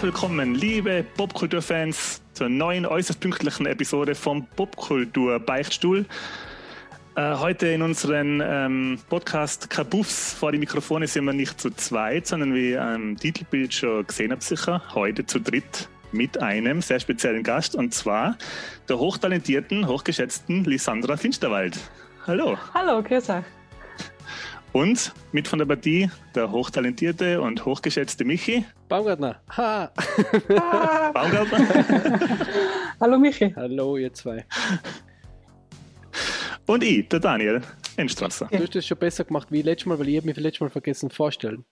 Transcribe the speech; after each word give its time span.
Herzlich 0.00 0.14
willkommen, 0.14 0.54
liebe 0.54 1.04
Popkulturfans, 1.14 2.22
zur 2.32 2.48
neuen 2.48 2.86
äußerst 2.86 3.20
pünktlichen 3.20 3.66
Episode 3.66 4.14
vom 4.14 4.46
Popkultur 4.46 5.38
Beichtstuhl. 5.38 6.06
Äh, 7.16 7.34
heute 7.34 7.66
in 7.66 7.82
unserem 7.82 8.42
ähm, 8.42 8.98
Podcast 9.10 9.68
Kabuffs 9.68 10.32
vor 10.32 10.52
die 10.52 10.58
Mikrofone 10.58 11.06
sind 11.06 11.26
wir 11.26 11.34
nicht 11.34 11.60
zu 11.60 11.68
zweit, 11.68 12.26
sondern 12.26 12.54
wie 12.54 12.78
am 12.78 13.18
Titelbild 13.18 13.74
schon 13.74 14.06
gesehen 14.06 14.32
habt, 14.32 14.42
sicher 14.42 14.80
heute 14.94 15.26
zu 15.26 15.38
dritt 15.38 15.90
mit 16.12 16.40
einem 16.40 16.80
sehr 16.80 16.98
speziellen 16.98 17.42
Gast 17.42 17.74
und 17.74 17.92
zwar 17.92 18.38
der 18.88 18.98
hochtalentierten, 18.98 19.86
hochgeschätzten 19.86 20.64
Lisandra 20.64 21.18
Finsterwald. 21.18 21.78
Hallo. 22.26 22.56
Hallo, 22.72 23.02
grüß 23.02 23.28
euch. 23.28 23.44
Und 24.72 25.12
mit 25.32 25.48
von 25.48 25.58
der 25.58 25.66
Partie 25.66 26.08
der 26.34 26.50
hochtalentierte 26.52 27.40
und 27.40 27.64
hochgeschätzte 27.64 28.24
Michi. 28.24 28.64
Baumgartner. 28.88 29.42
Ha. 29.56 29.92
Baumgartner. 31.12 32.46
Hallo 33.00 33.18
Michi. 33.18 33.52
Hallo, 33.56 33.96
ihr 33.96 34.12
zwei. 34.12 34.46
Und 36.66 36.84
ich, 36.84 37.08
der 37.08 37.18
Daniel 37.18 37.62
Enstrasser. 37.96 38.46
Du 38.50 38.58
hast 38.60 38.74
das 38.76 38.86
schon 38.86 38.98
besser 38.98 39.24
gemacht 39.24 39.48
wie 39.50 39.62
letztes 39.62 39.86
Mal, 39.86 39.98
weil 39.98 40.08
ich 40.08 40.16
habe 40.18 40.26
mich 40.28 40.36
letztes 40.36 40.60
Mal 40.60 40.70
vergessen 40.70 41.10
vorstellen. 41.10 41.64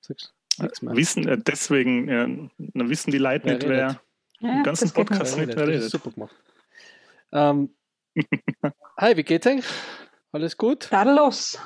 Sagst. 0.00 0.32
Wissen, 0.80 1.28
äh, 1.28 1.36
deswegen 1.38 2.08
ja, 2.08 2.24
dann 2.24 2.88
wissen 2.88 3.10
die 3.10 3.18
Leute 3.18 3.46
nicht, 3.46 3.68
wer 3.68 4.00
Ja, 4.40 4.52
im 4.56 4.62
ganzen 4.62 4.90
Podcast 4.90 5.36
Ja, 5.36 5.44
nicht 5.44 5.56
das 5.56 5.66
wer 5.66 5.68
ist 5.68 5.78
redet. 5.80 5.90
super 5.90 6.10
gemacht. 6.10 6.34
Ähm, 7.32 7.74
hi, 8.96 9.16
wie 9.16 9.22
geht's 9.22 9.46
euch? 9.46 9.62
Alles 10.36 10.58
gut? 10.58 10.90
Tadellos. 10.90 11.58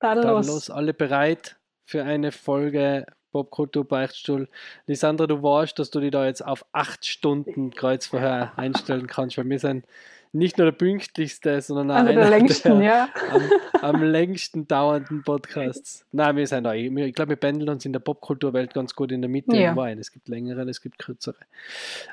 Dann 0.00 0.16
Tadellos. 0.16 0.46
los, 0.46 0.70
alle 0.70 0.94
bereit 0.94 1.56
für 1.84 2.02
eine 2.02 2.32
Folge 2.32 3.04
Popkultur 3.32 3.86
Beichtstuhl. 3.86 4.48
Lisandra, 4.86 5.26
du 5.26 5.42
weißt, 5.42 5.78
dass 5.78 5.90
du 5.90 6.00
dich 6.00 6.10
da 6.10 6.24
jetzt 6.24 6.42
auf 6.42 6.64
acht 6.72 7.04
Stunden 7.04 7.70
Kreuzverhör 7.70 8.52
einstellen 8.56 9.06
kannst, 9.08 9.36
weil 9.36 9.46
wir 9.50 9.58
sind 9.58 9.84
nicht 10.32 10.56
nur 10.56 10.64
der 10.64 10.72
pünktlichste, 10.72 11.60
sondern 11.60 11.90
auch 11.90 11.96
Also 11.96 12.12
der 12.12 12.22
einer 12.22 12.30
längsten, 12.30 12.80
ja. 12.82 13.10
am, 13.30 13.42
am 13.82 14.02
längsten 14.02 14.66
dauernden 14.66 15.22
Podcasts. 15.22 16.06
Nein, 16.12 16.36
wir 16.36 16.46
sind 16.46 16.64
da, 16.64 16.72
ich 16.72 16.90
ich 16.90 17.14
glaube, 17.14 17.30
wir 17.30 17.36
pendeln 17.36 17.68
uns 17.68 17.84
in 17.84 17.92
der 17.92 18.00
Popkulturwelt 18.00 18.72
ganz 18.72 18.94
gut 18.94 19.12
in 19.12 19.20
der 19.20 19.28
Mitte 19.28 19.54
Ja. 19.54 19.74
ein. 19.74 19.98
Es 19.98 20.10
gibt 20.10 20.28
längere, 20.28 20.62
es 20.62 20.80
gibt 20.80 20.98
kürzere. 20.98 21.36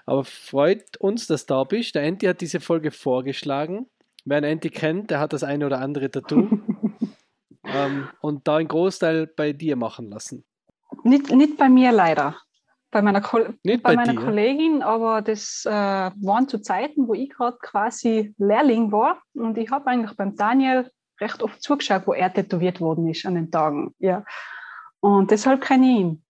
Aber 0.06 0.26
freut 0.26 0.98
uns, 0.98 1.28
dass 1.28 1.46
du 1.46 1.54
da 1.54 1.64
bist. 1.64 1.96
Der 1.96 2.04
Enti 2.04 2.26
hat 2.26 2.42
diese 2.42 2.60
Folge 2.60 2.92
vorgeschlagen. 2.92 3.88
Wer 4.26 4.38
einen 4.38 4.52
Enti 4.52 4.70
kennt, 4.70 5.10
der 5.12 5.20
hat 5.20 5.34
das 5.34 5.44
eine 5.44 5.66
oder 5.66 5.80
andere 5.80 6.10
Tattoo. 6.12 6.48
ähm, 7.64 8.08
und 8.22 8.48
da 8.48 8.58
einen 8.58 8.68
Großteil 8.68 9.28
bei 9.28 9.54
dir 9.54 9.76
machen 9.76 10.10
lassen. 10.10 10.44
Nicht, 11.04 11.32
nicht 11.32 11.58
bei 11.58 11.70
mir 11.70 11.92
leider. 11.92 12.36
Bei 12.92 13.02
meiner, 13.02 13.22
Ko 13.22 13.40
Nicht 13.64 13.84
bei 13.84 13.92
bei 13.92 13.96
meiner 13.96 14.14
dir? 14.14 14.20
Kollegin, 14.20 14.84
aber 14.84 15.22
das 15.22 15.64
äh, 15.66 15.72
waren 15.72 16.48
zu 16.50 16.60
Zeiten, 16.62 17.08
wo 17.08 17.14
ich 17.14 17.30
gerade 17.30 17.58
quasi 17.62 18.36
Lehrling 18.38 18.92
war. 18.92 19.22
Und 19.34 19.58
ich 19.58 19.72
habe 19.72 19.88
eigentlich 19.88 20.16
beim 20.18 20.36
Daniel 20.36 20.92
recht 21.22 21.42
oft 21.42 21.62
zugeschaut, 21.64 22.06
wo 22.06 22.14
er 22.14 22.34
tätowiert 22.34 22.82
worden 22.82 23.08
ist 23.08 23.26
an 23.26 23.36
den 23.36 23.50
Tagen. 23.50 23.96
Ja. 24.00 24.26
Und 25.00 25.32
deshalb 25.32 25.62
kenne 25.62 25.86
ich 25.86 26.00
ihn. 26.00 26.24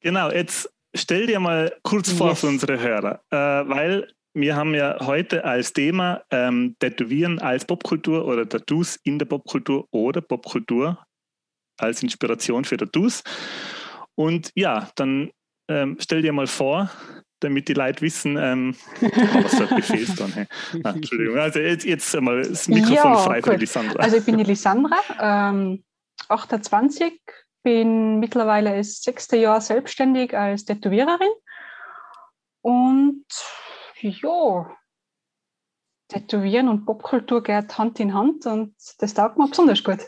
Genau, 0.00 0.30
jetzt 0.30 0.70
stell 0.94 1.26
dir 1.26 1.40
mal 1.40 1.74
kurz 1.82 2.12
vor 2.12 2.30
Yes. 2.30 2.40
für 2.40 2.48
unsere 2.48 2.78
Hörer, 2.78 3.22
äh, 3.30 3.68
weil 3.68 4.12
wir 4.34 4.56
haben 4.56 4.74
ja 4.74 4.98
heute 5.00 5.44
als 5.44 5.72
Thema 5.72 6.22
ähm, 6.30 6.76
Tätowieren 6.80 7.38
als 7.38 7.64
Popkultur 7.64 8.26
oder 8.26 8.48
Tattoos 8.48 8.96
in 9.04 9.18
der 9.18 9.26
Popkultur 9.26 9.86
oder 9.92 10.20
Popkultur 10.20 10.98
als 11.78 12.02
Inspiration 12.02 12.64
für 12.64 12.76
Tattoos. 12.76 13.22
Und 14.16 14.50
ja, 14.54 14.90
dann 14.96 15.30
ähm, 15.68 15.96
stell 16.00 16.22
dir 16.22 16.32
mal 16.32 16.46
vor, 16.46 16.90
damit 17.40 17.68
die 17.68 17.74
Leute 17.74 18.00
wissen, 18.02 18.36
ähm, 18.36 18.76
was 19.00 19.54
für. 19.54 20.28
Hey. 20.34 20.46
Ah, 20.84 20.90
Entschuldigung, 20.90 21.38
also 21.38 21.60
jetzt, 21.60 21.84
jetzt 21.84 22.20
mal 22.20 22.42
das 22.42 22.68
Mikrofon 22.68 22.94
Ja, 22.94 23.16
frei 23.16 23.42
für 23.42 23.56
die 23.56 23.66
Sandra. 23.66 24.02
Also 24.02 24.16
ich 24.16 24.24
bin 24.24 24.38
die 24.38 24.44
Lisandra, 24.44 24.96
ähm, 25.20 25.84
28, 26.28 27.20
bin 27.62 28.18
mittlerweile 28.18 28.76
das 28.76 29.02
sechste 29.02 29.36
Jahr 29.36 29.60
selbstständig 29.60 30.36
als 30.36 30.64
Tätowiererin. 30.64 31.30
Und 32.62 33.24
ja, 34.08 34.70
Tätowieren 36.08 36.68
und 36.68 36.84
Popkultur 36.84 37.42
geht 37.42 37.78
Hand 37.78 37.98
in 37.98 38.14
Hand 38.14 38.46
und 38.46 38.74
das 38.98 39.14
taugt 39.14 39.38
mir 39.38 39.48
besonders 39.48 39.82
gut. 39.82 40.06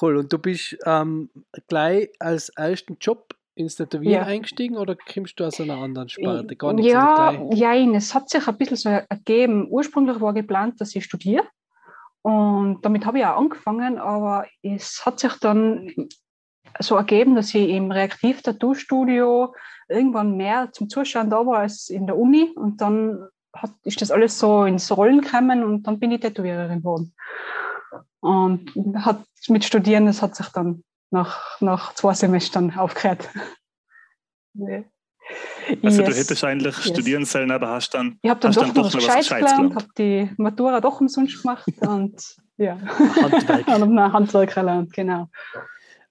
Cool. 0.00 0.16
Und 0.16 0.32
du 0.32 0.38
bist 0.38 0.76
ähm, 0.84 1.30
gleich 1.68 2.10
als 2.18 2.48
ersten 2.50 2.96
Job 3.00 3.34
ins 3.54 3.76
Tätowieren 3.76 4.14
Ja. 4.14 4.22
eingestiegen 4.22 4.76
oder 4.76 4.96
kommst 4.96 5.40
du 5.40 5.44
aus 5.44 5.60
einer 5.60 5.78
anderen 5.78 6.08
Sparte? 6.08 6.56
Gar 6.56 6.74
nicht 6.74 6.86
ja, 6.86 7.32
jein, 7.52 7.94
es 7.94 8.14
hat 8.14 8.28
sich 8.28 8.46
ein 8.46 8.56
bisschen 8.58 8.76
so 8.76 8.88
ergeben. 8.88 9.68
Ursprünglich 9.70 10.20
war 10.20 10.34
geplant, 10.34 10.80
dass 10.80 10.94
ich 10.94 11.04
studiere. 11.04 11.44
Und 12.22 12.82
damit 12.82 13.06
habe 13.06 13.18
ich 13.18 13.24
auch 13.24 13.38
angefangen, 13.38 13.98
aber 13.98 14.46
es 14.62 15.06
hat 15.06 15.20
sich 15.20 15.32
dann 15.34 15.90
so 16.80 16.96
ergeben, 16.96 17.34
dass 17.34 17.54
ich 17.54 17.68
im 17.70 17.90
Reaktiv-Tattoo-Studio 17.90 19.54
irgendwann 19.88 20.36
mehr 20.36 20.70
zum 20.72 20.88
Zuschauen 20.88 21.30
da 21.30 21.46
war 21.46 21.58
als 21.58 21.88
in 21.88 22.06
der 22.06 22.16
Uni. 22.16 22.52
Und 22.56 22.80
dann 22.80 23.28
hat, 23.54 23.70
ist 23.84 24.00
das 24.00 24.10
alles 24.10 24.38
so 24.38 24.64
ins 24.64 24.94
Rollen 24.96 25.20
gekommen 25.20 25.64
und 25.64 25.84
dann 25.84 25.98
bin 25.98 26.10
ich 26.12 26.20
Tätowiererin 26.20 26.78
geworden. 26.80 27.14
Und 28.20 28.72
hat 28.96 29.22
mit 29.48 29.64
Studieren, 29.64 30.06
das 30.06 30.22
hat 30.22 30.34
sich 30.34 30.48
dann 30.48 30.82
nach, 31.10 31.60
nach 31.60 31.94
zwei 31.94 32.14
Semestern 32.14 32.76
aufgehört. 32.76 33.28
Also 35.82 36.02
du 36.02 36.08
Yes. 36.08 36.18
hättest 36.18 36.44
eigentlich 36.44 36.76
Yes. 36.76 36.88
studieren 36.88 37.24
sollen, 37.24 37.50
aber 37.50 37.68
hast 37.70 37.94
dann 37.94 38.18
Ich 38.22 38.30
habe 38.30 38.38
dann 38.38 38.50
Hast 38.50 38.56
doch 38.56 38.62
dann 38.62 38.68
noch 38.68 38.74
doch 38.74 38.94
noch 38.94 39.08
was 39.08 39.16
Gescheites 39.16 39.50
gelernt, 39.50 39.74
habe 39.74 39.88
die 39.98 40.30
Matura 40.36 40.80
doch 40.80 41.00
umsonst 41.00 41.42
gemacht 41.42 41.66
und 41.80 42.36
ja, 42.56 42.78
Handwerk. 42.78 43.66
und 43.82 44.00
Handwerk 44.12 44.54
gelernt, 44.54 44.92
genau. 44.92 45.28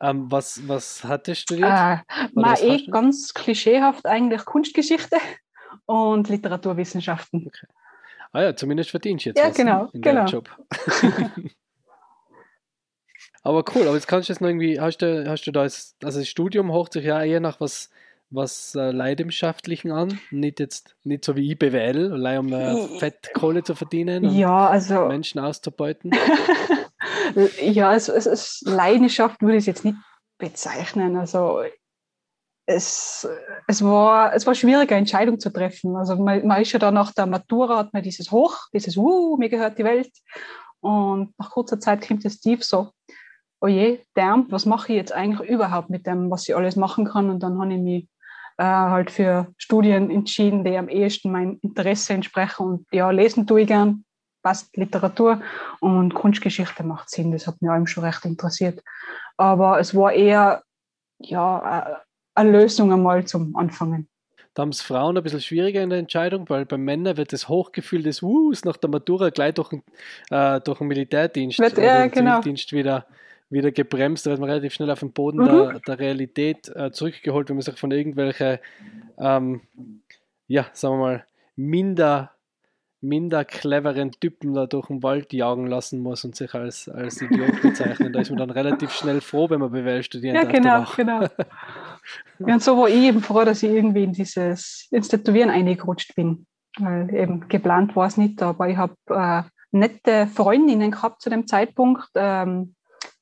Ähm, 0.02 0.30
was, 0.30 0.68
was 0.68 1.04
hat 1.04 1.28
er 1.28 1.36
studiert? 1.36 1.70
Äh, 1.70 1.98
was 2.34 2.62
eh 2.62 2.86
ganz 2.88 3.34
klischeehaft 3.34 4.06
eigentlich 4.06 4.44
Kunstgeschichte 4.46 5.18
und 5.86 6.30
Literaturwissenschaften. 6.30 7.50
Ah 8.34 8.42
ja, 8.42 8.56
zumindest 8.56 8.90
verdienst 8.90 9.26
du 9.26 9.30
jetzt 9.30 9.40
Ja, 9.40 9.50
was 9.50 9.56
genau, 9.56 9.90
in 9.94 10.02
deinem 10.02 10.26
genau. 10.26 10.30
Job. 10.30 10.50
aber 13.44 13.64
cool, 13.74 13.84
aber 13.84 13.94
jetzt 13.96 14.08
kannst 14.08 14.28
du 14.28 14.34
jetzt 14.34 14.42
noch 14.42 14.50
irgendwie, 14.50 14.80
hast 14.80 14.98
du, 14.98 15.30
hast 15.30 15.48
du 15.48 15.52
da, 15.52 15.64
jetzt, 15.64 15.96
also 16.04 16.20
das 16.20 16.28
Studium 16.28 16.72
hocht 16.74 16.94
sich 16.94 17.06
ja 17.06 17.24
eher 17.24 17.40
nach 17.40 17.62
was, 17.62 17.90
was 18.30 18.76
äh, 18.76 18.92
Leidenschaftlichen 18.92 19.92
an, 19.92 20.20
nicht 20.32 20.60
jetzt, 20.60 20.98
nicht 21.04 21.24
so 21.24 21.38
wie 21.38 21.50
ich 21.50 21.58
BWL, 21.58 22.12
allein 22.12 22.40
um 22.40 22.52
äh, 22.52 23.00
Fettkohle 23.00 23.64
zu 23.64 23.76
verdienen 23.76 24.26
und 24.26 24.36
Ja, 24.36 24.68
also 24.68 25.08
Menschen 25.08 25.40
auszubeuten. 25.40 26.12
ja, 27.62 27.94
es, 27.94 28.10
es 28.10 28.26
ist 28.26 28.68
Leidenschaft 28.68 29.42
würde 29.42 29.58
ich 29.58 29.64
es 29.64 29.66
jetzt 29.68 29.86
nicht 29.86 29.98
bezeichnen. 30.38 31.16
Also 31.16 31.62
es, 32.66 33.28
es, 33.68 33.84
war, 33.84 34.34
es 34.34 34.46
war 34.48 34.56
schwierig, 34.56 34.90
eine 34.92 35.00
Entscheidung 35.00 35.40
zu 35.40 35.52
treffen. 35.52 35.96
Also 35.96 36.16
man, 36.16 36.46
man 36.46 36.62
ist 36.62 36.72
ja 36.72 36.80
dann 36.80 36.96
nach 36.96 37.14
der 37.14 37.26
Matura, 37.26 37.78
hat 37.78 37.94
man 37.94 38.04
dieses 38.04 38.32
Hoch, 38.32 38.58
dieses 38.74 38.98
Uh, 38.98 39.38
mir 39.38 39.50
gehört 39.50 39.78
die 39.78 39.84
Welt. 39.84 40.12
Und 40.80 41.34
nach 41.38 41.52
kurzer 41.52 41.80
Zeit 41.80 42.08
kommt 42.08 42.26
das 42.26 42.40
Tief 42.40 42.64
so, 42.64 42.92
oh 43.62 43.68
je, 43.68 44.00
damn, 44.14 44.52
was 44.52 44.66
mache 44.66 44.94
ich 44.94 44.98
jetzt 44.98 45.14
eigentlich 45.14 45.50
überhaupt 45.50 45.90
mit 45.90 46.06
dem, 46.06 46.30
was 46.30 46.48
ich 46.48 46.56
alles 46.56 46.76
machen 46.76 47.06
kann? 47.06 47.30
Und 47.30 47.42
dann 47.42 47.60
habe 47.60 47.74
ich 47.74 47.80
mich 47.80 48.08
äh, 48.58 48.64
halt 48.64 49.12
für 49.12 49.48
Studien 49.58 50.12
entschieden, 50.12 50.64
die 50.64 50.78
am 50.78 50.90
ehesten 50.90 51.32
meinem 51.32 51.60
Interesse 51.62 52.14
entsprechen. 52.14 52.66
Und 52.66 52.88
ja, 52.92 53.10
lesen 53.10 53.48
tue 53.48 53.62
ich 53.62 53.68
gern, 53.68 54.06
passt 54.46 54.78
Literatur 54.78 55.42
und 55.80 56.14
Kunstgeschichte 56.14 56.84
macht 56.84 57.10
Sinn. 57.10 57.32
Das 57.32 57.48
hat 57.48 57.60
mich 57.64 57.72
allem 57.72 57.88
schon 57.88 58.04
recht 58.04 58.24
interessiert. 58.26 58.84
Aber 59.38 59.80
es 59.80 59.96
war 59.96 60.14
eher 60.14 60.62
ja, 61.18 62.00
eine 62.36 62.52
Lösung 62.52 62.94
einmal 62.94 63.26
zum 63.26 63.56
Anfangen. 63.56 64.08
Da 64.54 64.62
haben 64.62 64.70
es 64.70 64.82
Frauen 64.84 65.18
ein 65.18 65.24
bisschen 65.24 65.42
schwieriger 65.42 65.82
in 65.82 65.90
der 65.90 65.98
Entscheidung, 65.98 66.48
weil 66.48 66.66
bei 66.68 66.78
Männern 66.78 67.18
wird 67.18 67.34
das 67.34 67.50
Hochgefühl 67.50 68.04
des 68.04 68.22
Wus 68.22 68.64
nach 68.66 68.78
der 68.78 68.92
Matura 68.92 69.32
gleich 69.32 69.56
durch 69.56 69.70
den, 69.70 69.82
äh, 70.30 70.62
durch 70.62 70.78
den 70.78 70.88
Militärdienst 70.90 71.58
Wird- 71.58 71.80
ja, 71.80 72.06
genau. 72.06 72.40
Zivildienst 72.40 72.72
wieder, 72.72 73.08
wieder 73.50 73.72
gebremst. 73.72 74.28
Da 74.28 74.30
wird 74.30 74.40
man 74.40 74.50
relativ 74.50 74.74
schnell 74.76 74.92
auf 74.92 75.00
den 75.00 75.12
Boden 75.12 75.40
Mhm. 75.40 75.46
der, 75.46 75.80
der 75.88 76.00
Realität 76.00 76.70
äh, 76.76 76.92
zurückgeholt, 76.92 77.50
wenn 77.50 77.56
man 77.56 77.64
sich 77.64 77.80
von 77.80 77.90
irgendwelchen, 77.90 78.60
ähm, 79.18 79.62
ja, 80.48 80.68
sagen 80.74 80.94
wir 80.98 81.02
mal, 81.02 81.26
minder, 81.56 82.32
minder 83.02 83.46
cleveren 83.46 84.12
Typen 84.12 84.54
da 84.54 84.66
durch 84.66 84.88
den 84.88 85.04
Wald 85.04 85.32
jagen 85.34 85.68
lassen 85.68 86.02
muss 86.02 86.24
und 86.26 86.36
sich 86.36 86.54
als, 86.54 86.90
als 86.90 87.22
Idiot 87.22 87.62
bezeichnen. 87.62 88.14
Da 88.14 88.22
ist 88.22 88.30
man 88.30 88.40
dann 88.40 88.50
relativ 88.50 88.92
schnell 88.92 89.22
froh, 89.22 89.50
wenn 89.50 89.60
man 89.60 89.72
BWL 89.72 90.04
studieren 90.04 90.36
Ja, 90.36 90.44
darf. 90.44 90.96
genau, 90.96 91.20
genau. 91.20 91.28
Ja, 92.40 92.54
und 92.56 92.62
so 92.62 92.78
war 92.78 92.90
ich 92.90 92.96
eben 92.96 93.22
froh, 93.22 93.46
dass 93.46 93.64
ich 93.64 93.72
irgendwie 93.72 94.04
in 94.04 94.12
dieses 94.12 94.88
ins 94.92 95.08
Tätowieren 95.08 95.50
eingerutscht 95.50 96.14
bin. 96.16 96.46
Weil 96.78 97.14
eben 97.14 97.48
geplant 97.48 97.96
war 97.96 98.08
es 98.08 98.18
nicht, 98.18 98.42
aber 98.42 98.70
ich 98.70 98.78
habe 98.78 98.94
äh, 99.10 99.44
nette 99.72 100.28
Freundinnen 100.28 100.92
gehabt 100.92 101.22
zu 101.22 101.30
dem 101.30 101.48
Zeitpunkt, 101.48 102.08
ähm, 102.16 102.76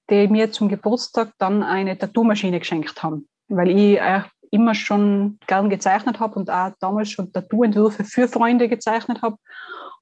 die 0.09 0.27
mir 0.27 0.51
zum 0.51 0.67
Geburtstag 0.69 1.31
dann 1.37 1.63
eine 1.63 1.97
Tattoo-Maschine 1.97 2.59
geschenkt 2.59 3.03
haben, 3.03 3.27
weil 3.47 3.69
ich 3.69 3.99
äh, 3.99 4.21
immer 4.53 4.75
schon 4.75 5.39
gern 5.47 5.69
gezeichnet 5.71 6.19
habe 6.19 6.35
und 6.35 6.49
auch 6.51 6.71
damals 6.79 7.09
schon 7.09 7.33
Tattoo-Entwürfe 7.33 8.03
für 8.03 8.27
Freunde 8.27 8.69
gezeichnet 8.69 9.23
habe. 9.23 9.37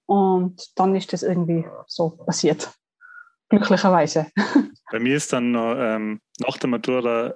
Und 0.06 0.62
dann 0.75 0.94
ist 0.94 1.13
das 1.13 1.24
irgendwie 1.24 1.65
so 1.88 2.09
passiert. 2.09 2.69
Glücklicherweise. 3.48 4.27
Bei 4.92 5.00
mir 5.00 5.15
ist 5.15 5.31
dann 5.31 5.51
noch, 5.51 5.75
ähm, 5.77 6.19
nach 6.39 6.57
der 6.57 6.69
Matura 6.69 7.36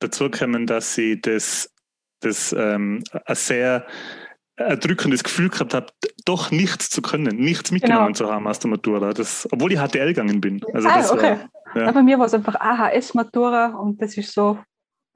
dazu 0.00 0.28
gekommen, 0.28 0.66
dass 0.66 0.94
sie 0.94 1.20
das, 1.20 1.72
das 2.20 2.52
ähm, 2.58 3.04
ein 3.24 3.36
sehr 3.36 3.86
erdrückendes 4.56 5.22
Gefühl 5.22 5.50
gehabt 5.50 5.74
habe, 5.74 5.86
doch 6.24 6.50
nichts 6.50 6.90
zu 6.90 7.02
können, 7.02 7.36
nichts 7.36 7.70
mitgenommen 7.70 8.14
genau. 8.14 8.16
zu 8.16 8.32
haben 8.32 8.48
aus 8.48 8.58
der 8.58 8.70
Matura. 8.70 9.12
Das, 9.12 9.46
obwohl 9.52 9.72
ich 9.72 9.78
HTL 9.78 10.08
gegangen 10.08 10.40
bin. 10.40 10.60
Also 10.74 10.88
ah, 10.88 11.08
okay. 11.12 11.38
War, 11.74 11.82
ja. 11.82 11.92
Bei 11.92 12.02
mir 12.02 12.18
war 12.18 12.26
es 12.26 12.34
einfach 12.34 12.56
AHS-Matura 12.56 13.76
und 13.76 14.02
das 14.02 14.16
ist 14.16 14.32
so 14.32 14.58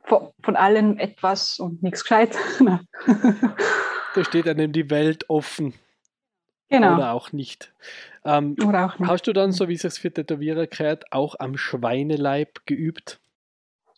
von, 0.04 0.56
allem 0.56 0.98
etwas 0.98 1.58
und 1.58 1.82
nichts 1.82 2.02
gescheit. 2.02 2.36
da 4.14 4.24
steht 4.24 4.48
einem 4.48 4.72
die 4.72 4.90
Welt 4.90 5.28
offen. 5.30 5.74
Genau. 6.68 6.94
Oder 6.94 7.12
auch 7.12 7.32
nicht. 7.32 7.72
Ähm, 8.24 8.56
Oder 8.66 8.86
auch 8.86 8.98
nicht. 8.98 9.10
Hast 9.10 9.26
du 9.26 9.32
dann, 9.32 9.52
so 9.52 9.68
wie 9.68 9.74
es 9.74 9.82
sich 9.82 9.94
für 9.94 10.12
Tätowierer 10.12 10.66
gehört, 10.66 11.12
auch 11.12 11.34
am 11.38 11.56
Schweineleib 11.56 12.60
geübt? 12.64 13.20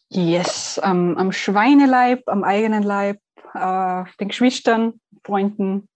Yes, 0.08 0.80
ähm, 0.82 1.16
am 1.16 1.32
Schweineleib, 1.32 2.28
am 2.28 2.44
eigenen 2.44 2.82
Leib, 2.82 3.20
äh, 3.54 4.04
den 4.20 4.28
Geschwistern, 4.28 5.00
Freunden. 5.24 5.88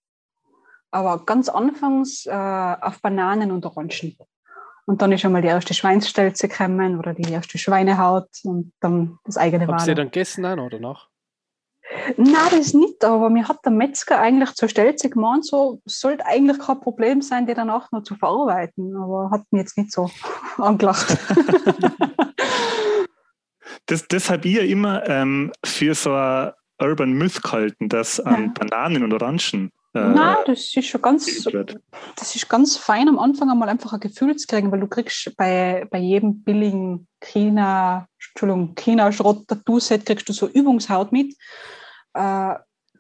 Aber 0.91 1.25
ganz 1.27 1.49
anfangs 1.49 2.27
äh, 2.27 2.31
auf 2.33 3.01
Bananen 3.03 3.51
und 3.53 3.67
Orangen. 3.67 4.17
Und 4.89 5.03
dann 5.03 5.13
ist 5.13 5.21
schon 5.21 5.33
mal 5.33 5.43
die 5.43 5.49
erste 5.49 5.75
Schweinsstelze 5.75 6.49
gekommen 6.49 6.99
oder 6.99 7.13
die 7.13 7.31
erste 7.31 7.59
Schweinehaut 7.59 8.31
und 8.43 8.73
dann 8.81 9.19
das 9.25 9.37
eigene 9.37 9.67
Habt 9.67 9.87
ihr 9.87 9.95
dann 9.95 10.07
gegessen 10.07 10.45
dann, 10.45 10.61
oder 10.61 10.81
noch? 10.81 11.11
Nein, 12.17 12.49
das 12.51 12.73
nicht, 12.73 13.05
aber 13.05 13.29
mir 13.29 13.47
hat 13.49 13.63
der 13.67 13.73
Metzger 13.73 14.19
eigentlich 14.19 14.55
zur 14.55 14.71
Stelze 14.71 15.11
gemeint, 15.11 15.45
so 15.45 15.83
sollte 15.85 16.25
eigentlich 16.25 16.59
kein 16.59 16.81
Problem 16.81 17.21
sein, 17.21 17.47
die 17.47 17.53
danach 17.53 17.93
noch 17.93 18.03
zu 18.03 18.15
verarbeiten, 18.15 18.97
aber 18.97 19.31
hat 19.31 19.43
mir 19.51 19.61
jetzt 19.61 19.77
nicht 19.77 19.93
so 19.93 20.11
angelacht. 20.57 21.19
das, 23.87 24.09
deshalb 24.09 24.47
ich 24.47 24.57
immer 24.57 25.07
ähm, 25.07 25.53
für 25.67 25.95
so 25.95 26.15
ein 26.15 26.53
Urban 26.81 27.13
Myth 27.13 27.43
gehalten, 27.43 27.91
dass 27.91 28.21
an 28.21 28.45
ja. 28.47 28.53
Bananen 28.55 29.05
und 29.05 29.13
Orangen 29.13 29.71
äh, 29.95 30.01
Nein, 30.01 30.37
das 30.47 30.75
ist 30.75 30.87
schon 30.87 31.03
ganz, 31.03 31.45
das 32.17 32.37
ist 32.37 32.49
ganz 32.49 32.77
fein 32.77 33.09
am 33.09 33.19
Anfang 33.19 33.51
einmal 33.51 33.69
einfach 33.69 33.93
ein 33.93 34.01
Gefühl 34.01 34.37
zu 34.37 34.47
kriegen, 34.47 34.71
weil 34.71 34.81
du 34.81 34.87
kriegst 34.87 35.35
bei, 35.37 35.87
bei 35.91 35.99
jedem 35.99 36.43
billigen 36.43 37.09
China, 37.21 38.07
Entschuldigung, 38.31 38.75
China-Schrott-Tattoo-Set 38.75 40.05
kriegst 40.05 40.29
du 40.29 40.33
so 40.33 40.47
Übungshaut 40.47 41.13
mit. 41.13 41.35
Äh, 42.15 42.55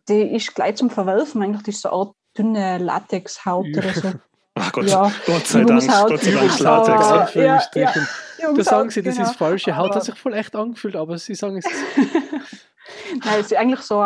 die 0.08 0.34
ist 0.34 0.54
gleich 0.54 0.76
zum 0.76 0.90
Verwerfen, 0.90 1.42
eigentlich 1.42 1.62
die 1.62 1.70
ist 1.70 1.82
so 1.82 1.90
eine 1.90 1.98
Art 1.98 2.14
dünne 2.36 2.78
Latexhaut 2.78 3.66
oder 3.76 3.92
so. 3.92 4.12
Ach 4.54 4.72
Gott, 4.72 4.86
ja, 4.86 5.12
Gott 5.26 5.46
sei 5.46 5.64
Dank, 5.64 5.86
Gott 5.86 6.20
sei 6.20 6.30
Dank 6.32 6.58
Latex. 6.58 7.34
Ja, 7.34 7.92
ja, 8.38 8.52
da 8.52 8.64
sagen 8.64 8.90
sie, 8.90 9.02
das 9.02 9.16
genau. 9.16 9.28
ist 9.28 9.36
falsche 9.36 9.76
Haut, 9.76 9.94
hat 9.94 10.04
sich 10.04 10.14
voll 10.14 10.34
echt 10.34 10.54
angefühlt, 10.56 10.96
aber 10.96 11.18
sie 11.18 11.34
sagen 11.34 11.58
es. 11.58 11.64
Nein, 13.24 13.40
es 13.40 13.46
ist 13.46 13.56
eigentlich 13.56 13.80
so, 13.80 14.02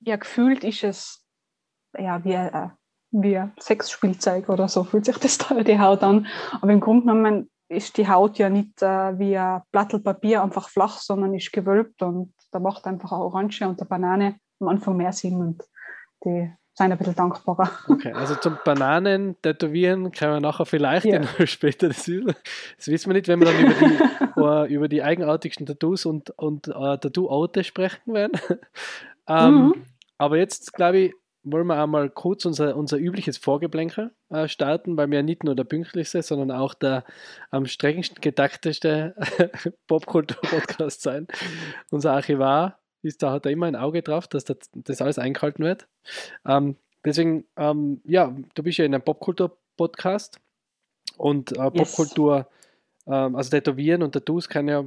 ja, 0.00 0.16
gefühlt 0.16 0.62
ist 0.64 0.84
es 0.84 1.19
ja, 1.98 2.24
wie, 2.24 2.34
äh, 2.34 2.68
wie 3.10 3.42
Sexspielzeug 3.58 4.48
oder 4.48 4.68
so 4.68 4.84
fühlt 4.84 5.04
sich 5.04 5.18
das 5.18 5.38
da 5.38 5.54
die 5.62 5.78
Haut 5.78 6.02
an. 6.02 6.26
Aber 6.60 6.72
im 6.72 6.80
Grunde 6.80 7.06
genommen 7.06 7.50
ist 7.68 7.96
die 7.96 8.08
Haut 8.08 8.38
ja 8.38 8.50
nicht 8.50 8.82
äh, 8.82 9.18
wie 9.18 9.36
ein 9.36 9.62
Blattel 9.70 10.00
Papier 10.00 10.42
einfach 10.42 10.68
flach, 10.68 10.98
sondern 10.98 11.34
ist 11.34 11.52
gewölbt 11.52 12.02
und 12.02 12.34
da 12.50 12.58
macht 12.58 12.86
einfach 12.86 13.12
eine 13.12 13.22
Orange 13.22 13.62
und 13.66 13.80
eine 13.80 13.88
Banane 13.88 14.36
am 14.60 14.68
Anfang 14.68 14.96
mehr 14.96 15.12
Sinn 15.12 15.36
und 15.36 15.62
die 16.24 16.52
sind 16.74 16.92
ein 16.92 16.98
bisschen 16.98 17.14
dankbarer. 17.14 17.70
Okay, 17.88 18.12
also 18.12 18.34
zum 18.36 18.58
Bananen 18.64 19.40
tätowieren 19.42 20.12
können 20.12 20.34
wir 20.34 20.40
nachher 20.40 20.66
vielleicht 20.66 21.06
ja. 21.06 21.22
später 21.46 21.88
das, 21.88 22.10
das 22.76 22.88
wissen 22.88 23.10
wir 23.10 23.14
nicht, 23.14 23.28
wenn 23.28 23.40
wir 23.40 23.46
dann 23.46 23.60
über 23.60 24.66
die, 24.68 24.74
über 24.74 24.88
die 24.88 25.02
eigenartigsten 25.02 25.66
Tattoos 25.66 26.06
und, 26.06 26.30
und 26.30 26.68
uh, 26.68 26.96
Tattoo-Orte 26.96 27.64
sprechen 27.64 28.14
werden. 28.14 28.40
ähm, 29.28 29.54
mhm. 29.54 29.74
Aber 30.18 30.36
jetzt, 30.38 30.72
glaube 30.72 30.98
ich, 30.98 31.14
wollen 31.42 31.66
wir 31.66 31.82
einmal 31.82 32.10
kurz 32.10 32.44
unser, 32.44 32.76
unser 32.76 32.98
übliches 32.98 33.38
Vorgeblänkel 33.38 34.12
äh, 34.28 34.48
starten, 34.48 34.96
weil 34.96 35.10
wir 35.10 35.18
ja 35.18 35.22
nicht 35.22 35.44
nur 35.44 35.54
der 35.54 35.64
pünktlichste, 35.64 36.22
sondern 36.22 36.50
auch 36.50 36.74
der 36.74 37.04
am 37.50 37.66
strengsten 37.66 38.20
gedachteste 38.20 39.14
Popkultur-Podcast 39.86 41.02
sein. 41.02 41.26
Unser 41.90 42.12
Archivar 42.12 42.78
ist 43.02 43.22
da, 43.22 43.32
hat 43.32 43.46
er 43.46 43.52
immer 43.52 43.66
ein 43.66 43.76
Auge 43.76 44.02
drauf, 44.02 44.28
dass 44.28 44.44
das, 44.44 44.58
das 44.74 45.00
alles 45.00 45.18
eingehalten 45.18 45.64
wird. 45.64 45.88
Ähm, 46.46 46.76
deswegen, 47.04 47.46
ähm, 47.56 48.02
ja, 48.04 48.34
du 48.54 48.62
bist 48.62 48.78
ja 48.78 48.84
in 48.84 48.94
einem 48.94 49.04
Popkultur-Podcast 49.04 50.40
und 51.16 51.56
äh, 51.56 51.70
yes. 51.72 51.72
Popkultur, 51.94 52.48
ähm, 53.06 53.34
also 53.34 53.50
Tätowieren 53.50 54.02
und 54.02 54.12
Tattoos 54.12 54.48
kann 54.48 54.68
ja, 54.68 54.84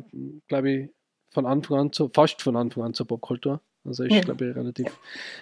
glaube 0.48 0.72
ich, 0.72 0.90
von 1.32 1.48
Anfang 1.48 1.80
an 1.80 1.92
zu, 1.92 2.12
fast 2.14 2.44
von 2.44 2.56
Anfang 2.56 2.84
an 2.84 2.94
zur 2.94 3.08
Popkultur. 3.08 3.60
Also 3.86 4.04
ist, 4.04 4.14
ja. 4.14 4.22
glaube 4.22 4.50
ich, 4.50 4.56
relativ 4.56 4.88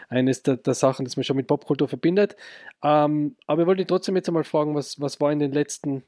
eines 0.10 0.44
der, 0.44 0.58
der, 0.58 0.74
Sachen, 0.74 1.06
das 1.06 1.16
man 1.16 1.24
schon 1.24 1.36
mit 1.36 1.48
Popkultur 1.48 1.88
verbindet. 1.88 2.36
Ähm, 2.84 3.36
aber 3.46 3.62
ich 3.62 3.68
wollte 3.68 3.86
trotzdem 3.86 4.16
jetzt 4.16 4.28
einmal 4.28 4.44
fragen, 4.44 4.74
was, 4.76 5.00
was 5.00 5.22
war 5.22 5.32
in 5.32 5.40
den 5.40 5.52
letzten 5.52 6.04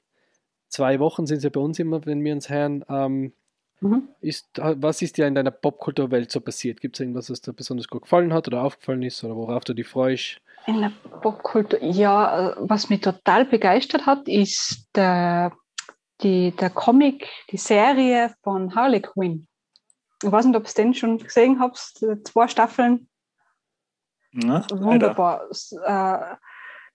zwei 0.67 0.99
Wochen, 0.99 1.27
sind 1.27 1.37
es 1.37 1.43
ja 1.43 1.49
bei 1.51 1.59
uns 1.59 1.77
immer, 1.79 2.05
wenn 2.05 2.23
wir 2.23 2.33
uns 2.33 2.49
hören, 2.49 2.83
ähm, 2.89 3.33
mhm. 3.81 4.09
ist, 4.19 4.47
was 4.57 5.01
ist 5.01 5.17
dir 5.17 5.27
in 5.27 5.35
deiner 5.35 5.51
Popkulturwelt 5.51 6.31
so 6.31 6.41
passiert? 6.41 6.81
Gibt 6.81 6.95
es 6.95 7.01
irgendwas, 7.01 7.29
was 7.29 7.41
dir 7.41 7.53
besonders 7.53 7.87
gut 7.87 8.03
gefallen 8.03 8.33
hat 8.33 8.47
oder 8.47 8.63
aufgefallen 8.63 9.03
ist 9.03 9.23
oder 9.23 9.35
worauf 9.35 9.63
du 9.63 9.73
dich 9.73 9.87
freust? 9.87 10.41
In 10.65 10.81
der 10.81 10.91
Popkultur, 11.21 11.83
ja, 11.83 12.55
was 12.57 12.89
mich 12.89 13.01
total 13.01 13.45
begeistert 13.45 14.05
hat, 14.05 14.27
ist 14.27 14.89
der, 14.95 15.51
die, 16.21 16.51
der 16.51 16.69
Comic, 16.69 17.27
die 17.51 17.57
Serie 17.57 18.33
von 18.41 18.73
Harley 18.73 19.01
Quinn. 19.01 19.47
Ich 20.23 20.31
weiß 20.31 20.45
nicht, 20.45 20.55
ob 20.55 20.67
ihr 20.67 20.73
den 20.73 20.93
schon 20.93 21.17
gesehen 21.17 21.59
habt, 21.59 21.77
zwei 21.77 22.47
Staffeln. 22.47 23.07
Na, 24.31 24.65
Wunderbar. 24.71 25.49
Äh, 25.49 26.35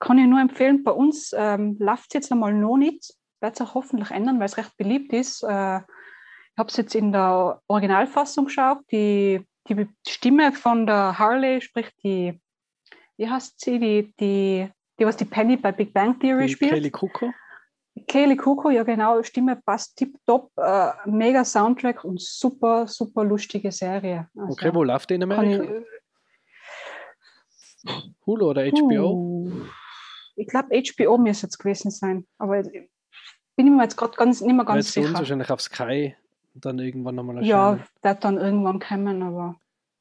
kann 0.01 0.19
ich 0.19 0.27
nur 0.27 0.41
empfehlen. 0.41 0.83
Bei 0.85 0.93
uns 0.93 1.33
ähm, 1.37 1.77
läuft 1.79 2.07
es 2.09 2.15
jetzt 2.15 2.33
einmal 2.33 2.53
noch 2.53 2.77
nicht. 2.77 3.15
Wird 3.41 3.57
sich 3.57 3.67
auch 3.67 3.75
hoffentlich 3.75 4.11
ändern, 4.11 4.39
weil 4.39 4.47
es 4.47 4.57
recht 4.57 4.77
beliebt 4.77 5.13
ist. 5.13 5.43
Äh, 5.43 5.79
ich 5.79 6.59
habe 6.59 6.69
es 6.69 6.77
jetzt 6.77 6.95
in 6.95 7.13
der 7.13 7.61
Originalfassung 7.69 8.47
geschaut. 8.47 8.79
Die, 8.91 9.45
die 9.69 9.89
Stimme 10.07 10.53
von 10.53 10.87
der 10.87 11.19
Harley, 11.19 11.61
sprich 11.61 11.91
die, 12.03 12.41
wie 13.17 13.29
heißt 13.29 13.61
sie, 13.61 13.79
die, 13.79 14.15
die, 14.19 14.69
die 14.99 15.07
was 15.07 15.17
die 15.17 15.25
Penny 15.25 15.57
bei 15.57 15.71
Big 15.71 15.93
Bang 15.93 16.19
Theory 16.19 16.47
die 16.47 16.53
spielt. 16.53 16.73
Kelly 16.73 16.91
Kuko. 16.91 17.33
Kelly 18.07 18.37
Kuko, 18.37 18.71
ja 18.71 18.83
genau, 18.83 19.23
Stimme 19.23 19.57
passt 19.57 19.97
tipptopp, 19.97 20.50
äh, 20.57 20.93
mega 21.07 21.45
Soundtrack 21.45 22.05
und 22.05 22.21
super, 22.21 22.87
super 22.87 23.25
lustige 23.25 23.73
Serie. 23.73 24.28
Also, 24.37 24.52
okay, 24.52 24.75
wo 24.75 24.83
läuft 24.83 25.11
die 25.11 25.14
in 25.14 25.23
Amerika? 25.23 25.64
Ich, 25.64 25.87
Hulu 28.26 28.50
oder 28.50 28.67
HBO? 28.67 29.12
Uh, 29.12 29.67
ich 30.37 30.47
glaube, 30.47 30.69
HBO 30.71 31.19
müsste 31.19 31.47
es 31.47 31.59
gewesen 31.59 31.90
sein, 31.90 32.26
aber 32.38 32.61
ich 32.61 32.88
bin 33.57 33.67
ich 33.67 33.73
mir 33.73 33.83
jetzt 33.83 33.97
gerade 33.97 34.17
ganz, 34.17 34.40
nicht 34.40 34.55
mehr 34.55 34.64
ganz 34.64 34.87
jetzt 34.87 34.95
sicher. 34.95 35.19
wahrscheinlich 35.19 35.50
auf 35.50 35.61
Sky 35.61 36.14
dann 36.55 36.78
irgendwann 36.78 37.14
nochmal 37.14 37.38
erscheinen. 37.38 37.50
Ja, 37.50 37.78
wird 38.02 38.25
dann 38.25 38.38
irgendwann 38.38 38.78
kommen, 38.78 39.23
aber 39.23 39.57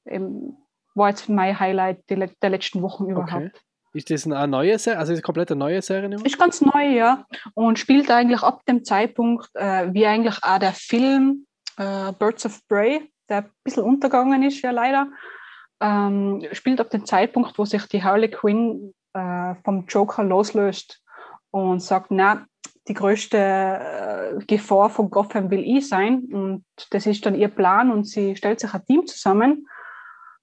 eben, 0.05 0.57
war 0.95 1.09
jetzt 1.09 1.29
mein 1.29 1.59
Highlight 1.59 2.09
der 2.09 2.49
letzten 2.49 2.81
Wochen 2.81 3.09
überhaupt. 3.09 3.33
Okay. 3.33 3.51
Ist 3.93 4.09
das 4.09 4.25
eine 4.25 4.47
neue 4.47 4.77
Serie? 4.77 4.99
Also 4.99 5.13
ist 5.13 5.19
es 5.19 5.23
komplett 5.23 5.51
eine 5.51 5.59
neue 5.59 5.81
Serie? 5.81 6.05
Immer? 6.05 6.25
Ist 6.25 6.37
ganz 6.37 6.61
neu, 6.61 6.85
ja. 6.89 7.25
Und 7.53 7.79
spielt 7.79 8.11
eigentlich 8.11 8.43
ab 8.43 8.65
dem 8.65 8.83
Zeitpunkt, 8.83 9.49
äh, 9.55 9.93
wie 9.93 10.05
eigentlich 10.05 10.43
auch 10.43 10.59
der 10.59 10.73
Film 10.73 11.47
äh, 11.77 12.11
Birds 12.13 12.45
of 12.45 12.59
Prey, 12.67 13.11
der 13.29 13.37
ein 13.37 13.51
bisschen 13.63 13.83
untergegangen 13.83 14.43
ist, 14.43 14.61
ja 14.61 14.71
leider, 14.71 15.07
ähm, 15.79 16.45
spielt 16.51 16.79
ab 16.79 16.89
dem 16.89 17.05
Zeitpunkt, 17.05 17.57
wo 17.57 17.65
sich 17.65 17.85
die 17.87 18.03
Harley 18.03 18.29
Quinn 18.29 18.93
äh, 19.13 19.55
vom 19.63 19.85
Joker 19.87 20.23
loslöst 20.23 21.01
und 21.51 21.81
sagt, 21.81 22.07
na, 22.09 22.45
die 22.87 22.93
größte 22.93 23.37
äh, 23.37 24.45
Gefahr 24.45 24.89
von 24.89 25.09
Gotham 25.09 25.49
will 25.51 25.63
ich 25.63 25.87
sein. 25.87 26.25
Und 26.31 26.65
das 26.91 27.05
ist 27.05 27.25
dann 27.25 27.35
ihr 27.35 27.49
Plan 27.49 27.91
und 27.91 28.05
sie 28.05 28.35
stellt 28.35 28.59
sich 28.59 28.73
ein 28.73 28.85
Team 28.85 29.05
zusammen, 29.05 29.67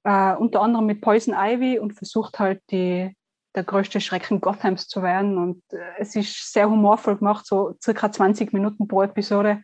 äh, 0.05 0.35
unter 0.35 0.61
anderem 0.61 0.87
mit 0.87 1.01
Poison 1.01 1.35
Ivy 1.37 1.79
und 1.79 1.95
versucht 1.95 2.39
halt 2.39 2.63
die, 2.71 3.15
der 3.55 3.65
größte 3.65 4.01
Schrecken 4.01 4.41
Gothams 4.41 4.89
zu 4.89 5.03
werden. 5.03 5.39
Und 5.39 5.63
äh, 5.73 5.79
es 5.99 6.17
ist 6.17 6.53
sehr 6.53 6.69
humorvoll 6.69 7.17
gemacht, 7.17 7.47
so 7.47 7.77
circa 7.83 8.11
20 8.11 8.53
Minuten 8.53 8.89
pro 8.89 9.03
Episode. 9.03 9.63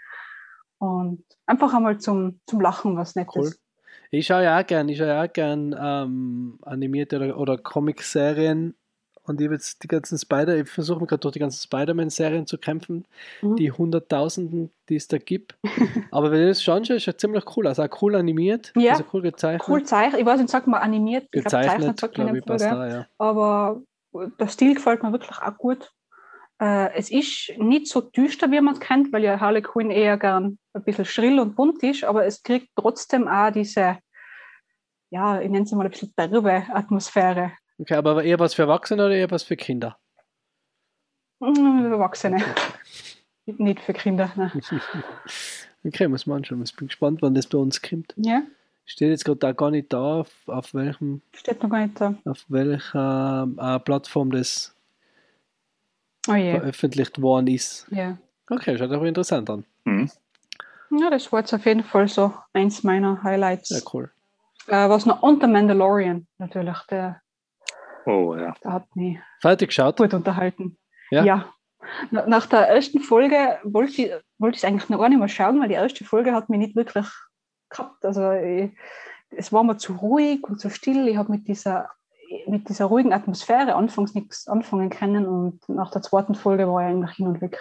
Und 0.78 1.25
einfach 1.47 1.75
einmal 1.75 1.99
zum, 1.99 2.40
zum 2.47 2.61
Lachen 2.61 2.97
was 2.97 3.14
Nettes. 3.14 3.35
Cool. 3.35 3.52
Ich 4.12 4.26
schaue 4.26 4.44
ja 4.44 4.59
auch 4.59 4.66
gern, 4.66 4.88
ich 4.88 4.99
schaue 4.99 5.09
ja 5.09 5.23
auch 5.23 5.32
gern 5.32 5.76
ähm, 5.78 6.59
animierte 6.62 7.16
oder, 7.16 7.38
oder 7.38 7.59
Comic-Serien. 7.59 8.75
Und 9.30 9.40
ich 9.40 9.46
habe 9.46 9.54
jetzt 9.54 9.82
die 9.82 9.88
ganzen 9.88 10.18
Spider, 10.18 10.56
ich 10.56 10.68
versuche 10.68 11.00
mir 11.00 11.06
gerade 11.06 11.20
durch 11.20 11.32
die 11.32 11.38
ganzen 11.38 11.62
Spider-Man-Serien 11.62 12.46
zu 12.46 12.58
kämpfen, 12.58 13.06
Mhm. 13.42 13.56
die 13.56 13.70
Hunderttausenden, 13.72 14.70
die 14.88 14.96
es 14.96 15.08
da 15.08 15.18
gibt. 15.18 15.56
Aber 16.10 16.30
wenn 16.30 16.40
du 16.42 16.49
das 16.49 16.62
schaust, 16.62 16.90
ist 16.90 17.06
ja 17.06 17.16
ziemlich 17.16 17.44
cool. 17.56 17.66
Also 17.66 17.82
auch 17.82 18.02
cool 18.02 18.14
animiert, 18.16 18.72
Ja, 18.76 18.92
also 18.92 19.04
cool 19.12 19.22
gezeichnet. 19.22 19.68
Cool 19.68 19.84
zeichnet. 19.84 20.20
Ich 20.20 20.26
weiß 20.26 20.40
nicht, 20.40 20.50
sagt 20.50 20.66
man 20.66 20.82
animiert. 20.82 21.25
Ich 21.25 21.30
glaub, 21.30 21.44
gezeichnet, 21.44 22.12
glaube 22.12 22.30
in 22.30 22.37
ich, 22.37 22.44
passt 22.44 22.64
da, 22.64 22.88
ja. 22.88 23.06
Aber 23.18 23.80
der 24.12 24.49
Stil 24.49 24.75
gefällt 24.75 25.02
mir 25.02 25.12
wirklich 25.12 25.38
auch 25.38 25.56
gut. 25.56 25.90
Äh, 26.60 26.92
es 26.94 27.10
ist 27.10 27.52
nicht 27.58 27.88
so 27.88 28.00
düster, 28.00 28.50
wie 28.50 28.60
man 28.60 28.75
es 28.75 28.80
kennt, 28.80 29.12
weil 29.12 29.25
ja 29.25 29.40
Harley 29.40 29.62
Quinn 29.62 29.90
eher 29.90 30.18
gern 30.18 30.58
ein 30.75 30.82
bisschen 30.82 31.06
schrill 31.06 31.40
und 31.40 31.56
bunt 31.56 31.82
ist, 31.82 32.04
aber 32.04 32.26
es 32.26 32.42
kriegt 32.42 32.68
trotzdem 32.76 33.28
auch 33.28 33.50
diese, 33.50 33.96
ja, 35.10 35.40
ich 35.40 35.49
nenne 35.49 35.64
es 35.64 35.72
mal 35.72 35.84
ein 35.84 35.90
bisschen 35.90 36.12
derbe 36.18 36.64
Atmosphäre. 36.75 37.52
Okay, 37.80 37.94
aber 37.94 38.22
eher 38.22 38.38
was 38.38 38.54
für 38.54 38.62
Erwachsene 38.62 39.06
oder 39.06 39.14
eher 39.14 39.30
was 39.30 39.42
für 39.42 39.56
Kinder? 39.56 39.96
Mm, 41.40 41.87
Erwachsene. 41.92 42.42
Nicht 43.46 43.80
für 43.80 43.92
Kinder. 43.94 44.30
Ne? 44.37 44.52
Okay, 45.82 46.08
muss 46.08 46.26
man 46.26 46.37
anschauen. 46.37 46.62
Ich 46.62 46.76
bin 46.76 46.88
gespannt, 46.88 47.22
wann 47.22 47.34
das 47.34 47.46
bei 47.46 47.56
uns 47.56 47.80
kommt. 47.80 48.12
Ja, 48.16 48.42
Steht 48.84 49.08
jetzt 49.08 49.25
gerade 49.25 49.38
da 49.38 49.52
gar 49.52 49.70
nicht 49.70 49.90
da, 49.94 50.20
auf, 50.20 50.30
auf 50.46 50.75
welchem, 50.75 51.22
steht 51.32 51.62
noch 51.62 51.70
gar 51.70 51.87
nicht 51.87 51.99
da. 51.99 52.14
auf 52.26 52.44
welcher 52.49 53.49
äh, 53.58 53.78
Plattform 53.78 54.30
das 54.30 54.75
Oh 56.28 56.34
je. 56.34 56.50
veröffentlicht 56.58 57.22
worden 57.22 57.46
ist. 57.46 57.87
Ja. 57.90 58.18
Okay, 58.50 58.76
schaut 58.76 58.92
aber 58.92 59.06
interessant 59.06 59.49
an. 59.49 59.64
Mhm. 59.84 60.10
ja, 60.99 61.08
das 61.08 61.32
war 61.32 61.40
jetzt 61.40 61.54
auf 61.54 61.64
jeden 61.64 61.82
Fall 61.84 62.08
so 62.08 62.34
eins 62.52 62.82
meiner 62.82 63.22
Highlights. 63.22 63.70
Ja, 63.70 63.78
cool. 63.94 64.10
Äh, 64.66 64.87
was 64.90 65.06
noch 65.06 65.22
und 65.22 65.40
der 65.40 65.49
Mandalorian 65.49 66.26
natürlich, 66.37 66.76
der, 66.90 67.22
Oh 68.07 68.35
ja. 68.37 68.54
der 68.64 68.73
hat 68.73 68.97
mich 68.97 69.19
Fertig 69.40 69.69
geschaut? 69.69 69.97
gut 69.97 70.14
unterhalten. 70.14 70.78
Ja. 71.11 71.47
Na- 72.11 72.26
Nach 72.26 72.47
der 72.47 72.69
ersten 72.69 73.00
Folge 73.00 73.59
wollte 73.64 74.02
ich, 74.02 74.12
wollte 74.38 74.57
ich 74.57 74.62
es 74.62 74.64
eigentlich 74.64 74.88
noch 74.88 74.99
gar 74.99 75.09
nicht 75.09 75.19
mehr 75.19 75.28
schauen, 75.28 75.61
weil 75.61 75.69
die 75.69 75.75
erste 75.75 76.04
Folge 76.04 76.33
hat 76.33 76.49
mich 76.49 76.59
nicht 76.59 76.76
wirklich 76.76 77.07
gehabt. 77.69 78.04
Also 78.04 78.33
ich, 78.33 78.71
es 79.30 79.52
war 79.52 79.64
mir 79.64 79.76
zu 79.76 79.95
ruhig 79.95 80.42
und 80.45 80.61
zu 80.61 80.71
still. 80.71 81.09
Ich 81.09 81.16
habe 81.16 81.33
mit 81.33 81.49
dieser, 81.49 81.90
mit 82.47 82.69
dieser 82.69 82.87
ruhigen 82.87 83.12
Atmosphäre 83.12 83.75
anfangs 83.75 84.14
nichts 84.14 84.47
anfangen 84.49 84.90
können 84.90 85.26
und 85.26 85.69
nach 85.69 85.90
der 85.90 86.02
zweiten 86.02 86.35
Folge 86.35 86.69
war 86.69 86.83
ich 86.83 86.88
eigentlich 86.88 87.16
hin 87.16 87.26
und 87.28 87.40
weg. 87.40 87.59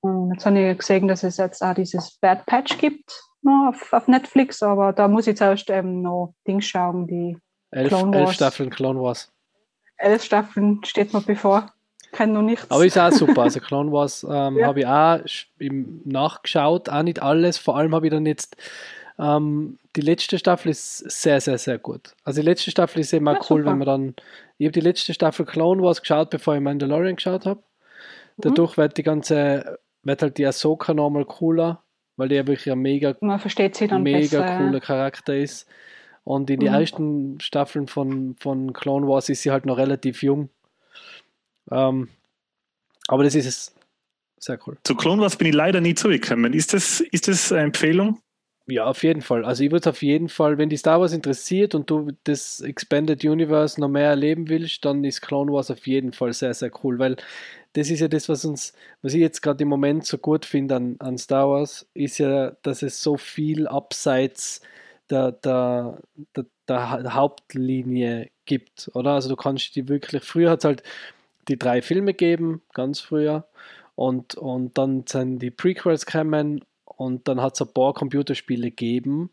Und 0.00 0.32
jetzt 0.32 0.44
habe 0.46 0.58
ich 0.58 0.78
gesehen, 0.78 1.06
dass 1.08 1.22
es 1.22 1.36
jetzt 1.36 1.62
auch 1.62 1.74
dieses 1.74 2.18
Bad 2.18 2.44
Patch 2.46 2.76
gibt 2.78 3.22
auf, 3.46 3.92
auf 3.92 4.08
Netflix, 4.08 4.62
aber 4.62 4.92
da 4.92 5.08
muss 5.08 5.26
ich 5.26 5.36
zuerst 5.36 5.70
eben 5.70 6.02
noch 6.02 6.34
Dings 6.46 6.64
schauen, 6.66 7.06
die 7.06 7.38
Elf, 7.72 7.92
elf. 7.92 8.32
Staffeln 8.32 8.70
Clone 8.70 9.00
Wars. 9.00 9.30
elf 9.96 10.22
Staffeln 10.22 10.80
steht 10.84 11.12
mir 11.12 11.20
bevor. 11.20 11.72
Kenne 12.12 12.34
noch 12.34 12.42
nichts. 12.42 12.70
Aber 12.70 12.84
ist 12.84 12.98
auch 12.98 13.10
super. 13.10 13.42
Also 13.42 13.58
Clone 13.60 13.90
Wars 13.90 14.24
ähm, 14.28 14.56
Ja. 14.58 14.66
habe 14.66 14.80
ich 14.80 14.86
auch 14.86 15.20
nachgeschaut, 16.04 16.88
auch 16.88 17.02
nicht 17.02 17.22
alles. 17.22 17.58
Vor 17.58 17.76
allem 17.76 17.94
habe 17.94 18.06
ich 18.06 18.12
dann 18.12 18.26
jetzt 18.26 18.56
ähm, 19.18 19.78
die 19.96 20.00
letzte 20.00 20.38
Staffel 20.38 20.70
ist 20.70 20.98
sehr, 20.98 21.40
sehr, 21.40 21.58
sehr 21.58 21.78
gut. 21.78 22.14
Also 22.24 22.40
die 22.40 22.46
letzte 22.46 22.70
Staffel 22.70 23.00
ist 23.00 23.12
immer 23.12 23.32
Ja, 23.34 23.38
cool, 23.50 23.60
super. 23.60 23.70
wenn 23.70 23.78
man 23.78 23.86
dann. 23.86 24.14
Ich 24.58 24.66
habe 24.66 24.72
die 24.72 24.80
letzte 24.80 25.12
Staffel 25.14 25.44
Clone 25.46 25.82
Wars 25.82 26.00
geschaut, 26.00 26.30
bevor 26.30 26.54
ich 26.54 26.60
Mandalorian 26.60 27.16
geschaut 27.16 27.46
habe. 27.46 27.62
Dadurch 28.38 28.76
wird 28.76 28.96
die 28.96 29.02
ganze, 29.02 29.78
wird 30.02 30.22
halt 30.22 30.38
die 30.38 30.46
Ahsoka 30.46 30.94
nochmal 30.94 31.24
cooler, 31.26 31.82
weil 32.16 32.28
die 32.28 32.34
ja 32.36 32.46
wirklich 32.46 32.70
ein 32.72 32.78
mega 32.78 33.14
man 33.20 33.38
versteht 33.38 33.76
sie 33.76 33.86
dann 33.86 34.02
mega 34.02 34.18
besser. 34.40 34.46
ja. 34.46 34.58
cooler 34.58 34.80
Charakter 34.80 35.36
ist. 35.36 35.66
Und 36.24 36.50
in 36.50 36.60
den 36.60 36.68
Mhm. 36.68 36.74
ersten 36.80 37.40
Staffeln 37.40 37.88
von, 37.88 38.36
von 38.38 38.72
Clone 38.72 39.08
Wars 39.08 39.28
ist 39.28 39.42
sie 39.42 39.50
halt 39.50 39.66
noch 39.66 39.76
relativ 39.76 40.22
jung. 40.22 40.48
Ähm, 41.70 42.08
aber 43.08 43.24
das 43.24 43.34
ist 43.34 43.46
es. 43.46 43.74
Sehr 44.38 44.58
cool. 44.66 44.76
Zu 44.84 44.96
Clone 44.96 45.22
Wars 45.22 45.36
bin 45.36 45.46
ich 45.48 45.54
leider 45.54 45.80
nie 45.80 45.94
zurückgekommen. 45.94 46.52
Ist 46.52 46.74
das, 46.74 47.00
ist 47.00 47.28
das 47.28 47.52
eine 47.52 47.62
Empfehlung? 47.62 48.20
Ja, 48.66 48.86
auf 48.86 49.02
jeden 49.02 49.22
Fall. 49.22 49.44
Also 49.44 49.64
ich 49.64 49.70
würde 49.72 49.90
auf 49.90 50.02
jeden 50.02 50.28
Fall, 50.28 50.56
wenn 50.56 50.68
die 50.68 50.76
Star 50.76 51.00
Wars 51.00 51.12
interessiert 51.12 51.74
und 51.74 51.90
du 51.90 52.12
das 52.24 52.60
Expanded 52.60 53.24
Universe 53.24 53.80
noch 53.80 53.88
mehr 53.88 54.08
erleben 54.08 54.48
willst, 54.48 54.84
dann 54.84 55.02
ist 55.04 55.20
Clone 55.20 55.52
Wars 55.52 55.70
auf 55.70 55.86
jeden 55.86 56.12
Fall 56.12 56.32
sehr, 56.32 56.54
sehr 56.54 56.70
cool, 56.82 56.98
weil 56.98 57.16
das 57.72 57.90
ist 57.90 58.00
ja 58.00 58.08
das, 58.08 58.28
was 58.28 58.44
uns, 58.44 58.72
was 59.02 59.14
ich 59.14 59.20
jetzt 59.20 59.42
gerade 59.42 59.62
im 59.62 59.68
Moment 59.68 60.06
so 60.06 60.18
gut 60.18 60.44
finde 60.44 60.76
an, 60.76 60.96
an 61.00 61.18
Star 61.18 61.48
Wars, 61.48 61.88
ist 61.94 62.18
ja, 62.18 62.52
dass 62.62 62.82
es 62.82 63.02
so 63.02 63.16
viel 63.16 63.66
abseits 63.66 64.60
der, 65.12 65.32
der, 65.32 65.98
der, 66.34 66.46
der 66.68 66.90
Ha- 66.90 67.14
Hauptlinie 67.14 68.30
gibt, 68.46 68.90
oder? 68.94 69.12
Also 69.12 69.28
du 69.28 69.36
kannst 69.36 69.76
die 69.76 69.88
wirklich, 69.88 70.24
früher 70.24 70.50
hat 70.50 70.60
es 70.60 70.64
halt 70.64 70.82
die 71.48 71.58
drei 71.58 71.82
Filme 71.82 72.14
gegeben, 72.14 72.62
ganz 72.72 73.00
früher, 73.00 73.46
und, 73.94 74.34
und 74.34 74.78
dann 74.78 75.04
sind 75.06 75.40
die 75.40 75.50
Prequels 75.50 76.06
gekommen 76.06 76.64
und 76.84 77.28
dann 77.28 77.40
hat 77.40 77.54
es 77.54 77.62
ein 77.62 77.72
paar 77.72 77.94
Computerspiele 77.94 78.70
gegeben, 78.70 79.30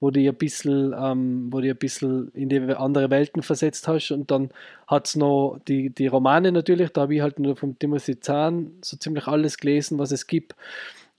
wo 0.00 0.10
du 0.10 0.18
ein 0.18 0.34
bisschen, 0.34 0.92
ähm, 0.98 1.52
wo 1.52 1.60
du 1.60 1.70
ein 1.70 1.76
bisschen 1.76 2.32
in 2.34 2.48
die 2.48 2.58
andere 2.58 3.10
Welten 3.10 3.42
versetzt 3.44 3.86
hast. 3.86 4.10
Und 4.10 4.32
dann 4.32 4.50
hat 4.88 5.06
es 5.06 5.14
noch 5.14 5.60
die, 5.68 5.90
die 5.90 6.08
Romane 6.08 6.50
natürlich, 6.50 6.90
da 6.90 7.02
habe 7.02 7.14
ich 7.14 7.20
halt 7.20 7.38
nur 7.38 7.54
vom 7.54 7.78
Timothy 7.78 8.18
Zahn 8.18 8.72
so 8.82 8.96
ziemlich 8.96 9.28
alles 9.28 9.58
gelesen, 9.58 9.98
was 10.00 10.10
es 10.10 10.26
gibt. 10.26 10.56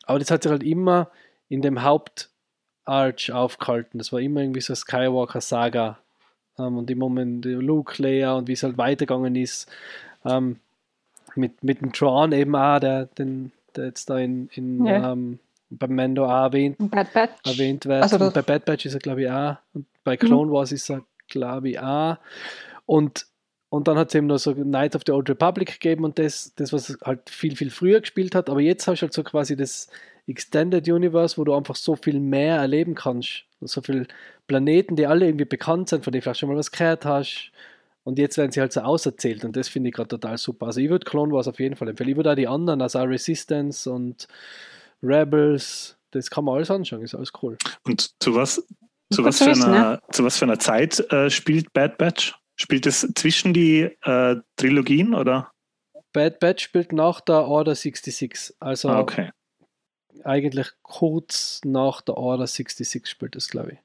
Aber 0.06 0.20
das 0.20 0.32
hat 0.32 0.44
sich 0.44 0.52
halt 0.52 0.64
immer 0.64 1.10
in 1.48 1.62
dem 1.62 1.82
Hauptarch 2.88 3.32
aufgehalten. 3.32 3.98
Das 3.98 4.12
war 4.12 4.20
immer 4.20 4.42
irgendwie 4.42 4.62
so 4.62 4.72
eine 4.74 4.78
Skywalker-Saga. 4.78 5.98
Ähm, 6.60 6.78
und 6.78 6.90
im 6.92 6.98
Moment 7.00 7.46
Luke, 7.46 8.02
Leia 8.02 8.34
und 8.34 8.48
wie 8.48 8.54
es 8.54 8.64
halt 8.64 8.78
weitergegangen 8.78 9.36
ist. 9.36 9.70
Ähm, 10.26 10.58
mit, 11.36 11.64
mit 11.64 11.82
dem 11.82 11.92
Tron 11.94 12.32
eben 12.32 12.56
auch, 12.56 12.80
der, 12.80 13.06
den, 13.06 13.52
der 13.76 13.86
jetzt 13.86 14.10
da 14.10 14.20
in, 14.20 14.50
in 14.54 14.86
Ja. 14.86 15.12
ähm, 15.12 15.40
beim 15.72 15.96
Mando 15.96 16.26
auch 16.26 16.44
erwähnt, 16.44 16.78
erwähnt 17.46 17.86
wird. 17.88 18.04
Also 18.04 18.18
bei 18.32 18.42
Bad 18.44 18.66
Batch 18.66 18.86
ist 18.86 18.94
er, 18.94 19.00
glaube 19.00 19.24
ich, 19.24 19.30
auch. 19.32 19.56
Und 19.74 19.88
bei 20.04 20.16
Clone 20.18 20.52
Wars 20.52 20.72
ist 20.72 20.90
er, 20.92 21.04
glaube 21.28 21.70
ich, 21.70 21.80
auch. 21.80 22.18
Und, 22.86 23.26
und 23.70 23.88
dann 23.88 23.98
hat 23.98 24.10
es 24.10 24.16
eben 24.16 24.28
noch 24.28 24.38
so 24.38 24.52
Night 24.52 24.96
of 24.96 25.02
the 25.08 25.12
Old 25.14 25.28
Republic 25.32 25.80
gegeben 25.80 26.04
und 26.04 26.20
das, 26.20 26.54
das, 26.56 26.72
was 26.72 26.96
halt 27.04 27.28
viel, 27.28 27.56
viel 27.56 27.72
früher 27.72 28.02
gespielt 28.02 28.36
hat. 28.36 28.50
Aber 28.52 28.62
jetzt 28.62 28.88
hast 28.88 29.00
du 29.00 29.04
halt 29.04 29.14
so 29.14 29.24
quasi 29.24 29.56
das 29.56 29.88
Extended 30.28 30.88
Universe, 30.88 31.38
wo 31.38 31.44
du 31.44 31.54
einfach 31.54 31.76
so 31.76 31.96
viel 31.96 32.20
mehr 32.20 32.58
erleben 32.58 32.96
kannst. 32.96 33.46
So 33.62 33.82
viele 33.82 34.08
Planeten, 34.48 34.96
die 34.96 35.08
alle 35.08 35.26
irgendwie 35.26 35.46
bekannt 35.46 35.90
sind, 35.90 36.04
von 36.04 36.12
denen 36.12 36.22
du 36.22 36.24
vielleicht 36.24 36.40
schon 36.40 36.50
mal 36.50 36.58
was 36.58 36.72
gehört 36.72 37.06
hast. 37.06 37.52
Und 38.04 38.20
jetzt 38.20 38.38
werden 38.38 38.52
sie 38.52 38.60
halt 38.60 38.74
so 38.74 38.82
auserzählt 38.82 39.46
und 39.46 39.56
das 39.56 39.70
finde 39.70 39.90
ich 39.90 39.96
gerade 39.96 40.10
total 40.10 40.38
super. 40.38 40.68
Also 40.68 40.82
ich 40.82 40.90
würde 40.90 41.06
Clone 41.06 41.32
Wars 41.32 41.48
auf 41.48 41.60
jeden 41.60 41.78
Fall 41.78 41.88
empfehlen. 41.88 42.10
Ich 42.10 42.18
würde 42.18 42.32
auch 42.32 42.36
die 42.36 42.48
anderen, 42.48 42.82
also 42.82 43.00
auch 43.00 43.08
Resistance 43.08 43.90
und 43.90 44.28
Rebels, 45.02 45.98
das 46.12 46.30
kann 46.30 46.44
man 46.44 46.56
alles 46.56 46.70
anschauen, 46.70 47.02
ist 47.02 47.16
alles 47.16 47.32
cool. 47.42 47.58
Und 47.84 48.12
zu 48.22 48.36
was, 48.36 48.62
zu 49.10 49.24
was, 49.24 49.38
für, 49.38 49.52
einer, 49.52 50.02
zu 50.12 50.26
was 50.26 50.38
für 50.38 50.46
einer 50.46 50.60
Zeit 50.60 51.00
äh, 51.12 51.30
spielt 51.30 51.72
Bad 51.72 51.98
Batch? 51.98 52.36
Spielt 52.56 52.86
es 52.86 53.08
zwischen 53.16 53.54
die 53.54 53.90
äh, 54.04 54.36
Trilogien 54.58 55.14
oder? 55.16 55.52
Bad 56.12 56.40
Batch 56.40 56.66
spielt 56.66 56.92
nach 56.92 57.22
der 57.22 57.48
Order 57.48 57.74
66, 57.74 58.56
also 58.60 58.90
Ah, 58.90 59.00
okay. 59.00 59.32
Eigentlich 60.26 60.70
kurz 60.82 61.62
nach 61.66 62.02
der 62.02 62.18
Order 62.18 62.48
66 62.48 63.08
spielt 63.08 63.36
es, 63.36 63.50
glaube 63.50 63.74
ich. 63.74 63.80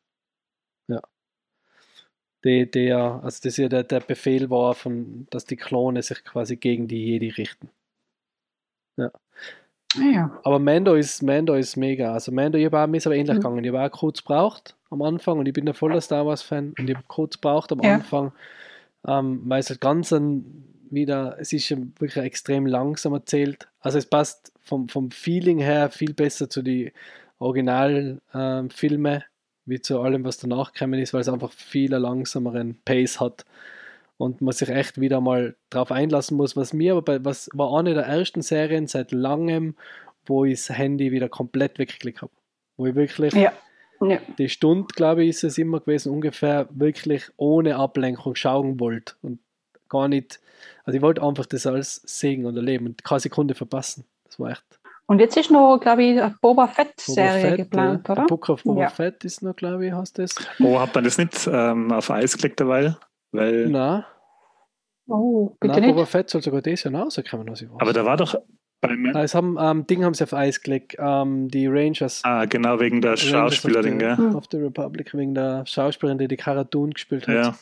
Ja. 0.89 1.01
Die, 2.45 2.71
der, 2.71 3.21
also 3.25 3.41
das 3.43 3.57
ja 3.57 3.69
der, 3.69 3.83
der 3.85 4.01
Befehl 4.01 4.49
war, 4.51 4.75
von, 4.75 5.27
dass 5.31 5.45
die 5.45 5.57
Klone 5.57 6.03
sich 6.03 6.25
quasi 6.25 6.57
gegen 6.57 6.87
die 6.89 7.05
Jedi 7.05 7.31
richten. 7.31 7.71
Ah, 8.99 9.11
ja. 10.13 10.41
Aber 10.45 10.59
Mando 10.59 10.95
ist, 10.95 11.23
Mando 11.23 11.55
ist 11.55 11.77
mega. 11.77 12.13
Also 12.13 12.31
Mando, 12.31 12.59
ich 12.59 12.67
habe 12.67 12.79
auch, 12.81 12.87
mir 12.87 12.99
ist 12.99 13.07
aber 13.07 13.17
ähnlich 13.17 13.37
Mhm. 13.37 13.41
gegangen. 13.41 13.65
Ich 13.65 13.73
habe 13.73 13.83
auch 13.83 13.91
kurz 13.99 14.21
braucht 14.23 14.77
am 14.91 15.03
Anfang 15.03 15.39
und 15.39 15.47
ich 15.47 15.55
bin 15.55 15.67
ein 15.69 15.75
voller 15.75 16.01
Star 16.01 16.27
Wars 16.27 16.43
Fan 16.43 16.75
und 16.79 16.89
ich 16.91 16.95
habe 16.97 17.05
kurz 17.09 17.37
braucht 17.37 17.73
am 17.73 17.81
Ja. 17.81 17.95
Anfang, 17.95 18.33
ähm, 19.07 19.43
weil 19.47 19.61
es 19.61 19.71
halt 19.71 19.81
ganz 19.81 20.13
ein, 20.13 20.65
wieder, 20.91 21.37
es 21.39 21.53
ist 21.53 21.71
wirklich 21.71 22.17
extrem 22.17 22.67
langsam 22.67 23.13
erzählt. 23.13 23.69
Also 23.81 23.99
es 23.99 24.07
passt 24.07 24.53
vom, 24.61 24.89
vom 24.89 25.11
Feeling 25.11 25.59
her 25.59 25.91
viel 25.91 26.15
besser 26.15 26.49
zu 26.51 26.63
den 26.63 26.91
Originalfilmen, 27.39 28.21
ähm, 28.35 28.71
Filme, 28.71 29.25
wie 29.65 29.81
zu 29.81 30.01
allem, 30.01 30.25
was 30.25 30.39
danach 30.39 30.73
gekommen 30.73 31.01
ist, 31.01 31.15
weil 31.15 31.21
es 31.21 31.29
einfach 31.29 31.53
viel 31.53 31.93
langsameren 31.93 32.79
Pace 32.85 33.21
hat 33.21 33.45
und 34.17 34.41
man 34.41 34.53
sich 34.53 34.69
echt 34.69 35.01
wieder 35.01 35.21
mal 35.21 35.57
drauf 35.71 35.93
einlassen 35.93 36.37
muss, 36.37 36.57
was 36.57 36.73
mir 36.73 36.93
aber 36.93 37.03
bei, 37.03 37.25
was 37.25 37.49
war 37.55 37.79
eine 37.79 37.95
der 37.95 38.05
ersten 38.05 38.43
Serien 38.43 38.87
seit 38.87 39.13
langem, 39.13 39.77
wo 40.27 40.45
ich 40.45 40.67
das 40.67 40.77
Handy 40.77 41.13
wieder 41.13 41.29
komplett 41.29 41.79
weggeklickt 41.79 42.23
habe. 42.23 42.33
Wo 42.77 42.87
ich 42.87 42.95
wirklich 42.95 43.33
Ja. 43.35 43.53
ja. 44.01 44.19
die 44.39 44.49
Stunde, 44.49 44.89
glaube 44.95 45.23
ich, 45.23 45.31
ist 45.31 45.45
es 45.45 45.59
immer 45.59 45.81
gewesen, 45.81 46.13
ungefähr 46.13 46.69
wirklich 46.71 47.31
ohne 47.37 47.77
Ablenkung 47.77 48.35
schauen 48.35 48.81
wollte 48.81 49.15
und 49.23 49.39
gar 49.89 50.09
nicht, 50.09 50.41
also 50.89 50.97
ich 50.97 51.03
wollte 51.03 51.23
einfach 51.23 51.45
das 51.45 51.67
alles 51.67 51.97
sehen 52.07 52.47
und 52.47 52.57
erleben 52.57 52.87
und 52.87 53.05
keine 53.05 53.21
Sekunde 53.21 53.55
verpassen. 53.55 54.05
Das 54.25 54.41
war 54.41 54.51
echt 54.51 54.65
Und 55.07 55.19
jetzt 55.21 55.37
ist 55.37 55.51
noch, 55.51 55.79
glaube 55.79 56.03
ich, 56.03 56.19
eine 56.21 56.35
Boba 56.41 56.67
Fett-Serie 56.67 57.41
Fett, 57.43 57.57
geplant, 57.59 58.09
ja. 58.09 58.13
oder? 58.15 58.23
Der 58.23 58.27
Book 58.29 58.49
of 58.49 58.63
Boba 58.65 58.81
Ja. 58.83 58.89
Fett 58.89 59.23
ist 59.25 59.43
noch, 59.43 59.55
glaube 59.55 59.87
ich, 59.87 59.93
heißt 59.93 60.19
das. 60.19 60.35
Oh, 60.61 60.81
hat 60.81 60.95
man 60.95 61.05
das 61.05 61.19
nicht 61.19 61.47
ähm, 61.53 61.93
auf 61.93 62.11
Eis 62.11 62.37
gelegt 62.39 62.59
derweil? 62.61 62.97
Weil 63.33 63.69
Na, 63.69 64.07
Oh, 65.11 65.57
bitte 65.61 65.75
Nein, 65.75 65.83
nicht. 65.83 65.95
Boba 65.95 66.07
Fett 66.07 66.31
soll 66.31 66.43
sogar 66.43 66.63
das 66.63 66.83
Jahr 66.85 66.93
noch 66.93 67.05
rauskommen, 67.07 67.49
was 67.51 67.63
ich 67.63 67.71
weiß. 67.71 67.81
Aber 67.81 67.93
da 67.93 68.05
war 68.05 68.17
doch 68.17 68.35
beim 68.81 69.11
Ah, 69.15 69.23
es 69.25 69.35
haben, 69.35 69.57
ähm, 69.61 69.87
Ding 69.87 70.05
haben 70.05 70.15
sie 70.15 70.25
auf 70.25 70.33
Eis 70.35 70.61
gelegt, 70.61 70.97
ähm, 70.99 71.49
die 71.49 71.67
Rangers. 71.67 72.21
Ah, 72.25 72.45
genau, 72.45 72.79
wegen 72.81 73.01
der 73.01 73.11
Rangers 73.13 73.25
Schauspielerin, 73.27 73.99
gell? 73.99 74.19
of 74.35 74.45
the 74.51 74.59
Republic, 74.59 75.13
wegen 75.15 75.35
der 75.35 75.67
Schauspielerin, 75.67 76.19
die 76.19 76.29
die 76.29 76.37
Cara 76.37 76.65
Dune 76.65 76.93
gespielt 76.93 77.27
hat. 77.29 77.59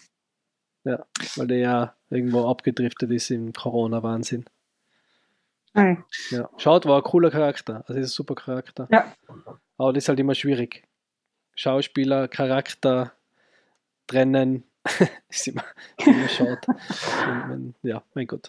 Ja. 0.84 1.04
Weil 1.36 1.46
die 1.48 1.54
ja 1.56 1.94
irgendwo 2.10 2.48
abgedriftet 2.48 3.10
ist 3.10 3.30
im 3.30 3.52
Corona-Wahnsinn. 3.52 4.44
Nein. 5.74 6.04
Ja. 6.30 6.48
Schaut, 6.56 6.86
war 6.86 6.96
ein 6.98 7.02
cooler 7.02 7.30
Charakter. 7.30 7.84
Also 7.86 8.00
ist 8.00 8.06
ein 8.06 8.08
super 8.08 8.34
Charakter. 8.34 8.88
Ja. 8.90 9.12
Aber 9.76 9.92
das 9.92 10.04
ist 10.04 10.08
halt 10.08 10.18
immer 10.20 10.34
schwierig. 10.34 10.84
Schauspieler, 11.54 12.28
Charakter 12.28 13.12
trennen. 14.06 14.64
ist 15.28 15.48
immer, 15.48 15.64
ist 15.98 16.06
immer 16.40 16.58
wenn- 17.48 17.74
ja, 17.82 18.02
mein 18.14 18.26
Gott. 18.28 18.48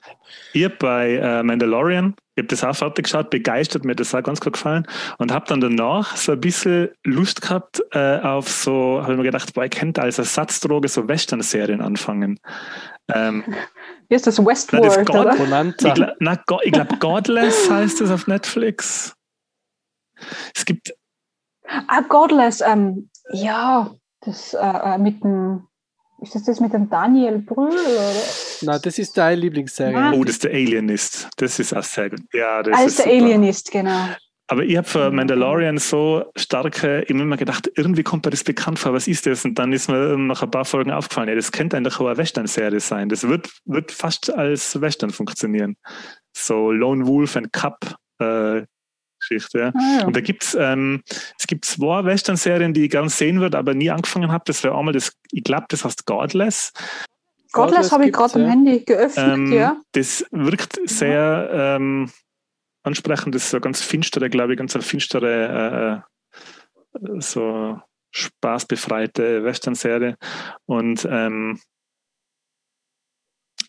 Hab 0.55 0.77
bei 0.77 1.15
äh, 1.15 1.41
Mandalorian, 1.41 2.15
ich 2.35 2.41
habe 2.43 2.47
das 2.47 2.63
auch 2.63 2.75
fertig 2.75 3.05
geschaut, 3.05 3.31
begeistert, 3.31 3.83
mir 3.85 3.91
hat 3.93 3.99
das 3.99 4.13
auch 4.13 4.21
ganz 4.21 4.39
gut 4.39 4.53
gefallen 4.53 4.85
und 5.17 5.31
habe 5.31 5.45
dann 5.47 5.61
danach 5.61 6.15
so 6.15 6.33
ein 6.33 6.39
bisschen 6.39 6.89
Lust 7.03 7.41
gehabt 7.41 7.81
äh, 7.91 8.19
auf 8.19 8.47
so, 8.49 9.01
habe 9.01 9.13
ich 9.13 9.17
mir 9.17 9.23
gedacht, 9.23 9.51
boah, 9.55 9.65
ich 9.65 9.71
könnte 9.71 10.03
als 10.03 10.19
Ersatzdroge 10.19 10.87
so 10.89 11.07
Western-Serien 11.07 11.81
anfangen. 11.81 12.39
Ähm, 13.13 13.43
Wie 14.09 14.15
ist 14.15 14.27
das 14.27 14.43
Westworld, 14.45 14.85
das 14.85 15.05
Gott- 15.05 15.15
oder? 15.15 15.31
ich 15.33 15.37
Bonanza. 15.39 15.93
gla- 15.93 16.15
na, 16.19 16.35
Go- 16.45 16.59
ich 16.63 16.71
glaube, 16.73 16.95
Godless 16.99 17.69
heißt 17.69 18.01
es 18.01 18.11
auf 18.11 18.27
Netflix. 18.27 19.15
Es 20.55 20.65
gibt, 20.65 20.93
Ah, 21.87 22.01
Godless. 22.01 22.61
Ähm, 22.61 23.09
ja, 23.31 23.93
das 24.21 24.53
äh, 24.53 24.57
äh, 24.57 24.97
mit 24.97 25.23
dem. 25.23 25.67
Ist 26.21 26.33
das 26.33 26.45
das 26.45 26.59
mit 26.59 26.73
dem 26.73 26.89
Daniel 26.89 27.39
Brühl? 27.39 27.67
Oder? 27.73 28.11
Na, 28.61 28.79
das 28.79 28.97
ist 28.97 29.17
deine 29.17 29.39
Lieblingsserie. 29.41 29.95
Ah. 29.97 30.11
oh, 30.15 30.23
das 30.23 30.35
ist 30.35 30.43
der 30.45 30.51
Alienist. 30.51 31.29
Das 31.37 31.59
ist 31.59 31.73
auch 31.75 31.83
sehr 31.83 32.09
gut. 32.09 32.21
Ja, 32.33 32.63
das 32.63 32.75
Als 32.75 32.87
ist 32.87 32.99
der 32.99 33.05
super. 33.05 33.17
Alienist, 33.25 33.71
genau. 33.71 34.07
Aber 34.47 34.63
ich 34.63 34.77
habe 34.77 34.87
für 34.87 35.09
Mhm. 35.09 35.17
Mandalorian 35.17 35.77
so 35.77 36.25
starke, 36.35 37.03
ich 37.03 37.09
habe 37.09 37.21
immer 37.21 37.37
gedacht, 37.37 37.69
irgendwie 37.75 38.03
kommt 38.03 38.25
mir 38.25 38.31
das 38.31 38.43
bekannt 38.43 38.79
vor, 38.79 38.93
was 38.93 39.07
ist 39.07 39.25
das? 39.25 39.43
Und 39.43 39.55
dann 39.59 39.73
ist 39.73 39.89
mir 39.89 40.17
nach 40.17 40.41
ein 40.41 40.51
paar 40.51 40.65
Folgen 40.65 40.91
aufgefallen, 40.91 41.27
ja, 41.27 41.35
das 41.35 41.51
könnte 41.51 41.75
eigentlich 41.75 41.99
auch 41.99 42.07
eine 42.07 42.17
Western-Serie 42.17 42.79
sein. 42.79 43.09
Das 43.09 43.27
wird, 43.27 43.49
wird 43.65 43.91
fast 43.91 44.33
als 44.33 44.79
Western 44.79 45.09
funktionieren. 45.09 45.75
So 46.35 46.71
Lone 46.71 47.05
Wolf 47.07 47.35
and 47.35 47.51
Cup 47.51 47.95
äh, 48.19 48.61
Geschichte. 49.19 49.59
Ja. 49.59 49.71
Ah, 49.75 49.99
ja. 49.99 50.05
Und 50.05 50.15
da 50.15 50.21
gibt's 50.21 50.55
ähm, 50.59 51.01
es 51.37 51.47
gibt 51.47 51.65
zwei 51.65 52.05
Western-Serien, 52.05 52.73
die 52.73 52.85
ich 52.85 52.91
gern 52.91 53.09
sehen 53.09 53.41
würde, 53.41 53.57
aber 53.57 53.73
nie 53.73 53.89
angefangen 53.89 54.31
habe. 54.31 54.43
Das 54.45 54.63
wäre 54.63 54.77
einmal 54.77 54.93
das, 54.93 55.11
ich 55.31 55.43
glaube, 55.43 55.65
das 55.69 55.83
heißt 55.83 56.05
Godless. 56.05 56.71
Godless 57.51 57.91
habe 57.91 58.05
ich 58.05 58.13
gerade 58.13 58.35
am 58.35 58.41
ja. 58.41 58.47
Handy 58.49 58.79
geöffnet, 58.85 59.27
Ähm, 59.33 59.51
ja. 59.51 59.77
Das 59.93 60.25
wirkt 60.31 60.79
sehr 60.85 61.49
ähm, 61.51 62.11
ansprechend. 62.87 63.35
Das 63.35 63.43
ist 63.43 63.51
so 63.51 63.59
ganz 63.59 63.81
finstere, 63.81 64.29
glaube 64.29 64.53
ich, 64.53 64.59
ganz 64.59 64.75
finstere, 64.85 66.03
äh, 66.95 66.97
äh, 66.97 67.21
so 67.21 67.79
spaßbefreite 68.11 69.43
Western-Serie. 69.43 70.17
Und 70.65 71.07
ähm, 71.09 71.59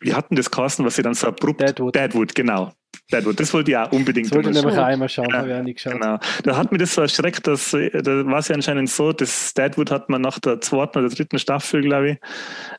wir 0.00 0.16
hatten 0.16 0.36
das 0.36 0.50
Carsten, 0.50 0.84
was 0.84 0.96
sie 0.96 1.02
dann 1.02 1.14
so 1.14 1.26
abrupt. 1.26 1.60
Deadwood. 1.60 1.94
Deadwood, 1.94 2.34
genau. 2.34 2.72
Deadwood, 3.10 3.40
das 3.40 3.52
wollte 3.54 3.70
ich 3.70 3.76
auch 3.76 3.90
unbedingt 3.90 4.26
Das 4.26 4.34
wollte 4.34 4.50
ich 4.50 4.56
nämlich 4.56 4.78
auch 4.78 4.84
einmal 4.84 5.08
schauen, 5.08 5.28
Ja, 5.30 5.38
habe 5.38 5.48
ich 5.48 5.54
auch 5.54 5.62
nicht 5.62 5.76
geschaut. 5.76 5.94
Genau. 5.94 6.18
Da 6.44 6.56
hat 6.56 6.72
mir 6.72 6.78
das 6.78 6.94
so 6.94 7.00
erschreckt, 7.00 7.46
dass 7.46 7.70
da 7.70 8.26
war 8.26 8.38
es 8.38 8.48
ja 8.48 8.54
anscheinend 8.54 8.90
so, 8.90 9.12
das 9.12 9.54
Deadwood 9.54 9.90
hat 9.90 10.08
man 10.08 10.22
nach 10.22 10.38
der 10.38 10.60
zweiten 10.60 10.98
oder 10.98 11.08
dritten 11.08 11.38
Staffel, 11.38 11.82
glaube 11.82 12.10
ich, 12.12 12.18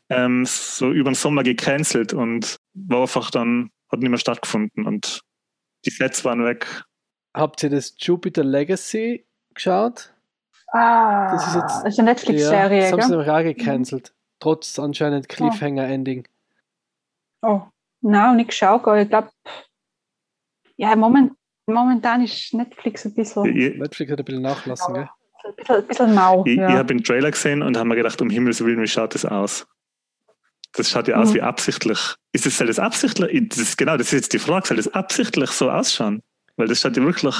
ähm, 0.08 0.44
so 0.46 0.90
über 0.92 1.10
den 1.10 1.14
Sommer 1.14 1.42
gecancelt 1.42 2.12
und 2.12 2.56
war 2.74 3.02
einfach 3.02 3.30
dann, 3.30 3.70
hat 3.90 4.00
nicht 4.00 4.10
mehr 4.10 4.18
stattgefunden 4.18 4.86
und 4.86 5.22
die 5.84 5.90
Sets 5.90 6.24
waren 6.24 6.44
weg. 6.44 6.84
Habt 7.34 7.62
ihr 7.62 7.70
das 7.70 7.94
Jupiter 7.98 8.44
Legacy 8.44 9.26
geschaut? 9.54 10.12
Ah, 10.72 11.32
das 11.32 11.46
ist 11.48 11.54
jetzt- 11.54 11.82
das 11.84 11.84
ist 11.94 11.98
eine 11.98 12.10
Netflix-Serie, 12.10 12.80
das 12.82 12.92
haben 12.92 13.02
sie 13.02 13.10
nämlich 13.10 13.28
auch 13.30 13.42
gecancelt. 13.42 14.14
Trotz 14.38 14.78
anscheinend 14.78 15.28
Cliffhanger-Ending. 15.28 16.26
Oh, 17.42 17.62
nein, 18.00 18.36
nicht 18.36 18.50
geschaut, 18.50 18.82
aber 18.82 19.00
ich 19.02 19.08
glaube, 19.08 19.30
ja, 20.76 20.94
moment, 20.96 21.32
momentan 21.66 22.22
ist 22.24 22.54
Netflix 22.54 23.04
ein 23.04 23.14
bisschen, 23.14 23.44
ein 23.44 23.56
Ich, 23.56 23.76
Netflix 23.78 24.12
hat 24.12 24.18
ein 24.18 24.24
bisschen 24.24 24.42
nachlassen, 24.42 24.94
gell? 24.94 25.08
bisschen, 25.56 25.76
ein 25.76 25.86
bisschen 25.86 26.14
mau. 26.14 26.44
ich, 26.44 26.52
ich 26.52 26.58
ja. 26.58 26.70
habe 26.72 26.86
den 26.86 27.02
Trailer 27.02 27.30
gesehen 27.30 27.62
und 27.62 27.76
habe 27.76 27.88
mir 27.88 27.96
gedacht, 27.96 28.20
um 28.22 28.30
Himmels 28.30 28.64
Willen, 28.64 28.80
wie 28.80 28.86
schaut 28.86 29.14
das 29.14 29.24
aus? 29.24 29.66
Das 30.74 30.88
schaut 30.90 31.08
ja 31.08 31.16
aus 31.16 31.30
Mhm. 31.30 31.34
wie 31.34 31.42
absichtlich. 31.42 31.98
Ist 32.32 32.46
das, 32.46 32.56
soll 32.56 32.68
das 32.68 32.78
absichtlich? 32.78 33.48
Das 33.48 33.58
ist, 33.58 33.76
genau, 33.76 33.96
das 33.96 34.08
ist 34.08 34.12
jetzt 34.12 34.32
die 34.32 34.38
Frage. 34.38 34.68
Soll 34.68 34.76
das 34.76 34.88
absichtlich 34.94 35.50
so 35.50 35.70
ausschauen? 35.70 36.22
Weil 36.56 36.68
das 36.68 36.80
schaut 36.80 36.96
ja 36.96 37.02
wirklich. 37.02 37.34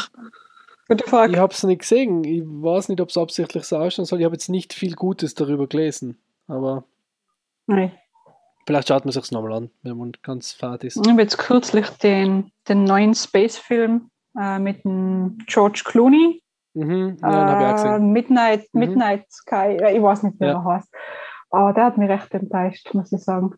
Gute 0.88 1.04
Ich 1.04 1.10
Frage. 1.10 1.38
habe 1.38 1.52
es 1.52 1.62
nicht 1.62 1.80
gesehen. 1.82 2.24
Ich 2.24 2.42
weiß 2.44 2.88
nicht, 2.88 3.00
ob 3.00 3.10
es 3.10 3.16
absichtlich 3.16 3.64
so 3.64 3.76
ausschauen 3.78 4.04
soll. 4.06 4.18
Ich 4.18 4.24
habe 4.24 4.34
jetzt 4.34 4.48
nicht 4.48 4.72
viel 4.72 4.94
Gutes 4.96 5.34
darüber 5.34 5.68
gelesen. 5.68 6.18
Aber 6.48 6.84
Nein. 7.66 7.92
vielleicht 8.66 8.88
schaut 8.88 9.04
man 9.04 9.12
sich 9.12 9.30
nochmal 9.30 9.52
an, 9.52 9.70
wenn 9.82 9.96
man 9.96 10.12
ganz 10.22 10.52
fad 10.52 10.82
ist. 10.82 10.96
Ich 10.96 11.08
habe 11.10 11.22
jetzt 11.22 11.38
kürzlich 11.38 11.88
den, 12.02 12.50
den 12.68 12.82
neuen 12.84 13.14
Space-Film 13.14 14.10
äh, 14.36 14.58
mit 14.58 14.84
dem 14.84 15.38
George 15.46 15.82
Clooney. 15.84 16.42
Mhm, 16.74 17.16
ja, 17.22 17.30
den 17.30 17.38
habe 17.50 17.62
ich 17.62 17.66
auch 17.68 17.70
äh, 17.70 17.88
gesehen. 17.98 18.12
Midnight, 18.12 18.60
Mhm. 18.72 18.80
Midnight 18.80 19.30
Sky, 19.32 19.76
ja, 19.80 19.90
ich 19.90 20.02
weiß 20.02 20.24
nicht, 20.24 20.40
wie 20.40 20.44
Ja. 20.46 20.52
er 20.52 20.64
heißt. 20.64 20.88
Aber 21.50 21.72
der 21.72 21.84
hat 21.86 21.98
mich 21.98 22.08
recht 22.08 22.32
enttäuscht, 22.32 22.92
muss 22.94 23.12
ich 23.12 23.22
sagen. 23.22 23.54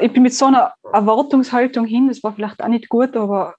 Ich 0.00 0.12
bin 0.12 0.22
mit 0.22 0.32
so 0.34 0.46
einer 0.46 0.72
Erwartungshaltung 0.92 1.84
hin, 1.86 2.06
das 2.08 2.22
war 2.22 2.32
vielleicht 2.32 2.62
auch 2.62 2.68
nicht 2.68 2.88
gut, 2.88 3.16
aber 3.16 3.56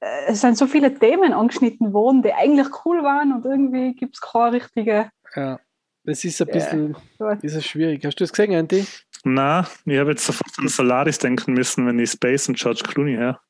äh, 0.00 0.26
es 0.28 0.40
sind 0.40 0.56
so 0.56 0.66
viele 0.68 0.94
Themen 0.96 1.32
angeschnitten 1.32 1.92
worden, 1.92 2.22
die 2.22 2.32
eigentlich 2.32 2.68
cool 2.84 3.02
waren 3.02 3.32
und 3.32 3.44
irgendwie 3.44 3.94
gibt 3.94 4.14
es 4.14 4.20
keine 4.20 4.52
richtige. 4.52 5.10
Ja. 5.34 5.58
Das 6.04 6.24
ist 6.24 6.40
ein 6.40 6.46
bisschen 6.46 6.96
Ja. 7.18 7.32
ist 7.42 7.66
schwierig. 7.66 8.04
Hast 8.06 8.20
du 8.20 8.24
es 8.24 8.32
gesehen, 8.32 8.52
Andy? 8.52 8.86
Na, 9.24 9.66
ich 9.84 9.98
habe 9.98 10.10
jetzt 10.10 10.24
sofort 10.24 10.50
an 10.58 10.68
Solaris 10.68 11.18
denken 11.18 11.54
müssen, 11.54 11.86
wenn 11.86 11.98
ich 11.98 12.12
Space 12.12 12.48
und 12.48 12.56
George 12.56 12.82
Clooney 12.86 13.16
her. 13.16 13.40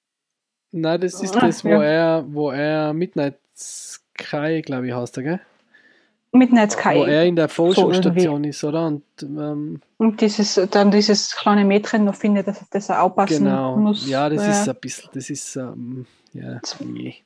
Nein, 0.73 1.01
das 1.01 1.23
ist 1.23 1.37
Ah, 1.37 1.41
das, 1.41 1.62
wo 1.64 1.69
ja. 1.69 1.83
er, 1.83 2.25
wo 2.27 2.51
er 2.51 2.95
Midnight 2.95 3.38
Sky, 3.55 4.62
glaube 4.62 4.88
ich, 4.88 4.95
heißt 4.95 5.19
er, 5.19 5.23
gell? 5.23 5.41
Midnight 6.33 6.73
Sky. 6.73 6.95
Wo 6.97 7.05
er 7.05 7.25
in 7.25 7.37
der. 7.37 7.49
Forschungsstation 7.49 8.45
ist, 8.45 8.62
oder? 8.64 8.87
Und 8.87 9.03
ähm, 9.23 9.81
Und 9.97 10.21
dieses, 10.21 10.61
dann 10.71 10.91
dieses 10.91 11.35
kleine 11.35 11.64
Mädchen 11.64 12.05
noch 12.05 12.14
findet, 12.14 12.47
dass 12.47 12.69
das 12.71 12.88
er 12.91 13.03
aufpassen 13.03 13.45
genau. 13.45 13.77
muss. 13.77 14.07
Ja, 14.09 14.29
das 14.29 14.47
ist 14.47 14.69
ein 14.69 14.77
bisschen, 14.81 15.11
das 15.14 15.31
ist, 15.31 15.57
ähm, 15.57 16.07
ja, 16.33 16.61
nee. 16.81 17.17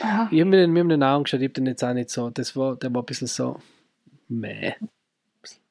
Ja. 0.00 0.28
Ich 0.30 0.40
habe 0.40 0.46
mir 0.50 0.56
den, 0.56 0.72
mir 0.72 0.84
den 0.84 1.02
auch 1.02 1.16
angeschaut, 1.16 1.40
ich 1.40 1.44
habe 1.48 1.52
den 1.54 1.66
jetzt 1.66 1.84
auch 1.84 1.92
nicht 1.92 2.08
so, 2.08 2.30
das 2.30 2.56
war, 2.56 2.76
der 2.76 2.92
war 2.94 3.02
ein 3.02 3.06
bisschen 3.06 3.26
so, 3.26 3.58
meh. 4.28 4.72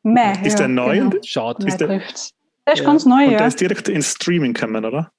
Meh, 0.04 0.34
Ist 0.44 0.54
ja, 0.54 0.58
der 0.60 0.68
neu? 0.68 1.00
Genau. 1.00 1.16
Schade. 1.24 1.66
Ist 1.68 1.78
der-. 1.78 1.88
Der 1.88 1.98
ist 2.06 2.34
Ja. 2.76 2.84
ganz 2.84 3.06
neu, 3.06 3.26
Und 3.26 3.32
ja. 3.32 3.38
der 3.40 3.48
ist 3.48 3.60
direkt 3.60 3.90
ins 3.90 4.12
Streaming 4.12 4.54
gekommen, 4.54 4.86
oder? 4.86 5.12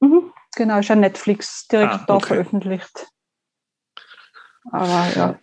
Mhm. 0.00 0.32
Genau, 0.56 0.78
ist 0.78 0.88
ja 0.88 0.96
Netflix 0.96 1.68
direkt 1.68 1.92
Ah, 1.92 2.04
da 2.06 2.14
okay. 2.14 2.26
veröffentlicht. 2.28 3.06
Aber 4.72 5.06
ja, 5.14 5.38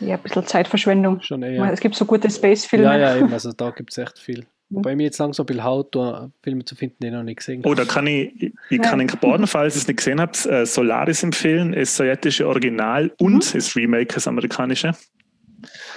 ja, 0.00 0.16
ein 0.16 0.22
bisschen 0.22 0.46
Zeitverschwendung. 0.46 1.20
Schon 1.22 1.42
eher. 1.42 1.72
Es 1.72 1.80
gibt 1.80 1.94
so 1.94 2.04
gute 2.04 2.30
Space-Filme. 2.30 2.84
Ja, 2.84 2.96
ja, 2.96 3.16
eben, 3.16 3.32
also 3.32 3.52
da 3.52 3.70
gibt 3.76 3.90
es 3.92 3.98
echt 3.98 4.18
viel. 4.18 4.40
Mhm. 4.70 4.76
Wobei 4.76 4.96
mir 4.96 5.04
jetzt 5.04 5.18
langsam 5.18 5.44
ein 5.44 5.46
bisschen 5.46 5.64
haut, 5.64 5.94
da 5.94 6.30
Filme 6.42 6.64
zu 6.64 6.74
finden, 6.74 6.96
die 7.00 7.06
ich 7.08 7.12
noch 7.12 7.22
nicht 7.22 7.36
gesehen 7.38 7.62
Oh, 7.64 7.74
da 7.74 7.84
kann 7.84 8.06
ich, 8.06 8.52
ich, 8.70 8.80
kann 8.82 8.98
Ja. 9.00 9.06
in 9.12 9.18
Baden, 9.20 9.46
falls 9.46 9.74
ihr 9.76 9.80
es 9.82 9.86
nicht 9.88 9.98
gesehen 9.98 10.20
habt, 10.20 10.46
äh, 10.46 10.64
Solaris 10.66 11.22
empfehlen, 11.22 11.72
das 11.72 11.94
sowjetische 11.96 12.46
Original 12.48 13.12
und 13.18 13.34
Mhm. 13.34 13.58
das 13.58 13.76
Remake, 13.76 14.14
das 14.14 14.26
amerikanische. 14.26 14.92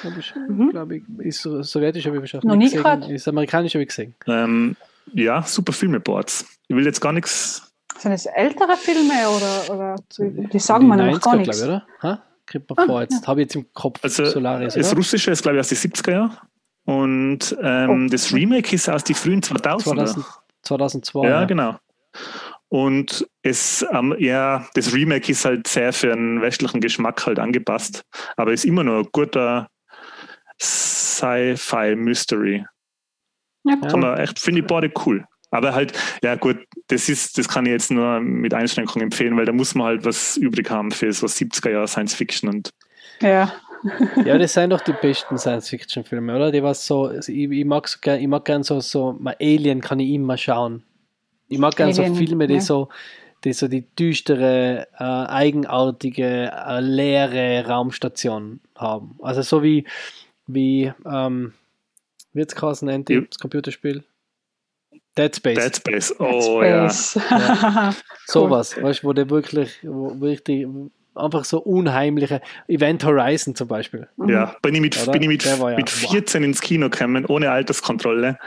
Habe 0.04 0.20
ich, 0.20 0.34
Mhm. 0.48 0.70
glaube 0.70 0.98
ich, 0.98 1.04
ist 1.20 1.42
so- 1.42 1.62
sowjetisch 1.62 2.06
habe 2.06 2.18
ich 2.18 2.22
wahrscheinlich 2.22 2.46
Noch 2.46 2.56
nicht 2.56 2.74
nie 2.76 2.78
gesehen. 2.82 3.00
gehört. 3.00 3.10
Ist 3.12 3.28
amerikanisch 3.28 3.74
habe 3.74 3.84
ich 3.84 3.90
gesehen. 3.90 4.16
Ähm, 4.28 4.76
ja, 5.14 5.42
super 5.44 5.74
Filmeboards. 5.74 6.46
Ich 6.68 6.76
will 6.76 6.86
jetzt 6.86 7.02
gar 7.02 7.12
nichts. 7.14 7.64
Sind 7.98 8.12
es 8.12 8.26
ältere 8.28 8.76
Filme 8.78 9.14
oder, 9.36 9.74
oder 9.76 9.96
die, 10.20 10.60
sagen 10.60 10.88
mir 10.88 10.98
noch 10.98 11.20
gar 11.20 11.34
90er, 11.34 11.38
nichts? 11.38 11.58
glaube 11.64 11.84
ich, 12.04 12.04
oder? 12.04 12.10
Ha? 12.12 12.24
Kriegt 12.48 12.68
man 12.70 12.80
Ah, 12.80 12.86
vor, 12.88 13.02
jetzt 13.02 13.28
habe 13.28 13.42
ich 13.42 13.46
jetzt 13.46 13.56
im 13.56 13.72
Kopf 13.74 14.00
Also, 14.04 14.26
Solaris, 14.26 14.74
Das 14.74 14.88
oder? 14.90 14.98
russische 14.98 15.32
ist, 15.32 15.44
glaube 15.44 15.58
ich, 15.58 15.60
aus 15.60 15.70
den 15.70 15.78
70er 15.78 16.12
Jahren. 16.12 16.38
Und 16.86 17.56
ähm, 17.62 18.06
Oh. 18.06 18.10
das 18.10 18.34
Remake 18.34 18.74
ist 18.74 18.90
aus 18.90 19.04
den 19.04 19.16
frühen 19.16 19.42
2000er. 19.42 19.84
2000, 19.84 20.26
2002. 20.64 21.24
ja, 21.28 21.42
ja. 21.42 21.46
genau. 21.46 21.76
Und 22.70 23.28
es, 23.44 23.86
ähm, 23.92 24.16
ja, 24.20 24.66
das 24.74 24.94
Remake 24.94 25.32
ist 25.32 25.46
halt 25.46 25.68
sehr 25.68 25.94
für 25.94 26.12
einen 26.14 26.42
westlichen 26.42 26.82
Geschmack 26.82 27.26
halt 27.26 27.40
angepasst, 27.40 28.04
aber 28.38 28.54
ist 28.54 28.66
immer 28.66 28.84
noch 28.84 29.00
ein 29.00 29.08
guter 29.12 29.68
Sci-Fi-Mystery. 30.60 32.66
Ja, 33.66 33.76
Ja. 33.82 33.88
Kann 33.90 34.00
man 34.00 34.18
echt, 34.18 34.40
finde 34.40 34.62
ich 34.62 34.68
beide 34.68 34.92
cool. 35.06 35.26
Aber 35.52 35.74
halt, 35.74 35.94
ja 36.24 36.36
gut, 36.36 36.58
das 36.88 37.10
ist, 37.10 37.38
das 37.38 37.48
kann 37.48 37.66
ich 37.66 37.72
jetzt 37.72 37.92
nur 37.92 38.20
mit 38.20 38.54
Einschränkungen 38.54 39.06
empfehlen, 39.06 39.38
weil 39.38 39.46
da 39.46 39.52
muss 39.52 39.76
man 39.76 39.88
halt 39.88 40.06
was 40.06 40.38
übrig 40.38 40.70
haben 40.70 40.92
für 40.92 41.12
so 41.12 41.28
70er 41.28 41.72
Jahre 41.72 41.88
Science 41.88 42.14
Fiction 42.14 42.50
und 42.50 42.70
ja. 43.22 43.52
Ja, 44.26 44.38
das 44.38 44.54
sind 44.54 44.72
doch 44.72 44.82
die 44.82 44.94
besten 44.94 45.38
Science-Fiction-Filme, 45.38 46.36
oder? 46.36 46.52
Die 46.52 46.64
was 46.64 46.86
so, 46.86 47.06
also 47.06 47.32
ich, 47.32 47.50
ich 47.50 47.66
mag 47.66 47.88
so 47.88 48.00
gern, 48.02 48.20
ich 48.20 48.28
mag 48.28 48.44
gern 48.44 48.64
so, 48.64 48.80
so, 48.80 49.16
mal 49.20 49.36
Alien 49.40 49.82
kann 49.82 50.00
ich 50.00 50.10
immer 50.10 50.36
schauen. 50.36 50.84
Ich 51.48 51.60
mag 51.60 51.76
gerne 51.76 51.94
so 51.94 52.02
Alien, 52.02 52.16
Filme, 52.16 52.48
die 52.48 52.56
ja. 52.56 52.62
so 52.62 52.90
die 53.44 53.54
so 53.54 53.68
die 53.68 53.86
düstere, 53.96 54.88
äh, 54.98 55.04
eigenartige, 55.04 56.52
äh, 56.52 56.80
leere 56.80 57.68
Raumstation 57.68 58.60
haben. 58.76 59.16
Also 59.22 59.42
so 59.42 59.62
wie, 59.62 59.86
wie 60.48 60.92
ähm, 61.06 61.54
wird 62.34 62.54
es 62.62 62.82
nennt 62.82 63.10
Ja. 63.10 63.22
das 63.22 63.38
Computerspiel? 63.40 64.04
Dead 65.18 65.36
Space. 65.36 65.58
Dead 65.58 65.76
Space. 65.76 66.16
Oh 66.20 66.62
ja. 66.62 66.90
Space. 66.90 67.20
Sowas, 68.28 68.82
weißt 68.82 69.04
du, 69.04 69.08
wo 69.08 69.14
der 69.14 69.30
wirklich, 69.30 69.80
wo 69.84 70.20
wirklich 70.20 70.68
einfach 71.16 71.46
so 71.46 71.60
unheimliche 71.60 72.42
Event 72.68 73.04
Horizon 73.04 73.56
zum 73.56 73.68
Beispiel. 73.68 74.08
Mhm. 74.18 74.30
Ja, 74.30 74.56
bin 74.62 74.76
ich 74.76 74.82
mit, 74.82 75.02
Oder? 75.02 75.12
bin 75.14 75.22
ich 75.24 75.28
mit, 75.28 75.44
ja- 75.46 75.76
mit 75.76 75.90
14 75.90 76.44
ins 76.44 76.62
Kino 76.62 76.90
gekommen, 76.90 77.26
ohne 77.26 77.50
Alterskontrolle. 77.52 78.38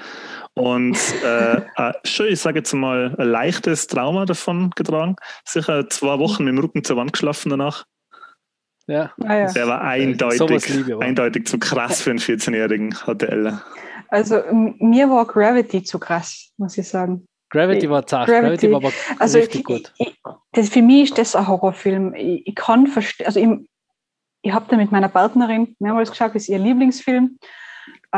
Und 0.54 0.96
äh, 1.24 1.56
äh, 1.76 1.92
schon, 2.04 2.26
ich 2.26 2.40
sage 2.40 2.59
jetzt 2.59 2.72
mal, 2.72 3.14
ein 3.18 3.28
leichtes 3.28 3.87
Trauma 3.87 4.24
davon 4.24 4.70
getragen. 4.76 5.16
Sicher 5.44 5.88
zwei 5.90 6.18
Wochen 6.18 6.44
mit 6.44 6.52
dem 6.54 6.59
Rücken 6.59 6.85
zur 6.85 6.96
Wand 6.96 7.12
geschlafen 7.12 7.50
danach. 7.50 7.85
Ja, 8.87 9.12
Ah, 9.24 9.35
ja. 9.37 9.52
Der 9.52 9.68
war 9.68 9.83
eindeutig, 9.83 10.68
liebe 10.68 10.98
eindeutig 11.00 11.46
zu 11.46 11.59
krass 11.59 12.02
für 12.02 12.11
einen 12.11 12.18
14-Jährigen, 12.18 12.96
hatte 13.06 13.28
Ella. 13.28 13.62
Also 14.11 14.42
mir 14.51 15.09
war 15.09 15.27
Gravity 15.27 15.83
zu 15.83 15.99
krass, 15.99 16.51
muss 16.57 16.77
ich 16.77 16.88
sagen. 16.88 17.27
Gravity 17.51 17.90
war 17.90 18.07
zart, 18.07 18.29
Gravity. 18.29 18.68
Gravity, 18.68 18.70
war 18.73 18.79
aber 18.79 18.92
Also 19.18 19.38
richtig 19.38 19.61
ich, 19.61 19.66
gut. 19.66 19.92
Ich, 19.99 20.20
das, 20.53 20.68
für 20.68 20.83
mich 20.83 21.11
ist 21.11 21.18
das 21.18 21.37
ein 21.37 21.49
Horrorfilm. 21.49 22.14
Ich, 22.14 22.46
ich 22.46 22.55
kann 22.55 22.87
verstehen, 22.87 23.27
also 23.27 23.40
ich, 23.40 23.49
ich 24.42 24.53
habe 24.53 24.66
da 24.68 24.77
mit 24.77 24.92
meiner 24.92 25.09
Partnerin 25.09 25.75
mehrmals 25.79 26.11
geschaut, 26.11 26.35
das 26.35 26.42
ist 26.42 26.49
ihr 26.49 26.59
Lieblingsfilm. 26.59 27.38
Äh, 28.12 28.16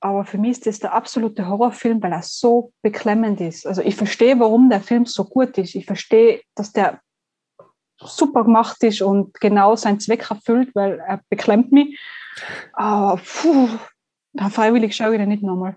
aber 0.00 0.24
für 0.24 0.38
mich 0.38 0.52
ist 0.52 0.66
das 0.66 0.78
der 0.78 0.94
absolute 0.94 1.48
Horrorfilm, 1.48 2.02
weil 2.02 2.12
er 2.12 2.22
so 2.22 2.72
beklemmend 2.82 3.40
ist. 3.40 3.66
Also 3.66 3.82
ich 3.82 3.96
verstehe, 3.96 4.38
warum 4.38 4.70
der 4.70 4.80
Film 4.80 5.06
so 5.06 5.24
gut 5.24 5.58
ist. 5.58 5.74
Ich 5.74 5.86
verstehe, 5.86 6.40
dass 6.54 6.72
der 6.72 7.00
super 7.98 8.44
gemacht 8.44 8.82
ist 8.82 9.02
und 9.02 9.34
genau 9.40 9.76
seinen 9.76 10.00
Zweck 10.00 10.30
erfüllt, 10.30 10.70
weil 10.74 11.00
er 11.00 11.20
beklemmt 11.28 11.70
mich. 11.72 11.98
Aber 12.72 13.20
puh, 13.24 13.68
freiwillig 14.50 14.94
schaue 14.94 15.12
ich 15.14 15.18
den 15.18 15.28
nicht 15.28 15.42
nochmal. 15.42 15.76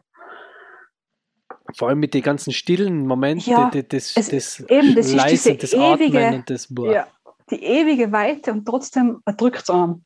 Vor 1.78 1.90
allem 1.90 2.00
mit 2.00 2.14
den 2.14 2.22
ganzen 2.22 2.52
stillen 2.54 3.08
Momenten, 3.08 3.52
Ja, 3.52 3.70
die- 3.70 3.88
das, 3.88 4.16
es- 4.16 4.30
das, 4.30 4.60
eben, 4.70 4.96
das 4.96 5.08
ist 5.08 5.14
Leise, 5.16 5.56
diese 5.56 5.58
das 5.58 5.74
Atmen 5.74 6.08
ewige- 6.14 6.36
und 6.36 6.50
das 6.50 6.68
boah. 6.74 6.92
Ja, 6.94 7.08
die 7.50 7.64
ewige 7.64 8.12
Weite 8.12 8.52
und 8.52 8.66
trotzdem 8.66 9.22
erdrückt 9.26 9.64
es 9.64 9.70
an. 9.70 10.04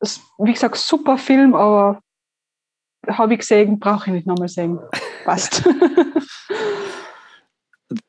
Das, 0.00 0.20
wie 0.38 0.52
gesagt, 0.52 0.76
super 0.76 1.18
Film, 1.18 1.54
aber 1.54 2.00
habe 3.06 3.34
ich 3.34 3.40
gesehen, 3.40 3.78
brauche 3.78 4.06
ich 4.10 4.12
nicht 4.14 4.26
nochmal 4.26 4.48
sehen. 4.48 4.78
Passt. 5.24 5.62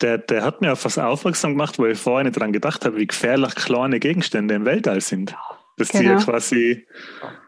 Der, 0.01 0.17
der 0.17 0.43
hat 0.43 0.61
mir 0.61 0.71
auf 0.71 0.85
was 0.85 0.97
aufmerksam 0.97 1.51
gemacht, 1.51 1.77
wo 1.77 1.85
ich 1.85 1.99
vorher 1.99 2.23
nicht 2.23 2.39
dran 2.39 2.53
gedacht 2.53 2.85
habe, 2.85 2.97
wie 2.97 3.07
gefährlich 3.07 3.53
kleine 3.55 3.99
Gegenstände 3.99 4.53
im 4.55 4.65
Weltall 4.65 5.01
sind. 5.01 5.35
Dass 5.77 5.89
die 5.89 6.03
ja 6.03 6.13
Genau. 6.13 6.23
quasi 6.23 6.87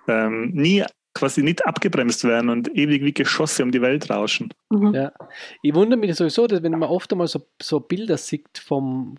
ähm, 0.08 0.49
nie 0.53 0.84
quasi 1.15 1.41
nicht 1.41 1.65
abgebremst 1.65 2.23
werden 2.25 2.49
und 2.49 2.75
ewig 2.75 3.01
wie 3.04 3.13
Geschosse 3.13 3.63
um 3.63 3.71
die 3.71 3.82
Welt 3.82 4.10
rauschen. 4.12 4.49
Mhm. 4.69 4.93
Ja. 4.93 5.12
Ich 5.63 5.73
wundere 5.73 5.99
mich 5.99 6.13
sowieso, 6.15 6.45
dass 6.45 6.62
wenn 6.62 6.73
man 6.73 6.84
oft 6.89 7.12
einmal 7.12 7.28
so, 7.28 7.41
so 7.62 7.80
Bilder 7.80 8.17
sieht 8.17 8.58
vom 8.60 9.15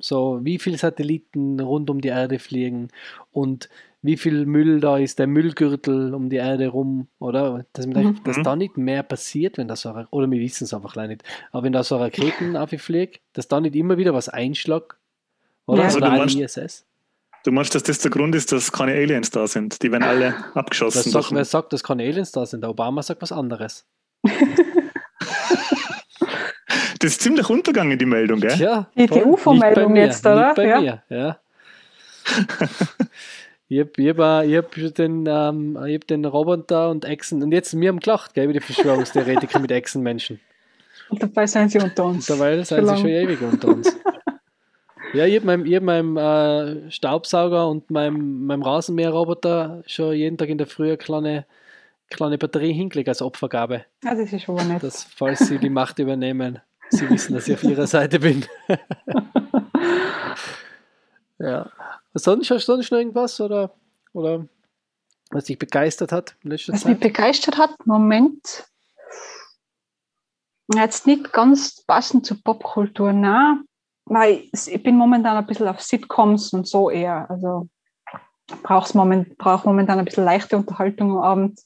so 0.00 0.40
wie 0.42 0.58
viele 0.58 0.78
Satelliten 0.78 1.60
rund 1.60 1.90
um 1.90 2.00
die 2.00 2.08
Erde 2.08 2.38
fliegen 2.38 2.88
und 3.32 3.68
wie 4.00 4.16
viel 4.16 4.44
Müll 4.46 4.80
da 4.80 4.98
ist, 4.98 5.18
der 5.18 5.26
Müllgürtel 5.26 6.14
um 6.14 6.28
die 6.28 6.36
Erde 6.36 6.68
rum, 6.68 7.08
oder? 7.18 7.64
Dass, 7.72 7.86
man 7.86 7.96
Mhm. 7.96 8.02
denkt, 8.14 8.28
dass 8.28 8.42
da 8.42 8.54
nicht 8.54 8.76
mehr 8.76 9.02
passiert, 9.02 9.56
wenn 9.58 9.66
da 9.66 9.76
so 9.76 9.88
eine- 9.90 10.06
oder 10.10 10.30
wir 10.30 10.40
wissen 10.40 10.64
es 10.64 10.74
einfach 10.74 10.94
leider 10.94 11.08
nicht, 11.08 11.24
aber 11.52 11.64
wenn 11.64 11.72
da 11.72 11.82
so 11.82 11.96
Raketen 11.96 12.56
auffliegt, 12.56 13.20
dass 13.32 13.48
da 13.48 13.60
nicht 13.60 13.74
immer 13.74 13.96
wieder 13.98 14.14
was 14.14 14.28
einschlägt, 14.28 14.94
oder? 15.66 15.78
Ja. 15.80 15.84
Also 15.86 15.98
oder 15.98 16.06
du 16.08 16.12
ein 16.12 16.18
meinst- 16.20 16.36
ISS. 16.38 16.86
Du 17.44 17.52
meinst, 17.52 17.74
dass 17.74 17.82
das 17.82 17.98
der 17.98 18.10
Grund 18.10 18.34
ist, 18.34 18.50
dass 18.52 18.72
keine 18.72 18.92
Aliens 18.92 19.30
da 19.30 19.46
sind? 19.46 19.82
Die 19.82 19.92
werden 19.92 20.02
alle 20.02 20.34
Wer 20.54 20.56
abgeschossen. 20.56 21.02
sagt, 21.10 21.14
durch- 21.14 21.32
wer 21.32 21.44
sagt, 21.44 21.72
dass 21.72 21.82
keine 21.84 22.02
Aliens 22.02 22.32
da 22.32 22.44
sind? 22.46 22.62
Der 22.62 22.70
Obama 22.70 23.02
sagt 23.02 23.22
was 23.22 23.32
anderes. 23.32 23.84
Das 27.00 27.10
ist 27.12 27.20
ziemlich 27.22 27.50
untergegangen, 27.50 27.98
die 27.98 28.06
Meldung, 28.06 28.40
gell? 28.40 28.52
Tja, 28.56 28.88
Die- 28.96 29.06
die. 29.06 29.22
UFO-Meldung 29.22 29.94
jetzt, 29.96 30.24
oder? 30.24 30.46
Nicht 30.46 30.56
bei 30.56 30.66
Ja. 30.68 30.80
mir, 30.80 31.02
ja. 31.10 31.38
ich 33.68 33.80
habe 33.80 33.90
ich 33.98 34.08
hab, 34.56 34.76
ich 34.76 34.86
hab 34.86 34.94
den, 34.94 35.26
ähm, 35.28 35.78
ich 35.86 35.94
hab 35.96 36.06
den 36.06 36.24
Roboter 36.24 36.88
und 36.90 37.04
Echsen, 37.04 37.42
und 37.42 37.52
jetzt 37.52 37.78
wir 37.78 37.88
haben 37.90 38.00
gelacht, 38.00 38.32
gell, 38.32 38.44
über 38.44 38.54
die 38.54 38.60
Verschwörungstheoretiker 38.60 39.58
mit 39.58 39.70
Echsenmenschen. 39.70 40.40
Und 41.10 41.22
dabei 41.22 41.46
sind 41.46 41.70
sie 41.72 41.78
unter 41.78 42.04
uns. 42.06 42.24
Dabei 42.26 42.62
sind 42.62 42.86
sie 42.88 42.96
schon 42.96 43.08
ewig 43.08 43.42
unter 43.42 43.68
uns. 43.68 43.94
Ja, 45.14 45.26
ich 45.26 45.36
habe 45.36 45.46
meinem, 45.46 45.64
hab 45.72 45.82
meinem 45.82 46.16
äh, 46.16 46.90
Staubsauger 46.90 47.68
und 47.68 47.90
meinem, 47.90 48.46
meinem 48.46 48.62
Rasenmäherroboter 48.62 49.82
schon 49.86 50.14
jeden 50.14 50.36
Tag 50.38 50.48
in 50.48 50.58
der 50.58 50.66
Früh 50.66 50.88
eine 50.88 50.96
kleine, 50.98 51.46
kleine 52.10 52.36
Batterie 52.38 52.72
hingelegt 52.72 53.08
als 53.08 53.22
Opfergabe, 53.22 53.84
Ja, 54.02 54.14
das 54.14 54.32
ist 54.32 54.48
aber 54.48 54.64
nett. 54.64 54.82
dass, 54.82 55.04
falls 55.04 55.40
sie 55.40 55.58
die 55.58 55.70
Macht 55.70 55.98
übernehmen, 56.00 56.60
sie 56.90 57.08
wissen, 57.08 57.34
dass 57.34 57.46
ich 57.48 57.54
auf 57.54 57.62
ihrer 57.62 57.86
Seite 57.86 58.18
bin. 58.18 58.44
ja. 61.38 61.70
Sonst 62.14 62.50
hast 62.50 62.68
du 62.68 62.72
sonst 62.72 62.90
noch 62.90 62.98
irgendwas 62.98 63.40
oder, 63.40 63.72
oder 64.12 64.46
was 65.30 65.44
dich 65.44 65.58
begeistert 65.58 66.12
hat 66.12 66.36
in 66.44 66.50
letzter 66.50 66.72
Was 66.72 66.84
mich 66.84 66.94
Zeit? 66.94 67.12
begeistert 67.12 67.58
hat, 67.58 67.86
Moment, 67.86 68.64
jetzt 70.74 71.06
nicht 71.06 71.32
ganz 71.32 71.82
passend 71.86 72.26
zur 72.26 72.36
Popkultur, 72.42 73.12
nein, 73.12 73.64
weil 74.06 74.44
ich 74.52 74.82
bin 74.82 74.96
momentan 74.96 75.36
ein 75.36 75.46
bisschen 75.46 75.68
auf 75.68 75.80
Sitcoms 75.80 76.52
und 76.52 76.66
so 76.66 76.90
eher. 76.90 77.28
Also 77.30 77.68
brauch's 78.62 78.94
moment, 78.94 79.36
brauche 79.38 79.66
momentan 79.66 79.98
ein 79.98 80.04
bisschen 80.04 80.24
leichte 80.24 80.56
Unterhaltung 80.56 81.12
am 81.12 81.18
Abend. 81.18 81.60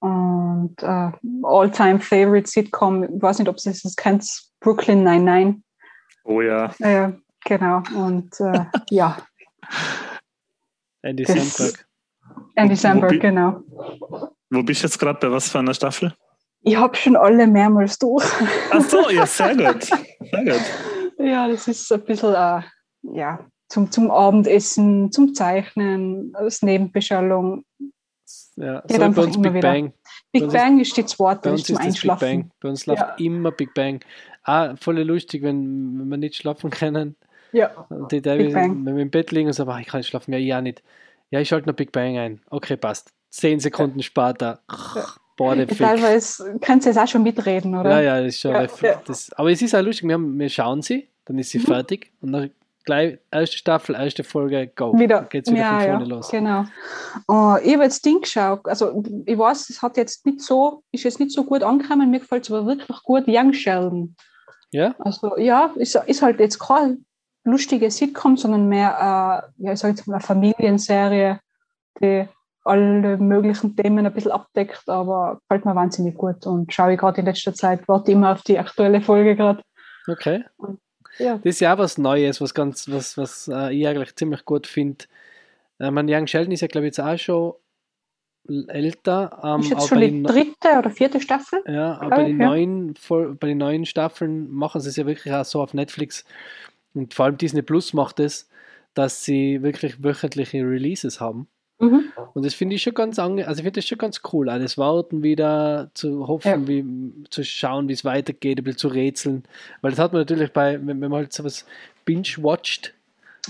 Und 0.00 0.74
äh, 0.82 1.10
All-Time 1.44 2.00
Favorite 2.00 2.50
Sitcom, 2.50 3.04
ich 3.04 3.22
weiß 3.22 3.38
nicht, 3.38 3.48
ob 3.48 3.56
ihr 3.64 3.72
das 3.72 3.96
kennt, 3.96 4.28
Brooklyn 4.60 5.04
99. 5.04 5.62
Oh 6.24 6.40
ja. 6.40 6.72
Äh, 6.80 7.12
genau. 7.44 7.82
Und 7.94 8.38
äh, 8.40 8.64
ja, 8.90 9.16
Andy 11.02 11.24
Samberg. 11.24 11.86
Andy 12.54 12.76
Samberg, 12.76 13.20
genau. 13.20 13.60
Wo 14.50 14.62
bist 14.62 14.82
du 14.82 14.86
jetzt 14.86 14.98
gerade 14.98 15.18
bei 15.18 15.30
was 15.30 15.48
für 15.48 15.58
einer 15.58 15.74
Staffel? 15.74 16.14
Ich 16.62 16.76
habe 16.76 16.94
schon 16.96 17.16
alle 17.16 17.46
mehrmals 17.46 17.98
durch. 17.98 18.24
Ach 18.70 18.80
so, 18.82 19.10
ja, 19.10 19.26
sehr 19.26 19.56
gut. 19.56 19.84
Sehr 19.84 20.44
gut. 20.44 20.62
Ja, 21.18 21.48
das 21.48 21.68
ist 21.68 21.90
ein 21.92 22.02
bisschen 22.04 22.34
äh, 22.34 22.62
ja, 23.02 23.44
zum, 23.68 23.90
zum 23.90 24.10
Abendessen, 24.10 25.10
zum 25.12 25.34
Zeichnen, 25.34 26.32
als 26.34 26.62
Nebenbeschallung. 26.62 27.64
Ja, 28.56 28.82
so 28.86 28.98
bei 28.98 29.06
uns 29.22 29.40
Big 29.40 29.54
wieder. 29.54 29.60
Bang. 29.72 29.92
Big 30.30 30.44
Das 30.44 30.52
Bang 30.52 30.80
ist 30.80 30.96
die 30.96 31.06
zweite, 31.06 31.40
Bei 31.42 31.50
das 31.50 31.60
uns 31.60 31.60
ist 31.60 31.66
zum 31.66 31.76
ist 31.76 31.78
das 31.78 31.84
Big 32.02 32.10
Einschlafen. 32.10 32.40
Bang. 32.40 32.50
Bei 32.60 32.68
uns 32.68 32.86
läuft 32.86 33.00
Ja. 33.02 33.14
immer 33.18 33.50
Big 33.50 33.74
Bang. 33.74 34.00
Ah, 34.44 34.76
voll 34.76 34.98
lustig, 35.00 35.42
wenn, 35.42 35.98
wenn 35.98 36.08
wir 36.08 36.16
nicht 36.18 36.36
schlafen 36.36 36.70
können. 36.70 37.16
Ja, 37.52 37.68
Und 37.90 38.10
die 38.12 38.20
David, 38.22 38.52
Bang. 38.54 38.84
wenn 38.86 38.96
wir 38.96 39.02
im 39.02 39.10
Bett 39.10 39.30
liegen 39.30 39.46
und 39.48 39.52
sagen, 39.52 39.70
"Ah, 39.70 39.80
ich 39.80 39.86
kann 39.86 40.00
nicht 40.00 40.08
schlafen, 40.08 40.32
ja, 40.32 40.38
ja 40.38 40.60
nicht. 40.60 40.82
Ja, 41.30 41.40
ich 41.40 41.48
schalte 41.48 41.68
noch 41.68 41.76
Big 41.76 41.92
Bang 41.92 42.18
ein. 42.18 42.40
Okay, 42.50 42.76
passt. 42.76 43.12
Zehn 43.30 43.60
Sekunden 43.60 44.02
später. 44.02 44.60
Boah, 45.36 45.56
der 45.56 45.66
teilweise 45.66 46.58
kannst 46.60 46.86
du 46.86 46.90
jetzt 46.90 46.98
auch 46.98 47.08
schon 47.08 47.22
mitreden, 47.22 47.74
oder? 47.74 47.90
Ja, 47.90 48.00
ja, 48.00 48.20
das 48.22 48.34
ist 48.34 48.40
schon. 48.40 48.52
Ja, 48.52 48.68
ja. 48.82 49.02
Das, 49.04 49.32
aber 49.32 49.50
es 49.50 49.62
ist 49.62 49.74
auch 49.74 49.82
lustig, 49.82 50.06
wir, 50.06 50.14
haben, 50.14 50.38
wir 50.38 50.48
schauen 50.48 50.82
sie, 50.82 51.08
dann 51.24 51.38
ist 51.38 51.50
sie 51.50 51.58
Mhm. 51.58 51.62
fertig 51.62 52.12
und 52.20 52.32
dann 52.32 52.50
gleich 52.84 53.18
erste 53.30 53.56
Staffel, 53.56 53.94
erste 53.94 54.24
Folge, 54.24 54.70
go. 54.74 54.98
Wieder, 54.98 55.22
Geht's 55.22 55.50
wieder 55.50 55.60
ja, 55.60 55.78
von 55.78 55.88
vorne 55.88 56.04
ja, 56.04 56.10
los. 56.10 56.28
Genau. 56.30 56.60
Uh, 57.28 57.56
ich 57.62 57.74
habe 57.74 57.84
jetzt 57.84 58.04
Ding 58.04 58.20
geschaut. 58.20 58.66
Also, 58.66 59.02
ich 59.24 59.38
weiß, 59.38 59.70
es 59.70 59.82
hat 59.82 59.96
jetzt 59.96 60.26
nicht 60.26 60.40
so, 60.40 60.82
ist 60.90 61.04
jetzt 61.04 61.20
nicht 61.20 61.32
so 61.32 61.44
gut 61.44 61.62
angekommen. 61.62 62.10
Mir 62.10 62.20
gefällt 62.20 62.44
es 62.44 62.50
aber 62.50 62.66
wirklich 62.66 63.02
gut. 63.04 63.24
Young 63.26 63.52
Sheldon. 63.52 64.16
Ja? 64.70 64.94
Also, 64.98 65.36
ja, 65.38 65.72
ist, 65.76 65.94
ist 65.94 66.22
halt 66.22 66.40
jetzt 66.40 66.58
keine 66.58 66.98
lustige 67.44 67.90
Sitcom, 67.90 68.36
sondern 68.36 68.68
mehr, 68.68 68.90
äh, 69.58 69.64
ja, 69.64 69.72
ich 69.72 69.78
sage 69.78 69.94
jetzt 69.94 70.06
mal, 70.06 70.14
eine 70.14 70.22
Familienserie, 70.22 71.40
die 72.00 72.28
alle 72.64 73.18
möglichen 73.18 73.76
Themen 73.76 74.06
ein 74.06 74.12
bisschen 74.12 74.32
abdeckt, 74.32 74.88
aber 74.88 75.40
gefällt 75.42 75.64
mir 75.64 75.74
wahnsinnig 75.74 76.16
gut 76.16 76.46
und 76.46 76.72
schaue 76.72 76.92
ich 76.92 76.98
gerade 76.98 77.20
in 77.20 77.26
letzter 77.26 77.54
Zeit, 77.54 77.86
warte 77.88 78.12
immer 78.12 78.32
auf 78.32 78.42
die 78.42 78.58
aktuelle 78.58 79.00
Folge 79.00 79.36
gerade. 79.36 79.62
Okay. 80.06 80.44
Ja. 81.18 81.36
Das 81.36 81.44
ist 81.44 81.60
ja 81.60 81.74
auch 81.74 81.78
was 81.78 81.98
Neues, 81.98 82.40
was 82.40 82.54
ganz, 82.54 82.88
was, 82.88 83.16
was 83.18 83.48
äh, 83.52 83.74
ich 83.74 83.86
eigentlich 83.86 84.16
ziemlich 84.16 84.44
gut 84.44 84.66
finde. 84.66 85.04
Äh, 85.78 85.90
mein 85.90 86.08
Young 86.08 86.26
Sheldon 86.26 86.52
ist 86.52 86.60
ja, 86.60 86.68
glaube 86.68 86.86
ich, 86.86 86.96
jetzt 86.96 87.00
auch 87.00 87.18
schon 87.18 87.52
älter. 88.68 89.40
Ähm, 89.42 89.60
ist 89.60 89.70
jetzt 89.70 89.88
schon 89.88 90.00
die 90.00 90.22
dritte 90.22 90.78
oder 90.78 90.90
vierte 90.90 91.20
Staffel? 91.20 91.62
Ja, 91.66 92.00
aber 92.00 92.16
bei 92.16 92.24
den, 92.24 92.40
ja. 92.40 92.46
neuen, 92.48 92.94
bei 93.08 93.48
den 93.48 93.58
neuen 93.58 93.86
Staffeln 93.86 94.50
machen 94.50 94.80
sie 94.80 94.88
es 94.88 94.96
ja 94.96 95.06
wirklich 95.06 95.32
auch 95.34 95.44
so 95.44 95.60
auf 95.62 95.74
Netflix 95.74 96.24
und 96.94 97.14
vor 97.14 97.26
allem 97.26 97.38
Disney 97.38 97.62
Plus 97.62 97.92
macht 97.92 98.20
es, 98.20 98.48
dass 98.94 99.24
sie 99.24 99.62
wirklich 99.62 100.02
wöchentliche 100.02 100.58
Releases 100.58 101.20
haben. 101.20 101.48
Mhm. 101.82 102.04
Und 102.34 102.44
das 102.46 102.54
finde 102.54 102.76
ich 102.76 102.82
schon 102.82 102.94
ganz 102.94 103.18
ange 103.18 103.46
also 103.46 103.58
ich 103.58 103.64
finde 103.64 103.80
das 103.80 103.86
schon 103.86 103.98
ganz 103.98 104.20
cool, 104.32 104.48
alles 104.48 104.78
warten 104.78 105.22
wieder, 105.22 105.90
zu 105.94 106.28
hoffen, 106.28 106.62
Ja. 106.62 106.68
wie, 106.68 106.84
zu 107.28 107.44
schauen, 107.44 107.88
wie 107.88 107.92
es 107.92 108.04
weitergeht, 108.04 108.58
ein 108.58 108.64
bisschen 108.64 108.78
zu 108.78 108.88
rätseln. 108.88 109.44
Weil 109.80 109.90
das 109.90 109.98
hat 110.00 110.12
man 110.12 110.22
natürlich 110.22 110.52
bei, 110.52 110.78
wenn, 110.86 110.98
man 111.00 111.12
halt 111.12 111.32
sowas 111.32 111.66
binge-watcht, 112.04 112.94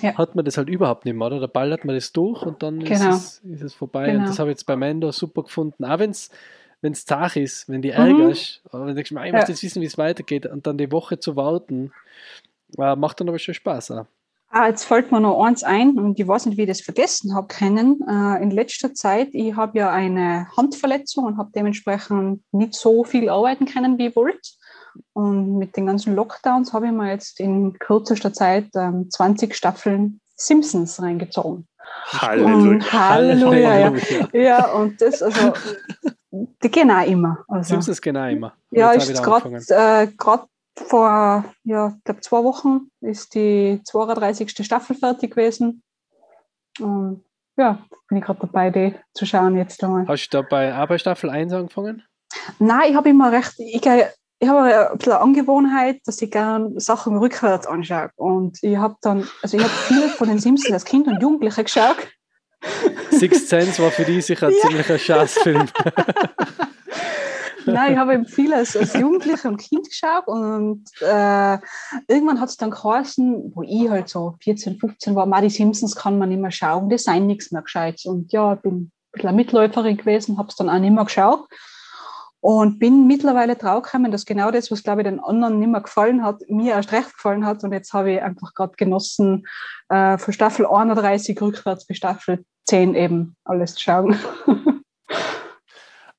Ja. 0.01 0.17
hat 0.17 0.35
man 0.35 0.45
das 0.47 0.57
halt 0.57 0.69
überhaupt 0.71 1.05
nicht 1.05 1.15
mehr, 1.15 1.27
oder? 1.27 1.41
Da 1.41 1.47
ballert 1.47 1.85
man 1.85 1.95
das 1.95 2.13
durch 2.13 2.43
und 2.43 2.63
dann 2.63 2.81
Genau. 2.81 3.11
ist, 3.11 3.43
es, 3.45 3.51
ist 3.53 3.63
es 3.63 3.75
vorbei. 3.75 4.07
Und 4.09 4.13
Genau. 4.15 4.27
das 4.27 4.39
habe 4.39 4.51
ich 4.51 4.55
jetzt 4.55 4.65
bei 4.67 4.77
Mando 4.77 5.13
super 5.13 5.43
gefunden. 5.43 5.85
Auch 5.85 5.99
wenn 5.99 6.11
es 6.11 6.31
wenn 6.85 6.93
es 6.95 7.07
zart 7.07 7.37
ist, 7.37 7.69
wenn 7.69 7.81
die 7.81 7.91
Mhm. 7.91 7.95
ärgerst, 7.95 8.61
aber 8.73 8.81
wenn 8.81 8.89
du 8.89 8.95
denkst, 8.97 9.13
ich 9.13 9.33
möchte 9.33 9.53
jetzt 9.53 9.63
wissen, 9.63 9.81
wie 9.83 9.87
es 9.87 9.99
weitergeht 9.99 10.47
und 10.47 10.67
dann 10.67 10.79
die 10.79 10.91
Woche 10.91 11.17
zu 11.21 11.37
warten, 11.37 11.93
äh, 12.77 12.97
macht 12.97 13.21
dann 13.21 13.29
aber 13.29 13.39
schon 13.39 13.55
Spaß. 13.55 13.93
Auch. 13.93 14.07
Ah, 14.55 14.69
jetzt 14.69 14.85
fällt 14.85 15.11
mir 15.11 15.19
noch 15.19 15.43
eins 15.43 15.65
ein 15.65 15.99
und 15.99 16.21
ich 16.21 16.29
weiß 16.29 16.45
nicht, 16.45 16.59
wie 16.59 16.63
ich 16.63 16.69
das 16.69 16.83
vergessen 16.83 17.35
habe 17.35 17.47
können. 17.47 18.01
Äh, 18.07 18.43
in 18.43 18.51
letzter 18.51 18.93
Zeit, 18.93 19.29
ich 19.33 19.57
habe 19.57 19.79
ja 19.79 19.91
eine 19.91 20.47
Handverletzung 20.55 21.25
und 21.25 21.39
habe 21.39 21.51
dementsprechend 21.55 22.43
nicht 22.53 22.75
so 22.75 23.03
viel 23.03 23.31
arbeiten 23.31 23.65
können, 23.65 23.97
wie 23.97 24.09
ich 24.09 24.17
wollte. 24.17 24.51
Und 25.15 25.57
mit 25.57 25.75
den 25.79 25.87
ganzen 25.87 26.15
Lockdowns 26.15 26.75
habe 26.75 26.85
ich 26.85 26.93
mir 26.93 27.09
jetzt 27.09 27.41
in 27.41 27.79
kürzester 27.79 28.35
Zeit 28.35 28.67
ähm, 28.77 29.09
20 29.11 29.55
Staffeln 29.55 30.21
Simpsons 30.37 31.01
reingezogen. 31.01 31.67
Halleluja. 32.09 32.71
Und 32.73 32.93
Halleluja, 32.93 33.59
ja. 33.79 33.85
Halleluja. 33.87 34.29
Ja, 34.35 34.67
und 34.73 35.01
das, 35.01 35.23
also, 35.23 35.55
die 36.31 36.71
gehen 36.71 36.91
auch 36.91 37.07
immer. 37.07 37.39
Also, 37.49 37.71
Simpsons 37.71 38.03
genau 38.03 38.29
immer. 38.29 38.53
ja, 38.71 38.93
ist 38.93 39.19
auch 39.19 39.41
gerade 39.41 39.65
äh, 39.69 40.09
grad 40.15 40.45
vor, 40.77 41.45
ja, 41.65 41.95
ich 41.99 42.05
glaube, 42.05 42.21
zwei 42.21 42.43
Wochen 42.45 42.91
ist 43.01 43.35
die 43.35 43.81
32. 43.85 44.65
Staffel 44.65 44.97
fertig 44.97 45.35
gewesen. 45.35 45.83
Und 46.81 47.25
ja, 47.57 47.85
bin 48.09 48.19
ich 48.19 48.25
gerade 48.25 48.41
dabei, 48.41 48.71
die 48.71 48.95
zu 49.15 49.27
schauen 49.27 49.57
jetzt 49.57 49.83
einmal. 49.85 50.07
Hast 50.09 50.29
du 50.31 50.41
da 50.41 50.47
bei, 50.49 50.75
auch 50.77 50.89
bei 50.89 50.99
Staffel 50.99 51.31
1 51.31 51.53
angefangen? 51.53 52.03
Nein, 52.59 52.91
ich 52.91 52.97
habe 52.97 53.11
immer 53.11 53.31
recht, 53.31 53.55
ich, 53.59 53.85
ich 53.85 54.49
habe 54.49 54.91
ein 54.91 54.99
bisschen 54.99 55.13
eine 55.13 55.21
Angewohnheit, 55.21 56.01
dass 56.07 56.23
ich 56.23 56.31
gerne 56.31 56.81
Sachen 56.81 57.17
rückwärts 57.19 57.67
anschaue. 57.67 58.11
Und 58.17 58.59
ich 58.63 58.77
habe 58.77 58.97
dann, 59.03 59.29
also 59.43 59.57
ich 59.59 59.63
habe 59.63 59.73
viele 59.87 60.09
von 60.09 60.29
den 60.29 60.39
Simpsons 60.39 60.73
als 60.73 60.85
Kind 60.85 61.07
und 61.07 61.21
Jugendliche 61.21 61.63
geschaut. 61.63 62.09
Sixth 63.11 63.49
Sense 63.49 63.83
war 63.83 63.91
für 63.91 64.05
die 64.05 64.21
sicher 64.21 64.47
ein 64.47 64.55
Ja. 64.55 64.69
ziemlicher 64.69 64.99
Scheißfilm. 64.99 65.69
Nein, 67.67 67.93
ich 67.93 67.99
habe 67.99 68.15
eben 68.15 68.27
viel 68.27 68.53
als, 68.53 68.77
als 68.77 68.95
Jugendliche 68.95 69.49
und 69.49 69.59
Kind 69.59 69.89
geschaut 69.89 70.27
und 70.27 70.85
äh, 71.01 71.59
irgendwann 72.09 72.41
hat 72.41 72.49
es 72.49 72.57
dann 72.57 72.71
geheißen, 72.71 73.53
wo 73.55 73.63
ich 73.63 73.89
halt 73.89 74.09
so 74.09 74.37
14, 74.43 74.79
15 74.79 75.15
war, 75.15 75.27
"Ma, 75.27 75.41
die 75.41 75.51
Simpsons 75.51 75.97
kann 75.97 76.19
man 76.19 76.29
nicht 76.29 76.41
mehr 76.41 76.51
schauen, 76.51 76.91
das 76.91 77.05
sei 77.05 77.19
nichts 77.19 77.51
mehr 77.53 77.63
gescheit. 77.63 78.01
Und 78.05 78.33
ja, 78.33 78.55
ich 78.55 78.61
bin 78.61 78.75
ein 78.75 78.93
bisschen 79.13 79.29
eine 79.29 79.37
Mitläuferin 79.37 79.97
gewesen, 79.97 80.39
habe 80.39 80.49
es 80.49 80.57
dann 80.57 80.71
auch 80.71 80.79
nicht 80.79 80.93
mehr 80.93 81.05
geschaut 81.05 81.47
und 82.43 82.81
bin 82.81 83.07
mittlerweile 83.07 83.55
draufgekommen, 83.55 84.11
dass 84.11 84.27
genau 84.27 84.51
das, 84.51 84.71
was 84.73 84.83
glaube 84.83 85.03
ich 85.03 85.07
den 85.07 85.21
anderen 85.21 85.61
nicht 85.61 85.71
mehr 85.71 85.81
gefallen 85.81 86.25
hat, 86.25 86.43
mir 86.49 86.73
erst 86.73 86.91
recht 86.91 87.15
gefallen 87.15 87.47
hat 87.47 87.63
und 87.63 87.73
jetzt 87.73 87.93
habe 87.93 88.13
ich 88.13 88.23
einfach 88.23 88.53
gerade 88.55 88.75
genossen, 88.77 89.47
äh, 89.89 90.19
von 90.19 90.35
Staffel 90.35 90.67
31 90.67 91.41
rückwärts 91.41 91.87
bis 91.87 91.99
Staffel 91.99 92.45
10 92.67 92.97
eben 92.97 93.37
alles 93.45 93.75
zu 93.75 93.81
schauen. 93.83 94.17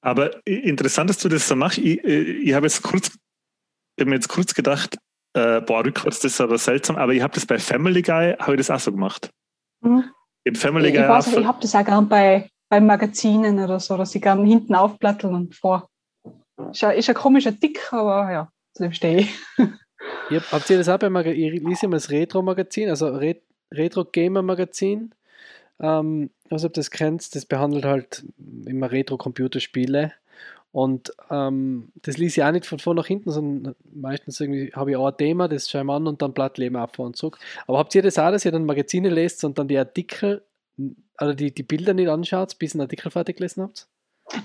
Aber 0.03 0.45
interessant, 0.45 1.09
dass 1.09 1.17
du 1.17 1.29
das 1.29 1.47
so 1.47 1.55
machst. 1.55 1.77
Ich, 1.77 2.03
äh, 2.03 2.21
ich 2.21 2.53
habe 2.53 2.65
jetzt 2.65 2.83
kurz, 2.83 3.07
ich 3.07 4.01
habe 4.01 4.09
mir 4.09 4.15
jetzt 4.15 4.27
kurz 4.27 4.53
gedacht, 4.53 4.97
äh, 5.33 5.61
boah, 5.61 5.85
rückwärts, 5.85 6.19
das 6.19 6.33
ist 6.33 6.41
aber 6.41 6.57
seltsam, 6.57 6.97
aber 6.97 7.13
ich 7.13 7.21
habe 7.21 7.33
das 7.33 7.45
bei 7.45 7.57
Family 7.57 8.01
Guy, 8.01 8.35
habe 8.37 8.53
ich 8.53 8.57
das 8.57 8.69
auch 8.69 8.79
so 8.79 8.91
gemacht. 8.91 9.31
Mhm. 9.81 10.03
Im 10.43 10.55
Family 10.55 10.89
Ich, 10.89 10.95
Guy 10.95 11.03
ich, 11.03 11.09
weiß, 11.09 11.37
ich 11.37 11.45
habe 11.45 11.61
das 11.61 11.73
auch 11.73 11.85
gern 11.85 12.09
bei, 12.09 12.49
bei 12.69 12.81
Magazinen 12.81 13.59
oder 13.63 13.79
so, 13.79 13.95
dass 13.95 14.13
ich 14.13 14.21
gern 14.21 14.45
hinten 14.45 14.75
aufplatteln 14.75 15.33
und 15.33 15.55
vor. 15.55 15.87
Ist 16.71 16.83
ein, 16.83 16.97
ist 16.97 17.07
ein 17.07 17.15
komischer 17.15 17.57
Tick, 17.57 17.91
aber 17.93 18.29
ja, 18.29 18.49
zu 18.73 18.83
dem 18.83 18.91
stehe 18.91 19.19
ich. 19.21 19.39
Ihr, 20.29 20.41
habt 20.51 20.69
ihr 20.69 20.77
das 20.77 20.89
auch 20.89 20.99
bei 20.99 21.09
Magazin? 21.09 21.41
Ich 21.41 21.63
lese 21.63 21.85
immer 21.85 21.95
das 21.95 22.09
Retro-Magazin, 22.09 22.89
also 22.89 23.07
Re 23.07 23.37
Retro-Gamer-Magazin. 23.73 25.15
Ähm, 25.79 26.29
also 26.53 26.67
ob 26.67 26.73
du 26.73 26.79
das 26.79 26.91
kennst, 26.91 27.35
das 27.35 27.45
behandelt 27.45 27.85
halt 27.85 28.23
immer 28.65 28.91
Retro-Computerspiele. 28.91 30.11
Und 30.71 31.13
ähm, 31.29 31.89
das 32.01 32.17
lese 32.17 32.41
ich 32.41 32.43
auch 32.45 32.51
nicht 32.51 32.65
von 32.65 32.79
vorne 32.79 33.01
nach 33.01 33.07
hinten, 33.07 33.29
sondern 33.31 33.75
meistens 33.93 34.39
irgendwie 34.39 34.71
habe 34.75 34.89
ich 34.91 34.97
auch 34.97 35.05
ein 35.07 35.17
Thema, 35.17 35.47
das 35.47 35.69
schaue 35.69 35.81
ich 35.81 35.85
mir 35.87 35.93
an 35.93 36.07
und 36.07 36.21
dann 36.23 36.33
Blatt 36.33 36.57
leben 36.57 36.77
ab 36.77 36.97
und 36.97 37.15
zurück. 37.15 37.37
Aber 37.67 37.77
habt 37.77 37.93
ihr 37.93 38.01
das 38.01 38.17
auch, 38.17 38.31
dass 38.31 38.43
ihr 38.43 38.51
dann 38.51 38.65
Magazine 38.65 39.09
lest 39.09 39.43
und 39.43 39.59
dann 39.59 39.67
die 39.67 39.77
Artikel 39.77 40.43
oder 41.21 41.35
die, 41.35 41.53
die 41.53 41.61
Bilder 41.61 41.93
nicht 41.93 42.09
anschaut, 42.09 42.57
bis 42.57 42.71
ihr 42.73 42.75
einen 42.79 42.81
Artikel 42.87 43.11
fertig 43.11 43.37
gelesen 43.37 43.61
habt? 43.63 43.87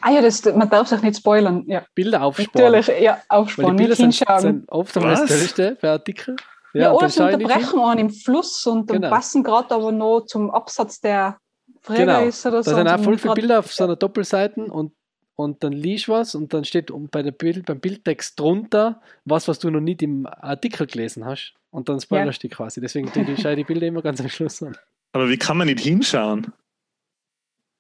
Ah 0.03 0.11
ja, 0.11 0.21
das, 0.21 0.45
man 0.45 0.69
darf 0.69 0.89
sich 0.89 1.01
nicht 1.01 1.17
spoilern. 1.17 1.65
Ja, 1.67 1.87
Bilder 1.95 2.23
aufsparen. 2.23 2.73
natürlich. 2.73 2.89
Ja, 3.01 3.13
Weil 3.13 3.21
die 3.23 3.31
aufsparen, 3.31 3.77
Bilder 3.77 3.89
nicht 3.89 3.97
sind, 3.97 4.15
hinschauen. 4.29 4.41
sind 4.43 4.69
oft 4.71 4.97
einmal 4.99 5.13
das 5.13 5.23
Was? 5.23 5.29
Tollste 5.31 5.79
bei 5.81 5.89
Artikeln. 5.91 6.37
ja, 6.75 6.91
und 6.91 6.97
oder 6.99 7.09
sie 7.09 7.25
nicht 7.25 7.35
unterbrechen 7.37 7.81
einen 7.81 8.01
im 8.01 8.11
Fluss 8.11 8.67
und 8.67 8.91
dann 8.91 9.01
Genau. 9.01 9.09
passen 9.15 9.43
gerade 9.43 9.75
aber 9.75 9.93
noch 9.93 10.27
zum 10.27 10.51
Absatz 10.51 11.01
der 11.01 11.39
Träger 11.83 12.05
Genau. 12.07 12.27
ist 12.27 12.45
oder 12.47 12.63
so. 12.63 12.71
Da 12.71 12.77
sind 12.77 12.87
und 12.87 12.93
auch 12.93 12.97
dann 12.97 13.05
voll 13.05 13.19
viele 13.19 13.35
Bilder 13.35 13.59
auf 13.61 13.73
so 13.73 13.85
einer 13.85 13.97
Doppelseite 13.97 14.63
und, 14.65 14.93
und 15.37 15.63
dann 15.63 15.73
liest 15.73 16.09
was 16.09 16.35
und 16.35 16.53
dann 16.53 16.65
steht 16.65 16.91
bei 17.11 17.23
der 17.23 17.33
Bild, 17.33 17.67
beim 17.67 17.81
Bildtext 17.81 18.39
drunter 18.39 19.01
was, 19.25 19.49
was 19.49 19.59
du 19.59 19.71
noch 19.71 19.81
nicht 19.81 20.03
im 20.03 20.27
Artikel 20.27 20.87
gelesen 20.87 21.25
hast. 21.25 21.55
Und 21.71 21.89
dann 21.89 22.01
spoilerst 22.01 22.43
du 22.43 22.49
die 22.49 22.55
quasi. 22.55 22.81
Deswegen 22.81 23.11
schaue 23.13 23.53
ich 23.53 23.57
die 23.57 23.65
Bilder 23.65 23.87
immer 23.87 24.03
ganz 24.03 24.21
am 24.21 24.29
Schluss 24.29 24.63
an. 24.63 24.77
Aber 25.13 25.29
wie 25.29 25.37
kann 25.37 25.57
man 25.57 25.67
nicht 25.67 25.81
hinschauen? 25.81 26.53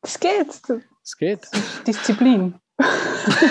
Das 0.02 0.20
geht. 0.20 0.48
Es 1.02 1.16
geht. 1.16 1.40
Disziplin. 1.86 2.54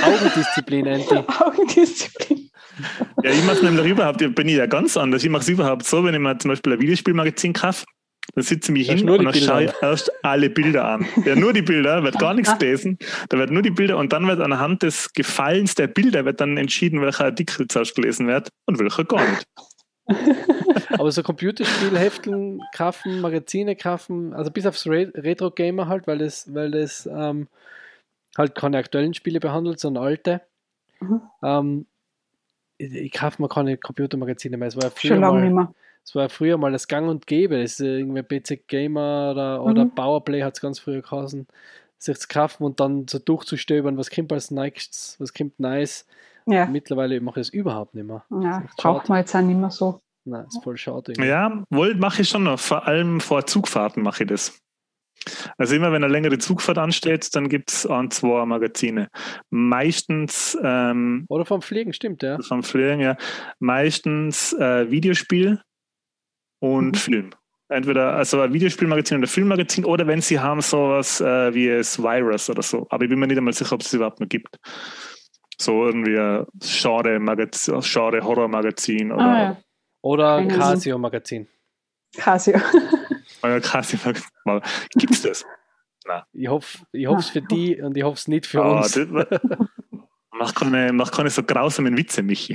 Augendisziplin, 0.04 0.88
Anti. 0.88 1.16
Augendisziplin. 1.16 2.50
Ja, 3.24 3.32
ich 3.32 3.44
mache 3.44 3.66
nämlich 3.66 3.86
überhaupt, 3.86 4.22
ich 4.22 4.34
bin 4.34 4.48
ich 4.48 4.56
ja 4.56 4.68
ganz 4.68 4.96
anders. 4.96 5.24
Ich 5.24 5.30
mache 5.30 5.42
es 5.42 5.50
überhaupt 5.50 5.86
so, 5.86 6.04
wenn 6.04 6.14
ich 6.14 6.20
mir 6.20 6.38
zum 6.38 6.50
Beispiel 6.50 6.74
ein 6.74 6.80
Videospielmagazin 6.80 7.54
kaufe, 7.54 7.86
dann 8.38 8.44
sitze 8.44 8.72
ich 8.72 8.78
mich 8.78 8.92
hin 8.92 9.10
und 9.10 9.24
dann 9.24 9.34
schaue 9.34 9.64
ich 9.64 9.72
erst 9.82 10.12
alle 10.24 10.52
Bilder 10.52 10.86
an. 10.86 11.08
Ja, 11.26 11.36
nur 11.36 11.54
die 11.54 11.64
Bilder, 11.64 12.04
wird 12.04 12.20
gar 12.20 12.36
nichts 12.36 12.56
gelesen. 12.60 13.00
Da 13.30 13.40
wird 13.40 13.50
nur 13.50 13.64
die 13.64 13.72
Bilder 13.72 13.98
und 13.98 14.14
dann 14.14 14.28
wird 14.28 14.42
anhand 14.42 14.84
des 14.84 15.12
Gefallens 15.14 15.74
der 15.74 15.88
Bilder 15.88 16.24
wird 16.24 16.40
dann 16.40 16.56
entschieden, 16.56 17.02
welcher 17.02 17.26
Artikel 17.26 17.68
zuerst 17.68 17.96
gelesen 17.96 18.28
wird 18.28 18.50
und 18.68 18.78
welcher 18.78 19.06
gar 19.06 19.28
nicht. 19.28 19.48
Aber 21.00 21.12
so 21.12 21.24
Computerspielhefteln 21.24 22.62
kaufen, 22.76 23.22
Magazine 23.22 23.76
kaufen, 23.76 24.36
also 24.36 24.52
bis 24.52 24.68
aufs 24.68 24.86
Re 24.86 25.12
Retro-Gamer 25.16 25.88
halt, 25.88 26.06
weil 26.06 26.20
das, 26.20 26.54
weil 26.54 26.70
das 26.70 27.10
ähm, 27.12 27.48
halt 28.38 28.54
keine 28.54 28.78
aktuellen 28.78 29.16
Spiele 29.16 29.40
behandelt, 29.40 29.80
sondern 29.80 30.04
alte. 30.04 30.42
Mhm. 31.00 31.22
Ähm, 31.42 31.86
ich, 32.78 32.94
ich 32.94 33.12
kaufe 33.14 33.42
mir 33.42 33.50
keine 33.50 33.78
Computermagazine 33.78 34.58
mehr. 34.58 34.68
Es 34.68 34.76
war 34.76 34.84
ja 34.84 34.90
früher 34.92 35.14
Schon 35.14 35.22
lange 35.22 35.42
nicht 35.42 35.56
mehr. 35.56 35.74
Es 36.08 36.16
war 36.16 36.30
früher 36.30 36.58
mal 36.58 36.72
das 36.72 36.88
Gang 36.88 37.10
und 37.10 37.28
Gäbe, 37.28 37.62
das 37.62 37.74
ist 37.74 37.80
irgendwie 37.82 38.24
PC 38.24 38.66
Gamer 38.66 39.32
oder, 39.34 39.62
oder 39.62 39.84
Mhm. 39.84 39.94
Powerplay 39.94 40.42
hat 40.42 40.54
es 40.56 40.62
ganz 40.62 40.80
früher 40.80 41.02
geheißen, 41.02 41.46
sich 41.98 42.18
zu 42.18 42.28
kaufen 42.30 42.64
und 42.64 42.80
dann 42.80 43.10
so 43.10 43.20
durchzustöbern, 43.20 43.98
was 43.98 44.10
kommt 44.10 44.32
als 44.32 44.50
nächstes, 44.50 45.18
was 45.20 45.34
kommt 45.34 45.60
nice. 45.60 46.06
Ja, 46.46 46.66
Mittlerweile 46.66 47.20
mache 47.20 47.42
ich 47.42 47.48
das 47.48 47.54
überhaupt 47.54 47.94
nicht 47.94 48.08
mehr. 48.08 48.24
ja 48.42 48.64
braucht 48.78 49.10
man 49.10 49.18
jetzt 49.20 49.36
auch 49.36 49.42
nicht 49.42 49.60
mehr 49.60 49.70
so. 49.70 50.00
Nein, 50.24 50.46
ist 50.48 50.64
voll 50.64 50.78
schade. 50.78 51.12
irgendwie. 51.12 51.28
Ja, 51.28 51.64
wohl 51.70 51.96
mache 51.96 52.22
ich 52.22 52.30
schon 52.30 52.44
noch. 52.44 52.58
Vor 52.60 52.88
allem 52.88 53.20
vor 53.20 53.46
Zugfahrten 53.46 54.02
mache 54.02 54.24
ich 54.24 54.30
das. 54.30 54.62
Also 55.58 55.76
immer 55.76 55.92
wenn 55.92 56.06
eine 56.06 56.12
längere 56.14 56.38
Zugfahrt 56.38 56.78
ansteht, 56.78 57.36
dann 57.36 57.50
gibt 57.50 57.70
es 57.72 57.86
ein, 57.86 58.12
zwei 58.12 58.46
Magazine. 58.46 59.10
Meistens 59.50 60.58
ähm, 60.64 61.26
Oder 61.28 61.44
vom 61.44 61.62
Fliegen, 61.62 61.92
stimmt, 61.92 62.24
ja. 62.24 62.38
vom 62.42 62.64
Fliegen, 62.64 63.02
ja, 63.02 63.18
meistens 63.60 64.54
äh, 64.54 64.90
Videospiel 64.90 65.62
und 66.60 66.92
Mhm. 66.92 66.96
Film. 66.96 67.30
Entweder 67.70 68.14
also 68.14 68.40
ein 68.42 68.54
Videospielmagazin 68.54 69.18
oder 69.18 69.28
Filmmagazin 69.28 69.84
oder 69.84 70.08
wenn 70.08 70.22
sie 70.22 70.40
haben 70.40 70.62
sowas 70.62 71.20
äh, 71.20 71.54
wie 71.54 71.68
es 71.68 72.02
Virus 72.02 72.50
oder 72.50 72.62
so. 72.62 72.88
Aber 72.90 73.04
ich 73.04 73.10
bin 73.10 73.20
mir 73.20 73.28
nicht 73.28 73.38
einmal 73.38 73.52
sicher, 73.54 73.74
ob 73.74 73.82
es 73.82 73.94
überhaupt 73.94 74.22
noch 74.22 74.30
gibt. 74.30 74.58
So 75.60 75.86
irgendwie 75.86 76.18
ein 76.18 76.46
Genre-Magazin, 76.62 77.82
Genre-Horror-Magazin 77.82 79.12
oder 79.12 79.22
Ah, 79.26 79.42
ja. 79.44 79.58
Oder. 80.02 80.46
Casio-Magazin. 80.48 81.48
Casio. 82.16 82.54
euer 83.42 83.60
Casio-Magazin. 83.60 84.72
Gibt 84.96 85.14
es 85.14 85.22
das? 85.24 85.46
Ich 86.32 86.48
hoffe 86.48 86.78
ich 86.94 87.06
hoffe 87.08 87.20
es 87.20 87.30
für 87.32 87.42
die 87.42 87.82
und 87.82 87.98
ich 87.98 88.04
hoffe 88.04 88.16
es 88.16 88.28
nicht 88.30 88.46
für 88.46 88.64
Ah, 88.64 88.78
uns. 88.78 88.94
das, 88.94 89.08
mach, 90.38 90.54
keine, 90.54 90.94
mach 90.94 91.12
keine 91.12 91.30
so 91.30 91.44
grausamen 91.44 91.98
Witze, 91.98 92.24
Michi. 92.24 92.54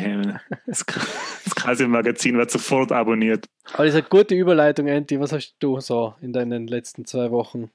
Das, 0.66 0.84
das 0.86 1.54
Casio-Magazin 1.54 2.36
wird 2.36 2.50
sofort 2.50 2.92
abonniert. 2.92 3.46
Aber 3.74 3.84
das 3.84 3.94
ist 3.94 4.00
eine 4.00 4.08
gute 4.08 4.34
Überleitung, 4.34 4.86
Andy. 4.86 5.18
Was 5.20 5.32
hast 5.32 5.56
du 5.58 5.80
so 5.80 6.14
in 6.20 6.32
deinen 6.32 6.66
letzten 6.66 7.04
zwei 7.04 7.30
Wochen 7.30 7.70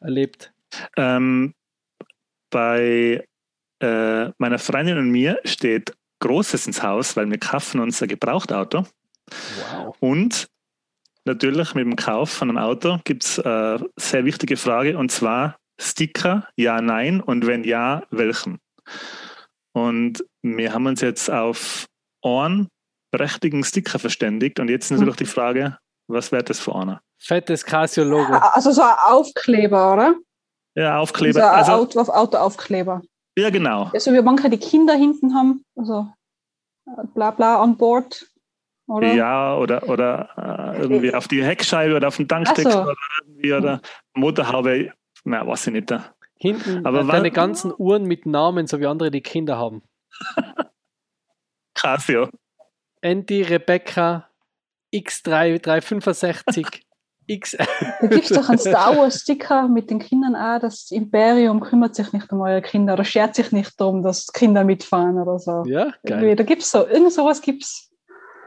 erlebt? 0.00 0.52
Ähm, 0.96 1.54
bei 2.50 3.24
äh, 3.80 4.30
meiner 4.38 4.58
Freundin 4.58 4.98
und 4.98 5.10
mir 5.10 5.40
steht 5.44 5.94
Großes 6.20 6.66
ins 6.66 6.82
Haus, 6.82 7.16
weil 7.16 7.30
wir 7.30 7.38
kaufen 7.38 7.80
uns 7.80 8.02
ein 8.02 8.08
Gebrauchtauto. 8.08 8.84
Wow. 9.72 9.96
Und 10.00 10.48
natürlich 11.24 11.74
mit 11.74 11.86
dem 11.86 11.96
Kauf 11.96 12.30
von 12.30 12.50
einem 12.50 12.58
Auto 12.58 12.98
gibt 13.04 13.24
es 13.24 13.38
eine 13.40 13.88
sehr 13.96 14.24
wichtige 14.24 14.56
Frage 14.56 14.98
und 14.98 15.10
zwar 15.10 15.56
Sticker, 15.80 16.46
ja, 16.56 16.82
nein 16.82 17.22
und 17.22 17.46
wenn 17.46 17.64
ja, 17.64 18.02
welchen? 18.10 18.58
Und 19.72 20.24
wir 20.42 20.72
haben 20.72 20.86
uns 20.86 21.00
jetzt 21.00 21.30
auf 21.30 21.86
einen 22.22 22.68
prächtigen 23.12 23.64
Sticker 23.64 23.98
verständigt 23.98 24.60
und 24.60 24.68
jetzt 24.68 24.90
natürlich 24.90 25.16
die 25.16 25.26
Frage, 25.26 25.78
was 26.08 26.32
wäre 26.32 26.42
das 26.44 26.60
für 26.60 26.74
einer? 26.74 27.00
Fettes 27.18 27.64
Casio-Logo. 27.64 28.32
Also 28.34 28.72
so 28.72 28.82
ein 28.82 28.94
Aufkleber, 29.06 29.92
oder? 29.92 30.14
Ja, 30.74 30.98
Aufkleber. 30.98 31.52
Also 31.52 31.72
ein 31.72 31.78
Also, 31.80 32.00
Auto, 32.00 32.12
Autoaufkleber. 32.12 33.02
ja, 33.36 33.50
genau. 33.50 33.90
Ja, 33.92 34.00
so 34.00 34.12
wie 34.12 34.22
manche 34.22 34.48
die 34.50 34.58
Kinder 34.58 34.94
hinten 34.94 35.34
haben, 35.34 35.62
also 35.76 36.12
äh, 36.86 37.04
bla 37.14 37.30
bla 37.32 37.62
on 37.62 37.76
board. 37.76 38.26
Oder? 38.86 39.12
Ja, 39.12 39.56
oder, 39.56 39.88
oder 39.88 40.74
äh, 40.76 40.80
irgendwie 40.80 41.14
auf 41.14 41.28
die 41.28 41.44
Heckscheibe 41.44 41.94
oder 41.94 42.08
auf 42.08 42.16
den 42.16 42.26
Tankdeckel 42.26 42.66
Ach 42.66 42.72
so. 42.72 42.82
oder 42.82 42.96
irgendwie 43.24 43.52
oder 43.52 43.80
Motorhaube. 44.14 44.92
Na, 45.24 45.46
weiß 45.46 45.68
ich 45.68 45.72
nicht. 45.74 45.92
Hinten 46.40 46.86
Aber 46.86 47.04
deine 47.04 47.30
ganzen 47.30 47.72
Uhren 47.76 48.04
mit 48.04 48.24
Namen, 48.26 48.66
so 48.66 48.80
wie 48.80 48.86
andere 48.86 49.10
die 49.10 49.20
Kinder 49.20 49.58
haben. 49.58 49.82
Casio. 51.74 52.28
Andy, 53.02 53.42
Rebecca, 53.42 54.28
X3, 54.94 55.58
365, 55.60 56.66
X. 57.26 57.56
Da 58.00 58.06
gibt 58.06 58.24
es 58.24 58.30
doch 58.30 58.48
einen 58.48 58.58
Star 58.58 58.96
Wars 58.96 59.20
Sticker 59.20 59.68
mit 59.68 59.88
den 59.90 59.98
Kindern 60.00 60.34
auch, 60.34 60.58
das 60.60 60.90
Imperium 60.90 61.60
kümmert 61.60 61.94
sich 61.94 62.12
nicht 62.12 62.30
um 62.32 62.40
eure 62.40 62.60
Kinder 62.60 62.94
oder 62.94 63.04
schert 63.04 63.34
sich 63.34 63.52
nicht 63.52 63.80
darum, 63.80 64.02
dass 64.02 64.26
Kinder 64.32 64.64
mitfahren 64.64 65.18
oder 65.18 65.38
so. 65.38 65.62
Ja, 65.66 65.92
geil. 66.04 66.36
Da 66.36 66.42
gibt 66.44 66.62
es 66.62 66.70
so, 66.70 66.86
irgend 66.86 67.12
sowas 67.12 67.40
gibt 67.40 67.62
es. 67.62 67.90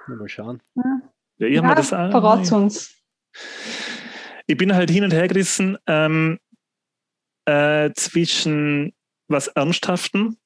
Mal 0.07 0.27
schauen. 0.27 0.61
Ja, 0.75 0.83
mir 1.39 1.49
Ja, 1.51 1.75
das 1.75 1.93
auch- 1.93 2.11
verrat's 2.11 2.51
uns. 2.51 2.93
ich 4.45 4.57
bin 4.57 4.75
halt 4.75 4.89
hin 4.91 5.03
und 5.05 5.13
her 5.13 5.27
gerissen 5.27 5.77
ähm, 5.87 6.39
äh, 7.45 7.91
zwischen 7.95 8.93
was 9.27 9.47
Ernsthaften, 9.47 10.37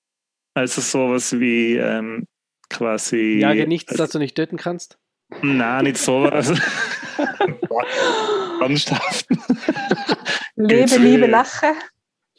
also 0.53 0.81
sowas 0.81 1.39
wie 1.39 1.75
ähm, 1.75 2.27
quasi. 2.69 3.39
Jage 3.39 3.67
nichts, 3.67 3.91
also, 3.91 4.03
das 4.03 4.11
du 4.11 4.19
nicht 4.19 4.35
töten 4.35 4.57
kannst. 4.57 4.97
Nein, 5.41 5.83
nicht 5.83 5.97
sowas. 5.97 6.49
Ernsthaften. 8.61 9.41
Lebe, 10.55 10.97
Liebe. 10.97 11.27
Lache. 11.27 11.73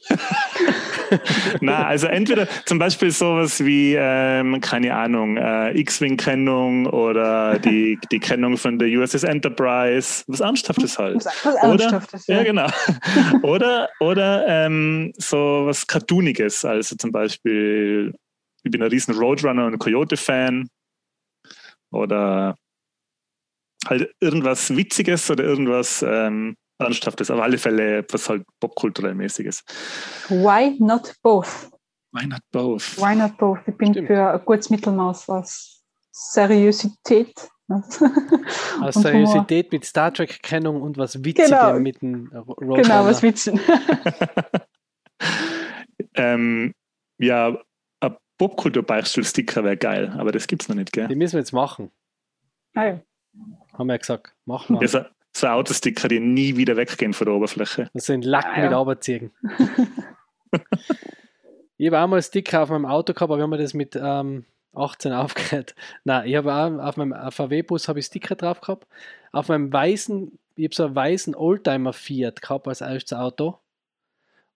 Na, 1.61 1.87
also 1.87 2.07
entweder 2.07 2.47
zum 2.65 2.79
Beispiel 2.79 3.11
sowas 3.11 3.65
wie, 3.65 3.95
ähm, 3.99 4.61
keine 4.61 4.95
Ahnung, 4.95 5.37
äh, 5.37 5.79
X-Wing-Kennung 5.79 6.87
oder 6.87 7.59
die, 7.59 7.99
die 8.13 8.19
Kennung 8.19 8.57
von 8.57 8.79
der 8.79 8.89
USS 8.89 9.25
Enterprise, 9.25 10.25
was 10.27 10.41
Ernsthaftes 10.41 10.99
halt. 10.99 11.17
Was, 11.17 11.27
was 11.45 11.55
Oder? 11.65 11.85
Ernsthaftes. 11.85 12.27
Ja, 12.27 12.37
Ja. 12.39 12.43
genau. 12.45 12.67
oder 13.43 13.89
oder 14.01 14.47
ähm, 14.47 15.13
so 15.17 15.67
was 15.67 15.87
Cartooniges, 15.87 16.65
also 16.65 16.97
zum 16.97 17.13
Beispiel, 17.13 18.15
ich 18.63 18.71
bin 18.71 18.83
ein 18.83 18.89
riesen 18.91 19.15
Roadrunner 19.15 19.67
und 19.67 19.79
Coyote-Fan 19.79 20.69
oder 21.91 22.57
halt 23.87 24.11
irgendwas 24.21 24.77
Witziges 24.77 25.31
oder 25.31 25.45
irgendwas 25.45 26.05
ähm, 26.07 26.57
Ernsthaftes, 26.79 27.31
auf 27.31 27.41
alle 27.41 27.59
Fälle 27.59 28.05
was 28.11 28.29
halt 28.29 28.45
popkulturell 28.61 29.15
mäßiges. 29.15 29.65
Why 30.29 30.77
not 30.79 31.15
both? 31.23 31.71
Why 32.13 32.27
not 32.27 32.41
both? 32.53 32.97
Why 32.99 33.15
not 33.15 33.37
both? 33.37 33.59
Ich 33.67 33.77
bin 33.77 33.93
Stimmt. 33.93 34.07
für 34.09 34.33
ein 34.33 34.45
gutes 34.45 34.71
Mittelmaß 34.71 35.29
aus 35.29 35.83
Seriosität. 36.13 37.49
Aus 37.69 37.91
und 37.91 38.01
Humor. 38.81 38.93
Seriosität 38.93 39.73
mit 39.73 39.85
Star 39.85 40.13
Trek-Kennung 40.13 40.81
und 40.81 40.97
was 40.97 41.23
Witzigem 41.23 41.51
Genau. 41.51 41.79
mit 41.81 42.01
dem 42.01 42.29
Roadrunner. 42.33 42.83
Genau, 42.83 43.05
was 43.05 43.23
Witzen. 43.23 43.61
ähm, 46.15 46.73
ja, 47.19 47.59
ein 48.01 48.17
Popkultur-Beichtstuhl-Sticker 48.39 49.65
wäre 49.65 49.77
geil, 49.77 50.15
aber 50.17 50.33
das 50.33 50.47
gibt's 50.47 50.69
noch 50.69 50.77
nicht, 50.77 50.93
gell? 50.93 51.09
Die 51.09 51.15
müssen 51.15 51.35
wir 51.35 51.41
jetzt 51.41 51.53
machen. 51.53 51.91
Ah, 52.75 52.85
ja. 52.87 53.01
Haben 53.75 53.87
wir 53.89 53.95
ja 53.95 53.99
gesagt. 53.99 54.35
Machen 54.47 54.81
wir. 54.81 55.11
So, 55.39 55.47
Autosticker, 55.47 56.09
die 56.09 56.19
nie 56.19 56.57
wieder 56.57 56.77
weggehen 56.77 57.13
von 57.13 57.27
der 57.27 57.35
Oberfläche. 57.37 57.89
Das 57.95 58.07
sind 58.07 58.25
Lack 58.25 58.45
Ah, 58.45 58.61
mit 58.61 59.07
ja. 59.07 59.21
Ich 61.77 61.87
habe 61.87 62.01
auch 62.01 62.09
mal 62.09 62.21
Sticker 62.21 62.65
auf 62.65 62.71
meinem 62.71 62.87
Auto 62.87 63.13
gehabt, 63.13 63.31
aber 63.31 63.37
wir 63.37 63.45
haben 63.45 63.53
das 63.53 63.73
mit 63.73 63.95
ähm, 63.95 64.47
18 64.75 65.13
aufgehört. 65.13 65.77
Nein, 66.03 66.27
ich 66.27 66.35
habe 66.35 66.53
auch 66.53 66.85
auf 66.85 66.97
meinem 66.97 67.15
VW-Bus 67.31 67.87
habe 67.87 68.01
ich 68.01 68.07
Sticker 68.07 68.35
drauf 68.35 68.61
gehabt. 68.61 68.89
Auf 69.31 69.47
meinem 69.47 69.73
weißen, 69.73 70.37
ich 70.57 70.65
habe 70.65 70.75
so 70.75 70.87
einen 70.87 70.97
weißen 70.97 71.37
Oldtimer 71.37 71.93
Fiat 71.93 72.43
gehabt 72.43 72.67
als 72.67 72.81
erstes 72.81 73.17
Auto. 73.17 73.61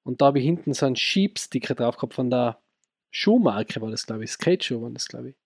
Und 0.03 0.21
da 0.21 0.27
habe 0.27 0.41
ich 0.41 0.45
hinten 0.45 0.75
so 0.75 0.87
einen 0.87 0.97
Sheep-Sticker 0.97 1.77
drauf 1.77 1.95
gehabt 1.95 2.15
von 2.15 2.29
der 2.29 2.59
Schuhmarke, 3.13 3.81
war 3.81 3.93
das, 3.93 4.05
glaube 4.05 4.25
ich. 4.25 4.33
Skate-Schuh 4.33 4.83
waren 4.83 4.95
das, 4.95 5.07
glaube 5.07 5.29
ich. 5.29 5.37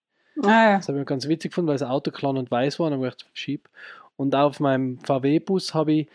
Ah, 0.42 0.70
ja. 0.70 0.76
Das 0.78 0.88
habe 0.88 0.98
ich 0.98 1.04
ganz 1.04 1.28
witzig 1.28 1.50
gefunden, 1.50 1.68
weil 1.68 1.76
das 1.76 1.86
Auto 1.86 2.10
klein 2.10 2.38
und 2.38 2.50
weiß 2.50 2.78
war. 2.78 2.86
Und 2.86 2.92
dann 2.92 3.00
habe 3.00 3.08
ich 3.08 3.18
gedacht, 3.18 3.30
Sheep. 3.34 3.68
Und 4.16 4.34
auf 4.34 4.60
meinem 4.60 4.98
VW-Bus 5.00 5.74
habe 5.74 5.92
ich 5.92 6.08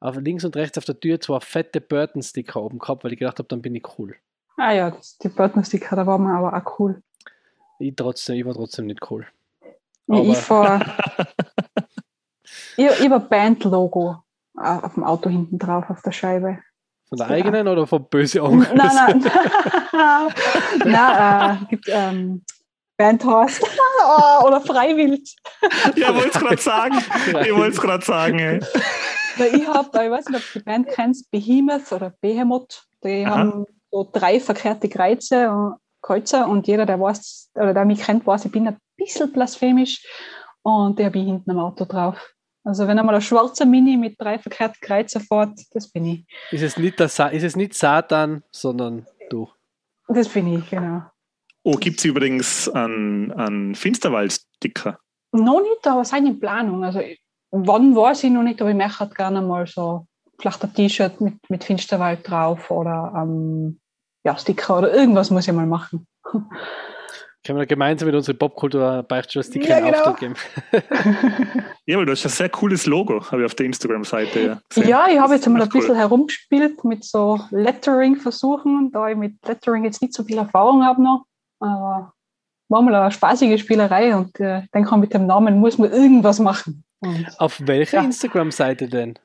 auf 0.00 0.16
links 0.16 0.44
und 0.44 0.56
rechts 0.56 0.76
auf 0.78 0.84
der 0.84 0.98
Tür 0.98 1.20
zwei 1.20 1.40
fette 1.40 1.80
Burton-Sticker 1.80 2.60
oben 2.62 2.78
gehabt, 2.78 3.04
weil 3.04 3.12
ich 3.12 3.18
gedacht 3.18 3.38
habe, 3.38 3.48
dann 3.48 3.62
bin 3.62 3.74
ich 3.74 3.84
cool. 3.98 4.16
ah 4.56 4.72
ja, 4.72 4.96
die 5.22 5.28
Burton-Sticker, 5.28 5.96
da 5.96 6.06
war 6.06 6.18
man 6.18 6.36
aber 6.36 6.56
auch 6.56 6.78
cool. 6.78 7.02
Ich, 7.78 7.94
trotzdem, 7.96 8.36
ich 8.36 8.44
war 8.44 8.54
trotzdem 8.54 8.86
nicht 8.86 9.00
cool. 9.10 9.26
Ich, 10.06 10.14
Aber- 10.14 10.22
ich, 10.24 10.36
fahr, 10.36 10.80
ich, 12.76 12.84
ich 12.86 13.12
ein 13.12 13.28
Band-Logo 13.28 14.16
auf 14.54 14.94
dem 14.94 15.04
Auto 15.04 15.30
hinten 15.30 15.58
drauf, 15.58 15.88
auf 15.90 16.02
der 16.02 16.12
Scheibe. 16.12 16.58
Von 17.08 17.18
der 17.18 17.28
Ja. 17.28 17.34
eigenen 17.34 17.68
oder 17.68 17.86
von 17.86 18.04
böse 18.08 18.38
Nein, 18.38 18.50
Onkel? 18.52 18.74
nein. 18.76 19.24
nein, 20.84 21.58
äh, 21.62 21.66
gibt 21.68 21.86
ähm, 21.88 22.42
Bandhorst 22.96 23.62
oh, 23.62 24.44
oder 24.46 24.60
Freiwild. 24.60 25.28
Ja, 25.96 26.10
ich 26.10 26.14
wollte 26.14 26.28
es 26.28 26.40
gerade 26.40 26.62
sagen. 26.62 26.98
Ich 27.26 27.54
wollte 27.54 27.70
es 27.70 27.80
gerade 27.80 28.04
sagen. 28.04 28.38
Ey. 28.38 28.60
Weil 29.36 29.54
ich 29.54 29.66
habe, 29.66 30.04
ich 30.04 30.10
weiß 30.10 30.28
nicht, 30.28 30.40
ob 30.40 30.52
du 30.52 30.58
die 30.60 30.64
Band 30.64 30.88
kennst, 30.88 31.30
Behemoth 31.30 31.92
oder 31.92 32.12
Behemoth. 32.20 32.84
Die 33.02 33.24
Aha. 33.26 33.36
haben 33.36 33.66
so 33.90 34.08
drei 34.12 34.40
verkehrte 34.40 34.88
Kreuze 34.88 35.50
und 35.50 35.74
Kreuzer 36.02 36.48
und 36.48 36.66
jeder, 36.66 36.86
der 36.86 37.00
weiß, 37.00 37.50
oder 37.54 37.74
der 37.74 37.84
mich 37.84 38.02
kennt, 38.02 38.26
weiß, 38.26 38.44
ich 38.44 38.52
bin 38.52 38.68
ein 38.68 38.76
bisschen 38.96 39.32
blasphemisch 39.32 40.04
und 40.62 40.98
der 40.98 41.06
habe 41.06 41.18
ich 41.18 41.24
hinten 41.24 41.50
am 41.50 41.58
Auto 41.58 41.84
drauf. 41.84 42.34
Also 42.62 42.86
wenn 42.86 42.98
einmal 42.98 43.14
ein 43.14 43.20
schwarzer 43.20 43.66
Mini 43.66 43.96
mit 43.96 44.20
drei 44.20 44.38
verkehrten 44.38 44.80
Kreuzen 44.80 45.20
fährt, 45.20 45.58
das 45.72 45.90
bin 45.90 46.06
ich. 46.06 46.26
Ist 46.50 46.62
es 46.62 46.76
nicht, 46.78 46.98
der 46.98 47.08
Sa 47.08 47.28
ist 47.28 47.42
es 47.42 47.56
nicht 47.56 47.74
Satan, 47.74 48.42
sondern 48.50 49.06
du. 49.30 49.48
Das 50.08 50.28
bin 50.28 50.58
ich, 50.58 50.68
genau. 50.70 51.02
Oh, 51.64 51.76
gibt 51.76 51.98
es 51.98 52.04
übrigens 52.04 52.68
einen, 52.68 53.32
einen 53.32 53.74
Finsterwald-Sticker? 53.74 54.98
Noch 55.32 55.62
nicht, 55.62 55.86
aber 55.86 56.04
sind 56.04 56.26
in 56.26 56.38
Planung. 56.38 56.84
Also 56.84 57.00
wann 57.50 57.96
weiß 57.96 58.24
ich 58.24 58.30
noch 58.30 58.42
nicht, 58.42 58.60
aber 58.60 58.70
ich 58.70 58.76
möchte 58.76 59.00
halt 59.00 59.14
gerne 59.14 59.40
mal 59.40 59.66
so 59.66 60.06
vielleicht 60.38 60.62
ein 60.62 60.74
T-Shirt 60.74 61.20
mit, 61.20 61.34
mit 61.48 61.64
Finsterwald 61.64 62.28
drauf 62.28 62.70
oder 62.70 63.12
ähm, 63.16 63.80
ja, 64.24 64.36
Sticker 64.36 64.78
oder 64.78 64.94
irgendwas 64.94 65.30
muss 65.30 65.48
ich 65.48 65.54
mal 65.54 65.66
machen. 65.66 66.06
Können 67.46 67.58
wir 67.58 67.66
gemeinsam 67.66 68.06
mit 68.06 68.14
unserer 68.14 68.36
Popkultur-Beichtstuhl-Sticker 68.36 69.68
Ja, 69.68 69.80
genau. 69.80 69.98
Auftrag 69.98 70.20
geben? 70.20 70.34
Ja, 71.86 71.98
weil 71.98 72.06
du 72.06 72.12
hast 72.12 72.24
ein 72.24 72.30
sehr 72.30 72.48
cooles 72.48 72.86
Logo, 72.86 73.30
habe 73.30 73.42
ich 73.42 73.46
auf 73.46 73.54
der 73.54 73.66
Instagram-Seite 73.66 74.40
ja 74.40 74.60
gesehen. 74.70 74.88
Ja, 74.88 75.06
ich 75.06 75.18
habe 75.18 75.34
jetzt 75.34 75.46
einmal 75.46 75.60
ein 75.60 75.68
Cool. 75.68 75.80
bisschen 75.82 75.96
herumgespielt 75.96 76.82
mit 76.82 77.04
so 77.04 77.38
Lettering-Versuchen, 77.50 78.90
da 78.90 79.10
ich 79.10 79.16
mit 79.16 79.34
Lettering 79.46 79.84
jetzt 79.84 80.00
nicht 80.00 80.14
so 80.14 80.24
viel 80.24 80.38
Erfahrung 80.38 80.82
habe 80.82 81.02
noch. 81.02 81.26
Aber 81.60 82.12
war 82.68 82.82
mal 82.82 82.94
eine 82.94 83.10
spaßige 83.10 83.60
Spielerei 83.60 84.16
und 84.16 84.38
äh, 84.40 84.60
ich 84.64 84.70
denke, 84.70 84.96
mit 84.96 85.12
dem 85.14 85.26
Namen 85.26 85.60
muss 85.60 85.78
man 85.78 85.92
irgendwas 85.92 86.38
machen. 86.38 86.84
Und 87.00 87.26
Auf 87.38 87.60
welcher 87.66 87.98
Ja. 87.98 88.04
Instagram-Seite 88.04 88.88
denn? 88.88 89.18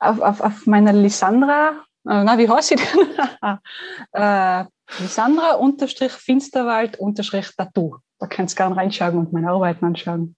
auf, 0.00 0.20
auf, 0.20 0.40
auf 0.40 0.66
meiner 0.66 0.92
Lisandra, 0.92 1.70
äh, 2.06 2.24
na, 2.24 2.36
wie 2.36 2.48
heißt 2.48 2.68
sie 2.68 2.76
denn? 2.76 3.58
äh, 4.12 4.64
Lisandra 5.00 5.54
unterstrich 5.54 6.12
Finsterwald 6.12 6.98
unterstrich 6.98 7.48
Tattoo. 7.56 7.96
Da 8.18 8.26
kannst 8.26 8.54
du 8.54 8.62
gerne 8.62 8.76
reinschauen 8.76 9.16
und 9.16 9.32
meine 9.32 9.50
Arbeiten 9.50 9.84
anschauen. 9.86 10.36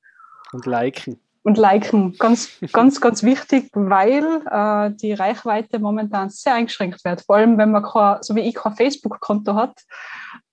Und 0.52 0.66
liken. 0.66 1.18
Und 1.42 1.58
liken, 1.58 2.16
ganz, 2.18 2.50
ganz, 2.72 3.00
ganz 3.00 3.22
wichtig, 3.22 3.70
weil 3.74 4.24
äh, 4.50 4.94
die 4.96 5.12
Reichweite 5.14 5.78
momentan 5.80 6.30
sehr 6.30 6.54
eingeschränkt 6.54 7.04
wird. 7.04 7.22
Vor 7.22 7.36
allem, 7.36 7.58
wenn 7.58 7.72
man 7.72 7.82
kein, 7.82 8.22
so 8.22 8.36
wie 8.36 8.40
ich 8.40 8.54
kein 8.54 8.76
Facebook-Konto 8.76 9.54
hat, 9.54 9.80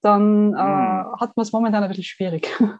dann 0.04 0.54
äh, 0.54 0.58
Hm. 0.58 1.20
hat 1.20 1.36
man 1.36 1.44
es 1.44 1.52
momentan 1.52 1.84
ein 1.84 1.90
bisschen 1.90 2.04
schwierig. 2.04 2.48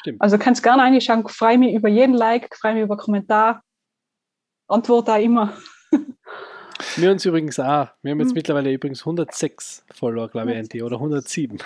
Stimmt. 0.00 0.20
Also 0.20 0.38
kannst 0.38 0.62
gerne 0.62 0.82
reinschauen, 0.82 1.26
freue 1.28 1.58
mich 1.58 1.74
über 1.74 1.88
jeden 1.88 2.14
Like, 2.14 2.54
freue 2.56 2.74
mich 2.74 2.84
über 2.84 2.96
Kommentar, 2.96 3.62
antworte 4.68 5.12
auch 5.12 5.18
immer. 5.18 5.52
Wir 6.96 7.10
uns 7.10 7.24
übrigens 7.24 7.58
auch. 7.58 7.88
Wir 8.02 8.12
haben 8.12 8.20
jetzt 8.20 8.28
Hm. 8.30 8.34
mittlerweile 8.34 8.72
übrigens 8.72 9.00
106 9.00 9.84
Follower, 9.94 10.28
glaube 10.28 10.52
ich, 10.52 10.56
Andy, 10.58 10.82
oder 10.82 10.96
107. 11.00 11.58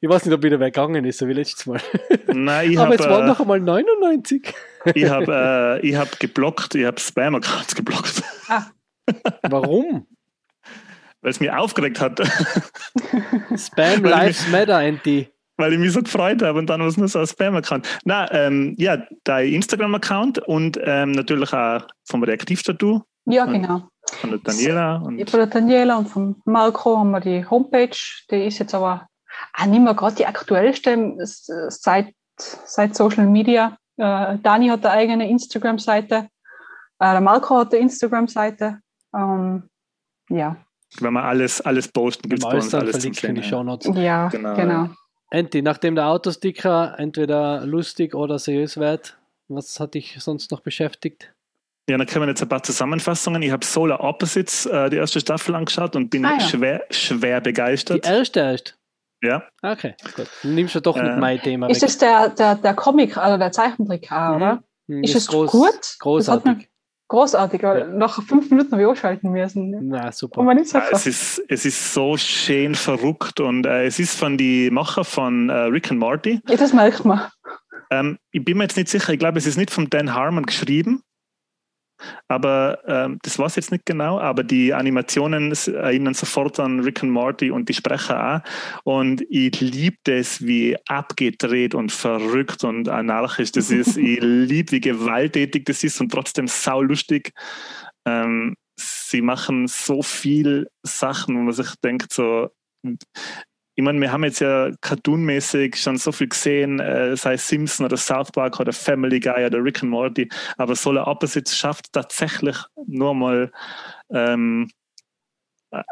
Ich 0.00 0.08
weiß 0.08 0.24
nicht, 0.24 0.34
ob 0.34 0.42
wieder 0.42 0.58
wer 0.58 0.70
gegangen 0.70 1.04
ist, 1.04 1.18
so 1.18 1.28
wie 1.28 1.34
letztes 1.34 1.66
Mal. 1.66 1.80
Nein, 2.26 2.72
ich 2.72 2.78
Aber 2.78 2.86
habe 2.86 2.94
jetzt 2.94 3.08
waren 3.08 3.24
äh, 3.24 3.26
noch 3.28 3.40
einmal 3.40 3.60
99. 3.60 4.54
ich 4.94 5.04
hab, 5.08 5.28
äh, 5.28 5.78
ich 5.80 5.94
hab 5.94 6.18
geblockt, 6.18 6.74
ich 6.74 6.84
habe 6.86 6.98
Spam-Accounts 6.98 7.74
geblockt, 7.74 8.22
Ah, 8.48 8.64
Warum? 9.48 10.06
Weil 11.22 11.30
es 11.30 11.40
mich 11.40 11.50
aufgeregt 11.50 12.00
hat, 12.00 12.20
Spam 13.56 14.04
Lives 14.04 14.48
Matter, 14.48 14.76
Anti. 14.76 15.28
weil 15.56 15.72
ich 15.72 15.78
mich 15.78 15.92
so 15.92 16.02
gefreut 16.02 16.42
habe 16.42 16.58
und 16.58 16.66
dann 16.68 16.80
war 16.80 16.88
es 16.88 16.96
nur 16.96 17.08
so 17.08 17.20
ein 17.20 17.26
Spam-Account. 17.26 17.86
Nein, 18.04 18.28
ähm, 18.32 18.74
ja, 18.78 18.98
dein 19.24 19.52
Instagram-Account 19.52 20.40
und 20.40 20.78
ähm, 20.82 21.12
natürlich 21.12 21.52
auch 21.52 21.86
vom 22.04 22.22
Reaktivtattoo 22.22 23.02
ja, 23.26 23.44
genau. 23.46 23.88
von 24.20 24.30
der 24.30 24.38
Daniela. 24.40 24.96
Und 24.96 25.30
Von 25.30 25.40
der 25.40 25.46
Daniela 25.46 25.96
und 25.98 26.08
von 26.08 26.42
Marco 26.44 26.98
haben 26.98 27.12
wir 27.12 27.20
die 27.20 27.48
Homepage. 27.48 27.96
Die 28.30 28.46
ist 28.46 28.58
jetzt 28.58 28.74
aber 28.74 29.08
auch 29.56 29.66
nicht 29.66 29.82
mehr 29.82 29.94
gerade 29.94 30.16
die 30.16 30.26
aktuellste 30.26 31.14
seit, 31.18 32.12
seit 32.36 32.94
Social 32.96 33.26
Media. 33.26 33.76
Äh, 33.96 34.38
Dani 34.38 34.68
hat 34.68 34.84
eine 34.84 34.94
eigene 34.94 35.30
Instagram-Seite. 35.30 36.28
Äh, 36.98 37.12
der 37.12 37.20
Marco 37.20 37.58
hat 37.58 37.72
eine 37.72 37.82
Instagram-Seite. 37.82 38.80
Ähm, 39.14 39.68
ja, 40.28 40.56
wenn 41.00 41.12
wir 41.12 41.24
alles, 41.24 41.60
alles 41.60 41.88
posten, 41.88 42.28
gibt 42.28 42.42
es 42.42 42.48
bei 42.48 42.56
uns 42.56 42.70
dann 42.70 42.82
alles 42.82 42.98
zum 43.00 43.12
in 43.28 43.34
die 43.36 43.40
ja. 43.40 43.46
Shownotes. 43.46 43.90
ja, 43.96 44.28
Genau, 44.28 44.54
genau. 44.54 44.72
ja. 44.84 44.94
Anti, 45.30 45.62
nachdem 45.62 45.94
der 45.94 46.06
Autosticker 46.08 46.94
entweder 46.98 47.64
lustig 47.64 48.14
oder 48.14 48.38
seriös 48.38 48.76
wird, 48.76 49.18
was 49.48 49.80
hat 49.80 49.94
dich 49.94 50.16
sonst 50.20 50.50
noch 50.50 50.60
beschäftigt? 50.60 51.32
Ja, 51.88 51.96
dann 51.96 52.06
kommen 52.06 52.28
jetzt 52.28 52.42
ein 52.42 52.48
paar 52.48 52.62
Zusammenfassungen. 52.62 53.42
Ich 53.42 53.50
habe 53.50 53.64
Solar 53.64 54.00
Opposites, 54.00 54.66
äh, 54.66 54.88
die 54.90 54.96
erste 54.96 55.20
Staffel 55.20 55.54
angeschaut 55.54 55.96
und 55.96 56.10
bin 56.10 56.24
Ah, 56.24 56.34
ja. 56.34 56.40
schwer, 56.40 56.84
schwer 56.90 57.40
Die 57.40 57.50
begeistert. 57.50 58.06
erste 58.06 58.40
erst. 58.40 58.76
Ja, 59.24 59.44
Okay, 59.62 59.94
gut. 60.16 60.26
Dann 60.42 60.54
nimmst 60.54 60.74
du 60.74 60.80
doch 60.80 60.96
nicht 60.96 61.04
Äh, 61.06 61.16
mein 61.16 61.40
Thema 61.40 61.68
Ist 61.70 61.80
weg. 61.82 61.88
es 61.88 61.98
der, 61.98 62.28
der, 62.30 62.56
der 62.56 62.74
Comic, 62.74 63.16
also 63.16 63.38
der 63.38 63.52
Zeichentrick 63.52 64.10
Mhm. 64.10 64.36
oder? 64.36 64.62
Hm, 64.88 65.02
Ist 65.04 65.14
das 65.14 65.22
es 65.22 65.28
gut? 65.28 65.46
Das 65.72 65.92
hat 65.92 65.98
Großartig. 66.00 66.68
Großartig, 67.12 67.62
weil 67.62 67.78
Ja. 67.80 67.86
nach 67.88 68.22
fünf 68.22 68.50
Minuten 68.50 68.72
habe 68.72 68.82
ich 68.82 68.88
ausschalten 68.88 69.30
müssen. 69.30 69.70
Na, 69.88 70.06
Und 70.06 70.14
super. 70.14 70.42
man 70.42 70.56
nicht 70.56 70.68
so 70.68 70.78
ja 70.78 70.84
es, 70.90 71.06
ist, 71.06 71.42
es 71.48 71.64
ist 71.64 71.94
so 71.94 72.16
schön 72.16 72.74
verrückt 72.74 73.38
und 73.40 73.66
äh, 73.66 73.84
es 73.86 73.98
ist 73.98 74.18
von 74.18 74.36
die 74.36 74.70
Macher 74.70 75.04
von 75.04 75.48
äh, 75.48 75.52
Rick 75.74 75.90
and 75.90 76.00
Morty. 76.00 76.40
Ja, 76.48 76.56
das 76.56 76.72
merkt 76.72 77.04
man. 77.04 77.20
Ähm, 77.90 78.18
ich 78.30 78.44
bin 78.44 78.56
mir 78.58 78.64
jetzt 78.64 78.76
nicht 78.76 78.88
sicher, 78.88 79.12
ich 79.12 79.18
glaube, 79.18 79.38
es 79.38 79.46
ist 79.46 79.56
nicht 79.58 79.70
von 79.70 79.88
Dan 79.90 80.14
Harmon 80.14 80.44
geschrieben, 80.46 81.02
aber 82.28 82.78
ähm, 82.86 83.18
das 83.22 83.38
weiß 83.38 83.52
ich 83.52 83.56
jetzt 83.56 83.72
nicht 83.72 83.86
genau, 83.86 84.18
aber 84.18 84.44
die 84.44 84.72
Animationen 84.74 85.52
erinnern 85.66 86.14
sofort 86.14 86.58
an 86.60 86.80
Rick 86.80 87.02
and 87.02 87.12
Morty 87.12 87.50
und 87.50 87.68
die 87.68 87.74
Sprecher 87.74 88.42
auch. 88.44 88.82
Und 88.84 89.22
ich 89.28 89.60
liebe 89.60 89.96
das, 90.04 90.44
wie 90.44 90.76
abgedreht 90.88 91.74
und 91.74 91.92
verrückt 91.92 92.64
und 92.64 92.88
anarchisch 92.88 93.52
das 93.52 93.70
ist. 93.70 93.96
ich 93.96 94.18
liebe, 94.20 94.72
wie 94.72 94.80
gewalttätig 94.80 95.64
das 95.64 95.84
ist 95.84 96.00
und 96.00 96.10
trotzdem 96.10 96.48
saulustig. 96.48 97.32
Ähm, 98.04 98.56
sie 98.76 99.22
machen 99.22 99.66
so 99.68 100.02
viel 100.02 100.68
Sachen, 100.82 101.36
wo 101.36 101.40
man 101.40 101.52
sich 101.52 101.74
denkt, 101.82 102.12
so, 102.12 102.50
ich 103.74 103.82
meine, 103.82 104.00
wir 104.00 104.12
haben 104.12 104.24
jetzt 104.24 104.40
ja 104.40 104.70
cartoonmäßig 104.80 105.76
schon 105.76 105.96
so 105.96 106.12
viel 106.12 106.28
gesehen, 106.28 106.78
äh, 106.80 107.16
sei 107.16 107.34
es 107.34 107.48
Simpson 107.48 107.86
oder 107.86 107.96
South 107.96 108.30
Park 108.32 108.60
oder 108.60 108.72
Family 108.72 109.18
Guy 109.18 109.46
oder 109.46 109.64
Rick 109.64 109.82
and 109.82 109.90
Morty, 109.90 110.28
aber 110.58 110.74
Solar 110.74 111.06
Opposites 111.06 111.56
schafft 111.56 111.92
tatsächlich 111.92 112.56
nur 112.86 113.14
mal 113.14 113.50
ähm, 114.10 114.68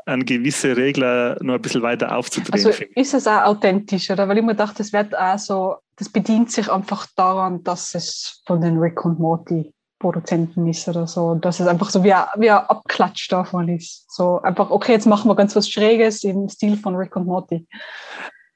an 0.04 0.26
gewisse 0.26 0.76
Regler 0.76 1.38
nur 1.40 1.54
ein 1.54 1.62
bisschen 1.62 1.80
weiter 1.80 2.14
aufzudrehen. 2.14 2.66
Also 2.66 2.84
ist 2.94 3.14
es 3.14 3.26
auch 3.26 3.44
authentisch, 3.44 4.10
oder? 4.10 4.28
Weil 4.28 4.38
ich 4.38 4.44
mir 4.44 4.54
dachte, 4.54 4.78
das 4.78 4.92
wird 4.92 5.16
auch 5.16 5.38
so, 5.38 5.76
das 5.96 6.10
bedient 6.10 6.50
sich 6.50 6.70
einfach 6.70 7.06
daran, 7.16 7.64
dass 7.64 7.94
es 7.94 8.42
von 8.46 8.60
den 8.60 8.78
Rick 8.78 9.02
und 9.06 9.18
Morty 9.18 9.72
Produzenten 10.00 10.66
ist 10.66 10.88
oder 10.88 11.06
so. 11.06 11.34
Dass 11.36 11.60
es 11.60 11.68
einfach 11.68 11.90
so 11.90 12.02
wie 12.02 12.12
ein, 12.12 12.24
wie 12.36 12.50
ein 12.50 12.58
Abklatsch 12.58 13.30
davon 13.30 13.68
ist. 13.68 14.10
So 14.10 14.40
einfach, 14.42 14.70
okay, 14.70 14.92
jetzt 14.92 15.06
machen 15.06 15.30
wir 15.30 15.36
ganz 15.36 15.54
was 15.54 15.70
Schräges 15.70 16.24
im 16.24 16.48
Stil 16.48 16.76
von 16.76 16.96
Rick 16.96 17.14
und 17.14 17.26
Morty. 17.26 17.66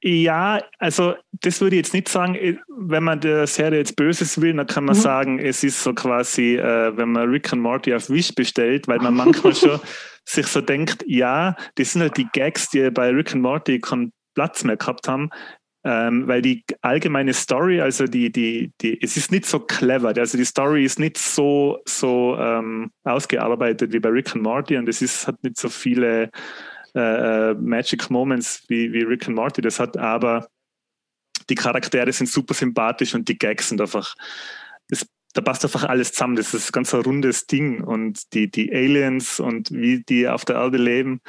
Ja, 0.07 0.61
also 0.79 1.15
das 1.41 1.61
würde 1.63 1.77
ich 1.77 1.85
jetzt 1.85 1.95
nicht 1.95 2.09
sagen, 2.11 2.35
eh, 2.35 2.59
wenn 2.69 3.05
man 3.05 3.21
der 3.21 3.47
Serie 3.47 3.79
jetzt 3.79 3.97
Böses 3.97 4.39
will, 4.41 4.55
dann 4.55 4.67
kann 4.67 4.85
man 4.85 4.97
Mhm. 4.97 5.01
sagen, 5.01 5.39
es 5.39 5.65
ist 5.65 5.83
so 5.83 5.95
quasi, 5.95 6.57
äh, 6.57 6.95
wenn 6.97 7.13
man 7.13 7.31
Rick 7.31 7.53
and 7.53 7.63
Morty 7.63 7.95
auf 7.95 8.11
Wish 8.11 8.35
bestellt, 8.35 8.87
weil 8.87 8.99
man 8.99 9.15
manchmal 9.15 9.55
schon 9.55 9.81
sich 10.27 10.47
so 10.47 10.61
denkt, 10.61 11.05
ja, 11.07 11.57
das 11.77 11.93
sind 11.93 12.03
halt 12.03 12.19
die 12.19 12.29
Gags, 12.33 12.69
die 12.69 12.91
bei 12.91 13.11
Rick 13.11 13.33
and 13.33 13.43
Morty 13.43 13.81
keinen 13.81 14.13
Platz 14.35 14.63
mehr 14.65 14.77
gehabt 14.77 15.09
haben, 15.09 15.31
ähm, 15.85 16.27
weil 16.27 16.41
die 16.41 16.65
allgemeine 16.81 17.35
Story, 17.35 17.81
also 17.81 18.07
die, 18.07 18.33
die, 18.33 18.73
die, 18.81 19.01
es 19.03 19.17
ist 19.19 19.31
nicht 19.31 19.45
so 19.45 19.61
clever, 19.61 20.15
also 20.17 20.39
die 20.39 20.45
Story 20.45 20.85
ist 20.85 20.99
nicht 20.99 21.19
so, 21.19 21.79
so 21.87 22.37
ähm, 22.39 22.91
ausgearbeitet 23.05 23.93
wie 23.93 24.01
bei 24.01 24.09
Rick 24.09 24.35
and 24.35 24.43
Morty 24.43 24.79
und 24.79 24.89
es 24.89 25.03
ist, 25.03 25.27
hat 25.27 25.43
nicht 25.45 25.59
so 25.59 25.69
viele 25.69 26.31
äh, 26.95 27.51
äh, 27.51 27.55
Magic 27.55 28.09
Moments 28.09 28.65
wie, 28.69 28.93
wie 28.93 29.03
Rick 29.03 29.27
and 29.27 29.37
Morty. 29.37 29.61
Das 29.61 29.79
hat, 29.79 29.97
aber 29.99 30.49
die 31.51 31.55
Charaktere 31.55 32.13
sind 32.13 32.29
super 32.29 32.55
sympathisch 32.55 33.15
und 33.15 33.29
die 33.29 33.37
Gags 33.37 33.69
sind 33.69 33.81
einfach, 33.81 34.15
das, 34.89 35.07
da 35.35 35.43
passt 35.43 35.65
einfach 35.65 35.85
alles 35.85 36.13
zusammen. 36.13 36.37
Das 36.37 36.55
ist 36.55 36.73
ganz 36.73 36.95
ein 36.95 37.03
rundes 37.03 37.47
Ding 37.47 37.83
und 37.85 38.33
die, 38.33 38.51
die 38.51 38.73
Aliens 38.73 39.39
und 39.39 39.71
wie 39.71 40.03
die 40.03 40.29
auf 40.29 40.47
der 40.47 40.57
Erde 40.57 40.79
leben, 40.79 41.21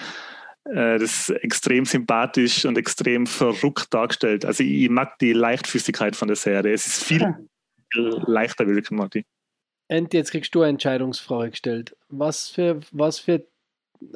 das 0.66 1.02
ist 1.02 1.30
extrem 1.30 1.86
sympathisch 1.86 2.66
und 2.66 2.78
extrem 2.78 3.28
verrückt 3.28 3.94
dargestellt. 3.94 4.46
Also 4.46 4.64
ich, 4.64 4.90
mag 4.90 5.18
die 5.20 5.34
Leichtfüßigkeit 5.34 6.16
von 6.16 6.28
der 6.28 6.38
Serie. 6.38 6.74
Es 6.74 6.88
ist 6.88 7.04
viel 7.04 7.22
Ja. 7.22 7.38
leichter 8.28 8.68
wie 8.68 8.74
Rick 8.74 8.92
and 8.92 9.00
Morty. 9.00 9.26
Anti, 9.90 10.18
jetzt 10.18 10.32
kriegst 10.32 10.54
du 10.56 10.62
eine 10.62 10.72
Entscheidungsfrage 10.72 11.52
gestellt. 11.52 11.96
Was 12.10 12.50
für, 12.50 12.80
was 12.92 13.20
für 13.20 13.46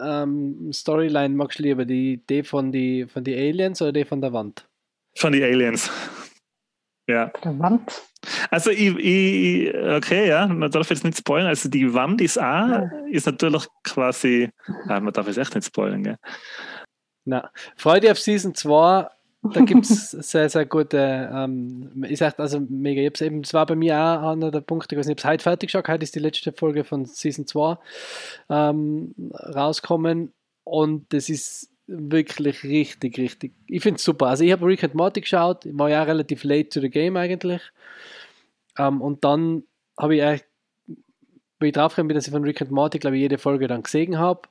ähm, 0.03 0.71
Storyline 0.73 1.35
magst 1.35 1.59
du 1.59 1.63
lieber? 1.63 1.85
Die 1.85 2.13
Idee 2.13 2.43
von 2.43 2.71
die, 2.71 3.05
von 3.05 3.23
die 3.23 3.35
Aliens 3.35 3.81
oder 3.81 3.91
die 3.91 4.05
von 4.05 4.19
der 4.19 4.33
Wand? 4.33 4.67
Von 5.15 5.31
die 5.31 5.43
Aliens. 5.43 5.91
Ja. 7.09 7.31
Der 7.43 7.57
Wand. 7.57 8.03
Also 8.51 8.69
ich, 8.69 8.95
ich, 8.97 9.73
okay, 9.73 10.27
ja, 10.27 10.45
man 10.45 10.69
darf 10.69 10.91
jetzt 10.91 11.03
nicht 11.03 11.17
spoilern. 11.17 11.47
Also 11.47 11.67
die 11.67 11.91
Wand 11.91 12.21
ist 12.21 12.37
auch, 12.37 12.43
Ja. 12.43 12.91
ist 13.09 13.25
natürlich 13.25 13.65
quasi, 13.83 14.51
ah, 14.87 14.99
man 14.99 15.11
darf 15.11 15.25
jetzt 15.25 15.37
echt 15.37 15.55
nicht 15.55 15.65
spoilern, 15.65 16.03
gell? 16.03 16.17
Na, 17.25 17.49
Freude 17.75 18.11
auf 18.11 18.19
Season 18.19 18.53
2, 18.53 19.07
da 19.53 19.61
gibt 19.61 19.89
es 19.89 20.11
sehr, 20.31 20.49
sehr 20.49 20.67
gute, 20.67 21.31
ähm, 21.33 22.03
ist 22.07 22.21
echt 22.21 22.39
also 22.39 22.59
mega. 22.69 23.01
Ich 23.01 23.07
hab's 23.07 23.21
eben, 23.21 23.41
es 23.41 23.55
war 23.55 23.65
bei 23.65 23.75
mir 23.75 23.97
auch 23.97 24.33
einer 24.33 24.51
der 24.51 24.61
Punkte, 24.61 24.95
ich 24.95 25.01
ich 25.01 25.07
habe 25.09 25.29
heute 25.33 25.43
fertig 25.43 25.71
geschaut, 25.71 25.87
heute 25.87 26.03
ist 26.03 26.13
die 26.13 26.19
letzte 26.19 26.51
Folge 26.53 26.83
von 26.83 27.05
Season 27.05 27.47
2 27.47 27.75
ähm, 28.51 29.15
rauskommen 29.33 30.31
und 30.63 31.11
das 31.11 31.29
ist 31.29 31.71
wirklich 31.91 32.63
richtig, 32.63 33.17
richtig. 33.17 33.53
Ich 33.67 33.81
finde 33.81 33.97
es 33.97 34.03
super. 34.03 34.27
Also 34.27 34.43
ich 34.43 34.51
habe 34.51 34.65
Rick 34.65 34.83
and 34.83 34.95
Morty 34.95 35.21
geschaut, 35.21 35.65
ich 35.65 35.77
war 35.77 35.89
ja 35.89 36.03
relativ 36.03 36.43
late 36.43 36.69
to 36.69 36.81
the 36.81 36.89
game 36.89 37.17
eigentlich. 37.17 37.61
Ähm, 38.77 39.01
und 39.01 39.23
dann 39.23 39.63
habe 39.97 40.15
ich 40.15 40.23
eigentlich, 40.23 40.45
bin 41.57 41.67
ich 41.69 41.73
draufgekommen, 41.73 42.13
dass 42.15 42.27
ich 42.27 42.31
von 42.33 42.43
Rick 42.43 42.61
and 42.61 42.71
Morty, 42.71 42.99
glaube 42.99 43.17
ich, 43.17 43.21
jede 43.21 43.37
Folge 43.37 43.67
dann 43.67 43.83
gesehen 43.83 44.17
habe. 44.17 44.41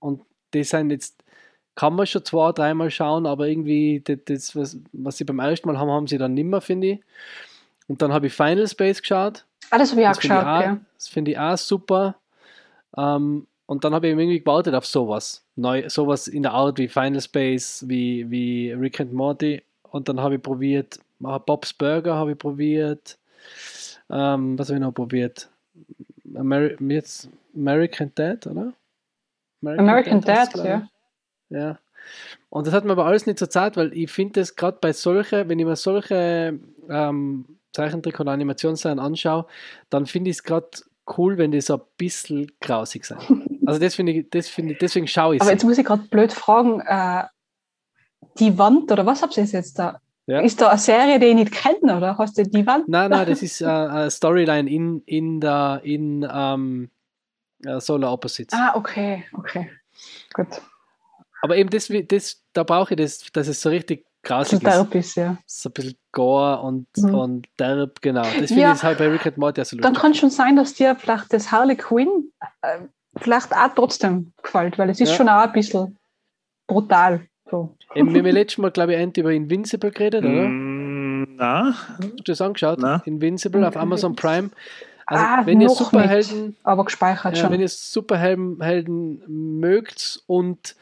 Und 0.00 0.22
die 0.52 0.64
sind 0.64 0.90
jetzt, 0.90 1.22
kann 1.74 1.94
man 1.94 2.06
schon 2.06 2.24
zwei, 2.24 2.52
dreimal 2.52 2.90
schauen, 2.90 3.24
aber 3.26 3.46
irgendwie 3.48 4.00
das, 4.04 4.18
das 4.26 4.56
was, 4.56 4.78
was 4.92 5.16
sie 5.16 5.24
beim 5.24 5.38
ersten 5.38 5.68
Mal 5.68 5.78
haben, 5.78 5.90
haben 5.90 6.06
sie 6.06 6.18
dann 6.18 6.34
nimmer, 6.34 6.60
finde 6.60 6.86
ich. 6.88 7.00
Und 7.88 8.02
dann 8.02 8.12
habe 8.12 8.26
ich 8.26 8.32
Final 8.32 8.68
Space 8.68 9.00
geschaut. 9.00 9.46
Ah, 9.70 9.78
das 9.78 9.90
habe 9.92 10.00
ich 10.02 10.06
auch 10.06 10.12
Das 10.12 10.18
finde 10.20 10.34
ich, 10.36 10.40
geschaut, 10.40 10.56
auch- 10.56 10.62
ja. 10.62 10.80
das 10.96 11.08
finde 11.08 11.30
ich 11.30 11.38
auch 11.38 11.56
super. 11.56 12.16
Ähm, 12.96 13.46
und 13.66 13.84
dann 13.84 13.94
habe 13.94 14.08
ich 14.08 14.12
irgendwie 14.12 14.40
gewartet 14.40 14.74
auf 14.74 14.84
sowas. 14.84 15.44
Neu, 15.60 15.88
sowas 15.88 16.28
in 16.28 16.42
der 16.42 16.52
Art 16.52 16.78
wie 16.78 16.88
Final 16.88 17.20
Space, 17.20 17.84
wie, 17.86 18.30
wie 18.30 18.72
Rick 18.72 19.00
and 19.00 19.12
Morty. 19.12 19.62
Und 19.82 20.08
dann 20.08 20.20
habe 20.20 20.36
ich 20.36 20.42
probiert, 20.42 20.98
ah, 21.22 21.38
Bob's 21.38 21.72
Burger 21.72 22.14
habe 22.14 22.32
ich 22.32 22.38
probiert. 22.38 23.18
Ähm, 24.08 24.58
was 24.58 24.68
habe 24.68 24.78
ich 24.78 24.82
noch 24.82 24.92
probiert? 24.92 25.48
Ameri 26.34 26.76
jetzt 26.88 27.28
American 27.54 28.12
Dad, 28.14 28.46
oder? 28.46 28.72
American 29.62 30.18
es, 30.18 30.24
Dad, 30.24 30.54
ja. 30.64 30.88
Ja. 31.50 31.78
Und 32.48 32.66
das 32.66 32.74
hat 32.74 32.84
mir 32.84 32.92
aber 32.92 33.06
alles 33.06 33.26
nicht 33.26 33.38
so 33.38 33.46
Zeit, 33.46 33.76
weil 33.76 33.92
ich 33.92 34.10
finde 34.10 34.40
das 34.40 34.56
gerade 34.56 34.78
bei 34.80 34.92
solchen, 34.92 35.48
wenn 35.48 35.58
ich 35.58 35.66
mir 35.66 35.76
solche 35.76 36.58
ähm, 36.88 37.44
Zeichentrick- 37.72 38.18
oder 38.20 38.32
Animationsserien 38.32 38.98
anschaue, 38.98 39.46
dann 39.90 40.06
finde 40.06 40.30
ich 40.30 40.38
es 40.38 40.42
gerade 40.42 40.68
cool, 41.18 41.38
wenn 41.38 41.52
die 41.52 41.60
so 41.60 41.76
ein 41.76 41.82
bisschen 41.96 42.50
grausig 42.60 43.04
sind. 43.04 43.20
Also 43.70 43.80
das 43.80 43.94
finde 43.94 44.12
ich, 44.12 44.30
das 44.30 44.48
finde 44.48 44.72
ich, 44.74 44.78
deswegen 44.78 45.06
schaue 45.06 45.36
ich 45.36 45.42
Aber 45.42 45.50
jetzt 45.50 45.64
muss 45.64 45.78
ich 45.78 45.84
gerade 45.84 46.02
blöd 46.04 46.32
fragen, 46.32 46.80
äh, 46.80 47.24
die 48.38 48.56
Wand, 48.58 48.90
oder 48.92 49.06
was 49.06 49.22
habt 49.22 49.36
ihr 49.36 49.44
jetzt 49.44 49.78
da? 49.78 50.00
Ja. 50.26 50.40
Ist 50.40 50.60
da 50.60 50.68
eine 50.68 50.78
Serie, 50.78 51.18
die 51.18 51.26
ich 51.26 51.34
nicht 51.34 51.52
kenne, 51.52 51.96
oder 51.96 52.16
hast 52.18 52.38
du 52.38 52.44
die 52.44 52.66
Wand? 52.66 52.88
Nein, 52.88 53.10
nein, 53.10 53.26
das 53.26 53.42
ist 53.42 53.60
äh, 53.60 53.66
eine 53.66 54.10
Storyline 54.10 54.70
in, 54.70 55.02
in 55.06 55.40
der 55.40 55.80
in 55.82 56.26
ähm, 56.32 56.90
äh, 57.64 57.80
Solar 57.80 58.12
Opposites. 58.12 58.56
Ah, 58.56 58.72
okay, 58.76 59.24
okay. 59.32 59.70
Gut. 60.34 60.46
Aber 61.42 61.56
eben 61.56 61.70
das, 61.70 61.90
das 62.08 62.42
da 62.52 62.62
brauche 62.62 62.94
ich 62.94 63.00
das, 63.00 63.24
dass 63.32 63.48
es 63.48 63.60
so 63.60 63.70
richtig 63.70 64.06
grausig 64.22 64.60
derb 64.60 64.94
ist, 64.94 65.16
ja. 65.16 65.38
So 65.46 65.70
ein 65.70 65.72
bisschen 65.72 65.96
gore 66.12 66.60
und, 66.60 66.86
Mhm. 66.98 67.14
und 67.14 67.46
derb, 67.58 68.02
genau. 68.02 68.22
Das 68.22 68.48
finde 68.48 68.60
Ja. 68.60 68.74
ich 68.74 68.82
halt 68.82 68.98
bei 68.98 69.08
Rick 69.08 69.26
and 69.26 69.38
Morty 69.38 69.64
so 69.64 69.76
Dann 69.78 69.94
kann 69.94 70.14
schon 70.14 70.30
sein, 70.30 70.56
dass 70.56 70.74
dir 70.74 70.94
vielleicht 70.96 71.32
das 71.32 71.50
Harley 71.50 71.76
Quinn 71.76 72.30
äh, 72.62 72.80
vielleicht 73.16 73.52
auch 73.54 73.74
trotzdem 73.74 74.32
gefällt, 74.42 74.78
weil 74.78 74.90
es 74.90 75.00
ist 75.00 75.10
Ja. 75.10 75.16
schon 75.16 75.28
auch 75.28 75.42
ein 75.42 75.52
bisschen 75.52 75.96
brutal. 76.66 77.22
So. 77.50 77.74
Eben, 77.94 78.12
wir 78.14 78.20
haben 78.20 78.26
ja 78.26 78.32
letztes 78.32 78.58
Mal, 78.58 78.70
glaube 78.70 78.92
ich, 78.94 78.98
endlich 79.00 79.22
über 79.24 79.32
Invincible 79.32 79.90
geredet, 79.90 80.24
oder? 80.24 80.48
Mm, 80.48 81.36
na, 81.36 81.74
Hast 81.98 82.00
du 82.18 82.22
das 82.24 82.40
angeschaut? 82.40 82.78
Na. 82.80 83.02
Invincible 83.04 83.66
auf 83.66 83.76
Amazon 83.76 84.14
Prime. 84.14 84.50
Also, 85.06 85.24
Ah, 85.24 85.42
wenn 85.44 85.60
ihr 85.60 85.68
Superhelden, 85.68 86.56
Aber 86.62 86.84
gespeichert 86.84 87.36
ja, 87.36 87.42
schon. 87.42 87.50
wenn 87.50 87.60
ihr 87.60 87.68
Superhelden 87.68 88.60
Helden 88.62 89.58
mögt 89.58 90.22
und 90.28 90.76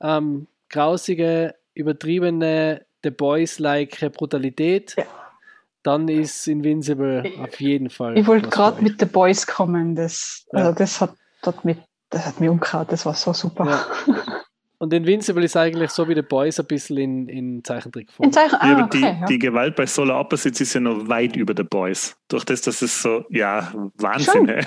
ähm, 0.00 0.46
grausige, 0.70 1.56
übertriebene 1.74 2.84
The 3.02 3.10
Boys-like 3.10 4.12
Brutalität, 4.12 4.94
Ja. 4.96 5.04
dann 5.82 6.06
ist 6.08 6.46
Invincible 6.46 7.26
Ich- 7.26 7.38
auf 7.40 7.60
jeden 7.60 7.90
Fall. 7.90 8.16
Ich 8.16 8.26
wollte 8.28 8.48
gerade 8.48 8.80
mit 8.80 9.00
The 9.00 9.06
Boys 9.06 9.44
kommen. 9.48 9.96
Das, 9.96 10.46
Ja. 10.52 10.60
also 10.60 10.72
das 10.78 11.00
hat 11.00 11.14
dort 11.42 11.64
mit, 11.64 11.78
das 12.10 12.26
hat 12.26 12.40
mich 12.40 12.48
umgehauen, 12.48 12.86
das 12.88 13.04
war 13.06 13.14
so 13.14 13.32
super. 13.32 13.66
Ja. 13.66 14.14
Und 14.82 14.92
Invincible 14.92 15.44
ist 15.44 15.56
eigentlich 15.56 15.90
so 15.92 16.08
wie 16.08 16.14
The 16.16 16.22
Boys 16.22 16.58
ein 16.58 16.66
bisschen 16.66 16.96
in, 16.96 17.28
in 17.28 17.62
Zeichentrickform. 17.62 18.26
In 18.26 18.32
Zeichen, 18.32 18.54
ja, 18.54 18.58
ah, 18.62 18.72
aber 18.72 18.84
okay, 18.86 18.98
die, 18.98 19.20
ja. 19.20 19.26
die 19.26 19.38
Gewalt 19.38 19.76
bei 19.76 19.86
Solar 19.86 20.18
Opposites 20.18 20.60
ist 20.60 20.74
ja 20.74 20.80
noch 20.80 21.06
weit 21.06 21.36
über 21.36 21.54
The 21.56 21.62
Boys. 21.62 22.16
Durch 22.26 22.44
das, 22.44 22.62
dass 22.62 22.82
es 22.82 23.00
so, 23.00 23.24
ja, 23.30 23.72
Wahnsinn. 23.98 24.48
Hey. 24.48 24.66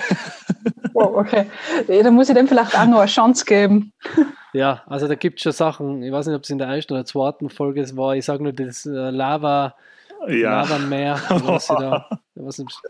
Wow, 0.94 1.18
okay. 1.18 1.44
Ja, 1.86 2.02
Da 2.02 2.10
muss 2.10 2.30
ich 2.30 2.34
dem 2.34 2.48
vielleicht 2.48 2.74
auch 2.74 2.86
noch 2.86 3.00
eine 3.00 3.10
Chance 3.10 3.44
geben. 3.44 3.92
Ja, 4.52 4.82
also 4.86 5.06
da 5.06 5.16
gibt 5.16 5.38
es 5.38 5.42
schon 5.42 5.52
Sachen, 5.52 6.02
ich 6.02 6.10
weiß 6.10 6.28
nicht, 6.28 6.34
ob 6.34 6.44
es 6.44 6.48
in 6.48 6.56
der 6.56 6.68
ersten 6.68 6.94
oder 6.94 7.04
zweiten 7.04 7.50
Folge 7.50 7.84
war, 7.94 8.16
ich 8.16 8.24
sage 8.24 8.42
nur 8.42 8.54
das 8.54 8.86
äh, 8.86 9.10
Lava, 9.10 9.74
Ja. 10.28 10.62
Lava-Meer, 10.62 11.20
was 11.28 11.66
da, 11.68 12.08
nicht. 12.34 12.80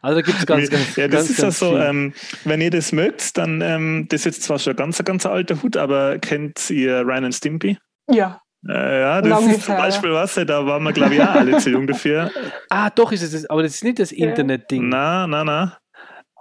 Also 0.00 0.16
da 0.16 0.22
gibt 0.22 0.38
es 0.38 0.46
ganz, 0.46 0.70
ganz, 0.70 0.96
ja, 0.96 1.08
das 1.08 1.26
ganz, 1.26 1.30
ist 1.30 1.42
ja 1.42 1.50
so, 1.50 1.76
ähm, 1.76 2.12
wenn 2.44 2.60
ihr 2.60 2.70
das 2.70 2.92
mögt, 2.92 3.36
dann, 3.36 3.60
ähm, 3.60 4.06
das 4.08 4.20
ist 4.20 4.24
jetzt 4.24 4.42
zwar 4.42 4.58
schon 4.58 4.74
ein 4.74 4.76
ganz, 4.76 5.02
ganz 5.04 5.26
alter 5.26 5.62
Hut, 5.62 5.76
aber 5.76 6.18
kennt 6.18 6.70
ihr 6.70 7.00
Ryan 7.00 7.26
and 7.26 7.34
Stimpy? 7.34 7.78
Ja. 8.10 8.40
Äh, 8.68 9.00
ja, 9.00 9.20
das 9.20 9.30
Lange 9.30 9.54
ist 9.54 9.64
zum 9.64 9.74
her, 9.74 9.82
ja. 9.82 9.90
Beispiel 9.90 10.12
was, 10.12 10.34
da 10.34 10.66
waren 10.66 10.82
wir, 10.84 10.92
glaube 10.92 11.14
ich, 11.14 11.20
auch 11.20 11.34
alle 11.34 11.58
zu 11.58 11.70
jung 11.70 11.86
dafür. 11.86 12.30
ah, 12.70 12.90
doch 12.90 13.10
ist 13.10 13.22
es, 13.22 13.48
aber 13.50 13.62
das 13.62 13.74
ist 13.74 13.84
nicht 13.84 13.98
das. 13.98 14.12
Internet-Ding. 14.12 14.88
Na, 14.88 15.26
na, 15.26 15.44
na. 15.44 15.78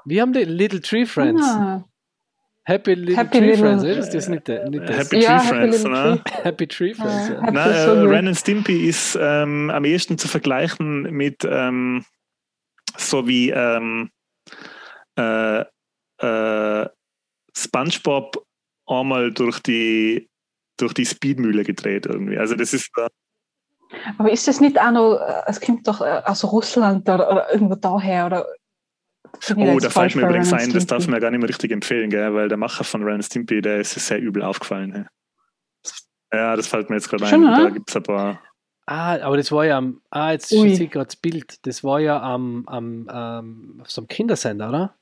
Wir 0.06 0.22
haben 0.22 0.34
die 0.34 0.44
Little 0.44 0.82
Tree 0.82 1.06
Friends. 1.06 1.44
Ah, 1.44 1.84
Happy 2.64 2.94
Little 2.94 3.18
Happy 3.18 3.40
Tree 3.40 3.46
Little- 3.48 3.58
Friends, 3.80 3.84
ist 3.84 4.10
das 4.14 4.28
nicht, 4.30 4.48
der- 4.48 4.70
nicht 4.70 4.88
das? 4.88 4.98
Happy 4.98 5.20
ja, 5.20 5.40
Tree 5.40 5.48
Friends, 5.48 5.78
Little 5.78 5.92
ne? 5.92 6.22
Tree. 6.24 6.34
Happy 6.44 6.68
Tree 6.68 6.94
Friends, 6.94 7.30
Ah, 7.30 7.34
ja. 7.34 7.42
Happy 7.42 7.52
Na, 7.54 7.72
äh, 7.72 7.86
so 7.86 8.02
gut. 8.02 8.10
Ren 8.12 8.28
and 8.28 8.38
Stimpy 8.38 8.88
ist 8.88 9.18
ähm, 9.20 9.70
am 9.72 9.84
ehesten 9.86 10.18
zu 10.18 10.28
vergleichen 10.28 11.04
mit 11.04 11.44
ähm, 11.44 12.06
so 12.98 13.28
wie 13.28 13.50
ähm, 13.50 14.12
äh, 15.18 15.62
äh, 16.22 16.90
SpongeBob 17.58 18.46
einmal 18.88 19.32
durch 19.32 19.60
die 19.60 20.30
durch 20.78 20.94
die 20.94 21.06
Speedmühle 21.06 21.64
gedreht 21.64 22.06
irgendwie. 22.06 22.38
Also 22.38 22.56
das 22.56 22.74
ist 22.74 22.90
äh, 22.98 23.08
Aber 24.18 24.32
ist 24.32 24.48
das 24.48 24.62
nicht 24.62 24.80
auch 24.80 24.92
noch, 24.92 25.16
äh, 25.20 25.42
es 25.48 25.60
kommt 25.60 25.88
doch 25.88 26.02
äh, 26.02 26.22
aus 26.26 26.44
Russland 26.44 27.08
oder, 27.10 27.30
oder 27.32 27.52
irgendwo 27.54 27.76
daher 27.76 28.26
oder 28.28 28.46
Oh, 29.56 29.80
da 29.80 29.90
fällt 29.90 30.16
mir 30.16 30.24
übrigens 30.24 30.54
ein, 30.54 30.72
das 30.72 30.86
darf 30.86 31.08
man 31.08 31.16
ja 31.16 31.20
gar 31.20 31.32
nicht 31.32 31.40
mehr 31.40 31.50
richtig 31.50 31.72
empfehlen, 31.72 32.10
gell? 32.10 32.34
weil 32.34 32.48
der 32.48 32.58
Macher 32.58 32.84
von 32.84 33.04
Ren 33.04 33.24
Stimpy, 33.24 33.62
der 33.62 33.82
ist 33.82 33.94
sehr 33.94 34.20
übel 34.20 34.44
aufgefallen. 34.44 34.94
Hey. 34.94 35.06
Ja, 36.34 36.56
das 36.56 36.68
fällt 36.68 36.90
mir 36.90 36.96
jetzt 36.96 37.10
gerade 37.10 37.26
ein. 37.26 37.42
Da 37.44 37.70
gibt 37.70 37.90
es 37.90 37.96
ein 37.96 38.04
paar. 38.04 38.42
Ah, 38.86 39.20
aber 39.22 39.38
das 39.38 39.52
war 39.52 39.66
ja 39.66 39.78
am, 39.78 40.02
ah, 40.10 40.32
jetzt 40.32 40.52
Ui. 40.52 40.76
sehe 40.76 40.86
ich 40.86 40.92
gerade 40.92 41.06
das 41.06 41.16
Bild. 41.16 41.66
Das 41.66 41.84
war 41.84 42.00
ja 42.00 42.22
am, 42.22 42.66
am, 42.68 43.10
ähm, 43.12 43.80
auf 43.82 43.92
so 43.92 44.02
einem 44.02 44.08
Kindersender, 44.08 44.70
oder? 44.70 44.96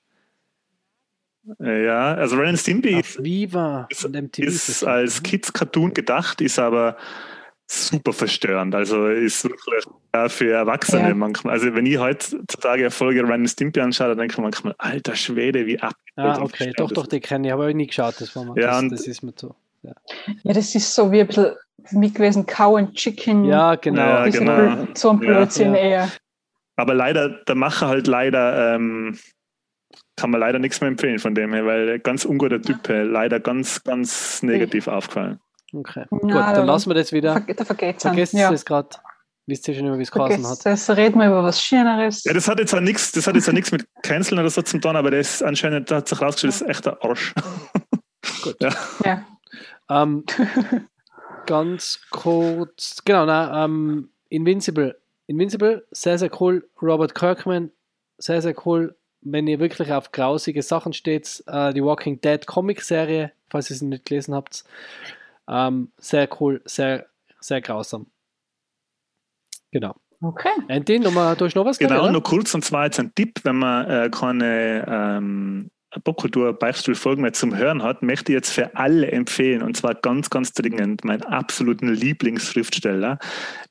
Ja, 1.60 2.14
also 2.14 2.36
Ren 2.36 2.58
Stimpy 2.58 3.00
Auf 3.00 3.18
Viva 3.20 3.88
ist- 3.90 4.06
und 4.06 4.16
MTV. 4.16 4.46
ist 4.46 4.84
als 4.84 5.24
Kids-Cartoon 5.24 5.94
gedacht, 5.94 6.42
ist 6.42 6.60
aber 6.60 6.98
super 7.72 8.14
verstörend. 8.14 8.74
Also 8.74 9.08
ist 9.08 9.44
wirklich 9.44 9.86
ja, 10.14 10.28
für 10.28 10.52
Erwachsene 10.52 11.10
Ja. 11.10 11.14
manchmal. 11.14 11.54
Also 11.54 11.74
wenn 11.76 11.86
ich 11.86 12.00
heutzutage 12.00 12.82
eine 12.84 12.92
Folge 12.92 13.22
Ren 13.24 13.32
and 13.42 13.50
Stimpy 13.50 13.80
anschaue, 13.80 14.10
dann 14.10 14.18
denke 14.18 14.34
ich 14.34 14.38
manchmal, 14.40 14.74
alter 14.78 15.16
Schwede, 15.16 15.66
wie 15.68 15.80
ab. 15.80 15.94
Ah, 16.16 16.42
okay, 16.42 16.74
doch, 16.76 16.92
doch, 16.92 17.06
die 17.08 17.20
kenne 17.20 17.48
ich, 17.48 17.54
aber 17.54 17.70
ich 17.70 17.76
nie 17.76 17.88
geschaut. 17.88 18.16
Das, 18.20 18.36
war 18.36 18.44
mal, 18.44 18.58
Ja, 18.60 18.82
das, 18.82 18.90
das 18.92 19.08
ist 19.08 19.22
mir 19.24 19.34
so. 19.36 19.56
Ja, 19.84 19.94
das 20.44 20.76
ist 20.76 20.94
so 20.94 21.12
wie 21.12 21.22
ein 21.22 21.28
bisschen 21.28 21.54
für 21.86 21.98
mich 21.98 22.14
gewesen, 22.14 22.46
Cow 22.46 22.76
and 22.78 22.94
Chicken. 22.96 23.46
Ja, 23.46 23.76
genau. 23.76 24.02
Ja, 24.02 24.28
genau. 24.28 24.88
So 24.96 25.12
ein 25.12 25.22
Ja. 25.22 25.30
Blödsinn 25.34 25.74
Ja. 25.74 25.80
eher. 25.80 26.12
Aber 26.76 26.94
leider, 26.94 27.30
der 27.30 27.56
Macher 27.56 27.88
halt 27.88 28.08
leider, 28.08 28.76
ähm, 28.76 29.18
kann 30.18 30.32
man 30.32 30.40
leider 30.42 30.60
nichts 30.60 30.82
mehr 30.82 30.90
empfehlen 30.90 31.20
von 31.20 31.34
dem 31.36 31.54
her, 31.54 31.66
weil 31.66 32.00
ganz 32.00 32.26
unguter 32.26 32.62
Typ, 32.62 32.90
äh, 32.90 33.04
leider 33.04 33.40
ganz, 33.40 33.84
ganz 33.84 34.44
negativ 34.44 34.88
aufgefallen. 34.88 35.40
Okay. 35.74 36.06
Ja, 36.12 36.18
Gut, 36.18 36.32
da- 36.32 36.54
dann 36.54 36.66
lassen 36.68 36.90
wir 36.90 36.96
das 36.96 37.12
wieder. 37.12 37.42
Ver 37.42 37.54
da 37.54 37.66
vergeht's 37.66 38.02
Vergesst 38.04 38.34
ja. 38.34 38.52
es 38.52 38.66
gerade. 38.66 38.90
Wisst 39.46 39.68
ihr 39.68 39.74
schon 39.74 39.88
immer, 39.88 39.98
wie 39.98 40.04
es 40.04 40.12
geheißen 40.12 40.48
hat. 40.48 40.66
es. 40.66 40.90
Reden 40.92 41.20
wir 41.20 41.28
über 41.28 41.44
was 41.44 41.60
Schöneres. 41.62 42.24
Ja, 42.24 42.34
das 42.34 42.48
hat 42.48 42.60
jetzt 42.60 42.74
auch 42.76 42.80
nichts, 42.82 43.12
das 43.12 43.26
hat 43.26 43.34
jetzt 43.36 43.50
auch 43.50 43.54
nichts 43.54 43.72
mit 43.72 43.88
Canceln 44.04 44.40
oder 44.40 44.50
so 44.50 44.62
zu 44.62 44.78
tun, 44.78 44.96
aber 44.96 45.10
das 45.10 45.36
ist 45.36 45.44
anscheinend, 45.44 45.90
da 45.90 45.98
hat 45.98 46.08
sich 46.08 46.22
rausgestellt, 46.22 46.54
das 46.54 46.62
ist 46.62 46.68
echt 46.70 46.88
ein 46.88 46.96
Arsch. 47.02 47.34
Gut. 48.44 48.56
Ja. 48.62 48.70
Ja. 49.04 49.26
Ähm, 49.90 50.24
ganz 51.48 52.00
kurz, 52.12 53.02
genau, 53.06 53.26
na, 53.26 53.66
ähm, 53.66 54.10
Invincible. 54.30 55.00
Invincible, 55.28 55.86
sehr, 55.92 56.18
sehr 56.20 56.30
cool. 56.42 56.68
Robert 56.82 57.16
Kirkman, 57.16 57.72
sehr, 58.18 58.42
sehr 58.42 58.56
cool. 58.66 58.96
Wenn 59.22 59.48
ihr 59.48 59.60
wirklich 59.60 59.92
auf 59.92 60.12
grausige 60.12 60.62
Sachen 60.62 60.94
steht, 60.94 61.44
äh, 61.48 61.74
die 61.74 61.84
Walking 61.84 62.22
Dead 62.22 62.46
Comic-Serie, 62.46 63.32
falls 63.50 63.70
ihr 63.70 63.76
sie 63.76 63.86
nicht 63.86 64.06
gelesen 64.06 64.34
habt, 64.36 64.64
ähm, 65.50 65.92
sehr 65.98 66.30
cool, 66.40 66.62
sehr, 66.66 67.08
sehr 67.40 67.62
grausam. 67.62 68.08
Genau. 69.72 69.96
Okay. 70.22 70.50
Andy, 70.68 71.00
nochmal, 71.00 71.36
du 71.36 71.46
hast 71.46 71.56
noch 71.56 71.66
was? 71.66 71.80
Genau, 71.80 72.04
oder? 72.04 72.12
nur 72.12 72.24
kurz, 72.24 72.54
und 72.54 72.64
zwar 72.64 72.86
jetzt 72.86 73.00
ein 73.00 73.14
Tipp, 73.16 73.40
wenn 73.44 73.56
man 73.56 73.90
äh, 73.90 74.10
keine 74.10 74.86
ähm, 74.88 75.72
Popkultur-Beichtstuhl-Folgen 76.04 77.22
mehr 77.22 77.34
zum 77.34 77.56
Hören 77.56 77.82
hat, 77.82 78.04
möchte 78.04 78.32
ich 78.32 78.36
jetzt 78.36 78.52
für 78.52 78.76
alle 78.76 79.12
empfehlen, 79.12 79.64
und 79.64 79.76
zwar 79.76 79.96
ganz, 79.96 80.30
ganz 80.30 80.52
dringend, 80.52 81.04
meinen 81.04 81.24
absoluten 81.24 81.88
Lieblingsschriftsteller, 81.94 83.18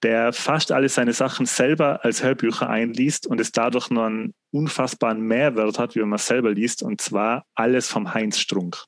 der 0.02 0.32
fast 0.32 0.72
alle 0.72 0.88
seine 0.88 1.12
Sachen 1.12 1.46
selber 1.46 2.04
als 2.04 2.22
Hörbücher 2.22 2.68
einliest 2.68 3.26
und 3.26 3.40
es 3.40 3.52
dadurch 3.52 3.90
nur 3.90 4.06
einen 4.06 4.34
unfassbaren 4.50 5.20
Mehrwert 5.20 5.78
hat, 5.78 5.94
wie 5.94 6.00
wenn 6.00 6.08
man 6.08 6.18
selber 6.18 6.50
liest, 6.50 6.82
und 6.82 7.00
zwar 7.00 7.44
alles 7.54 7.88
vom 7.88 8.14
Heinz 8.14 8.38
Strunk. 8.38 8.84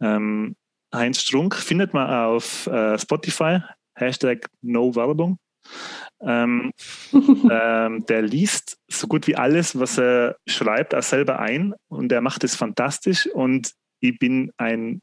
Ähm, 0.00 0.56
Heinz 0.94 1.20
Strunk 1.20 1.54
findet 1.54 1.94
man 1.94 2.08
auf 2.08 2.66
äh, 2.66 2.98
Spotify, 2.98 3.60
Hashtag 3.94 4.48
No 4.62 4.94
Werbung. 4.94 5.38
Ähm, 6.20 6.72
ähm, 7.12 8.06
der 8.06 8.22
liest 8.22 8.78
so 8.88 9.06
gut 9.06 9.26
wie 9.26 9.36
alles, 9.36 9.78
was 9.78 9.98
er 9.98 10.36
schreibt, 10.46 10.94
auch 10.94 11.02
selber 11.02 11.38
ein 11.38 11.74
und 11.88 12.10
er 12.10 12.20
macht 12.20 12.44
es 12.44 12.56
fantastisch 12.56 13.26
und 13.26 13.72
ich 14.00 14.18
bin 14.18 14.50
ein 14.56 15.00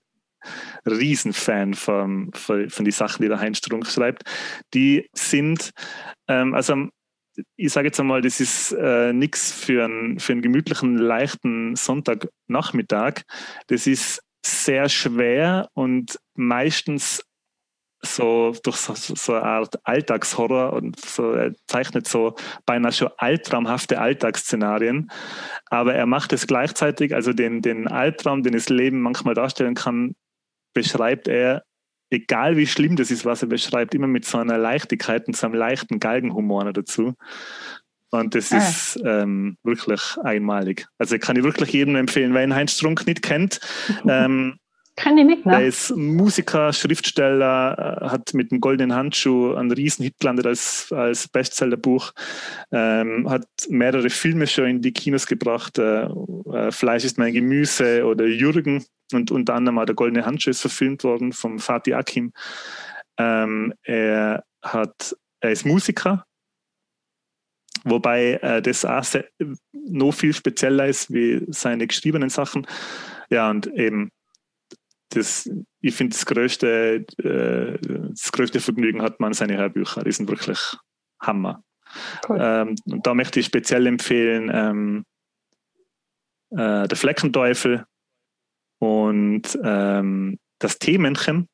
Riesenfan 0.86 1.74
von, 1.74 2.32
von, 2.34 2.70
von 2.70 2.86
den 2.86 2.92
Sachen, 2.92 3.22
die 3.22 3.30
der 3.30 3.40
Heinz 3.40 3.60
Strunk 3.60 3.88
schreibt. 3.88 4.24
Die 4.74 5.10
sind, 5.14 5.72
ähm, 6.28 6.54
also 6.54 6.88
ich 7.56 7.72
sage 7.72 7.88
jetzt 7.88 8.00
einmal, 8.00 8.22
das 8.22 8.40
ist 8.40 8.72
äh, 8.72 9.12
nichts 9.12 9.52
für, 9.52 9.86
ein, 9.86 10.20
für 10.20 10.34
einen 10.34 10.42
gemütlichen, 10.42 10.98
leichten 10.98 11.76
Sonntagnachmittag. 11.76 13.24
Das 13.68 13.88
ist 13.88 14.22
sehr 14.46 14.90
schwer 14.90 15.70
und 15.74 16.20
meistens 16.36 17.24
so 18.02 18.56
durch 18.64 18.76
so, 18.76 18.94
so 18.94 19.34
eine 19.34 19.44
Art 19.44 19.80
Alltagshorror 19.84 20.74
und 20.74 21.00
so, 21.00 21.32
er 21.32 21.54
zeichnet 21.68 22.08
so 22.08 22.36
beinahe 22.66 22.92
schon 22.92 23.10
albtraumhafte 23.18 24.00
Alltagsszenarien. 24.00 25.10
Aber 25.66 25.96
er 25.96 26.06
macht 26.06 26.32
es 26.34 26.46
gleichzeitig, 26.46 27.16
also 27.16 27.34
den, 27.34 27.62
den 27.62 27.88
Albtraum, 27.88 28.44
den 28.44 28.54
das 28.54 28.70
Leben 28.70 29.02
manchmal 29.02 29.34
darstellen 29.34 29.74
kann, 29.74 30.16
beschreibt 30.74 31.28
er, 31.28 31.64
egal 32.12 32.58
wie 32.58 32.68
schlimm 32.68 32.96
das 32.96 33.10
ist, 33.12 33.26
was 33.26 33.42
er 33.42 33.48
beschreibt, 33.48 33.96
immer 33.96 34.08
mit 34.08 34.26
so 34.26 34.38
einer 34.38 34.58
Leichtigkeit 34.58 35.28
und 35.28 35.36
so 35.36 35.48
einem 35.48 35.56
leichten 35.56 36.00
Galgenhumor 36.00 36.72
dazu. 36.72 37.16
Und 38.20 38.36
das 38.36 38.52
Ah. 38.52 38.58
ist 38.58 39.00
ähm, 39.06 39.58
wirklich 39.64 40.02
einmalig. 40.24 40.88
Also 40.98 41.18
kann 41.20 41.36
ich 41.36 41.44
wirklich 41.44 41.72
jedem 41.72 41.96
empfehlen, 41.96 42.34
wer 42.34 42.44
ihn 42.44 42.56
Heinz 42.56 42.74
Strunk 42.74 43.06
nicht 43.08 43.22
kennt. 43.22 43.60
Ähm, 44.08 44.58
Kann 44.98 45.18
ich 45.18 45.26
nicht, 45.26 45.46
ne? 45.46 45.66
ist 45.66 45.94
Musiker, 45.96 46.72
Schriftsteller, 46.72 48.00
äh, 48.02 48.10
hat 48.10 48.34
mit 48.34 48.52
dem 48.52 48.62
Goldenen 48.62 48.96
Handschuh 48.96 49.54
einen 49.54 49.72
Riesenhit 49.72 50.14
gelandet 50.22 50.46
als, 50.46 50.90
als 50.94 51.28
Bestsellerbuch, 51.28 52.14
ähm, 52.72 53.30
hat 53.30 53.46
mehrere 53.70 54.10
Filme 54.10 54.48
schon 54.48 54.68
in 54.68 54.82
die 54.82 54.94
Kinos 54.94 55.28
gebracht, 55.28 55.78
äh, 55.80 56.04
äh, 56.06 56.72
Fleisch 56.72 57.04
ist 57.04 57.18
mein 57.18 57.34
Gemüse 57.34 58.06
oder 58.06 58.26
Jürgen 58.26 58.86
und 59.12 59.32
unter 59.32 59.56
anderem 59.56 59.80
auch 59.80 59.86
der 59.86 59.96
Goldene 59.96 60.26
Handschuh 60.26 60.52
ist 60.52 60.62
verfilmt 60.62 61.04
worden 61.04 61.34
vom 61.34 61.60
Fatih 61.60 61.96
Akim. 61.96 62.32
Ähm, 63.18 63.74
er 63.84 64.46
hat, 64.62 65.14
er 65.42 65.52
ist 65.52 65.66
Musiker, 65.66 66.26
wobei 67.84 68.34
äh, 68.42 68.62
das 68.62 68.86
auch 68.86 69.04
sehr, 69.04 69.26
noch 69.74 70.14
viel 70.14 70.34
spezieller 70.34 70.88
ist 70.88 71.12
wie 71.14 71.46
seine 71.50 71.88
geschriebenen 71.88 72.30
Sachen. 72.30 72.66
Ja, 73.30 73.50
und 73.50 73.68
eben, 73.68 74.12
das, 75.10 75.50
ich 75.82 75.96
finde, 75.96 76.16
das 76.16 76.26
größte, 76.26 77.06
äh, 77.24 77.78
das 78.10 78.32
größte 78.32 78.60
Vergnügen 78.60 79.02
hat 79.02 79.20
man 79.20 79.34
seine 79.34 79.58
Hörbücher. 79.58 80.04
Die 80.04 80.12
sind 80.12 80.30
wirklich 80.30 80.60
Hammer. 81.22 81.64
Cool. 82.28 82.38
Ähm, 82.42 82.76
und 82.86 83.06
da 83.06 83.14
möchte 83.14 83.40
ich 83.40 83.46
speziell 83.46 83.88
empfehlen 83.88 84.52
ähm, 84.54 85.06
äh, 86.52 86.88
Der 86.88 86.98
Fleckenteufel 86.98 87.86
und 88.80 89.58
ähm, 89.64 90.38
das 90.60 90.80
Teemännchen 90.80 91.48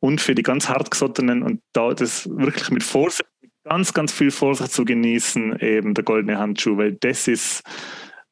und 0.00 0.20
für 0.20 0.34
die 0.34 0.42
ganz 0.42 0.68
hartgesottenen 0.68 1.42
und 1.42 1.62
da 1.72 1.94
das 1.94 2.28
wirklich 2.28 2.70
mit 2.70 2.82
Vorsicht, 2.82 3.28
ganz, 3.64 3.92
ganz 3.92 4.12
viel 4.12 4.30
Vorsicht 4.30 4.72
zu 4.72 4.84
genießen, 4.84 5.58
eben 5.60 5.94
der 5.94 6.04
goldene 6.04 6.38
Handschuh, 6.38 6.76
weil 6.76 6.92
das 6.92 7.28
ist 7.28 7.62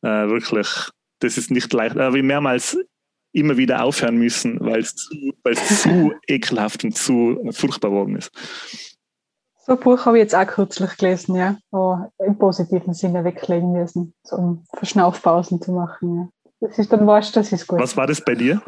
äh, 0.03 0.29
wirklich, 0.29 0.69
das 1.21 1.39
ist 1.39 1.51
nicht 1.51 1.73
leicht, 1.73 1.97
äh, 1.97 2.15
wie 2.15 2.23
mehrmals 2.23 2.77
immer 3.33 3.57
wieder 3.57 3.85
aufhören 3.85 4.17
müssen, 4.17 4.59
weil 4.61 4.81
es 4.81 4.97
zu, 4.97 5.33
zu 5.55 6.13
ekelhaft 6.27 6.85
und 6.85 6.97
zu 6.97 7.51
furchtbar 7.53 7.91
geworden 7.91 8.17
ist. 8.17 8.31
So 9.67 9.73
ein 9.73 9.81
Buch 9.81 10.07
habe 10.07 10.17
ich 10.17 10.23
jetzt 10.23 10.35
auch 10.35 10.47
kürzlich 10.47 10.97
gelesen, 10.97 11.37
ja. 11.37 11.59
Aber 11.71 12.11
im 12.25 12.39
positiven 12.39 12.95
Sinne 12.95 13.23
weglegen 13.25 13.73
müssen, 13.73 14.15
so 14.23 14.37
um 14.37 14.65
Verschnaufpausen 14.75 15.61
zu 15.61 15.73
machen. 15.73 16.17
Ja. 16.17 16.69
Das 16.69 16.79
ist 16.79 16.91
dann 16.91 17.07
wurscht, 17.07 17.37
das 17.37 17.53
ist 17.53 17.67
gut. 17.67 17.79
Was 17.79 17.97
war 17.97 18.07
das 18.07 18.25
bei 18.25 18.35
dir? 18.35 18.63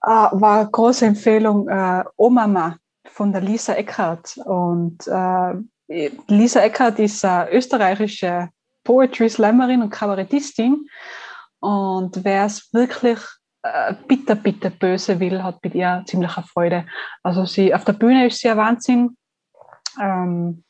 Ah, 0.00 0.30
war 0.32 0.60
eine 0.60 0.70
große 0.70 1.06
Empfehlung 1.06 1.68
äh, 1.68 2.04
Omama 2.16 2.78
von 3.06 3.32
der 3.32 3.40
Lisa 3.40 3.74
Eckhardt. 3.74 4.36
Und 4.44 5.06
äh, 5.06 6.10
Lisa 6.28 6.60
Eckhardt 6.60 6.98
ist 6.98 7.24
eine 7.24 7.50
österreichische 7.52 8.48
Poetry 8.84 9.28
Slammerin 9.28 9.82
und 9.82 9.90
Kabarettistin. 9.90 10.86
Und 11.60 12.24
wer 12.24 12.44
es 12.44 12.72
wirklich 12.72 13.18
äh, 13.62 13.94
bitter, 14.06 14.34
bitter 14.34 14.70
böse 14.70 15.20
will, 15.20 15.42
hat 15.42 15.62
mit 15.62 15.74
ihr 15.74 16.02
ziemliche 16.06 16.42
Freude. 16.42 16.86
Also 17.22 17.46
sie 17.46 17.74
auf 17.74 17.84
der 17.84 17.94
Bühne 17.94 18.26
ist 18.26 18.40
sie 18.40 18.50
ein 18.50 18.58
Wahnsinn 18.58 19.16
ähm, 20.00 20.64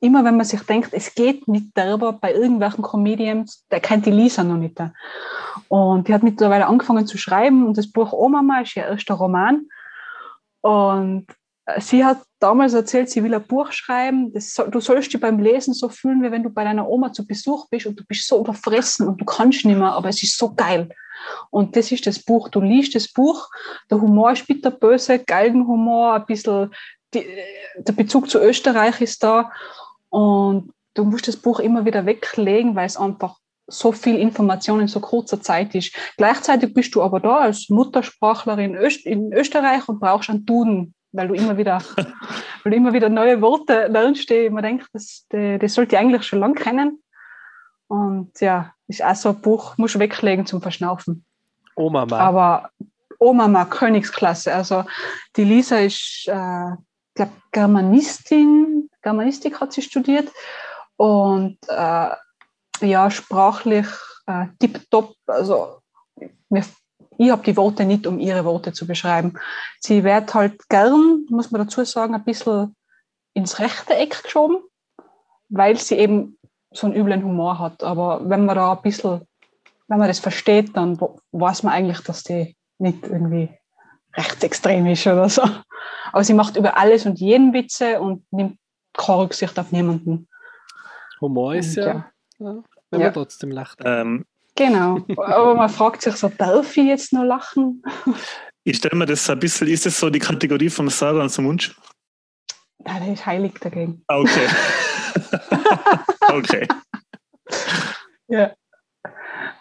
immer 0.00 0.24
wenn 0.24 0.36
man 0.36 0.46
sich 0.46 0.62
denkt, 0.62 0.90
es 0.92 1.14
geht 1.14 1.48
nicht 1.48 1.70
darüber, 1.74 2.12
bei 2.12 2.32
irgendwelchen 2.32 2.82
Comedians, 2.82 3.66
der 3.70 3.80
kennt 3.80 4.06
die 4.06 4.10
Lisa 4.10 4.42
noch 4.42 4.56
nicht. 4.56 4.78
Und 5.68 6.08
die 6.08 6.14
hat 6.14 6.22
mittlerweile 6.22 6.66
angefangen 6.66 7.06
zu 7.06 7.18
schreiben 7.18 7.66
und 7.66 7.76
das 7.76 7.90
Buch 7.90 8.12
Oma 8.12 8.60
ist 8.60 8.76
ihr 8.76 8.84
erster 8.84 9.14
Roman. 9.14 9.66
Und 10.66 11.26
äh, 11.66 11.80
sie 11.80 12.04
hat 12.04 12.22
damals 12.40 12.74
erzählt, 12.74 13.08
sie 13.08 13.22
will 13.22 13.34
ein 13.34 13.46
Buch 13.46 13.70
schreiben. 13.70 14.32
Das, 14.32 14.52
du 14.54 14.80
sollst 14.80 15.12
dich 15.12 15.20
beim 15.20 15.38
Lesen 15.38 15.74
so 15.74 15.88
fühlen, 15.88 16.24
wie 16.24 16.32
wenn 16.32 16.42
du 16.42 16.50
bei 16.50 16.64
deiner 16.64 16.88
Oma 16.88 17.12
zu 17.12 17.24
Besuch 17.24 17.68
bist 17.68 17.86
und 17.86 18.00
du 18.00 18.04
bist 18.04 18.26
so 18.26 18.40
überfressen 18.40 19.06
und 19.06 19.20
du 19.20 19.24
kannst 19.24 19.64
nicht 19.64 19.78
mehr, 19.78 19.92
aber 19.92 20.08
es 20.08 20.24
ist 20.24 20.36
so 20.36 20.52
geil. 20.54 20.88
Und 21.50 21.76
das 21.76 21.92
ist 21.92 22.04
das 22.08 22.18
Buch. 22.18 22.48
Du 22.48 22.60
liest 22.60 22.96
das 22.96 23.12
Buch, 23.12 23.48
der 23.90 24.00
Humor 24.00 24.32
ist 24.32 24.48
bitterböse, 24.48 25.20
Galgenhumor, 25.20 26.14
ein 26.14 26.26
bisschen 26.26 26.74
die, 27.14 27.24
der 27.76 27.92
Bezug 27.92 28.28
zu 28.28 28.40
Österreich 28.40 29.00
ist 29.00 29.22
da 29.22 29.52
und 30.08 30.72
du 30.94 31.04
musst 31.04 31.28
das 31.28 31.36
Buch 31.36 31.60
immer 31.60 31.84
wieder 31.84 32.06
weglegen, 32.06 32.74
weil 32.74 32.86
es 32.86 32.96
einfach 32.96 33.36
so 33.66 33.92
viel 33.92 34.18
Information 34.18 34.80
in 34.80 34.88
so 34.88 35.00
kurzer 35.00 35.40
Zeit 35.40 35.74
ist. 35.74 35.94
Gleichzeitig 36.16 36.72
bist 36.72 36.94
du 36.94 37.02
aber 37.02 37.20
da 37.20 37.38
als 37.38 37.68
Muttersprachlerin 37.68 38.74
in 39.04 39.32
Österreich 39.32 39.88
und 39.88 40.00
brauchst 40.00 40.30
einen 40.30 40.46
Duden, 40.46 40.94
weil 41.12 41.28
du 41.28 41.34
immer 41.34 41.56
wieder, 41.56 41.82
weil 42.62 42.70
du 42.70 42.76
immer 42.76 42.92
wieder 42.92 43.08
neue 43.08 43.40
Worte 43.40 43.86
lernst, 43.88 44.30
die 44.30 44.50
man 44.50 44.62
denkt, 44.62 44.86
das, 44.92 45.26
das, 45.30 45.74
sollte 45.74 45.96
ich 45.96 46.00
eigentlich 46.00 46.24
schon 46.24 46.40
lange 46.40 46.54
kennen. 46.54 47.02
Und 47.88 48.40
ja, 48.40 48.72
ist 48.88 49.04
auch 49.04 49.14
so 49.14 49.30
ein 49.30 49.40
Buch, 49.40 49.76
musst 49.78 49.94
du 49.94 49.98
weglegen 49.98 50.46
zum 50.46 50.62
Verschnaufen. 50.62 51.24
Oma 51.74 52.06
mal. 52.06 52.20
Aber 52.20 52.70
Oma 53.18 53.48
mal 53.48 53.64
Königsklasse. 53.64 54.54
Also 54.54 54.84
die 55.36 55.44
Lisa 55.44 55.78
ist 55.78 56.26
äh, 56.28 56.72
glaube, 57.16 57.32
Germanistin, 57.50 58.88
Germanistik 59.02 59.60
hat 59.60 59.72
sie 59.72 59.82
studiert 59.82 60.30
und 60.96 61.58
äh, 61.68 62.10
ja, 62.82 63.10
sprachlich 63.10 63.86
äh, 64.26 64.46
tipptopp. 64.58 65.14
Also 65.26 65.80
mir, 66.48 66.64
ich 67.18 67.30
habe 67.30 67.42
die 67.42 67.56
Worte 67.56 67.84
nicht, 67.84 68.06
um 68.06 68.18
ihre 68.18 68.44
Worte 68.44 68.72
zu 68.72 68.86
beschreiben. 68.86 69.38
Sie 69.80 70.04
wird 70.04 70.34
halt 70.34 70.68
gern, 70.68 71.24
muss 71.30 71.50
man 71.50 71.62
dazu 71.62 71.84
sagen, 71.84 72.14
ein 72.14 72.24
bisschen 72.24 72.74
ins 73.34 73.58
rechte 73.58 73.94
Eck 73.94 74.22
geschoben, 74.22 74.58
weil 75.48 75.78
sie 75.78 75.96
eben 75.96 76.38
so 76.72 76.86
einen 76.86 76.96
üblen 76.96 77.22
Humor 77.24 77.58
hat. 77.58 77.82
Aber 77.82 78.28
wenn 78.28 78.44
man 78.44 78.56
da 78.56 78.72
ein 78.72 78.82
bisschen, 78.82 79.22
wenn 79.88 79.98
man 79.98 80.08
das 80.08 80.18
versteht, 80.18 80.76
dann 80.76 80.98
weiß 81.32 81.62
man 81.62 81.74
eigentlich, 81.74 82.00
dass 82.00 82.22
die 82.22 82.56
nicht 82.78 83.06
irgendwie 83.06 83.50
rechtsextrem 84.14 84.86
ist 84.86 85.06
oder 85.06 85.28
so. 85.28 85.42
Aber 86.12 86.24
sie 86.24 86.34
macht 86.34 86.56
über 86.56 86.76
alles 86.76 87.06
und 87.06 87.18
jeden 87.20 87.52
Witze 87.52 88.00
und 88.00 88.24
nimmt 88.30 88.58
keine 88.94 89.18
Rücksicht 89.18 89.58
auf 89.58 89.72
niemanden. 89.72 90.28
Humor 91.20 91.54
ist 91.54 91.76
und, 91.76 91.84
ja, 91.84 91.92
ja, 91.92 92.10
ja, 92.38 92.62
wenn 92.90 93.00
ja. 93.00 93.06
man 93.06 93.14
trotzdem 93.14 93.50
lacht. 93.50 93.80
Ähm, 93.84 94.24
genau. 94.54 95.00
Aber 95.16 95.54
man 95.54 95.68
fragt 95.68 96.02
sich 96.02 96.16
so, 96.16 96.28
darf 96.28 96.76
ich 96.76 96.84
jetzt 96.84 97.12
noch 97.12 97.24
lachen? 97.24 97.82
Ich 98.68 98.78
stelle 98.78 98.96
mir 98.96 99.06
das 99.06 99.30
ein 99.30 99.38
bisschen, 99.38 99.68
ist 99.68 99.86
das 99.86 100.00
so 100.00 100.10
die 100.10 100.18
Kategorie 100.18 100.68
vom 100.68 100.88
Satan 100.88 101.30
zum 101.30 101.46
Wunsch? 101.46 101.72
Nein, 102.78 103.04
der 103.04 103.12
ist 103.12 103.24
heilig 103.24 103.52
dagegen. 103.60 104.02
Okay. 104.08 104.48
okay. 106.32 106.66
Ja. 108.26 108.52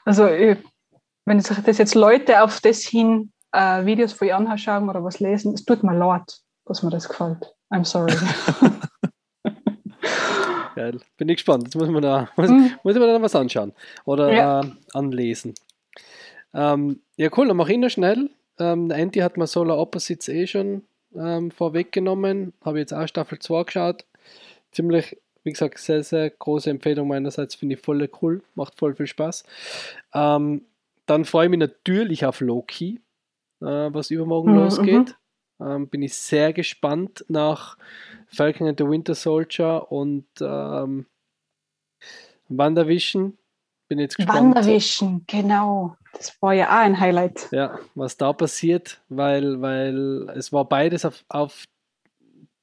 Also, 0.06 0.24
wenn 0.24 1.40
sich 1.40 1.58
das 1.60 1.78
jetzt 1.78 1.94
Leute 1.94 2.42
auf 2.42 2.60
das 2.62 2.80
hin 2.80 3.32
äh, 3.56 3.86
Videos 3.86 4.14
von 4.14 4.28
ihr 4.28 4.36
anschauen 4.36 4.90
oder 4.90 5.04
was 5.04 5.20
lesen. 5.20 5.54
Es 5.54 5.64
tut 5.66 5.84
mir 5.84 5.98
leid, 5.98 6.40
dass 6.66 6.84
mir 6.84 6.90
das 6.90 7.08
gefällt. 7.08 7.54
I'm 7.72 7.86
sorry. 7.86 8.14
Geil. 10.76 11.00
Bin 11.18 11.30
ich 11.30 11.38
gespannt. 11.38 11.64
Jetzt 11.64 11.76
muss 11.76 11.90
man 11.90 12.02
da, 12.02 12.30
muss, 12.38 12.50
mm. 12.50 12.68
muss 12.84 12.96
man 12.96 13.08
da 13.08 13.22
was 13.22 13.36
anschauen 13.36 13.74
oder 14.06 14.34
ja. 14.34 14.62
äh, 14.62 14.72
anlesen. 14.94 15.54
Ähm, 16.54 17.02
ja, 17.18 17.30
cool, 17.38 17.48
dann 17.48 17.58
mache 17.58 17.72
ich 17.72 17.78
noch 17.78 17.90
schnell. 17.90 18.30
Ähm, 18.60 18.92
Andy 18.92 19.20
hat 19.20 19.38
mir 19.38 19.48
Solar 19.48 19.78
Opposites 19.78 20.28
eh 20.30 20.48
schon 20.48 20.84
ähm, 21.16 21.52
vorweggenommen. 21.52 22.54
Habe 22.64 22.80
jetzt 22.80 22.94
auch 22.94 23.08
Staffel 23.08 23.40
2 23.40 23.64
geschaut. 23.64 24.06
Ziemlich, 24.72 25.18
wie 25.44 25.52
gesagt, 25.52 25.80
sehr, 25.80 26.04
sehr 26.04 26.30
große 26.30 26.70
Empfehlung 26.70 27.08
meinerseits. 27.08 27.56
Finde 27.56 27.76
ich 27.76 27.82
voll 27.82 28.10
cool. 28.22 28.42
Macht 28.56 28.78
voll 28.78 28.96
viel 28.96 29.08
Spaß. 29.08 29.44
Ähm, 30.14 30.66
dann 31.06 31.26
freue 31.26 31.46
ich 31.46 31.52
mich 31.52 31.60
natürlich 31.60 32.26
auf 32.26 32.42
Loki 32.42 33.00
äh, 33.62 33.94
was 33.94 34.12
übermorgen 34.12 34.52
mhm. 34.52 34.60
losgeht. 34.60 35.16
Ähm, 35.60 35.88
bin 35.88 36.02
ich 36.02 36.16
sehr 36.16 36.54
gespannt 36.54 37.26
nach 37.28 37.78
Falcon 38.28 38.68
and 38.68 38.80
the 38.80 38.88
Winter 38.88 39.16
Soldier 39.16 39.92
und 39.92 40.26
ähm, 40.42 41.06
WandaVision. 42.50 43.38
Bin 43.88 44.00
jetzt 44.00 44.18
gespannt. 44.18 44.56
WandaVision, 44.56 45.24
genau. 45.28 45.96
Das 46.14 46.42
war 46.42 46.54
ja 46.54 46.68
auch 46.68 46.82
ein 46.82 47.00
Highlight. 47.00 47.50
Ja, 47.52 47.80
was 47.94 48.18
da 48.18 48.34
passiert, 48.34 49.02
weil, 49.10 49.62
weil 49.62 50.30
es 50.36 50.52
war 50.52 50.66
beides 50.66 51.06
auf, 51.06 51.24
auf, 51.30 51.66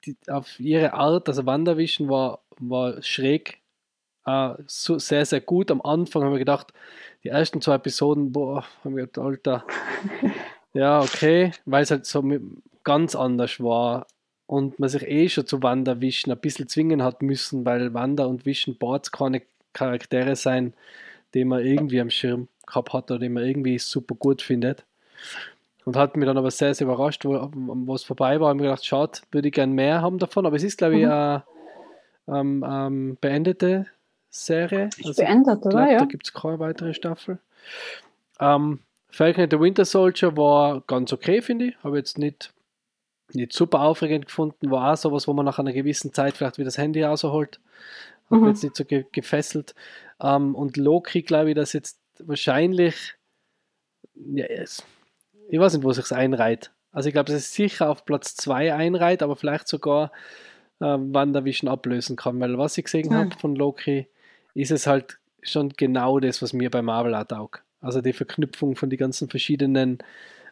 die, 0.04 0.16
auf 0.28 0.58
ihre 0.60 0.92
Art. 0.94 1.28
Also 1.28 1.46
WandaVision 1.46 2.08
war, 2.08 2.40
war 2.58 3.00
schräg, 3.02 3.62
äh, 4.26 4.54
so, 4.66 4.98
sehr, 4.98 5.24
sehr 5.24 5.40
gut. 5.40 5.70
Am 5.70 5.80
Anfang 5.80 6.24
haben 6.24 6.32
wir 6.32 6.38
gedacht, 6.38 6.72
die 7.24 7.28
ersten 7.28 7.60
zwei 7.60 7.76
Episoden, 7.76 8.32
boah, 8.32 8.64
haben 8.84 8.96
wir 8.96 9.06
gedacht, 9.06 9.24
Alter, 9.24 9.66
Ja, 10.74 11.02
okay, 11.02 11.52
weil 11.66 11.82
es 11.82 11.90
halt 11.90 12.06
so 12.06 12.22
ganz 12.84 13.14
anders 13.14 13.60
war 13.60 14.06
und 14.46 14.78
man 14.78 14.88
sich 14.88 15.06
eh 15.06 15.28
schon 15.28 15.46
zu 15.46 15.62
Wanda 15.62 16.00
Vision 16.00 16.32
ein 16.32 16.40
bisschen 16.40 16.68
zwingen 16.68 17.02
hat 17.02 17.22
müssen, 17.22 17.64
weil 17.64 17.94
Wanda 17.94 18.24
und 18.24 18.44
Vision 18.44 18.76
Boards 18.76 19.12
keine 19.12 19.42
Charaktere 19.72 20.36
sein, 20.36 20.74
die 21.34 21.44
man 21.44 21.64
irgendwie 21.64 22.00
am 22.00 22.10
Schirm 22.10 22.48
gehabt 22.66 22.92
hat 22.92 23.10
oder 23.10 23.20
die 23.20 23.28
man 23.28 23.44
irgendwie 23.44 23.78
super 23.78 24.14
gut 24.14 24.42
findet. 24.42 24.84
Und 25.84 25.96
hat 25.96 26.16
mich 26.16 26.26
dann 26.26 26.38
aber 26.38 26.50
sehr, 26.50 26.74
sehr 26.74 26.86
überrascht, 26.86 27.24
wo, 27.24 27.94
es 27.94 28.04
vorbei 28.04 28.38
war. 28.40 28.52
Ich 28.52 28.56
mir 28.56 28.64
gedacht, 28.64 28.84
schade, 28.84 29.18
würde 29.32 29.48
ich 29.48 29.54
gern 29.54 29.72
mehr 29.72 30.00
haben 30.00 30.18
davon, 30.18 30.46
aber 30.46 30.56
es 30.56 30.62
ist, 30.62 30.78
glaube 30.78 30.96
ich, 30.96 31.04
mhm. 31.04 31.10
eine 31.10 31.44
ähm, 32.28 32.64
ähm, 32.68 33.18
beendete 33.20 33.86
Serie. 34.30 34.90
Also, 35.04 35.22
beendet, 35.22 35.66
oder? 35.66 35.70
Glaub, 35.70 35.90
ja. 35.90 35.98
Da 35.98 36.04
gibt 36.04 36.26
es 36.26 36.32
keine 36.32 36.58
weitere 36.60 36.94
Staffel. 36.94 37.38
Ähm, 38.38 38.80
Falcon 39.10 39.44
and 39.44 39.52
the 39.52 39.58
Winter 39.60 39.84
Soldier 39.84 40.36
war 40.36 40.82
ganz 40.86 41.12
okay, 41.12 41.42
finde 41.42 41.66
ich. 41.66 41.84
Habe 41.84 41.98
jetzt 41.98 42.16
nicht, 42.16 42.52
nicht 43.34 43.52
super 43.52 43.80
aufregend 43.80 44.26
gefunden. 44.26 44.70
War 44.70 44.92
auch 44.92 44.96
sowas, 44.96 45.28
wo 45.28 45.32
man 45.32 45.44
nach 45.44 45.58
einer 45.58 45.72
gewissen 45.72 46.12
Zeit 46.12 46.36
vielleicht 46.36 46.58
wieder 46.58 46.66
das 46.66 46.78
Handy 46.78 47.02
rausholt. 47.02 47.60
Hat 48.30 48.40
mhm. 48.40 48.48
jetzt 48.48 48.62
nicht 48.62 48.76
so 48.76 48.84
ge 48.84 49.04
gefesselt. 49.12 49.74
Ähm, 50.20 50.54
und 50.54 50.76
Loki, 50.76 51.22
glaube 51.22 51.50
ich, 51.50 51.56
dass 51.56 51.72
jetzt 51.72 51.98
wahrscheinlich, 52.18 53.14
ja, 54.14 54.46
ich 54.48 55.58
weiß 55.58 55.74
nicht, 55.74 55.84
wo 55.84 55.92
sich 55.92 56.10
einreiht. 56.12 56.70
Also 56.92 57.08
ich 57.08 57.14
glaube, 57.14 57.32
dass 57.32 57.40
es 57.40 57.54
sicher 57.54 57.90
auf 57.90 58.04
Platz 58.04 58.36
2 58.36 58.74
einreiht, 58.74 59.22
aber 59.22 59.36
vielleicht 59.36 59.66
sogar 59.68 60.12
äh, 60.80 60.84
WandaVision 60.84 61.68
ablösen 61.70 62.16
kann. 62.16 62.38
Weil 62.40 62.58
was 62.58 62.76
ich 62.78 62.84
gesehen 62.84 63.10
Ja. 63.10 63.18
habe 63.18 63.38
von 63.38 63.56
Loki, 63.56 64.06
ist 64.54 64.70
es 64.70 64.86
halt 64.86 65.18
schon 65.42 65.70
genau 65.70 66.20
das, 66.20 66.42
was 66.42 66.52
mir 66.52 66.70
bei 66.70 66.82
Marvel 66.82 67.14
auch 67.14 67.24
taugt. 67.24 67.62
Also 67.80 68.00
die 68.00 68.12
Verknüpfung 68.12 68.76
von 68.76 68.90
den 68.90 68.98
ganzen 68.98 69.28
verschiedenen 69.28 69.98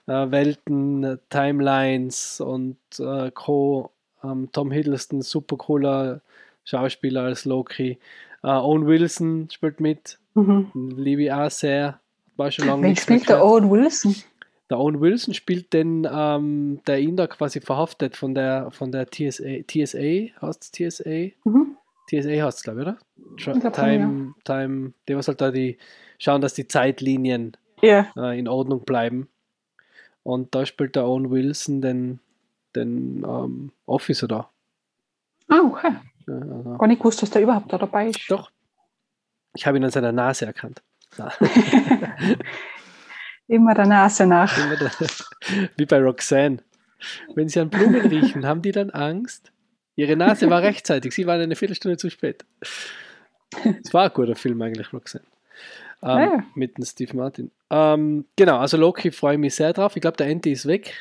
äh, 0.06 0.30
Welten, 0.30 1.18
Timelines 1.30 2.40
und 2.40 2.76
äh, 2.98 3.30
Co. 3.32 3.90
Ähm, 4.22 4.48
Tom 4.52 4.70
Hiddleston, 4.70 5.22
super 5.22 5.56
cooler 5.56 6.20
Schauspieler 6.64 7.22
als 7.22 7.44
Loki. 7.46 7.98
Äh, 8.42 8.46
Owen 8.48 8.86
Wilson 8.86 9.48
spielt 9.50 9.80
mit, 9.80 10.18
Mhm. 10.34 10.70
liebe 10.96 11.24
ich 11.24 11.32
auch 11.32 11.50
sehr. 11.50 12.00
War 12.36 12.50
schon 12.50 12.66
lange 12.66 12.82
Wen 12.84 12.96
spielt 12.96 13.28
der. 13.28 13.44
Owen 13.44 13.70
Wilson? 13.70 14.14
Der 14.70 14.78
Owen 14.78 15.00
Wilson 15.00 15.34
spielt 15.34 15.72
den, 15.72 16.06
ähm, 16.10 16.80
der 16.86 17.00
ihn 17.00 17.16
da 17.16 17.26
quasi 17.26 17.60
verhaftet 17.60 18.16
von 18.16 18.34
der, 18.34 18.70
von 18.70 18.92
der 18.92 19.06
TSA, 19.10 19.62
TSA, 19.66 20.30
heißt 20.40 20.72
TSA? 20.74 21.32
Mhm. 21.44 21.76
TSA 22.08 22.44
heißt 22.44 22.58
es, 22.58 22.62
glaube 22.62 22.80
ich, 22.82 22.86
oder? 22.86 22.98
Tra 23.38 23.52
Ich 23.52 23.60
glaub 23.60 23.72
Time, 23.72 24.34
Time, 24.44 24.92
die 25.08 25.16
was 25.16 25.26
halt 25.28 25.40
da 25.40 25.50
die, 25.50 25.76
schauen, 26.18 26.40
dass 26.40 26.54
die 26.54 26.68
Zeitlinien 26.68 27.56
Ja. 27.82 28.06
äh, 28.16 28.38
in 28.38 28.46
Ordnung 28.48 28.84
bleiben. 28.84 29.28
Und 30.22 30.54
da 30.54 30.66
spielt 30.66 30.96
der 30.96 31.06
Owen 31.06 31.30
Wilson 31.30 31.80
den, 31.80 32.20
den 32.76 33.24
ähm, 33.26 33.72
Officer 33.86 34.28
da. 34.28 34.50
Ah, 35.48 35.60
okay. 35.64 35.92
Ja, 36.26 36.34
also, 36.34 36.76
Gar 36.78 36.86
nicht 36.88 36.98
gewusst, 37.00 37.22
dass 37.22 37.30
der 37.30 37.42
überhaupt 37.42 37.72
da 37.72 37.78
dabei 37.78 38.08
ist. 38.08 38.30
doch. 38.30 38.50
Ich 39.54 39.66
habe 39.66 39.78
ihn 39.78 39.84
an 39.84 39.90
seiner 39.90 40.12
Nase 40.12 40.46
erkannt. 40.46 40.82
Immer 43.48 43.74
der 43.74 43.86
Nase 43.86 44.26
nach. 44.26 44.54
da- 44.78 44.90
Wie 45.76 45.86
bei 45.86 46.00
Roxanne. 46.00 46.58
Wenn 47.34 47.48
sie 47.48 47.60
an 47.60 47.70
Blumen 47.70 48.06
riechen, 48.06 48.46
haben 48.46 48.62
die 48.62 48.72
dann 48.72 48.90
Angst? 48.90 49.50
Ihre 49.96 50.16
Nase 50.16 50.48
war 50.50 50.62
rechtzeitig, 50.62 51.12
sie 51.14 51.26
waren 51.26 51.40
eine 51.40 51.56
Viertelstunde 51.56 51.96
zu 51.96 52.10
spät. 52.10 52.44
Es 53.82 53.92
war 53.92 54.04
ein 54.04 54.12
guter 54.14 54.36
Film 54.36 54.60
eigentlich, 54.62 54.92
Roxanne. 54.92 55.24
Ähm, 56.02 56.08
Ja. 56.18 56.44
Mit 56.54 56.76
dem 56.78 56.84
Steve 56.84 57.16
Martin. 57.16 57.50
Ähm, 57.70 58.26
genau, 58.36 58.58
also 58.58 58.76
Loki 58.76 59.10
freue 59.10 59.34
ich 59.34 59.40
mich 59.40 59.54
sehr 59.54 59.72
drauf. 59.72 59.94
Ich 59.96 60.02
glaube, 60.02 60.16
der 60.16 60.26
Enti 60.26 60.52
ist 60.52 60.66
weg, 60.66 60.94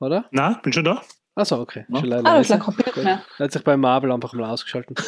oder? 0.00 0.26
Na, 0.30 0.60
bin 0.62 0.72
schon 0.72 0.84
da. 0.84 1.02
Achso, 1.36 1.60
okay. 1.60 1.86
Ja. 1.88 2.00
Schon 2.00 2.08
leider 2.08 2.28
Ah, 2.28 2.40
ist 2.40 2.48
Bild 2.48 2.96
mehr. 2.96 3.22
Er 3.38 3.44
hat 3.44 3.52
sich 3.52 3.62
bei 3.62 3.76
Marvel 3.76 4.10
einfach 4.10 4.32
mal 4.34 4.50
ausgeschalten. 4.50 4.94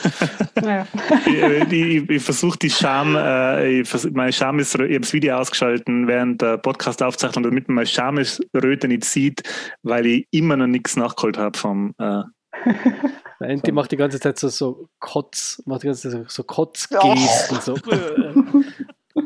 Ja. 0.63 0.87
ich 1.27 1.73
ich, 1.73 2.09
ich, 2.11 2.23
versuche 2.23 2.57
die 2.57 2.71
Scham, 2.71 3.17
äh, 3.17 3.81
ich 3.81 3.89
vers 3.89 4.09
meine 4.13 4.33
Scham 4.33 4.61
ist, 4.61 4.75
ich 4.77 4.81
habe 4.81 5.01
das 5.01 5.13
Video 5.13 5.37
ausgeschalten 5.37 6.07
während 6.07 6.41
der 6.41 6.57
Podcast-Aufzeichnung, 6.59 7.43
damit 7.43 7.67
man 7.67 7.77
meine 7.77 7.87
Schamröte 7.87 8.87
nicht 8.87 9.05
sieht, 9.05 9.43
weil 9.83 10.07
ich 10.07 10.29
immer 10.31 10.57
noch 10.57 10.69
nichts 10.69 10.95
nachgeholt 10.95 11.37
habe 11.37 11.59
vom. 11.59 11.95
Äh, 11.99 12.23
Der 13.41 13.49
Enti 13.49 13.73
macht 13.73 13.91
die 13.91 13.97
ganze 13.97 14.21
Zeit 14.21 14.39
so, 14.39 14.49
so 14.49 14.89
Kotz, 15.01 15.61
macht 15.67 15.83
die 15.83 15.89
ganze 15.89 16.09
Zeit 16.09 16.13
so, 16.13 16.25
so 16.29 16.45
Kotzgesten. 16.45 17.61
So. 17.61 17.75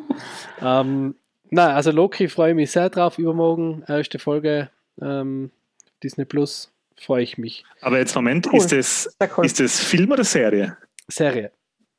ähm, 0.62 1.16
na, 1.50 1.74
also 1.74 1.90
Loki 1.90 2.28
freue 2.28 2.50
ich 2.50 2.56
mich 2.56 2.70
sehr 2.70 2.90
drauf. 2.90 3.18
Übermorgen, 3.18 3.82
erste 3.88 4.18
Folge 4.18 4.70
ähm, 5.00 5.50
Disney 6.02 6.24
Plus, 6.24 6.72
freue 7.00 7.22
ich 7.22 7.38
mich. 7.38 7.64
aber 7.80 7.98
jetzt 7.98 8.14
Moment, 8.14 8.46
Cool. 8.52 8.58
ist 8.58 8.72
das 8.72 9.16
cool. 9.36 9.44
ist 9.46 9.60
das 9.60 9.78
Film 9.80 10.10
oder 10.10 10.24
Serie? 10.24 10.76
Serie. 11.08 11.52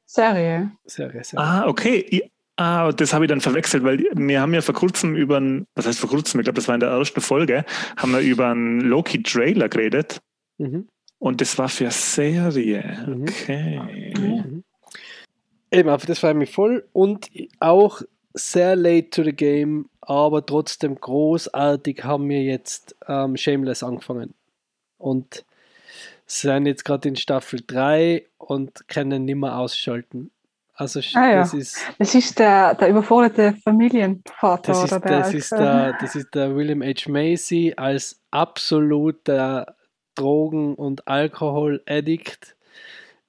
Serie. 0.06 0.72
Serie, 0.86 1.24
Serie. 1.24 1.46
Ah, 1.46 1.68
okay. 1.68 2.06
Ich, 2.10 2.32
ah, 2.58 2.92
das 2.92 3.14
habe 3.14 3.26
ich 3.26 3.30
dann 3.30 3.42
verwechselt, 3.42 3.84
weil 3.84 4.06
wir 4.14 4.42
haben 4.42 4.54
ja 4.54 4.62
vor 4.62 4.76
kurzem 4.76 5.16
über 5.16 5.38
einen, 5.38 5.68
was 5.76 5.86
heißt 5.86 6.00
vor 6.00 6.10
kurzem, 6.10 6.40
ich 6.40 6.46
glaube, 6.46 6.56
das 6.56 6.68
war 6.68 6.76
in 6.76 6.80
der 6.82 6.90
ersten 6.90 7.22
Folge, 7.22 7.66
haben 7.98 8.12
wir 8.14 8.20
über 8.22 8.48
einen 8.50 8.82
Loki-Trailer 8.82 9.70
geredet 9.70 10.20
Mhm. 10.60 10.88
und 11.20 11.40
das 11.42 11.58
war 11.60 11.70
für 11.70 11.92
Serie. 11.92 13.04
Mhm. 13.08 13.22
Okay. 13.24 14.14
Mhm. 14.18 14.64
Eben, 15.72 15.90
auf 15.90 16.06
das 16.06 16.20
freue 16.20 16.32
ich 16.32 16.38
mich 16.38 16.52
voll 16.52 16.88
und 16.94 17.30
auch 17.60 18.02
sehr 18.38 18.76
late 18.76 19.10
to 19.10 19.24
the 19.24 19.34
game, 19.34 19.90
aber 20.02 20.46
trotzdem 20.46 20.96
großartig 20.96 22.04
haben 22.04 22.30
wir 22.30 22.44
jetzt 22.44 22.96
ähm, 23.08 23.36
Shameless 23.38 23.84
angefangen. 23.84 24.34
Und 24.98 25.46
sind 26.26 26.66
jetzt 26.66 26.84
gerade 26.84 27.08
in 27.08 27.16
Staffel 27.16 27.62
3 27.66 28.26
und 28.38 28.88
können 28.88 29.26
nicht 29.26 29.36
mehr 29.36 29.58
ausschalten. 29.58 30.32
Also 30.74 31.00
Ah, 31.16 31.30
ja. 31.30 31.36
das 31.40 31.54
ist 31.54 31.80
Das 31.98 32.14
ist 32.14 32.38
der, 32.38 32.76
der 32.76 32.90
überforderte 32.90 33.54
Familienvater. 33.64 34.74
das 34.74 34.84
ist, 34.84 34.92
oder 34.92 35.00
der, 35.00 35.20
das, 35.20 35.34
ist 35.34 35.52
der, 35.52 35.98
das 36.00 36.16
ist 36.16 36.36
der 36.36 36.56
William 36.56 36.84
H. 36.84 37.10
Macy 37.10 37.74
als 37.76 38.20
absoluter 38.30 39.76
Drogen- 40.16 40.76
und 40.76 41.08
Alkohol-Addict 41.08 42.56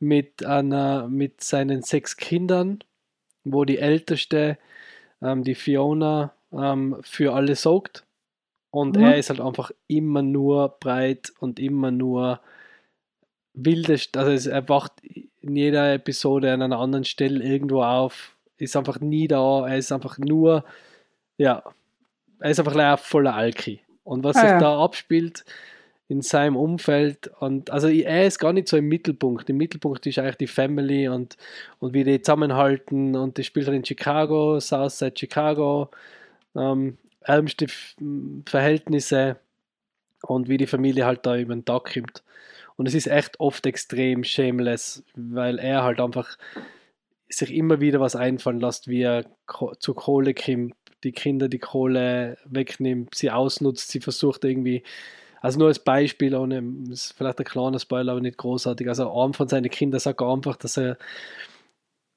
mit, 0.00 0.44
einer, 0.44 1.08
mit 1.08 1.42
seinen 1.42 1.82
sechs 1.82 2.16
Kindern, 2.16 2.80
wo 3.44 3.64
die 3.64 3.78
älteste, 3.78 4.58
ähm, 5.22 5.42
die 5.44 5.54
Fiona, 5.54 6.32
ähm, 6.52 6.96
für 7.02 7.34
alle 7.34 7.56
sorgt. 7.56 8.04
Und 8.70 8.96
Mhm. 8.96 9.02
er 9.02 9.16
ist 9.18 9.30
halt 9.30 9.40
einfach 9.40 9.70
immer 9.86 10.22
nur 10.22 10.76
breit 10.80 11.32
und 11.40 11.58
immer 11.58 11.90
nur 11.90 12.40
wildest, 13.54 14.16
also 14.16 14.50
er 14.50 14.68
wacht 14.68 14.92
in 15.40 15.56
jeder 15.56 15.94
Episode 15.94 16.52
an 16.52 16.62
einer 16.62 16.78
anderen 16.78 17.04
Stelle 17.04 17.42
irgendwo 17.42 17.82
auf, 17.82 18.36
ist 18.56 18.76
einfach 18.76 19.00
nie 19.00 19.26
da, 19.28 19.66
er 19.66 19.78
ist 19.78 19.90
einfach 19.92 20.18
nur, 20.18 20.64
ja, 21.38 21.62
er 22.40 22.50
ist 22.50 22.58
einfach 22.60 22.74
leider 22.74 22.96
voller 22.98 23.34
Alki. 23.34 23.80
Und 24.04 24.24
was 24.24 24.36
Ah, 24.36 24.40
sich 24.42 24.50
ja. 24.50 24.58
da 24.58 24.78
abspielt 24.82 25.44
in 26.08 26.22
seinem 26.22 26.56
Umfeld 26.56 27.30
und 27.38 27.70
also 27.70 27.88
er 27.88 28.26
ist 28.26 28.38
gar 28.38 28.54
nicht 28.54 28.68
so 28.68 28.78
im 28.78 28.88
Mittelpunkt. 28.88 29.50
Im 29.50 29.58
Mittelpunkt 29.58 30.06
ist 30.06 30.18
eigentlich 30.18 30.36
die 30.36 30.46
Family 30.46 31.06
und, 31.06 31.36
und 31.80 31.92
wie 31.92 32.02
die 32.02 32.22
zusammenhalten 32.22 33.14
und 33.14 33.36
die 33.36 33.44
spielt 33.44 33.66
halt 33.66 33.76
in 33.76 33.84
Chicago, 33.84 34.58
Southside 34.58 35.14
Chicago, 35.16 35.90
ähm, 36.56 36.96
ärmste 37.20 37.66
Verhältnisse 38.46 39.36
und 40.22 40.48
wie 40.48 40.56
die 40.56 40.66
Familie 40.66 41.04
halt 41.04 41.26
da 41.26 41.36
über 41.36 41.54
den 41.54 41.66
Tag 41.66 41.92
kommt. 41.92 42.22
Und 42.76 42.88
es 42.88 42.94
ist 42.94 43.06
echt 43.06 43.38
oft 43.38 43.66
extrem 43.66 44.24
shameless, 44.24 45.02
weil 45.14 45.58
er 45.58 45.82
halt 45.82 46.00
einfach 46.00 46.38
sich 47.28 47.52
immer 47.52 47.80
wieder 47.80 48.00
was 48.00 48.16
einfallen 48.16 48.60
lässt, 48.60 48.88
wie 48.88 49.02
er 49.02 49.26
zu 49.78 49.92
Kohle 49.92 50.32
kommt, 50.32 50.74
die 51.04 51.12
Kinder 51.12 51.48
die 51.48 51.58
Kohle 51.58 52.38
wegnimmt, 52.46 53.14
sie 53.14 53.30
ausnutzt, 53.30 53.90
sie 53.90 54.00
versucht 54.00 54.44
irgendwie, 54.44 54.82
also 55.40 55.58
nur 55.58 55.68
als 55.68 55.78
Beispiel, 55.78 56.34
ohne, 56.34 56.62
ist 56.90 57.14
vielleicht 57.16 57.38
ein 57.38 57.44
kleiner 57.44 57.78
Spoiler, 57.78 58.12
aber 58.12 58.20
nicht 58.20 58.38
großartig, 58.38 58.88
also 58.88 59.12
einem 59.12 59.34
von 59.34 59.48
seinen 59.48 59.70
Kindern 59.70 60.00
sagt 60.00 60.20
er 60.20 60.32
einfach, 60.32 60.56
dass 60.56 60.76
er, 60.76 60.98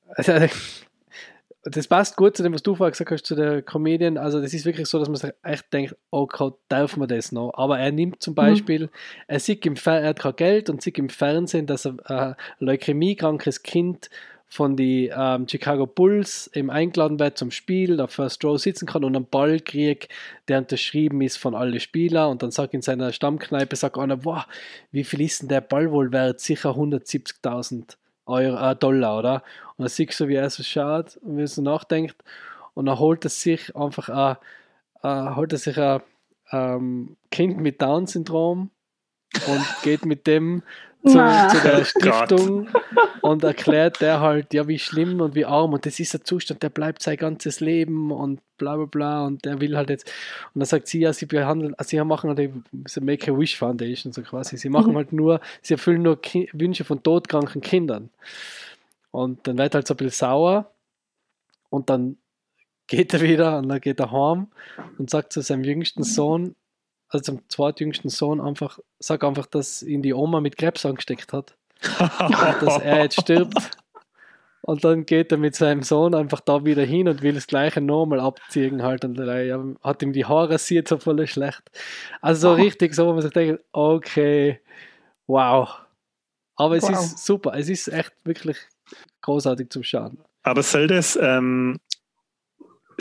also, 0.10 0.34
das 1.64 1.88
passt 1.88 2.18
gut 2.18 2.36
zu 2.36 2.44
dem, 2.44 2.54
was 2.54 2.64
du 2.64 2.76
vorher 2.76 2.92
gesagt 2.92 3.12
hast, 3.12 3.26
zu 3.26 3.36
der 3.36 3.62
Comedian. 3.62 4.18
Also, 4.18 4.42
das 4.42 4.54
ist 4.54 4.66
wirklich 4.66 4.88
so, 4.88 4.98
dass 4.98 5.10
man 5.10 5.18
sich 5.18 5.32
echt 5.44 5.72
denkt, 5.72 5.96
oh 6.10 6.26
Gott, 6.26 6.58
darf 6.70 6.98
man 6.98 7.08
das 7.08 7.32
noch? 7.32 7.52
Aber 7.54 7.78
er 7.78 7.92
nimmt 7.92 8.22
zum 8.24 8.34
Beispiel, 8.34 8.90
er 9.28 9.40
sieht 9.40 9.66
im 9.66 9.76
Fer 9.76 10.02
er 10.02 10.10
hat 10.10 10.20
kein 10.20 10.36
Geld 10.36 10.70
und 10.72 10.82
sieht 10.82 10.98
im 10.98 11.10
Fernsehen, 11.10 11.68
dass 11.68 11.86
ein 11.86 12.00
äh, 12.06 12.34
leukämiekrankes 12.60 13.62
Kind 13.62 14.10
von 14.52 14.76
den 14.76 15.10
ähm, 15.16 15.48
Chicago 15.48 15.88
Bulls 15.88 16.52
eben 16.54 16.70
eingeladen 16.70 17.20
wird 17.20 17.38
zum 17.38 17.52
Spiel, 17.52 18.02
auf 18.02 18.12
First 18.12 18.44
Row 18.44 18.60
sitzen 18.60 18.86
kann 18.86 19.06
und 19.06 19.16
einen 19.16 19.26
Ball 19.26 19.62
kriegt, 19.62 20.10
der 20.50 20.58
unterschrieben 20.58 21.22
ist 21.22 21.38
von 21.38 21.56
allen 21.56 21.80
Spielern 21.80 22.30
und 22.30 22.44
dann 22.44 22.52
sagt 22.52 22.74
in 22.74 22.82
seiner 22.82 23.14
Stammkneipe, 23.14 23.78
sagt 23.78 23.98
einer, 23.98 24.18
boah, 24.18 24.46
wie 24.92 25.06
viel 25.06 25.22
ist 25.22 25.42
denn 25.42 25.48
der 25.48 25.62
Ball 25.62 25.90
wohl 25.90 26.12
wert? 26.12 26.42
Sicher 26.42 26.72
170.000 26.72 27.96
Euro, 28.26 28.72
äh, 28.72 28.76
Dollar, 28.76 29.20
oder? 29.20 29.36
Und 29.78 29.84
dann 29.84 29.88
siehst 29.88 30.20
du, 30.20 30.28
wie 30.28 30.36
er 30.36 30.50
so 30.50 30.64
schaut 30.64 31.16
und 31.22 31.38
wie 31.38 31.44
er 31.44 31.48
so 31.48 31.62
nachdenkt 31.62 32.18
und 32.74 32.88
dann 32.88 33.00
holt 33.00 33.24
er 33.24 33.30
sich 33.30 33.74
einfach 33.74 34.10
ein, 34.10 34.36
äh, 35.02 35.34
holt 35.34 35.54
er 35.54 35.60
sich 35.60 35.80
ein 35.80 36.02
ähm, 36.52 37.16
Kind 37.32 37.58
mit 37.58 37.82
Down-Syndrom 37.82 38.70
und 39.48 39.66
geht 39.84 40.06
mit 40.06 40.28
dem 40.28 40.62
zu, 41.04 41.12
zu 41.12 41.62
der 41.64 41.84
Stiftung 41.86 42.68
und 43.22 43.44
erklärt 43.44 44.02
der 44.02 44.20
halt, 44.20 44.54
ja, 44.54 44.68
wie 44.68 44.80
schlimm 44.80 45.22
und 45.22 45.36
wie 45.36 45.46
arm 45.46 45.74
und 45.74 45.86
das 45.86 46.00
ist 46.00 46.14
ein 46.16 46.24
Zustand, 46.24 46.62
der 46.64 46.70
bleibt 46.70 47.02
sein 47.02 47.18
ganzes 47.18 47.60
Leben 47.60 48.12
und 48.12 48.40
bla 48.58 48.76
bla 48.76 48.86
bla 48.86 49.26
und 49.26 49.44
der 49.46 49.60
will 49.62 49.76
halt 49.76 49.90
jetzt 49.90 50.12
und 50.54 50.60
dann 50.60 50.68
sagt 50.68 50.88
sie 50.88 51.00
ja, 51.00 51.14
sie 51.14 51.26
behandeln, 51.26 51.74
also 51.76 51.90
sie 51.90 52.04
machen 52.04 52.30
halt 52.30 52.40
die 52.40 53.02
Make-A-Wish 53.02 53.58
Foundation 53.58 54.14
so 54.14 54.22
quasi, 54.22 54.58
sie 54.58 54.70
machen 54.70 54.92
Mhm. 54.92 54.98
halt 54.98 55.14
nur, 55.14 55.42
sie 55.62 55.74
erfüllen 55.74 56.02
nur 56.04 56.22
Ki 56.22 56.50
Wünsche 56.54 56.84
von 56.84 57.02
todkranken 57.02 57.62
Kindern. 57.62 58.10
Und 59.12 59.46
dann 59.48 59.58
wird 59.58 59.76
halt 59.76 59.88
so 59.88 59.94
ein 59.94 59.98
bisschen 59.98 60.28
sauer 60.28 60.72
und 61.70 61.90
dann 61.90 62.18
geht 62.88 63.14
er 63.14 63.22
wieder 63.22 63.58
und 63.58 63.70
dann 63.70 63.82
geht 63.82 64.00
er 64.00 64.12
heim 64.12 64.48
und 64.98 65.10
sagt 65.10 65.34
zu 65.34 65.42
seinem 65.42 65.64
jüngsten 65.64 66.04
Sohn, 66.04 66.56
also 67.12 67.24
zum 67.34 67.50
zweitjüngsten 67.50 68.10
Sohn 68.10 68.42
einfach, 68.42 68.80
sag 69.00 69.24
einfach, 69.24 69.46
dass 69.46 69.84
ihn 69.84 70.02
die 70.02 70.14
Oma 70.14 70.42
mit 70.42 70.58
Krebs 70.58 70.86
angesteckt 70.86 71.34
hat, 71.34 71.56
dass 72.00 72.80
er 72.80 73.04
jetzt 73.04 73.22
stirbt 73.22 73.58
Und 74.64 74.84
dann 74.84 75.06
geht 75.06 75.32
er 75.32 75.40
mit 75.40 75.56
seinem 75.56 75.82
Sohn 75.82 76.14
einfach 76.14 76.40
da 76.40 76.64
wieder 76.64 76.84
hin 76.84 77.08
und 77.08 77.24
will 77.24 77.34
das 77.34 77.48
gleiche 77.48 77.82
nochmal 77.82 78.20
abziehen 78.20 78.84
halt 78.84 79.04
und 79.04 79.20
er 79.20 79.76
hat 79.84 80.04
ihm 80.04 80.14
die 80.14 80.26
Haare 80.26 80.52
rasiert, 80.52 80.88
so 80.88 80.98
voll 80.98 81.26
schlecht. 81.26 81.64
Also 82.22 82.50
so 82.50 82.54
oh. 82.54 82.62
richtig 82.62 82.94
so, 82.94 83.08
wo 83.08 83.14
man 83.14 83.24
sich 83.24 83.32
denkt, 83.32 83.64
okay, 83.72 84.62
wow. 85.26 85.68
Aber 86.56 86.76
es 86.76 86.84
wow. 86.84 86.92
ist 86.92 87.26
super, 87.26 87.54
es 87.56 87.70
ist 87.70 87.88
echt 87.88 88.14
wirklich 88.24 88.58
großartig 89.22 89.72
zum 89.72 89.82
Schauen. 89.82 90.20
Aber 90.44 90.62
soll 90.62 90.86
das, 90.86 91.18
ähm, 91.20 91.80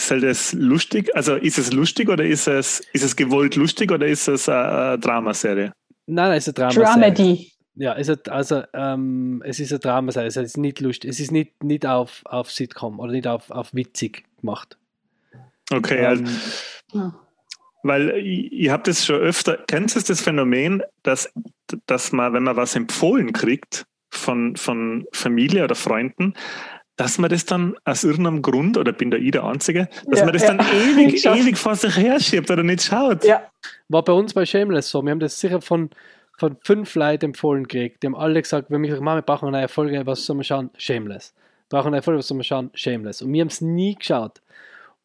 soll 0.08 0.20
das 0.20 0.52
lustig, 0.52 1.14
also 1.14 1.36
ist 1.36 1.58
es 1.58 1.72
lustig 1.72 2.08
oder 2.08 2.24
ist 2.24 2.46
es, 2.48 2.80
ist 2.92 3.04
es 3.04 3.16
gewollt 3.16 3.56
lustig 3.56 3.90
oder 3.90 4.06
ist 4.06 4.28
es 4.28 4.48
eine, 4.48 4.68
eine 4.68 4.98
Dramaserie? 4.98 5.72
Nein, 6.06 6.28
nein, 6.28 6.38
es 6.38 6.48
ist 6.48 6.58
eine 6.58 6.72
Dramaserie. 6.72 7.12
Dramedy. 7.12 7.52
Ja, 7.76 7.94
es 7.94 8.08
ist, 8.08 8.28
also, 8.28 8.62
ähm, 8.74 9.42
es 9.46 9.60
ist 9.60 9.72
eine 9.72 9.78
Dramaserie, 9.78 10.28
es 10.28 10.36
ist 10.36 10.56
nicht 10.56 10.80
lustig, 10.80 11.10
es 11.10 11.20
ist 11.20 11.30
nicht, 11.30 11.62
nicht 11.62 11.86
auf, 11.86 12.22
auf 12.24 12.50
Sitcom 12.50 12.98
oder 12.98 13.12
nicht 13.12 13.26
auf, 13.26 13.50
auf 13.50 13.72
witzig 13.72 14.24
gemacht. 14.40 14.76
Okay, 15.72 15.98
ähm, 15.98 16.26
also, 16.92 17.12
weil 17.82 18.10
ich, 18.18 18.52
ich 18.52 18.70
habe 18.70 18.82
das 18.82 19.04
schon 19.04 19.16
öfter, 19.16 19.58
kennst 19.66 19.96
du 19.96 20.00
das 20.00 20.20
Phänomen, 20.20 20.82
dass, 21.02 21.32
dass 21.86 22.12
man, 22.12 22.32
wenn 22.32 22.42
man 22.42 22.56
was 22.56 22.74
empfohlen 22.74 23.32
kriegt 23.32 23.86
von, 24.10 24.56
von 24.56 25.06
Familie 25.12 25.64
oder 25.64 25.74
Freunden, 25.74 26.34
dass 27.00 27.16
man 27.16 27.30
das 27.30 27.46
dann 27.46 27.76
aus 27.86 28.04
irgendeinem 28.04 28.42
Grund, 28.42 28.76
oder 28.76 28.92
bin 28.92 29.10
da 29.10 29.16
ich 29.16 29.30
der 29.30 29.44
Einzige, 29.44 29.88
dass 30.06 30.18
ja, 30.18 30.26
man 30.26 30.34
das 30.34 30.42
ja. 30.42 30.48
dann 30.52 30.66
ewig, 30.66 31.24
ewig 31.24 31.56
vor 31.56 31.74
sich 31.74 31.96
her 31.96 32.20
schiebt 32.20 32.50
oder 32.50 32.62
nicht 32.62 32.82
schaut. 32.82 33.24
Ja. 33.24 33.42
War 33.88 34.04
bei 34.04 34.12
uns 34.12 34.34
bei 34.34 34.44
Shameless 34.44 34.90
so. 34.90 35.02
Wir 35.02 35.12
haben 35.12 35.18
das 35.18 35.40
sicher 35.40 35.62
von, 35.62 35.88
von 36.36 36.58
fünf 36.62 36.94
Leuten 36.96 37.24
empfohlen 37.26 37.66
gekriegt. 37.66 38.02
Die 38.02 38.06
haben 38.06 38.14
alle 38.14 38.42
gesagt, 38.42 38.70
wenn 38.70 38.82
wir 38.82 38.90
gesagt 38.90 39.02
wir 39.02 39.22
brauchen 39.22 39.48
eine 39.48 39.60
neue 39.60 39.68
Folge, 39.68 40.04
was 40.04 40.26
soll 40.26 40.36
man 40.36 40.44
schauen? 40.44 40.68
Shameless. 40.76 41.32
Wir 41.70 41.78
brauchen 41.78 41.86
eine 41.86 41.96
neue 41.96 42.02
Folge, 42.02 42.18
was 42.18 42.28
soll 42.28 42.36
man 42.36 42.44
schauen? 42.44 42.70
Shameless. 42.74 43.22
Und 43.22 43.32
wir 43.32 43.40
haben 43.40 43.48
es 43.48 43.62
nie 43.62 43.94
geschaut. 43.94 44.42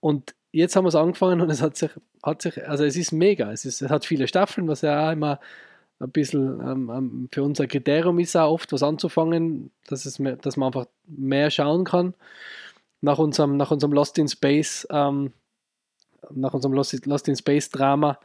Und 0.02 0.36
jetzt 0.52 0.76
haben 0.76 0.84
wir 0.84 0.90
es 0.90 0.96
angefangen 0.96 1.40
und 1.40 1.50
es 1.50 1.62
hat 1.62 1.78
sich, 1.78 1.92
hat 2.22 2.42
sich, 2.42 2.68
also 2.68 2.84
es 2.84 2.98
ist 2.98 3.14
mega. 3.14 3.54
Es, 3.54 3.64
ist, 3.64 3.82
es 3.82 3.90
hat 3.90 4.04
viele 4.04 4.28
Staffeln, 4.28 4.68
was 4.68 4.82
ja 4.82 5.08
auch 5.08 5.14
immer 5.14 5.40
ein 6.00 6.12
bisschen 6.12 6.60
ähm, 6.60 6.92
ähm, 6.94 7.30
für 7.32 7.44
unser 7.44 7.68
Kriterium 7.68 8.20
ist 8.20 8.36
auch 8.36 8.52
oft 8.52 8.72
was 8.74 8.84
anzufangen, 8.84 9.72
dass, 9.88 10.06
es 10.06 10.20
mehr, 10.20 10.36
dass 10.36 10.58
man 10.58 10.68
einfach 10.68 10.88
mehr 11.08 11.50
schauen 11.50 11.86
kann. 11.86 12.14
Nach 13.02 13.18
unserem, 13.18 13.56
nach 13.58 13.72
unserem 13.72 13.94
Lost 13.94 14.18
in 14.18 14.28
Space, 14.28 14.88
ähm, 14.90 15.32
nach 16.32 16.54
unserem 16.54 16.74
Lost, 16.74 17.06
Lost 17.06 17.28
in 17.28 17.36
Space 17.36 17.70
Drama, 17.70 18.20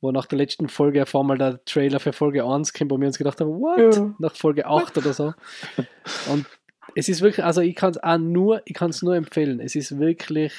wo 0.00 0.10
nach 0.10 0.26
der 0.26 0.38
letzten 0.38 0.68
Folge 0.68 1.02
auf 1.02 1.14
einmal 1.14 1.38
der 1.38 1.64
Trailer 1.64 2.00
für 2.00 2.12
Folge 2.12 2.44
1 2.44 2.72
kommt, 2.72 2.90
wo 2.90 2.98
wir 2.98 3.06
uns 3.06 3.18
gedacht 3.18 3.40
haben, 3.40 3.60
what? 3.60 3.94
Ja. 3.94 4.14
Nach 4.18 4.34
Folge 4.34 4.66
8 4.66 4.98
oder 4.98 5.12
so. 5.12 5.34
Und 6.30 6.46
es 6.94 7.08
ist 7.08 7.22
wirklich, 7.22 7.44
also 7.44 7.60
ich 7.60 7.74
kann 7.74 7.90
es 7.90 8.02
auch 8.02 8.18
nur, 8.18 8.62
ich 8.64 8.74
kann 8.74 8.90
es 8.90 9.02
nur 9.02 9.14
empfehlen. 9.14 9.60
Es 9.60 9.74
ist 9.74 9.98
wirklich 9.98 10.52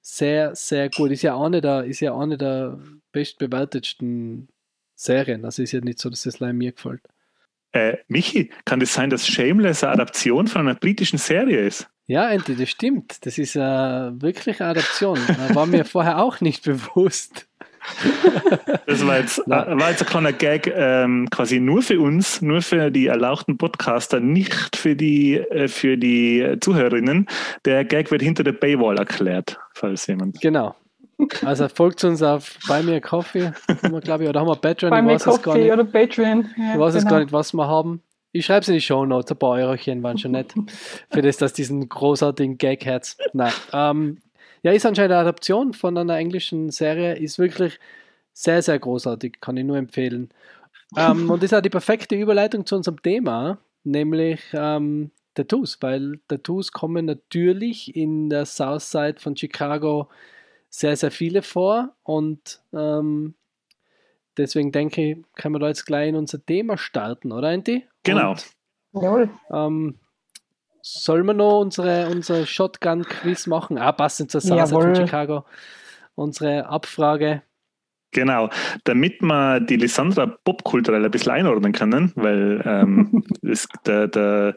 sehr, 0.00 0.54
sehr 0.54 0.90
gut. 0.90 1.10
Ist 1.10 1.22
ja 1.22 1.40
eine 1.40 1.60
der, 1.60 1.84
ist 1.84 2.00
ja 2.00 2.16
eine 2.16 2.36
der 2.36 2.78
bestbewertetsten 3.12 4.48
Serien. 4.98 5.44
Also 5.44 5.62
ist 5.62 5.72
ja 5.72 5.80
nicht 5.80 5.98
so, 5.98 6.10
dass 6.10 6.24
das 6.24 6.42
allein 6.42 6.56
mir 6.56 6.72
gefällt. 6.72 7.00
Äh, 7.72 7.98
Michi, 8.08 8.50
kann 8.64 8.80
das 8.80 8.92
sein, 8.92 9.10
dass 9.10 9.26
Shameless 9.26 9.84
eine 9.84 9.92
Adaption 9.92 10.48
von 10.48 10.62
einer 10.62 10.74
britischen 10.74 11.18
Serie 11.18 11.66
ist? 11.66 11.88
Ja, 12.06 12.30
Enti, 12.30 12.56
das 12.56 12.70
stimmt. 12.70 13.24
Das 13.26 13.38
ist 13.38 13.54
äh, 13.54 13.60
wirklich 13.60 14.60
eine 14.60 14.70
Adaption. 14.70 15.18
war 15.52 15.66
mir 15.66 15.84
vorher 15.86 16.18
auch 16.18 16.40
nicht 16.40 16.64
bewusst. 16.64 17.46
Das 18.86 19.06
war 19.06 19.18
jetzt, 19.18 19.38
war 19.46 19.90
jetzt 19.90 20.02
ein 20.02 20.08
kleiner 20.08 20.32
Gag, 20.32 20.66
ähm, 20.74 21.28
quasi 21.30 21.60
nur 21.60 21.82
für 21.82 22.00
uns, 22.00 22.42
nur 22.42 22.60
für 22.60 22.90
die 22.90 23.06
erlauchten 23.06 23.56
Podcaster, 23.56 24.20
nicht 24.20 24.76
für 24.76 24.96
die, 24.96 25.36
äh, 25.36 25.68
für 25.68 25.96
die 25.96 26.56
Zuhörerinnen. 26.60 27.28
Der 27.64 27.84
Gag 27.84 28.10
wird 28.10 28.22
hinter 28.22 28.42
der 28.42 28.52
Paywall 28.52 28.98
erklärt, 28.98 29.58
falls 29.74 30.06
jemand. 30.06 30.40
Genau, 30.40 30.74
also 31.44 31.68
folgt 31.68 32.04
uns 32.04 32.22
auf 32.22 32.58
bei 32.68 32.82
mir 32.82 33.00
Coffee, 33.00 33.52
glaube 34.02 34.24
ich, 34.24 34.28
oder 34.28 34.40
haben 34.40 34.48
wir 34.48 34.56
Patreon? 34.56 34.90
Bei 34.90 35.02
mir 35.02 35.18
Coffee 35.18 35.72
oder 35.72 35.84
Patreon. 35.84 36.48
Ja, 36.56 36.74
ich 36.74 36.78
weiß 36.78 36.94
genau. 36.94 37.10
gar 37.10 37.20
nicht, 37.20 37.32
was 37.32 37.52
wir 37.52 37.66
haben. 37.66 38.02
Ich 38.32 38.46
schreibe 38.46 38.60
es 38.60 38.68
in 38.68 38.74
die 38.74 38.80
Show 38.80 39.04
Notes, 39.04 39.32
ein 39.32 39.38
paar 39.38 39.50
Eurochen 39.50 40.02
waren 40.02 40.18
schon 40.18 40.32
nett. 40.32 40.54
Für 41.10 41.22
das, 41.22 41.38
dass 41.38 41.54
diesen 41.54 41.88
großartigen 41.88 42.58
Gag-Herz. 42.58 43.16
Nein. 43.32 43.52
Ähm, 43.72 44.18
ja, 44.62 44.72
ist 44.72 44.86
anscheinend 44.86 45.12
eine 45.12 45.22
Adaption 45.22 45.72
von 45.72 45.96
einer 45.96 46.16
englischen 46.16 46.70
Serie, 46.70 47.16
ist 47.16 47.38
wirklich 47.38 47.78
sehr, 48.32 48.62
sehr 48.62 48.78
großartig, 48.78 49.40
kann 49.40 49.56
ich 49.56 49.64
nur 49.64 49.76
empfehlen. 49.76 50.30
Ähm, 50.96 51.30
und 51.30 51.42
ist 51.42 51.54
auch 51.54 51.60
die 51.60 51.70
perfekte 51.70 52.14
Überleitung 52.16 52.64
zu 52.66 52.76
unserem 52.76 53.02
Thema, 53.02 53.58
nämlich 53.84 54.40
ähm, 54.52 55.10
Tattoos, 55.34 55.78
weil 55.80 56.20
Tattoos 56.28 56.72
kommen 56.72 57.06
natürlich 57.06 57.94
in 57.94 58.30
der 58.30 58.46
Southside 58.46 59.16
von 59.18 59.36
Chicago 59.36 60.08
sehr, 60.70 60.96
sehr 60.96 61.10
viele 61.10 61.42
vor 61.42 61.94
und 62.02 62.62
ähm, 62.72 63.34
deswegen 64.36 64.72
denke 64.72 65.02
ich, 65.02 65.18
können 65.34 65.54
wir 65.54 65.60
da 65.60 65.68
jetzt 65.68 65.86
gleich 65.86 66.08
in 66.08 66.16
unser 66.16 66.44
Thema 66.44 66.76
starten, 66.78 67.32
oder 67.32 67.50
Andy? 67.50 67.86
Genau. 68.02 68.34
Und, 68.92 69.30
ähm, 69.50 69.98
sollen 70.82 71.26
wir 71.26 71.34
noch 71.34 71.60
unsere, 71.60 72.08
unsere 72.08 72.46
Shotgun-Quiz 72.46 73.46
machen? 73.46 73.78
Ah, 73.78 73.92
passend 73.92 74.30
zur 74.30 74.40
Sache 74.40 74.66
von 74.68 74.94
Chicago. 74.94 75.44
Unsere 76.14 76.66
Abfrage. 76.66 77.42
Genau, 78.12 78.48
damit 78.84 79.20
wir 79.20 79.60
die 79.60 79.76
Lissandra 79.76 80.26
popkulturell 80.26 81.04
ein 81.04 81.10
bisschen 81.10 81.32
einordnen 81.32 81.72
können, 81.72 82.12
weil 82.16 82.62
ähm, 82.64 83.22
das, 83.42 83.68
der, 83.86 84.08
der, 84.08 84.56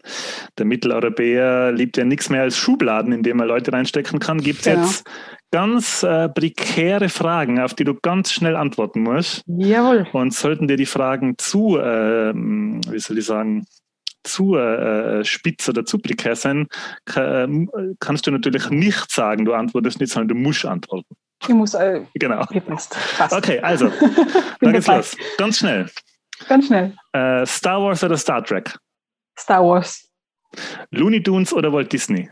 der 0.57 0.65
Mitteleuropäer 0.65 1.71
liebt 1.73 1.97
ja 1.97 2.05
nichts 2.05 2.29
mehr 2.29 2.43
als 2.43 2.57
Schubladen, 2.57 3.11
in 3.11 3.23
die 3.23 3.33
man 3.33 3.47
Leute 3.47 3.73
reinstecken 3.73 4.19
kann, 4.19 4.39
gibt 4.39 4.61
es 4.61 4.65
ja. 4.65 4.81
jetzt 4.81 5.09
ganz 5.51 6.01
äh, 6.03 6.29
prekäre 6.29 7.09
Fragen, 7.09 7.59
auf 7.59 7.73
die 7.73 7.83
du 7.83 7.93
ganz 7.93 8.31
schnell 8.31 8.55
antworten 8.55 9.01
musst. 9.01 9.43
Jawohl. 9.47 10.07
Und 10.13 10.33
sollten 10.33 10.69
dir 10.69 10.77
die 10.77 10.85
Fragen 10.85 11.35
zu, 11.37 11.77
äh, 11.77 12.33
wie 12.33 12.99
soll 12.99 13.17
ich 13.17 13.25
sagen, 13.25 13.65
zu 14.23 14.55
äh, 14.55 15.25
spitz 15.25 15.67
oder 15.67 15.83
zu 15.83 15.97
prekär 15.97 16.35
sein, 16.35 16.67
kann, 17.05 17.67
äh, 17.73 17.95
kannst 17.99 18.27
du 18.27 18.31
natürlich 18.31 18.69
nicht 18.69 19.11
sagen, 19.11 19.45
du 19.45 19.53
antwortest 19.53 19.99
nicht, 19.99 20.11
sondern 20.11 20.29
du 20.29 20.35
musst 20.35 20.65
antworten. 20.65 21.15
Ich 21.41 21.49
muss. 21.49 21.73
Äh, 21.73 22.05
genau. 22.13 22.45
Passt, 22.67 22.95
passt. 23.17 23.33
Okay, 23.33 23.59
also, 23.59 23.89
dann 24.59 24.73
geht's 24.73 24.87
los. 24.87 25.17
Ganz 25.37 25.57
schnell. 25.57 25.89
Ganz 26.47 26.67
schnell. 26.67 26.95
Äh, 27.13 27.45
Star 27.45 27.81
Wars 27.81 28.03
oder 28.03 28.17
Star 28.17 28.43
Trek? 28.43 28.77
Star 29.37 29.63
Wars. 29.63 30.07
Looney 30.91 31.23
Tunes 31.23 31.53
oder 31.53 31.71
Walt 31.71 31.91
Disney? 31.91 32.29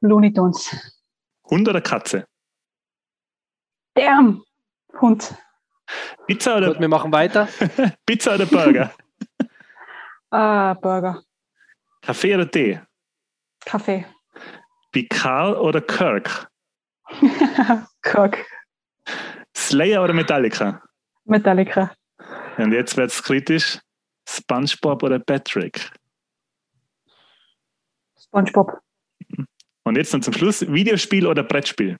Looney 0.00 0.32
Tunes. 0.32 0.70
Hund 1.44 1.68
oder 1.68 1.80
Katze? 1.80 2.26
Damn. 3.94 4.44
Hund. 5.00 5.34
Pizza 6.26 6.56
oder. 6.56 6.68
Gut, 6.68 6.80
wir 6.80 6.88
machen 6.88 7.12
weiter. 7.12 7.48
Pizza 8.06 8.34
oder 8.34 8.46
Burger? 8.46 8.94
ah, 10.30 10.74
Burger. 10.74 11.22
Kaffee 12.02 12.34
oder 12.34 12.50
Tee? 12.50 12.80
Kaffee. 13.64 14.06
Picard 14.92 15.58
oder 15.58 15.80
Kirk? 15.80 16.48
Kirk. 18.02 18.46
Slayer 19.56 20.02
oder 20.02 20.12
Metallica? 20.12 20.82
Metallica. 21.24 21.92
Und 22.56 22.72
jetzt 22.72 22.96
wird 22.96 23.10
es 23.10 23.22
kritisch. 23.22 23.78
SpongeBob 24.28 25.02
oder 25.02 25.18
Patrick? 25.18 25.90
SpongeBob. 28.18 28.80
Und 29.84 29.96
jetzt 29.96 30.12
dann 30.14 30.22
zum 30.22 30.34
Schluss, 30.34 30.60
Videospiel 30.60 31.26
oder 31.26 31.42
Brettspiel? 31.42 31.96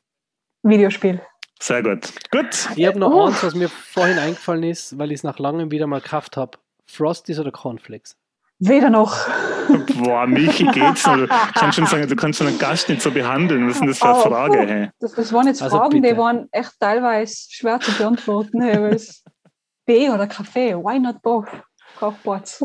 Videospiel. 0.62 1.20
Sehr 1.60 1.82
gut. 1.82 2.12
Gut. 2.30 2.68
Ich 2.76 2.86
habe 2.86 2.98
noch 2.98 3.12
oh. 3.12 3.26
eins, 3.26 3.42
was 3.42 3.54
mir 3.54 3.68
vorhin 3.68 4.18
eingefallen 4.18 4.62
ist, 4.62 4.98
weil 4.98 5.10
ich 5.12 5.18
es 5.18 5.24
nach 5.24 5.38
langem 5.38 5.70
wieder 5.70 5.86
mal 5.86 6.00
gekauft 6.00 6.36
habe. 6.36 6.58
Frosties 6.86 7.38
oder 7.38 7.50
Cornflakes? 7.50 8.16
Weder 8.58 8.90
noch. 8.90 9.16
Boah, 10.02 10.26
Michi 10.26 10.64
geht's 10.66 11.06
noch. 11.06 11.16
Du 11.16 11.26
kannst 11.26 11.76
schon 11.76 11.86
sagen, 11.86 12.08
du 12.08 12.16
kannst 12.16 12.38
schon 12.38 12.48
einen 12.48 12.58
Gast 12.58 12.88
nicht 12.88 13.02
so 13.02 13.10
behandeln. 13.10 13.66
Was 13.66 13.74
ist 13.74 13.80
denn 13.80 13.88
das 13.88 13.98
für 13.98 14.08
eine 14.08 14.18
oh, 14.18 14.22
Frage? 14.22 14.58
Hey? 14.66 14.90
Das, 15.00 15.12
das, 15.12 15.32
waren 15.32 15.46
jetzt 15.46 15.62
also 15.62 15.78
Fragen, 15.78 16.00
bitte. 16.00 16.14
die 16.14 16.18
waren 16.18 16.48
echt 16.52 16.72
teilweise 16.78 17.34
schwer 17.50 17.80
zu 17.80 17.92
beantworten. 17.92 18.60
Hey, 18.60 18.96
B 19.86 20.10
oder 20.10 20.26
Kaffee, 20.26 20.74
why 20.74 20.98
not 20.98 21.20
both? 21.22 21.48
Kochboards. 21.98 22.64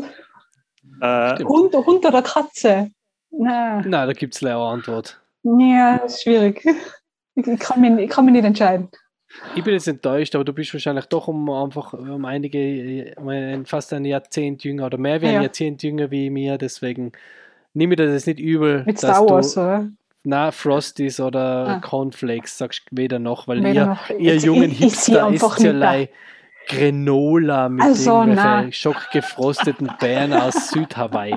Äh, 1.00 1.44
Hund, 1.44 1.74
Hund 1.74 2.06
oder 2.06 2.22
Katze? 2.22 2.90
Nein, 3.30 3.84
Nein 3.86 4.06
da 4.06 4.12
gibt 4.12 4.34
es 4.34 4.40
leider 4.40 4.56
eine 4.56 4.66
Antwort. 4.66 5.20
Ja, 5.42 5.98
das 5.98 6.14
ist 6.14 6.22
schwierig. 6.22 6.64
Ich 7.34 7.58
kann, 7.60 7.80
mich, 7.80 8.04
ich 8.04 8.10
kann 8.10 8.24
mich 8.24 8.32
nicht 8.32 8.44
entscheiden. 8.44 8.88
Ich 9.54 9.64
bin 9.64 9.74
jetzt 9.74 9.88
enttäuscht, 9.88 10.34
aber 10.34 10.44
du 10.44 10.52
bist 10.52 10.72
wahrscheinlich 10.72 11.06
doch 11.06 11.28
um 11.28 11.50
einfach 11.50 11.92
um 11.92 12.24
einige, 12.24 13.14
um 13.16 13.66
fast 13.66 13.92
ein 13.92 14.04
Jahrzehnt 14.04 14.64
jünger 14.64 14.86
oder 14.86 14.98
mehr 14.98 15.20
wie 15.20 15.26
ein 15.26 15.34
ja. 15.34 15.42
Jahrzehnt 15.42 15.82
jünger 15.82 16.10
wie 16.10 16.30
mir, 16.30 16.58
deswegen 16.58 17.12
nehme 17.74 17.94
ich 17.94 17.98
das 17.98 18.26
nicht 18.26 18.40
übel. 18.40 18.84
Mit 18.86 18.98
Star 18.98 19.28
Wars, 19.28 19.54
du, 19.54 19.60
oder? 19.60 19.88
Na, 20.24 20.50
Frosties 20.50 21.20
oder 21.20 21.66
ah. 21.68 21.80
Cornflakes 21.80 22.58
sagst 22.58 22.86
du 22.90 22.96
weder 22.96 23.18
noch, 23.18 23.46
weil 23.46 23.62
weder 23.62 23.72
ihr, 23.72 23.86
noch. 23.86 24.10
ihr 24.10 24.36
jungen 24.36 24.70
Hipster 24.70 25.30
ist 25.30 25.60
ja 25.60 25.72
lei 25.72 26.08
Granola 26.68 27.68
mit 27.68 27.84
Also, 27.84 28.10
irgendwelchen 28.10 28.72
schockgefrosteten 28.72 29.90
Beeren 30.00 30.32
aus 30.32 30.68
Südhawaii. 30.70 31.36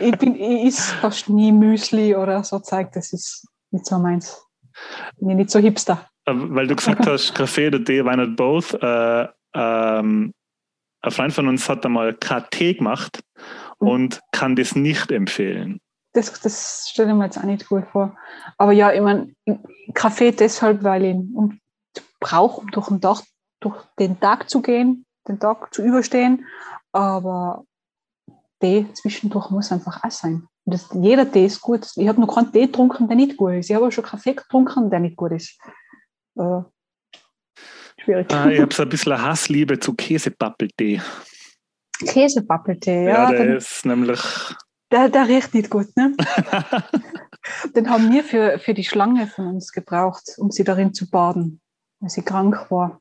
ich, 0.00 0.18
bin, 0.18 0.34
ich 0.34 0.64
is 0.66 0.92
fast 0.92 1.30
nie 1.30 1.50
Müsli 1.50 2.14
oder 2.14 2.44
so 2.44 2.58
zeigt, 2.58 2.96
das 2.96 3.12
ist 3.12 3.48
nicht 3.70 3.86
so 3.86 3.98
meins. 3.98 4.44
Bin 5.18 5.30
ich 5.30 5.36
nicht 5.36 5.50
so 5.50 5.58
hipster. 5.58 6.08
Äh, 6.28 6.34
Weil 6.54 6.66
du 6.66 6.76
gesagt 6.76 7.06
hast, 7.06 7.34
Kaffee 7.34 7.68
oder 7.68 7.82
Tee, 7.82 8.04
why 8.04 8.16
not 8.16 8.36
both? 8.36 8.74
Äh, 8.74 9.28
ähm, 9.54 10.32
ein 11.00 11.10
Freund 11.12 11.32
von 11.32 11.48
uns 11.48 11.68
hat 11.68 11.84
einmal 11.86 12.14
KT 12.14 12.78
gemacht 12.78 13.22
Mhm. 13.80 13.88
und 13.88 14.20
kann 14.32 14.56
das 14.56 14.74
nicht 14.74 15.10
empfehlen. 15.10 15.80
Das, 16.12 16.32
das 16.40 16.88
stelle 16.90 17.10
ich 17.10 17.14
mir 17.16 17.26
jetzt 17.26 17.38
auch 17.38 17.44
nicht 17.44 17.68
gut 17.68 17.84
vor. 17.92 18.16
Aber 18.56 18.72
ja, 18.72 18.92
ich 18.92 19.00
meine, 19.00 19.32
Kaffee 19.94 20.32
deshalb, 20.32 20.82
weil 20.82 21.04
ich 21.04 21.14
ihn 21.14 21.60
brauche, 22.18 22.60
um 22.62 22.70
durch 22.70 22.88
den, 22.88 23.00
Tag, 23.00 23.22
durch 23.60 23.76
den 23.98 24.18
Tag 24.18 24.50
zu 24.50 24.62
gehen, 24.62 25.04
den 25.28 25.38
Tag 25.38 25.72
zu 25.72 25.82
überstehen. 25.84 26.46
Aber 26.92 27.64
Tee 28.60 28.86
zwischendurch 28.94 29.50
muss 29.50 29.70
einfach 29.70 30.02
auch 30.02 30.10
sein. 30.10 30.48
Das, 30.64 30.88
jeder 30.92 31.30
Tee 31.30 31.46
ist 31.46 31.60
gut. 31.60 31.86
Ich 31.96 32.08
habe 32.08 32.20
noch 32.20 32.34
keinen 32.34 32.52
Tee 32.52 32.66
getrunken, 32.66 33.06
der 33.06 33.16
nicht 33.16 33.36
gut 33.36 33.52
ist. 33.52 33.70
Ich 33.70 33.74
habe 33.76 33.84
aber 33.84 33.92
schon 33.92 34.04
Kaffee 34.04 34.34
getrunken, 34.34 34.90
der 34.90 35.00
nicht 35.00 35.16
gut 35.16 35.32
ist. 35.32 35.58
Äh, 36.38 36.62
schwierig. 38.02 38.32
Ah, 38.32 38.48
ich 38.50 38.60
habe 38.60 38.72
so 38.72 38.82
ein 38.84 38.88
bisschen 38.88 39.20
Hassliebe 39.20 39.78
zu 39.78 39.94
Käsepappeltee. 39.94 41.00
Käsepappeltee, 42.06 43.06
Ja, 43.06 43.24
ja, 43.24 43.30
der 43.30 43.46
den, 43.46 43.56
ist 43.56 43.84
nämlich. 43.84 44.20
der, 44.92 45.08
der 45.08 45.26
riecht 45.28 45.54
nicht 45.54 45.70
gut. 45.70 45.88
Ne? 45.96 46.14
Den 47.74 47.88
haben 47.88 48.12
wir 48.12 48.24
für, 48.24 48.58
für 48.58 48.74
die 48.74 48.84
Schlange 48.84 49.26
von 49.26 49.46
uns 49.46 49.72
gebraucht, 49.72 50.24
um 50.36 50.50
sie 50.50 50.64
darin 50.64 50.92
zu 50.92 51.08
baden, 51.08 51.60
weil 52.00 52.10
sie 52.10 52.22
krank 52.22 52.70
war. 52.70 53.00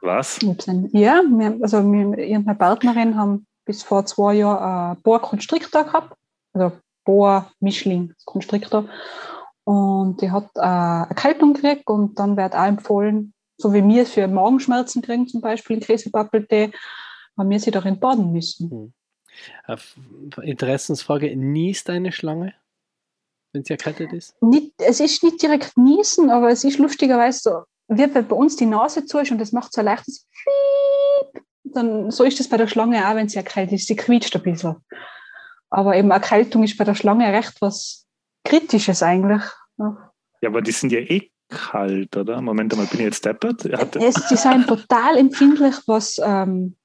Was? 0.00 0.38
Dann- 0.66 0.88
Ja, 0.92 1.22
wir, 1.26 1.58
also 1.62 1.82
wir, 1.84 2.18
ich 2.18 2.34
und 2.36 2.46
meine 2.46 2.58
Partnerin 2.58 3.16
haben 3.16 3.46
bis 3.64 3.82
vor 3.84 4.04
zwei 4.04 4.34
Jahren 4.34 4.92
einen 4.94 5.02
Boa 5.02 5.18
Constrictor 5.20 5.84
gehabt, 5.84 6.16
also 6.52 6.76
Boa 7.04 7.50
Mischling 7.60 8.12
Constrictor. 8.24 8.88
Und 9.66 10.20
die 10.22 10.30
hat 10.30 10.48
äh, 10.54 10.60
eine 10.60 11.08
Erkältung 11.08 11.52
gekriegt 11.52 11.88
und 11.88 12.20
dann 12.20 12.36
wird 12.36 12.54
auch 12.54 12.66
empfohlen, 12.66 13.34
so 13.58 13.72
wie 13.72 13.84
wir 13.84 14.02
es 14.02 14.12
für 14.12 14.28
Magenschmerzen 14.28 15.02
kriegen, 15.02 15.26
zum 15.26 15.40
Beispiel 15.40 15.78
in 15.78 15.82
Käsepappeltee, 15.82 16.70
haben 17.36 17.50
wir 17.50 17.58
sie 17.58 17.72
darin 17.72 17.98
baden 17.98 18.32
müssen. 18.32 18.94
Auf 19.66 19.96
Interessensfrage: 20.40 21.34
Niest 21.36 21.90
eine 21.90 22.12
Schlange, 22.12 22.54
wenn 23.52 23.64
sie 23.64 23.72
erkältet 23.72 24.12
ist? 24.12 24.40
Nicht, 24.40 24.72
es 24.78 25.00
ist 25.00 25.24
nicht 25.24 25.42
direkt 25.42 25.76
Niesen, 25.76 26.30
aber 26.30 26.50
es 26.50 26.62
ist 26.62 26.78
lustigerweise 26.78 27.40
so, 27.40 27.62
wenn 27.88 28.12
bei 28.12 28.36
uns 28.36 28.54
die 28.54 28.66
Nase 28.66 29.04
zu 29.04 29.18
ist 29.18 29.32
und 29.32 29.38
das 29.38 29.50
macht 29.50 29.72
so 29.72 29.80
ein 29.80 29.86
leichtes 29.86 30.28
Piep, 30.30 31.42
dann 31.64 32.12
so 32.12 32.22
ist 32.22 32.38
das 32.38 32.48
bei 32.48 32.56
der 32.56 32.68
Schlange 32.68 33.04
auch, 33.08 33.16
wenn 33.16 33.28
sie 33.28 33.38
erkältet 33.38 33.80
ist. 33.80 33.88
Sie 33.88 33.96
quietscht 33.96 34.36
ein 34.36 34.42
bisschen. 34.42 34.76
Aber 35.70 35.96
eben 35.96 36.12
Erkältung 36.12 36.62
ist 36.62 36.78
bei 36.78 36.84
der 36.84 36.94
Schlange 36.94 37.32
recht 37.32 37.60
was 37.60 38.05
Kritisches 38.48 39.02
eigentlich. 39.02 39.42
Ja. 39.78 40.12
Aber 40.44 40.62
die 40.62 40.72
sind 40.72 40.92
ja 40.92 41.00
eh 41.00 41.30
kalt, 41.48 42.16
oder? 42.16 42.40
Moment 42.40 42.76
mal, 42.76 42.86
bin 42.86 43.00
ich 43.00 43.06
jetzt 43.06 43.24
deppert? 43.24 43.64
Die 43.64 44.36
sind 44.36 44.66
total 44.66 45.16
empfindlich, 45.16 45.74
was 45.86 46.20
ähm, 46.22 46.76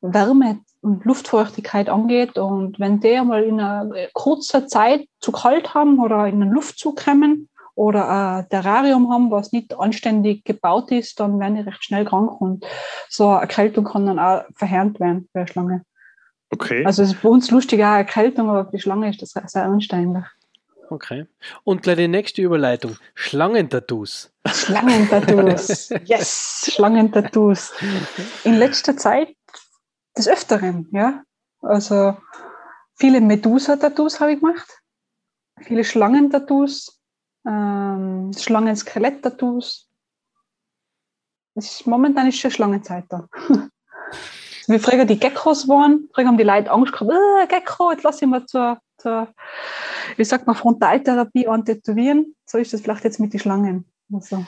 Wärme 0.00 0.60
und 0.80 1.04
Luftfeuchtigkeit 1.04 1.88
angeht. 1.88 2.38
Und 2.38 2.80
wenn 2.80 3.00
die 3.00 3.16
einmal 3.16 3.44
in 3.44 3.60
einer 3.60 4.08
kurzer 4.12 4.66
Zeit 4.66 5.06
zu 5.20 5.32
kalt 5.32 5.74
haben 5.74 5.98
oder 6.00 6.26
in 6.26 6.42
einen 6.42 6.50
Luftzug 6.50 7.04
kommen 7.04 7.48
oder 7.74 8.08
ein 8.08 8.48
Terrarium 8.48 9.10
haben, 9.10 9.30
was 9.30 9.52
nicht 9.52 9.78
anständig 9.78 10.44
gebaut 10.44 10.90
ist, 10.90 11.20
dann 11.20 11.38
werden 11.38 11.56
die 11.56 11.62
recht 11.62 11.84
schnell 11.84 12.04
krank. 12.04 12.40
Und 12.40 12.66
so 13.08 13.28
eine 13.28 13.42
Erkältung 13.42 13.84
kann 13.84 14.06
dann 14.06 14.18
auch 14.18 14.42
verheerend 14.56 14.98
werden 15.00 15.28
bei 15.32 15.40
der 15.40 15.46
Schlange. 15.46 15.82
okay. 16.50 16.84
Also 16.84 17.02
es 17.02 17.12
ist 17.12 17.22
bei 17.22 17.28
uns 17.28 17.50
lustig 17.50 17.80
auch 17.82 17.88
eine 17.88 17.98
Erkältung, 17.98 18.50
aber 18.50 18.66
für 18.66 18.76
die 18.76 18.82
Schlange 18.82 19.08
ist 19.08 19.22
das 19.22 19.30
sehr 19.30 19.64
eigentlich. 19.64 20.26
Okay. 20.92 21.26
Und 21.64 21.82
gleich 21.82 21.96
die 21.96 22.08
nächste 22.08 22.42
Überleitung: 22.42 22.96
Schlangentattoos. 23.14 24.32
Schlangentattoos. 24.46 25.90
Yes, 26.04 26.70
Schlangentattoos. 26.74 27.72
In 28.44 28.58
letzter 28.58 28.96
Zeit 28.96 29.34
des 30.16 30.28
Öfteren, 30.28 30.88
ja. 30.92 31.22
Also 31.60 32.16
viele 32.96 33.20
Medusa-Tattoos 33.20 34.20
habe 34.20 34.32
ich 34.32 34.40
gemacht, 34.40 34.68
viele 35.60 35.84
Schlangentattoos, 35.84 37.00
ähm, 37.46 38.32
Schlangen-Skelett-Tattoos. 38.36 39.88
Momentan 41.84 42.28
ist 42.28 42.38
schon 42.38 42.50
Schlangenzeit 42.50 43.04
da. 43.08 43.28
Wie 44.72 44.78
früher 44.78 45.04
die 45.04 45.18
Geckos 45.18 45.68
waren, 45.68 46.08
früher 46.14 46.26
haben 46.26 46.38
die 46.38 46.44
Leute 46.44 46.70
Angst 46.70 46.92
gehabt, 46.92 47.10
äh, 47.10 47.46
Gecko, 47.46 47.92
jetzt 47.92 48.02
lass 48.04 48.22
ich 48.22 48.28
mal 48.28 48.46
zur, 48.46 48.78
zur, 48.96 49.28
wie 50.16 50.24
sagt 50.24 50.46
man, 50.46 50.56
Frontaltherapie 50.56 51.46
antätowieren. 51.46 52.34
So 52.46 52.58
ist 52.58 52.72
das 52.72 52.80
vielleicht 52.80 53.04
jetzt 53.04 53.20
mit 53.20 53.32
den 53.32 53.40
Schlangen. 53.40 53.84
Also, 54.12 54.44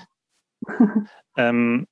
Ähm, 1.37 1.87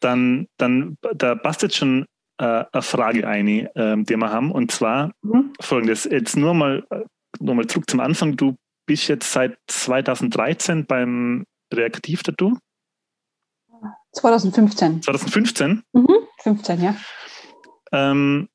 dann, 0.00 0.48
dann, 0.56 0.96
da 1.14 1.34
passt 1.34 1.62
jetzt 1.62 1.76
schon 1.76 2.06
äh, 2.38 2.64
eine 2.72 2.82
Frage 2.82 3.26
ein, 3.26 3.68
ähm, 3.74 4.04
die 4.04 4.16
wir 4.16 4.30
haben. 4.30 4.52
Und 4.52 4.72
zwar 4.72 5.12
mhm. 5.22 5.52
folgendes: 5.60 6.04
Jetzt 6.04 6.36
nur 6.36 6.54
mal, 6.54 6.84
äh, 6.90 7.04
nur 7.40 7.54
mal 7.54 7.66
zurück 7.66 7.88
zum 7.88 8.00
Anfang. 8.00 8.36
Du 8.36 8.56
bist 8.86 9.08
jetzt 9.08 9.32
seit 9.32 9.56
2013 9.66 10.86
beim 10.86 11.44
Reaktiv-Tattoo. 11.72 12.56
2015. 14.12 15.02
2015. 15.02 15.82
Mhm. 15.92 16.08
15, 16.42 16.82
ja. 16.82 16.94
Ähm, 17.94 18.48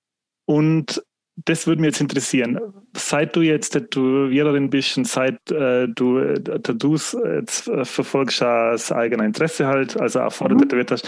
und 0.46 1.02
das 1.46 1.68
würde 1.68 1.82
mich 1.82 1.92
jetzt 1.92 2.02
interessieren. 2.02 2.60
Seit 2.96 3.36
du 3.36 3.42
jetzt 3.42 3.70
Tätowiererin 3.70 4.70
bist 4.70 4.98
und 4.98 5.08
seit 5.08 5.50
äh, 5.52 5.88
du 5.88 6.18
äh, 6.18 6.42
Tattoos 6.42 7.16
jetzt 7.24 7.68
äh, 7.70 7.86
verfolgst 7.86 8.42
als 8.42 8.92
eigener 8.92 9.24
Interesse 9.24 9.68
halt, 9.68 10.00
also 10.00 10.22
auch 10.22 10.34
vorher 10.34 10.56
Mhm. 10.56 10.62
tätowiert 10.64 10.92
hast, 10.92 11.08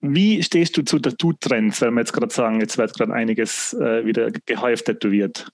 wie 0.00 0.42
stehst 0.42 0.76
du 0.76 0.82
zu 0.82 0.98
Tattoo-Trends, 0.98 1.82
weil 1.82 1.90
wir 1.90 2.00
jetzt 2.00 2.12
gerade 2.12 2.32
sagen, 2.32 2.60
jetzt 2.60 2.78
wird 2.78 2.94
gerade 2.94 3.12
einiges 3.12 3.74
äh, 3.74 4.04
wieder 4.04 4.30
gehäuft 4.46 4.86
tätowiert? 4.86 5.50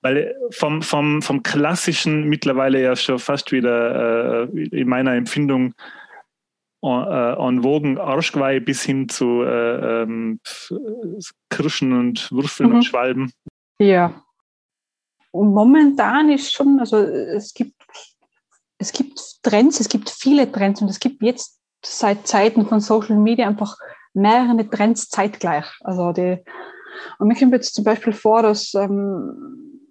Weil 0.00 0.34
vom, 0.50 0.80
vom, 0.80 1.20
vom 1.20 1.42
klassischen 1.42 2.28
mittlerweile 2.28 2.80
ja 2.80 2.96
schon 2.96 3.18
fast 3.18 3.52
wieder 3.52 4.48
äh, 4.48 4.60
in 4.68 4.88
meiner 4.88 5.14
Empfindung 5.14 5.74
en, 6.82 7.06
äh, 7.06 7.32
en 7.34 7.62
Wogen 7.64 7.98
Arschgeweih 7.98 8.60
bis 8.60 8.82
hin 8.82 9.08
zu 9.08 9.42
äh, 9.42 10.02
ähm, 10.02 10.40
Kirschen 11.50 11.92
und 11.92 12.30
Würfeln 12.32 12.70
Mhm. 12.70 12.74
und 12.76 12.82
Schwalben. 12.82 13.32
Ja. 13.78 14.22
Und 15.32 15.54
momentan 15.54 16.30
ist 16.30 16.52
schon, 16.52 16.80
also 16.80 16.96
es 16.96 17.54
gibt, 17.54 17.74
es 18.78 18.92
gibt 18.92 19.20
Trends, 19.42 19.78
es 19.80 19.88
gibt 19.88 20.10
viele 20.10 20.50
Trends 20.50 20.82
und 20.82 20.88
es 20.88 20.98
gibt 20.98 21.22
jetzt 21.22 21.60
seit 21.84 22.26
Zeiten 22.26 22.66
von 22.66 22.80
Social 22.80 23.16
Media 23.16 23.46
einfach 23.46 23.76
mehrere 24.12 24.68
Trends 24.68 25.08
zeitgleich. 25.08 25.66
Also 25.82 26.12
die, 26.12 26.38
und 27.18 27.28
mir 27.28 27.36
kommt 27.36 27.52
jetzt 27.52 27.74
zum 27.74 27.84
Beispiel 27.84 28.12
vor, 28.12 28.42
dass 28.42 28.74
ähm, 28.74 29.90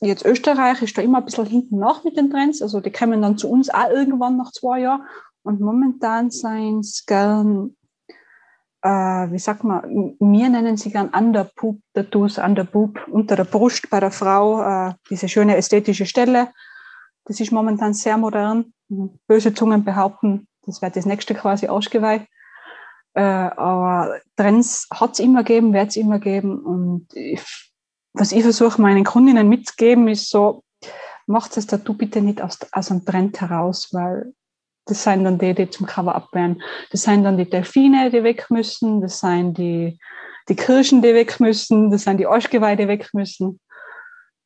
jetzt 0.00 0.24
Österreich 0.24 0.82
ist 0.82 0.98
da 0.98 1.02
immer 1.02 1.18
ein 1.18 1.24
bisschen 1.24 1.46
hinten 1.46 1.78
nach 1.78 2.04
mit 2.04 2.16
den 2.16 2.30
Trends. 2.30 2.60
Also 2.60 2.80
die 2.80 2.92
kommen 2.92 3.22
dann 3.22 3.38
zu 3.38 3.48
uns 3.48 3.70
auch 3.70 3.88
irgendwann 3.88 4.36
nach 4.36 4.52
zwei 4.52 4.80
Jahren. 4.80 5.02
Und 5.44 5.60
momentan 5.60 6.30
seien 6.30 6.80
es 6.80 7.04
gern 7.06 7.76
äh, 8.84 9.32
wie 9.32 9.38
sagt 9.38 9.64
man, 9.64 10.14
wir 10.20 10.48
nennen 10.50 10.76
sie 10.76 10.90
gern 10.90 11.08
Underboob-Tattoos, 11.08 12.36
Underboob, 12.38 13.08
unter 13.08 13.34
der 13.34 13.44
Brust 13.44 13.88
bei 13.88 13.98
der 13.98 14.10
Frau, 14.10 14.60
äh, 14.62 14.94
diese 15.08 15.26
schöne 15.26 15.56
ästhetische 15.56 16.04
Stelle. 16.04 16.52
Das 17.24 17.40
ist 17.40 17.50
momentan 17.50 17.94
sehr 17.94 18.18
modern. 18.18 18.74
Böse 19.26 19.54
Zungen 19.54 19.84
behaupten, 19.84 20.46
das 20.66 20.82
wird 20.82 20.96
das 20.96 21.06
nächste 21.06 21.34
quasi 21.34 21.66
Arschgeweih. 21.66 22.26
Äh, 23.14 23.22
aber 23.22 24.20
Trends 24.36 24.86
hat 24.92 25.12
es 25.12 25.20
immer 25.20 25.44
gegeben, 25.44 25.72
wird 25.72 25.88
es 25.88 25.96
immer 25.96 26.18
geben. 26.18 26.58
Und 26.58 27.06
ich, 27.14 27.42
was 28.12 28.32
ich 28.32 28.42
versuche 28.42 28.82
meinen 28.82 29.04
Kundinnen 29.04 29.48
mitzugeben, 29.48 30.08
ist 30.08 30.28
so, 30.28 30.62
macht 31.26 31.56
das 31.56 31.66
Tattoo 31.66 31.94
bitte 31.94 32.20
nicht 32.20 32.42
aus, 32.42 32.58
aus 32.70 32.90
einem 32.90 33.06
Trend 33.06 33.40
heraus, 33.40 33.88
weil 33.92 34.34
das 34.86 35.02
sind 35.02 35.24
dann 35.24 35.38
die, 35.38 35.54
die 35.54 35.70
zum 35.70 35.86
Cover-up 35.86 36.28
werden. 36.32 36.62
Das 36.90 37.02
sind 37.02 37.24
dann 37.24 37.38
die 37.38 37.48
Delfine, 37.48 38.10
die 38.10 38.22
weg 38.22 38.46
müssen. 38.50 39.00
Das 39.00 39.20
sind 39.20 39.56
die, 39.56 39.98
die 40.48 40.56
Kirschen, 40.56 41.00
die 41.00 41.14
weg 41.14 41.40
müssen. 41.40 41.90
Das 41.90 42.04
sind 42.04 42.18
die 42.18 42.26
Arschgeweih, 42.26 42.76
die 42.76 42.88
weg 42.88 43.08
müssen. 43.14 43.60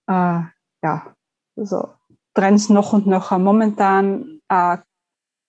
Äh, 0.07 0.43
ja, 0.83 1.15
also 1.57 1.89
Trends 2.35 2.69
noch 2.69 2.93
und 2.93 3.07
noch. 3.07 3.37
Momentan, 3.37 4.41
äh, 4.49 4.77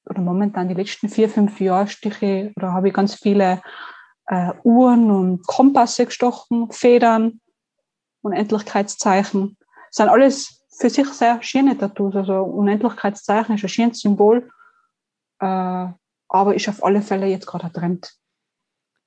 oder 0.09 0.21
momentan 0.21 0.67
die 0.67 0.73
letzten 0.73 1.07
vier, 1.07 1.29
fünf 1.29 1.59
Jahre 1.61 1.87
stiche 1.87 2.51
oder 2.55 2.73
habe 2.73 2.87
ich 2.87 2.93
ganz 2.93 3.13
viele 3.13 3.61
äh, 4.25 4.53
Uhren 4.63 5.11
und 5.11 5.45
Kompasse 5.45 6.07
gestochen, 6.07 6.71
Federn, 6.71 7.41
Unendlichkeitszeichen. 8.21 9.55
Das 9.89 9.97
sind 9.97 10.09
alles 10.09 10.65
für 10.79 10.89
sich 10.89 11.07
sehr 11.09 11.43
schöne 11.43 11.77
Tattoos. 11.77 12.15
Also 12.15 12.41
Unendlichkeitszeichen 12.41 13.55
ist 13.55 13.63
ein 13.63 13.69
schönes 13.69 13.99
Symbol. 13.99 14.49
Äh, 15.39 15.87
aber 16.27 16.55
ist 16.55 16.69
auf 16.69 16.83
alle 16.83 17.01
Fälle 17.01 17.27
jetzt 17.27 17.47
gerade 17.47 17.65
ein 17.65 17.73
Trend. 17.73 18.13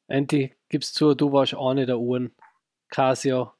Andy, 0.09 0.53
gibst 0.68 0.95
zu, 0.95 1.14
du 1.14 1.33
warst 1.33 1.55
eine 1.55 1.87
der 1.87 1.99
Uhren. 1.99 2.35
Casio. 2.91 3.53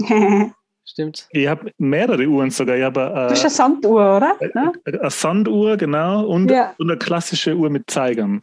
Stimmt's? 0.84 1.28
Ich 1.30 1.46
habe 1.46 1.72
mehrere 1.78 2.26
Uhren 2.26 2.50
sogar. 2.50 2.76
Ich 2.76 2.82
habe, 2.82 3.00
äh, 3.00 3.12
du 3.12 3.30
hast 3.30 3.42
eine 3.42 3.50
Sanduhr, 3.50 4.16
oder? 4.16 4.36
Ja? 4.54 4.72
Eine 4.84 5.10
Sanduhr, 5.10 5.76
genau. 5.76 6.26
Und, 6.26 6.50
ja. 6.50 6.74
und 6.78 6.90
eine 6.90 6.98
klassische 6.98 7.54
Uhr 7.54 7.70
mit 7.70 7.88
Zeigern. 7.88 8.42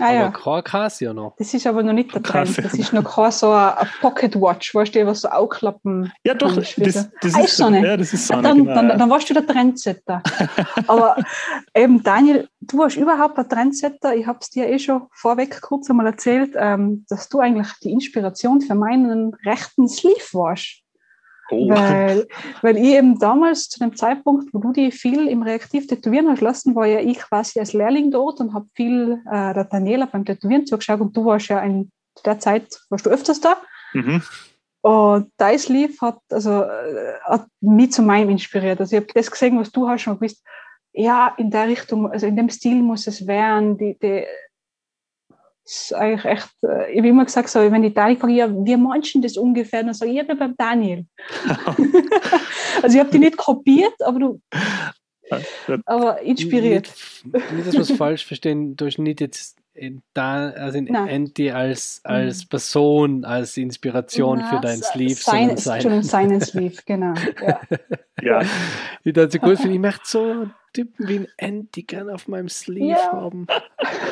Ah, 0.00 0.06
aber 0.06 0.14
ja. 0.14 0.30
kein 0.30 0.64
Casio 0.64 1.12
noch. 1.12 1.36
Das 1.36 1.54
ist 1.54 1.66
aber 1.66 1.82
noch 1.82 1.92
nicht 1.92 2.12
der 2.12 2.22
Trend. 2.22 2.58
Das 2.58 2.74
ist 2.74 2.92
noch 2.92 3.14
kein 3.14 3.30
so 3.30 3.52
ein 3.52 3.74
Pocket 4.00 4.34
Watch, 4.40 4.74
weißt 4.74 4.94
du, 4.94 5.06
was 5.06 5.20
so 5.20 5.28
aufklappen 5.28 6.12
Ja, 6.24 6.34
doch, 6.34 6.54
das, 6.54 6.74
das, 6.76 7.10
das, 7.20 7.38
ist 7.38 7.56
so 7.56 7.68
Ja, 7.68 7.96
das 7.96 8.12
ist 8.12 8.26
so 8.26 8.40
dann, 8.40 8.58
genau, 8.58 8.74
dann, 8.74 8.88
dann, 8.98 9.10
warst 9.10 9.30
du 9.30 9.34
der 9.34 9.46
Trendsetter. 9.46 10.22
aber 10.88 11.16
eben, 11.74 12.02
Daniel, 12.02 12.48
du 12.60 12.78
warst 12.78 12.96
überhaupt 12.96 13.38
der 13.38 13.48
Trendsetter. 13.48 14.16
Ich 14.16 14.26
habe 14.26 14.38
es 14.40 14.50
dir 14.50 14.68
eh 14.68 14.78
schon 14.78 15.02
vorweg 15.12 15.60
kurz 15.60 15.88
einmal 15.88 16.06
erzählt, 16.06 16.54
ähm, 16.56 17.04
dass 17.08 17.28
du 17.28 17.38
eigentlich 17.38 17.68
die 17.82 17.92
Inspiration 17.92 18.60
für 18.60 18.74
meinen 18.74 19.34
rechten 19.46 19.88
Sleeve 19.88 20.32
warst. 20.32 20.83
Oh. 21.54 21.68
Weil, 21.70 22.26
weil 22.62 22.76
ich 22.76 22.94
eben 22.94 23.18
damals 23.18 23.68
zu 23.68 23.78
dem 23.78 23.96
Zeitpunkt, 23.96 24.52
wo 24.52 24.58
du 24.58 24.72
die 24.72 24.90
viel 24.90 25.28
im 25.28 25.42
Reaktiv 25.42 25.86
tätowieren 25.86 26.28
hast 26.28 26.40
lassen, 26.40 26.74
war 26.74 26.86
ja 26.86 27.00
ich 27.00 27.18
quasi 27.18 27.60
als 27.60 27.72
Lehrling 27.72 28.10
dort 28.10 28.40
und 28.40 28.54
habe 28.54 28.66
viel 28.74 29.22
äh, 29.30 29.54
der 29.54 29.64
Daniela 29.64 30.06
beim 30.06 30.24
Tätowieren 30.24 30.66
zugeschaut 30.66 31.00
und 31.00 31.16
du 31.16 31.24
warst 31.24 31.48
ja 31.48 31.60
in 31.60 31.90
der 32.24 32.38
Zeit, 32.38 32.80
warst 32.90 33.06
du 33.06 33.10
öfters 33.10 33.40
da. 33.40 33.56
Mhm. 33.92 34.22
Und 34.82 35.32
dein 35.38 35.58
Sleeve 35.58 35.94
hat, 36.02 36.18
also, 36.30 36.62
äh, 36.62 37.14
hat 37.24 37.46
mich 37.60 37.92
zu 37.92 38.02
meinem 38.02 38.30
inspiriert. 38.30 38.80
Also 38.80 38.96
ich 38.96 39.02
habe 39.02 39.12
das 39.14 39.30
gesehen, 39.30 39.58
was 39.58 39.72
du 39.72 39.88
hast 39.88 40.06
und 40.06 40.20
gewusst, 40.20 40.44
ja, 40.92 41.34
in 41.38 41.50
der 41.50 41.68
Richtung, 41.68 42.10
also 42.10 42.26
in 42.26 42.36
dem 42.36 42.50
Stil 42.50 42.82
muss 42.82 43.06
es 43.06 43.26
werden, 43.26 43.78
die, 43.78 43.98
die, 43.98 44.24
ist 45.64 45.94
eigentlich 45.94 46.24
echt, 46.24 46.48
ich 46.62 46.98
habe 46.98 47.08
immer 47.08 47.24
gesagt, 47.24 47.48
so, 47.48 47.60
wenn 47.60 47.82
die 47.82 47.94
Dani 47.94 48.16
fragen, 48.16 48.34
ja, 48.34 48.50
wie 48.50 48.76
manchen 48.76 49.22
das 49.22 49.36
ungefähr, 49.36 49.82
dann 49.82 49.94
sage 49.94 50.10
ich, 50.10 50.18
ja, 50.18 50.34
beim 50.34 50.56
Daniel. 50.56 51.06
also 52.82 52.96
ich 52.96 53.00
habe 53.00 53.10
die 53.10 53.18
nicht 53.18 53.36
kopiert, 53.36 53.94
aber 54.00 54.18
du, 54.18 54.40
aber 55.86 56.20
inspiriert. 56.20 56.92
Nicht, 57.24 57.52
nicht 57.52 57.66
dass 57.66 57.74
wir 57.74 57.80
es 57.80 57.92
falsch 57.92 58.26
verstehen, 58.26 58.76
du 58.76 58.86
hast 58.86 58.98
nicht 58.98 59.20
jetzt 59.20 59.56
da, 60.14 60.50
also 60.50 60.78
in 60.78 60.94
Anti 60.94 61.50
als, 61.50 62.00
als 62.04 62.44
mhm. 62.44 62.48
Person, 62.48 63.24
als 63.24 63.56
Inspiration 63.56 64.38
Na, 64.38 64.50
für 64.50 64.60
dein 64.60 64.82
Sleeve, 64.82 65.14
sein, 65.14 65.56
sein. 65.56 66.02
seinen 66.02 66.40
Sleeve, 66.40 66.76
genau. 66.86 67.14
Ja. 67.44 67.60
ja. 68.22 68.42
Ich 69.02 69.12
dachte, 69.12 69.38
gut 69.38 69.58
finde, 69.58 69.74
ich 69.74 69.80
möchte 69.80 70.02
so 70.04 70.46
Typen 70.72 71.08
wie 71.08 71.18
ein 71.18 71.28
Anti 71.40 71.82
gerne 71.82 72.14
auf 72.14 72.26
meinem 72.26 72.48
Sleeve 72.48 72.90
ja. 72.90 73.12
haben. 73.12 73.46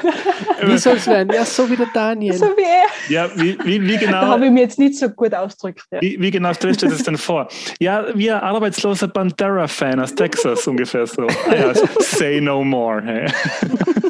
wie 0.63 0.79
soll 0.79 0.97
es 0.97 1.07
werden? 1.09 1.33
Ja, 1.35 1.45
so 1.45 1.69
wie 1.69 1.77
der 1.77 1.89
Daniel. 1.93 2.35
So 2.35 2.47
wie 2.47 2.63
er. 2.63 3.13
Ja, 3.13 3.31
wie, 3.35 3.59
wie, 3.65 3.83
wie 3.83 3.99
genau. 3.99 4.21
Da 4.21 4.27
habe 4.29 4.47
ich 4.47 4.53
mir 4.53 4.61
jetzt 4.61 4.79
nicht 4.79 4.97
so 4.97 5.09
gut 5.09 5.35
ausgedrückt. 5.35 5.87
Ja. 5.91 6.01
Wie, 6.01 6.21
wie, 6.21 6.31
genau 6.31 6.53
stellst 6.53 6.83
du 6.83 6.87
das 6.87 7.03
denn 7.03 7.19
vor? 7.19 7.49
Ja, 7.81 8.07
wie 8.15 8.31
ein 8.31 8.41
arbeitsloser 8.41 9.09
Bandera-Fan 9.09 9.99
aus 9.99 10.15
Texas 10.15 10.67
ungefähr 10.69 11.07
so. 11.07 11.27
Ah, 11.49 11.55
ja, 11.55 11.75
say 11.99 12.41
no 12.41 12.63
more. 12.63 13.03
Hey. 13.03 13.27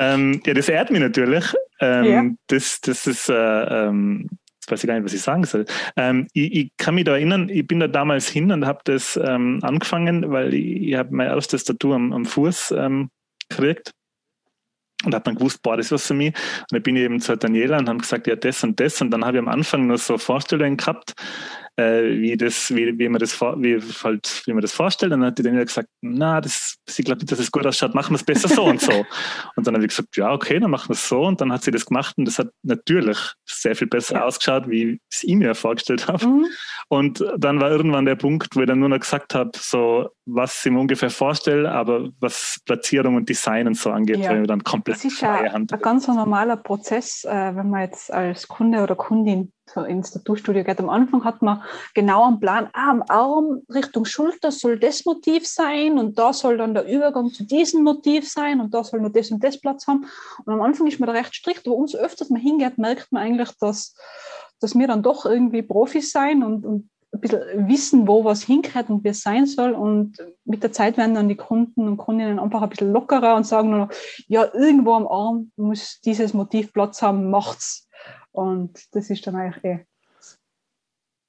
ähm, 0.00 0.40
ja, 0.44 0.54
das 0.54 0.68
ehrt 0.68 0.90
mich 0.90 1.00
natürlich. 1.00 1.44
Ähm, 1.78 2.04
ja. 2.04 2.24
das, 2.48 2.80
das 2.80 3.06
ist 3.06 3.28
äh, 3.28 3.34
ähm, 3.34 4.28
weiß 4.70 4.82
ich 4.82 4.88
gar 4.88 4.94
nicht, 4.94 5.04
was 5.04 5.12
ich 5.12 5.22
sagen 5.22 5.44
soll. 5.44 5.64
Ähm, 5.96 6.26
ich, 6.32 6.52
ich, 6.54 6.72
kann 6.76 6.94
mich 6.94 7.04
da 7.04 7.12
erinnern, 7.12 7.48
ich 7.48 7.66
bin 7.66 7.80
da 7.80 7.88
damals 7.88 8.28
hin 8.28 8.52
und 8.52 8.66
habe 8.66 8.80
das 8.84 9.18
ähm, 9.22 9.60
angefangen, 9.62 10.30
weil 10.30 10.54
ich, 10.54 10.88
ich 10.88 10.94
habe 10.94 11.14
mein 11.14 11.28
erstes 11.28 11.64
Tattoo 11.64 11.94
am, 11.94 12.12
am 12.12 12.24
Fuß 12.24 12.74
ähm, 12.76 13.10
gekriegt 13.48 13.92
und 15.04 15.14
habe 15.14 15.24
dann 15.24 15.34
gewusst, 15.36 15.62
boah, 15.62 15.76
das 15.76 15.86
ist 15.86 15.92
was 15.92 16.06
für 16.06 16.14
mich. 16.14 16.34
Und 16.34 16.72
dann 16.72 16.82
bin 16.82 16.96
ich 16.96 17.02
eben 17.02 17.20
zu 17.20 17.36
Daniela 17.36 17.78
und 17.78 17.88
habe 17.88 17.98
gesagt, 17.98 18.26
ja, 18.26 18.36
das 18.36 18.62
und 18.62 18.78
das. 18.80 19.00
Und 19.00 19.10
dann 19.10 19.24
habe 19.24 19.38
ich 19.38 19.42
am 19.42 19.48
Anfang 19.48 19.86
nur 19.86 19.98
so 19.98 20.18
Vorstellungen 20.18 20.76
gehabt, 20.76 21.14
wie, 21.80 22.36
das, 22.36 22.74
wie, 22.74 22.98
wie, 22.98 23.08
man 23.08 23.18
das, 23.18 23.40
wie, 23.40 23.80
halt, 24.04 24.42
wie 24.46 24.52
man 24.52 24.62
das 24.62 24.72
vorstellt. 24.72 25.12
Und 25.12 25.20
dann 25.20 25.28
hat 25.28 25.38
die 25.38 25.42
Daniela 25.42 25.64
gesagt, 25.64 25.88
na, 26.00 26.40
das, 26.40 26.76
sie 26.88 27.02
glaubt 27.02 27.20
nicht, 27.20 27.32
dass 27.32 27.38
es 27.38 27.50
gut 27.50 27.66
ausschaut, 27.66 27.94
machen 27.94 28.12
wir 28.12 28.16
es 28.16 28.24
besser 28.24 28.48
so 28.48 28.64
und 28.64 28.80
so. 28.80 28.90
Und 29.56 29.66
dann 29.66 29.74
habe 29.74 29.84
ich 29.84 29.90
gesagt, 29.90 30.16
ja, 30.16 30.32
okay, 30.32 30.58
dann 30.58 30.70
machen 30.70 30.88
wir 30.88 30.94
es 30.94 31.08
so. 31.08 31.22
Und 31.22 31.40
dann 31.40 31.52
hat 31.52 31.62
sie 31.62 31.70
das 31.70 31.86
gemacht 31.86 32.16
und 32.18 32.24
das 32.24 32.38
hat 32.38 32.48
natürlich 32.62 33.18
sehr 33.46 33.76
viel 33.76 33.88
besser 33.88 34.16
ja. 34.16 34.24
ausgeschaut, 34.24 34.68
wie 34.68 35.00
es 35.10 35.24
ich 35.24 35.34
mir 35.34 35.54
vorgestellt 35.54 36.08
habe. 36.08 36.26
Mhm. 36.26 36.46
Und 36.88 37.24
dann 37.38 37.60
war 37.60 37.70
irgendwann 37.70 38.04
der 38.04 38.16
Punkt, 38.16 38.56
wo 38.56 38.60
ich 38.60 38.66
dann 38.66 38.80
nur 38.80 38.88
noch 38.88 38.98
gesagt 38.98 39.34
habe, 39.34 39.50
so, 39.54 40.10
was 40.26 40.64
ich 40.64 40.72
mir 40.72 40.80
ungefähr 40.80 41.10
vorstelle, 41.10 41.70
aber 41.70 42.08
was 42.20 42.58
Platzierung 42.64 43.16
und 43.16 43.28
Design 43.28 43.66
und 43.66 43.74
so 43.74 43.90
angeht, 43.90 44.18
ja. 44.18 44.30
weil 44.30 44.40
wir 44.40 44.46
dann 44.46 44.62
komplett 44.64 44.96
Das 44.96 45.04
ist 45.04 45.20
ja 45.20 45.34
ein 45.34 45.66
ganz 45.66 46.08
normaler 46.08 46.56
Prozess, 46.56 47.24
äh, 47.24 47.54
wenn 47.54 47.70
man 47.70 47.82
jetzt 47.82 48.12
als 48.12 48.48
Kunde 48.48 48.82
oder 48.82 48.96
Kundin 48.96 49.52
ins 49.76 50.10
Tattoo-Studio 50.10 50.64
geht. 50.64 50.80
Am 50.80 50.88
Anfang 50.88 51.24
hat 51.24 51.42
man 51.42 51.62
genau 51.94 52.26
einen 52.26 52.40
Plan, 52.40 52.68
ah, 52.72 52.90
am 52.90 53.04
Arm 53.08 53.62
Richtung 53.72 54.04
Schulter 54.04 54.50
soll 54.50 54.78
das 54.78 55.04
Motiv 55.04 55.46
sein 55.46 55.98
und 55.98 56.18
da 56.18 56.32
soll 56.32 56.56
dann 56.56 56.74
der 56.74 56.86
Übergang 56.86 57.30
zu 57.30 57.44
diesem 57.44 57.82
Motiv 57.82 58.28
sein 58.28 58.60
und 58.60 58.74
da 58.74 58.84
soll 58.84 59.00
nur 59.00 59.10
das 59.10 59.30
und 59.30 59.42
das 59.42 59.60
Platz 59.60 59.86
haben. 59.86 60.06
Und 60.44 60.52
am 60.52 60.62
Anfang 60.62 60.86
ist 60.86 61.00
man 61.00 61.06
da 61.06 61.12
recht 61.12 61.34
strikt, 61.34 61.66
aber 61.66 61.76
umso 61.76 61.98
öfter 61.98 62.26
man 62.30 62.40
hingeht, 62.40 62.78
merkt 62.78 63.12
man 63.12 63.22
eigentlich, 63.22 63.50
dass, 63.60 63.94
dass 64.60 64.78
wir 64.78 64.86
dann 64.86 65.02
doch 65.02 65.24
irgendwie 65.24 65.62
Profis 65.62 66.12
sein 66.12 66.42
und, 66.42 66.64
und 66.64 66.90
ein 67.12 67.20
bisschen 67.20 67.68
wissen, 67.68 68.06
wo 68.06 68.24
was 68.24 68.42
hinkehrt 68.42 68.88
und 68.88 69.02
wie 69.04 69.08
es 69.08 69.22
sein 69.22 69.46
soll. 69.46 69.72
Und 69.72 70.16
mit 70.44 70.62
der 70.62 70.72
Zeit 70.72 70.96
werden 70.96 71.14
dann 71.14 71.28
die 71.28 71.36
Kunden 71.36 71.88
und 71.88 71.96
Kundinnen 71.96 72.38
einfach 72.38 72.62
ein 72.62 72.68
bisschen 72.68 72.92
lockerer 72.92 73.34
und 73.34 73.46
sagen 73.46 73.70
nur 73.70 73.78
noch, 73.80 73.90
ja, 74.28 74.46
irgendwo 74.54 74.94
am 74.94 75.08
Arm 75.08 75.50
muss 75.56 76.00
dieses 76.04 76.34
Motiv 76.34 76.72
Platz 76.72 77.02
haben, 77.02 77.30
macht's. 77.30 77.88
Und 78.32 78.94
das 78.94 79.10
ist 79.10 79.26
dann 79.26 79.36
eigentlich 79.36 79.64
eh 79.64 79.86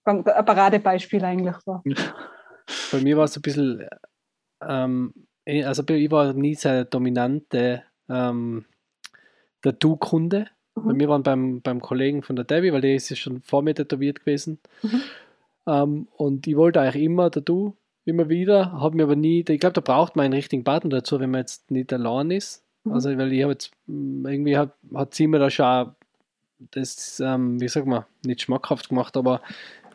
ein 0.03 0.23
Paradebeispiel 0.23 1.23
eigentlich. 1.23 1.55
War. 1.65 1.83
Bei 2.91 3.01
mir 3.01 3.17
war 3.17 3.25
es 3.25 3.35
ein 3.35 3.41
bisschen, 3.41 3.87
ähm, 4.61 5.13
eh, 5.45 5.63
also 5.63 5.83
ich 5.87 6.11
war 6.11 6.33
nie 6.33 6.55
sehr 6.55 6.85
dominante 6.85 7.83
ähm, 8.09 8.65
Tattoo-Kunde. 9.61 10.47
Mhm. 10.75 10.87
Bei 10.87 10.93
mir 10.93 11.09
waren 11.09 11.23
beim, 11.23 11.61
beim 11.61 11.81
Kollegen 11.81 12.23
von 12.23 12.35
der 12.35 12.45
Debbie, 12.45 12.73
weil 12.73 12.81
der 12.81 12.95
ist 12.95 13.09
ja 13.09 13.15
schon 13.15 13.41
vor 13.41 13.61
mir 13.61 13.75
tätowiert 13.75 14.21
gewesen. 14.21 14.59
Mhm. 14.81 15.01
Ähm, 15.67 16.07
und 16.15 16.47
ich 16.47 16.55
wollte 16.55 16.81
eigentlich 16.81 17.03
immer 17.03 17.29
Tattoo, 17.29 17.75
immer 18.05 18.29
wieder, 18.29 18.71
habe 18.73 18.97
mir 18.97 19.03
aber 19.03 19.15
nie, 19.15 19.45
ich 19.47 19.59
glaube, 19.59 19.73
da 19.73 19.81
braucht 19.81 20.15
man 20.15 20.25
einen 20.25 20.33
richtigen 20.33 20.63
Partner 20.63 20.89
dazu, 20.89 21.19
wenn 21.19 21.31
man 21.31 21.41
jetzt 21.41 21.69
nicht 21.69 21.93
allein 21.93 22.31
ist. 22.31 22.63
Mhm. 22.83 22.93
Also, 22.93 23.17
weil 23.17 23.31
ich 23.31 23.43
habe 23.43 23.53
jetzt, 23.53 23.71
irgendwie 23.87 24.57
hat, 24.57 24.73
hat 24.93 25.13
sie 25.13 25.27
mir 25.27 25.39
da 25.39 25.49
schon 25.49 25.95
das, 26.71 27.19
ähm, 27.19 27.59
wie 27.59 27.67
sag 27.67 27.85
man, 27.85 28.05
nicht 28.23 28.41
schmackhaft 28.41 28.89
gemacht, 28.89 29.17
aber 29.17 29.41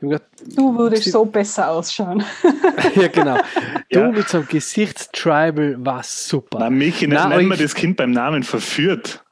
gedacht, 0.00 0.24
du 0.54 0.76
würdest 0.76 1.04
sie, 1.04 1.10
so 1.10 1.24
besser 1.24 1.70
ausschauen. 1.70 2.24
ja, 2.94 3.08
genau. 3.08 3.38
Du 3.88 4.00
ja. 4.00 4.10
mit 4.10 4.28
so 4.28 4.38
einem 4.38 4.48
Gesichtstribal 4.48 5.76
war 5.78 6.02
super. 6.02 6.58
Na, 6.58 6.70
Michi, 6.70 7.06
nicht 7.06 7.28
nennen 7.28 7.48
wir 7.48 7.56
das 7.56 7.74
Kind 7.74 7.96
beim 7.96 8.10
Namen 8.10 8.42
verführt. 8.42 9.24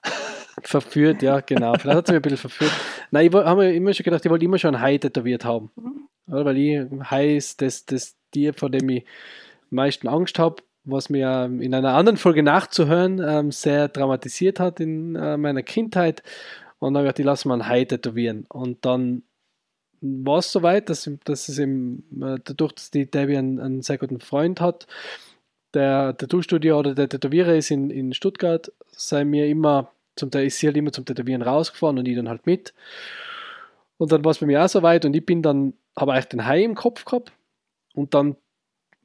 Verführt, 0.63 1.23
ja, 1.23 1.41
genau. 1.41 1.75
Vielleicht 1.75 1.97
hat 1.97 2.05
es 2.07 2.13
mich 2.13 2.19
ein 2.19 2.23
bisschen 2.23 2.39
verführt. 2.39 2.73
Nein, 3.11 3.27
ich 3.27 3.35
habe 3.35 3.65
mir 3.65 3.75
immer 3.75 3.93
schon 3.93 4.05
gedacht, 4.05 4.25
ich 4.25 4.31
wollte 4.31 4.45
immer 4.45 4.59
schon 4.59 4.77
ein 4.77 4.81
Hai 4.81 4.99
tätowiert 4.99 5.45
haben. 5.45 5.71
Mhm. 5.75 6.09
Weil 6.27 6.57
ich 6.57 6.87
Hai 7.11 7.37
ist 7.37 7.61
das, 7.61 7.85
das 7.85 8.15
Tier, 8.31 8.55
vor 8.55 8.71
dem 8.71 8.89
ich 8.89 9.05
am 9.71 9.77
meisten 9.77 10.07
Angst 10.07 10.39
habe, 10.39 10.63
was 10.85 11.11
mir 11.11 11.51
in 11.61 11.75
einer 11.75 11.95
anderen 11.95 12.17
Folge 12.17 12.43
nachzuhören 12.43 13.21
ähm, 13.27 13.51
sehr 13.51 13.89
dramatisiert 13.89 14.61
hat 14.61 14.81
in 14.81 15.17
äh, 15.17 15.37
meiner 15.37 15.63
Kindheit. 15.63 16.23
Und 16.85 16.93
dann 16.93 17.01
habe 17.01 17.09
ich 17.09 17.15
gedacht, 17.15 17.21
ich 17.21 17.25
lasse 17.25 17.49
mal 17.49 17.63
ein 17.63 17.69
Hai 17.69 17.85
tätowieren. 17.87 18.45
Und 18.51 18.85
dann 18.85 19.23
war 20.03 20.41
es 20.41 20.53
soweit, 20.53 20.91
dass, 20.91 21.11
dass 21.25 21.49
es 21.49 21.59
eben, 21.59 22.05
äh, 22.23 22.39
dadurch, 22.45 22.73
dass 22.73 22.91
die 22.91 23.11
Debbie 23.11 23.39
einen, 23.39 23.59
einen 23.59 23.81
sehr 23.81 23.97
guten 23.97 24.21
Freund 24.21 24.61
hat, 24.61 24.87
der 25.73 26.15
Tattoo-Studio 26.15 26.79
oder 26.79 26.95
der 26.95 27.09
Tätowierer 27.09 27.55
ist 27.55 27.71
in, 27.71 27.89
in 27.89 28.13
Stuttgart, 28.13 28.71
sei 28.93 29.25
mir 29.25 29.47
immer, 29.47 29.93
zum 30.15 30.29
ist 30.29 30.59
sie 30.59 30.67
halt 30.67 30.77
immer 30.77 30.93
zum 30.93 31.07
Tätowieren 31.07 31.41
rausgefahren 31.41 31.99
und 31.99 32.07
ich 32.07 32.17
dann 32.17 32.29
halt 32.29 32.47
mit. 32.47 32.75
Und 33.97 34.13
dann 34.13 34.23
war 34.23 34.33
es 34.33 34.39
bei 34.39 34.47
mir 34.47 34.63
auch 34.63 34.69
soweit 34.69 35.07
und 35.07 35.17
ich 35.17 35.25
bin 35.25 35.41
dann, 35.41 35.73
habe 35.97 36.13
eigentlich 36.13 36.27
den 36.27 36.45
Hai 36.45 36.65
im 36.65 36.75
Kopf 36.75 37.07
gehabt 37.07 37.33
und 37.95 38.13
dann 38.13 38.37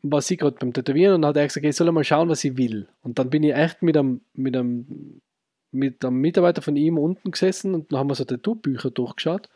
war 0.01 0.22
sie 0.22 0.35
gerade 0.35 0.57
beim 0.60 0.73
Tätowieren 0.73 1.15
und 1.15 1.26
hat 1.26 1.38
er 1.38 1.47
gesagt, 1.47 1.65
ich 1.65 1.76
soll 1.77 1.89
mal 1.93 2.03
schauen, 2.03 2.27
was 2.27 2.43
ich 2.43 2.57
will. 2.57 2.89
Und 3.03 3.19
dann 3.19 3.30
bin 3.30 3.43
ich 3.43 3.56
echt 3.56 3.81
mit 3.81 3.95
einem, 3.95 4.19
mit 4.34 4.56
einem 4.57 5.22
mit 5.71 6.03
einem 6.03 6.17
Mitarbeiter 6.17 6.61
von 6.61 6.75
ihm 6.75 6.97
unten 6.97 7.31
gesessen 7.31 7.73
und 7.75 7.91
dann 7.91 7.99
haben 7.99 8.09
wir 8.09 8.15
so 8.15 8.23
Tattoo-Bücher 8.23 8.91
durchgeschaut 8.91 9.49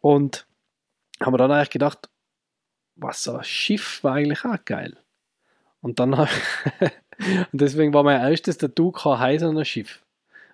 und 0.00 0.46
haben 1.20 1.32
wir 1.32 1.38
dann 1.38 1.50
eigentlich 1.50 1.70
gedacht, 1.70 2.08
was 2.96 3.22
so 3.24 3.36
ein 3.36 3.44
Schiff 3.44 4.02
war 4.04 4.14
eigentlich 4.14 4.44
auch 4.44 4.64
geil. 4.64 4.96
Und 5.80 6.00
dann 6.00 6.14
und 6.14 6.28
deswegen 7.52 7.94
war 7.94 8.02
mein 8.02 8.20
erstes 8.20 8.58
Tattoo 8.58 8.92
kein 8.92 9.42
ein 9.42 9.64
Schiff. 9.64 10.02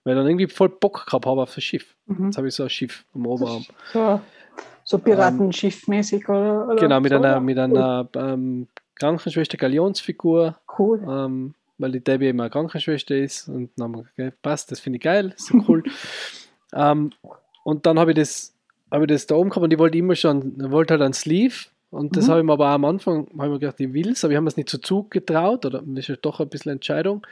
Weil 0.04 0.14
ich 0.14 0.18
dann 0.18 0.28
irgendwie 0.28 0.48
voll 0.48 0.68
Bock 0.68 1.06
gehabt 1.06 1.26
habe 1.26 1.42
auf 1.42 1.56
ein 1.56 1.60
Schiff. 1.60 1.94
Mhm. 2.06 2.26
Jetzt 2.26 2.36
habe 2.36 2.48
ich 2.48 2.54
so 2.54 2.64
ein 2.64 2.70
Schiff 2.70 3.04
am 3.14 3.26
Oberarm. 3.26 3.64
So, 3.92 4.20
so 4.84 4.98
Piratenschiff-mäßig, 4.98 6.28
oder, 6.28 6.68
oder? 6.68 6.76
Genau, 6.76 7.00
mit 7.00 7.10
so, 7.10 7.16
einer, 7.16 7.40
mit 7.40 7.58
einer 7.58 8.06
ähm, 8.14 8.68
Krankenschwester 8.96 9.56
Galionsfigur. 9.56 10.58
Cool. 10.78 11.02
Ähm, 11.08 11.54
weil 11.78 11.92
die 11.92 12.02
Debbie 12.02 12.26
eben 12.26 12.40
eine 12.40 12.50
Krankenschwester 12.50 13.16
ist. 13.16 13.48
Und 13.48 13.70
dann 13.76 13.84
haben 13.84 13.96
wir 13.96 14.04
gesagt, 14.16 14.42
passt, 14.42 14.70
das 14.70 14.80
finde 14.80 14.96
ich 14.98 15.02
geil, 15.02 15.32
ist 15.36 15.46
so 15.46 15.64
cool. 15.68 15.82
ähm, 16.74 17.10
und 17.64 17.86
dann 17.86 17.98
habe 17.98 18.12
ich 18.12 18.16
das, 18.16 18.54
habe 18.90 19.04
ich 19.04 19.08
das 19.08 19.26
da 19.26 19.34
oben 19.36 19.50
gehabt 19.50 19.64
und 19.64 19.72
ich 19.72 19.78
wollte 19.78 19.98
immer 19.98 20.14
schon, 20.14 20.70
wollte 20.70 20.94
halt 20.94 21.02
ein 21.02 21.12
Sleeve. 21.14 21.54
Und 21.90 22.16
das 22.16 22.26
Mhm. 22.26 22.30
habe 22.30 22.40
ich 22.40 22.46
mir 22.46 22.52
aber 22.54 22.70
auch 22.70 22.74
am 22.74 22.84
Anfang, 22.86 23.28
habe 23.38 23.46
ich 23.46 23.52
mir 23.52 23.58
gedacht, 23.60 23.78
ich 23.80 23.92
will 23.92 24.10
es, 24.10 24.24
aber 24.24 24.32
ich 24.32 24.36
habe 24.36 24.44
mir 24.44 24.48
es 24.48 24.56
nicht 24.56 24.68
zu 24.68 24.78
Zug 24.78 25.12
getraut, 25.12 25.64
oder 25.64 25.80
das 25.80 25.98
ist 26.00 26.08
ja 26.08 26.16
doch 26.16 26.40
ein 26.40 26.48
bisschen 26.48 26.72
Entscheidung. 26.72 27.24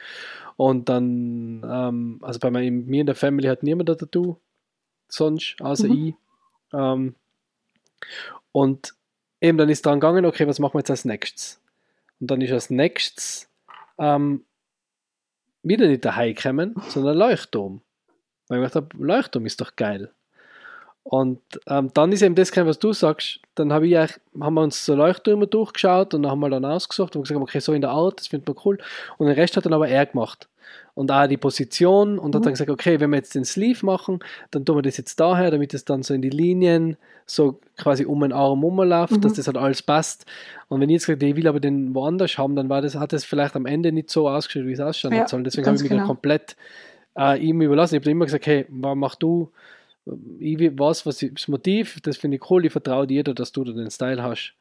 Und 0.55 0.87
dann, 0.87 1.63
ähm, 1.69 2.19
also 2.21 2.39
bei 2.39 2.49
mir, 2.49 2.71
mir 2.71 3.01
in 3.01 3.05
der 3.05 3.15
Family 3.15 3.47
hat 3.47 3.63
niemand 3.63 3.89
ein 3.89 3.97
Tattoo, 3.97 4.37
sonst, 5.09 5.55
außer 5.59 5.87
Mhm. 5.89 6.07
ich. 6.07 6.15
Ähm, 6.73 7.15
und 8.51 8.93
eben 9.41 9.57
dann 9.57 9.69
ist 9.69 9.85
dran 9.85 9.99
gegangen, 9.99 10.25
okay, 10.25 10.47
was 10.47 10.59
machen 10.59 10.75
wir 10.75 10.79
jetzt 10.79 10.91
als 10.91 11.05
nächstes? 11.05 11.61
Und 12.19 12.31
dann 12.31 12.41
ist 12.41 12.51
als 12.51 12.69
nächstes 12.69 13.49
ähm, 14.03 14.45
wieder 15.63 15.87
nicht 15.87 16.03
der 16.03 16.15
Hai 16.15 16.33
gekommen, 16.33 16.75
sondern 16.89 17.17
Leuchtturm. 17.17 17.81
Weil 18.47 18.59
ich 18.59 18.71
gedacht 18.71 18.75
habe, 18.75 19.03
Leuchtturm 19.03 19.45
ist 19.45 19.61
doch 19.61 19.75
geil. 19.75 20.13
Und 21.03 21.39
ähm, 21.67 21.89
dann 21.93 22.11
ist 22.13 22.21
eben 22.21 22.33
das 22.35 22.55
was 22.55 22.79
du 22.79 22.93
sagst. 22.93 23.39
Dann 23.55 23.73
habe 23.73 23.87
ich 23.87 23.95
haben 23.97 24.53
wir 24.53 24.61
uns 24.61 24.85
so 24.85 24.95
Leuchttürme 24.95 25.47
durchgeschaut 25.47 26.13
und 26.13 26.23
dann 26.23 26.31
haben 26.31 26.39
wir 26.39 26.49
dann 26.49 26.63
ausgesucht 26.65 27.15
und 27.15 27.23
gesagt, 27.23 27.39
okay, 27.41 27.59
so 27.59 27.73
in 27.73 27.81
der 27.81 27.89
Art, 27.91 28.19
das 28.19 28.27
findet 28.27 28.47
man 28.47 28.57
cool. 28.65 28.77
Und 29.17 29.27
den 29.27 29.35
Rest 29.35 29.57
hat 29.57 29.65
dann 29.65 29.73
aber 29.73 29.87
er 29.89 30.05
gemacht. 30.05 30.47
Und 30.95 31.11
auch 31.11 31.27
die 31.27 31.37
Position 31.37 32.19
und 32.19 32.33
hat 32.35 32.41
Mhm. 32.41 32.43
dann 32.45 32.53
gesagt, 32.53 32.69
okay, 32.69 32.99
wenn 32.99 33.09
wir 33.09 33.17
jetzt 33.17 33.35
den 33.35 33.43
Sleeve 33.45 33.85
machen, 33.85 34.19
dann 34.51 34.63
tun 34.63 34.77
wir 34.77 34.81
das 34.81 34.95
jetzt 34.97 35.19
daher, 35.19 35.51
damit 35.51 35.73
es 35.73 35.85
dann 35.85 36.03
so 36.03 36.13
in 36.13 36.21
die 36.21 36.29
Linien 36.29 36.97
so 37.25 37.59
quasi 37.77 38.05
um 38.05 38.21
den 38.21 38.31
Arm 38.31 38.63
rumläuft, 38.63 39.13
Mhm. 39.13 39.21
dass 39.21 39.33
das 39.33 39.47
halt 39.47 39.57
alles 39.57 39.81
passt. 39.81 40.25
Und 40.69 40.79
wenn 40.81 40.89
ich 40.89 40.93
jetzt 40.93 41.05
gesagt 41.07 41.23
ich 41.23 41.35
will 41.35 41.47
aber 41.47 41.59
den 41.59 41.93
woanders 41.95 42.37
haben, 42.37 42.55
dann 42.55 42.69
war 42.69 42.81
das, 42.81 42.95
hat 42.95 43.11
das 43.11 43.25
vielleicht 43.25 43.55
am 43.55 43.65
Ende 43.65 43.91
nicht 43.91 44.09
so 44.09 44.29
ausgeschaut, 44.29 44.67
wie 44.67 44.73
es 44.73 44.79
ausschauen 44.79 45.13
Ja, 45.13 45.27
soll. 45.27 45.43
Deswegen 45.43 45.65
habe 45.67 45.75
ich 45.75 45.81
mich 45.81 45.89
dann 45.89 45.97
genau. 45.99 46.07
komplett 46.07 46.55
äh, 47.17 47.39
ihm 47.39 47.61
überlassen. 47.61 47.95
Ich 47.95 48.01
habe 48.01 48.11
immer 48.11 48.25
gesagt, 48.25 48.45
hey, 48.45 48.65
wa- 48.69 48.95
mach 48.95 49.15
du, 49.15 49.49
ich 50.39 50.59
will 50.59 50.77
was, 50.77 51.05
ich, 51.21 51.33
das 51.33 51.47
Motiv, 51.47 51.99
das 52.01 52.17
finde 52.17 52.37
ich 52.37 52.49
cool, 52.49 52.65
ich 52.65 52.71
vertraue 52.71 53.07
dir, 53.07 53.23
dass 53.23 53.51
du 53.51 53.63
da 53.63 53.71
den 53.71 53.89
Style 53.91 54.21
hast, 54.21 54.53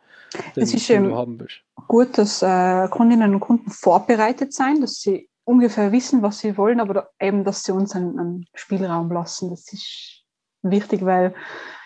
den, 0.56 0.62
Es 0.62 0.74
ist, 0.74 0.89
den 0.89 1.05
du 1.05 1.16
haben 1.16 1.39
willst. 1.40 1.60
gut, 1.89 2.16
dass 2.19 2.43
äh, 2.43 2.89
Kundinnen 2.89 3.35
und 3.35 3.40
Kunden 3.40 3.70
vorbereitet 3.70 4.52
sein, 4.52 4.81
dass 4.81 5.01
sie 5.01 5.28
ungefähr 5.44 5.90
wissen, 5.93 6.23
was 6.23 6.39
sie 6.39 6.56
wollen, 6.56 6.81
aber 6.81 6.94
da, 6.94 7.09
eben, 7.20 7.44
dass 7.44 7.64
sie 7.64 7.73
uns 7.73 7.94
einen, 7.97 8.19
einen 8.19 8.47
Spielraum 8.55 9.10
lassen. 9.10 9.51
Das 9.51 9.73
ist 9.73 10.23
wichtig, 10.62 11.05
weil 11.05 11.35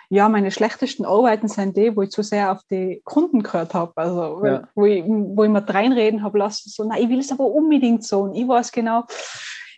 ja, 0.08 0.28
meine 0.28 0.52
schlechtesten 0.52 1.04
Arbeiten 1.04 1.48
sind 1.48 1.76
die, 1.76 1.96
wo 1.96 2.02
ich 2.02 2.10
zu 2.10 2.22
sehr 2.22 2.52
auf 2.52 2.60
die 2.70 3.00
Kunden 3.04 3.42
gehört 3.42 3.74
habe. 3.74 3.92
Also, 3.96 4.44
Ja. 4.44 4.68
wo, 4.76 4.84
ich, 4.86 5.02
wo 5.04 5.42
ich 5.42 5.50
mir 5.50 5.68
reinreden 5.68 6.22
habe 6.22 6.38
lassen, 6.38 6.70
so, 6.70 6.84
nein, 6.84 7.02
ich 7.02 7.08
will 7.08 7.18
es 7.18 7.32
aber 7.32 7.46
unbedingt 7.46 8.04
so. 8.04 8.20
Und 8.20 8.34
ich 8.36 8.46
weiß 8.46 8.70
genau, 8.70 9.04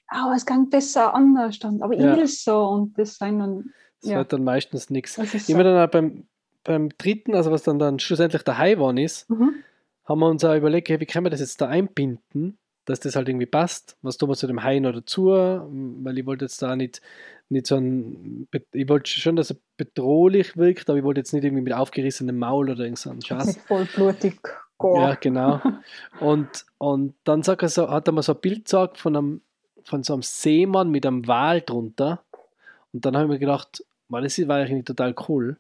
aber 0.09 0.35
es 0.35 0.45
kann 0.47 0.69
besser 0.71 1.15
anders. 1.15 1.59
Aber 1.81 1.93
ich 1.95 2.01
Ja. 2.01 2.17
will 2.17 2.27
so. 2.27 2.65
Und 2.69 2.99
das 2.99 3.17
sind 3.17 3.39
dann, 3.39 3.73
Das 4.03 4.11
ja. 4.11 4.19
wird 4.19 4.33
dann 4.33 4.45
meistens 4.45 4.91
nichts. 4.91 5.17
Immer 5.19 5.27
so. 5.27 5.55
dann 5.63 5.87
auch 5.87 5.91
beim, 5.91 6.25
beim 6.65 6.89
dritten, 6.99 7.35
also 7.35 7.51
was 7.51 7.63
dann, 7.63 7.79
dann 7.79 7.99
schlussendlich 7.99 8.43
der 8.43 8.59
Hai 8.59 8.79
war 8.79 8.97
ist, 8.97 9.29
Mhm. 9.31 9.55
haben 10.05 10.19
wir 10.21 10.29
uns 10.29 10.45
auch 10.45 10.55
überlegt, 10.57 10.89
hey, 10.89 11.01
wie 11.01 11.07
können 11.07 11.27
wir 11.27 11.31
das 11.31 11.41
jetzt 11.41 11.61
da 11.61 11.67
einbinden, 11.69 12.59
dass 12.85 13.01
das 13.01 13.17
halt 13.17 13.29
irgendwie 13.29 13.47
passt. 13.47 13.97
Was 14.03 14.17
tun 14.17 14.31
wir 14.31 14.35
zu 14.37 14.47
dem 14.47 14.63
Hai 14.63 14.79
noch 14.81 14.93
dazu? 14.93 15.27
Weil 15.27 16.19
ich 16.19 16.25
wollte 16.27 16.47
jetzt 16.47 16.63
da 16.63 16.75
nicht, 16.77 17.03
nicht 17.51 17.67
so 17.67 17.77
ein, 17.77 18.49
ich 18.73 18.89
wollte 18.89 19.11
schon, 19.11 19.37
dass 19.37 19.51
er 19.51 19.57
bedrohlich 19.77 20.57
wirkt, 20.57 20.89
aber 20.89 20.99
ich 20.99 21.05
wollte 21.05 21.21
jetzt 21.21 21.33
nicht 21.33 21.45
irgendwie 21.45 21.63
mit 21.65 21.73
aufgerissenem 21.75 22.39
Maul 22.39 22.71
oder 22.71 22.85
irgend 22.85 22.99
so 22.99 23.11
einen 23.11 23.23
Schatz. 23.23 23.47
Nicht 23.47 23.61
vollblutig. 23.61 24.41
Ja, 24.83 25.15
genau. 25.17 25.61
Und, 26.21 26.65
und 26.79 27.15
dann 27.25 27.43
sagt 27.43 27.63
er 27.63 27.69
so, 27.69 27.91
hat 27.91 28.07
er 28.09 28.13
mir 28.13 28.23
so 28.23 28.33
ein 28.35 28.41
Bild 28.41 28.65
gesagt 28.67 28.97
von, 28.99 29.17
einem, 29.17 29.41
von 29.89 30.03
so 30.03 30.13
einem 30.13 30.23
Seemann 30.23 30.91
mit 30.91 31.07
einem 31.07 31.27
Wal 31.27 31.61
drunter. 31.63 32.23
Und 32.93 33.05
dann 33.05 33.17
habe 33.17 33.25
ich 33.27 33.31
mir 33.31 33.39
gedacht, 33.39 33.85
man, 34.09 34.23
das 34.23 34.39
war 34.49 34.57
eigentlich 34.59 34.85
total 34.85 35.15
cool. 35.29 35.59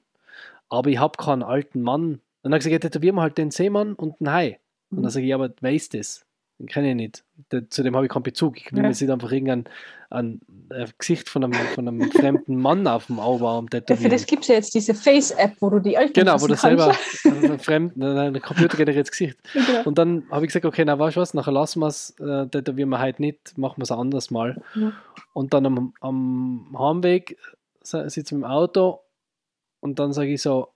Aber 0.68 0.90
ich 0.90 0.98
habe 0.98 1.16
keinen 1.22 1.42
alten 1.42 1.82
Mann. 1.82 2.02
Und 2.14 2.20
dann 2.42 2.52
habe 2.52 2.58
ich 2.58 2.64
gesagt, 2.64 2.84
ja, 2.84 2.90
tätowieren 2.90 3.16
wir 3.16 3.22
halt 3.22 3.38
den 3.38 3.50
Seemann 3.50 3.94
und 3.94 4.20
den 4.20 4.30
Hai. 4.32 4.60
Und 4.90 4.98
dann 4.98 5.04
Mhm. 5.04 5.10
sage 5.10 5.24
ich, 5.24 5.30
ja, 5.30 5.36
aber 5.36 5.50
wer 5.60 5.72
ist 5.72 5.94
das? 5.94 6.24
Den 6.58 6.66
kenne 6.66 6.90
ich 6.90 6.96
nicht. 6.96 7.24
Der, 7.52 7.70
zu 7.70 7.84
dem 7.84 7.94
habe 7.94 8.06
ich 8.06 8.12
keinen 8.12 8.24
Bezug. 8.24 8.56
Ich 8.56 8.72
will 8.72 8.78
Ja. 8.78 8.82
mir 8.82 8.88
jetzt 8.88 9.00
nicht 9.00 9.10
einfach 9.10 9.30
irgendein 9.30 9.64
ein, 10.10 10.40
ein 10.70 10.90
Gesicht 10.98 11.28
von 11.28 11.44
einem, 11.44 11.52
von 11.52 11.86
einem 11.86 12.10
fremden 12.12 12.56
Mann 12.56 12.86
auf 12.88 13.06
dem 13.06 13.20
Augenarm 13.20 13.66
Ja, 13.72 13.94
für 13.94 14.08
das 14.08 14.26
gibt 14.26 14.42
es 14.42 14.48
ja 14.48 14.54
jetzt 14.56 14.74
diese 14.74 14.92
Face-App, 14.94 15.52
wo 15.60 15.70
du 15.70 15.78
die 15.78 15.94
Eltern 15.94 16.24
Genau, 16.24 16.40
wo 16.40 16.46
du 16.48 16.56
selber 16.56 16.86
kannst. 16.86 17.26
ein 17.52 17.58
fremden, 17.60 18.02
ein 18.02 18.40
computergeneriertes 18.40 19.10
Gesicht. 19.12 19.38
Genau. 19.52 19.82
Und 19.84 19.98
dann 19.98 20.24
habe 20.30 20.44
ich 20.46 20.48
gesagt, 20.48 20.64
okay, 20.64 20.84
na 20.84 20.98
weißt 20.98 21.16
du 21.16 21.20
was, 21.20 21.34
nachher 21.34 21.52
lassen 21.52 21.80
wir 21.80 21.86
es, 21.88 22.10
äh, 22.18 22.46
tätowieren 22.48 22.88
wir 22.88 23.00
heute 23.00 23.22
nicht, 23.22 23.56
machen 23.56 23.76
wir 23.78 23.82
es 23.84 23.92
ein 23.92 23.98
anderes 23.98 24.30
Mal. 24.32 24.60
Mhm. 24.74 24.92
Und 25.34 25.54
dann 25.54 25.66
am, 25.66 25.94
am 26.00 26.76
Heimweg 26.76 27.36
si- 27.82 28.08
sitze 28.10 28.34
ich 28.34 28.38
im 28.38 28.44
Auto 28.44 29.00
und 29.80 29.98
dann 30.00 30.12
sage 30.12 30.32
ich 30.32 30.42
so, 30.42 30.72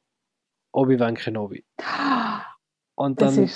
Obi-Wan 0.72 1.16
Kenobi. 1.16 1.64
Und 2.94 3.20
dann 3.20 3.50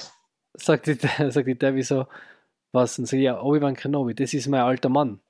sagt 0.56 0.86
die, 0.86 0.94
sagt 1.30 1.46
die 1.46 1.58
Debbie 1.58 1.82
so, 1.82 2.06
was? 2.72 2.98
Und 2.98 3.12
ich, 3.12 3.22
ja, 3.22 3.40
Obi-Wan 3.40 3.74
Kenobi, 3.74 4.14
das 4.14 4.34
ist 4.34 4.48
mein 4.48 4.60
alter 4.60 4.88
Mann, 4.88 5.20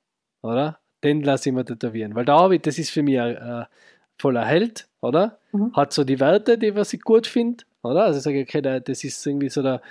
oder? 0.41 0.79
Den 1.03 1.21
lasse 1.21 1.49
ich 1.49 1.55
mir 1.55 1.65
tätowieren. 1.65 2.15
Weil 2.15 2.25
der 2.25 2.37
Obi, 2.37 2.59
das 2.59 2.79
ist 2.79 2.89
für 2.89 3.03
mich 3.03 3.19
ein 3.19 3.35
äh, 3.35 3.65
voller 4.17 4.45
Held, 4.45 4.87
oder? 5.01 5.39
Mhm. 5.51 5.73
Hat 5.75 5.93
so 5.93 6.03
die 6.03 6.19
Werte, 6.19 6.57
die 6.57 6.75
was 6.75 6.93
ich 6.93 7.01
gut 7.01 7.27
finde, 7.27 7.63
oder? 7.83 8.05
Also 8.05 8.17
ich 8.17 8.23
sage, 8.23 8.41
okay, 8.41 8.61
der, 8.61 8.79
das 8.79 9.03
ist 9.03 9.25
irgendwie 9.25 9.49
so 9.49 9.61
der, 9.61 9.81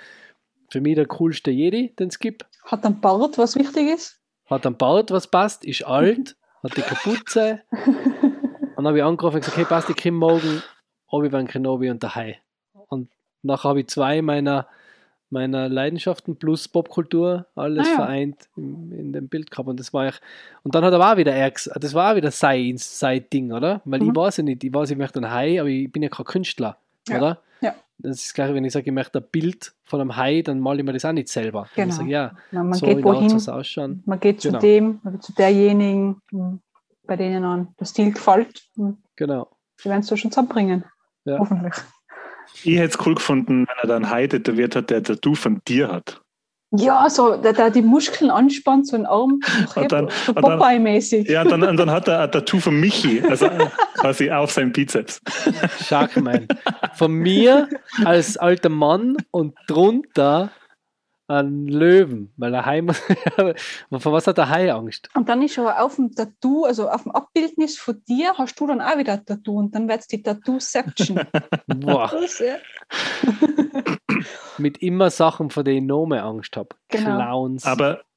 für 0.69 0.81
mich 0.81 0.95
der 0.95 1.05
coolste 1.05 1.51
Jedi, 1.51 1.93
den 1.97 2.09
es 2.09 2.19
gibt. 2.19 2.45
hat 2.63 2.85
ein 2.85 2.99
Bart, 2.99 3.37
was 3.37 3.55
wichtig 3.55 3.89
ist. 3.89 4.19
Hat 4.47 4.65
einen 4.65 4.77
Bart, 4.77 5.11
was 5.11 5.27
passt, 5.27 5.65
ist 5.65 5.85
alt, 5.85 6.35
hat 6.63 6.75
die 6.75 6.81
Kapuze. 6.81 7.61
Und 7.71 8.83
dann 8.83 8.87
habe 8.87 8.97
ich 8.97 9.03
angerufen 9.03 9.37
und 9.37 9.41
gesagt, 9.41 9.57
hey, 9.57 9.65
passt, 9.65 9.89
ich 9.89 9.97
komme 9.97 10.17
morgen 10.17 10.61
Obi-Wan 11.07 11.47
Kenobi 11.47 11.89
und 11.89 12.03
der 12.03 12.15
Hai. 12.15 12.39
Und 12.89 13.09
nachher 13.41 13.69
habe 13.69 13.79
ich 13.79 13.87
zwei 13.87 14.21
meiner, 14.21 14.67
meiner 15.29 15.67
Leidenschaften 15.69 16.35
plus 16.37 16.67
Popkultur 16.67 17.47
alles 17.55 17.87
Ah 17.87 17.89
ja. 17.91 17.95
vereint 17.97 18.47
in, 18.55 18.91
in 18.91 19.13
dem 19.13 19.27
Bild 19.27 19.51
gehabt. 19.51 19.67
Und 19.67 19.79
das 19.79 19.93
war 19.93 20.07
ich, 20.07 20.15
und 20.63 20.73
dann 20.75 20.83
hat 20.85 20.93
er 20.93 20.99
auch 21.11 21.17
wieder 21.17 21.33
er, 21.33 21.51
ges- 21.53 21.71
das 21.79 21.93
war 21.93 22.11
auch 22.11 22.15
wieder 22.15 22.31
sein, 22.31 22.75
sein 22.77 23.25
Ding, 23.31 23.51
oder? 23.51 23.81
Weil 23.85 24.01
ich 24.01 24.07
Mhm. 24.09 24.15
weiß 24.15 24.37
ja 24.37 24.43
nicht, 24.43 24.63
ich 24.63 24.73
weiß, 24.73 24.91
ich 24.91 24.97
möchte 24.97 25.19
einen 25.19 25.31
Hai, 25.31 25.59
aber 25.59 25.69
ich 25.69 25.91
bin 25.91 26.03
ja 26.03 26.09
kein 26.09 26.25
Künstler, 26.25 26.77
Ja. 27.09 27.17
oder? 27.17 27.41
Ja. 27.61 27.75
Das 27.99 28.23
ist 28.23 28.33
gleich, 28.35 28.53
wenn 28.53 28.63
ich 28.63 28.71
sage, 28.73 28.85
ich 28.85 28.93
möchte 28.93 29.19
ein 29.19 29.25
Bild 29.31 29.73
von 29.83 29.99
einem 29.99 30.15
Hai, 30.15 30.43
dann 30.43 30.59
male 30.59 30.79
ich 30.79 30.85
mir 30.85 30.93
das 30.93 31.03
auch 31.03 31.11
nicht 31.11 31.27
selber. 31.29 31.67
Genau. 31.75 31.87
Ich 31.89 31.95
sage, 31.95 32.09
ja, 32.09 32.31
Ja, 32.51 32.63
man 32.63 32.73
so 32.73 32.85
geht 32.85 32.97
Art 32.97 33.03
wohin, 33.05 33.35
es 33.35 33.49
ausschauen. 33.49 34.03
man 34.05 34.19
geht 34.19 34.39
zu 34.41 34.49
Genau. 34.49 34.59
dem 34.59 35.01
zu 35.19 35.33
derjenigen, 35.33 36.21
m, 36.31 36.61
bei 37.05 37.15
denen 37.15 37.43
an 37.43 37.69
der 37.79 37.85
Stil 37.85 38.11
gefällt. 38.13 38.61
m, 38.77 38.97
Genau. 39.15 39.49
Die 39.83 39.89
werden 39.89 40.01
es 40.01 40.07
so 40.07 40.15
schon 40.15 40.31
zusammenbringen. 40.31 40.83
Ja. 41.25 41.39
Hoffentlich. 41.39 41.73
Ich 42.63 42.77
hätte 42.77 42.97
es 42.99 43.05
cool 43.05 43.15
gefunden, 43.15 43.65
wenn 43.67 43.75
er 43.81 43.87
dann 43.87 44.09
Hai 44.09 44.27
tätowiert 44.27 44.75
hat, 44.75 44.89
der 44.89 44.97
ein 44.97 45.03
Tattoo 45.03 45.35
von 45.35 45.61
dir 45.67 45.91
hat. 45.91 46.21
Ja, 46.71 47.09
so, 47.09 47.37
der, 47.37 47.53
der 47.53 47.69
die 47.69 47.81
Muskeln 47.81 48.29
anspannt, 48.29 48.87
so 48.87 48.97
ein 48.97 49.05
Arm, 49.05 49.39
Und 49.75 49.89
dann- 49.91 50.09
so 50.25 50.33
dann- 50.33 50.43
Popeye-mäßig. 50.43 51.29
Ja, 51.29 51.45
dann, 51.45 51.63
und 51.63 51.77
dann 51.77 51.89
hat 51.89 52.09
er 52.09 52.19
ein 52.19 52.31
Tattoo 52.31 52.59
von 52.59 52.77
Michi, 52.77 53.21
also 53.27 53.47
quasi 53.95 54.29
auf 54.29 54.51
seinem 54.51 54.73
Bizeps. 54.73 55.21
Sharkman. 55.85 56.47
Von 56.95 57.13
mir 57.13 57.69
als 58.03 58.35
alter 58.35 58.67
Mann 58.69 59.15
und 59.31 59.55
drunter 59.67 60.51
ein 61.27 61.67
Löwen, 61.67 62.31
weil 62.37 62.51
der 62.51 62.65
Hai 62.65 62.81
muss. 62.81 62.99
Vor 63.91 64.13
was 64.13 64.27
hat 64.27 64.37
der 64.37 64.49
Hai 64.49 64.71
Angst? 64.71 65.09
Und 65.13 65.27
dann 65.29 65.41
ist 65.41 65.59
aber 65.59 65.81
auf 65.81 65.95
dem 65.95 66.13
Tattoo, 66.13 66.65
also 66.65 66.89
auf 66.89 67.03
dem 67.03 67.11
Abbildnis 67.11 67.77
von 67.77 68.01
dir, 68.07 68.33
hast 68.37 68.59
du 68.59 68.67
dann 68.67 68.81
auch 68.81 68.97
wieder 68.97 69.13
ein 69.13 69.25
Tattoo 69.25 69.59
und 69.59 69.75
dann 69.75 69.89
wird 69.89 70.01
es 70.01 70.07
die 70.07 70.21
Tattooception. 70.23 71.19
Boah, 71.67 72.11
mit 74.57 74.77
immer 74.77 75.09
Sachen, 75.09 75.49
vor 75.49 75.63
denen 75.63 75.77
ich 75.77 75.87
noch 75.87 76.05
mehr 76.05 76.23
Angst 76.23 76.55
habe. 76.55 76.69
Genau. 76.89 77.17
Clowns. 77.17 77.65
Aber 77.65 77.95
Clowns. 77.95 78.07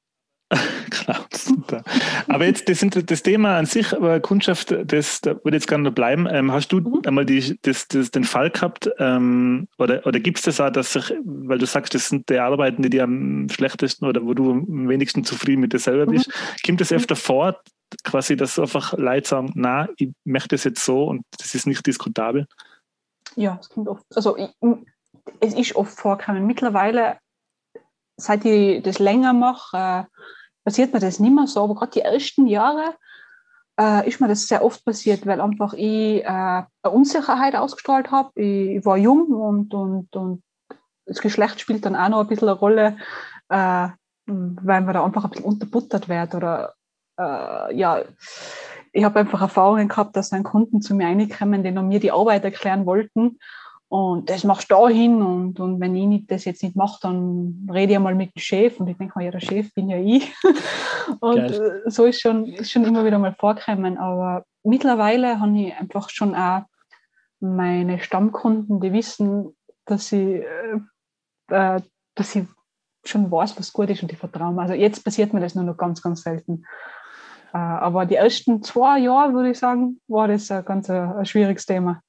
Aber 2.27 2.45
jetzt 2.45 2.67
das, 2.67 2.85
das 3.05 3.23
Thema 3.23 3.57
an 3.57 3.65
sich, 3.65 3.93
aber 3.95 4.19
Kundschaft, 4.19 4.75
das 4.85 5.21
da 5.21 5.35
würde 5.43 5.57
jetzt 5.57 5.67
gerne 5.67 5.91
bleiben. 5.91 6.27
Ähm, 6.29 6.51
hast 6.51 6.69
du 6.69 6.79
Mhm. 6.79 7.01
einmal 7.05 7.25
die, 7.25 7.57
das, 7.61 7.87
das, 7.87 8.11
den 8.11 8.23
Fall 8.23 8.49
gehabt, 8.49 8.89
ähm, 8.99 9.67
oder, 9.77 10.05
oder 10.05 10.19
gibt 10.19 10.39
es 10.39 10.43
das 10.43 10.59
auch, 10.59 10.69
dass 10.69 10.93
sich, 10.93 11.13
weil 11.23 11.57
du 11.57 11.65
sagst, 11.65 11.93
das 11.93 12.09
sind 12.09 12.29
die 12.29 12.39
Arbeiten, 12.39 12.81
die 12.81 12.89
dir 12.89 13.03
am 13.03 13.47
schlechtesten 13.49 14.05
oder 14.05 14.23
wo 14.25 14.33
du 14.33 14.51
am 14.51 14.89
wenigsten 14.89 15.23
zufrieden 15.23 15.61
mit 15.61 15.73
dir 15.73 15.79
selber 15.79 16.05
Mhm. 16.05 16.11
bist, 16.15 16.31
kommt 16.65 16.81
das 16.81 16.91
öfter 16.91 17.15
vor, 17.15 17.61
quasi, 18.03 18.35
dass 18.35 18.59
einfach 18.59 18.93
Leute 18.97 19.27
sagen, 19.27 19.51
na, 19.55 19.89
ich 19.97 20.09
möchte 20.23 20.49
das 20.49 20.63
jetzt 20.63 20.83
so 20.83 21.05
und 21.05 21.23
das 21.37 21.55
ist 21.55 21.67
nicht 21.67 21.85
diskutabel? 21.85 22.47
Ja, 23.35 23.57
es 23.61 23.69
kommt 23.69 23.87
oft. 23.87 24.03
Also 24.15 24.37
ich, 24.37 24.49
es 25.39 25.53
ist 25.53 25.75
oft 25.75 25.97
vorgekommen. 25.97 26.45
Mittlerweile, 26.45 27.17
seit 28.17 28.45
ich 28.45 28.81
das 28.83 28.99
länger 28.99 29.33
mache, 29.33 29.77
äh, 29.77 30.03
passiert 30.63 30.93
mir 30.93 30.99
das 30.99 31.19
nicht 31.19 31.33
mehr 31.33 31.47
so. 31.47 31.63
Aber 31.63 31.75
gerade 31.75 31.91
die 31.91 32.01
ersten 32.01 32.47
Jahre 32.47 32.95
äh, 33.79 34.07
ist 34.07 34.21
mir 34.21 34.27
das 34.27 34.47
sehr 34.47 34.63
oft 34.63 34.83
passiert, 34.85 35.25
weil 35.25 35.41
einfach 35.41 35.73
ich 35.73 36.23
äh, 36.23 36.25
eine 36.25 36.67
Unsicherheit 36.83 37.55
ausgestrahlt 37.55 38.11
habe. 38.11 38.31
Ich, 38.35 38.77
ich 38.77 38.85
war 38.85 38.97
jung 38.97 39.31
und, 39.31 39.73
und, 39.73 40.15
und 40.15 40.43
das 41.05 41.21
Geschlecht 41.21 41.59
spielt 41.59 41.85
dann 41.85 41.95
auch 41.95 42.09
noch 42.09 42.21
ein 42.21 42.27
bisschen 42.27 42.49
eine 42.49 42.57
Rolle. 42.57 42.97
Äh, 43.49 43.89
weil 44.27 44.81
man 44.81 44.93
da 44.93 45.03
einfach 45.03 45.23
ein 45.23 45.29
bisschen 45.29 45.45
unterbuttert 45.45 46.09
wird 46.09 46.35
oder 46.35 46.73
äh, 47.17 47.75
ja, 47.75 48.01
ich 48.93 49.03
habe 49.03 49.19
einfach 49.19 49.41
Erfahrungen 49.41 49.87
gehabt, 49.87 50.15
dass 50.15 50.29
dann 50.29 50.43
Kunden 50.43 50.81
zu 50.81 50.95
mir 50.95 51.07
reinkommen, 51.07 51.63
die 51.63 51.71
noch 51.71 51.83
mir 51.83 51.99
die 51.99 52.11
Arbeit 52.11 52.43
erklären 52.43 52.85
wollten 52.85 53.39
und 53.91 54.29
das 54.29 54.45
machst 54.45 54.71
du 54.71 54.75
da 54.75 54.87
hin 54.87 55.21
und, 55.21 55.59
und 55.59 55.81
wenn 55.81 55.93
ich 55.97 56.07
nicht, 56.07 56.31
das 56.31 56.45
jetzt 56.45 56.63
nicht 56.63 56.77
mache, 56.77 56.97
dann 57.01 57.67
rede 57.69 57.91
ich 57.91 57.99
mal 57.99 58.15
mit 58.15 58.33
dem 58.33 58.39
Chef 58.39 58.79
und 58.79 58.87
ich 58.87 58.95
denke 58.95 59.19
mal, 59.19 59.25
ja, 59.25 59.31
der 59.31 59.41
Chef 59.41 59.73
bin 59.73 59.89
ja 59.89 59.97
ich. 59.97 60.33
und 61.19 61.35
Geil. 61.35 61.83
so 61.87 62.05
ist 62.05 62.21
schon, 62.21 62.45
ist 62.45 62.71
schon 62.71 62.85
immer 62.85 63.03
wieder 63.03 63.19
mal 63.19 63.35
vorgekommen. 63.37 63.97
Aber 63.97 64.45
mittlerweile 64.63 65.41
habe 65.41 65.57
ich 65.57 65.75
einfach 65.75 66.09
schon 66.09 66.35
auch 66.35 66.61
meine 67.41 67.99
Stammkunden, 67.99 68.79
die 68.79 68.93
wissen, 68.93 69.57
dass 69.83 70.13
ich, 70.13 70.41
äh, 70.41 70.79
äh 71.49 71.81
dass 72.15 72.33
ich 72.33 72.45
schon 73.03 73.29
weiß, 73.29 73.59
was 73.59 73.73
gut 73.73 73.89
ist 73.89 74.03
und 74.03 74.09
die 74.09 74.15
vertrauen. 74.15 74.57
Also 74.57 74.73
jetzt 74.73 75.03
passiert 75.03 75.33
mir 75.33 75.41
das 75.41 75.53
nur 75.53 75.65
noch 75.65 75.75
ganz, 75.75 76.01
ganz 76.01 76.21
selten. 76.21 76.63
Äh, 77.53 77.57
aber 77.57 78.05
die 78.05 78.15
ersten 78.15 78.63
zwei 78.63 78.99
Jahre, 78.99 79.33
würde 79.33 79.51
ich 79.51 79.59
sagen, 79.59 79.99
war 80.07 80.29
das 80.29 80.49
ein 80.49 80.63
ganz 80.63 80.89
ein, 80.89 80.95
äh, 80.95 81.15
ein 81.17 81.25
schwieriges 81.25 81.65
Thema. 81.65 82.01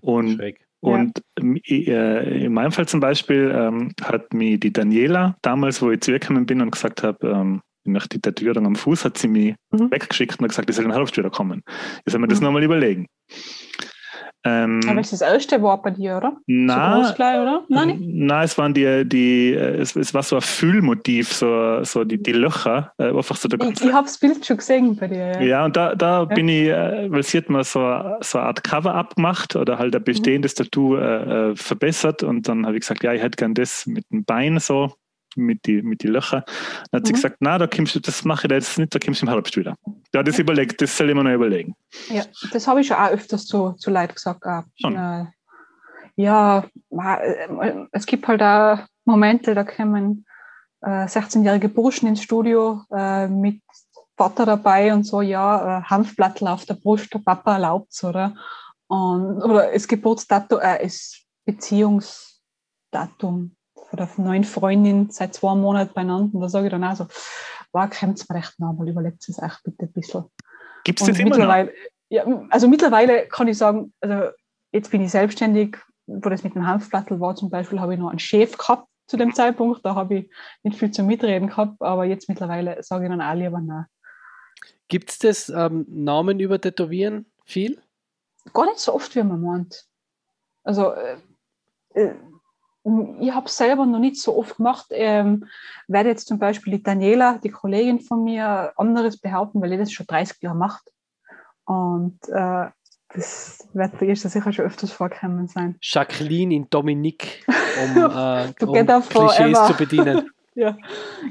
Und, 0.00 0.40
und 0.80 1.22
äh, 1.50 2.44
in 2.44 2.52
meinem 2.52 2.72
Fall 2.72 2.86
zum 2.86 3.00
Beispiel 3.00 3.52
ähm, 3.54 3.92
hat 4.02 4.32
mir 4.32 4.58
die 4.58 4.72
Daniela 4.72 5.36
damals, 5.42 5.82
wo 5.82 5.90
ich 5.90 6.00
zu 6.00 6.12
ihr 6.12 6.18
gekommen 6.18 6.46
bin 6.46 6.60
und 6.60 6.70
gesagt 6.70 7.02
habe, 7.02 7.28
ähm, 7.28 7.62
nach 7.84 8.06
die 8.06 8.20
Tätowierung 8.20 8.66
am 8.66 8.76
Fuß, 8.76 9.04
hat 9.04 9.18
sie 9.18 9.28
mich 9.28 9.54
mhm. 9.70 9.90
weggeschickt 9.90 10.38
und 10.38 10.48
gesagt, 10.48 10.68
ich 10.70 10.76
soll 10.76 10.84
in 10.84 10.92
Herbst 10.92 11.16
wieder 11.16 11.30
kommen. 11.30 11.62
Jetzt 12.04 12.12
soll 12.12 12.20
wir 12.20 12.28
das 12.28 12.40
mhm. 12.40 12.46
nochmal 12.46 12.62
überlegen. 12.62 13.06
Ähm, 14.44 14.80
Aber 14.86 15.00
das 15.00 15.20
erste 15.20 15.60
Wort 15.62 15.82
bei 15.82 15.90
dir, 15.90 16.16
oder? 16.16 16.36
Na, 16.46 17.04
so 17.04 17.14
gleich, 17.14 17.40
oder? 17.40 17.64
Nein, 17.68 17.98
na, 18.00 18.44
es 18.44 18.56
waren 18.56 18.72
die, 18.72 19.04
die 19.04 19.52
es, 19.52 19.96
es 19.96 20.14
war 20.14 20.22
so 20.22 20.36
ein 20.36 20.42
Füllmotiv, 20.42 21.32
so, 21.32 21.82
so 21.82 22.04
die, 22.04 22.22
die 22.22 22.32
Löcher. 22.32 22.92
Äh, 22.98 23.08
einfach 23.08 23.36
so 23.36 23.48
der 23.48 23.60
ich 23.68 23.80
ich 23.82 23.92
habe 23.92 24.06
das 24.06 24.18
Bild 24.18 24.46
schon 24.46 24.56
gesehen 24.58 24.96
bei 24.96 25.08
dir. 25.08 25.18
Ja, 25.18 25.40
ja 25.40 25.64
und 25.64 25.76
da, 25.76 25.94
da 25.94 26.20
ja. 26.20 26.24
bin 26.24 26.48
ich, 26.48 26.68
äh, 26.68 27.10
weil 27.10 27.22
sie 27.24 27.38
hat 27.38 27.50
mal 27.50 27.64
so, 27.64 27.80
so 28.20 28.38
eine 28.38 28.46
Art 28.46 28.62
Cover-up 28.62 29.16
gemacht 29.16 29.56
oder 29.56 29.78
halt 29.78 29.96
ein 29.96 30.04
bestehendes 30.04 30.56
mhm. 30.56 30.64
Tattoo 30.64 30.96
äh, 30.96 31.50
äh, 31.50 31.56
verbessert 31.56 32.22
und 32.22 32.48
dann 32.48 32.64
habe 32.64 32.76
ich 32.76 32.82
gesagt, 32.82 33.02
ja, 33.02 33.12
ich 33.12 33.22
hätte 33.22 33.36
gern 33.36 33.54
das 33.54 33.86
mit 33.86 34.04
dem 34.12 34.24
Bein 34.24 34.60
so 34.60 34.92
mit 35.36 35.66
die, 35.66 35.82
mit 35.82 36.02
die 36.02 36.08
Löcher. 36.08 36.44
Dann 36.90 37.00
hat 37.00 37.02
mhm. 37.02 37.06
sie 37.06 37.12
gesagt, 37.14 37.36
na, 37.40 37.58
da 37.58 37.66
kommst 37.66 37.94
du, 37.94 38.00
das 38.00 38.24
mache 38.24 38.46
ich 38.46 38.52
jetzt 38.52 38.78
nicht, 38.78 38.94
da 38.94 38.98
kommst 38.98 39.22
du 39.22 39.26
im 39.26 39.32
Herbst 39.32 39.56
wieder. 39.56 39.74
Ja, 40.14 40.22
das 40.22 40.38
überlegt, 40.38 40.80
das 40.80 40.96
soll 40.96 41.10
ich 41.10 41.14
mir 41.14 41.24
noch 41.24 41.32
überlegen. 41.32 41.74
Ja, 42.08 42.24
das 42.52 42.66
habe 42.66 42.80
ich 42.80 42.86
schon 42.86 42.96
auch 42.96 43.10
öfters 43.10 43.46
zu, 43.46 43.72
zu 43.72 43.90
Leid 43.90 44.14
gesagt. 44.14 44.44
Äh, 44.44 44.62
ja, 46.16 46.64
äh, 46.90 47.86
es 47.92 48.06
gibt 48.06 48.26
halt 48.26 48.40
auch 48.42 48.78
Momente, 49.04 49.54
da 49.54 49.64
kommen 49.64 50.24
äh, 50.82 51.06
16-jährige 51.06 51.68
Burschen 51.68 52.08
ins 52.08 52.22
Studio 52.22 52.82
äh, 52.90 53.28
mit 53.28 53.60
Vater 54.16 54.46
dabei 54.46 54.92
und 54.92 55.04
so, 55.04 55.22
ja, 55.22 55.78
äh, 55.78 55.82
Hanfblattel 55.84 56.48
auf 56.48 56.66
der 56.66 56.74
Brust, 56.74 57.14
der 57.14 57.20
Papa 57.20 57.54
erlaubt 57.54 57.92
es, 57.92 58.02
oder? 58.02 58.34
Und, 58.88 59.40
oder 59.42 59.70
das 59.72 59.86
Geburtsdatum, 59.86 60.58
äh, 60.60 60.82
das 60.82 61.22
Beziehungsdatum 61.44 63.54
von 63.88 63.96
der 63.96 64.08
neuen 64.16 64.44
Freundin 64.44 65.10
seit 65.10 65.34
zwei 65.34 65.54
Monaten 65.54 65.94
beieinander. 65.94 66.34
Und 66.34 66.40
da 66.40 66.48
sage 66.48 66.66
ich 66.66 66.70
dann 66.70 66.84
auch 66.84 66.96
so, 66.96 67.06
wow, 67.72 67.88
kommt 67.88 68.18
es 68.18 68.28
mir 68.28 68.36
recht 68.36 68.54
nach, 68.58 68.72
mal 68.72 68.88
überlegt 68.88 69.28
es 69.28 69.42
euch 69.42 69.54
bitte 69.64 69.86
ein 69.86 69.92
bisschen. 69.92 70.24
Gibt 70.84 71.00
es 71.00 71.06
das 71.06 71.18
immer 71.18 71.36
noch? 71.36 71.72
Ja, 72.10 72.24
also 72.48 72.68
mittlerweile 72.68 73.26
kann 73.28 73.48
ich 73.48 73.58
sagen, 73.58 73.92
also 74.00 74.30
jetzt 74.72 74.90
bin 74.90 75.02
ich 75.02 75.10
selbstständig, 75.10 75.76
wo 76.06 76.30
das 76.30 76.42
mit 76.42 76.54
dem 76.54 76.66
Hanfplattel 76.66 77.20
war 77.20 77.36
zum 77.36 77.50
Beispiel, 77.50 77.80
habe 77.80 77.94
ich 77.94 78.00
noch 78.00 78.08
einen 78.08 78.18
Chef 78.18 78.56
gehabt 78.56 78.88
zu 79.06 79.18
dem 79.18 79.34
Zeitpunkt, 79.34 79.84
da 79.84 79.94
habe 79.94 80.14
ich 80.14 80.30
nicht 80.62 80.78
viel 80.78 80.90
zu 80.90 81.02
mitreden 81.02 81.48
gehabt, 81.48 81.80
aber 81.80 82.04
jetzt 82.04 82.28
mittlerweile 82.28 82.82
sage 82.82 83.04
ich 83.04 83.10
dann 83.10 83.20
auch 83.20 83.34
lieber 83.34 83.60
nein. 83.60 83.86
Gibt 84.88 85.10
es 85.10 85.18
das 85.18 85.48
ähm, 85.50 85.84
Namen 85.88 86.40
über 86.40 86.58
Tätowieren 86.58 87.30
viel? 87.44 87.80
Gar 88.54 88.66
nicht 88.66 88.78
so 88.78 88.94
oft, 88.94 89.14
wie 89.14 89.22
man 89.22 89.40
meint. 89.40 89.84
Also 90.64 90.92
äh, 90.92 91.18
äh 91.94 92.14
ich 93.20 93.32
habe 93.32 93.46
es 93.46 93.56
selber 93.56 93.86
noch 93.86 93.98
nicht 93.98 94.20
so 94.20 94.36
oft 94.36 94.56
gemacht. 94.56 94.86
Ähm, 94.90 95.46
werde 95.88 96.10
jetzt 96.10 96.28
zum 96.28 96.38
Beispiel 96.38 96.78
die 96.78 96.82
Daniela, 96.82 97.38
die 97.38 97.50
Kollegin 97.50 98.00
von 98.00 98.24
mir, 98.24 98.72
anderes 98.76 99.18
behaupten, 99.18 99.60
weil 99.60 99.72
ich 99.72 99.78
das 99.78 99.92
schon 99.92 100.06
30 100.06 100.40
Jahre 100.40 100.56
macht. 100.56 100.90
Und 101.64 102.18
äh, 102.28 102.66
das 103.14 103.68
wird 103.72 103.98
bei 103.98 104.06
ihr 104.06 104.16
sicher 104.16 104.52
schon 104.52 104.64
öfters 104.64 104.92
vorgekommen 104.92 105.48
sein. 105.48 105.76
Jacqueline 105.82 106.54
in 106.54 106.70
Dominique, 106.70 107.44
um, 107.46 107.96
äh, 107.96 108.52
um 108.64 108.72
Klischees 108.72 109.08
forever. 109.08 109.66
zu 109.66 109.74
bedienen. 109.74 110.30
ja, 110.54 110.76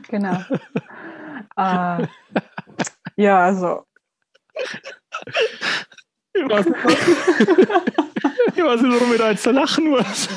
genau. 0.07 0.40
äh, 1.56 2.07
ja, 3.15 3.40
also. 3.40 3.84
Ich 6.34 6.49
weiß, 6.49 6.65
nicht, 6.65 6.78
ich 8.56 8.64
weiß 8.64 8.82
nicht, 8.82 8.94
warum 8.94 9.11
ich 9.11 9.18
da 9.18 9.32
jetzt 9.32 9.44
so 9.44 9.52
lachen 9.52 9.90
muss. 9.90 10.30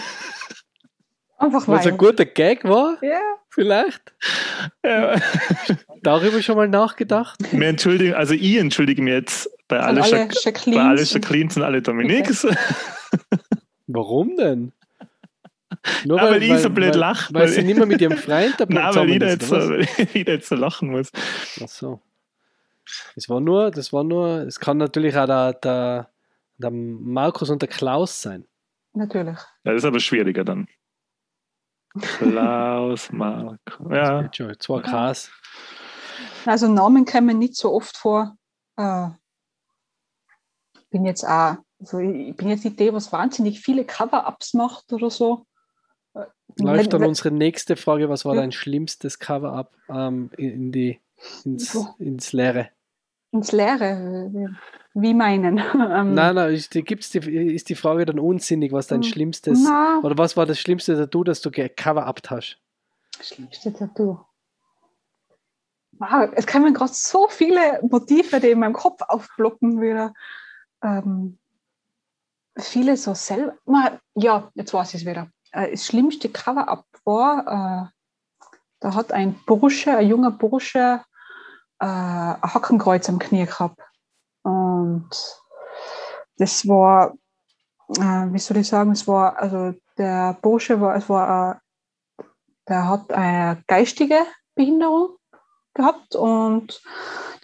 Einfach 1.41 1.67
Was 1.69 1.87
ein 1.87 1.97
guter 1.97 2.27
Gag 2.27 2.65
war? 2.65 2.99
Ja. 3.01 3.19
Vielleicht? 3.49 4.13
Ja. 4.85 5.17
Darüber 6.03 6.43
schon 6.43 6.57
mal 6.57 6.69
nachgedacht? 6.69 7.39
Wir 7.51 7.67
entschuldigen, 7.67 8.13
also 8.13 8.35
ich 8.35 8.57
entschuldige 8.57 9.01
mich 9.01 9.15
jetzt 9.15 9.51
bei 9.67 9.81
allen 9.81 10.03
alle 10.03 10.29
Jacquelines, 10.31 10.65
bei 10.65 10.89
alle 10.89 11.03
Jacquelines 11.03 11.57
und 11.57 11.63
alle 11.63 11.81
Dominiques. 11.81 12.45
Okay. 12.45 12.57
Warum 13.87 14.37
denn? 14.37 14.73
Nur 16.05 16.19
Na, 16.19 16.25
weil, 16.25 16.33
weil, 16.33 16.43
ich 16.43 16.59
so 16.59 16.69
blöd 16.69 16.95
lache. 16.95 17.33
Weil, 17.33 17.43
weil 17.43 17.49
sie 17.49 17.63
nicht 17.63 17.79
mehr 17.79 17.87
mit 17.87 18.03
ihrem 18.03 18.19
Freund 18.19 18.55
dabei 18.59 18.75
Nein, 18.75 18.95
weil 18.95 19.11
ich 19.11 19.23
jetzt, 19.23 19.49
so, 19.49 19.75
jetzt 20.13 20.49
so 20.49 20.55
lachen 20.57 20.91
muss. 20.91 21.11
Ach 21.63 21.69
so. 21.69 22.01
Das 23.15 23.31
war 23.31 23.41
nur, 23.41 23.71
das 23.71 23.95
war 23.95 24.05
nur, 24.05 24.41
es 24.47 24.61
kann 24.61 24.77
natürlich 24.77 25.17
auch 25.17 25.27
der, 25.27 25.55
der, 25.55 26.11
der 26.59 26.71
Markus 26.71 27.49
und 27.49 27.63
der 27.63 27.69
Klaus 27.69 28.21
sein. 28.21 28.45
Natürlich. 28.93 29.39
Ja, 29.65 29.73
das 29.73 29.77
ist 29.77 29.85
aber 29.87 30.01
schwieriger 30.01 30.45
dann. 30.45 30.69
Klaus, 31.99 33.11
Marco. 33.13 33.93
Ja. 33.93 34.23
Das. 34.23 34.59
Zwei 34.59 34.81
Ks. 34.81 35.31
Also 36.47 36.69
Namen 36.69 37.05
kommen 37.05 37.39
nicht 37.39 37.57
so 37.57 37.73
oft 37.73 37.97
vor. 37.97 38.37
Äh, 38.77 39.09
bin 40.91 41.05
jetzt 41.05 41.25
auch, 41.25 41.57
also 41.79 41.99
ich 41.99 42.37
bin 42.37 42.49
jetzt 42.49 42.65
nicht 42.65 42.79
der, 42.79 42.93
was 42.93 43.13
wahnsinnig 43.13 43.61
viele 43.61 43.85
Cover-Ups 43.85 44.55
macht 44.55 44.93
oder 44.93 45.11
so. 45.11 45.47
Äh, 46.15 46.25
Läuft 46.59 46.93
dann 46.93 47.05
unsere 47.05 47.31
nächste 47.31 47.77
Frage, 47.77 48.09
was 48.09 48.25
war 48.25 48.35
dein 48.35 48.53
schlimmstes 48.53 49.19
Cover-Up 49.19 49.77
ähm, 49.89 50.31
in 50.37 50.73
die, 50.73 51.01
ins, 51.45 51.77
ins 51.99 52.33
Leere? 52.33 52.71
Ins 53.33 53.53
Leere? 53.53 54.49
Wie 54.95 55.15
meinen? 55.15 55.59
Ähm, 55.75 56.15
nein, 56.15 56.35
nein, 56.35 56.55
ist 56.55 56.75
die, 56.75 56.83
gibt's 56.83 57.11
die, 57.11 57.19
ist 57.19 57.69
die 57.69 57.75
Frage 57.75 58.05
dann 58.05 58.19
unsinnig, 58.19 58.73
was 58.73 58.89
dein 58.89 59.03
hm, 59.03 59.09
schlimmstes, 59.09 59.63
na, 59.63 60.01
oder 60.03 60.17
was 60.19 60.37
war 60.37 60.47
das 60.47 60.59
schlimmste 60.59 60.97
Tattoo, 60.97 61.25
das 61.25 61.41
du 61.41 61.51
gecover-upt 61.51 62.31
hast? 62.31 62.59
Schlimmste 63.21 63.73
Tattoo? 63.73 64.21
Wow, 65.93 66.31
es 66.35 66.47
kommen 66.47 66.73
gerade 66.75 66.93
so 66.95 67.29
viele 67.29 67.81
Motive, 67.83 68.41
die 68.41 68.51
in 68.51 68.59
meinem 68.59 68.73
Kopf 68.73 69.03
aufblocken 69.09 69.81
wieder. 69.81 70.15
Ähm, 70.83 71.39
viele 72.59 72.97
so 72.97 73.15
selber. 73.15 73.55
Ja, 74.15 74.51
jetzt 74.55 74.73
weiß 74.73 74.95
ich 74.95 75.03
es 75.03 75.07
wieder. 75.07 75.29
Äh, 75.53 75.73
das 75.73 75.87
schlimmste 75.87 76.29
Cover-Up 76.29 76.87
war, 77.05 77.41
äh, 77.41 78.47
da 78.81 78.95
hat 78.95 79.13
ein 79.13 79.35
Bursche, 79.47 79.97
ein 79.97 80.09
junger 80.09 80.31
Bursche, 80.31 81.03
äh, 81.81 81.85
ein 81.85 82.43
Hackenkreuz 82.43 83.09
am 83.09 83.19
Knie 83.19 83.47
gehabt. 83.47 83.81
Und 84.43 85.11
das 86.37 86.67
war, 86.67 87.15
äh, 87.99 88.27
wie 88.33 88.39
soll 88.39 88.59
ich 88.59 88.69
sagen, 88.69 88.93
es 88.93 89.07
war, 89.09 89.39
also 89.39 89.75
der 89.99 90.37
Bursche 90.41 90.81
war, 90.81 90.97
es 90.97 91.09
war, 91.09 91.61
äh, 92.19 92.25
der 92.69 92.89
hat 92.89 93.13
eine 93.13 93.63
geistige 93.67 94.27
Behinderung 94.55 95.17
gehabt 95.75 96.15
und 96.15 96.83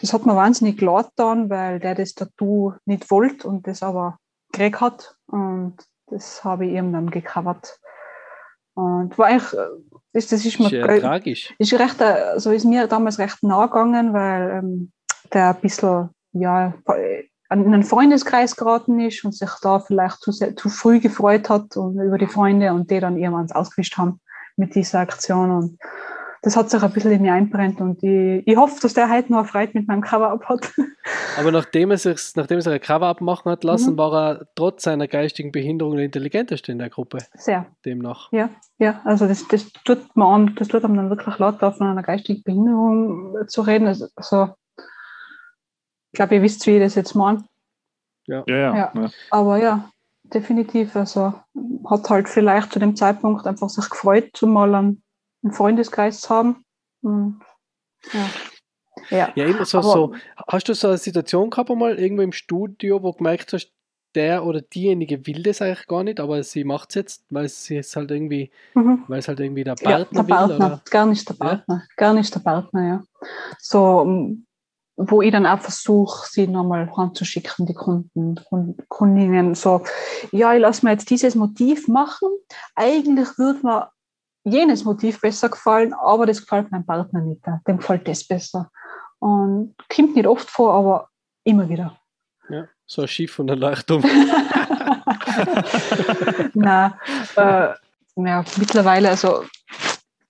das 0.00 0.12
hat 0.12 0.26
mir 0.26 0.36
wahnsinnig 0.36 0.80
leid 0.80 1.06
getan, 1.10 1.50
weil 1.50 1.80
der 1.80 1.94
das 1.94 2.14
Tattoo 2.14 2.74
nicht 2.84 3.10
wollte 3.10 3.48
und 3.48 3.66
das 3.66 3.82
aber 3.82 4.18
gekriegt 4.52 4.80
hat 4.80 5.16
und 5.26 5.76
das 6.06 6.44
habe 6.44 6.66
ich 6.66 6.72
ihm 6.72 6.92
dann 6.92 7.10
gecovert. 7.10 7.80
Und 8.74 9.16
war 9.18 9.26
eigentlich, 9.26 9.58
das, 10.16 10.28
das 10.28 10.46
ist 10.46 10.58
mir 10.58 10.72
ist 10.72 11.02
tragisch. 11.02 11.54
Ist, 11.58 11.74
recht, 11.74 12.00
also 12.00 12.50
ist 12.50 12.64
mir 12.64 12.86
damals 12.86 13.18
recht 13.18 13.42
nah 13.42 13.66
gegangen, 13.66 14.14
weil 14.14 14.62
ähm, 14.62 14.92
der 15.34 15.50
ein 15.50 15.60
bisschen 15.60 16.08
ja, 16.32 16.72
in 17.50 17.66
einen 17.66 17.82
Freundeskreis 17.82 18.56
geraten 18.56 18.98
ist 18.98 19.24
und 19.26 19.34
sich 19.34 19.50
da 19.60 19.78
vielleicht 19.78 20.20
zu, 20.20 20.32
zu 20.32 20.68
früh 20.70 21.00
gefreut 21.00 21.50
hat 21.50 21.76
und 21.76 22.00
über 22.00 22.16
die 22.16 22.26
Freunde 22.26 22.72
und 22.72 22.90
die 22.90 22.98
dann 22.98 23.18
irgendwann 23.18 23.52
ausgewischt 23.52 23.98
haben 23.98 24.20
mit 24.56 24.74
dieser 24.74 25.00
Aktion. 25.00 25.50
Und 25.50 25.78
das 26.42 26.56
hat 26.56 26.70
sich 26.70 26.82
ein 26.82 26.92
bisschen 26.92 27.12
in 27.12 27.22
mir 27.22 27.32
einbrennt 27.32 27.80
und 27.80 28.02
ich, 28.02 28.46
ich 28.46 28.56
hoffe, 28.56 28.78
dass 28.80 28.94
der 28.94 29.10
heute 29.10 29.32
noch 29.32 29.46
Freude 29.46 29.72
mit 29.74 29.88
meinem 29.88 30.00
Cover-Up 30.00 30.44
hat. 30.48 30.72
Aber 31.38 31.50
nachdem 31.50 31.90
er 31.90 31.98
sich, 31.98 32.20
nachdem 32.36 32.58
er 32.58 32.62
sich 32.62 32.72
ein 32.72 32.80
Cover-Up 32.80 33.20
machen 33.20 33.50
hat 33.50 33.64
lassen, 33.64 33.94
mhm. 33.94 33.98
war 33.98 34.12
er 34.14 34.46
trotz 34.54 34.84
seiner 34.84 35.08
geistigen 35.08 35.52
Behinderung 35.52 35.96
der 35.96 36.04
intelligenteste 36.04 36.72
in 36.72 36.78
der 36.78 36.90
Gruppe. 36.90 37.18
Sehr. 37.34 37.66
Demnach. 37.84 38.30
Ja, 38.32 38.50
ja, 38.78 39.00
also 39.04 39.26
das, 39.26 39.46
das 39.48 39.72
tut 39.84 40.16
man 40.16 40.48
an, 40.48 40.54
das 40.56 40.68
tut 40.68 40.84
einem 40.84 40.96
dann 40.96 41.10
wirklich 41.10 41.38
laut 41.38 41.62
auf 41.62 41.76
von 41.76 41.86
einer 41.86 42.02
geistigen 42.02 42.42
Behinderung 42.42 43.36
zu 43.48 43.62
reden. 43.62 43.86
Also, 43.86 44.06
also 44.16 44.54
ich 46.12 46.18
glaube, 46.18 46.34
ihr 46.36 46.42
wisst, 46.42 46.66
wie 46.66 46.76
ich 46.76 46.82
das 46.82 46.94
jetzt 46.94 47.14
meine. 47.14 47.44
Ja. 48.26 48.42
Ja, 48.46 48.56
ja. 48.56 48.76
ja. 48.76 48.92
ja. 48.94 49.10
Aber 49.30 49.58
ja, 49.58 49.90
definitiv. 50.24 50.96
Also 50.96 51.34
hat 51.88 52.10
halt 52.10 52.28
vielleicht 52.28 52.72
zu 52.72 52.78
dem 52.78 52.96
Zeitpunkt 52.96 53.46
einfach 53.46 53.68
sich 53.68 53.88
gefreut, 53.88 54.30
zumal 54.34 54.74
einen, 54.74 55.02
einen 55.46 55.54
Freundeskreis 55.54 56.20
zu 56.20 56.30
haben. 56.30 56.64
Und, 57.02 57.40
ja. 58.12 58.30
Ja, 59.10 59.32
ja 59.34 59.44
immer 59.46 59.64
so, 59.64 59.82
so. 59.82 60.14
Hast 60.48 60.68
du 60.68 60.74
so 60.74 60.88
eine 60.88 60.98
Situation 60.98 61.50
gehabt 61.50 61.70
einmal 61.70 61.98
irgendwo 61.98 62.22
im 62.22 62.32
Studio, 62.32 63.02
wo 63.02 63.12
du 63.12 63.18
gemerkt 63.18 63.52
hast, 63.52 63.72
der 64.14 64.44
oder 64.44 64.62
diejenige 64.62 65.26
will 65.26 65.42
das 65.42 65.60
eigentlich 65.60 65.86
gar 65.86 66.02
nicht, 66.02 66.20
aber 66.20 66.42
sie 66.42 66.64
macht 66.64 66.88
es 66.88 66.94
jetzt, 66.94 67.24
weil 67.28 67.48
sie 67.48 67.76
es 67.76 67.94
halt 67.94 68.10
irgendwie, 68.10 68.50
mhm. 68.74 69.04
weil 69.08 69.18
es 69.18 69.28
halt 69.28 69.40
irgendwie 69.40 69.62
der 69.62 69.74
Partner 69.74 69.98
ja, 69.98 70.22
der 70.22 70.34
Partner, 70.34 70.58
will? 70.58 70.66
Oder? 70.66 70.82
Gar 70.90 71.06
nicht 71.06 71.28
der 71.28 71.34
Partner, 71.34 71.74
ja? 71.74 71.82
gar 71.96 72.14
nicht 72.14 72.34
der 72.34 72.40
Partner, 72.40 72.88
ja. 72.88 73.02
So, 73.58 74.36
wo 74.96 75.20
ich 75.20 75.30
dann 75.30 75.44
auch 75.44 75.60
versuche, 75.60 76.26
sie 76.30 76.46
nochmal 76.46 76.84
ranzuschicken, 76.84 77.66
die 77.66 77.74
Kunden, 77.74 78.40
Kundinnen, 78.88 79.54
so, 79.54 79.82
ja, 80.32 80.54
ich 80.54 80.60
lasse 80.60 80.86
mir 80.86 80.92
jetzt 80.92 81.10
dieses 81.10 81.34
Motiv 81.34 81.86
machen. 81.86 82.28
Eigentlich 82.74 83.28
würde 83.36 83.60
mir 83.62 83.90
jenes 84.46 84.84
Motiv 84.84 85.20
besser 85.20 85.48
gefallen, 85.48 85.92
aber 85.92 86.24
das 86.26 86.40
gefällt 86.40 86.70
meinem 86.70 86.86
Partner 86.86 87.20
nicht. 87.20 87.42
Dem 87.66 87.78
gefällt 87.78 88.06
das 88.08 88.26
besser. 88.26 88.70
Und 89.18 89.74
kommt 89.94 90.14
nicht 90.14 90.26
oft 90.26 90.48
vor, 90.48 90.74
aber 90.74 91.08
immer 91.44 91.68
wieder. 91.68 91.98
Ja, 92.48 92.68
so 92.86 93.02
ein 93.02 93.08
Schiff 93.08 93.32
von 93.32 93.46
der 93.46 93.56
Leuchtturm. 93.56 94.02
Nein, 96.54 96.94
äh, 97.36 97.68
ja, 98.16 98.44
mittlerweile 98.56 99.10
also 99.10 99.44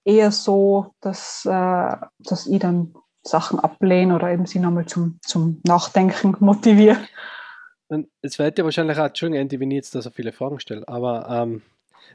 eher 0.04 0.30
so, 0.30 0.94
dass, 1.00 1.44
äh, 1.44 1.96
dass 2.18 2.46
ich 2.46 2.58
dann 2.58 2.94
Sachen 3.22 3.58
ablehne 3.58 4.14
oder 4.14 4.30
eben 4.30 4.46
sie 4.46 4.60
nochmal 4.60 4.86
zum, 4.86 5.18
zum 5.22 5.60
Nachdenken 5.64 6.36
motiviere. 6.40 6.98
Und 7.88 8.08
es 8.22 8.38
wird 8.38 8.58
ja 8.58 8.64
wahrscheinlich 8.64 8.98
auch, 8.98 9.06
Entschuldigung, 9.06 9.42
Andy, 9.42 9.60
wenn 9.60 9.70
ich 9.70 9.76
jetzt 9.76 9.94
da 9.94 10.02
so 10.02 10.10
viele 10.10 10.32
Fragen 10.32 10.58
stelle, 10.58 10.86
aber 10.88 11.28
ähm, 11.28 11.62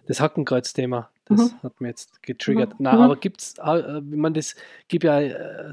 das 0.07 0.19
Hackenkreuz-Thema, 0.19 1.09
das 1.25 1.51
mhm. 1.51 1.63
hat 1.63 1.81
mir 1.81 1.89
jetzt 1.89 2.21
getriggert. 2.23 2.71
Mhm. 2.71 2.75
Na, 2.79 2.93
mhm. 2.93 3.01
aber 3.01 3.15
gibt 3.15 3.41
es, 3.41 3.55
äh, 3.57 4.01
man 4.01 4.33
das 4.33 4.55
gibt 4.87 5.03
ja 5.03 5.19
äh, 5.19 5.71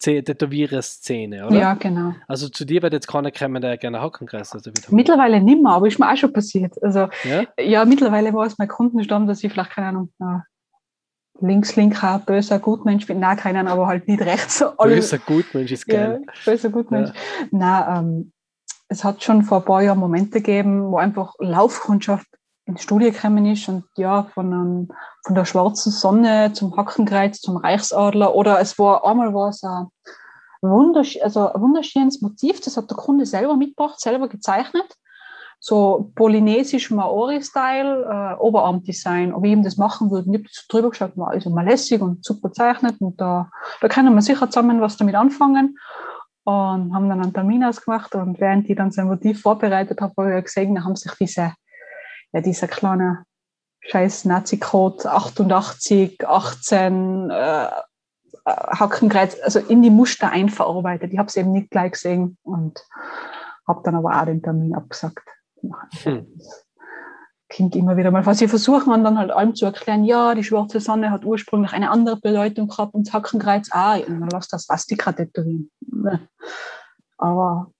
Tätowierer-Szene, 0.00 1.46
oder? 1.46 1.58
Ja, 1.58 1.74
genau. 1.74 2.14
Also 2.28 2.48
zu 2.48 2.64
dir 2.64 2.82
wird 2.82 2.92
jetzt 2.92 3.08
keiner 3.08 3.30
kommen, 3.30 3.60
der 3.60 3.76
gerne 3.76 4.00
Hackenkreis 4.00 4.52
also 4.52 4.70
Mittlerweile 4.90 5.40
nicht 5.40 5.62
mehr, 5.62 5.72
aber 5.72 5.88
ist 5.88 5.98
mir 5.98 6.12
auch 6.12 6.16
schon 6.16 6.32
passiert. 6.32 6.80
Also 6.82 7.08
ja, 7.24 7.44
ja 7.60 7.84
mittlerweile 7.84 8.32
war 8.32 8.46
es 8.46 8.58
mein 8.58 8.68
Kundenstamm, 8.68 9.26
dass 9.26 9.42
ich 9.42 9.52
vielleicht, 9.52 9.70
keine 9.70 9.88
Ahnung, 9.88 10.10
links-linker, 11.40 12.22
böser 12.24 12.58
Gutmensch 12.58 13.06
bin. 13.06 13.20
Nein, 13.20 13.36
keinen, 13.36 13.68
aber 13.68 13.86
halt 13.86 14.08
nicht 14.08 14.20
rechts. 14.22 14.64
Böser 14.78 15.18
Gutmensch 15.18 15.72
ist 15.72 15.86
geil. 15.86 16.22
Ja, 16.24 16.32
böser 16.44 16.70
Gutmensch. 16.70 17.10
Ja. 17.10 17.46
Nein, 17.50 18.04
ähm, 18.04 18.32
es 18.94 19.02
hat 19.02 19.22
schon 19.24 19.42
vor 19.42 19.58
ein 19.58 19.64
paar 19.64 19.82
Jahren 19.82 19.98
Momente 19.98 20.40
gegeben, 20.40 20.90
wo 20.90 20.98
einfach 20.98 21.34
Laufkundschaft 21.38 22.26
ins 22.64 22.82
Studio 22.82 23.10
gekommen 23.10 23.44
ist 23.44 23.68
und 23.68 23.84
ja, 23.96 24.28
von, 24.32 24.52
einem, 24.52 24.88
von 25.24 25.34
der 25.34 25.44
schwarzen 25.44 25.90
Sonne 25.90 26.52
zum 26.52 26.76
Hackenkreuz, 26.76 27.40
zum 27.40 27.56
Reichsadler 27.56 28.34
oder 28.34 28.60
es 28.60 28.78
war 28.78 29.04
einmal 29.04 29.34
war 29.34 29.48
es 29.48 29.62
ein, 29.64 29.88
wundersch 30.62 31.18
also 31.22 31.52
ein 31.52 31.60
wunderschönes 31.60 32.22
Motiv, 32.22 32.60
das 32.60 32.76
hat 32.76 32.88
der 32.88 32.96
Kunde 32.96 33.26
selber 33.26 33.56
mitgebracht, 33.56 34.00
selber 34.00 34.28
gezeichnet 34.28 34.96
so 35.60 36.12
polynesisch 36.14 36.90
Maori-Style, 36.90 38.04
äh, 38.04 38.38
Oberarmdesign, 38.38 39.32
ob 39.32 39.46
ich 39.46 39.52
ihm 39.52 39.62
das 39.62 39.78
machen 39.78 40.10
würde. 40.10 40.28
Ich 40.30 40.36
habe 40.36 40.48
drüber 40.68 40.90
geschaut, 40.90 41.16
war 41.16 41.30
also 41.30 41.48
mal 41.48 41.64
lässig 41.64 42.02
und 42.02 42.22
super 42.22 42.52
zeichnet 42.52 43.00
und 43.00 43.18
da, 43.18 43.50
da 43.80 43.88
können 43.88 44.14
wir 44.14 44.20
sicher 44.20 44.50
zusammen 44.50 44.82
was 44.82 44.98
damit 44.98 45.14
anfangen 45.14 45.78
und 46.44 46.94
haben 46.94 47.08
dann 47.08 47.22
einen 47.22 47.32
Termin 47.32 47.64
ausgemacht 47.64 48.14
und 48.14 48.40
während 48.40 48.68
ich 48.68 48.76
dann 48.76 48.90
sein 48.90 49.08
Motiv 49.08 49.40
vorbereitet 49.40 50.00
habe, 50.00 50.14
habe 50.16 50.38
ich 50.38 50.44
gesehen, 50.44 50.74
da 50.74 50.84
haben 50.84 50.96
sich 50.96 51.12
diese, 51.18 51.54
ja, 52.32 52.40
dieser 52.40 52.68
kleine 52.68 53.24
scheiß 53.80 54.26
Nazi-Code 54.26 55.10
88, 55.10 56.26
18, 56.26 57.30
äh, 57.30 57.68
Hackenkreuz, 58.46 59.38
also 59.42 59.58
in 59.58 59.82
die 59.82 59.90
Muster 59.90 60.30
einverarbeitet. 60.30 61.12
Ich 61.12 61.18
habe 61.18 61.28
es 61.28 61.36
eben 61.36 61.52
nicht 61.52 61.70
gleich 61.70 61.92
gesehen 61.92 62.36
und 62.42 62.78
habe 63.66 63.80
dann 63.84 63.94
aber 63.94 64.20
auch 64.20 64.26
den 64.26 64.42
Termin 64.42 64.74
abgesagt. 64.74 65.26
Hm. 66.02 66.26
Kommt 67.54 67.76
immer 67.76 67.96
wieder 67.96 68.10
mal. 68.10 68.24
Was 68.24 68.38
sie 68.38 68.48
versuchen 68.48 69.04
dann 69.04 69.18
halt 69.18 69.30
allem 69.30 69.54
zu 69.54 69.66
erklären, 69.66 70.04
ja, 70.04 70.34
die 70.34 70.44
schwarze 70.44 70.80
Sonne 70.80 71.10
hat 71.10 71.24
ursprünglich 71.24 71.72
eine 71.72 71.90
andere 71.90 72.16
Bedeutung 72.16 72.68
gehabt 72.68 72.94
und 72.94 73.12
Hackenkreuz. 73.12 73.68
Und 73.68 74.20
dann 74.20 74.28
lass 74.30 74.48
das 74.48 74.64
Swastika 74.64 75.12
tätowieren. 75.12 75.70
Aber 77.18 77.70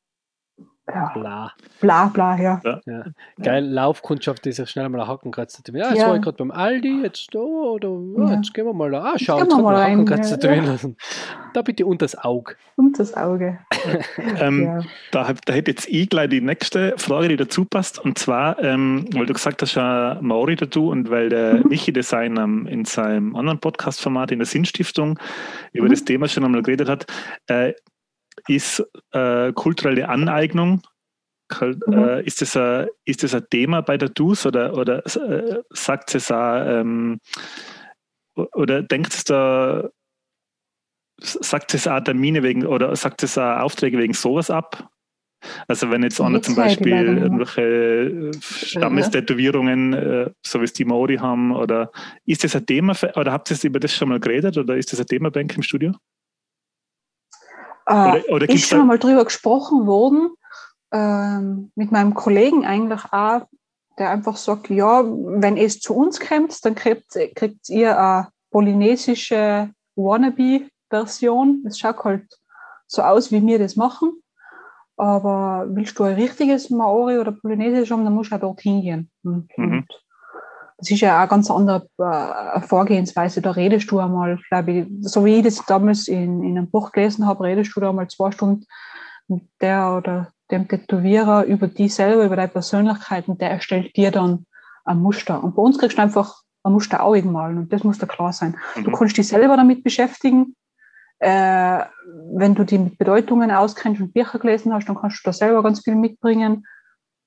ja. 0.87 1.11
Bla. 1.15 1.53
Bla, 1.81 2.07
bla, 2.07 2.37
ja. 2.37 2.61
ja. 2.65 2.81
ja. 2.87 3.05
Geil, 3.43 3.65
Laufkundschaft 3.65 4.47
ist 4.47 4.59
ja 4.59 4.67
schnell 4.67 4.89
mal 4.89 5.01
ein 5.01 5.09
Hackenkreuz 5.09 5.55
tätowieren. 5.55 5.87
Ja, 5.87 5.91
jetzt 5.95 6.03
ja. 6.03 6.09
war 6.09 6.17
ich 6.17 6.23
gerade 6.23 6.37
beim 6.37 6.51
Aldi, 6.51 7.03
jetzt 7.03 7.35
da, 7.35 7.39
oder 7.39 7.89
ja, 8.19 8.35
jetzt 8.35 8.53
gehen 8.53 8.67
wir 8.67 8.75
mal 8.75 8.91
da. 8.91 9.03
Ah, 9.03 9.15
schau, 9.17 9.39
jetzt 9.39 9.51
kann 9.51 9.63
man 9.63 9.77
Hackenkreuz 9.77 10.31
tätowieren 10.31 10.67
lassen. 10.67 10.97
Da 11.55 11.63
bitte 11.63 11.87
unter 11.87 12.05
das 12.05 12.17
Auge. 12.17 12.57
Unter 12.77 12.99
das 12.99 13.15
Auge. 13.15 13.61
ähm, 14.41 14.85
da, 15.11 15.33
da 15.45 15.53
hätte 15.53 15.71
jetzt 15.71 15.89
ich 15.89 16.09
gleich 16.11 16.29
die 16.29 16.41
nächste 16.41 16.95
Frage, 16.97 17.29
die 17.29 17.37
dazu 17.37 17.65
passt. 17.65 17.99
Und 17.99 18.19
zwar, 18.19 18.63
ähm, 18.63 19.07
weil 19.13 19.27
du 19.27 19.33
gesagt 19.33 19.63
hast, 19.63 19.75
ja 19.75 20.19
Maori 20.21 20.57
dazu 20.57 20.89
und 20.89 21.11
weil 21.11 21.29
der 21.29 21.55
mhm. 21.55 21.69
Michi 21.69 21.93
Design 21.93 22.37
ähm, 22.37 22.67
in 22.67 22.85
seinem 22.85 23.37
anderen 23.37 23.61
Podcast-Format 23.61 24.33
in 24.33 24.41
der 24.41 24.47
Sinnstiftung 24.47 25.19
über 25.73 25.87
mhm. 25.87 25.91
das 25.91 26.05
Thema 26.05 26.29
schon 26.29 26.45
einmal 26.45 26.63
geredet 26.63 26.89
hat, 26.89 27.07
äh, 27.47 27.73
ist 28.49 28.83
äh, 29.13 29.53
kulturelle 29.53 30.09
Aneignung. 30.09 30.83
Mhm. 31.61 31.81
Äh, 31.93 32.25
ist, 32.25 32.41
das 32.41 32.57
ein, 32.57 32.89
ist 33.05 33.23
das 33.23 33.35
ein 33.35 33.47
Thema 33.51 33.83
bei 33.83 33.97
der 33.97 34.09
DUS 34.09 34.47
oder, 34.47 34.77
oder 34.77 35.05
äh, 35.07 35.63
sagt 35.71 36.15
es 36.15 36.31
auch, 36.31 36.65
ähm, 36.67 37.21
oder 38.35 38.83
denkt 38.83 39.15
es 39.15 39.25
da, 39.25 39.89
sagt 41.21 41.75
es 41.75 41.87
auch 41.87 42.01
Termine 42.01 42.43
wegen 42.43 42.67
oder 42.67 42.95
sagt 42.97 43.23
es 43.23 43.39
auch 43.39 43.61
Aufträge 43.61 43.99
wegen 43.99 44.15
sowas 44.15 44.51
ab? 44.51 44.91
Also 45.69 45.91
wenn 45.91 46.03
jetzt 46.03 46.21
einer 46.21 46.43
zum 46.43 46.55
Beispiel 46.55 47.19
irgendwelche 47.19 47.63
äh, 47.63 48.33
Stammestätowierungen, 48.41 49.93
äh, 49.93 50.31
so 50.45 50.61
wie 50.61 50.65
es 50.65 50.73
die 50.73 50.85
Maori 50.85 51.17
haben, 51.17 51.55
oder 51.55 51.91
ist 52.25 52.45
das 52.45 52.57
ein 52.57 52.67
Thema, 52.67 52.95
für, 52.95 53.13
oder 53.15 53.33
habt 53.33 53.51
ihr 53.51 53.57
über 53.65 53.79
das 53.79 53.95
schon 53.95 54.09
mal 54.09 54.21
geredet 54.21 54.57
oder 54.57 54.77
ist 54.77 54.93
das 54.93 55.01
ein 55.01 55.07
Thema 55.07 55.31
bei 55.31 55.43
im 55.43 55.63
Studio? 55.63 55.93
Äh, 57.87 57.93
oder, 57.93 58.23
oder 58.31 58.49
ist 58.49 58.69
schon 58.69 58.87
mal 58.87 58.99
drüber 58.99 59.25
gesprochen 59.25 59.87
worden, 59.87 60.31
ähm, 60.93 61.71
mit 61.75 61.93
meinem 61.93 62.15
Kollegen 62.15 62.65
eigentlich 62.65 63.05
auch, 63.13 63.43
der 63.99 64.11
einfach 64.11 64.37
sagt, 64.37 64.71
ja, 64.71 65.05
wenn 65.05 65.57
es 65.57 65.81
zu 65.81 65.95
uns 65.95 66.21
kommt, 66.21 66.65
dann 66.65 66.75
kriegt, 66.75 67.19
kriegt 67.35 67.69
ihr 67.69 67.99
eine 67.99 68.29
polynesische 68.51 69.71
Wannabe-Version. 69.97 71.65
Es 71.67 71.79
schaut 71.79 72.05
halt 72.05 72.27
so 72.87 73.03
aus, 73.03 73.31
wie 73.31 73.45
wir 73.45 73.59
das 73.59 73.77
machen. 73.77 74.21
Aber 74.97 75.67
willst 75.69 75.99
du 75.99 76.05
ein 76.05 76.15
richtiges 76.15 76.71
Maori 76.71 77.19
oder 77.19 77.33
Polynesisch 77.33 77.91
haben, 77.91 78.05
dann 78.05 78.15
musst 78.15 78.31
du 78.31 78.37
auch 78.37 78.41
dorthin 78.41 78.83
gehen. 78.83 79.11
Und, 79.25 79.49
mhm. 79.57 79.73
und 79.73 80.04
das 80.79 80.91
ist 80.91 81.01
ja 81.01 81.17
auch 81.17 81.21
eine 81.21 81.29
ganz 81.29 81.51
andere 81.51 81.89
äh, 81.99 82.61
Vorgehensweise. 82.61 83.41
Da 83.41 83.53
redest 83.53 83.91
du 83.91 84.01
einmal, 84.01 84.39
glaube 84.49 84.73
ich, 84.73 84.87
so 85.01 85.25
wie 85.25 85.37
ich 85.37 85.45
das 85.45 85.65
damals 85.67 86.09
in, 86.09 86.43
in 86.43 86.59
einem 86.59 86.71
Buch 86.71 86.93
gelesen 86.93 87.27
habe, 87.27 87.45
redest 87.45 87.75
du 87.75 87.81
da 87.81 87.91
einmal 87.91 88.09
zwei 88.09 88.31
Stunden 88.33 88.65
mit 89.29 89.43
der 89.61 89.95
oder 89.97 90.33
dem 90.51 90.69
Tätowierer 90.69 91.45
über 91.45 91.69
die 91.69 91.89
selber, 91.89 92.25
über 92.25 92.37
deine 92.37 92.49
Persönlichkeit 92.49 93.29
und 93.29 93.41
der 93.41 93.51
erstellt 93.51 93.97
dir 93.97 94.11
dann 94.11 94.47
ein 94.85 94.99
Muster. 94.99 95.43
Und 95.43 95.55
bei 95.55 95.63
uns 95.63 95.79
kriegst 95.79 95.97
du 95.97 96.03
einfach 96.03 96.43
ein 96.65 96.73
Muster 96.73 97.03
auch 97.03 97.17
malen 97.23 97.59
und 97.59 97.73
das 97.73 97.85
muss 97.85 97.99
da 97.99 98.07
klar 98.07 98.33
sein. 98.33 98.57
Mhm. 98.77 98.85
Du 98.85 98.93
kannst 98.93 99.17
dich 99.17 99.29
selber 99.29 99.57
damit 99.57 99.85
beschäftigen. 99.85 100.57
Äh, 101.21 101.85
wenn 102.33 102.55
du 102.55 102.65
die 102.65 102.79
mit 102.79 102.99
Bedeutungen 102.99 103.51
auskennst 103.51 104.01
und 104.01 104.13
Bücher 104.13 104.39
gelesen 104.39 104.75
hast, 104.75 104.89
dann 104.89 104.97
kannst 104.97 105.19
du 105.19 105.29
da 105.29 105.33
selber 105.33 105.63
ganz 105.63 105.83
viel 105.83 105.95
mitbringen. 105.95 106.67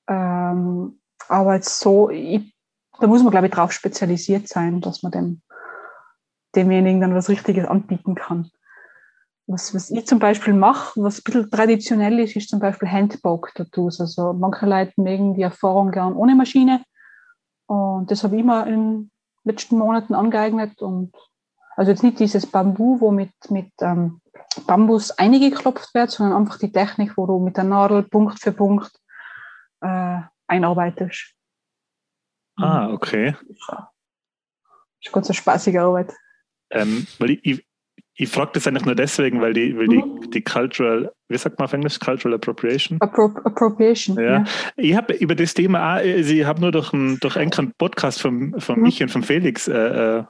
Ähm, 0.07 0.99
aber 1.29 1.55
jetzt 1.55 1.79
so, 1.79 2.09
ich 2.09 2.53
da 2.99 3.07
muss 3.07 3.23
man, 3.23 3.31
glaube 3.31 3.47
ich, 3.47 3.53
darauf 3.53 3.71
spezialisiert 3.71 4.47
sein, 4.47 4.81
dass 4.81 5.03
man 5.03 5.11
dem, 5.11 5.41
demjenigen 6.55 7.01
dann 7.01 7.15
was 7.15 7.29
Richtiges 7.29 7.67
anbieten 7.67 8.15
kann. 8.15 8.49
Was, 9.45 9.73
was 9.73 9.89
ich 9.91 10.05
zum 10.05 10.19
Beispiel 10.19 10.53
mache, 10.53 11.01
was 11.01 11.19
ein 11.19 11.23
bisschen 11.23 11.49
traditionell 11.49 12.19
ist, 12.19 12.35
ist 12.35 12.49
zum 12.49 12.59
Beispiel 12.59 12.89
Handpoke-Tattoos. 12.89 14.01
Also 14.01 14.33
manche 14.33 14.65
Leute 14.65 14.93
mögen 14.97 15.35
die 15.35 15.43
Erfahrung 15.43 15.91
gern 15.91 16.13
ohne 16.13 16.35
Maschine. 16.35 16.83
Und 17.65 18.11
das 18.11 18.23
habe 18.23 18.37
ich 18.37 18.43
mir 18.43 18.67
in 18.67 19.09
letzten 19.43 19.77
Monaten 19.77 20.13
angeeignet 20.13 20.81
und 20.81 21.15
also 21.77 21.91
jetzt 21.91 22.03
nicht 22.03 22.19
dieses 22.19 22.45
Bambu, 22.47 22.99
wo 22.99 23.11
mit, 23.11 23.31
mit 23.49 23.71
ähm, 23.81 24.19
Bambus 24.65 25.11
eingeklopft 25.11 25.93
wird, 25.93 26.09
sondern 26.09 26.37
einfach 26.37 26.57
die 26.57 26.71
Technik, 26.71 27.15
wo 27.17 27.27
du 27.27 27.39
mit 27.39 27.55
der 27.55 27.65
Nadel 27.65 28.03
Punkt 28.03 28.39
für 28.39 28.51
Punkt 28.51 28.91
äh, 29.81 30.19
einarbeitest. 30.47 31.36
Ah, 32.57 32.89
okay. 32.89 33.35
Das 33.67 33.79
ist 35.05 35.13
ganz 35.13 35.27
eine 35.27 35.35
spaßige 35.35 35.75
Arbeit. 35.77 36.11
Ähm, 36.71 37.07
weil 37.19 37.31
ich, 37.31 37.39
ich, 37.45 37.67
ich 38.15 38.29
frage 38.29 38.51
das 38.55 38.67
eigentlich 38.67 38.85
nur 38.85 38.95
deswegen, 38.95 39.41
weil 39.41 39.53
die, 39.53 39.77
weil 39.77 39.85
Mhm. 39.87 40.21
die, 40.21 40.29
die 40.31 40.41
Cultural, 40.43 41.11
wie 41.29 41.37
sagt 41.37 41.59
man 41.59 41.65
auf 41.65 41.73
Englisch, 41.73 41.99
Cultural 41.99 42.35
Appropriation? 42.35 42.99
Appro 42.99 43.25
Appropriation. 43.43 44.19
Ja. 44.19 44.43
Ich 44.75 44.95
habe 44.95 45.13
über 45.13 45.35
das 45.35 45.53
Thema 45.53 45.79
auch, 45.95 45.99
also 45.99 46.33
ich 46.33 46.43
habe 46.45 46.59
nur 46.61 46.71
durch 46.71 46.91
einen, 46.93 47.19
durch 47.19 47.37
einen 47.37 47.73
Podcast 47.77 48.21
von, 48.21 48.59
von 48.59 48.77
Mhm. 48.77 48.81
mich 48.83 49.01
und 49.03 49.09
von 49.09 49.23
Felix 49.23 49.67
äh, 49.67 50.17
äh, 50.19 50.23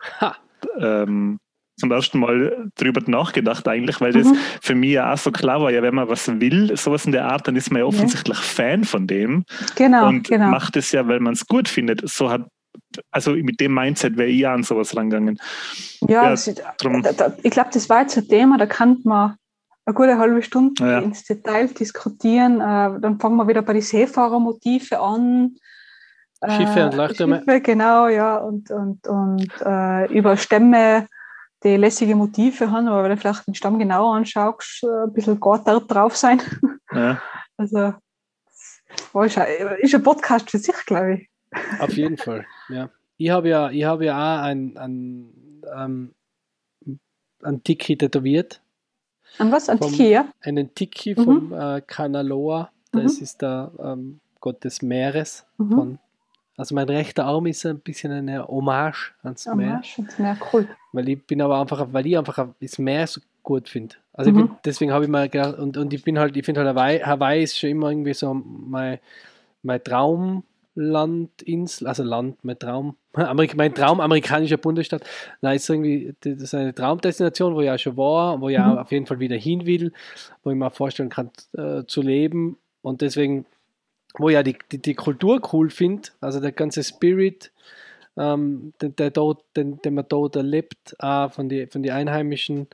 ähm, 0.80 1.40
zum 1.78 1.92
ersten 1.92 2.20
Mal 2.20 2.70
drüber 2.76 3.02
nachgedacht 3.06 3.68
eigentlich, 3.68 4.02
weil 4.02 4.12
das 4.12 4.28
Mhm. 4.28 4.38
für 4.62 4.76
mich 4.76 4.92
ja 4.92 5.14
auch 5.14 5.18
so 5.18 5.32
klar 5.32 5.62
war, 5.62 5.72
ja, 5.72 5.82
wenn 5.82 5.96
man 5.96 6.10
was 6.10 6.28
will, 6.28 6.76
sowas 6.76 7.06
in 7.06 7.12
der 7.12 7.26
Art, 7.26 7.48
dann 7.48 7.56
ist 7.56 7.72
man 7.72 7.80
ja 7.82 7.86
offensichtlich 7.86 8.38
Fan 8.38 8.84
von 8.84 9.06
dem 9.08 9.46
Genau, 9.76 10.08
und 10.08 10.28
genau. 10.28 10.48
macht 10.50 10.76
es 10.76 10.92
ja, 10.92 11.08
weil 11.08 11.20
man 11.20 11.34
es 11.34 11.46
gut 11.48 11.68
findet. 11.70 12.08
So 12.10 12.30
hat, 12.32 12.48
also 13.12 13.32
mit 13.32 13.60
dem 13.60 13.74
Mindset 13.74 14.18
wäre 14.18 14.30
ich 14.30 14.46
auch 14.48 14.52
an 14.52 14.64
sowas 14.64 14.96
rangegangen. 14.98 15.38
Ja, 16.02 16.24
Ja, 16.24 16.30
das 16.32 16.48
ist, 16.48 16.64
drum- 16.80 17.04
da, 17.04 17.12
da, 17.14 17.34
ich 17.44 17.52
glaube, 17.52 17.70
das 17.74 17.88
war 17.90 18.02
jetzt 18.02 18.18
ein 18.18 18.28
Thema, 18.28 18.58
da 18.58 18.66
kann 18.66 18.98
man 19.04 19.36
eine 19.86 19.94
gute 19.94 20.18
halbe 20.18 20.42
Stunde 20.42 20.84
Ja. 20.84 21.00
ins 21.00 21.24
Detail 21.26 21.68
diskutieren. 21.68 22.56
Äh, 22.60 23.00
dann 23.00 23.20
fangen 23.20 23.38
wir 23.38 23.48
wieder 23.48 23.62
bei 23.62 23.74
den 23.74 23.82
Seefahrermotive 23.82 25.00
an. 25.00 25.56
Äh, 26.42 26.52
Schiffe 26.58 26.86
und 26.86 26.94
Leuchttürme. 26.96 27.38
Schiffe, 27.46 27.62
genau, 27.62 28.08
ja. 28.10 28.38
Und, 28.38 28.70
und, 28.70 29.08
und 29.08 29.48
äh, 29.64 30.12
über 30.14 30.36
Stämme, 30.38 31.08
die 31.64 31.76
lässige 31.78 32.16
Motive 32.16 32.70
haben, 32.72 32.88
aber 32.88 33.04
wenn 33.04 33.12
du 33.12 33.18
vielleicht 33.18 33.48
den 33.48 33.56
Stamm 33.56 33.80
genauer 33.80 34.16
anschaust, 34.16 34.84
äh, 34.84 35.06
ein 35.06 35.14
bisschen 35.14 35.40
Gott 35.40 35.68
dort 35.68 35.90
drauf 35.92 36.16
sein. 36.16 36.42
Ja. 36.92 37.22
Also, 37.60 37.94
ist 39.26 39.38
ein, 39.40 39.48
ist 39.80 39.96
ein 39.96 40.04
Podcast 40.04 40.52
für 40.52 40.60
sich, 40.60 40.76
glaube 40.86 41.16
ich. 41.16 41.30
Auf 41.80 41.98
jeden 41.98 42.18
Fall, 42.18 42.46
ja. 42.70 42.90
Ich 43.18 43.32
habe 43.32 43.50
ja, 43.50 43.72
ich 43.72 43.84
habe 43.84 44.06
ja 44.06 44.14
auch 44.16 44.44
ein, 44.44 44.78
ein, 44.78 45.64
ähm, 45.76 46.14
ein 47.42 47.64
Tiki 47.64 47.98
tätowiert. 47.98 48.62
An 49.40 49.52
was? 49.52 49.70
An 49.70 49.80
Vom- 49.80 49.90
Tiki, 49.90 50.12
ja? 50.12 50.28
Einen 50.42 50.74
Tiki 50.76 51.16
Mhm. 51.18 51.24
vom 51.24 51.54
äh, 51.54 51.82
Kanaloa. 51.82 52.70
Das 52.92 53.18
Mhm. 53.18 53.24
ist 53.24 53.42
der 53.42 53.72
ähm, 53.80 54.20
Gott 54.40 54.64
des 54.64 54.84
Meeres. 54.84 55.48
Mhm. 55.58 55.72
Von, 55.72 56.00
also 56.58 56.76
mein 56.76 56.90
rechter 56.90 57.26
Arm 57.26 57.46
ist 57.46 57.66
ein 57.66 57.80
bisschen 57.80 58.12
eine 58.12 58.46
Hommage 58.48 59.14
ans 59.24 59.48
Am 59.48 59.58
Meer. 59.60 59.82
Das 59.82 59.98
ist 60.06 60.20
mehr 60.20 60.38
cool. 60.52 60.68
Weil 60.92 61.08
ich 61.10 61.24
bin 61.26 61.42
aber 61.42 61.62
einfach, 61.62 61.88
weil 61.92 62.06
ich 62.08 62.18
einfach 62.18 62.48
das 62.60 62.78
Meer 62.80 63.08
so 63.08 63.22
gut 63.44 63.70
finde. 63.70 63.96
Also 64.14 64.32
Mhm. 64.32 64.36
bin, 64.36 64.50
deswegen 64.66 64.92
habe 64.92 65.06
ich 65.06 65.10
mal 65.10 65.30
gedacht, 65.30 65.58
und, 65.60 65.78
und 65.78 65.94
ich 65.94 66.04
bin 66.04 66.18
halt, 66.20 66.36
ich 66.36 66.44
finde 66.44 66.62
halt 66.66 66.76
Hawaii, 66.76 67.00
Hawaii 67.00 67.44
ist 67.44 67.58
schon 67.58 67.70
immer 67.70 67.90
irgendwie 67.92 68.14
so 68.14 68.34
mein, 68.34 69.00
mein 69.64 69.82
Traumlandinsel, 70.76 71.88
also 71.88 72.04
Land, 72.04 72.44
mein 72.44 72.58
Traum, 72.60 72.96
Amerik, 73.14 73.56
mein 73.56 73.74
Traum 73.74 74.00
amerikanischer 74.00 74.58
Bundesstaat. 74.58 75.04
Nein, 75.42 75.56
ist 75.58 75.70
irgendwie, 75.70 76.16
das 76.22 76.34
ist 76.42 76.54
eine 76.56 76.74
Traumdestination, 76.74 77.56
wo 77.56 77.62
ich 77.62 77.70
auch 77.70 77.78
schon 77.78 77.98
war, 77.98 78.40
wo 78.42 78.50
ich 78.50 78.58
Mhm. 78.58 78.64
auch 78.64 78.78
auf 78.78 78.92
jeden 78.92 79.06
Fall 79.06 79.20
wieder 79.20 79.36
hin 79.36 79.66
will, 79.66 79.92
wo 80.44 80.52
ich 80.52 80.56
mir 80.58 80.70
vorstellen 80.72 81.10
kann 81.10 81.30
äh, 81.58 81.84
zu 81.86 82.02
leben. 82.02 82.58
Und 82.82 83.02
deswegen, 83.02 83.46
wo 84.18 84.30
ja 84.30 84.44
die, 84.44 84.58
die, 84.72 84.80
die 84.82 84.96
Kultur 84.96 85.42
cool 85.54 85.70
finde, 85.70 86.10
also 86.22 86.40
der 86.40 86.52
ganze 86.52 86.84
Spirit, 86.84 87.52
ähm, 88.18 88.74
den, 88.82 88.96
der 88.96 89.12
dort, 89.12 89.44
den, 89.56 89.82
den 89.82 89.94
man 89.96 90.06
dort 90.10 90.36
erlebt, 90.36 90.96
auch 91.00 91.32
von 91.32 91.50
den 91.50 91.70
von 91.70 91.84
die 91.84 91.92
Einheimischen, 91.92 92.68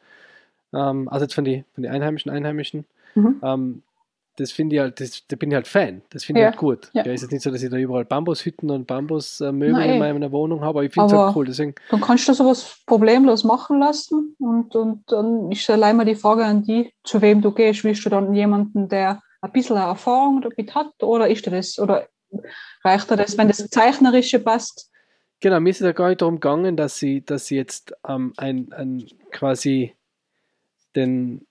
ähm, 0.73 1.09
also 1.09 1.25
jetzt 1.25 1.35
von 1.35 1.43
den 1.45 1.65
von 1.73 1.83
die 1.83 1.89
Einheimischen, 1.89 2.31
Einheimischen, 2.31 2.85
Mhm. 3.15 3.39
ähm, 3.43 3.83
das 4.37 4.51
finde 4.51 4.75
ich 4.75 4.81
halt, 4.81 4.99
das, 4.99 5.21
da 5.27 5.35
bin 5.35 5.51
ich 5.51 5.55
halt 5.55 5.67
Fan, 5.67 6.01
das 6.09 6.23
finde 6.23 6.41
Ja, 6.41 6.47
ich 6.47 6.51
halt 6.53 6.59
gut. 6.59 6.89
ja. 6.93 7.03
Ja. 7.05 7.11
ist 7.11 7.21
jetzt 7.21 7.31
nicht 7.31 7.43
so, 7.43 7.51
dass 7.51 7.61
ich 7.61 7.69
da 7.69 7.77
überall 7.77 8.03
Bambushütten 8.05 8.71
und 8.71 8.87
Bambusmöbel 8.87 9.83
in 9.83 9.99
meiner 9.99 10.31
Wohnung 10.31 10.61
habe, 10.61 10.79
aber 10.79 10.83
ich 10.83 10.91
finde 10.91 11.13
es 11.15 11.21
halt 11.21 11.35
cool, 11.35 11.45
deswegen, 11.45 11.75
Dann 11.91 12.01
kannst 12.01 12.27
du 12.27 12.33
sowas 12.33 12.77
problemlos 12.87 13.43
machen 13.43 13.79
lassen 13.79 14.35
und, 14.39 14.75
und 14.75 15.03
dann 15.11 15.51
ist 15.51 15.69
allein 15.69 15.97
mal 15.97 16.05
die 16.05 16.15
Frage 16.15 16.45
an 16.45 16.63
die, 16.63 16.91
zu 17.03 17.21
wem 17.21 17.41
du 17.43 17.51
gehst. 17.51 17.83
Willst 17.83 18.03
du 18.05 18.09
dann 18.09 18.33
jemanden, 18.33 18.89
der 18.89 19.21
ein 19.43 19.51
bisschen 19.51 19.77
Erfahrung 19.77 20.41
damit 20.41 20.73
hat 20.73 20.91
oder 21.01 21.27
ist 21.27 21.45
das 21.45 21.77
oder 21.77 22.07
reicht 22.83 23.11
dir 23.11 23.17
das, 23.17 23.37
wenn 23.37 23.47
das 23.47 23.69
Zeichnerische 23.69 24.39
passt? 24.39 24.89
Genau, 25.39 25.59
mir 25.59 25.69
ist 25.69 25.81
es 25.81 25.85
ja 25.85 25.91
gar 25.91 26.09
nicht 26.09 26.21
darum 26.21 26.35
gegangen, 26.35 26.77
dass 26.77 26.97
sie, 26.97 27.23
dass 27.23 27.47
sie 27.47 27.57
jetzt 27.57 27.93
ähm, 28.07 28.33
ein, 28.37 28.71
ein 28.71 29.05
quasi 29.31 29.93
den 30.95 31.45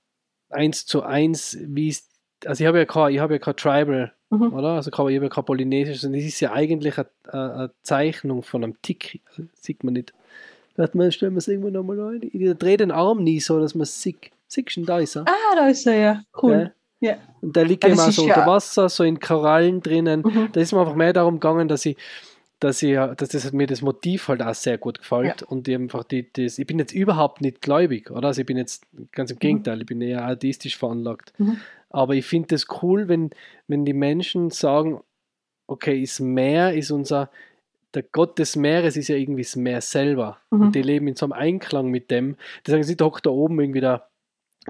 1 0.51 0.87
zu 0.87 1.03
1, 1.03 1.59
wie 1.61 1.89
es, 1.89 2.09
also 2.47 2.65
ich 2.65 2.69
habe 2.69 2.79
ja 2.79 2.85
kein, 2.87 3.13
ich 3.13 3.21
habe 3.21 3.35
ja 3.35 3.39
kein 3.39 3.57
Tribal, 3.57 4.13
Mhm. 4.33 4.55
oder? 4.55 4.69
Also 4.71 4.91
ich 4.91 4.99
habe 4.99 5.13
ja 5.13 5.29
kein 5.29 5.45
Polynesisch, 5.45 6.01
sondern 6.01 6.21
das 6.21 6.29
ist 6.29 6.41
ja 6.41 6.53
eigentlich 6.53 6.95
eine, 6.97 7.09
eine 7.31 7.71
Zeichnung 7.83 8.43
von 8.43 8.65
einem 8.65 8.81
Tick. 8.81 9.21
Also, 9.29 9.43
sieht 9.61 9.85
man 9.85 9.93
nicht. 9.93 10.15
Warte 10.77 10.97
mal, 10.97 11.13
stellen 11.13 11.35
wir 11.35 11.39
es 11.39 11.49
irgendwo 11.49 11.69
nochmal 11.69 12.01
ein. 12.01 12.23
Ich 12.23 12.57
drehe 12.57 12.79
den 12.79 12.91
Arm 12.93 13.23
nie 13.23 13.41
so, 13.41 13.61
dass 13.61 13.75
man 13.75 13.83
es 13.83 14.01
sieht. 14.01 14.31
Siehst 14.49 14.75
du, 14.79 14.87
da 14.87 15.01
ist 15.01 15.17
er. 15.17 15.27
Ah, 15.29 15.55
da 15.55 15.69
ist 15.69 15.87
er 15.87 15.95
ja. 15.97 16.23
Cool. 16.43 16.51
Gell? 16.51 16.75
Ja. 17.03 17.17
Und 17.41 17.57
der 17.57 17.65
liegt 17.65 17.83
Ja, 17.85 17.91
das 17.91 18.09
ist 18.09 18.17
so 18.17 18.27
ja- 18.27 18.35
unter 18.37 18.47
Wasser, 18.47 18.89
so 18.89 19.03
in 19.05 19.19
Korallen 19.19 19.83
drinnen. 19.83 20.23
Mhm. 20.23 20.49
Da 20.53 20.61
ist 20.61 20.73
mir 20.73 20.81
einfach 20.81 20.95
mehr 20.95 21.13
darum 21.13 21.35
gegangen, 21.35 21.67
dass 21.67 21.85
ich, 21.85 21.97
dass 22.61 22.81
ich, 22.81 22.95
dass 22.95 23.29
das 23.31 23.53
mir 23.53 23.67
das 23.67 23.83
Motiv 23.83 24.29
halt 24.29 24.41
auch 24.41 24.55
sehr 24.55 24.79
gut 24.79 25.01
gefällt 25.01 25.43
und 25.43 25.67
ich 25.67 25.75
einfach 25.75 26.05
die, 26.05 26.33
das, 26.33 26.59
ich 26.59 26.67
bin 26.67 26.79
jetzt 26.79 26.93
überhaupt 26.93 27.41
nicht 27.41 27.61
gläubig, 27.61 28.11
oder? 28.13 28.29
Also 28.29 28.43
ich 28.43 28.47
bin 28.47 28.57
jetzt 28.57 28.87
ganz 29.11 29.33
im 29.33 29.41
Gegenteil, 29.41 29.81
ich 29.81 29.87
bin 29.87 30.01
eher 30.01 30.25
atheistisch 30.25 30.79
veranlagt. 30.79 31.33
Mhm. 31.39 31.57
Aber 31.91 32.15
ich 32.15 32.25
finde 32.25 32.55
es 32.55 32.67
cool, 32.83 33.09
wenn, 33.09 33.31
wenn 33.67 33.85
die 33.85 33.93
Menschen 33.93 34.51
sagen, 34.51 35.01
okay, 35.67 36.01
das 36.01 36.21
Meer 36.21 36.73
ist 36.73 36.93
unser, 36.93 37.31
der 37.95 38.05
Gott 38.05 38.39
des 38.39 38.55
Meeres 38.57 38.97
ist 38.97 39.09
ja 39.09 39.17
irgendwie 39.17 39.43
das 39.43 39.57
Meer 39.57 39.81
selber. 39.81 40.39
Mhm. 40.51 40.61
Und 40.61 40.75
die 40.77 40.83
leben 40.83 41.09
in 41.09 41.17
so 41.17 41.27
einem 41.27 41.33
Einklang 41.33 41.89
mit 41.89 42.13
dem. 42.13 42.37
Die 42.65 42.71
sagen, 42.71 42.85
sie 42.85 42.97
hockt 43.01 43.27
da 43.27 43.31
oben 43.31 43.61
irgendwie 43.61 43.81
der, 43.81 44.07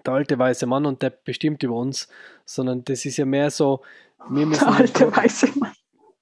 der 0.05 0.13
alte 0.15 0.39
weiße 0.39 0.67
Mann 0.67 0.87
und 0.87 1.03
der 1.03 1.11
bestimmt 1.11 1.63
über 1.63 1.75
uns, 1.77 2.09
sondern 2.45 2.85
das 2.85 3.05
ist 3.05 3.17
ja 3.17 3.25
mehr 3.25 3.51
so, 3.51 3.81
wir 4.31 4.47
müssen, 4.47 4.65
Der 4.65 4.75
alte 4.77 5.17
weiße 5.17 5.49
Mann. 5.59 5.73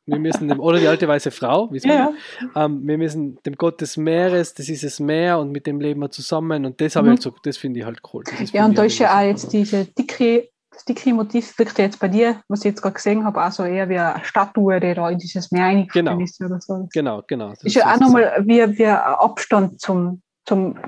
wir 0.07 0.19
müssen 0.19 0.49
dem, 0.49 0.59
oder 0.61 0.79
die 0.81 0.89
alte 0.89 1.07
weiße 1.07 1.31
Frau, 1.31 1.71
wie 1.73 1.77
es 1.79 1.85
Ja, 1.85 2.11
ähm, 2.57 2.87
wir 2.87 2.99
müssen 2.99 3.39
dem 3.45 3.55
Gott 3.57 3.81
des 3.81 3.97
Meeres, 3.97 4.55
das 4.55 4.69
ist 4.69 4.83
das 4.85 4.99
Meer 5.01 5.39
und 5.39 5.53
mit 5.53 5.67
dem 5.67 5.81
leben 5.81 6.01
wir 6.01 6.11
zusammen 6.11 6.65
und 6.65 6.81
das, 6.81 6.97
habe 6.97 7.09
Mhm. 7.09 7.15
ich 7.15 7.25
halt 7.27 7.35
so, 7.35 7.41
das 7.43 7.57
finde 7.57 7.81
ich 7.81 7.87
halt 7.87 8.01
cool. 8.13 8.25
Ja, 8.53 8.65
und 8.65 8.77
da 8.77 8.85
ist 8.85 8.99
ja 8.99 9.17
auch 9.19 9.23
jetzt 9.25 9.53
diese 9.53 9.85
dicke, 9.85 10.49
das 10.73 10.85
dicke 10.85 11.13
Motiv 11.13 11.59
wirkt 11.59 11.79
ja 11.79 11.85
jetzt 11.85 11.99
bei 12.01 12.09
dir, 12.09 12.43
was 12.49 12.61
ich 12.61 12.67
jetzt 12.67 12.81
gerade 12.83 12.95
gesehen 12.95 13.25
habe, 13.25 13.45
auch 13.45 13.53
so 13.53 13.65
eher 13.65 13.89
wie 13.89 13.99
eine 13.99 14.25
Statue, 14.25 14.81
die 14.81 14.95
da 14.95 15.11
in 15.11 15.19
dieses 15.19 15.51
Meer 15.51 15.67
eingefallen 15.67 16.07
Genau. 16.07 16.21
ist 16.21 16.41
oder 16.43 16.61
so. 16.61 16.89
Genau, 16.93 17.23
genau. 17.27 17.51
Das 17.51 17.65
ist 17.65 17.75
ja 17.75 17.93
auch 17.95 18.01
nochmal 18.01 18.43
wie, 18.47 18.79
wie 18.79 18.87
ein 18.87 18.97
Abstand 18.97 19.81
zum, 19.81 20.23
zum 20.47 20.79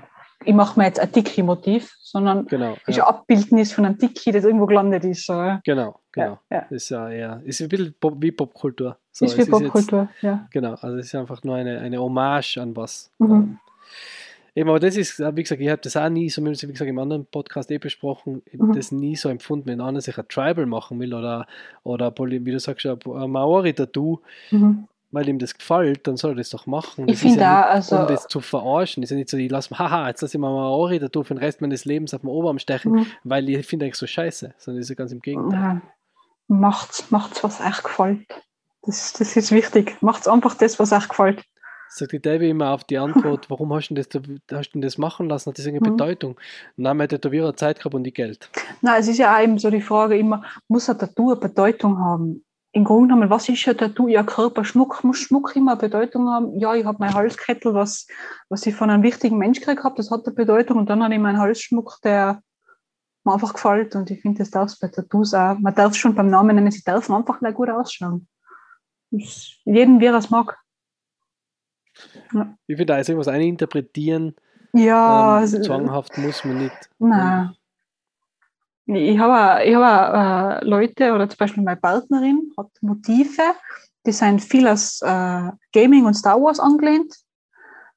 ich 0.44 0.54
mache 0.54 0.78
mir 0.78 0.86
jetzt 0.86 0.98
ein 0.98 1.12
Tiki-Motiv, 1.12 1.92
sondern 2.12 2.47
Genau, 2.47 2.76
ist 2.86 2.97
ja, 2.97 3.05
ein 3.09 3.14
Abbildnis 3.14 3.72
von 3.72 3.84
einem 3.86 3.98
Tiki, 3.98 4.30
das 4.30 4.44
irgendwo 4.44 4.66
gelandet 4.66 5.05
ist. 5.05 5.26
Ja. 5.28 5.60
genau, 5.64 5.98
genau. 6.12 6.39
Ja, 6.51 6.56
ja. 6.59 6.66
Das 6.70 6.82
ist 6.82 6.89
ja 6.90 7.09
eher, 7.10 7.43
ist 7.44 7.60
ein 7.60 7.68
bisschen 7.68 7.94
Pop, 7.98 8.14
wie 8.20 8.30
Popkultur. 8.30 8.97
So, 9.10 9.24
ist 9.24 9.36
wie 9.39 9.44
Popkultur, 9.47 10.09
ja. 10.20 10.47
Genau, 10.51 10.74
also 10.74 10.97
es 10.98 11.06
ist 11.06 11.14
einfach 11.14 11.43
nur 11.43 11.56
eine, 11.56 11.80
eine 11.80 11.98
Hommage 11.98 12.59
an 12.59 12.76
was. 12.76 13.10
Mhm. 13.18 13.30
Ähm, 13.32 13.59
Eben, 14.55 14.68
aber 14.68 14.80
das 14.80 14.98
ist, 14.98 15.18
wie 15.18 15.43
gesagt, 15.43 15.62
ich 15.62 15.68
habe 15.70 15.80
das 15.80 15.97
auch 15.97 16.10
nie 16.10 16.28
so, 16.28 16.44
wie 16.44 16.51
gesagt, 16.52 16.82
im 16.82 16.98
anderen 16.98 17.24
Podcast 17.24 17.70
eh 17.70 17.78
besprochen, 17.78 18.43
Mhm. 18.52 18.74
das 18.74 18.93
nie 18.93 19.16
so 19.16 19.30
empfunden, 19.30 19.64
wenn 19.66 19.80
einer 19.80 20.02
sich 20.02 20.18
ein 20.18 20.28
Tribal 20.28 20.66
machen 20.66 21.01
will 21.01 21.14
oder, 21.14 21.47
oder 21.84 22.12
wie 22.18 22.39
du 22.51 22.60
sagst, 22.60 22.84
ein 22.84 22.98
ein 23.14 23.30
Maori-Tattoo, 23.30 24.18
Mhm. 24.51 24.86
Weil 25.12 25.28
ihm 25.28 25.39
das 25.39 25.55
gefällt, 25.56 26.06
dann 26.09 26.16
soll 26.16 26.32
er 26.32 26.36
das 26.36 26.51
doch 26.51 26.66
machen. 26.66 27.06
Ich 27.06 27.14
Das 27.14 27.20
finde 27.20 27.40
ja 27.43 27.66
also 27.66 27.98
um 28.01 28.06
das 28.09 28.26
zu 28.26 28.40
verarschen. 28.40 29.02
ist 29.02 29.10
ja 29.10 29.16
nicht 29.16 29.28
so, 29.30 29.36
ich 29.36 29.51
lasse 29.51 29.72
mir, 29.72 29.78
haha, 29.78 30.09
jetzt 30.09 30.22
lasse 30.22 30.36
ich 30.36 30.40
mir 30.40 30.48
ein 30.48 30.55
Maori-Tattoo 30.55 31.22
für 31.22 31.34
den 31.34 31.39
Rest 31.39 31.60
meines 31.60 31.84
Lebens 31.84 32.12
auf 32.14 32.22
dem 32.22 32.30
Oberarm 32.30 32.59
stechen, 32.59 32.93
mhm. 32.93 33.06
weil 33.22 33.48
ich 33.48 33.66
finde 33.66 33.84
eigentlich 33.86 33.97
so 33.97 34.06
scheiße, 34.06 34.55
sondern 34.59 34.80
das 34.80 34.86
ist 34.86 34.90
ja 34.90 34.94
ganz 34.97 35.12
im 35.12 35.20
Gegenteil. 35.20 35.60
ja. 35.60 35.82
macht's, 36.48 37.10
macht's, 37.10 37.44
was 37.44 37.60
euch 37.60 37.82
gefällt. 37.82 38.26
Das, 38.82 39.12
das 39.12 39.36
ist 39.36 39.52
wichtig. 39.52 39.97
Macht's 40.01 40.26
einfach 40.26 40.55
das, 40.55 40.78
was 40.78 40.93
euch 40.93 41.09
gefällt. 41.09 41.44
Sagt 41.94 42.12
die 42.12 42.20
Debbie 42.22 42.48
immer 42.48 42.70
auf 42.70 42.84
die 42.84 42.97
Antwort, 42.97 43.51
warum 43.51 43.72
hast 43.74 43.89
du 43.90 43.94
denn 43.94 44.40
das, 44.48 44.59
hast 44.59 44.70
du 44.70 44.80
das 44.80 44.97
machen 44.97 45.28
lassen? 45.28 45.51
Hat 45.51 45.59
das 45.59 45.66
irgendeine 45.66 45.93
Mhm. 45.93 45.97
Bedeutung? 45.98 46.40
Nein, 46.76 46.97
mein 46.97 47.09
Tätowierer 47.09 47.55
Zeit 47.55 47.78
gehabt 47.78 47.94
und 47.94 48.05
die 48.05 48.14
Geld. 48.14 48.48
Nein, 48.80 48.98
es 48.98 49.09
ist 49.09 49.18
ja 49.18 49.36
auch 49.36 49.43
eben 49.43 49.59
so 49.59 49.70
die 49.70 49.82
Frage 49.82 50.16
immer, 50.16 50.43
muss 50.68 50.89
ein 50.89 50.98
Tattoo 50.98 51.32
eine 51.32 51.40
Bedeutung 51.40 51.98
haben? 51.98 52.44
Im 52.74 52.85
Grunde 52.85 53.09
genommen, 53.09 53.28
was 53.31 53.49
ist 53.51 53.69
ein 53.69 53.77
Tattoo? 53.77 54.09
Ja, 54.09 54.23
Körperschmuck, 54.23 55.05
muss 55.05 55.19
Schmuck 55.19 55.55
immer 55.57 55.73
eine 55.73 55.81
Bedeutung 55.81 56.28
haben? 56.31 56.59
Ja, 56.59 56.74
ich 56.74 56.85
habe 56.86 56.97
mein 57.01 57.12
Halskettel, 57.12 57.74
was, 57.74 58.07
was 58.49 58.65
ich 58.66 58.74
von 58.74 58.89
einem 58.89 59.03
wichtigen 59.03 59.36
Mensch 59.36 59.61
gekriegt 59.61 59.85
habe, 59.85 59.94
das 59.97 60.11
hat 60.11 60.24
eine 60.27 60.35
Bedeutung. 60.35 60.78
Und 60.78 60.89
dann 60.89 61.03
habe 61.03 61.12
ich 61.12 61.20
meinen 61.20 61.39
Halsschmuck, 61.39 61.99
der 62.03 62.43
mir 63.24 63.35
einfach 63.35 63.53
gefällt. 63.53 63.94
Und 63.94 64.11
ich 64.11 64.23
finde, 64.23 64.39
das 64.39 64.51
darf 64.51 64.69
es 64.70 64.78
bei 64.78 64.89
Tattoos 64.89 65.35
auch. 65.35 65.59
Man 65.59 65.74
darf 65.74 65.93
es 65.93 65.99
schon 65.99 66.15
beim 66.15 66.31
Namen 66.31 66.57
nennen, 66.57 66.70
sie 66.70 66.82
dürfen 66.82 67.15
einfach 67.15 67.43
nicht 67.43 67.55
gut 67.55 67.69
ausschauen. 67.69 68.27
Das- 69.11 69.51
Jeden, 69.66 70.01
wie 70.01 70.07
er 70.07 70.15
es 70.15 70.31
mag. 70.31 70.57
Ja. 72.32 72.57
Ich 72.66 72.77
finde, 72.77 72.86
da 72.86 72.99
ist 72.99 73.09
irgendwas 73.11 73.28
eininterpretieren. 73.28 74.35
Ja, 74.73 75.43
ähm, 75.43 75.62
zwanghaft 75.62 76.16
muss 76.16 76.43
man 76.44 76.57
nicht. 76.57 76.90
Nein. 76.99 77.55
Ich 78.86 79.18
habe, 79.18 79.64
ich 79.64 79.74
habe 79.74 80.60
äh, 80.60 80.64
Leute 80.64 81.12
oder 81.12 81.28
zum 81.28 81.38
Beispiel 81.38 81.62
meine 81.62 81.80
Partnerin 81.80 82.52
hat 82.59 82.68
Motive, 82.80 83.54
die 84.04 84.12
sind 84.12 84.40
viel 84.40 84.66
aus 84.66 85.00
äh, 85.02 85.50
Gaming 85.72 86.04
und 86.04 86.14
Star 86.14 86.40
Wars 86.42 86.59
angelehnt, 86.59 87.14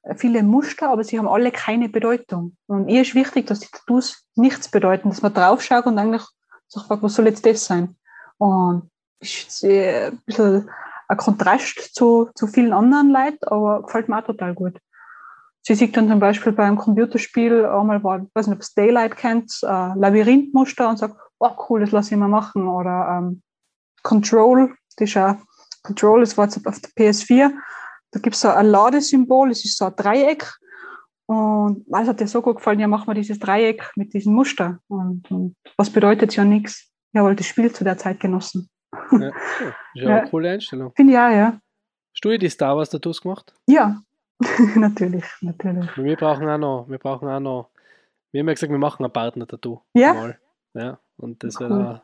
äh, 0.02 0.14
viele 0.14 0.42
Muster, 0.44 0.90
aber 0.90 1.02
sie 1.02 1.18
haben 1.18 1.28
alle 1.28 1.50
keine 1.50 1.88
Bedeutung. 1.88 2.56
Und 2.66 2.88
ihr 2.88 3.02
ist 3.02 3.16
wichtig, 3.16 3.46
dass 3.46 3.60
die 3.60 3.68
Tattoos 3.70 4.24
nichts 4.36 4.70
bedeuten, 4.70 5.08
dass 5.08 5.22
man 5.22 5.34
draufschaut 5.34 5.86
und 5.86 5.98
eigentlich 5.98 6.22
sich 6.68 6.82
fragt, 6.84 7.02
was 7.02 7.14
soll 7.14 7.26
jetzt 7.26 7.44
das 7.44 7.64
sein? 7.64 7.96
Und 8.38 8.88
ist 9.20 9.64
ein 9.64 10.20
bisschen 10.24 10.70
ein 11.08 11.16
Kontrast 11.16 11.94
zu, 11.94 12.30
zu 12.34 12.46
vielen 12.46 12.72
anderen 12.72 13.10
Leuten, 13.10 13.44
aber 13.46 13.82
gefällt 13.82 14.08
mir 14.08 14.18
auch 14.18 14.26
total 14.26 14.54
gut. 14.54 14.78
Sie 15.66 15.74
sieht 15.74 15.96
dann 15.96 16.08
zum 16.08 16.20
Beispiel 16.20 16.52
beim 16.52 16.76
Computerspiel 16.76 17.64
einmal 17.64 17.96
ich 17.96 18.34
weiß 18.36 18.46
nicht, 18.46 18.54
ob 18.54 18.62
es 18.62 18.72
Daylight 18.74 19.16
kennt, 19.16 19.52
äh, 19.64 19.66
Labyrinthmuster 19.66 20.88
und 20.88 20.96
sagt, 20.96 21.16
oh 21.40 21.50
cool, 21.68 21.80
das 21.80 21.90
lasse 21.90 22.14
ich 22.14 22.20
mal 22.20 22.28
machen. 22.28 22.68
Oder 22.68 23.18
ähm, 23.18 23.42
Control, 24.04 24.76
das 24.96 25.08
ist 25.08 25.14
ja, 25.14 25.40
Control, 25.82 26.20
das 26.20 26.38
war 26.38 26.44
jetzt 26.44 26.64
auf 26.64 26.80
der 26.80 26.90
PS4. 26.90 27.50
Da 28.12 28.20
gibt 28.20 28.36
es 28.36 28.42
so 28.42 28.48
ein 28.48 28.66
Ladesymbol, 28.66 29.48
das 29.48 29.64
ist 29.64 29.76
so 29.76 29.86
ein 29.86 29.96
Dreieck. 29.96 30.54
Und 31.26 31.84
es 31.88 32.08
hat 32.08 32.20
dir 32.20 32.28
so 32.28 32.42
gut 32.42 32.58
gefallen, 32.58 32.78
ja, 32.78 32.86
machen 32.86 33.08
wir 33.08 33.14
dieses 33.14 33.40
Dreieck 33.40 33.90
mit 33.96 34.14
diesem 34.14 34.34
Muster. 34.34 34.78
Und, 34.86 35.28
und 35.32 35.56
was 35.76 35.90
bedeutet 35.90 36.36
ja 36.36 36.44
nichts? 36.44 36.92
Ja, 37.12 37.24
weil 37.24 37.34
das 37.34 37.46
Spiel 37.46 37.72
zu 37.72 37.82
der 37.82 37.98
Zeit 37.98 38.20
genossen. 38.20 38.68
Ja, 38.92 39.00
cool. 39.10 39.32
ist 39.96 40.02
ja, 40.02 40.16
eine 40.18 40.30
coole 40.30 40.48
Einstellung. 40.48 40.92
Finde 40.94 41.14
ich 41.14 41.18
auch, 41.18 41.30
ja. 41.30 41.58
Hast 42.14 42.24
du 42.24 42.38
die 42.38 42.48
Star 42.48 42.76
Wars 42.76 42.90
Tattoos 42.90 43.20
gemacht? 43.20 43.52
Ja, 43.66 44.00
natürlich, 44.76 45.24
natürlich. 45.40 45.96
Wir 45.96 46.16
brauchen 46.16 46.48
auch 46.48 46.58
noch, 46.58 46.86
wir 46.88 46.98
brauchen 46.98 47.28
auch 47.28 47.40
noch, 47.40 47.70
wir 48.32 48.40
haben 48.40 48.48
ja 48.48 48.54
gesagt, 48.54 48.70
wir 48.70 48.78
machen 48.78 49.04
ein 49.04 49.12
Partner-Tattoo. 49.12 49.80
Ja? 49.94 50.14
Mal. 50.14 50.38
Ja, 50.74 50.98
und 51.16 51.42
das 51.42 51.58
cool. 51.60 51.70
wäre 51.70 52.02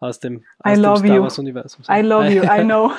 aus 0.00 0.18
dem, 0.18 0.44
aus 0.58 0.72
I 0.72 0.74
dem 0.74 0.82
love 0.82 0.98
Star 0.98 1.14
you. 1.16 1.22
Wars 1.22 1.38
Universum. 1.38 1.84
I 1.88 2.00
love 2.00 2.28
you, 2.28 2.42
I 2.42 2.64
know. 2.64 2.90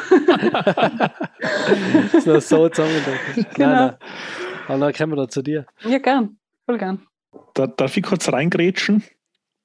so, 2.21 2.39
so 2.39 2.69
zusammendenken. 2.69 3.45
Genau. 3.55 3.69
Nein, 3.69 3.75
nein. 3.75 3.95
Aber 4.69 4.79
dann 4.79 4.93
kommen 4.93 5.11
wir 5.11 5.17
da 5.17 5.27
zu 5.27 5.41
dir. 5.41 5.65
Ja, 5.81 5.97
gern. 5.97 6.37
Voll 6.65 6.77
gern. 6.77 7.05
Da, 7.53 7.67
darf 7.67 7.97
ich 7.97 8.03
kurz 8.03 8.31
reingrätschen? 8.31 9.03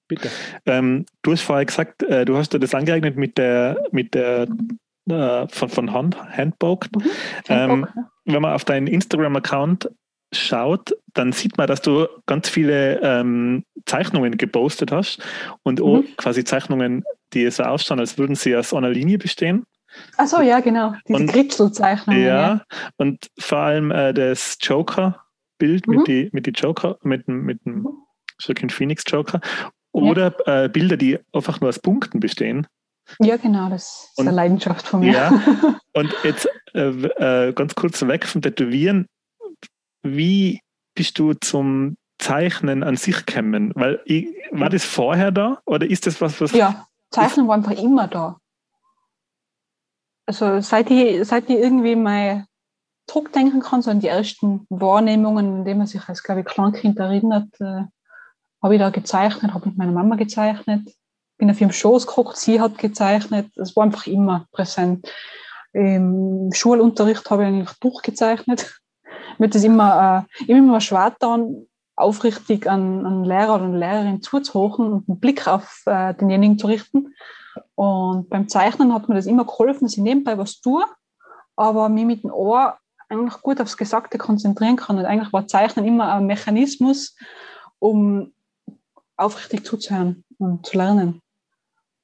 Bitte. 0.09 0.31
Ähm, 0.67 1.07
du 1.23 1.33
hast 1.33 1.43
vorher 1.43 1.65
gesagt, 1.65 2.03
äh, 2.03 2.25
du 2.25 2.37
hast 2.37 2.53
dir 2.53 2.59
das 2.59 2.75
angeeignet 2.75 3.17
mit 3.17 3.39
der, 3.39 3.77
mit 3.93 4.15
der 4.15 4.49
äh, 5.09 5.47
von, 5.49 5.69
von 5.69 5.93
Hand, 5.93 6.17
Handpoked. 6.37 6.97
Mhm. 6.97 7.03
Ähm, 7.49 7.71
Handpoke, 7.71 7.93
ja. 7.95 8.11
Wenn 8.35 8.43
man 8.43 8.53
auf 8.55 8.65
deinen 8.65 8.87
Instagram-Account 8.87 9.91
schaut, 10.33 10.95
dann 11.15 11.33
sieht 11.33 11.57
man, 11.57 11.67
dass 11.67 11.81
du 11.81 12.07
ganz 12.27 12.49
viele 12.49 13.01
ähm, 13.03 13.65
Zeichnungen 13.87 14.37
gepostet 14.37 14.93
hast 14.93 15.21
und 15.63 15.81
Mhm. 15.81 16.05
quasi 16.17 16.45
Zeichnungen, 16.45 17.05
die 17.33 17.51
so 17.51 17.63
ausschauen, 17.63 17.99
als 18.01 18.19
würden 18.19 18.37
sie 18.37 18.55
aus 18.55 18.75
einer 18.75 18.91
Linie 18.91 19.19
bestehen. 19.19 19.65
Ach 20.19 20.27
so, 20.27 20.43
ja, 20.43 20.61
genau. 20.61 20.93
Diese 21.09 21.25
Kritzelzeichnungen. 21.27 22.23
Ja, 22.23 22.63
und 22.99 23.29
vor 23.39 23.59
allem 23.59 23.91
äh, 23.91 24.13
das 24.13 24.59
Joker-Bild 24.61 25.87
Mhm. 25.89 25.95
mit 25.97 26.07
die 26.09 26.29
mit 26.33 26.47
die 26.47 26.51
Joker, 26.51 26.99
mit, 27.03 27.27
dem- 27.27 27.45
mit 27.45 27.65
dem 27.65 27.81
Mhm. 27.83 27.89
Joaquin 28.41 28.71
Phoenix 28.71 29.03
Joker. 29.07 29.41
Oder 29.93 30.35
äh, 30.47 30.69
Bilder, 30.69 30.97
die 30.99 31.19
einfach 31.33 31.61
nur 31.61 31.71
aus 31.71 31.79
Punkten 31.79 32.21
bestehen. 32.21 32.67
Ja, 33.21 33.37
genau, 33.37 33.69
das 33.71 34.09
ist 34.11 34.19
Und- 34.19 34.29
eine 34.29 34.37
Leidenschaft 34.37 34.87
von 34.87 35.01
mir. 35.01 35.13
Ja. 35.13 35.31
Und 35.95 36.15
jetzt 36.25 36.49
äh, 36.75 36.89
äh, 37.49 37.53
ganz 37.53 37.75
kurz 37.75 38.01
weg 38.07 38.27
vom 38.27 38.43
Tätowieren. 38.43 39.07
Wie 40.03 40.61
bist 40.95 41.19
du 41.19 41.35
zum 41.35 41.97
Zeichnen 42.19 42.83
an 42.83 42.97
sich 42.97 43.25
gekommen? 43.27 43.73
Weil 43.75 44.01
ich, 44.05 44.27
war 44.51 44.69
das 44.71 44.85
vorher 44.85 45.31
da 45.31 45.61
oder 45.65 45.89
ist 45.89 46.07
das 46.07 46.21
was, 46.21 46.41
was 46.41 46.53
Ja, 46.53 46.87
Zeichnen 47.11 47.49
war 47.49 47.57
einfach 47.57 47.73
immer 47.73 48.07
da. 48.09 48.39
Also 50.27 50.61
seit 50.61 50.91
ich, 50.91 51.27
seit 51.27 51.49
ich 51.49 51.57
irgendwie 51.57 51.97
mal 51.97 52.45
zurückdenken 53.07 53.61
kann, 53.61 53.81
so 53.81 53.91
an 53.91 54.01
die 54.01 54.09
ersten 54.09 54.67
Wahrnehmungen, 54.69 55.61
an 55.61 55.65
die 55.65 55.75
man 55.75 55.87
sich 55.87 56.07
als, 56.09 56.23
glaube 56.23 56.41
ich, 56.41 56.47
Kleinkind 56.47 56.99
erinnert, 56.99 57.49
äh, 57.61 57.85
habe 58.63 58.75
ich 58.75 58.79
da 58.81 58.91
gezeichnet, 58.91 59.55
habe 59.55 59.69
mit 59.71 59.79
meiner 59.79 59.93
Mama 59.93 60.17
gezeichnet, 60.17 60.87
bin 61.39 61.51
auf 61.51 61.61
ihrem 61.61 61.73
Schoß 61.73 62.07
geguckt, 62.07 62.37
sie 62.37 62.61
hat 62.61 62.79
gezeichnet. 62.79 63.47
Es 63.57 63.75
war 63.77 63.85
einfach 63.85 64.07
immer 64.07 64.47
präsent. 64.53 65.11
Im 65.73 66.51
Schulunterricht 66.53 67.31
habe 67.31 67.43
ich 67.43 67.49
eigentlich 67.49 67.79
durchgezeichnet. 67.79 68.81
Mir 69.39 69.49
das 69.49 69.65
immer, 69.65 70.27
äh, 70.29 70.43
ich 70.43 70.49
immer 70.49 70.81
schwer 70.81 71.13
getan, 71.13 71.67
aufrichtig 71.95 72.69
an 72.69 73.07
einen 73.07 73.25
Lehrer 73.25 73.57
oder 73.57 73.65
eine 73.65 73.79
Lehrerin 73.79 74.23
zuzuhochen 74.23 74.93
und 74.93 75.09
einen 75.09 75.21
Blick 75.21 75.47
auf 75.47 75.83
äh, 75.87 76.15
denjenigen 76.15 76.59
zu 76.59 76.67
richten. 76.67 77.15
Und 77.75 78.29
beim 78.29 78.49
Zeichnen 78.49 78.93
hat 78.93 79.09
mir 79.09 79.17
das 79.17 79.27
immer 79.27 79.45
geholfen, 79.45 79.85
dass 79.85 79.97
ich 79.97 80.03
nebenbei 80.03 80.39
was 80.39 80.61
tue, 80.61 80.85
aber 81.57 81.89
mich 81.89 82.05
mit 82.05 82.23
dem 82.23 82.33
Ohr 82.33 82.79
eigentlich 83.09 83.41
gut 83.43 83.61
aufs 83.61 83.77
Gesagte 83.77 84.19
konzentrieren 84.19 84.77
kann. 84.77 84.99
Und 84.99 85.07
eigentlich 85.07 85.33
war 85.33 85.47
Zeichnen 85.47 85.85
immer 85.85 86.13
ein 86.13 86.27
Mechanismus, 86.27 87.17
um 87.79 88.33
aufrichtig 89.17 89.65
zuzuhören 89.65 90.25
und 90.39 90.67
zu 90.67 90.77
lernen. 90.77 91.21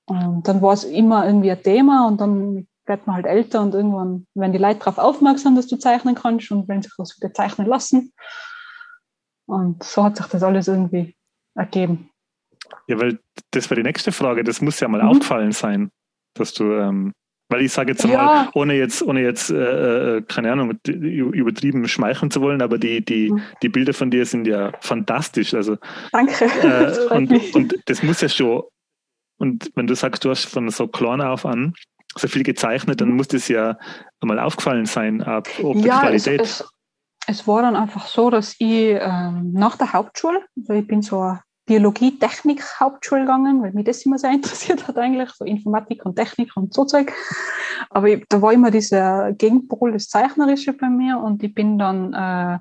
Und 0.06 0.47
dann 0.47 0.60
war 0.60 0.74
es 0.74 0.85
immer 0.85 1.26
irgendwie 1.26 1.51
ein 1.51 1.62
Thema 1.62 2.06
und 2.06 2.20
dann 2.20 2.66
wird 2.86 3.06
man 3.06 3.16
halt 3.16 3.26
älter 3.26 3.62
und 3.62 3.74
irgendwann 3.74 4.26
werden 4.35 4.52
die 4.52 4.59
Leute 4.59 4.81
darauf 4.81 4.98
aufmerksam, 4.98 5.56
dass 5.56 5.66
du 5.66 5.76
zeichnen 5.76 6.14
kannst 6.14 6.51
und 6.51 6.68
wenn 6.68 6.82
sich 6.82 6.93
das 6.98 7.16
wieder 7.18 7.32
zeichnen 7.32 7.66
lassen. 7.66 8.12
Und 9.47 9.82
so 9.82 10.05
hat 10.05 10.16
sich 10.16 10.26
das 10.26 10.43
alles 10.43 10.68
irgendwie 10.68 11.16
ergeben. 11.55 12.10
Ja, 12.86 12.98
weil 13.01 13.18
das 13.51 13.70
war 13.70 13.76
die 13.76 13.82
nächste 13.82 14.12
Frage. 14.12 14.44
Das 14.44 14.60
muss 14.60 14.81
ja 14.81 14.89
mal 14.89 15.02
Mhm. 15.02 15.09
aufgefallen 15.09 15.52
sein, 15.52 15.90
dass 16.35 16.52
du, 16.55 16.72
ähm, 16.72 17.12
weil 17.51 17.62
ich 17.62 17.72
sage 17.72 17.93
jetzt 17.93 18.05
Ja. 18.05 18.16
mal, 18.26 18.48
ohne 18.55 18.74
jetzt, 18.74 19.02
ohne 19.02 19.22
jetzt, 19.22 19.51
äh, 19.51 20.16
äh, 20.16 20.22
keine 20.22 20.52
Ahnung, 20.52 20.78
übertrieben 20.86 21.86
schmeicheln 21.89 22.31
zu 22.31 22.40
wollen, 22.40 22.60
aber 22.62 22.78
die, 22.78 23.05
die, 23.05 23.32
Mhm. 23.32 23.43
die 23.62 23.68
Bilder 23.68 23.94
von 23.94 24.10
dir 24.10 24.26
sind 24.26 24.47
ja 24.47 24.72
fantastisch. 24.81 25.55
Also, 25.55 25.76
Danke. 26.12 26.32
Das 26.62 26.98
äh, 26.98 27.01
freut 27.09 27.31
und, 27.31 27.55
und 27.55 27.74
das 27.86 28.02
muss 28.02 28.20
ja 28.20 28.28
schon, 28.28 28.62
und 29.39 29.70
wenn 29.74 29.86
du 29.86 29.94
sagst, 29.94 30.24
du 30.24 30.31
hast 30.31 30.44
von 30.47 30.69
so 30.70 30.86
klein 30.86 31.20
auf 31.20 31.44
an 31.47 31.74
so 32.16 32.28
viel 32.28 32.43
gezeichnet, 32.43 33.01
dann 33.01 33.12
muss 33.12 33.28
das 33.28 33.48
ja 33.48 33.77
mal 34.20 34.39
aufgefallen 34.39 34.86
sein, 34.86 35.23
ab, 35.23 35.48
ob 35.62 35.77
die 35.77 35.89
ja, 35.89 35.97
es, 35.97 36.24
Qualität. 36.24 36.40
es, 36.40 36.65
es 37.27 37.47
war 37.47 37.62
dann 37.62 37.77
einfach 37.77 38.06
so, 38.06 38.31
dass 38.31 38.55
ich 38.59 38.97
ähm, 39.01 39.52
nach 39.52 39.77
der 39.77 39.93
Hauptschule, 39.93 40.40
also 40.56 40.73
ich 40.74 40.86
bin 40.86 41.02
so 41.02 41.20
eine 41.20 41.40
Biologie-Technik-Hauptschule 41.66 43.23
gegangen, 43.23 43.62
weil 43.62 43.73
mich 43.73 43.85
das 43.85 44.05
immer 44.05 44.19
sehr 44.19 44.31
interessiert 44.32 44.86
hat 44.86 44.97
eigentlich, 44.98 45.31
so 45.31 45.44
Informatik 45.44 46.05
und 46.05 46.16
Technik 46.16 46.56
und 46.56 46.74
so 46.74 46.85
Zeug. 46.85 47.12
Aber 47.90 48.09
ich, 48.09 48.24
da 48.28 48.40
war 48.40 48.52
immer 48.52 48.70
dieser 48.70 49.32
Gegenpol, 49.32 49.93
das 49.93 50.09
Zeichnerische 50.09 50.73
bei 50.73 50.89
mir 50.89 51.19
und 51.19 51.43
ich 51.43 51.55
bin 51.55 51.78
dann 51.78 52.12
äh, 52.12 52.59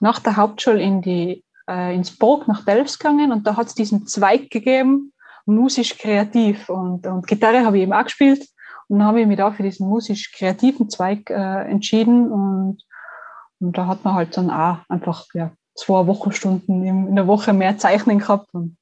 nach 0.00 0.18
der 0.20 0.36
Hauptschule 0.36 0.80
in 0.80 1.02
die, 1.02 1.44
äh, 1.68 1.94
ins 1.94 2.16
Burg 2.16 2.48
nach 2.48 2.64
Delfts 2.64 2.98
gegangen 2.98 3.32
und 3.32 3.46
da 3.46 3.56
hat 3.56 3.68
es 3.68 3.74
diesen 3.74 4.06
Zweig 4.06 4.50
gegeben, 4.50 5.11
musisch-kreativ 5.46 6.68
und, 6.68 7.06
und 7.06 7.26
Gitarre 7.26 7.64
habe 7.64 7.76
ich 7.76 7.84
eben 7.84 7.92
auch 7.92 8.04
gespielt 8.04 8.46
und 8.88 8.98
dann 8.98 9.08
habe 9.08 9.20
ich 9.20 9.26
mich 9.26 9.38
da 9.38 9.50
für 9.52 9.62
diesen 9.62 9.88
musisch-kreativen 9.88 10.90
Zweig 10.90 11.30
äh, 11.30 11.70
entschieden 11.70 12.30
und, 12.30 12.78
und 13.60 13.78
da 13.78 13.86
hat 13.86 14.04
man 14.04 14.14
halt 14.14 14.36
dann 14.36 14.50
auch 14.50 14.78
einfach 14.88 15.24
ja, 15.34 15.52
zwei 15.74 16.06
Wochenstunden 16.06 16.84
in, 16.84 17.08
in 17.08 17.16
der 17.16 17.26
Woche 17.26 17.52
mehr 17.52 17.78
Zeichnen 17.78 18.18
gehabt. 18.18 18.52
Und, 18.52 18.76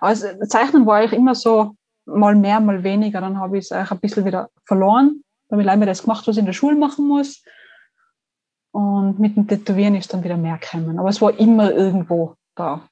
also 0.00 0.26
Zeichnen 0.46 0.86
war 0.86 0.98
eigentlich 0.98 1.18
immer 1.18 1.34
so 1.34 1.74
mal 2.06 2.34
mehr, 2.34 2.60
mal 2.60 2.82
weniger. 2.82 3.20
Dann 3.20 3.38
habe 3.38 3.58
ich 3.58 3.64
es 3.64 3.72
eigentlich 3.72 3.90
ein 3.90 4.00
bisschen 4.00 4.24
wieder 4.24 4.50
verloren. 4.64 5.22
Da 5.48 5.54
habe 5.54 5.62
ich 5.62 5.66
leider 5.66 5.86
das 5.86 6.02
gemacht, 6.02 6.26
was 6.26 6.36
ich 6.36 6.40
in 6.40 6.46
der 6.46 6.52
Schule 6.52 6.76
machen 6.76 7.06
muss. 7.06 7.42
Und 8.70 9.18
mit 9.18 9.36
dem 9.36 9.48
Tätowieren 9.48 9.94
ist 9.94 10.12
dann 10.12 10.24
wieder 10.24 10.36
mehr 10.36 10.58
gekommen. 10.58 10.98
Aber 10.98 11.08
es 11.08 11.20
war 11.20 11.38
immer 11.38 11.72
irgendwo 11.72 12.34
da. 12.54 12.88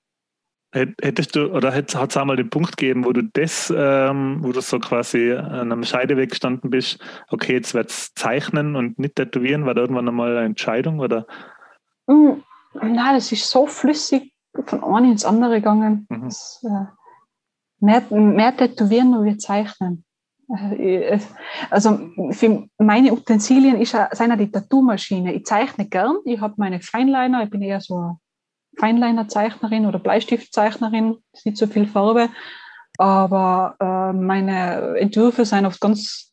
Hätt- 0.77 0.95
Hättest 1.03 1.35
du, 1.35 1.47
oder 1.53 1.75
hat 1.75 1.95
es 1.95 2.17
einmal 2.17 2.37
den 2.37 2.51
Punkt 2.51 2.77
gegeben, 2.77 3.05
wo 3.05 3.13
du 3.13 3.23
das, 3.23 3.73
ähm, 3.75 4.39
wo 4.43 4.53
du 4.53 4.61
so 4.61 4.79
quasi 4.79 5.33
an 5.33 5.73
einem 5.73 5.85
Scheideweg 5.85 6.31
gestanden 6.31 6.71
bist, 6.71 6.99
okay, 7.31 7.55
jetzt 7.55 7.73
wird's 7.75 8.13
zeichnen 8.15 8.77
und 8.77 8.99
nicht 8.99 9.17
tätowieren, 9.17 9.65
war 9.65 9.75
da 9.75 9.81
irgendwann 9.83 10.09
einmal 10.09 10.37
eine 10.37 10.47
Entscheidung 10.47 11.01
oder? 11.01 11.27
Mm, 12.07 12.43
Nein, 12.75 13.15
das 13.15 13.33
ist 13.33 13.49
so 13.49 13.67
flüssig 13.67 14.35
von 14.67 14.85
einem 14.85 15.13
ins 15.13 15.25
andere 15.25 15.57
gegangen. 15.57 16.07
Mhm. 16.11 16.25
Das, 16.25 16.63
äh, 16.63 16.87
mehr, 17.81 18.03
mehr 18.11 18.55
tätowieren, 18.55 19.25
wie 19.25 19.37
zeichnen. 19.39 20.05
Äh, 20.55 21.15
ich- 21.15 21.23
Also 21.71 21.99
für 22.33 22.69
meine 22.79 23.13
Utensilien 23.13 23.81
ist 23.81 23.93
ja 23.93 24.09
die 24.37 24.51
Tattoo-Maschine. 24.51 25.33
Ich 25.35 25.45
zeichne 25.47 25.89
gern. 25.89 26.19
Ich 26.27 26.41
habe 26.41 26.55
meine 26.59 26.81
Feinliner. 26.81 27.45
Ich 27.45 27.51
bin 27.51 27.63
eher 27.63 27.81
so 27.81 28.19
Feinliner-Zeichnerin 28.79 29.87
oder 29.87 29.99
Bleistiftzeichnerin. 29.99 31.17
Ist 31.33 31.47
nicht 31.47 31.59
so 31.59 31.67
viel 31.67 31.87
Farbe. 31.87 32.29
Aber 32.99 33.77
äh, 33.81 34.13
meine 34.13 34.99
Entwürfe 34.99 35.45
sind 35.45 35.67
oft 35.67 35.81
ganz 35.81 36.27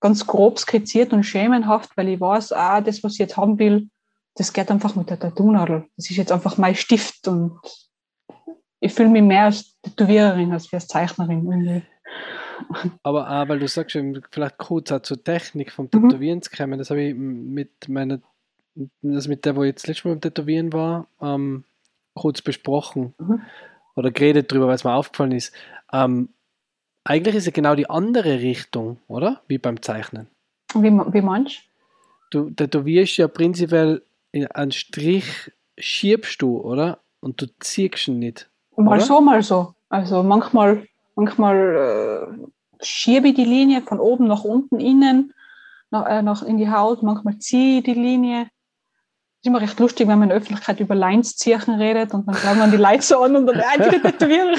ganz 0.00 0.26
grob 0.26 0.58
skizziert 0.58 1.12
und 1.12 1.24
schemenhaft, 1.24 1.96
weil 1.96 2.08
ich 2.08 2.20
weiß, 2.20 2.52
ah, 2.52 2.80
das, 2.80 3.04
was 3.04 3.12
ich 3.12 3.18
jetzt 3.18 3.36
haben 3.36 3.58
will, 3.58 3.88
das 4.34 4.52
geht 4.52 4.70
einfach 4.70 4.96
mit 4.96 5.10
der 5.10 5.18
Tattoo-Nadel. 5.18 5.84
Das 5.96 6.10
ist 6.10 6.16
jetzt 6.16 6.32
einfach 6.32 6.56
mein 6.56 6.74
Stift 6.74 7.28
und 7.28 7.60
ich 8.80 8.94
fühle 8.94 9.10
mich 9.10 9.22
mehr 9.22 9.44
als 9.44 9.78
Tätowiererin 9.82 10.52
als 10.52 10.72
als 10.72 10.86
Zeichnerin. 10.86 11.44
Irgendwie. 11.44 11.82
Aber 13.02 13.28
auch, 13.28 13.48
weil 13.48 13.58
du 13.58 13.68
sagst, 13.68 13.98
vielleicht 14.30 14.58
kurz 14.58 14.90
auch 14.90 15.02
zur 15.02 15.22
Technik 15.22 15.72
vom 15.72 15.88
mhm. 15.92 16.08
Tätowieren 16.08 16.38
mhm. 16.38 16.42
zu 16.42 16.50
kommen, 16.50 16.78
das 16.78 16.90
habe 16.90 17.02
ich 17.02 17.14
mit 17.14 17.88
meiner, 17.88 18.20
das 19.02 19.28
mit 19.28 19.44
der, 19.44 19.56
wo 19.56 19.62
ich 19.62 19.68
jetzt 19.68 19.86
letztes 19.86 20.04
Mal 20.04 20.12
beim 20.12 20.20
Tätowieren 20.22 20.72
war, 20.72 21.06
ähm, 21.20 21.64
kurz 22.14 22.42
besprochen 22.42 23.14
mhm. 23.18 23.42
oder 23.96 24.10
geredet 24.10 24.50
drüber, 24.50 24.66
weil 24.66 24.74
es 24.74 24.84
mir 24.84 24.94
aufgefallen 24.94 25.32
ist. 25.32 25.54
Ähm, 25.92 26.30
eigentlich 27.04 27.34
ist 27.34 27.46
es 27.46 27.52
genau 27.52 27.74
die 27.74 27.88
andere 27.88 28.40
Richtung, 28.40 28.98
oder? 29.08 29.40
Wie 29.48 29.58
beim 29.58 29.80
Zeichnen. 29.82 30.28
Wie, 30.74 30.90
wie 30.90 31.22
meinst 31.22 31.62
du? 32.30 32.50
tätowierst 32.50 33.16
ja 33.16 33.28
prinzipiell 33.28 34.02
einen 34.54 34.72
Strich, 34.72 35.50
schiebst 35.78 36.40
du, 36.42 36.58
oder? 36.58 37.00
Und 37.20 37.42
du 37.42 37.46
ziehst 37.58 38.08
ihn 38.08 38.18
nicht. 38.18 38.48
Mal 38.76 38.96
oder? 38.96 39.00
so, 39.00 39.20
mal 39.20 39.42
so. 39.42 39.74
Also 39.88 40.22
manchmal, 40.22 40.86
manchmal 41.16 42.28
äh, 42.38 42.84
schiebe 42.84 43.28
ich 43.28 43.34
die 43.34 43.44
Linie 43.44 43.82
von 43.82 43.98
oben 43.98 44.26
nach 44.26 44.44
unten 44.44 44.78
innen, 44.78 45.34
nach, 45.90 46.06
äh, 46.06 46.22
nach 46.22 46.42
in 46.42 46.56
die 46.56 46.70
Haut, 46.70 47.02
manchmal 47.02 47.38
ziehe 47.38 47.78
ich 47.78 47.84
die 47.84 47.94
Linie. 47.94 48.48
Das 49.42 49.46
ist 49.46 49.56
immer 49.56 49.60
recht 49.62 49.80
lustig, 49.80 50.06
wenn 50.06 50.18
man 50.18 50.24
in 50.24 50.28
der 50.30 50.38
Öffentlichkeit 50.38 50.80
über 50.80 50.94
Lines 50.94 51.36
ziehen 51.36 51.60
redet 51.60 52.12
und 52.12 52.28
dann 52.28 52.34
glauben 52.34 52.58
man 52.58 52.70
die 52.70 52.76
Leute 52.76 53.02
so 53.02 53.22
an 53.22 53.36
und 53.36 53.46
dann, 53.46 53.60
ah, 53.60 53.88
die 53.88 53.98
Tätowiererin. 53.98 54.58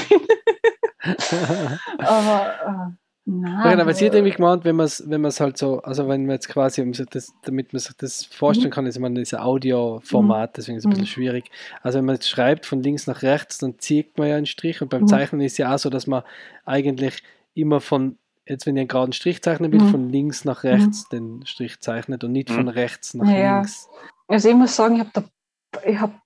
aber 1.99 2.53
äh, 2.65 3.01
Nein, 3.25 3.79
aber 3.79 3.93
sie 3.93 4.07
hat 4.07 4.15
irgendwie 4.15 4.35
gemeint, 4.35 4.65
wenn 4.65 4.75
man 4.75 4.87
es 4.87 5.03
wenn 5.07 5.23
halt 5.23 5.57
so, 5.57 5.79
also 5.83 6.07
wenn 6.07 6.25
man 6.25 6.33
jetzt 6.33 6.49
quasi, 6.49 6.83
das, 7.11 7.31
damit 7.43 7.71
man 7.71 7.79
sich 7.79 7.95
das 7.95 8.25
vorstellen 8.25 8.69
mhm. 8.69 8.73
kann, 8.73 8.85
ist 8.87 8.97
man 8.97 9.15
ein 9.15 9.39
Audio-Format, 9.39 10.49
mhm. 10.49 10.53
deswegen 10.57 10.77
ist 10.77 10.81
es 10.81 10.85
ein 10.87 10.89
bisschen 10.89 11.03
mhm. 11.03 11.07
schwierig. 11.07 11.51
Also 11.83 11.99
wenn 11.99 12.05
man 12.05 12.15
jetzt 12.15 12.29
schreibt 12.29 12.65
von 12.65 12.81
links 12.81 13.05
nach 13.05 13.21
rechts, 13.21 13.59
dann 13.59 13.77
zieht 13.77 14.17
man 14.17 14.27
ja 14.27 14.35
einen 14.37 14.47
Strich 14.47 14.81
und 14.81 14.89
beim 14.89 15.07
Zeichnen 15.07 15.41
ist 15.41 15.57
ja 15.59 15.73
auch 15.73 15.77
so, 15.77 15.91
dass 15.91 16.07
man 16.07 16.23
eigentlich 16.65 17.21
immer 17.53 17.79
von, 17.79 18.17
jetzt 18.47 18.65
wenn 18.65 18.75
ihr 18.75 18.81
einen 18.81 18.87
geraden 18.87 19.13
Strich 19.13 19.43
zeichnen 19.43 19.71
will, 19.71 19.81
von 19.81 20.09
links 20.09 20.43
nach 20.43 20.63
rechts 20.63 21.07
den 21.09 21.45
Strich 21.45 21.79
zeichnet 21.79 22.23
und 22.23 22.31
nicht 22.31 22.49
von 22.49 22.67
rechts 22.67 23.13
nach 23.13 23.29
ja. 23.29 23.57
links. 23.57 23.87
Also 24.31 24.49
ich 24.49 24.55
muss 24.55 24.75
sagen, 24.75 24.95
ich 24.95 25.99
habe 25.99 25.99
hab 25.99 26.21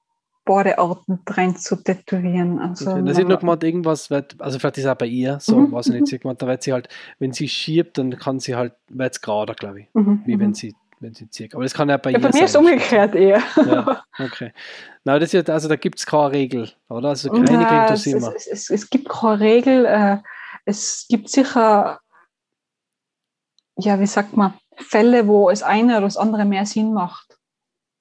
Bordearten 0.46 1.20
drin 1.26 1.56
zu 1.58 1.76
tätowieren. 1.76 2.60
Also 2.60 2.92
okay. 2.92 3.04
Das 3.04 3.18
ist 3.18 3.28
noch 3.28 3.40
gemeint, 3.40 3.64
irgendwas 3.64 4.12
wird, 4.12 4.40
also 4.40 4.60
vielleicht 4.60 4.78
ist 4.78 4.84
es 4.86 4.90
auch 4.90 4.96
bei 4.96 5.08
ihr 5.08 5.40
so, 5.42 5.58
mhm. 5.58 5.72
weiß 5.72 5.88
ich 5.88 5.94
nicht, 5.94 6.08
sie 6.08 6.20
gemeint, 6.20 6.42
da 6.42 6.48
wird 6.48 6.62
sie 6.62 6.72
halt, 6.72 6.88
wenn 7.18 7.34
sie 7.34 7.50
schiebt, 7.50 7.98
dann 7.98 8.16
kann 8.18 8.40
sie 8.40 8.56
halt, 8.56 8.74
wird 8.90 9.14
es 9.14 9.22
gerader, 9.22 9.56
glaube 9.56 9.82
ich, 9.82 9.88
mhm. 9.94 10.22
wie 10.26 10.40
wenn 10.40 10.50
mhm. 10.50 10.54
sie 10.54 10.76
wenn 11.00 11.14
sie 11.14 11.30
zieht. 11.30 11.54
Aber 11.54 11.64
das 11.64 11.74
kann 11.74 11.90
ja 11.90 11.98
bei 11.98 12.12
ja, 12.12 12.18
ihr 12.18 12.22
Bei 12.22 12.30
mir 12.30 12.46
ist 12.46 12.52
es 12.52 12.56
umgekehrt 12.56 13.16
eher. 13.16 13.42
Ja, 13.58 14.04
okay. 14.20 14.54
Nein, 15.04 15.20
das 15.20 15.34
ist, 15.34 15.50
also 15.50 15.68
da 15.68 15.76
gibt 15.76 16.00
es 16.00 16.06
keine 16.06 16.32
Regel, 16.32 16.72
oder? 16.90 17.10
Also 17.10 17.30
keine 17.30 17.52
ja, 17.52 17.90
es, 17.92 18.08
es, 18.08 18.48
es, 18.48 18.70
es, 18.70 18.90
gibt 18.90 19.10
keine 19.10 19.40
Regel. 19.40 19.86
Äh, 19.86 20.18
es 20.66 21.06
gibt 21.10 21.30
sicher, 21.30 22.00
ja, 23.78 24.00
wie 24.00 24.08
sagt 24.08 24.38
man, 24.38 24.54
Fälle, 24.78 25.28
wo 25.28 25.50
es 25.50 25.64
eine 25.64 25.98
oder 25.98 26.08
das 26.08 26.18
andere 26.18 26.46
mehr 26.46 26.66
Sinn 26.66 26.94
macht. 26.94 27.35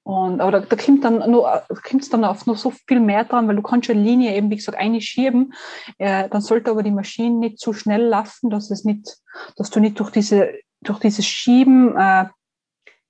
Und, 0.05 0.43
aber 0.43 0.53
da, 0.53 0.61
da 0.61 0.77
kommt 0.77 1.03
dann 1.03 1.31
nur, 1.31 1.63
kommt 1.83 2.13
dann 2.13 2.27
auf 2.27 2.45
noch 2.45 2.59
so 2.59 2.71
viel 2.71 3.01
mehr 3.01 3.25
dran, 3.25 3.49
weil 3.49 3.57
du 3.57 3.63
kannst 3.63 3.89
eine 3.89 4.01
Linie 4.01 4.37
eben, 4.37 4.51
wie 4.51 4.57
gesagt, 4.57 4.79
einschieben. 4.79 5.55
Äh, 5.97 6.29
dann 6.29 6.43
sollte 6.43 6.71
aber 6.71 6.83
die 6.83 6.91
Maschine 6.91 7.37
nicht 7.37 7.59
zu 7.59 7.73
schnell 7.73 8.03
laufen, 8.03 8.51
dass 8.51 8.71
es 8.71 8.85
nicht, 8.85 9.17
dass 9.57 9.71
du 9.71 9.81
nicht 9.81 9.99
durch 9.99 10.11
diese, 10.11 10.53
durch 10.83 10.99
dieses 10.99 11.27
Schieben 11.27 11.97
äh, 11.97 12.27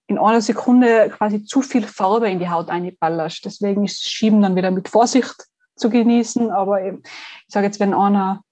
in 0.07 0.19
einer 0.19 0.41
Sekunde 0.41 1.11
quasi 1.11 1.45
zu 1.45 1.63
viel 1.63 1.83
Farbe 1.83 2.31
in 2.31 2.39
die 2.39 2.49
Haut 2.49 2.69
einballerst. 2.69 3.45
Deswegen 3.45 3.85
ist 3.85 4.01
das 4.01 4.11
Schieben 4.11 4.41
dann 4.41 4.55
wieder 4.55 4.71
mit 4.71 4.89
Vorsicht 4.89 5.35
zu 5.75 5.91
genießen. 5.91 6.53
Aber 6.53 6.81
eben, 6.81 7.03
ich 7.03 7.53
sage 7.53 7.67
jetzt, 7.67 7.81
wenn 7.81 7.93
einer 7.93 8.43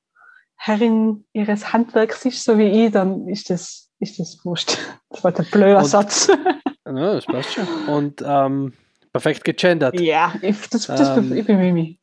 Herrin 0.57 1.27
ihres 1.33 1.73
Handwerks 1.73 2.25
ist, 2.25 2.43
so 2.43 2.59
wie 2.59 2.87
ich, 2.87 2.93
dann 2.93 3.29
ist 3.29 3.51
das, 3.51 3.89
ist 4.01 4.19
das 4.19 4.45
wurscht. 4.45 4.79
Das 5.11 5.23
war 5.23 5.33
der 5.33 5.43
blöde 5.43 5.85
Satz. 5.85 6.29
Ja, 6.97 7.15
das 7.15 7.27
passt 7.27 7.55
schon. 7.55 7.67
Und 7.87 8.23
ähm, 8.27 8.73
perfekt 9.13 9.45
gegendert. 9.45 9.99
Ja, 10.01 10.35
ich, 10.41 10.69
das, 10.69 10.87
das, 10.87 11.17
ähm, 11.17 11.33
ich 11.33 11.47
bemühe 11.47 11.73
mich. 11.73 11.99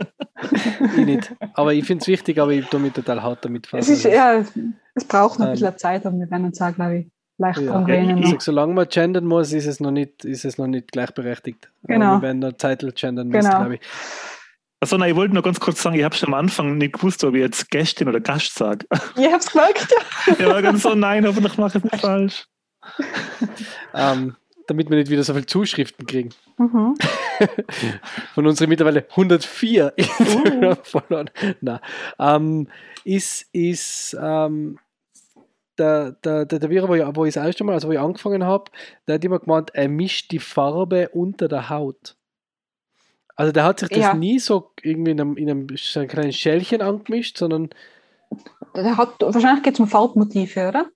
ich 0.97 1.05
nicht. 1.05 1.33
Aber 1.53 1.73
ich 1.73 1.85
finde 1.85 2.01
es 2.01 2.07
wichtig, 2.07 2.39
aber 2.39 2.51
ich 2.51 2.65
tue 2.67 2.79
mich 2.79 2.93
total 2.93 3.21
hart 3.21 3.43
damit 3.45 3.67
fassen. 3.67 3.79
Es, 3.79 3.89
ist, 3.89 4.03
ja, 4.03 4.43
es 4.93 5.05
braucht 5.05 5.39
noch 5.39 5.47
ein 5.47 5.51
bisschen 5.53 5.69
ähm, 5.69 5.77
Zeit, 5.77 6.05
aber 6.05 6.17
wir 6.17 6.29
werden 6.29 6.45
uns 6.45 6.61
auch, 6.61 6.73
glaube 6.73 6.97
ich, 6.97 7.07
leicht 7.37 7.61
ja. 7.61 7.87
Ich 7.87 8.27
sage, 8.27 8.41
solange 8.41 8.73
man 8.73 8.87
gendern 8.87 9.25
muss, 9.25 9.53
ist 9.53 9.65
es 9.65 9.79
noch 9.79 9.91
nicht, 9.91 10.25
ist 10.25 10.45
es 10.45 10.57
noch 10.57 10.67
nicht 10.67 10.91
gleichberechtigt. 10.91 11.69
Genau. 11.83 12.17
wir 12.17 12.21
werden 12.21 12.39
noch 12.39 12.53
Zeit 12.53 12.81
gendern 12.95 13.29
müssen, 13.29 13.47
genau. 13.47 13.59
glaube 13.59 13.75
ich. 13.75 13.81
Achso, 14.81 14.97
nein, 14.97 15.09
ich 15.09 15.15
wollte 15.15 15.33
nur 15.33 15.43
ganz 15.43 15.59
kurz 15.59 15.81
sagen, 15.81 15.97
ich 15.97 16.05
habe 16.05 16.15
schon 16.15 16.29
am 16.29 16.35
Anfang 16.35 16.77
nicht 16.77 16.93
gewusst, 16.93 17.23
ob 17.25 17.35
ich 17.35 17.41
jetzt 17.41 17.69
Gästin 17.69 18.07
oder 18.07 18.21
Gast 18.21 18.55
sage. 18.55 18.85
Ich 19.17 19.25
habe 19.25 19.37
es 19.37 19.51
gemerkt, 19.51 19.87
ja. 19.91 20.33
ich 20.39 20.45
war 20.45 20.61
ganz 20.61 20.83
so, 20.83 20.95
nein, 20.95 21.25
hoffentlich 21.25 21.57
mache 21.57 21.77
ich 21.77 21.83
es 21.83 21.91
nicht 21.91 22.01
falsch. 22.01 22.45
ähm, 23.93 24.35
damit 24.69 24.89
wir 24.89 24.97
nicht 24.97 25.09
wieder 25.09 25.23
so 25.23 25.33
viele 25.33 25.45
Zuschriften 25.45 26.05
kriegen. 26.05 26.29
Mhm. 26.57 26.95
Von 28.33 28.47
unseren 28.47 28.69
mittlerweile 28.69 29.05
104 29.09 29.93
Instagram-Followern. 29.95 31.29
Uh. 31.63 31.77
Ähm, 32.19 32.67
ist, 33.03 33.47
ist 33.53 34.17
ähm, 34.21 34.77
der, 35.77 36.11
der, 36.11 36.45
der, 36.45 36.59
der 36.59 36.69
Vira, 36.69 36.87
wo 36.87 36.95
ich, 36.95 37.03
wo 37.15 37.25
ich 37.25 37.33
das 37.33 37.45
erste 37.45 37.63
Mal, 37.63 37.73
also 37.73 37.87
wo 37.87 37.91
ich 37.91 37.99
angefangen 37.99 38.43
habe, 38.43 38.71
der 39.07 39.15
hat 39.15 39.25
immer 39.25 39.39
gemeint, 39.39 39.71
er 39.73 39.87
mischt 39.87 40.31
die 40.31 40.39
Farbe 40.39 41.09
unter 41.09 41.47
der 41.47 41.69
Haut. 41.69 42.15
Also 43.35 43.53
der 43.53 43.63
hat 43.63 43.79
sich 43.79 43.89
das 43.89 43.99
ja. 43.99 44.13
nie 44.13 44.37
so 44.37 44.71
irgendwie 44.81 45.11
in 45.11 45.21
einem, 45.21 45.37
in 45.37 45.49
einem 45.49 45.67
kleinen 45.67 46.33
Schälchen 46.33 46.81
angemischt, 46.81 47.37
sondern. 47.37 47.69
Der 48.75 48.97
hat, 48.97 49.15
wahrscheinlich 49.21 49.63
geht 49.63 49.75
es 49.75 49.79
um 49.79 49.87
Farbmotive, 49.87 50.67
oder? 50.67 50.91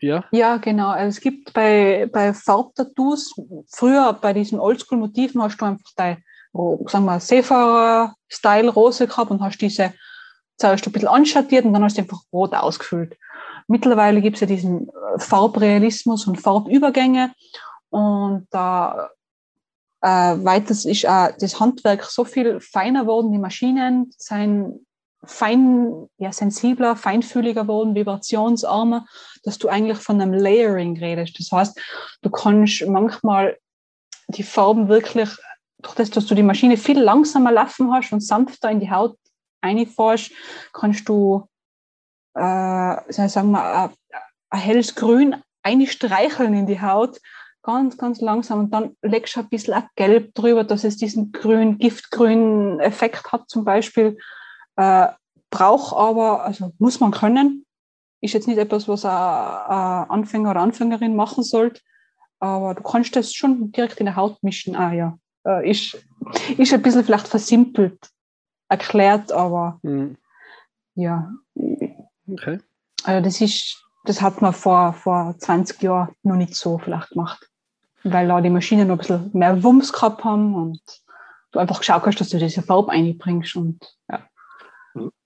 Ja. 0.00 0.24
Ja, 0.30 0.56
genau. 0.58 0.88
Also 0.88 1.08
es 1.08 1.20
gibt 1.20 1.52
bei, 1.52 2.08
bei 2.12 2.34
Farbtattoos, 2.34 3.34
früher 3.68 4.12
bei 4.12 4.32
diesen 4.32 4.60
Oldschool-Motiven 4.60 5.42
hast 5.42 5.58
du 5.58 5.64
einfach 5.64 5.90
dein, 5.96 6.22
sagen 6.52 7.04
wir, 7.04 7.20
Seefahrer-Style-Rose 7.20 9.06
gehabt 9.06 9.30
und 9.30 9.42
hast 9.42 9.58
diese 9.58 9.94
zuerst 10.58 10.86
ein 10.86 10.92
bisschen 10.92 11.08
anschattiert 11.08 11.64
und 11.64 11.72
dann 11.72 11.84
hast 11.84 11.96
du 11.96 12.02
einfach 12.02 12.20
rot 12.32 12.54
ausgefüllt. 12.54 13.16
Mittlerweile 13.68 14.22
gibt 14.22 14.36
es 14.36 14.40
ja 14.40 14.46
diesen 14.46 14.88
äh, 14.88 15.18
Farbrealismus 15.18 16.26
und 16.26 16.40
Farbübergänge 16.40 17.32
und 17.90 18.46
da 18.50 19.10
äh, 20.02 20.08
weiters 20.08 20.84
ist 20.84 21.06
auch 21.06 21.30
das 21.38 21.58
Handwerk 21.58 22.04
so 22.04 22.24
viel 22.24 22.60
feiner 22.60 23.02
geworden, 23.02 23.32
die 23.32 23.38
Maschinen 23.38 24.12
sind 24.16 24.85
fein, 25.26 26.08
ja, 26.18 26.32
sensibler, 26.32 26.96
feinfühliger 26.96 27.62
geworden, 27.62 27.94
vibrationsarmer, 27.94 29.06
dass 29.42 29.58
du 29.58 29.68
eigentlich 29.68 29.98
von 29.98 30.20
einem 30.20 30.32
Layering 30.32 30.98
redest. 30.98 31.38
Das 31.38 31.50
heißt, 31.52 31.80
du 32.22 32.30
kannst 32.30 32.86
manchmal 32.86 33.58
die 34.28 34.42
Farben 34.42 34.88
wirklich, 34.88 35.30
durch 35.78 35.94
das, 35.94 36.10
dass 36.10 36.26
du 36.26 36.34
die 36.34 36.42
Maschine 36.42 36.76
viel 36.76 37.00
langsamer 37.00 37.52
laufen 37.52 37.92
hast 37.92 38.12
und 38.12 38.20
sanfter 38.20 38.70
in 38.70 38.80
die 38.80 38.90
Haut 38.90 39.16
reinfährst, 39.62 40.32
kannst 40.72 41.08
du, 41.08 41.48
äh, 42.34 42.40
sagen 43.12 43.50
wir, 43.50 43.92
ein 44.50 44.60
helles 44.60 44.94
Grün 44.94 45.36
einstreicheln 45.62 46.54
in 46.54 46.66
die 46.66 46.80
Haut, 46.80 47.18
ganz, 47.62 47.98
ganz 47.98 48.20
langsam 48.20 48.60
und 48.60 48.70
dann 48.70 48.96
legst 49.02 49.34
du 49.34 49.40
ein 49.40 49.48
bisschen 49.48 49.82
Gelb 49.96 50.34
drüber, 50.34 50.62
dass 50.62 50.84
es 50.84 50.96
diesen 50.96 51.32
grün, 51.32 51.78
giftgrünen 51.78 52.78
Effekt 52.78 53.32
hat 53.32 53.50
zum 53.50 53.64
Beispiel. 53.64 54.16
Äh, 54.76 55.08
braucht 55.50 55.96
aber, 55.96 56.44
also 56.44 56.72
muss 56.78 57.00
man 57.00 57.10
können. 57.10 57.64
Ist 58.20 58.34
jetzt 58.34 58.48
nicht 58.48 58.58
etwas, 58.58 58.88
was 58.88 59.04
ein, 59.04 59.10
ein 59.10 60.10
Anfänger 60.10 60.50
oder 60.50 60.60
Anfängerin 60.60 61.16
machen 61.16 61.44
sollte, 61.44 61.80
aber 62.40 62.74
du 62.74 62.82
kannst 62.82 63.16
das 63.16 63.32
schon 63.34 63.72
direkt 63.72 63.98
in 64.00 64.06
der 64.06 64.16
Haut 64.16 64.42
mischen. 64.42 64.76
Ah 64.76 64.92
ja, 64.92 65.18
äh, 65.46 65.70
ist, 65.70 65.96
ist 66.56 66.72
ein 66.72 66.82
bisschen 66.82 67.04
vielleicht 67.04 67.28
versimpelt 67.28 68.10
erklärt, 68.68 69.32
aber 69.32 69.78
mhm. 69.82 70.16
ja. 70.94 71.30
Okay. 72.28 72.58
Also 73.04 73.24
das 73.24 73.40
ist, 73.40 73.84
das 74.04 74.20
hat 74.20 74.42
man 74.42 74.52
vor, 74.52 74.92
vor 74.92 75.36
20 75.38 75.82
Jahren 75.82 76.14
noch 76.22 76.36
nicht 76.36 76.54
so 76.54 76.78
vielleicht 76.78 77.10
gemacht. 77.10 77.48
Weil 78.02 78.28
da 78.28 78.40
die 78.40 78.50
Maschinen 78.50 78.88
noch 78.88 78.96
ein 78.96 78.98
bisschen 78.98 79.30
mehr 79.32 79.62
Wumms 79.62 79.92
gehabt 79.92 80.24
haben 80.24 80.54
und 80.54 80.80
du 81.52 81.58
einfach 81.58 81.78
geschaut 81.78 82.04
hast, 82.06 82.20
dass 82.20 82.28
du 82.28 82.38
diese 82.38 82.62
Farbe 82.62 82.92
einbringst 82.92 83.56
und 83.56 83.80
ja. 84.10 84.26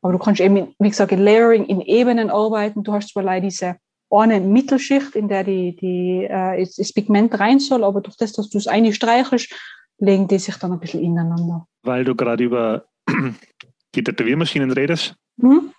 Aber 0.02 0.12
du 0.12 0.18
kannst 0.18 0.40
eben, 0.40 0.74
wie 0.78 0.88
gesagt, 0.88 1.12
in 1.12 1.20
Layering 1.20 1.64
in 1.66 1.80
Ebenen 1.80 2.30
arbeiten. 2.30 2.82
Du 2.82 2.92
hast 2.92 3.10
zwar 3.10 3.22
leider 3.22 3.46
diese 3.46 3.76
eine 4.10 4.40
Mittelschicht, 4.40 5.14
in 5.14 5.28
der 5.28 5.44
die, 5.44 5.76
die, 5.76 6.24
äh, 6.24 6.66
das 6.76 6.92
Pigment 6.92 7.38
rein 7.38 7.60
soll, 7.60 7.84
aber 7.84 8.00
durch 8.00 8.16
das, 8.16 8.32
dass 8.32 8.50
du 8.50 8.58
es 8.58 8.66
eine 8.66 8.92
streichelst, 8.92 9.54
legen 9.98 10.26
die 10.26 10.38
sich 10.38 10.56
dann 10.56 10.72
ein 10.72 10.80
bisschen 10.80 11.02
ineinander. 11.02 11.66
Weil 11.82 12.04
du 12.04 12.14
gerade 12.14 12.42
über 12.42 12.86
die 13.94 14.02
Tätowiermaschinen 14.02 14.72
redest. 14.72 15.14
Mhm. 15.36 15.72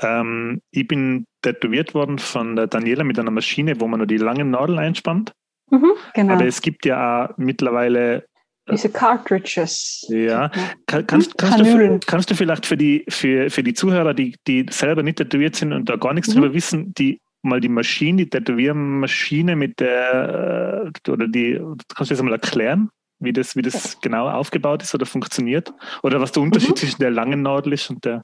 Ähm, 0.00 0.60
ich 0.70 0.86
bin 0.86 1.26
tätowiert 1.42 1.94
worden 1.94 2.18
von 2.18 2.56
der 2.56 2.66
Daniela 2.66 3.04
mit 3.04 3.18
einer 3.18 3.30
Maschine, 3.30 3.80
wo 3.80 3.88
man 3.88 3.98
nur 3.98 4.06
die 4.06 4.18
langen 4.18 4.50
Nadeln 4.50 4.78
einspannt. 4.78 5.32
Mhm, 5.70 5.92
genau. 6.14 6.34
Aber 6.34 6.46
es 6.46 6.60
gibt 6.60 6.84
ja 6.86 7.26
auch 7.26 7.36
mittlerweile 7.36 8.26
Diese 8.70 8.90
Cartridges. 8.90 10.06
Ja, 10.08 10.50
Kann, 10.86 11.06
kannst, 11.06 11.36
kannst, 11.38 11.58
du, 11.60 12.00
kannst 12.06 12.30
du 12.30 12.34
vielleicht 12.34 12.66
für 12.66 12.76
die, 12.76 13.04
für, 13.08 13.50
für 13.50 13.62
die 13.62 13.74
Zuhörer, 13.74 14.14
die, 14.14 14.36
die 14.46 14.66
selber 14.70 15.02
nicht 15.02 15.18
tätowiert 15.18 15.56
sind 15.56 15.72
und 15.72 15.88
da 15.88 15.96
gar 15.96 16.12
nichts 16.14 16.28
Mhm. 16.30 16.40
drüber 16.40 16.54
wissen, 16.54 16.94
die 16.94 17.20
mal 17.42 17.60
die 17.60 17.68
Maschine, 17.68 18.24
die 18.24 18.30
Tätowiermaschine 18.30 19.56
mit 19.56 19.80
der, 19.80 20.92
äh, 21.06 21.10
oder 21.10 21.28
die, 21.28 21.60
kannst 21.94 22.10
du 22.10 22.14
das 22.14 22.22
mal 22.22 22.32
erklären, 22.32 22.90
wie 23.20 23.32
das, 23.32 23.56
wie 23.56 23.62
das 23.62 23.98
genau 24.00 24.28
aufgebaut 24.28 24.82
ist 24.82 24.94
oder 24.94 25.06
funktioniert? 25.06 25.72
Oder 26.02 26.20
was 26.20 26.32
der 26.32 26.42
Unterschied 26.42 26.70
Mhm. 26.70 26.76
zwischen 26.76 27.00
der 27.00 27.10
langen 27.10 27.42
Nadel 27.42 27.72
ist 27.72 27.90
und 27.90 28.04
der, 28.04 28.22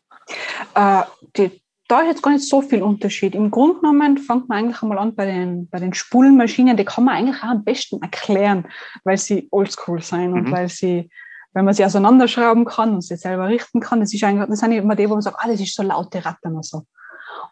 Äh, 0.75 1.03
die, 1.37 1.51
da 1.89 2.01
ist 2.01 2.09
jetzt 2.09 2.23
gar 2.23 2.33
nicht 2.33 2.49
so 2.49 2.63
viel 2.63 2.83
Unterschied. 2.83 3.35
Im 3.35 3.51
Grunde 3.51 3.81
genommen 3.81 4.19
fängt 4.19 4.49
man 4.49 4.59
eigentlich 4.59 4.83
einmal 4.83 4.99
an 4.99 5.15
bei 5.15 5.27
den, 5.27 5.69
bei 5.69 5.79
den 5.79 5.93
Spulenmaschinen. 5.93 6.77
Die 6.77 6.85
kann 6.85 7.05
man 7.05 7.17
eigentlich 7.17 7.43
auch 7.43 7.49
am 7.49 7.65
besten 7.65 8.01
erklären, 8.01 8.67
weil 9.05 9.19
sie 9.19 9.49
oldschool 9.51 10.03
sein 10.03 10.33
und 10.33 10.49
Mhm. 10.49 10.53
weil 10.53 10.69
sie, 10.69 11.11
wenn 11.53 11.65
man 11.65 11.75
sie 11.75 11.85
auseinanderschrauben 11.85 12.65
kann 12.65 12.95
und 12.95 13.03
sie 13.03 13.17
selber 13.17 13.49
richten 13.49 13.81
kann, 13.81 14.01
das, 14.01 14.15
ist 14.15 14.25
eigentlich, 14.25 14.49
das 14.49 14.61
sind 14.61 14.73
immer 14.73 14.97
die, 14.97 15.09
wo 15.09 15.15
man 15.15 15.23
sagt, 15.23 15.37
ah, 15.39 15.49
das 15.49 15.61
ist 15.61 15.75
so 15.75 15.83
laute 15.83 16.25
Ratten 16.25 16.55
und 16.55 16.65
so. 16.65 16.85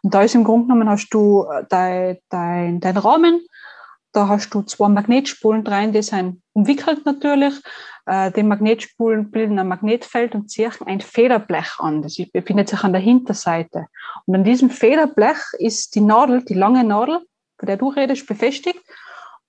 Und 0.01 0.13
da 0.13 0.21
ist 0.23 0.35
im 0.35 0.43
Grunde 0.43 0.67
genommen, 0.67 0.89
hast 0.89 1.09
du 1.09 1.45
äh, 1.45 1.63
dein, 1.69 2.17
dein, 2.29 2.79
dein 2.79 2.97
Rahmen, 2.97 3.39
da 4.13 4.27
hast 4.27 4.53
du 4.53 4.61
zwei 4.61 4.87
Magnetspulen 4.89 5.65
rein, 5.65 5.91
die 5.91 6.01
sind 6.03 6.41
umwickelt 6.53 7.05
natürlich. 7.05 7.55
Äh, 8.05 8.31
die 8.31 8.43
Magnetspulen 8.43 9.31
bilden 9.31 9.59
ein 9.59 9.67
Magnetfeld 9.67 10.35
und 10.35 10.49
ziehen 10.49 10.71
ein 10.85 11.01
Federblech 11.01 11.79
an. 11.79 12.01
Das 12.01 12.19
ist- 12.19 12.31
befindet 12.31 12.69
sich 12.69 12.83
an 12.83 12.93
der 12.93 13.01
Hinterseite. 13.01 13.87
Und 14.25 14.35
an 14.35 14.43
diesem 14.43 14.69
Federblech 14.69 15.39
ist 15.57 15.95
die 15.95 16.01
Nadel, 16.01 16.45
die 16.45 16.53
lange 16.53 16.83
Nadel, 16.83 17.19
von 17.57 17.67
der 17.67 17.77
du 17.77 17.89
redest, 17.89 18.27
befestigt. 18.27 18.79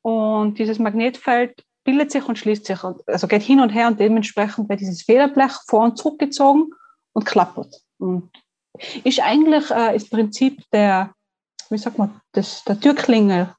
Und 0.02 0.58
dieses 0.58 0.78
Magnetfeld 0.78 1.62
bildet 1.84 2.10
sich 2.10 2.26
und 2.26 2.38
schließt 2.38 2.64
sich, 2.64 2.78
also 2.82 3.28
geht 3.28 3.42
hin 3.42 3.60
und 3.60 3.70
her 3.70 3.88
und 3.88 4.00
dementsprechend 4.00 4.68
wird 4.68 4.80
dieses 4.80 5.02
Federblech 5.02 5.52
vor 5.66 5.84
und 5.84 5.98
zurückgezogen 5.98 6.70
und 7.12 7.26
klappert. 7.26 7.82
Und 7.98 8.30
ist 9.04 9.20
eigentlich 9.20 9.70
äh, 9.70 9.92
das 9.92 10.08
Prinzip 10.08 10.62
der, 10.72 11.12
wie 11.70 11.78
sagt 11.78 11.98
man, 11.98 12.20
des, 12.34 12.64
der 12.64 12.80
Türklingel. 12.80 13.54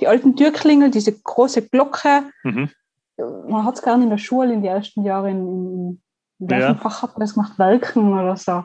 Die 0.00 0.08
alten 0.08 0.36
Türklingel, 0.36 0.90
diese 0.90 1.12
große 1.12 1.68
Glocke, 1.68 2.24
mhm. 2.44 2.70
man 3.16 3.64
hat 3.64 3.76
es 3.76 3.82
gerne 3.82 4.04
in 4.04 4.10
der 4.10 4.18
Schule 4.18 4.52
in 4.52 4.62
den 4.62 4.70
ersten 4.70 5.04
Jahren 5.04 5.30
in, 5.30 6.02
welchem 6.38 6.74
Ja. 6.74 6.74
Fach 6.76 7.02
hat 7.02 7.18
man 7.18 7.20
das 7.26 7.34
gemacht? 7.34 7.58
Welken 7.58 8.12
oder 8.12 8.36
so 8.36 8.64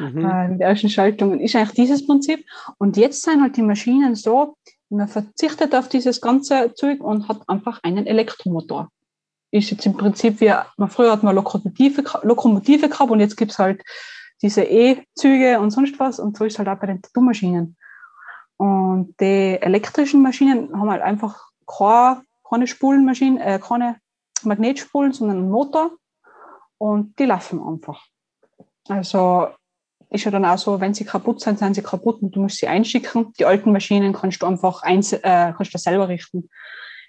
Mhm. 0.00 0.24
äh, 0.24 0.46
in 0.46 0.58
der 0.58 0.68
ersten 0.68 0.88
Schaltung. 0.88 1.40
Ist 1.40 1.56
eigentlich 1.56 1.72
dieses 1.72 2.06
Prinzip. 2.06 2.44
Und 2.78 2.96
jetzt 2.96 3.22
sind 3.22 3.42
halt 3.42 3.56
die 3.56 3.62
Maschinen 3.62 4.14
so, 4.14 4.56
man 4.88 5.08
verzichtet 5.08 5.74
auf 5.74 5.88
dieses 5.88 6.20
ganze 6.20 6.72
Zeug 6.74 7.00
und 7.00 7.28
hat 7.28 7.48
einfach 7.48 7.80
einen 7.82 8.06
Elektromotor. 8.06 8.90
Ist 9.50 9.70
jetzt 9.70 9.86
im 9.86 9.96
Prinzip 9.96 10.40
wie, 10.40 10.52
man 10.76 10.90
früher 10.90 11.12
hat 11.12 11.22
man 11.22 11.34
Lokomotive, 11.34 12.04
Lokomotive 12.22 12.88
gehabt 12.88 13.10
und 13.10 13.20
jetzt 13.20 13.36
gibt 13.36 13.52
es 13.52 13.58
halt 13.58 13.82
diese 14.42 14.62
E-Züge 14.62 15.58
und 15.60 15.70
sonst 15.70 15.98
was 15.98 16.20
und 16.20 16.36
so 16.36 16.44
ist 16.44 16.58
halt 16.58 16.68
auch 16.68 16.78
bei 16.78 16.86
den 16.86 17.00
Tattoo-Maschinen. 17.00 17.76
Und 18.58 19.14
die 19.20 19.58
elektrischen 19.60 20.22
Maschinen 20.22 20.78
haben 20.78 20.90
halt 20.90 21.02
einfach 21.02 21.50
keine, 21.66 22.66
Spulenmaschinen, 22.66 23.38
äh, 23.38 23.60
keine 23.62 23.96
Magnetspulen, 24.42 25.12
sondern 25.12 25.38
einen 25.38 25.50
Motor 25.50 25.90
und 26.78 27.18
die 27.18 27.24
laufen 27.24 27.62
einfach. 27.62 28.06
Also 28.88 29.48
ist 30.10 30.24
ja 30.24 30.30
dann 30.30 30.44
auch 30.44 30.58
so, 30.58 30.80
wenn 30.80 30.94
sie 30.94 31.04
kaputt 31.04 31.40
sind, 31.40 31.58
sind 31.58 31.74
sie 31.74 31.82
kaputt 31.82 32.22
und 32.22 32.34
du 32.34 32.40
musst 32.40 32.58
sie 32.58 32.68
einschicken. 32.68 33.32
Die 33.38 33.44
alten 33.44 33.72
Maschinen 33.72 34.12
kannst 34.12 34.42
du 34.42 34.46
einfach 34.46 34.82
eins, 34.82 35.12
äh, 35.12 35.52
kannst 35.56 35.74
du 35.74 35.78
selber 35.78 36.08
richten. 36.08 36.48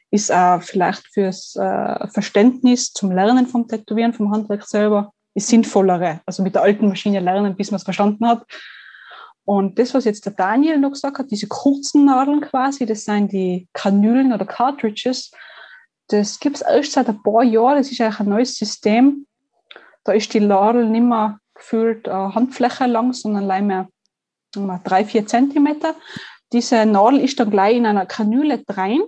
Ist 0.10 0.32
auch 0.32 0.62
vielleicht 0.62 1.06
fürs 1.08 1.56
äh, 1.56 2.08
Verständnis 2.08 2.94
zum 2.94 3.12
Lernen 3.12 3.46
vom 3.46 3.68
Tätowieren, 3.68 4.14
vom 4.14 4.32
Handwerk 4.32 4.66
selber, 4.66 5.14
ist 5.36 5.50
sinnvollere. 5.50 6.22
Also 6.26 6.44
mit 6.44 6.56
der 6.56 6.64
alten 6.64 6.88
Maschine 6.88 7.20
lernen, 7.20 7.56
bis 7.56 7.72
man 7.72 7.78
es 7.78 7.84
verstanden 7.84 8.28
hat. 8.28 8.46
Und 9.48 9.80
das, 9.80 9.94
was 9.94 10.04
jetzt 10.04 10.26
der 10.26 10.34
Daniel 10.34 10.78
noch 10.78 10.92
gesagt 10.92 11.20
hat, 11.20 11.32
diese 11.32 11.48
kurzen 11.48 12.04
Nadeln 12.04 12.42
quasi, 12.42 12.86
das 12.86 13.06
sind 13.06 13.32
die 13.32 13.70
Kanülen 13.72 14.34
oder 14.34 14.46
Cartridges. 14.46 15.32
Das 16.10 16.42
gibt 16.42 16.58
es 16.58 16.62
erst 16.64 16.92
seit 16.92 17.08
ein 17.08 17.24
paar 17.24 17.44
Jahren. 17.44 17.78
Das 17.78 17.90
ist 17.90 18.02
eigentlich 18.02 18.20
ein 18.20 18.28
neues 18.28 18.58
System. 18.58 19.26
Da 20.04 20.12
ist 20.12 20.34
die 20.34 20.42
Nadel 20.42 20.90
nicht 20.90 21.02
mehr 21.02 21.40
gefühlt 21.56 22.10
äh, 22.10 22.12
Handfläche 22.12 22.88
lang, 22.88 23.14
sondern 23.14 23.44
allein 23.44 23.68
mehr 23.68 23.88
mal 24.58 24.82
drei, 24.84 25.06
vier 25.06 25.26
Zentimeter. 25.26 25.96
Diese 26.52 26.86
Nadel 26.86 27.22
ist 27.22 27.40
dann 27.40 27.50
gleich 27.50 27.78
in 27.78 27.86
einer 27.86 28.06
Kanüle 28.06 28.62
rein 28.68 29.00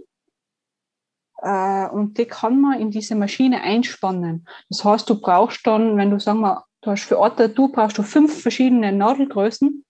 äh, 1.42 1.90
und 1.90 2.18
die 2.18 2.28
kann 2.28 2.62
man 2.62 2.80
in 2.80 2.92
diese 2.92 3.16
Maschine 3.16 3.62
einspannen. 3.62 4.48
Das 4.70 4.86
heißt, 4.86 5.10
du 5.10 5.20
brauchst 5.20 5.68
dann, 5.68 5.98
wenn 5.98 6.12
du 6.12 6.20
sagen 6.22 6.40
wir, 6.40 6.64
du 6.80 6.92
hast 6.92 7.04
für 7.04 7.20
Orte, 7.20 7.50
du 7.50 7.68
brauchst 7.68 7.98
du 7.98 8.04
fünf 8.04 8.42
verschiedene 8.42 8.94
Nadelgrößen, 8.94 9.84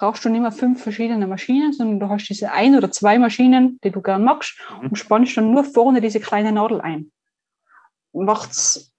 brauchst 0.00 0.24
du 0.24 0.30
nicht 0.30 0.40
mehr 0.40 0.50
fünf 0.50 0.82
verschiedene 0.82 1.26
Maschinen, 1.26 1.74
sondern 1.74 2.00
du 2.00 2.08
hast 2.08 2.26
diese 2.26 2.50
ein 2.52 2.74
oder 2.74 2.90
zwei 2.90 3.18
Maschinen, 3.18 3.78
die 3.84 3.90
du 3.90 4.00
gern 4.00 4.24
magst, 4.24 4.58
Mhm. 4.80 4.88
und 4.88 4.98
spannst 4.98 5.36
dann 5.36 5.52
nur 5.52 5.62
vorne 5.62 6.00
diese 6.00 6.20
kleine 6.20 6.52
Nadel 6.52 6.80
ein. 6.80 7.12
Macht's, 8.12 8.92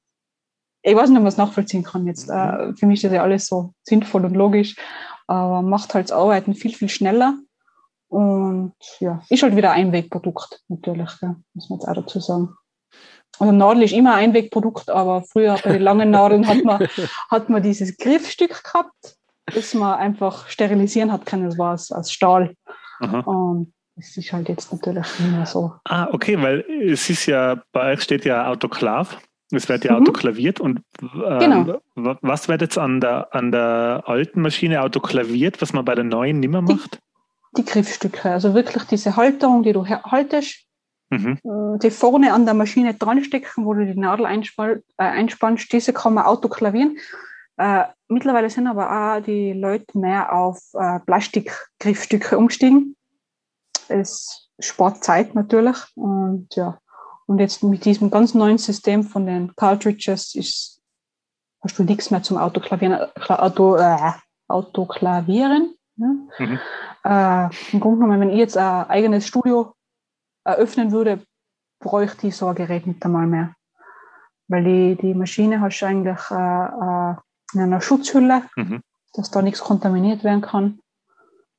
ich 0.83 0.95
weiß 0.95 1.09
nicht, 1.09 1.17
ob 1.17 1.23
man 1.23 1.27
es 1.33 1.37
nachvollziehen 1.37 1.83
kann 1.83 2.05
jetzt. 2.05 2.29
Äh, 2.29 2.73
für 2.75 2.85
mich 2.85 2.99
ist 2.99 3.05
das 3.05 3.13
ja 3.13 3.23
alles 3.23 3.47
so 3.47 3.73
sinnvoll 3.83 4.25
und 4.25 4.35
logisch, 4.35 4.75
aber 5.27 5.63
macht 5.63 5.93
halt 5.95 6.05
das 6.09 6.17
Arbeiten 6.17 6.53
viel, 6.53 6.73
viel 6.73 6.89
schneller. 6.89 7.35
Und 8.07 8.73
ja, 8.99 9.21
ist 9.29 9.41
halt 9.41 9.55
wieder 9.55 9.71
ein 9.71 9.87
Einwegprodukt, 9.87 10.61
natürlich, 10.67 11.19
gell? 11.19 11.35
muss 11.53 11.69
man 11.69 11.79
jetzt 11.79 11.87
auch 11.87 11.95
dazu 11.95 12.19
sagen. 12.19 12.55
Also 13.39 13.51
Nadel 13.53 13.83
ist 13.83 13.93
immer 13.93 14.13
ein 14.15 14.25
Einwegprodukt, 14.29 14.89
aber 14.89 15.23
früher 15.23 15.57
bei 15.63 15.73
den 15.73 15.81
langen 15.81 16.11
Nadeln 16.11 16.47
hat 16.47 16.63
man, 16.63 16.87
hat 17.31 17.49
man 17.49 17.63
dieses 17.63 17.97
Griffstück 17.97 18.63
gehabt, 18.63 19.17
das 19.53 19.73
man 19.73 19.93
einfach 19.99 20.47
sterilisieren 20.47 21.11
hat 21.11 21.25
können. 21.25 21.45
Das 21.45 21.57
war 21.57 21.73
aus, 21.73 22.11
Stahl. 22.11 22.55
Aha. 22.99 23.19
Und 23.21 23.73
das 23.95 24.15
ist 24.17 24.31
halt 24.33 24.49
jetzt 24.49 24.71
natürlich 24.71 25.05
nicht 25.19 25.31
mehr 25.31 25.45
so. 25.45 25.73
Ah, 25.85 26.07
okay, 26.11 26.41
weil 26.41 26.65
es 26.83 27.09
ist 27.09 27.25
ja, 27.25 27.61
bei 27.71 27.93
euch 27.93 28.01
steht 28.01 28.25
ja 28.25 28.47
Autoklav. 28.47 29.17
Es 29.53 29.67
wird 29.67 29.83
ja 29.83 29.91
Mhm. 29.93 29.97
autoklaviert 30.07 30.59
und 30.61 30.81
ähm, 31.01 31.39
Genau. 31.39 31.79
wa- 31.95 32.17
was 32.21 32.47
wird 32.47 32.61
jetzt 32.61 32.77
an 32.77 33.01
der, 33.01 33.33
an 33.35 33.51
der 33.51 34.03
alten 34.05 34.41
Maschine 34.41 34.81
autoklaviert, 34.81 35.61
was 35.61 35.73
man 35.73 35.83
bei 35.83 35.93
der 35.93 36.05
neuen 36.05 36.39
nicht 36.39 36.49
mehr 36.49 36.61
Die- 36.61 36.73
macht? 36.73 36.99
Die 37.57 37.65
Griffstücke, 37.65 38.31
also 38.31 38.53
wirklich 38.53 38.83
diese 38.85 39.17
Halterung, 39.17 39.63
die 39.63 39.73
du 39.73 39.85
haltest, 39.85 40.65
Mhm. 41.09 41.37
äh, 41.43 41.79
die 41.83 41.91
vorne 41.91 42.31
an 42.31 42.45
der 42.45 42.53
Maschine 42.53 42.93
dran 42.93 43.21
stecken, 43.25 43.65
wo 43.65 43.73
du 43.73 43.85
die 43.85 43.99
Nadel 43.99 44.25
einspann, 44.25 44.83
äh, 44.97 45.03
einspannst, 45.03 45.73
diese 45.73 45.91
kann 45.91 46.13
man 46.13 46.23
autoklavieren. 46.23 46.97
Äh, 47.61 47.85
mittlerweile 48.07 48.49
sind 48.49 48.65
aber 48.65 48.89
auch 48.89 49.21
die 49.21 49.53
Leute 49.53 49.95
mehr 49.97 50.33
auf 50.33 50.59
äh, 50.73 50.99
Plastikgriffstücke 51.01 52.35
umgestiegen. 52.35 52.95
Es 53.88 54.49
spart 54.59 55.03
Zeit 55.03 55.35
natürlich 55.35 55.77
und 55.95 56.55
ja. 56.55 56.79
Und 57.27 57.38
jetzt 57.38 57.61
mit 57.61 57.85
diesem 57.85 58.09
ganz 58.09 58.33
neuen 58.33 58.57
System 58.57 59.03
von 59.03 59.27
den 59.27 59.55
Cartridges 59.55 60.33
ist, 60.33 60.81
hast 61.61 61.77
du 61.77 61.83
nichts 61.83 62.09
mehr 62.09 62.23
zum 62.23 62.38
Autoklavieren, 62.38 62.95
Kla- 63.15 63.39
Auto, 63.39 63.75
äh, 63.75 64.13
Autoklavieren. 64.47 65.75
Ne? 65.97 66.27
Mhm. 66.39 66.59
Äh, 67.05 67.49
Im 67.71 67.79
Grunde 67.79 67.99
genommen, 67.99 68.21
wenn 68.21 68.31
ich 68.31 68.39
jetzt 68.39 68.57
ein 68.57 68.89
eigenes 68.89 69.27
Studio 69.27 69.73
eröffnen 70.43 70.91
würde, 70.91 71.23
bräuchte 71.79 72.27
ich 72.27 72.35
so 72.35 72.47
ein 72.47 72.55
Gerät 72.55 72.88
nicht 72.88 73.05
einmal 73.05 73.27
mehr. 73.27 73.53
Weil 74.47 74.63
die, 74.63 74.95
die 74.99 75.13
Maschine 75.13 75.61
hast 75.61 75.79
du 75.79 75.85
eigentlich 75.85 76.19
äh, 76.31 76.65
äh, 76.65 77.15
in 77.53 77.61
einer 77.61 77.81
Schutzhülle, 77.81 78.43
Mhm. 78.55 78.81
dass 79.13 79.31
da 79.31 79.41
nichts 79.41 79.61
kontaminiert 79.61 80.23
werden 80.23 80.41
kann. 80.41 80.79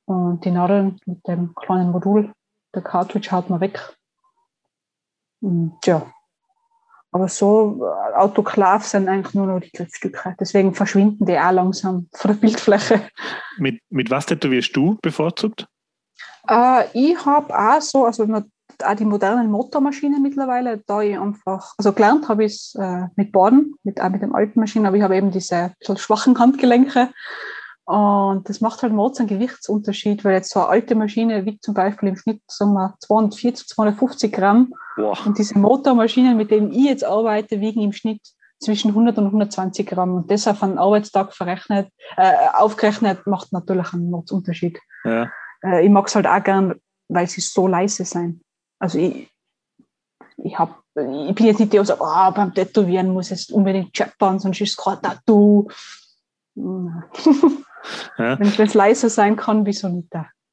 Und 0.05 0.43
die 0.43 0.51
Nadeln 0.51 0.99
mit 1.05 1.25
dem 1.27 1.53
kleinen 1.55 1.91
Modul, 1.91 2.33
der 2.75 2.81
Cartridge, 2.81 3.31
haut 3.31 3.49
man 3.49 3.61
weg. 3.61 3.79
Und 5.41 5.77
ja. 5.85 6.05
Aber 7.11 7.27
so 7.27 7.85
äh, 7.85 8.15
Autoklav 8.15 8.85
sind 8.85 9.07
eigentlich 9.07 9.35
nur 9.35 9.45
noch 9.45 9.59
die 9.59 9.71
Griffstücke. 9.71 10.35
Deswegen 10.39 10.73
verschwinden 10.73 11.25
die 11.25 11.37
auch 11.37 11.51
langsam 11.51 12.09
von 12.13 12.31
der 12.31 12.37
Bildfläche. 12.39 13.07
Mit, 13.57 13.81
mit 13.89 14.09
was 14.09 14.25
tätowierst 14.25 14.75
du 14.75 14.97
bevorzugt? 15.01 15.67
Äh, 16.49 16.85
ich 16.93 17.23
habe 17.25 17.55
auch 17.57 17.81
so, 17.81 18.05
also 18.05 18.25
man- 18.25 18.51
auch 18.85 18.95
die 18.95 19.05
modernen 19.05 19.49
Motormaschinen 19.49 20.21
mittlerweile, 20.21 20.79
da 20.85 21.01
ich 21.01 21.17
einfach, 21.17 21.73
also 21.77 21.93
gelernt 21.93 22.27
habe 22.29 22.45
ich 22.45 22.53
es 22.53 22.75
äh, 22.75 23.07
mit 23.15 23.31
Baden, 23.31 23.75
mit, 23.83 24.01
auch 24.01 24.09
mit 24.09 24.21
den 24.21 24.33
alten 24.33 24.59
Maschinen, 24.59 24.85
aber 24.85 24.97
ich 24.97 25.03
habe 25.03 25.15
eben 25.15 25.31
diese 25.31 25.73
bisschen 25.79 25.97
schwachen 25.97 26.37
Handgelenke. 26.39 27.09
Und 27.85 28.47
das 28.47 28.61
macht 28.61 28.81
halt 28.81 28.93
Mods 28.93 29.19
einen 29.19 29.27
Gewichtsunterschied, 29.27 30.23
weil 30.23 30.33
jetzt 30.33 30.51
so 30.51 30.61
eine 30.61 30.69
alte 30.69 30.95
Maschine 30.95 31.45
wiegt 31.45 31.63
zum 31.63 31.73
Beispiel 31.73 32.09
im 32.09 32.15
Schnitt, 32.15 32.41
sagen 32.47 32.73
wir, 32.73 32.95
240, 32.99 33.67
250 33.67 34.31
Gramm. 34.31 34.73
Boah. 34.95 35.17
Und 35.25 35.37
diese 35.37 35.57
Motormaschinen, 35.57 36.37
mit 36.37 36.49
denen 36.49 36.71
ich 36.71 36.85
jetzt 36.85 37.03
arbeite, 37.03 37.59
wiegen 37.59 37.81
im 37.81 37.91
Schnitt 37.91 38.21
zwischen 38.59 38.89
100 38.89 39.17
und 39.17 39.25
120 39.25 39.85
Gramm. 39.85 40.15
Und 40.15 40.31
das 40.31 40.47
auf 40.47 40.63
einen 40.63 40.77
Arbeitstag 40.77 41.33
verrechnet, 41.33 41.89
äh, 42.15 42.31
aufgerechnet, 42.53 43.27
macht 43.27 43.51
natürlich 43.51 43.93
einen 43.93 44.13
Unterschied. 44.13 44.79
Ja. 45.03 45.29
Äh, 45.61 45.85
ich 45.85 45.89
mag 45.89 46.07
es 46.07 46.15
halt 46.15 46.27
auch 46.27 46.43
gern, 46.43 46.75
weil 47.09 47.27
sie 47.27 47.41
so 47.41 47.67
leise 47.67 48.05
sein. 48.05 48.41
Also 48.83 48.99
ich, 48.99 49.29
ich, 50.43 50.59
hab, 50.59 50.83
ich 50.93 51.35
bin 51.35 51.45
jetzt 51.45 51.61
nicht 51.61 51.71
der, 51.71 51.79
der 51.79 51.85
sagt, 51.85 52.01
oh, 52.01 52.31
beim 52.35 52.53
Tätowieren 52.53 53.13
muss 53.13 53.29
jetzt 53.29 53.49
unbedingt 53.49 53.95
scheppern, 53.95 54.39
sonst 54.39 54.59
ist 54.59 54.71
es 54.71 54.75
gerade 54.75 55.01
Tattoo. 55.01 55.69
ja. 56.57 58.37
Wenn 58.37 58.41
es 58.41 58.73
leiser 58.73 59.09
sein 59.09 59.37
kann, 59.37 59.65
wieso 59.65 59.87
nicht? 59.87 60.09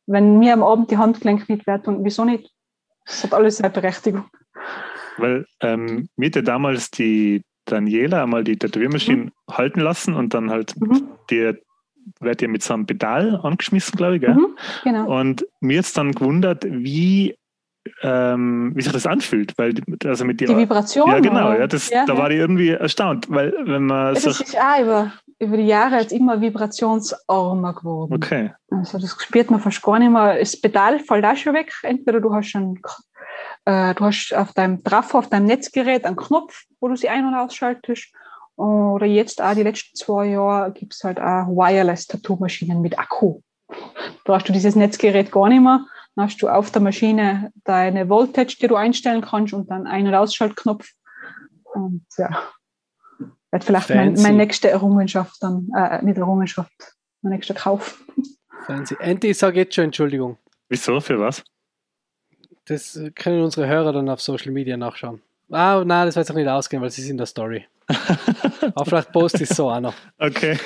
Wenn 0.07 0.39
mir 0.39 0.53
am 0.53 0.63
Abend 0.63 0.93
die 0.93 0.97
Handgelenk 0.97 1.49
nicht 1.49 1.67
wehtun, 1.67 2.05
wieso 2.05 2.25
nicht? 2.25 2.53
Das 3.05 3.25
hat 3.25 3.35
alles 3.35 3.57
seine 3.57 3.71
Berechtigung. 3.71 4.27
Weil 5.19 5.45
ähm, 5.59 6.09
mir 6.15 6.31
hat 6.31 6.47
damals 6.47 6.93
die 6.93 7.43
Daniela 7.65 8.23
einmal 8.23 8.45
die 8.45 8.57
Tätowiermaschine 8.57 9.25
mhm. 9.25 9.33
halten 9.51 9.81
lassen 9.81 10.15
und 10.15 10.35
dann 10.35 10.51
halt 10.51 10.81
mhm. 10.81 11.09
die 11.31 11.53
wird 12.21 12.43
ja 12.43 12.49
mit 12.49 12.63
so 12.63 12.75
einem 12.75 12.87
Pedal 12.87 13.41
angeschmissen, 13.43 13.97
glaube 13.97 14.17
ich. 14.17 14.21
Gell? 14.21 14.35
Mhm, 14.35 14.57
genau. 14.85 15.21
Und 15.21 15.45
mir 15.61 15.77
jetzt 15.77 15.99
dann 15.99 16.13
gewundert, 16.13 16.65
wie 16.65 17.37
ähm, 18.03 18.73
wie 18.75 18.83
sich 18.83 18.93
das 18.93 19.07
anfühlt, 19.07 19.57
weil 19.57 19.75
also 20.05 20.25
mit 20.25 20.41
die, 20.41 20.47
die 20.47 20.57
Vibration. 20.57 21.09
Ja, 21.09 21.21
genau, 21.21 21.53
ja, 21.53 21.67
das, 21.67 21.91
ja, 21.91 22.05
da 22.05 22.17
war 22.17 22.31
ich 22.31 22.39
irgendwie 22.39 22.71
erstaunt, 22.71 23.31
weil 23.31 23.55
wenn 23.65 23.87
man 23.87 24.15
das 24.15 24.27
ist 24.27 24.57
auch 24.57 24.81
über, 24.81 25.13
über 25.39 25.57
die 25.57 25.67
Jahre 25.67 25.99
jetzt 26.01 26.13
immer 26.13 26.41
vibrationsarmer 26.41 27.75
geworden. 27.75 28.15
Okay. 28.15 28.53
Also 28.71 28.99
das 28.99 29.17
spürt 29.21 29.51
man 29.51 29.61
fast 29.61 29.83
gar 29.83 29.99
nicht 29.99 30.11
mehr. 30.11 30.39
Das 30.39 30.61
Pedal 30.61 30.99
fällt 31.01 31.25
auch 31.25 31.37
schon 31.37 31.55
weg. 31.55 31.73
Entweder 31.83 32.21
du 32.21 32.33
hast 32.35 32.55
einen, 32.55 32.81
äh, 33.65 33.95
du 33.95 34.05
hast 34.05 34.35
auf 34.35 34.53
deinem 34.53 34.85
Trafo, 34.85 35.19
auf 35.19 35.29
deinem 35.29 35.47
Netzgerät 35.47 36.05
einen 36.05 36.17
Knopf, 36.17 36.65
wo 36.81 36.89
du 36.89 36.97
sie 36.97 37.09
ein- 37.09 37.27
und 37.27 37.35
ausschaltest. 37.35 38.13
Oder 38.57 39.07
jetzt 39.07 39.43
auch 39.43 39.55
die 39.55 39.63
letzten 39.63 39.97
zwei 39.97 40.27
Jahre 40.27 40.73
gibt 40.73 40.93
es 40.93 41.03
halt 41.03 41.19
auch 41.19 41.47
Wireless-Tattoo-Maschinen 41.47 42.83
mit 42.83 42.99
Akku. 42.99 43.41
Da 44.27 44.35
hast 44.35 44.49
du 44.49 44.53
dieses 44.53 44.77
Netzgerät 44.77 45.33
gar 45.33 45.49
nicht 45.49 45.63
mehr 45.63 45.87
hast 46.21 46.43
du 46.43 46.49
auf 46.49 46.71
der 46.71 46.83
Maschine 46.83 47.53
deine 47.65 48.09
Voltage, 48.09 48.57
die 48.61 48.69
du 48.69 48.77
einstellen 48.77 49.23
kannst 49.23 49.53
und 49.53 49.71
dann 49.71 49.87
Ein- 49.87 50.07
und 50.07 50.15
Ausschaltknopf. 50.15 50.89
Und 51.75 52.07
ja, 52.17 52.43
wird 53.51 53.65
vielleicht 53.65 53.91
mein, 53.91 54.15
meine 54.15 54.37
nächste 54.37 54.71
Errungenschaft 54.71 55.37
dann, 55.41 55.69
äh, 55.77 56.03
nicht 56.05 56.19
Errungenschaft, 56.19 56.73
mein 57.23 57.33
nächster 57.33 57.55
Kauf. 57.55 58.03
Fancy. 58.67 58.97
Andy, 59.01 59.33
sag 59.35 59.57
jetzt 59.57 59.75
schon 59.75 59.85
Entschuldigung. 59.85 60.37
Wieso? 60.69 61.01
Für 61.01 61.19
was? 61.19 61.43
Das 62.67 63.01
können 63.17 63.43
unsere 63.43 63.67
Hörer 63.67 63.93
dann 63.93 64.09
auf 64.09 64.21
Social 64.21 64.53
Media 64.53 64.77
nachschauen. 64.77 65.21
Ah, 65.51 65.83
nein, 65.85 66.07
das 66.07 66.15
wird 66.15 66.27
sich 66.27 66.37
nicht 66.37 66.49
ausgehen, 66.49 66.81
weil 66.81 66.91
sie 66.91 67.03
sind 67.03 67.13
in 67.13 67.19
der 67.19 67.27
Story. 67.27 67.67
Aber 68.75 68.85
vielleicht 68.85 69.13
post 69.13 69.41
ich 69.41 69.49
so 69.49 69.71
auch 69.71 69.81
noch. 69.81 69.95
Okay. 70.19 70.59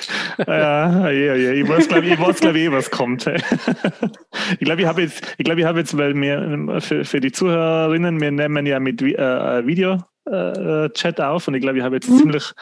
Ja, 0.46 1.10
ja, 1.10 1.34
ja. 1.34 1.52
Ich 1.52 1.68
weiß, 1.68 1.88
glaube 1.88 2.06
ich, 2.06 2.16
glaub 2.16 2.54
ich, 2.54 2.70
was 2.70 2.90
kommt. 2.90 3.26
ich 3.26 4.58
glaube, 4.60 4.82
ich 4.82 4.86
habe 4.86 5.02
jetzt, 5.02 5.22
ich 5.38 5.44
glaube, 5.44 5.60
ich 5.60 5.66
habe 5.66 5.80
jetzt, 5.80 5.96
weil 5.96 6.14
wir 6.14 6.80
für, 6.80 7.04
für 7.04 7.20
die 7.20 7.32
Zuhörerinnen, 7.32 8.20
wir 8.20 8.30
nehmen 8.30 8.66
ja 8.66 8.80
mit 8.80 9.02
äh, 9.02 9.66
Video-Chat 9.66 11.18
äh, 11.18 11.22
auf 11.22 11.48
und 11.48 11.54
ich 11.54 11.62
glaube, 11.62 11.78
ich 11.78 11.84
habe 11.84 11.96
jetzt 11.96 12.10
mhm. 12.10 12.18
ziemlich, 12.18 12.52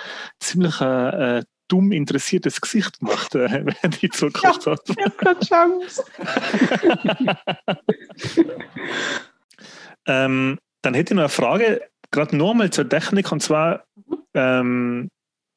ziemlich 0.41 0.81
äh, 0.81 1.39
äh 1.39 1.43
dumm 1.69 1.91
interessiertes 1.91 2.61
Gesicht 2.61 2.99
gemacht, 2.99 3.35
äh, 3.35 3.65
während 3.65 4.03
ich 4.03 4.13
zugeguckt 4.13 4.67
ja, 4.67 4.73
habe. 4.73 4.83
Ich 4.89 5.05
habe 5.05 5.17
keine 5.17 5.41
Chance. 5.41 6.05
ähm, 10.07 10.59
dann 10.83 10.95
hätte 10.95 11.15
ich 11.15 11.17
noch 11.17 11.23
eine 11.23 11.29
Frage, 11.31 11.81
gerade 12.11 12.37
nochmal 12.37 12.71
zur 12.71 12.89
Technik, 12.89 13.33
und 13.33 13.43
zwar 13.43 13.85
ähm, 14.35 15.09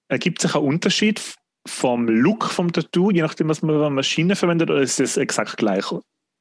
ergibt 0.07 0.41
sich 0.41 0.55
ein 0.55 0.61
Unterschied 0.61 1.21
vom 1.67 2.07
Look 2.07 2.45
vom 2.45 2.71
Tattoo, 2.71 3.11
je 3.11 3.21
nachdem, 3.21 3.49
was 3.49 3.61
man 3.61 3.75
eine 3.75 3.89
Maschine 3.89 4.35
verwendet, 4.35 4.69
oder 4.69 4.81
ist 4.81 4.99
es 4.99 5.17
exakt 5.17 5.57
gleich? 5.57 5.85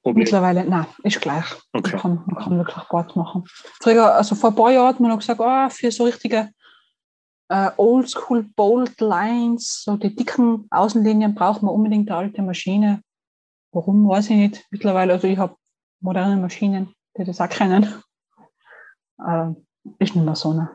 Mittlerweile, 0.05 0.65
nein, 0.65 0.87
ist 1.03 1.21
gleich. 1.23 1.47
Okay. 1.73 1.93
Man, 1.93 2.01
kann, 2.01 2.23
man 2.27 2.45
kann 2.45 2.59
wirklich 2.59 2.85
Bart 2.89 3.17
machen. 3.17 3.45
Früher, 3.81 4.15
also 4.15 4.35
vor 4.35 4.51
ein 4.51 4.57
paar 4.57 4.71
Jahren 4.71 4.89
hat 4.89 5.01
man 5.01 5.11
noch 5.11 5.19
gesagt, 5.19 5.41
oh, 5.41 5.69
für 5.71 5.91
so 5.91 6.05
richtige 6.05 6.51
äh, 7.49 7.71
Oldschool 7.79 8.45
Bold 8.55 9.01
Lines, 9.01 9.83
so 9.83 9.97
die 9.97 10.15
dicken 10.15 10.67
Außenlinien 10.71 11.35
braucht 11.35 11.63
man 11.63 11.75
unbedingt 11.75 12.11
eine 12.11 12.19
alte 12.19 12.43
Maschine. 12.43 13.01
Warum, 13.73 14.07
weiß 14.07 14.29
ich 14.31 14.37
nicht. 14.37 14.67
Mittlerweile, 14.71 15.15
also 15.15 15.27
ich 15.27 15.39
habe 15.39 15.57
moderne 16.01 16.37
Maschinen, 16.37 16.95
die 17.17 17.25
das 17.25 17.41
auch 17.41 17.49
kennen. 17.49 18.03
Äh, 19.27 19.51
ist 19.99 20.15
nicht 20.15 20.25
mehr 20.25 20.37
so. 20.37 20.53
Ne? 20.53 20.69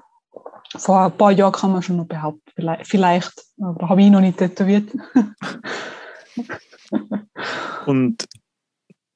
Vor 0.78 1.06
ein 1.06 1.18
paar 1.18 1.32
Jahren 1.32 1.52
kann 1.52 1.72
man 1.72 1.82
schon 1.82 1.98
noch 1.98 2.06
behaupten, 2.06 2.52
vielleicht, 2.56 2.88
vielleicht 2.88 3.34
aber 3.62 3.90
habe 3.90 4.02
ich 4.02 4.10
noch 4.10 4.22
nicht 4.22 4.38
tätowiert. 4.38 4.90
und 7.86 8.26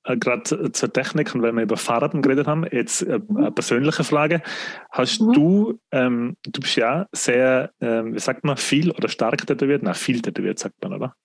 äh, 0.06 0.18
gerade 0.18 0.72
zur 0.72 0.94
Technik 0.94 1.34
und 1.34 1.42
weil 1.42 1.54
wir 1.54 1.64
über 1.64 1.78
Fahrraden 1.78 2.22
geredet 2.22 2.48
haben, 2.48 2.66
jetzt 2.72 3.04
äh, 3.04 3.20
eine 3.30 3.52
persönliche 3.52 4.04
Frage. 4.04 4.42
Hast 4.92 5.22
mhm. 5.22 5.34
du, 5.34 5.80
ähm, 5.92 6.38
du 6.44 6.60
bist 6.60 6.76
ja 6.76 7.08
sehr, 7.12 7.72
ähm, 7.80 8.14
wie 8.14 8.20
sagt 8.20 8.44
man, 8.44 8.58
viel 8.58 8.92
oder 8.92 9.08
stark 9.08 9.46
tätowiert? 9.46 9.82
Na, 9.84 9.94
viel 9.94 10.22
tätowiert, 10.22 10.60
sagt 10.60 10.76
man, 10.82 10.94
oder? 10.94 11.16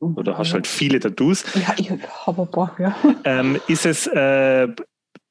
Oder 0.00 0.38
hast 0.38 0.48
ja. 0.48 0.54
halt 0.54 0.66
viele 0.66 1.00
Tattoos? 1.00 1.44
Ja, 1.54 1.74
ich 1.76 1.90
habe 1.90 2.42
ein 2.42 2.50
paar, 2.50 2.74
ja. 2.78 2.96
Ähm, 3.24 3.60
ist 3.66 3.84
es 3.84 4.06
äh, 4.06 4.68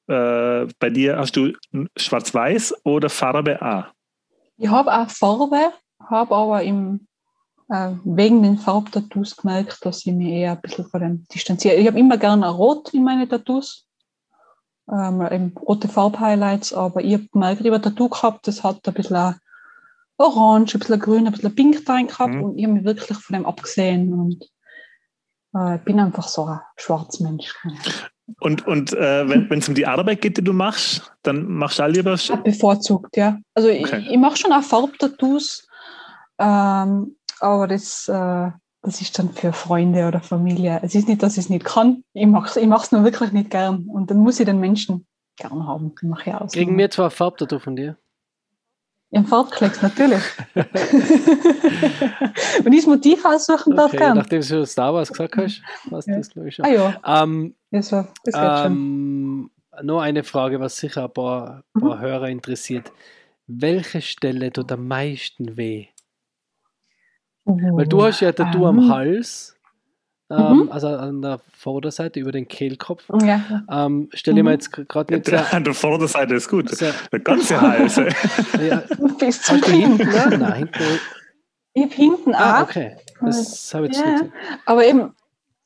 äh, 0.08 0.68
bei 0.80 0.90
dir 0.90 1.18
hast 1.18 1.36
du 1.36 1.54
Schwarz-Weiß 1.98 2.86
oder 2.86 3.10
Farbe 3.10 3.62
A? 3.62 3.92
Ich 4.58 4.70
habe 4.70 4.94
auch 4.94 5.10
Farbe, 5.10 5.74
habe 6.10 6.36
aber 6.36 6.64
im, 6.64 7.08
äh, 7.70 7.92
wegen 8.04 8.42
den 8.42 8.58
Farbtattoos 8.58 9.36
gemerkt, 9.36 9.86
dass 9.86 10.06
ich 10.06 10.14
mich 10.14 10.30
eher 10.30 10.54
ein 10.54 10.62
bisschen 10.62 10.86
von 10.90 11.02
dem 11.02 11.28
distanziere. 11.28 11.76
Ich 11.76 11.88
habe 11.88 12.00
immer 12.00 12.18
gerne 12.18 12.50
Rot 12.50 12.94
in 12.94 13.04
meine 13.04 13.28
Tattoos, 13.28 13.88
ähm, 14.92 15.22
eben 15.22 15.58
rote 15.58 15.88
Farbhighlights, 15.88 16.74
aber 16.74 17.04
ich 17.04 17.14
habe 17.14 17.28
gemerkt, 17.32 17.62
ich 17.62 17.68
habe 17.68 17.76
ein 17.76 17.82
Tattoo 17.82 18.10
gehabt, 18.10 18.48
das 18.48 18.64
hat 18.64 18.88
ein 18.88 18.94
bisschen 18.94 19.36
Orange, 20.18 20.76
ein 20.76 20.80
bisschen 20.80 21.00
Grün, 21.00 21.28
ein 21.28 21.34
bisschen 21.34 21.54
Pink 21.54 21.86
drin 21.86 22.08
gehabt 22.08 22.34
mhm. 22.34 22.44
und 22.44 22.58
ich 22.58 22.64
habe 22.64 22.74
mich 22.74 22.86
wirklich 22.86 23.18
von 23.18 23.36
dem 23.36 23.46
abgesehen 23.46 24.14
und 24.14 24.50
äh, 25.54 25.78
bin 25.80 26.00
einfach 26.00 26.28
so 26.28 26.46
ein 26.46 26.62
Schwarzmensch. 26.78 27.54
Und, 28.40 28.68
und 28.68 28.94
äh, 28.94 29.28
wenn 29.28 29.49
es 29.60 29.70
um 29.70 29.76
die 29.76 29.88
Arbeit 29.88 30.22
geht, 30.22 30.38
die 30.38 30.44
du 30.44 30.54
machst, 30.54 31.12
dann 31.24 31.48
machst 31.48 31.80
du 31.80 31.84
auch 31.84 31.88
lieber. 31.88 32.16
Ja, 32.16 32.36
bevorzugt, 32.36 33.16
ja. 33.16 33.38
Also 33.54 33.70
okay. 33.70 33.99
ich, 33.99 34.12
ich 34.12 34.18
mache 34.18 34.38
schon 34.38 34.52
auch 34.52 34.64
Farbtattoos, 34.64 35.68
ähm, 36.40 37.16
aber 37.40 37.68
das, 37.68 38.08
äh, 38.08 38.52
das 38.82 39.02
ist 39.02 39.18
dann 39.18 39.32
für 39.34 39.54
Freunde 39.54 40.08
oder 40.08 40.22
Familie. 40.22 40.80
Es 40.84 40.95
ist 40.95 41.08
nicht, 41.08 41.24
dass 41.24 41.34
ich 41.34 41.45
es 41.45 41.49
nicht 41.49 41.66
kann. 41.66 42.04
Ich 42.14 42.28
mache 42.28 42.49
es 42.49 42.56
ich 42.58 42.68
mach's 42.68 42.91
nur 42.91 43.04
wirklich 43.04 43.32
nicht 43.32 43.49
gern. 43.49 43.86
Und 43.88 44.12
dann 44.12 44.18
muss 44.18 44.40
ich 44.40 44.45
den 44.45 44.60
Menschen 44.60 45.06
gern 45.38 45.68
haben. 45.68 45.94
Mache 46.04 46.30
ich 46.30 46.36
aus. 46.36 46.52
Kriegen 46.52 46.78
wir 46.78 46.90
zwar 46.90 47.10
Farbtattoo 47.10 47.60
von 47.60 47.76
dir? 47.76 47.98
Im 49.10 49.26
Farbklecks, 49.26 49.82
natürlich. 49.82 50.22
Wenn 52.64 52.74
ich 52.74 52.80
das 52.82 52.88
Motiv 52.88 53.24
aussuchen 53.24 53.76
darf, 53.76 53.88
okay, 53.94 53.98
gern. 53.98 54.18
Nachdem 54.18 54.42
du 54.42 54.66
Star 54.66 54.94
Wars 54.94 55.10
gesagt 55.10 55.38
hast, 55.38 55.62
was 55.90 56.06
ja. 56.08 56.18
das 56.18 56.30
glaube 56.30 56.50
ich 56.50 56.56
schon. 56.56 56.66
Ah 56.66 56.70
ja. 56.70 57.24
Ähm, 57.24 57.56
das, 57.72 57.94
war, 57.94 58.14
das 58.26 58.66
ähm, 58.66 59.50
Nur 59.82 60.02
eine 60.02 60.24
Frage, 60.24 60.60
was 60.60 60.78
sicher 60.78 61.06
ein 61.06 61.14
paar, 61.14 61.64
mhm. 61.74 61.80
paar 61.80 62.00
Hörer 62.02 62.28
interessiert. 62.28 62.92
Welche 63.48 64.02
Stelle 64.02 64.52
tut 64.52 64.72
am 64.74 64.88
meisten 64.88 65.56
weh? 65.56 65.88
Weil 67.46 67.88
du 67.88 68.04
hast 68.04 68.20
ja 68.20 68.34
Tattoo 68.34 68.64
um, 68.64 68.66
am 68.66 68.80
ähm. 68.80 68.90
Hals 68.90 69.54
ähm, 69.54 69.57
mhm. 70.30 70.70
also 70.72 70.88
an 70.88 71.22
der 71.22 71.40
Vorderseite 71.54 72.20
über 72.20 72.32
den 72.32 72.48
Kehlkopf. 72.48 73.04
Ja. 73.22 73.64
Ähm, 73.70 74.10
stell 74.14 74.34
dir 74.34 74.41
mhm. 74.41 74.45
mal 74.45 74.52
jetzt 74.54 74.72
gerade 74.72 75.14
nicht 75.14 75.28
so, 75.28 75.36
An 75.52 75.64
der 75.64 75.74
Vorderseite 75.74 76.36
ist 76.36 76.49
gut. 76.49 76.70
So, 76.70 76.86
der 77.12 77.20
ganze 77.20 77.60
Hals. 77.62 77.95
ja. 77.95 78.84
Bis 79.20 79.41
zum 79.41 79.64
hinten, 79.64 80.08
ne? 80.08 80.38
Nein, 80.38 80.54
hinten. 80.54 80.99
Ich 81.74 81.84
habe 81.84 81.94
hinten 81.94 82.36
ah, 82.36 82.58
auch. 82.58 82.68
okay. 82.68 82.98
Das 83.22 83.74
habe 83.74 83.88
ich 83.88 83.95
jetzt 83.95 84.06
ja. 84.06 84.12
nicht. 84.14 84.32
Aber 84.66 84.86
eben, 84.86 85.14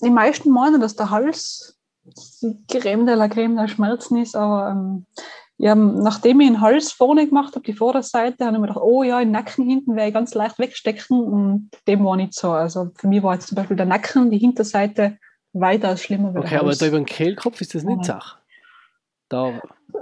die 0.04 0.10
meisten 0.10 0.52
meinen, 0.52 0.82
dass 0.82 0.96
der 0.96 1.10
Hals 1.10 1.78
die 2.42 2.58
Creme 2.68 3.06
de 3.06 3.16
la 3.16 3.28
Creme 3.30 3.56
der 3.56 3.68
Schmerzen 3.68 4.18
ist, 4.18 4.36
aber 4.36 4.72
ähm, 4.72 5.06
ja, 5.62 5.76
nachdem 5.76 6.42
ich 6.42 6.48
den 6.48 6.60
Hals 6.60 6.92
vorne 6.92 7.28
gemacht 7.28 7.54
habe, 7.54 7.64
die 7.64 7.74
Vorderseite, 7.74 8.46
habe 8.46 8.56
ich 8.56 8.62
mir 8.62 8.68
gedacht, 8.68 8.84
oh 8.84 9.04
ja, 9.04 9.20
den 9.20 9.30
Nacken 9.30 9.64
hinten 9.64 9.96
werde 9.96 10.08
ich 10.08 10.14
ganz 10.16 10.34
leicht 10.34 10.58
wegstecken 10.58 11.20
und 11.20 11.70
dem 11.88 12.04
war 12.04 12.18
nicht 12.18 12.34
so. 12.34 12.50
Also 12.50 12.90
für 12.96 13.08
mich 13.08 13.22
war 13.22 13.36
jetzt 13.36 13.50
zum 13.50 13.58
Beispiel 13.58 13.78
der 13.78 13.86
Nacken, 13.86 14.32
die 14.32 14.40
Hinterseite 14.40 15.20
weitaus 15.54 16.02
schlimmer. 16.02 16.34
Okay, 16.36 16.58
aber 16.58 16.74
da 16.74 16.88
über 16.88 16.98
den 16.98 17.06
Kehlkopf 17.06 17.62
ist 17.62 17.76
das 17.76 17.84
nicht 17.84 18.08
ja. 18.08 18.16
Sache. 18.16 18.40
Da. 19.30 19.62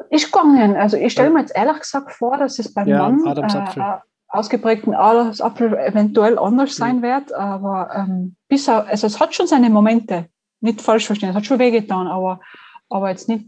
Ist 0.10 0.32
gegangen. 0.32 0.78
Also 0.78 0.96
ich 0.96 1.12
stelle 1.12 1.30
mir 1.30 1.42
jetzt 1.42 1.54
ehrlich 1.54 1.80
gesagt 1.80 2.14
vor, 2.14 2.38
dass 2.38 2.58
es 2.58 2.74
beim 2.74 2.88
ja, 2.88 3.10
Mann 3.10 3.26
äh, 3.26 3.98
ausgeprägten 4.30 4.94
Adamsapfel 4.94 5.74
eventuell 5.74 6.40
anders 6.40 6.78
sein 6.78 7.02
wird, 7.02 7.34
aber 7.34 7.90
ähm, 7.94 8.38
bis 8.48 8.70
also 8.70 9.08
es 9.08 9.20
hat 9.20 9.36
schon 9.36 9.48
seine 9.48 9.70
Momente, 9.70 10.30
nicht 10.62 10.82
falsch 10.82 11.06
verstehen, 11.06 11.32
es 11.32 11.36
hat 11.36 11.46
schon 11.46 11.60
wehgetan, 11.60 12.08
aber, 12.08 12.40
aber 12.88 13.10
jetzt 13.10 13.28
nicht 13.28 13.46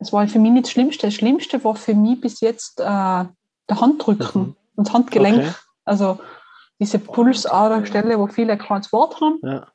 es 0.00 0.12
war 0.12 0.26
für 0.26 0.38
mich 0.38 0.50
nicht 0.52 0.64
das 0.66 0.72
Schlimmste. 0.72 1.06
Das 1.06 1.14
Schlimmste 1.14 1.62
war 1.62 1.76
für 1.76 1.94
mich 1.94 2.20
bis 2.20 2.40
jetzt 2.40 2.80
äh, 2.80 2.84
der 2.84 3.30
der 3.68 3.80
Handrücken 3.80 4.42
Mhm. 4.42 4.56
und 4.76 4.86
das 4.88 4.94
Handgelenk. 4.94 5.38
Okay. 5.38 5.54
Also 5.84 6.18
diese 6.80 6.98
Pulsaderstelle, 6.98 8.18
wo 8.18 8.26
viele 8.26 8.52
ein 8.54 8.58
kleines 8.58 8.92
Wort 8.92 9.20
haben, 9.20 9.38
Ja. 9.42 9.66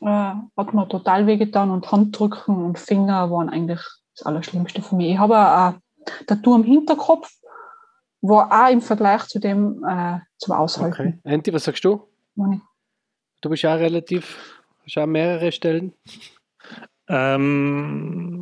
äh, 0.00 0.34
hat 0.56 0.74
mir 0.74 0.86
total 0.88 1.26
wehgetan 1.26 1.70
und 1.70 1.90
Handrücken 1.90 2.64
und 2.64 2.78
Finger 2.78 3.30
waren 3.30 3.48
eigentlich 3.48 3.80
das 4.16 4.26
Allerschlimmste 4.26 4.82
für 4.82 4.94
mich. 4.94 5.12
Ich 5.12 5.18
habe 5.18 5.36
auch 5.36 5.74
ein 5.74 5.82
Tattoo 6.26 6.54
am 6.54 6.62
Hinterkopf, 6.64 7.30
war 8.22 8.50
auch 8.52 8.70
im 8.70 8.82
Vergleich 8.82 9.24
zu 9.28 9.38
dem 9.40 9.82
äh, 9.84 10.18
zum 10.38 10.54
Aushalten. 10.54 11.20
Okay. 11.22 11.34
Anti, 11.34 11.52
was 11.52 11.64
sagst 11.64 11.84
du? 11.84 12.06
Du 13.42 13.48
bist 13.48 13.62
ja 13.62 13.74
relativ, 13.74 14.64
hast 14.84 14.94
ja 14.94 15.06
mehrere 15.06 15.50
Stellen. 15.52 15.94
Ähm, 17.08 18.39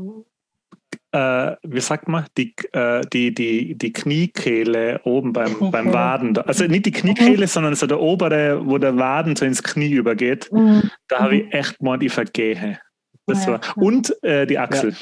äh, 1.13 1.57
wie 1.63 1.81
sagt 1.81 2.09
man, 2.09 2.27
die, 2.37 2.55
äh, 2.73 3.03
die, 3.13 3.33
die, 3.35 3.77
die 3.79 3.93
Kniekehle 3.93 5.01
oben 5.05 5.33
beim, 5.33 5.53
beim 5.59 5.71
Kniekehle. 5.71 5.93
Waden. 5.95 6.35
da. 6.35 6.41
Also 6.43 6.65
nicht 6.67 6.87
die 6.87 6.91
Kniekehle, 6.93 7.47
sondern 7.47 7.75
so 7.75 7.87
der 7.87 8.01
obere, 8.01 8.61
wo 8.67 8.79
der 8.79 8.97
Waden 8.97 9.35
so 9.37 9.45
ins 9.45 9.63
Knie 9.63 9.91
übergeht. 9.93 10.49
Mhm. 10.53 10.91
Da 11.09 11.21
habe 11.21 11.35
Mhm. 11.35 11.41
ich 11.49 11.55
echt 11.55 11.83
mal 11.83 11.99
die 11.99 12.09
Vergehe. 12.09 12.79
Das 13.27 13.45
Ja, 13.47 13.53
war. 13.53 13.61
ja. 13.65 13.73
Und 13.77 14.23
äh, 14.23 14.47
die 14.47 14.59
Achsel. 14.59 14.95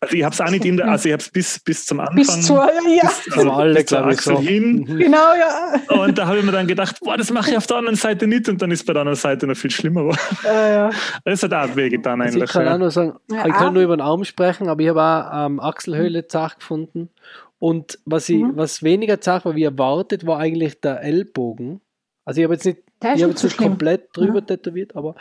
Also 0.00 0.16
ich 0.16 0.24
habe 0.24 0.32
es 0.34 0.40
auch 0.40 0.50
nicht 0.50 0.64
in 0.64 0.76
der, 0.76 0.86
Ja. 0.86 0.92
also 0.92 1.06
ich 1.08 1.12
habe 1.12 1.22
es 1.22 1.28
bis, 1.30 1.58
bis 1.60 1.86
zum 1.86 2.00
Anfang. 2.00 2.16
Bis 2.16 2.40
zur, 2.46 2.56
ja, 2.56 3.10
bis, 3.26 3.36
wir 3.36 3.52
alle, 3.52 3.74
bis 3.74 3.86
zur 3.86 3.98
ich, 4.00 4.04
Achsel 4.18 4.36
so. 4.36 4.42
hin. 4.42 4.76
Mhm. 4.88 4.98
genau, 4.98 5.32
ja. 5.34 6.02
Und 6.02 6.18
da 6.18 6.26
habe 6.26 6.38
ich 6.38 6.44
mir 6.44 6.52
dann 6.52 6.66
gedacht, 6.66 6.98
boah, 7.02 7.16
das 7.16 7.30
mache 7.30 7.50
ich 7.50 7.56
auf 7.56 7.66
der 7.66 7.76
anderen 7.78 7.96
Seite 7.96 8.26
nicht. 8.26 8.48
Und 8.48 8.60
dann 8.62 8.70
ist 8.70 8.84
bei 8.86 8.92
der 8.92 9.00
anderen 9.02 9.16
Seite 9.18 9.46
noch 9.46 9.56
viel 9.56 9.70
schlimmer 9.70 10.00
geworden. 10.02 10.18
Äh, 10.44 10.72
ja. 10.74 10.90
Das 11.24 11.42
hat 11.42 11.52
auch 11.54 11.76
wehgetan 11.76 12.20
Also 12.20 12.36
ich 12.38 12.42
eigentlich. 12.42 12.52
kann 12.52 12.66
auch 12.66 12.70
ja. 12.72 12.78
nur 12.78 12.90
sagen, 12.90 13.14
Ja, 13.30 13.46
ich 13.46 13.52
kann 13.52 13.68
ah. 13.68 13.70
nur 13.70 13.82
über 13.82 13.96
den 13.96 14.00
Arm 14.02 14.24
sprechen, 14.24 14.68
aber 14.68 14.80
ich 14.82 14.88
habe 14.88 15.02
auch 15.02 15.46
ähm, 15.46 15.60
Achselhöhle 15.60 16.26
zart 16.26 16.58
gefunden. 16.60 17.10
Und 17.58 17.98
was, 18.04 18.28
ich, 18.28 18.36
Mhm. 18.42 18.56
was 18.56 18.82
weniger 18.82 19.20
zart 19.20 19.44
war, 19.44 19.54
wie 19.54 19.64
erwartet, 19.64 20.26
war 20.26 20.38
eigentlich 20.38 20.80
der 20.80 21.00
Ellbogen. 21.02 21.80
Also 22.26 22.40
ich 22.40 22.44
habe 22.44 22.54
jetzt 22.54 22.64
nicht, 22.64 22.78
ich 23.02 23.22
habe 23.22 23.30
jetzt 23.32 23.40
so 23.40 23.46
nicht 23.48 23.56
komplett 23.58 24.08
drüber 24.16 24.40
Mhm. 24.40 24.46
tätowiert, 24.46 24.96
aber 24.96 25.14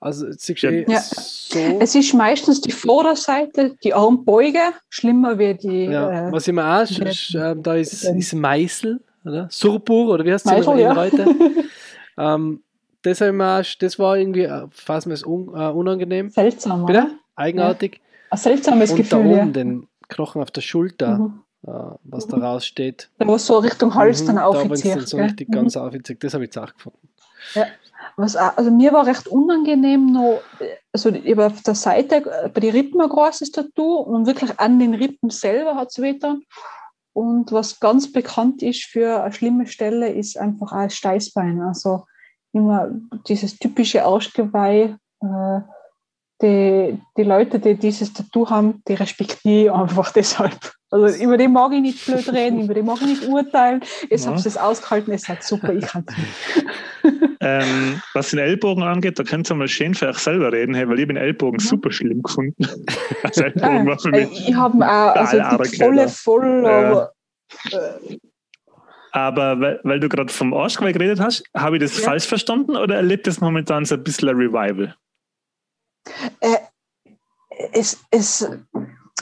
also 0.00 0.26
jetzt 0.26 0.44
siehst 0.46 0.62
Ja. 0.62 0.70
du 0.70 0.84
Ja. 0.92 1.00
so. 1.00 1.58
Es 1.80 1.94
ist 1.94 2.12
meistens 2.14 2.60
die 2.60 2.72
Vorderseite, 2.72 3.76
die 3.82 3.94
Armbeuge, 3.94 4.60
schlimmer 4.88 5.38
wie 5.38 5.54
die 5.54 5.84
Ja, 5.86 6.28
äh, 6.28 6.32
was 6.32 6.46
ich 6.48 6.54
mir 6.54 6.64
auch, 6.64 6.82
sch- 6.84 7.34
ähm, 7.52 7.62
da 7.62 7.74
ist, 7.74 8.04
ist 8.04 8.34
Meißel, 8.34 9.00
oder? 9.24 9.48
Surpur, 9.50 10.14
oder 10.14 10.24
wie 10.24 10.32
heißt 10.32 10.46
es 10.46 10.52
ja. 10.66 10.92
Leute? 10.92 11.26
ähm, 12.18 12.62
das, 13.02 13.20
hab 13.20 13.28
ich 13.28 13.34
mir, 13.34 13.60
auch- 13.60 13.78
das 13.78 13.98
war 13.98 14.16
irgendwie 14.16 14.42
äh, 14.42 14.66
fast 14.70 15.06
mir 15.06 15.16
un, 15.26 15.48
äh, 15.54 15.68
unangenehm. 15.70 16.28
seltsam, 16.30 16.84
Bitte? 16.86 16.98
oder? 17.00 17.10
Eigenartig. 17.36 18.00
Ein 18.30 18.38
seltsames 18.38 18.90
Und 18.90 18.98
da 19.12 19.18
Gefühl, 19.18 19.26
oben 19.32 19.46
ja. 19.46 19.52
den 19.52 19.88
Knochen 20.08 20.42
auf 20.42 20.50
der 20.50 20.60
Schulter, 20.62 21.18
Mhm. 21.18 21.40
äh, 21.66 21.70
was 22.04 22.26
da 22.26 22.38
raussteht. 22.38 23.08
Da 23.18 23.26
wo 23.26 23.34
es 23.36 23.46
so 23.46 23.58
Richtung 23.58 23.94
Hals 23.94 24.22
Mhm, 24.22 24.26
dann 24.26 24.36
da, 24.36 24.52
wenn 24.54 24.72
es 24.72 24.80
aufzieht. 24.80 24.96
dann 24.96 25.06
so 25.06 25.16
richtig 25.18 25.48
Mhm. 25.48 25.52
ganz 25.52 25.76
aufzieht, 25.76 26.22
das 26.24 26.34
habe 26.34 26.44
ich 26.44 26.50
zart 26.52 26.74
gefunden. 26.74 26.98
Was 28.16 28.36
auch, 28.36 28.56
also 28.56 28.70
mir 28.70 28.92
war 28.92 29.06
recht 29.06 29.28
unangenehm 29.28 30.06
noch, 30.06 30.40
also 30.92 31.10
ich 31.10 31.30
habe 31.32 31.46
auf 31.46 31.62
der 31.62 31.74
Seite 31.74 32.16
äh, 32.16 32.48
bei 32.48 32.60
den 32.60 32.72
Rippen 32.72 33.00
ein 33.00 33.10
großes 33.10 33.52
Tattoo 33.52 33.96
und 33.96 34.26
wirklich 34.26 34.58
an 34.58 34.78
den 34.78 34.94
Rippen 34.94 35.28
selber 35.28 35.76
hat 35.76 35.88
es 35.90 36.00
wehgetan. 36.00 36.42
Und 37.12 37.52
was 37.52 37.80
ganz 37.80 38.12
bekannt 38.12 38.62
ist 38.62 38.84
für 38.84 39.22
eine 39.22 39.32
schlimme 39.32 39.66
Stelle, 39.66 40.10
ist 40.12 40.38
einfach 40.38 40.72
auch 40.72 40.84
das 40.84 40.96
Steißbein. 40.96 41.60
Also 41.62 42.04
immer 42.52 42.90
dieses 43.28 43.58
typische 43.58 44.04
Arschgeweih. 44.04 44.96
Äh, 45.22 45.60
die, 46.42 46.98
die 47.16 47.22
Leute, 47.22 47.58
die 47.58 47.76
dieses 47.76 48.12
Tattoo 48.12 48.50
haben, 48.50 48.82
die 48.86 48.94
respektiere 48.94 49.64
ich 49.66 49.72
einfach 49.72 50.12
deshalb. 50.14 50.75
Also 50.90 51.22
über 51.22 51.36
den 51.36 51.52
mag 51.52 51.72
ich 51.72 51.80
nicht 51.80 52.06
blöd 52.06 52.28
reden, 52.32 52.60
über 52.62 52.74
den 52.74 52.86
mag 52.86 52.98
ich 53.00 53.08
nicht 53.08 53.22
urteilen. 53.22 53.80
Jetzt 54.08 54.24
Ja. 54.24 54.32
habt 54.32 54.40
ihr 54.44 54.46
es 54.46 54.56
ausgehalten, 54.56 55.12
es 55.12 55.28
hat 55.28 55.42
super, 55.42 55.72
ich 55.72 55.86
kann. 55.86 56.04
Ähm, 57.40 58.00
was 58.14 58.30
den 58.30 58.38
Ellbogen 58.40 58.82
angeht, 58.82 59.18
da 59.18 59.22
könnt 59.22 59.48
ihr 59.50 59.54
mal 59.54 59.68
schön 59.68 59.94
für 59.94 60.08
euch 60.08 60.18
selber 60.18 60.52
reden, 60.52 60.74
hey, 60.74 60.88
weil 60.88 60.98
ich 60.98 61.06
den 61.06 61.18
Ellbogen 61.18 61.58
Mhm. 61.62 61.66
super 61.68 61.92
schlimm 61.92 62.22
gefunden. 62.22 62.56
Also 63.22 63.44
Ellbogen 63.44 63.86
war 63.86 63.98
für 63.98 64.10
mich. 64.10 64.48
Ich 64.48 64.54
habe 64.54 64.78
auch 64.78 65.14
also 65.14 65.38
die 65.38 65.76
volle 65.76 66.08
voll, 66.08 66.64
Ja. 66.64 66.88
aber 66.90 67.12
äh, 67.72 68.16
Aber 69.12 69.60
weil, 69.60 69.80
weil 69.84 70.00
du 70.00 70.08
gerade 70.08 70.32
vom 70.32 70.54
Arschgeweih 70.54 70.92
geredet 70.92 71.20
hast, 71.20 71.44
habe 71.54 71.76
ich 71.76 71.82
das 71.82 71.96
Ja. 71.98 72.04
falsch 72.04 72.26
verstanden 72.26 72.74
oder 72.76 72.96
erlebt 72.96 73.26
das 73.26 73.40
momentan 73.40 73.84
so 73.84 73.94
ein 73.96 74.02
bisschen 74.02 74.30
ein 74.30 74.36
Revival? 74.36 74.94
äh, 76.40 76.56
es, 77.72 78.00
es, 78.10 78.48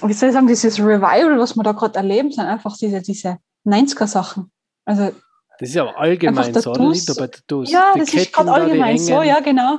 wie 0.03 0.13
soll 0.13 0.29
ich 0.29 0.35
sagen, 0.35 0.47
dieses 0.47 0.79
Revival, 0.79 1.39
was 1.39 1.57
wir 1.57 1.63
da 1.63 1.73
gerade 1.73 1.97
erleben, 1.97 2.31
sind 2.33 2.45
einfach 2.45 2.77
diese, 2.77 3.01
diese 3.01 3.39
90er-Sachen. 3.65 4.51
Also 4.85 5.13
Das 5.59 5.69
ist 5.71 5.77
aber 5.77 5.99
allgemein 5.99 6.53
so, 6.55 6.71
oder? 6.71 6.89
Nicht 6.89 7.09
nur 7.09 7.17
bei 7.17 7.27
Tattoos. 7.29 7.71
ja, 7.71 7.93
Die 7.95 8.01
das 8.01 8.09
ist 8.09 8.15
Ketten 8.15 8.33
gerade 8.33 8.49
da, 8.49 8.55
die 8.57 8.63
allgemein 8.63 8.99
so, 8.99 9.23
ja, 9.23 9.41
genau. 9.41 9.79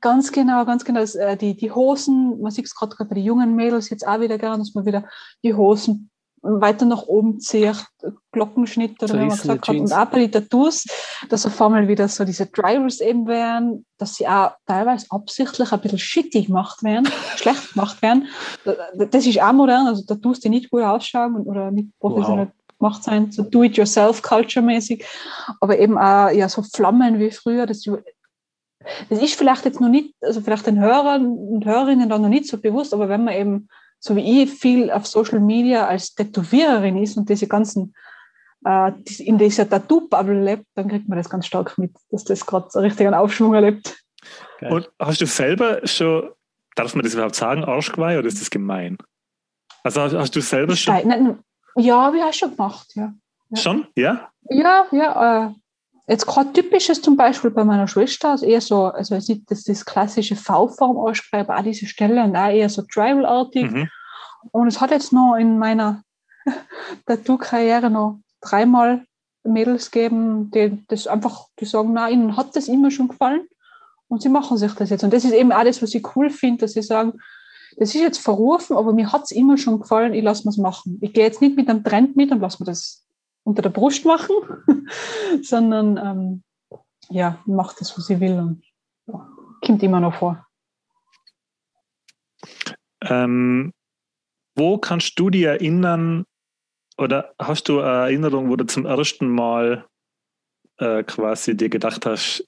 Ganz 0.00 0.30
genau, 0.30 0.64
ganz 0.64 0.84
genau. 0.84 1.00
Das, 1.00 1.14
äh, 1.16 1.36
die, 1.36 1.56
die 1.56 1.72
Hosen, 1.72 2.40
man 2.40 2.52
sieht 2.52 2.66
es 2.66 2.74
gerade 2.74 2.94
bei 3.04 3.14
den 3.14 3.24
jungen 3.24 3.56
Mädels 3.56 3.90
jetzt 3.90 4.06
auch 4.06 4.20
wieder 4.20 4.38
gern, 4.38 4.60
dass 4.60 4.74
man 4.74 4.86
wieder 4.86 5.04
die 5.42 5.54
Hosen 5.54 6.10
weiter 6.42 6.84
nach 6.84 7.02
oben 7.02 7.40
zieht, 7.40 7.84
Glockenschnitt 8.32 9.02
oder 9.02 9.14
wie 9.14 9.26
man 9.26 9.36
gesagt 9.36 9.68
hat. 9.68 9.76
Und 9.76 9.92
auch 9.92 10.06
bei 10.06 10.20
den 10.20 10.32
Tattoos, 10.32 10.84
dass 11.28 11.46
auf 11.46 11.60
einmal 11.60 11.88
wieder 11.88 12.08
so 12.08 12.24
diese 12.24 12.46
Drivers 12.46 13.00
eben 13.00 13.26
werden, 13.26 13.84
dass 13.98 14.16
sie 14.16 14.26
auch 14.28 14.52
teilweise 14.66 15.06
absichtlich 15.10 15.72
ein 15.72 15.80
bisschen 15.80 15.98
shitty 15.98 16.44
gemacht 16.44 16.82
werden, 16.82 17.08
schlecht 17.36 17.72
gemacht 17.72 18.00
werden. 18.02 18.28
Das 19.10 19.26
ist 19.26 19.40
auch 19.42 19.52
modern, 19.52 19.86
also 19.86 20.04
Tattoos, 20.04 20.40
die 20.40 20.48
nicht 20.48 20.70
gut 20.70 20.82
ausschauen 20.82 21.36
oder 21.36 21.70
nicht 21.70 21.88
professionell 21.98 22.52
gemacht 22.78 23.02
sein, 23.02 23.30
so 23.32 23.42
do-it-yourself-culture-mäßig, 23.42 25.04
aber 25.60 25.78
eben 25.78 25.98
auch 25.98 26.30
ja, 26.30 26.48
so 26.48 26.62
Flammen 26.62 27.18
wie 27.18 27.30
früher. 27.30 27.66
Das, 27.66 27.82
das 29.08 29.22
ist 29.22 29.34
vielleicht 29.34 29.64
jetzt 29.64 29.80
noch 29.80 29.88
nicht, 29.88 30.14
also 30.20 30.40
vielleicht 30.40 30.66
den 30.66 30.80
Hörern 30.80 31.26
und 31.26 31.64
Hörerinnen 31.64 32.08
dann 32.08 32.22
noch 32.22 32.28
nicht 32.28 32.46
so 32.46 32.58
bewusst, 32.58 32.94
aber 32.94 33.08
wenn 33.08 33.24
man 33.24 33.34
eben, 33.34 33.68
so 34.00 34.14
wie 34.16 34.42
ich, 34.42 34.50
viel 34.52 34.90
auf 34.90 35.06
Social 35.06 35.40
Media 35.40 35.86
als 35.86 36.14
Tätowiererin 36.14 37.02
ist 37.02 37.16
und 37.16 37.28
diese 37.28 37.46
ganzen, 37.48 37.94
äh, 38.64 38.92
in 39.18 39.38
dieser 39.38 39.68
Tattoo-Bubble 39.68 40.42
lebt, 40.42 40.66
dann 40.74 40.88
kriegt 40.88 41.08
man 41.08 41.18
das 41.18 41.28
ganz 41.28 41.46
stark 41.46 41.76
mit, 41.78 41.92
dass 42.10 42.24
das 42.24 42.46
gerade 42.46 42.68
so 42.70 42.80
richtig 42.80 43.06
einen 43.06 43.14
Aufschwung 43.14 43.54
erlebt. 43.54 43.96
Geil. 44.60 44.72
Und 44.72 44.90
hast 44.98 45.20
du 45.20 45.26
selber 45.26 45.86
schon, 45.86 46.30
darf 46.76 46.94
man 46.94 47.04
das 47.04 47.14
überhaupt 47.14 47.34
sagen, 47.34 47.64
Arschgeweih 47.64 48.18
oder 48.18 48.28
ist 48.28 48.40
das 48.40 48.50
gemein? 48.50 48.98
Also 49.84 50.00
hast, 50.02 50.14
hast 50.14 50.36
du 50.36 50.40
selber 50.40 50.76
schon? 50.76 50.94
Stein- 50.94 51.08
nein, 51.08 51.38
Ja, 51.76 52.02
habe 52.02 52.18
ich 52.18 52.22
auch 52.22 52.32
schon 52.32 52.50
gemacht, 52.50 52.88
ja. 52.94 53.12
Ja. 53.50 53.56
Schon? 53.56 53.86
Ja? 53.96 54.30
Ja, 54.50 54.86
ja. 54.92 55.46
Äh, 55.48 55.54
jetzt 56.08 56.26
gerade 56.26 56.52
typisch 56.52 56.88
ist 56.88 57.04
zum 57.04 57.16
Beispiel 57.16 57.50
bei 57.50 57.64
meiner 57.64 57.86
Schwester, 57.86 58.30
also 58.30 58.46
eher 58.46 58.60
so, 58.60 58.86
also 58.86 59.14
es 59.14 59.28
ist 59.28 59.42
das, 59.48 59.64
das 59.64 59.84
klassische 59.84 60.36
V-Form 60.36 60.96
ausschreiben, 60.96 61.54
auch 61.54 61.62
diese 61.62 61.86
Stelle 61.86 62.24
und 62.24 62.34
auch 62.34 62.48
eher 62.48 62.68
so 62.68 62.82
Tribal-artig. 62.82 63.70
Mhm. 63.70 63.88
Und 64.52 64.68
es 64.68 64.80
hat 64.80 64.90
jetzt 64.90 65.12
noch 65.12 65.36
in 65.36 65.58
meiner 65.58 66.02
Tattoo-Karriere 67.06 67.90
noch 67.90 68.20
dreimal 68.40 69.04
Mädels 69.44 69.90
gegeben, 69.90 70.50
die 70.50 70.84
das 70.88 71.06
einfach, 71.06 71.46
die 71.60 71.64
sagen, 71.64 71.92
nein, 71.92 72.12
ihnen 72.12 72.36
hat 72.36 72.56
das 72.56 72.68
immer 72.68 72.90
schon 72.90 73.08
gefallen 73.08 73.46
und 74.08 74.22
sie 74.22 74.28
machen 74.28 74.56
sich 74.56 74.72
das 74.72 74.90
jetzt. 74.90 75.04
Und 75.04 75.12
das 75.12 75.24
ist 75.24 75.32
eben 75.32 75.50
das, 75.50 75.82
was 75.82 75.94
ich 75.94 76.16
cool 76.16 76.30
finde, 76.30 76.62
dass 76.62 76.72
sie 76.72 76.82
sagen, 76.82 77.14
das 77.76 77.94
ist 77.94 78.00
jetzt 78.00 78.18
verrufen, 78.18 78.76
aber 78.76 78.92
mir 78.92 79.12
hat 79.12 79.24
es 79.24 79.30
immer 79.30 79.56
schon 79.56 79.80
gefallen, 79.80 80.14
ich 80.14 80.24
lasse 80.24 80.48
es 80.48 80.56
machen. 80.56 80.98
Ich 81.00 81.12
gehe 81.12 81.24
jetzt 81.24 81.40
nicht 81.40 81.56
mit 81.56 81.68
einem 81.68 81.84
Trend 81.84 82.16
mit 82.16 82.32
und 82.32 82.40
lasse 82.40 82.62
mir 82.62 82.66
das 82.66 83.04
unter 83.48 83.62
der 83.62 83.70
Brust 83.70 84.04
machen, 84.04 84.36
sondern 85.42 85.96
ähm, 85.96 86.42
ja, 87.08 87.42
macht 87.46 87.80
das, 87.80 87.96
was 87.96 88.10
ich 88.10 88.20
will 88.20 88.38
und 88.38 88.62
ja, 89.06 89.26
kommt 89.64 89.82
immer 89.82 90.00
noch 90.00 90.14
vor. 90.14 90.46
Ähm, 93.00 93.72
wo 94.54 94.76
kannst 94.76 95.18
du 95.18 95.30
dich 95.30 95.44
erinnern 95.44 96.24
oder 96.98 97.34
hast 97.38 97.68
du 97.68 97.80
eine 97.80 97.88
Erinnerung, 97.88 98.50
wo 98.50 98.56
du 98.56 98.66
zum 98.66 98.84
ersten 98.84 99.28
Mal 99.28 99.86
äh, 100.76 101.02
quasi 101.04 101.56
dir 101.56 101.70
gedacht 101.70 102.04
hast, 102.04 102.46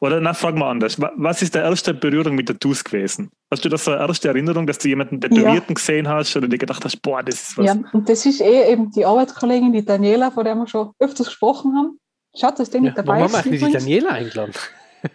oder 0.00 0.20
na, 0.20 0.32
frag 0.34 0.54
mal 0.56 0.70
anders, 0.70 1.00
Wa- 1.00 1.12
was 1.16 1.42
ist 1.42 1.54
der 1.54 1.62
erste 1.64 1.92
Berührung 1.94 2.34
mit 2.34 2.46
Tattoos 2.48 2.82
gewesen? 2.84 3.30
Hast 3.50 3.64
du 3.64 3.68
das 3.68 3.84
so 3.84 3.90
eine 3.92 4.00
erste 4.06 4.28
Erinnerung, 4.28 4.66
dass 4.66 4.78
du 4.78 4.88
jemanden 4.88 5.20
Tätowierten 5.20 5.74
gesehen 5.74 6.08
hast 6.08 6.36
oder 6.36 6.48
dir 6.48 6.58
gedacht 6.58 6.84
hast, 6.84 7.00
boah, 7.02 7.22
das 7.22 7.34
ist 7.50 7.58
was? 7.58 7.66
Ja, 7.66 7.76
und 7.92 8.08
das 8.08 8.24
ist 8.26 8.40
eh 8.40 8.70
eben 8.72 8.90
die 8.90 9.04
Arbeitskollegin, 9.04 9.72
die 9.72 9.84
Daniela, 9.84 10.30
von 10.30 10.44
der 10.44 10.54
wir 10.54 10.66
schon 10.66 10.92
öfters 10.98 11.26
gesprochen 11.26 11.74
haben. 11.76 11.98
Schaut, 12.36 12.58
dass 12.58 12.70
die 12.70 12.78
Ja, 12.78 12.82
mit 12.84 12.96
warum 12.96 13.06
dabei 13.06 13.22
haben 13.22 13.32
wir 13.32 13.38
ist. 13.38 13.46
eigentlich 13.46 13.64
die. 13.66 13.72
Daniela 13.72 14.10
eingeladen? 14.10 14.52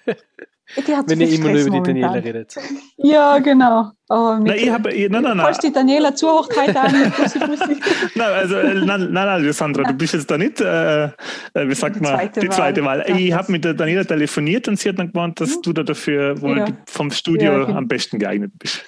Hat 0.76 1.10
Wenn 1.10 1.22
ihr 1.22 1.30
immer 1.30 1.50
nur 1.50 1.60
über 1.62 1.70
die 1.72 1.82
Daniela 1.82 2.08
momentan. 2.10 2.24
redet. 2.24 2.56
Ja, 3.02 3.40
genau. 3.40 3.91
Aber 4.10 4.38
mit, 4.38 4.48
Nein, 4.48 4.58
ich 4.60 4.70
habe, 4.70 4.90
nein, 4.90 5.08
nein, 5.10 5.24
nein, 5.24 5.40
Falls 5.40 5.58
die 5.60 5.72
Daniela 5.72 6.14
zuhört, 6.14 6.50
Bussi, 6.50 7.40
Bussi. 7.40 7.80
nein, 8.16 8.32
also, 8.34 8.56
äh, 8.56 8.74
nein, 8.76 8.86
nein, 8.86 9.12
nein, 9.14 9.28
Alessandra, 9.28 9.84
du 9.84 9.94
bist 9.94 10.14
jetzt 10.14 10.30
da 10.30 10.38
nicht, 10.38 10.60
äh, 10.62 11.06
äh, 11.06 11.10
wie 11.56 11.74
sagt 11.76 11.96
Die 11.96 12.02
man, 12.02 12.16
zweite 12.16 12.40
die 12.41 12.50
zweite 12.50 12.84
Wahl. 12.84 13.00
Wahl. 13.08 13.18
Ich 13.20 13.32
habe 13.34 13.52
mit 13.52 13.64
der 13.64 13.74
Daniela 13.74 14.04
telefoniert 14.04 14.68
und 14.68 14.78
sie 14.80 14.90
hat 14.90 15.00
dann 15.00 15.12
gemeint, 15.14 15.40
dass 15.40 15.56
Mhm. 15.58 15.62
du 15.64 15.74
da 15.74 15.84
dafür 15.84 16.41
wohl 16.41 16.58
Ja. 16.58 16.66
vom 16.88 17.10
Studio 17.12 17.62
Ja, 17.62 17.68
am 17.76 17.88
besten 17.88 18.20
geeignet 18.20 18.52
bist. 18.60 18.84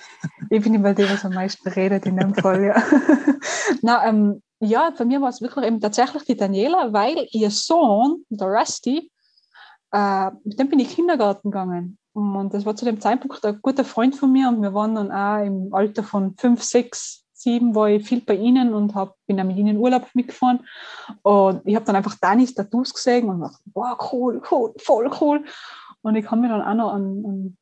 Ich 0.49 0.61
bin 0.61 0.73
immer 0.73 0.93
die, 0.93 1.03
was 1.09 1.23
am 1.23 1.33
meisten 1.33 1.67
redet 1.69 2.05
in 2.05 2.17
dem 2.17 2.33
Fall, 2.35 2.63
ja. 2.65 2.75
Na, 3.81 4.07
ähm, 4.07 4.41
ja, 4.59 4.91
bei 4.97 5.05
mir 5.05 5.21
war 5.21 5.29
es 5.29 5.41
wirklich 5.41 5.65
eben 5.65 5.79
tatsächlich 5.79 6.23
die 6.25 6.35
Daniela, 6.35 6.91
weil 6.93 7.27
ihr 7.31 7.49
Sohn, 7.49 8.23
der 8.29 8.47
Rusty, 8.47 9.09
äh, 9.91 10.31
mit 10.43 10.59
dem 10.59 10.69
bin 10.69 10.79
ich 10.79 10.95
Kindergarten 10.95 11.51
gegangen. 11.51 11.97
Und 12.13 12.53
das 12.53 12.65
war 12.65 12.75
zu 12.75 12.85
dem 12.85 12.99
Zeitpunkt 12.99 13.43
ein 13.45 13.59
guter 13.61 13.85
Freund 13.85 14.15
von 14.15 14.31
mir 14.31 14.49
und 14.49 14.61
wir 14.61 14.73
waren 14.73 14.95
dann 14.95 15.11
auch 15.11 15.45
im 15.45 15.73
Alter 15.73 16.03
von 16.03 16.35
fünf, 16.37 16.61
sechs, 16.61 17.23
sieben, 17.33 17.73
war 17.73 17.89
ich 17.89 18.05
viel 18.05 18.21
bei 18.21 18.35
ihnen 18.35 18.73
und 18.73 18.95
hab, 18.95 19.15
bin 19.27 19.37
dann 19.37 19.47
mit 19.47 19.57
ihnen 19.57 19.77
Urlaub 19.77 20.07
mitgefahren. 20.13 20.59
Und 21.21 21.61
ich 21.65 21.75
habe 21.75 21.85
dann 21.85 21.95
einfach 21.95 22.15
Danis 22.19 22.53
Tattoos 22.53 22.93
gesehen 22.93 23.29
und 23.29 23.39
dachte, 23.39 23.59
wow, 23.73 23.97
cool, 24.11 24.41
cool, 24.51 24.73
voll 24.77 25.09
cool. 25.21 25.45
Und 26.01 26.15
ich 26.15 26.25
kann 26.25 26.41
mich 26.41 26.49
dann 26.49 26.61
auch 26.61 26.73
noch 26.73 26.93
an, 26.93 27.23
an 27.25 27.57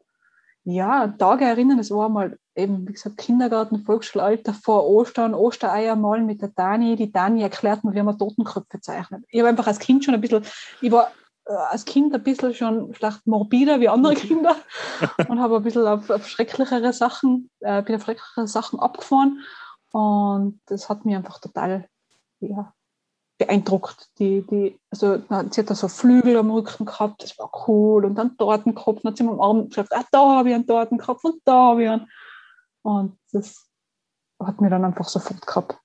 ja, 0.63 1.07
Tage 1.07 1.45
erinnern, 1.45 1.77
das 1.77 1.91
war 1.91 2.09
mal 2.09 2.37
eben, 2.55 2.87
wie 2.87 2.93
gesagt, 2.93 3.17
Kindergarten, 3.17 3.85
Volksschulalter 3.85 4.53
vor 4.53 4.87
Ostern, 4.87 5.33
Ostereier 5.33 5.95
malen 5.95 6.25
mit 6.25 6.41
der 6.41 6.49
Dani. 6.49 6.95
Die 6.95 7.11
Dani 7.11 7.41
erklärt 7.41 7.83
mir, 7.83 7.93
wie 7.93 8.03
man 8.03 8.17
Totenköpfe 8.17 8.81
zeichnet. 8.81 9.23
Ich 9.29 9.39
habe 9.39 9.49
einfach 9.49 9.67
als 9.67 9.79
Kind 9.79 10.03
schon 10.03 10.13
ein 10.13 10.21
bisschen, 10.21 10.43
ich 10.81 10.91
war 10.91 11.11
als 11.55 11.85
Kind 11.85 12.13
ein 12.13 12.23
bisschen 12.23 12.53
schon 12.53 12.93
vielleicht 12.93 13.25
morbider 13.25 13.79
wie 13.79 13.89
andere 13.89 14.13
Kinder 14.15 14.55
und 15.27 15.39
habe 15.39 15.57
ein 15.57 15.63
bisschen 15.63 15.87
auf, 15.87 16.09
auf 16.09 16.27
schrecklichere 16.27 16.93
Sachen, 16.93 17.49
äh, 17.61 17.81
bin 17.81 17.95
auf 17.95 18.03
schrecklichere 18.03 18.47
Sachen 18.47 18.79
abgefahren. 18.79 19.43
Und 19.91 20.59
das 20.67 20.89
hat 20.89 21.05
mich 21.05 21.15
einfach 21.15 21.39
total 21.39 21.87
ja, 22.39 22.73
beeindruckt. 23.37 24.09
Die, 24.19 24.45
die, 24.45 24.79
also, 24.91 25.17
sie 25.17 25.61
hat 25.61 25.69
da 25.69 25.75
so 25.75 25.87
Flügel 25.87 26.37
am 26.37 26.51
Rücken 26.51 26.85
gehabt, 26.85 27.23
das 27.23 27.37
war 27.39 27.51
cool. 27.67 28.05
Und 28.05 28.15
dann 28.15 28.37
Tortenkopf, 28.37 29.01
dann 29.01 29.11
hat 29.11 29.17
sie 29.17 29.23
mir 29.23 29.31
am 29.31 29.41
Arm 29.41 29.69
gesagt, 29.69 29.93
ah, 29.93 30.05
da 30.11 30.37
habe 30.37 30.49
ich 30.49 30.55
einen 30.55 30.67
Tortenkopf 30.67 31.23
und 31.23 31.41
da 31.45 31.53
habe 31.53 31.83
ich 31.83 31.89
einen. 31.89 32.07
Und 32.83 33.17
das 33.31 33.67
hat 34.39 34.61
mir 34.61 34.69
dann 34.69 34.85
einfach 34.85 35.07
sofort 35.07 35.45
gehabt. 35.45 35.77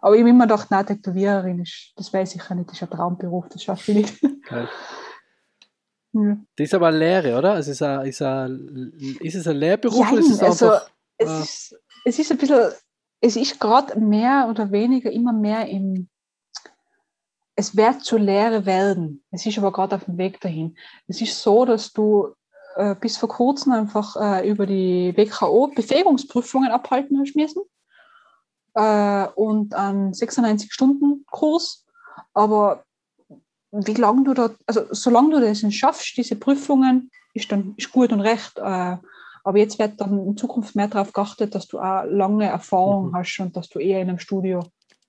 Aber 0.00 0.14
ich 0.14 0.20
habe 0.20 0.30
immer 0.30 0.46
gedacht, 0.46 0.70
nein, 0.70 0.86
Tätowiererin 0.86 1.60
ist, 1.60 1.92
das 1.96 2.12
weiß 2.12 2.34
ich 2.34 2.42
ja 2.48 2.54
nicht, 2.54 2.68
das 2.68 2.76
ist 2.76 2.82
ein 2.82 2.90
Traumberuf, 2.90 3.48
das 3.48 3.62
schaffe 3.62 3.92
ich 3.92 3.96
nicht. 3.98 4.44
Geil. 4.48 4.68
Ja. 6.12 6.34
Das 6.56 6.64
ist 6.64 6.72
aber 6.72 6.86
eine 6.86 6.98
Lehre, 6.98 7.36
oder? 7.36 7.52
Also 7.52 7.72
ist, 7.72 7.82
ein, 7.82 8.06
ist, 8.06 8.22
ein, 8.22 9.18
ist 9.20 9.34
es 9.34 9.46
ein 9.46 9.56
Lehrberuf? 9.56 10.00
Ja, 10.00 10.12
oder 10.12 10.20
ist 10.20 10.30
es, 10.30 10.42
also, 10.42 10.70
einfach, 10.70 10.90
es, 11.18 11.28
ah. 11.28 11.40
ist, 11.42 11.76
es 12.06 12.18
ist 12.18 12.32
ein 12.32 12.38
bisschen, 12.38 12.72
es 13.20 13.36
ist 13.36 13.60
gerade 13.60 14.00
mehr 14.00 14.46
oder 14.48 14.70
weniger 14.70 15.10
immer 15.10 15.34
mehr 15.34 15.68
im, 15.68 16.08
es 17.54 17.76
wird 17.76 18.02
zur 18.02 18.20
Lehre 18.20 18.64
werden. 18.64 19.24
Es 19.30 19.44
ist 19.44 19.58
aber 19.58 19.72
gerade 19.72 19.96
auf 19.96 20.04
dem 20.04 20.16
Weg 20.16 20.40
dahin. 20.40 20.76
Es 21.06 21.20
ist 21.20 21.38
so, 21.42 21.66
dass 21.66 21.92
du 21.92 22.34
äh, 22.76 22.94
bis 22.94 23.16
vor 23.16 23.28
kurzem 23.28 23.72
einfach 23.72 24.16
äh, 24.16 24.48
über 24.48 24.66
die 24.66 25.12
WKO 25.16 25.68
Befähigungsprüfungen 25.74 26.70
abhalten 26.70 27.18
hast 27.18 27.34
müssen 27.34 27.62
äh, 28.76 29.26
und 29.34 29.74
einen 29.74 30.12
96-Stunden-Kurs. 30.12 31.84
Aber 32.34 32.84
wie 33.72 33.94
lange 33.94 34.24
du 34.24 34.34
dort, 34.34 34.56
also 34.66 34.82
solange 34.90 35.30
du 35.30 35.40
das 35.40 35.64
schaffst, 35.74 36.16
diese 36.16 36.36
Prüfungen, 36.36 37.10
ist 37.34 37.50
dann 37.50 37.74
ist 37.76 37.90
gut 37.90 38.12
und 38.12 38.20
recht. 38.20 38.58
Äh, 38.58 38.96
aber 39.44 39.58
jetzt 39.58 39.78
wird 39.78 40.00
dann 40.00 40.26
in 40.26 40.36
Zukunft 40.36 40.76
mehr 40.76 40.88
darauf 40.88 41.12
geachtet, 41.12 41.54
dass 41.54 41.66
du 41.68 41.78
auch 41.78 42.04
lange 42.04 42.46
Erfahrung 42.46 43.08
mhm. 43.08 43.16
hast 43.16 43.38
und 43.40 43.56
dass 43.56 43.68
du 43.68 43.78
eher 43.78 44.00
in 44.00 44.08
einem 44.08 44.18
Studio 44.18 44.64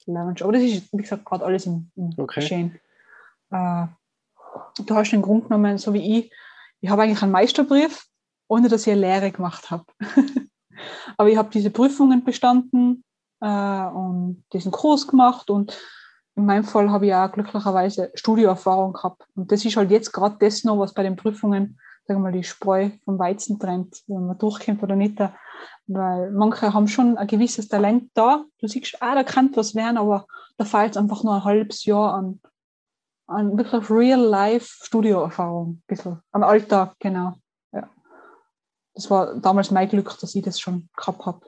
lernst. 0.06 0.41
Aber 0.41 0.53
das 0.53 0.64
ist, 0.64 0.94
wie 0.94 0.98
gesagt, 0.98 1.26
gerade 1.26 1.44
alles 1.44 1.65
im, 1.65 1.91
im 1.95 2.14
Okay. 2.18 2.39
Geschehen. 2.39 2.80
Äh, 3.52 3.88
du 4.85 4.95
hast 4.95 5.11
den 5.11 5.22
Grund 5.22 5.45
genommen, 5.45 5.77
so 5.77 5.94
wie 5.94 6.19
ich, 6.19 6.31
ich 6.80 6.89
habe 6.89 7.03
eigentlich 7.03 7.22
einen 7.22 7.31
Meisterbrief, 7.31 8.06
ohne 8.48 8.69
dass 8.69 8.88
ich 8.88 8.94
eine 8.94 9.02
Lehre 9.02 9.31
gemacht 9.31 9.72
habe. 9.72 9.85
Aber 11.18 11.30
ich 11.30 11.38
habe 11.38 11.49
diese 11.49 11.72
Prüfungen 11.72 12.23
bestanden 12.23 13.03
äh, 13.41 13.85
und 13.88 14.43
diesen 14.53 14.72
Kurs 14.72 15.07
gemacht 15.07 15.49
und 15.49 15.77
in 16.38 16.45
meinem 16.45 16.64
Fall 16.64 16.91
habe 16.91 17.07
ich 17.07 17.15
auch 17.15 17.31
glücklicherweise 17.31 18.11
Studioerfahrung 18.14 18.93
gehabt. 18.93 19.27
Und 19.35 19.51
das 19.51 19.65
ist 19.65 19.76
halt 19.76 19.89
jetzt 19.89 20.11
gerade 20.14 20.38
das 20.39 20.64
noch, 20.64 20.77
was 20.77 20.93
bei 20.93 21.01
den 21.01 21.15
Prüfungen, 21.15 21.80
sagen 22.05 22.19
wir 22.19 22.30
mal, 22.30 22.31
die 22.31 22.43
Spreu 22.43 22.91
vom 23.05 23.18
Weizen 23.18 23.57
trennt, 23.59 24.03
wenn 24.05 24.27
man 24.27 24.38
durchkommt 24.38 24.84
oder 24.84 24.95
nicht. 24.95 25.18
Weil 25.88 26.31
manche 26.31 26.73
haben 26.73 26.88
schon 26.88 27.18
ein 27.18 27.26
gewisses 27.26 27.69
Talent 27.69 28.11
da. 28.14 28.45
Du 28.59 28.68
siehst, 28.68 29.01
ah, 29.01 29.15
da 29.15 29.23
kann 29.23 29.49
was 29.55 29.73
werden, 29.73 29.97
aber 29.97 30.27
da 30.57 30.65
fehlt 30.65 30.91
es 30.91 30.97
einfach 30.97 31.23
nur 31.23 31.34
ein 31.34 31.43
halbes 31.43 31.85
Jahr 31.85 32.14
an, 32.14 32.39
an 33.26 33.57
wirklich 33.57 33.89
Real-Life-Studioerfahrung, 33.89 35.69
ein 35.69 35.84
bisschen. 35.88 36.22
Am 36.31 36.43
Alltag, 36.43 36.95
genau. 36.99 37.34
Ja. 37.72 37.89
Das 38.93 39.09
war 39.09 39.39
damals 39.39 39.72
mein 39.72 39.89
Glück, 39.89 40.15
dass 40.19 40.35
ich 40.35 40.43
das 40.43 40.59
schon 40.59 40.88
gehabt 40.95 41.26
habe. 41.26 41.47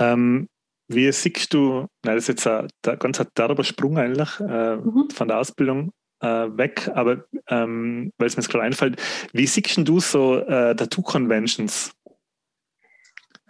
Ähm, 0.00 0.48
wie 0.88 1.10
siehst 1.12 1.54
du, 1.54 1.86
nein, 2.04 2.16
das 2.16 2.24
ist 2.24 2.28
jetzt 2.28 2.46
ein, 2.46 2.68
ein 2.86 2.98
ganz 2.98 3.22
derber 3.36 3.62
Sprung 3.62 3.96
eigentlich 3.98 4.40
äh, 4.40 4.76
Mhm. 4.76 5.08
von 5.10 5.28
der 5.28 5.38
Ausbildung 5.38 5.92
äh, 6.20 6.26
weg, 6.26 6.90
aber 6.94 7.24
ähm, 7.48 8.12
weil 8.18 8.26
es 8.26 8.36
mir 8.36 8.42
jetzt 8.42 8.50
gerade 8.50 8.64
einfällt, 8.64 9.00
wie 9.32 9.46
siehst 9.46 9.76
du 9.86 10.00
so 10.00 10.38
äh, 10.38 10.74
Tattoo-Conventions? 10.74 11.92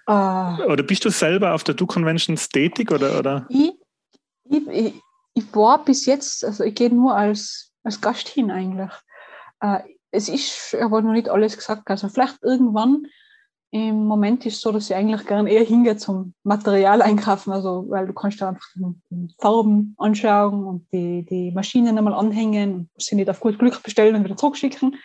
Äh, 0.06 0.12
Oder 0.12 0.82
bist 0.82 1.04
du 1.04 1.10
selber 1.10 1.54
auf 1.54 1.64
Tattoo-Conventions 1.64 2.48
tätig 2.48 2.90
oder, 2.90 3.18
oder? 3.18 3.46
ich, 3.48 3.72
ich, 4.44 4.66
ich, 4.68 4.94
ich 5.34 5.54
war 5.54 5.84
bis 5.84 6.06
jetzt, 6.06 6.44
also 6.44 6.64
ich 6.64 6.74
gehe 6.74 6.90
nur 6.90 7.14
als, 7.14 7.72
als 7.84 8.00
Gast 8.00 8.28
hin 8.28 8.50
eigentlich. 8.50 8.90
Äh, 9.60 9.80
es 10.10 10.28
ist 10.28 10.74
aber 10.80 11.02
noch 11.02 11.12
nicht 11.12 11.28
alles 11.28 11.56
gesagt. 11.56 11.88
Also 11.88 12.08
vielleicht 12.08 12.42
irgendwann, 12.42 13.06
im 13.72 14.04
Moment 14.04 14.44
ist 14.46 14.56
es 14.56 14.60
so, 14.62 14.72
dass 14.72 14.90
ich 14.90 14.96
eigentlich 14.96 15.24
gerne 15.26 15.50
eher 15.50 15.64
hingehe 15.64 15.96
zum 15.96 16.34
Material 16.42 17.02
einkaufen, 17.02 17.52
also 17.52 17.86
weil 17.88 18.06
du 18.06 18.12
kannst 18.12 18.40
da 18.40 18.48
einfach 18.48 18.66
die 19.10 19.34
Farben 19.38 19.94
anschauen 19.96 20.64
und 20.64 20.92
die, 20.92 21.24
die 21.24 21.52
Maschinen 21.52 21.96
einmal 21.96 22.14
anhängen 22.14 22.90
und 22.92 23.02
sie 23.02 23.14
nicht 23.14 23.30
auf 23.30 23.38
gut 23.38 23.58
Glück 23.58 23.80
bestellen 23.82 24.16
und 24.16 24.24
wieder 24.24 24.36
zurückschicken. 24.36 24.96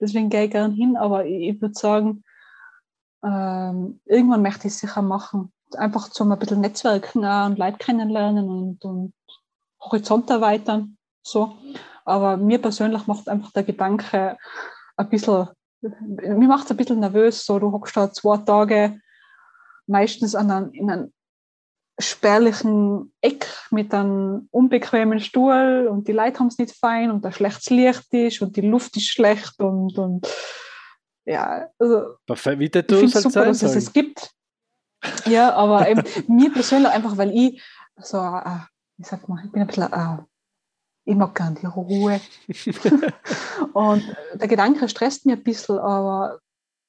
Deswegen 0.00 0.30
gehe 0.30 0.44
ich 0.44 0.50
gerne 0.50 0.74
hin, 0.74 0.96
aber 0.96 1.26
ich, 1.26 1.54
ich 1.54 1.60
würde 1.60 1.74
sagen, 1.74 2.22
ähm, 3.24 4.00
irgendwann 4.04 4.42
möchte 4.42 4.68
ich 4.68 4.74
es 4.74 4.80
sicher 4.80 5.02
machen. 5.02 5.52
Einfach 5.76 6.08
zum 6.10 6.30
ein 6.30 6.38
bisschen 6.38 6.60
Netzwerken 6.60 7.24
auch 7.24 7.46
und 7.46 7.58
Leute 7.58 7.78
kennenlernen 7.78 8.48
und, 8.48 8.84
und 8.84 9.12
Horizont 9.80 10.30
erweitern. 10.30 10.96
So. 11.22 11.56
Aber 12.04 12.36
mir 12.36 12.60
persönlich 12.60 13.06
macht 13.06 13.28
einfach 13.28 13.50
der 13.52 13.64
Gedanke 13.64 14.36
ein 14.96 15.08
bisschen, 15.08 15.48
mir 15.88 16.48
macht 16.48 16.64
es 16.64 16.70
ein 16.70 16.76
bisschen 16.76 17.00
nervös. 17.00 17.44
So, 17.44 17.58
du 17.58 17.72
hockst 17.72 17.96
da 17.96 18.12
zwei 18.12 18.38
Tage 18.38 19.00
meistens 19.86 20.34
an 20.34 20.50
einem, 20.50 20.72
in 20.72 20.90
einem 20.90 21.12
spärlichen 21.98 23.12
Eck 23.20 23.46
mit 23.70 23.94
einem 23.94 24.48
unbequemen 24.50 25.20
Stuhl 25.20 25.88
und 25.90 26.08
die 26.08 26.12
Leute 26.12 26.40
haben 26.40 26.48
es 26.48 26.58
nicht 26.58 26.74
fein 26.74 27.10
und 27.10 27.24
da 27.24 27.30
schlechtes 27.30 27.70
Licht 27.70 28.12
ist 28.12 28.42
und 28.42 28.56
die 28.56 28.62
Luft 28.62 28.96
ist 28.96 29.08
schlecht 29.08 29.60
und, 29.60 29.96
und 29.96 30.26
ja, 31.24 31.68
also 31.78 32.16
Perfekt, 32.26 32.58
wie 32.58 32.64
ich 32.64 32.72
finde 32.72 33.04
es 33.04 33.14
halt 33.14 33.22
super, 33.22 33.44
dass 33.44 33.62
es 33.62 33.76
es 33.76 33.92
gibt. 33.92 34.32
Ja, 35.26 35.54
aber 35.54 35.88
eben, 35.88 36.02
mir 36.28 36.52
persönlich 36.52 36.90
einfach, 36.90 37.16
weil 37.16 37.30
ich 37.30 37.62
so, 37.96 38.18
äh, 38.18 38.58
wie 38.96 39.04
sagt 39.04 39.28
man, 39.28 39.44
ich 39.44 39.52
bin 39.52 39.60
ein 39.60 39.66
bisschen, 39.66 39.92
äh, 39.92 40.18
ich 41.04 41.16
mag 41.16 41.34
gerne 41.34 41.56
die 41.60 41.66
Ruhe. 41.66 42.20
und 43.72 44.16
der 44.34 44.48
Gedanke 44.48 44.88
stresst 44.88 45.26
mich 45.26 45.36
ein 45.36 45.42
bisschen, 45.42 45.78
aber 45.78 46.38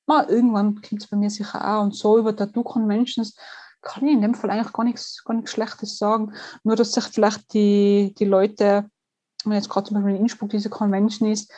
na, 0.08 0.30
irgendwann 0.30 0.82
kommt 0.82 1.02
es 1.02 1.08
bei 1.08 1.18
mir 1.18 1.30
sicher 1.30 1.66
auch. 1.66 1.84
Und 1.84 1.96
so 1.96 2.18
über 2.18 2.36
Tattoo-Conventions 2.36 3.36
kann 3.82 4.08
ich 4.08 4.14
in 4.14 4.22
dem 4.22 4.36
Fall 4.36 4.50
eigentlich 4.50 4.74
gar 4.74 4.84
nichts, 4.84 5.24
gar 5.24 5.34
nichts 5.34 5.52
Schlechtes 5.52 5.98
sagen. 5.98 6.34
Nur, 6.64 6.76
dass 6.76 6.92
sich 6.92 7.06
vielleicht 7.06 7.54
die, 7.54 8.14
die 8.18 8.26
Leute, 8.26 8.90
wenn 9.44 9.54
jetzt 9.54 9.70
gerade 9.70 9.88
zum 9.88 9.96
Beispiel 9.96 10.16
in 10.16 10.22
Innsbruck 10.22 10.50
diese 10.50 10.70
Convention 10.70 11.32
ist, 11.32 11.52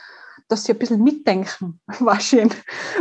dass 0.48 0.64
sie 0.64 0.74
ein 0.74 0.80
bisschen 0.80 1.04
mitdenken, 1.04 1.80
war 2.00 2.20
schön. 2.20 2.50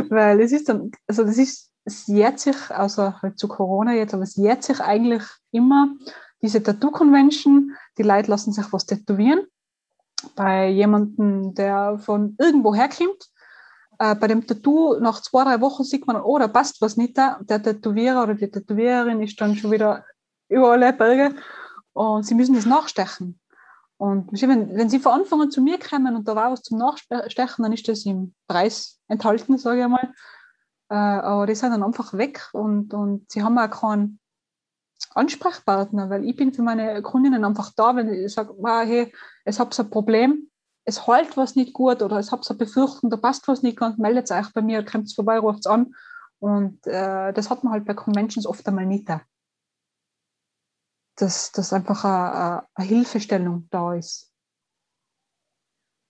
Weil 0.09 0.41
es 0.41 0.53
ist 0.53 0.69
dann, 0.69 0.91
also 1.07 1.25
das 1.25 1.39
ist, 1.39 1.71
es 1.85 2.07
jährt 2.09 2.41
sich, 2.41 2.57
außer 2.71 3.21
halt 3.23 3.39
zu 3.39 3.47
Corona 3.47 3.93
jetzt, 3.93 4.15
aber 4.15 4.25
es 4.25 4.37
jährt 4.37 4.65
sich 4.65 4.81
eigentlich 4.81 5.23
immer 5.53 5.95
diese 6.43 6.63
Tattoo-Convention. 6.63 7.77
Die 7.99 8.03
Leute 8.03 8.31
lassen 8.31 8.53
sich 8.53 8.73
was 8.73 8.87
tätowieren. 8.87 9.47
Bei 10.35 10.69
jemandem, 10.69 11.55
der 11.55 11.99
von 11.99 12.37
irgendwo 12.39 12.75
herkommt. 12.75 13.31
Äh, 13.99 14.15
bei 14.15 14.27
dem 14.27 14.47
Tattoo 14.47 14.99
nach 15.01 15.23
zwei, 15.23 15.45
drei 15.45 15.61
Wochen 15.61 15.85
sieht 15.85 16.07
man, 16.07 16.21
oh, 16.21 16.39
da 16.39 16.49
passt 16.49 16.81
was 16.81 16.97
nicht 16.97 17.17
da. 17.17 17.39
Der 17.43 17.63
Tätowierer 17.63 18.23
oder 18.23 18.35
die 18.35 18.51
Tätowiererin 18.51 19.23
ist 19.23 19.41
dann 19.41 19.57
schon 19.57 19.71
wieder 19.71 20.05
über 20.49 20.73
alle 20.73 20.93
Berge 20.93 21.35
und 21.93 22.25
sie 22.25 22.35
müssen 22.35 22.55
das 22.55 22.67
nachstechen. 22.67 23.41
Und 23.99 24.31
wenn, 24.33 24.77
wenn 24.77 24.91
sie 24.91 24.99
von 24.99 25.13
Anfang 25.13 25.41
an 25.41 25.51
zu 25.51 25.63
mir 25.63 25.79
kommen 25.79 26.15
und 26.15 26.29
da 26.29 26.37
war 26.37 26.53
was 26.53 26.63
zum 26.63 26.79
Nachstechen, 26.79 27.63
dann 27.63 27.73
ist 27.73 27.89
das 27.89 28.05
im 28.05 28.35
Preis 28.47 29.01
enthalten, 29.09 29.57
sage 29.57 29.79
ich 29.79 29.85
einmal. 29.85 30.13
Äh, 30.91 30.95
aber 30.95 31.47
die 31.47 31.55
sind 31.55 31.71
dann 31.71 31.83
einfach 31.83 32.13
weg 32.13 32.49
und, 32.53 32.93
und 32.93 33.31
sie 33.31 33.43
haben 33.43 33.59
auch 33.59 33.71
keinen 33.71 34.21
Ansprechpartner, 35.17 36.11
weil 36.11 36.25
ich 36.25 36.37
bin 36.37 36.53
für 36.53 36.63
meine 36.63 37.03
Kundinnen 37.03 37.45
einfach 37.45 37.73
da, 37.75 37.97
wenn 37.97 38.13
ich 38.13 38.33
sage, 38.33 38.55
hey, 38.63 39.13
es 39.45 39.59
habt 39.59 39.79
ein 39.79 39.91
Problem, 39.91 40.51
es 40.85 41.07
halt 41.07 41.37
was 41.37 41.57
nicht 41.57 41.73
gut 41.73 42.03
oder 42.03 42.19
es 42.19 42.33
habt 42.33 42.49
eine 42.49 42.59
Befürchtung, 42.59 43.11
da 43.11 43.17
passt 43.17 43.49
was 43.49 43.63
nicht 43.63 43.79
ganz, 43.79 43.99
meldet 43.99 44.31
euch 44.31 44.53
bei 44.53 44.63
mir, 44.63 44.85
kommt 44.85 45.13
vorbei, 45.15 45.39
ruft 45.39 45.61
es 45.61 45.67
an. 45.67 45.95
Und 46.39 46.87
äh, 46.87 47.33
das 47.33 47.51
hat 47.51 47.65
man 47.65 47.73
halt 47.73 47.85
bei 47.85 47.95
Conventions 47.95 48.47
oft 48.47 48.67
einmal 48.69 48.87
nicht. 48.87 49.09
Da. 49.09 49.23
dass, 51.17 51.51
dass 51.53 51.73
einfach 51.73 52.05
eine, 52.05 52.63
eine 52.75 52.89
Hilfestellung 52.89 53.69
da 53.71 53.95
ist. 53.95 54.33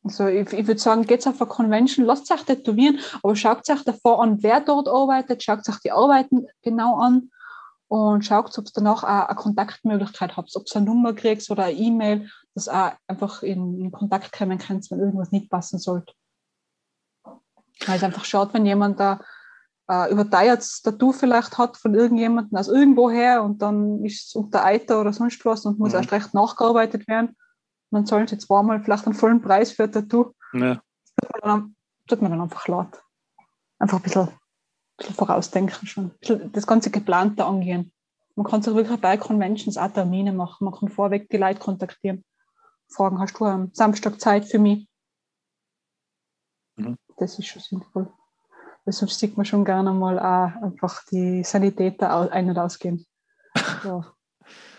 Also 0.05 0.27
ich, 0.27 0.53
ich 0.53 0.67
würde 0.67 0.81
sagen, 0.81 1.03
geht 1.03 1.27
auf 1.27 1.41
eine 1.41 1.51
Convention, 1.51 2.05
lasst 2.05 2.31
euch 2.31 2.43
tätowieren, 2.43 3.01
aber 3.23 3.35
schaut 3.35 3.69
euch 3.69 3.83
davor 3.83 4.23
an, 4.23 4.43
wer 4.43 4.61
dort 4.61 4.89
arbeitet, 4.89 5.43
schaut 5.43 5.69
euch 5.69 5.79
die 5.81 5.91
Arbeiten 5.91 6.47
genau 6.63 6.97
an 6.99 7.31
und 7.89 8.25
schaut, 8.25 8.59
ob 8.59 8.67
ihr 8.67 8.73
danach 8.75 9.05
auch 9.05 9.29
eine 9.29 9.37
Kontaktmöglichkeit 9.37 10.37
habt, 10.37 10.55
ob 10.57 10.65
ihr 10.67 10.77
eine 10.77 10.87
Nummer 10.87 11.13
kriegt 11.13 11.49
oder 11.51 11.65
eine 11.65 11.79
E-Mail, 11.79 12.31
dass 12.55 12.69
auch 12.69 12.93
einfach 13.07 13.43
in, 13.43 13.81
in 13.81 13.93
Kontakt 13.93 14.33
kommen 14.33 14.59
könnt, 14.59 14.91
wenn 14.91 15.01
irgendwas 15.01 15.31
nicht 15.31 15.51
passen 15.51 15.79
sollte. 15.79 16.13
Weil 17.25 17.97
es 17.97 18.03
einfach 18.03 18.25
schaut, 18.25 18.55
wenn 18.55 18.67
jemand 18.67 18.99
da 18.99 19.21
äh, 19.89 20.11
überteiertes 20.11 20.83
Tattoo 20.83 21.13
vielleicht 21.13 21.59
hat 21.59 21.77
von 21.77 21.95
irgendjemandem 21.95 22.59
aus 22.59 22.69
irgendwoher 22.69 23.45
und 23.45 23.63
dann 23.63 24.05
ist 24.05 24.29
es 24.29 24.35
unter 24.35 24.65
Eiter 24.65 25.01
oder 25.01 25.13
sonst 25.13 25.45
was 25.45 25.65
und 25.65 25.79
muss 25.79 25.91
mhm. 25.91 25.97
erst 25.97 26.13
recht 26.13 26.35
nachgearbeitet 26.35 27.07
werden 27.07 27.37
man 27.91 28.07
zahlt 28.07 28.31
jetzt 28.31 28.47
zweimal 28.47 28.83
vielleicht 28.83 29.07
einen 29.07 29.15
vollen 29.15 29.41
Preis 29.41 29.73
für 29.73 29.85
ein 29.85 29.93
Tattoo. 29.93 30.33
Ja. 30.53 30.81
Das 31.17 31.63
tut 32.09 32.23
man 32.23 32.31
dann 32.31 32.41
einfach 32.41 32.69
laut. 32.69 33.03
Einfach 33.79 33.99
ein 33.99 34.03
bisschen, 34.03 34.29
bisschen 34.97 35.15
vorausdenken 35.15 35.87
schon. 35.87 36.11
Das 36.53 36.67
ganze 36.67 36.91
Geplante 36.91 37.45
angehen. 37.45 37.93
Man 38.35 38.47
kann 38.47 38.63
sich 38.63 38.75
wirklich 38.75 39.01
bei 39.01 39.17
Conventions 39.17 39.79
auch 39.79 39.91
Termine 39.91 40.33
machen. 40.33 40.65
Man 40.65 40.75
kann 40.75 40.89
vorweg 40.89 41.29
die 41.31 41.39
Leute 41.39 41.59
kontaktieren. 41.59 42.25
Fragen, 42.89 43.19
hast 43.19 43.39
du 43.39 43.45
am 43.45 43.71
Samstag 43.73 44.21
Zeit 44.21 44.45
für 44.45 44.59
mich? 44.59 44.89
Mhm. 46.77 46.97
Das 47.17 47.39
ist 47.39 47.47
schon 47.47 47.63
sinnvoll. 47.63 48.13
Weil 48.85 48.93
sonst 48.93 49.19
sieht 49.19 49.37
man 49.37 49.47
schon 49.47 49.65
gerne 49.65 49.93
mal 49.93 50.19
auch 50.19 50.63
einfach 50.63 51.03
die 51.11 51.43
Sanitäter 51.43 52.31
ein- 52.31 52.51
und 52.51 52.59
ausgehen. 52.59 53.07
Ja. 53.85 54.13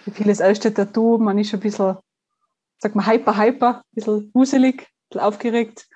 Wie 0.06 0.11
vieles 0.11 0.39
erste 0.39 0.73
Tattoo, 0.73 1.18
man 1.18 1.38
ist 1.38 1.53
ein 1.53 1.60
bisschen 1.60 1.98
sag 2.80 2.95
mal, 2.95 3.07
hyper, 3.07 3.38
hyper, 3.38 3.77
ein 3.77 3.84
bisschen 3.94 4.31
wuselig, 4.34 4.81
ein 4.81 4.88
bisschen 5.10 5.22
aufgeregt. 5.22 5.88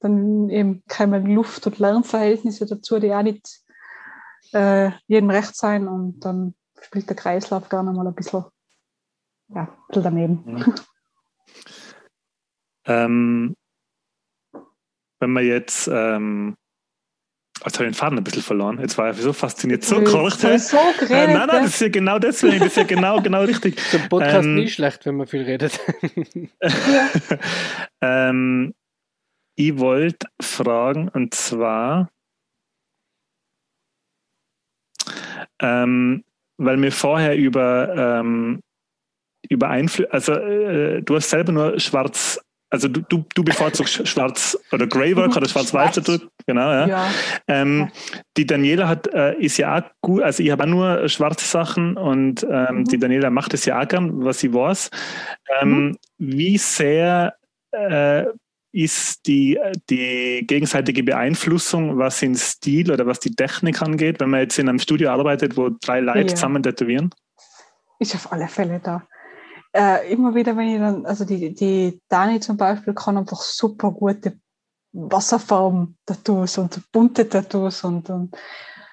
Dann 0.00 0.48
eben 0.48 0.82
kommen 0.88 1.26
Luft- 1.26 1.66
und 1.66 1.78
Lärmverhältnisse 1.78 2.66
dazu, 2.66 2.98
die 2.98 3.12
auch 3.12 3.22
nicht 3.22 3.60
äh, 4.52 4.90
jedem 5.06 5.30
recht 5.30 5.54
sein. 5.54 5.88
Und 5.88 6.20
dann 6.20 6.54
spielt 6.80 7.08
der 7.08 7.16
Kreislauf 7.16 7.68
gerne 7.68 7.92
mal 7.92 8.06
ein 8.06 8.14
bisschen, 8.14 8.44
ja, 9.48 9.62
ein 9.62 9.68
bisschen 9.88 10.02
daneben. 10.02 10.42
Mhm. 10.44 10.74
ähm, 12.86 13.56
wenn 15.20 15.32
man 15.32 15.44
jetzt 15.44 15.88
ähm, 15.92 16.56
Jetzt 17.64 17.74
habe 17.74 17.84
ich 17.84 17.90
den 17.90 17.94
Faden 17.94 18.16
ein 18.16 18.24
bisschen 18.24 18.42
verloren. 18.42 18.78
Jetzt 18.80 18.96
war 18.96 19.10
ich 19.10 19.18
so 19.18 19.34
fasziniert, 19.34 19.84
so 19.84 20.02
korrekt. 20.02 20.40
So 20.40 20.48
geredet, 20.98 21.10
äh, 21.10 21.34
nein, 21.34 21.46
nein, 21.46 21.62
das 21.64 21.74
ist 21.74 21.80
ja 21.80 21.88
genau 21.88 22.18
deswegen, 22.18 22.58
das 22.58 22.68
ist 22.68 22.76
ja 22.76 22.84
genau, 22.84 23.20
genau 23.20 23.42
richtig. 23.42 23.78
Zum 23.90 24.08
Podcast 24.08 24.46
ähm, 24.46 24.54
nie 24.54 24.68
schlecht, 24.68 25.04
wenn 25.04 25.16
man 25.16 25.26
viel 25.26 25.42
redet. 25.42 25.78
ähm, 28.00 28.72
ich 29.56 29.78
wollte 29.78 30.26
fragen, 30.40 31.08
und 31.08 31.34
zwar, 31.34 32.10
ähm, 35.60 36.24
weil 36.56 36.80
wir 36.80 36.92
vorher 36.92 37.36
über, 37.36 38.20
ähm, 38.20 38.60
über 39.48 39.68
Einflüsse, 39.68 40.12
also 40.12 40.32
äh, 40.32 41.02
du 41.02 41.16
hast 41.16 41.30
selber 41.30 41.52
nur 41.52 41.80
schwarz 41.80 42.40
also 42.72 42.86
du, 42.86 43.00
du, 43.02 43.24
du 43.34 43.42
bevorzugst 43.42 44.06
schwarz 44.08 44.56
oder 44.70 44.86
Greywork 44.86 45.36
oder 45.36 45.48
schwarz-weiß 45.48 45.94
schwarz. 45.94 46.20
genau, 46.46 46.70
ja. 46.70 46.86
ja. 46.86 47.08
Ähm, 47.48 47.90
die 48.36 48.46
Daniela 48.46 48.86
hat, 48.86 49.08
äh, 49.08 49.34
ist 49.38 49.56
ja 49.58 49.78
auch 49.78 49.82
gut, 50.00 50.22
also 50.22 50.42
ich 50.42 50.50
habe 50.50 50.66
nur 50.68 51.08
schwarze 51.08 51.44
Sachen 51.44 51.96
und 51.96 52.46
ähm, 52.48 52.76
mhm. 52.78 52.84
die 52.84 52.98
Daniela 52.98 53.30
macht 53.30 53.54
es 53.54 53.64
ja 53.64 53.80
auch 53.80 53.88
gern, 53.88 54.24
was 54.24 54.38
sie 54.38 54.54
weiß. 54.54 54.90
Ähm, 55.60 55.70
mhm. 55.70 55.98
Wie 56.18 56.58
sehr 56.58 57.34
äh, 57.72 58.26
ist 58.72 59.26
die, 59.26 59.58
die 59.88 60.44
gegenseitige 60.46 61.02
Beeinflussung, 61.02 61.98
was 61.98 62.20
den 62.20 62.34
Stil 62.34 62.92
oder 62.92 63.06
was 63.06 63.20
die 63.20 63.34
Technik 63.34 63.82
angeht, 63.82 64.20
wenn 64.20 64.30
man 64.30 64.40
jetzt 64.40 64.58
in 64.58 64.68
einem 64.68 64.78
Studio 64.78 65.10
arbeitet, 65.10 65.56
wo 65.56 65.70
drei 65.70 66.00
Leute 66.00 66.20
ja. 66.20 66.26
zusammen 66.28 66.62
tätowieren? 66.62 67.10
Ist 67.98 68.14
auf 68.14 68.32
alle 68.32 68.48
Fälle 68.48 68.80
da 68.82 69.06
äh, 69.72 70.12
immer 70.12 70.34
wieder, 70.34 70.56
wenn 70.56 70.68
ich 70.68 70.78
dann, 70.78 71.06
also 71.06 71.24
die, 71.24 71.54
die 71.54 72.00
Dani 72.08 72.40
zum 72.40 72.56
Beispiel 72.56 72.94
kann 72.94 73.16
einfach 73.16 73.40
super 73.40 73.90
gute 73.92 74.38
Wasserfarben-Tattoos 74.92 76.58
und 76.58 76.80
bunte 76.90 77.28
Tattoos 77.28 77.84
und, 77.84 78.10
und 78.10 78.36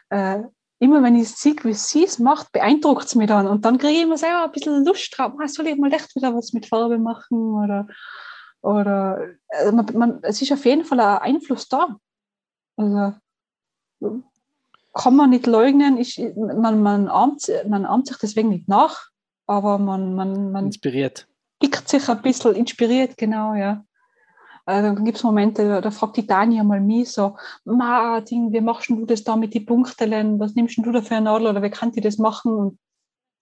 äh, 0.10 0.40
immer 0.80 1.02
wenn 1.02 1.16
ich 1.16 1.30
sehe, 1.30 1.56
wie 1.64 1.74
sie 1.74 2.04
es 2.04 2.20
macht, 2.20 2.52
beeindruckt 2.52 3.06
es 3.06 3.16
mich 3.16 3.28
dann 3.28 3.48
und 3.48 3.66
dann 3.66 3.80
kriege 3.80 3.94
ich 3.94 4.04
immer 4.04 4.18
selber 4.18 4.44
ein 4.44 4.52
bisschen 4.52 4.86
Lust 4.86 5.18
drauf, 5.18 5.34
ah, 5.42 5.48
soll 5.48 5.68
ich 5.68 5.78
mal 5.78 5.92
echt 5.92 6.16
wieder 6.16 6.36
was 6.36 6.54
mit 6.54 6.68
Farbe 6.68 7.00
machen 7.00 7.56
oder, 7.56 7.88
oder 8.68 9.22
also 9.48 9.72
man, 9.72 9.86
man, 9.94 10.20
es 10.24 10.42
ist 10.42 10.52
auf 10.52 10.66
jeden 10.66 10.84
Fall 10.84 11.00
ein 11.00 11.36
Einfluss 11.36 11.70
da. 11.70 11.96
Also 12.76 13.14
kann 14.94 15.16
man 15.16 15.30
nicht 15.30 15.48
leugnen, 15.48 15.98
ich, 15.98 16.22
man, 16.36 16.82
man, 16.82 17.08
ahmt, 17.08 17.50
man 17.68 17.86
ahmt 17.86 18.08
sich 18.08 18.18
deswegen 18.18 18.50
nicht 18.50 18.68
nach, 18.68 19.10
aber 19.46 19.78
man, 19.78 20.16
man, 20.16 20.52
man 20.52 20.66
inspiriert. 20.66 21.28
Pickt 21.60 21.88
sich 21.88 22.10
ein 22.10 22.22
bisschen, 22.22 22.56
inspiriert, 22.56 23.16
genau, 23.16 23.54
ja. 23.54 23.86
Also, 24.66 24.94
dann 24.94 25.06
gibt 25.06 25.18
es 25.18 25.24
Momente, 25.24 25.80
da 25.80 25.92
fragt 25.92 26.18
die 26.18 26.28
Dani 26.28 26.62
mal 26.62 26.82
mich 26.82 27.12
so, 27.12 27.38
Ma, 27.64 28.20
Ding, 28.20 28.52
wie 28.52 28.60
machst 28.60 28.90
du 28.90 29.06
das 29.06 29.24
da 29.24 29.38
mit 29.38 29.54
den 29.54 29.66
Punkten? 29.66 30.40
Was 30.40 30.56
nimmst 30.56 30.78
du 30.78 30.92
da 30.92 31.02
für 31.02 31.16
eine 31.16 31.26
Nadel 31.26 31.48
oder 31.48 31.64
wie 31.64 31.70
kann 31.70 31.94
ich 31.96 32.04
das 32.04 32.18
machen? 32.18 32.52
Und 32.52 32.80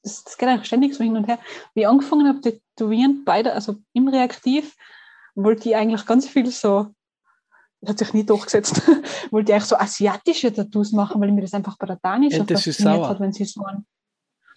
das, 0.04 0.24
das 0.24 0.38
geht 0.38 0.48
eigentlich 0.48 0.68
ständig 0.68 0.94
so 0.94 1.04
hin 1.04 1.18
und 1.18 1.28
her. 1.28 1.40
Wie 1.74 1.82
ich 1.82 1.88
angefangen 1.88 2.28
habe, 2.28 2.42
tätowieren, 2.42 3.24
beide, 3.26 3.54
also 3.54 3.78
im 3.94 4.08
Reaktiv, 4.08 4.76
wollte 5.36 5.70
ich 5.70 5.76
eigentlich 5.76 6.06
ganz 6.06 6.28
viel 6.28 6.50
so, 6.50 6.88
das 7.82 7.92
hat 7.92 8.00
sich 8.00 8.14
nie 8.14 8.26
durchgesetzt, 8.26 8.82
wollte 9.32 9.52
ich 9.52 9.56
eigentlich 9.56 9.70
so 9.70 9.78
asiatische 9.78 10.54
Tattoos 10.54 10.92
machen, 10.92 11.22
weil 11.22 11.32
mir 11.32 11.42
das 11.42 11.54
einfach 11.54 11.78
bei 11.78 11.88
der 11.88 12.00
Dani 12.02 12.32
so 12.32 12.44
fasziniert 12.44 13.08
hat, 13.08 13.20
wenn 13.20 13.34
sie 13.34 13.46
so 13.46 13.64
einen 13.64 13.86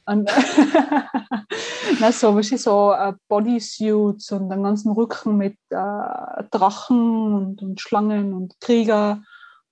und 0.09 0.31
na, 2.01 2.13
so, 2.13 2.35
weißt 2.35 2.53
du, 2.53 2.57
so 2.57 2.95
uh, 2.95 3.13
Bodysuits 3.29 4.33
und 4.33 4.49
den 4.49 4.63
ganzen 4.63 4.91
Rücken 4.93 5.37
mit 5.37 5.59
uh, 5.71 6.43
Drachen 6.51 7.35
und, 7.35 7.63
und, 7.63 7.79
Schlangen 7.79 8.33
und 8.33 8.59
Krieger 8.59 9.23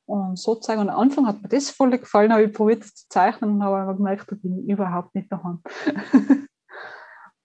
und 0.04 0.38
so 0.38 0.56
zeigen. 0.56 0.82
Und 0.82 0.90
am 0.90 1.00
Anfang 1.00 1.26
hat 1.26 1.40
mir 1.40 1.48
das 1.48 1.70
voll 1.70 1.90
gefallen, 1.98 2.34
habe 2.34 2.44
ich 2.44 2.52
probiert, 2.52 2.82
das 2.82 2.94
zu 2.94 3.08
zeichnen 3.08 3.52
und 3.52 3.62
habe 3.62 3.76
aber 3.78 3.94
gemerkt, 3.94 4.30
da 4.30 4.36
bin 4.36 4.58
ich 4.58 4.68
überhaupt 4.68 5.14
nicht 5.14 5.32
daheim. 5.32 5.62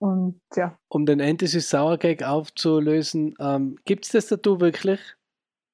und 0.02 0.42
ja. 0.56 0.78
Um 0.88 1.06
den 1.06 1.38
Sour 1.38 1.98
Gag 1.98 2.24
aufzulösen, 2.24 3.36
ähm, 3.40 3.78
gibt 3.86 4.06
es 4.06 4.12
das 4.12 4.28
Tattoo 4.28 4.60
wirklich? 4.60 5.00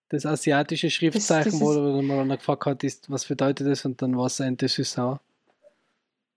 Das 0.10 0.26
asiatische 0.26 0.90
Schriftzeichen, 0.90 1.52
das, 1.52 1.60
das 1.60 1.76
wo 1.76 2.02
man 2.02 2.28
dann 2.28 2.38
gefragt 2.38 2.66
hat, 2.66 2.84
ist, 2.84 3.10
was 3.10 3.26
bedeutet 3.26 3.68
das 3.68 3.86
und 3.86 4.02
dann 4.02 4.18
war 4.18 4.26
es 4.26 4.42
Antisys 4.42 4.92
Sour? 4.92 5.22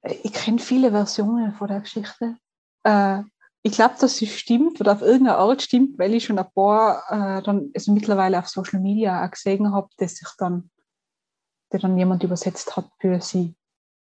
ich 0.02 0.32
kenne 0.32 0.58
viele 0.58 0.92
Versionen 0.92 1.52
von 1.52 1.68
der 1.68 1.80
Geschichte. 1.80 2.36
Äh, 2.84 3.22
ich 3.62 3.72
glaube, 3.72 3.96
dass 4.00 4.16
sie 4.16 4.26
stimmt 4.26 4.80
oder 4.80 4.92
auf 4.92 5.02
irgendeine 5.02 5.36
Art 5.36 5.60
stimmt, 5.60 5.98
weil 5.98 6.14
ich 6.14 6.24
schon 6.24 6.38
ein 6.38 6.50
paar 6.54 7.02
äh, 7.10 7.42
dann 7.42 7.70
also 7.74 7.92
mittlerweile 7.92 8.38
auf 8.38 8.48
Social 8.48 8.80
Media 8.80 9.24
auch 9.24 9.30
gesehen 9.30 9.72
habe, 9.72 9.88
dass 9.98 10.14
sich 10.14 10.28
dann, 10.38 10.70
der 11.72 11.80
dann 11.80 11.98
jemand 11.98 12.22
übersetzt 12.22 12.76
hat 12.76 12.88
für 13.00 13.20
sie. 13.20 13.54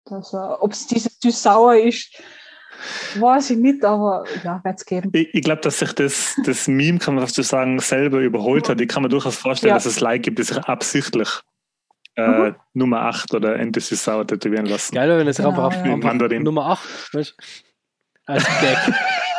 Also, 0.06 0.38
ob 0.62 0.72
es 0.72 0.88
dieses 0.88 1.20
Süß-Sauer 1.20 1.76
ist, 1.76 2.22
weiß 3.20 3.52
ich 3.52 3.58
nicht, 3.58 3.84
aber 3.84 4.26
ja, 4.44 4.62
wird 4.64 4.78
es 4.78 4.86
geben. 4.86 5.10
Ich, 5.14 5.34
ich 5.34 5.44
glaube, 5.44 5.62
dass 5.62 5.80
sich 5.80 5.94
das, 5.94 6.36
das 6.46 6.68
Meme, 6.68 7.00
kann 7.00 7.16
man 7.16 7.26
fast 7.26 7.42
sagen, 7.44 7.80
selber 7.80 8.20
überholt 8.20 8.70
hat. 8.70 8.82
Ich 8.82 8.88
kann 8.88 9.04
mir 9.04 9.10
durchaus 9.10 9.36
vorstellen, 9.36 9.70
ja. 9.70 9.76
dass 9.76 9.86
es 9.86 10.00
Like 10.00 10.24
gibt, 10.24 10.40
die 10.40 10.44
sich 10.44 10.58
absichtlich 10.58 11.30
äh, 12.16 12.28
mhm. 12.28 12.56
Nummer 12.74 13.02
8 13.02 13.34
oder 13.34 13.58
Endless 13.58 13.90
Sour 13.90 14.26
tätowieren 14.28 14.66
lassen. 14.66 14.96
Geil, 14.96 15.18
wenn 15.18 15.28
es 15.28 15.38
genau, 15.38 15.50
einfach 15.50 15.86
ja. 15.86 15.96
Mandarin. 15.98 16.44
Nummer 16.44 16.68
8, 16.68 17.14
weißt 17.14 17.36
Als 18.26 18.46
Gag. 18.62 18.78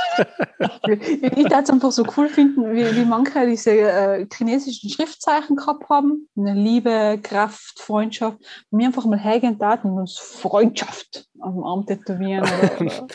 ich 0.89 1.23
würde 1.23 1.55
es 1.62 1.70
einfach 1.70 1.93
so 1.93 2.05
cool 2.16 2.28
finden, 2.28 2.73
wie, 2.73 2.97
wie 2.97 3.05
manche 3.05 3.47
diese 3.47 3.70
äh, 3.70 4.27
chinesischen 4.32 4.91
Schriftzeichen 4.91 5.57
gehabt 5.57 5.89
haben. 5.89 6.28
Eine 6.37 6.55
Liebe, 6.55 7.19
Kraft, 7.23 7.81
Freundschaft. 7.81 8.39
Und 8.70 8.78
mir 8.78 8.87
einfach 8.87 9.05
mal 9.07 9.19
hergehen 9.19 9.59
Daten 9.59 9.91
uns 9.91 10.19
Freundschaft 10.19 11.27
auf 11.41 11.55
dem 11.55 11.65
Arm 11.65 11.87
tätowieren 11.87 12.43
oder, 12.43 12.81
oder 12.81 13.09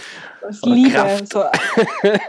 Liebe. 0.64 1.26
So, 1.32 1.44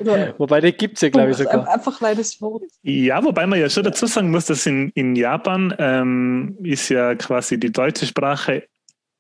so. 0.01 0.17
Wobei, 0.39 0.61
die 0.61 0.73
gibt 0.73 0.97
es 0.97 1.03
ja, 1.03 1.09
glaube 1.09 1.31
ich, 1.31 1.37
sogar. 1.37 1.69
Einfach 1.69 2.01
weil 2.03 2.17
das 2.17 2.41
Wort. 2.41 2.65
Ja, 2.83 3.23
wobei 3.25 3.47
man 3.47 3.59
ja 3.59 3.69
schon 3.69 3.85
dazu 3.85 4.07
sagen 4.07 4.31
muss, 4.31 4.47
dass 4.47 4.67
in, 4.67 4.91
in 4.95 5.17
Japan 5.17 5.75
ähm, 5.79 6.57
ist 6.63 6.89
ja 6.89 7.15
quasi 7.15 7.59
die 7.59 7.73
deutsche 7.73 8.07
Sprache 8.07 8.65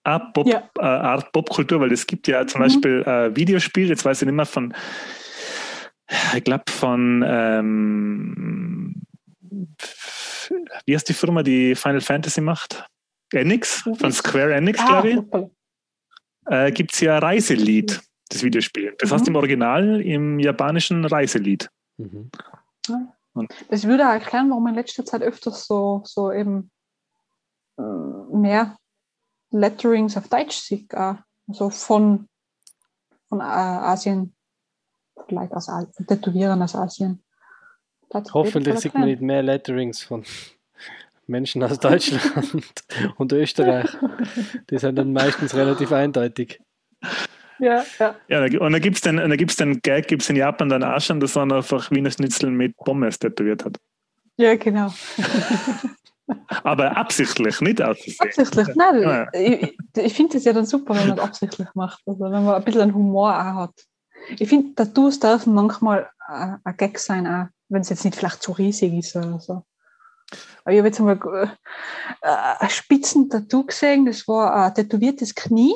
eine 0.06 0.30
Pop, 0.32 0.46
ja. 0.46 0.62
äh, 0.78 0.84
Art 0.84 1.32
Popkultur, 1.32 1.80
weil 1.80 1.92
es 1.92 2.06
gibt 2.06 2.28
ja 2.28 2.46
zum 2.46 2.60
mhm. 2.60 2.64
Beispiel 2.64 3.02
äh, 3.02 3.36
Videospiel, 3.36 3.88
jetzt 3.88 4.04
weiß 4.04 4.22
ich 4.22 4.26
nicht 4.26 4.34
mehr 4.34 4.46
von 4.46 4.72
ich 6.36 6.44
glaube 6.44 6.64
von, 6.70 7.24
ähm, 7.26 9.02
wie 10.84 10.94
heißt 10.94 11.08
die 11.08 11.14
Firma, 11.14 11.42
die 11.42 11.74
Final 11.74 12.00
Fantasy 12.00 12.40
macht? 12.40 12.86
Enix, 13.32 13.80
von 13.98 14.12
Square 14.12 14.54
Enix, 14.54 14.78
ah, 14.80 14.86
glaube 15.02 15.10
ich. 15.10 15.18
Äh, 16.52 16.70
Gibt 16.72 16.92
es 16.92 17.00
ja 17.00 17.18
Reiselied. 17.18 18.00
das 18.28 18.42
Videospiel. 18.42 18.94
Das 18.98 19.10
Mhm. 19.10 19.14
heißt 19.14 19.28
im 19.28 19.36
Original 19.36 20.00
im 20.00 20.38
japanischen 20.38 21.04
Reiselied. 21.04 21.68
Mhm. 21.96 22.30
Das 23.68 23.84
würde 23.84 24.04
auch 24.08 24.12
erklären, 24.12 24.48
warum 24.50 24.66
in 24.68 24.74
letzter 24.74 25.04
Zeit 25.04 25.22
öfters 25.22 25.66
so, 25.66 26.02
so 26.04 26.32
eben 26.32 26.70
äh, 27.78 27.82
mehr 27.82 28.76
Letterings 29.50 30.16
auf 30.16 30.28
Deutsch 30.28 30.56
sieht, 30.56 30.94
also 30.94 31.70
von, 31.70 32.28
von 33.28 33.40
äh, 33.40 33.42
Asien, 33.42 34.34
vielleicht 35.28 35.52
aus 35.52 35.68
Asien, 35.68 36.06
Tätowierern 36.06 36.62
aus 36.62 36.74
Asien. 36.74 37.22
Das 38.10 38.32
Hoffentlich 38.32 38.78
sieht 38.78 38.94
man 38.94 39.04
nicht 39.06 39.20
mehr 39.20 39.42
Letterings 39.42 40.02
von 40.02 40.22
Menschen 41.26 41.62
aus 41.62 41.78
Deutschland 41.78 42.22
und 43.16 43.32
Österreich. 43.32 43.88
Die 44.70 44.78
sind 44.78 44.96
dann 44.96 45.12
meistens 45.12 45.54
relativ 45.54 45.90
eindeutig. 45.92 46.60
Ja, 47.58 47.84
ja. 47.98 48.14
Ja, 48.28 48.60
und 48.60 48.72
da 48.72 48.78
gibt 48.78 48.96
es 48.96 49.02
den, 49.02 49.16
da 49.16 49.36
gibt's 49.36 49.56
den 49.56 49.80
Gag, 49.80 50.08
gibt 50.08 50.22
es 50.22 50.30
in 50.30 50.36
Japan 50.36 50.68
dann 50.68 50.84
auch 50.84 51.00
schon, 51.00 51.20
dass 51.20 51.34
man 51.34 51.50
einfach 51.52 51.90
Wiener 51.90 52.10
Schnitzel 52.10 52.50
mit 52.50 52.76
Pommes 52.76 53.18
tätowiert 53.18 53.64
hat. 53.64 53.78
ja, 54.36 54.54
genau. 54.56 54.92
Aber 56.64 56.96
absichtlich, 56.96 57.60
nicht 57.60 57.78
Versehen. 57.78 58.14
Absichtlich. 58.18 58.68
Nein, 58.74 59.02
Ja. 59.02 59.26
ich, 59.32 59.76
ich 59.96 60.12
finde 60.14 60.34
das 60.34 60.44
ja 60.44 60.52
dann 60.52 60.66
super, 60.66 60.94
wenn 60.96 61.08
man 61.08 61.18
es 61.18 61.24
absichtlich 61.24 61.68
macht. 61.74 62.02
Also 62.04 62.20
wenn 62.24 62.44
man 62.44 62.54
ein 62.56 62.64
bisschen 62.64 62.80
einen 62.82 62.94
Humor 62.94 63.30
auch 63.32 63.54
hat. 63.62 63.74
Ich 64.38 64.48
finde, 64.48 64.74
Tattoos 64.74 65.20
dürfen 65.20 65.54
manchmal 65.54 66.10
äh, 66.28 66.56
ein 66.62 66.76
Gag 66.76 66.98
sein, 66.98 67.26
auch 67.26 67.46
wenn 67.68 67.82
es 67.82 67.88
jetzt 67.88 68.04
nicht 68.04 68.16
vielleicht 68.16 68.42
zu 68.42 68.52
riesig 68.52 68.92
ist 68.94 69.16
oder 69.16 69.40
so. 69.40 69.64
Aber 70.64 70.72
ich 70.72 70.78
habe 70.78 70.88
jetzt 70.88 70.98
einmal 71.00 71.18
äh, 72.22 72.28
ein 72.28 72.70
Spitzen-Tattoo 72.70 73.64
gesehen, 73.66 74.06
das 74.06 74.26
war 74.26 74.54
ein 74.66 74.74
tätowiertes 74.74 75.34
Knie. 75.34 75.74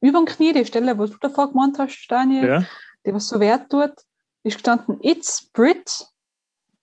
Über 0.00 0.18
dem 0.18 0.26
Knie, 0.26 0.52
die 0.52 0.66
Stelle, 0.66 0.98
wo 0.98 1.06
du 1.06 1.16
davor 1.18 1.52
gemeint 1.52 1.78
hast, 1.78 2.06
Daniel, 2.08 2.46
Ja? 2.48 2.64
die 3.04 3.14
was 3.14 3.28
so 3.28 3.38
wert 3.40 3.70
tut, 3.70 3.92
ist 4.42 4.56
gestanden, 4.56 4.98
it's 5.00 5.50
Brit. 5.52 6.06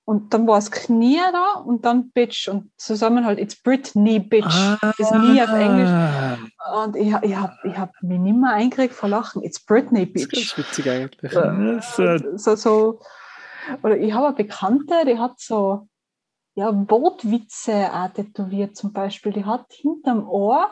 Und 0.05 0.33
dann 0.33 0.45
war 0.47 0.55
das 0.55 0.69
Knie 0.69 1.19
da 1.31 1.61
und 1.61 1.85
dann 1.85 2.11
Bitch. 2.11 2.49
Und 2.49 2.71
zusammen 2.77 3.25
halt, 3.25 3.39
it's 3.39 3.55
Britney, 3.55 4.19
Bitch. 4.19 4.53
Das 4.97 5.11
Nie 5.11 5.41
auf 5.41 5.53
Englisch. 5.53 5.89
Ah. 5.89 6.83
Und 6.83 6.95
ich, 6.97 7.13
ich 7.21 7.35
habe 7.35 7.53
ich 7.63 7.77
hab 7.77 7.91
mich 8.01 8.19
nicht 8.19 8.35
mehr 8.35 8.51
eingekriegt 8.51 8.93
vor 8.93 9.07
Lachen. 9.07 9.43
It's 9.43 9.63
Britney, 9.63 10.11
Das 10.11 10.23
ist 10.23 10.29
Bitch. 10.29 10.57
witzig 10.57 10.89
eigentlich. 10.89 11.33
Äh, 11.33 12.19
So, 12.35 12.55
so, 12.55 12.99
oder 13.81 13.97
ich 13.97 14.13
habe 14.13 14.27
eine 14.27 14.35
Bekannte, 14.35 15.05
die 15.05 15.17
hat 15.17 15.39
so 15.39 15.87
ja, 16.55 16.71
Wortwitze 16.89 17.89
auch 17.93 18.09
tätowiert 18.09 18.75
zum 18.75 18.91
Beispiel. 18.91 19.31
Die 19.31 19.45
hat 19.45 19.71
hinterm 19.71 20.27
Ohr 20.27 20.69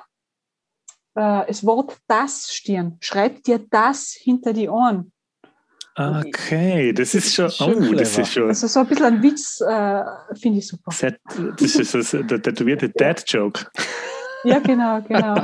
äh, 1.15 1.45
das 1.47 1.65
Wort 1.65 1.97
das 2.07 2.53
stehen. 2.53 2.97
Schreibt 2.99 3.47
dir 3.47 3.59
das 3.59 4.11
hinter 4.11 4.53
die 4.53 4.69
Ohren. 4.69 5.11
Okay, 5.95 6.93
das 6.93 7.13
ist 7.15 7.33
schon, 7.35 7.45
Das 7.45 7.53
ist 7.53 7.57
schon 7.57 7.89
oh, 7.89 7.93
das 7.93 8.17
ist 8.17 8.33
schon 8.33 8.47
Also 8.47 8.67
so 8.67 8.79
ein 8.79 8.87
bisschen 8.87 9.05
ein 9.05 9.23
Witz 9.23 9.61
äh, 9.61 10.03
finde 10.39 10.59
ich 10.59 10.67
super. 10.67 10.91
sehr, 10.91 11.17
das 11.57 11.75
ist 11.75 11.93
das, 11.93 12.11
der 12.11 12.41
tätowierte 12.41 12.89
Dad-Joke. 12.89 13.65
Ja, 14.43 14.59
genau, 14.59 15.01
genau. 15.01 15.35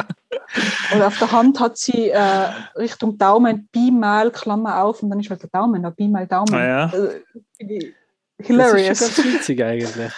Und 0.93 1.01
auf 1.01 1.19
der 1.19 1.31
Hand 1.31 1.59
hat 1.59 1.77
sie 1.77 2.09
äh, 2.09 2.49
Richtung 2.77 3.17
Daumen 3.17 3.67
Pi 3.71 3.91
mal 3.91 4.31
Klammer 4.31 4.83
auf 4.83 5.03
und 5.03 5.09
dann 5.09 5.19
ist 5.19 5.29
halt 5.29 5.43
der 5.43 5.49
Daumen, 5.49 5.83
da 5.83 5.91
Pi 5.91 6.07
mal 6.07 6.25
Daumen. 6.25 6.53
Ah, 6.53 6.65
ja. 6.65 6.83
Also, 6.85 7.09
ich 7.59 7.93
Das 8.37 8.47
hilarious. 8.47 9.01
ist 9.01 9.15
schon 9.15 9.25
ganz 9.25 9.35
witzig 9.35 9.63
eigentlich. 9.63 10.11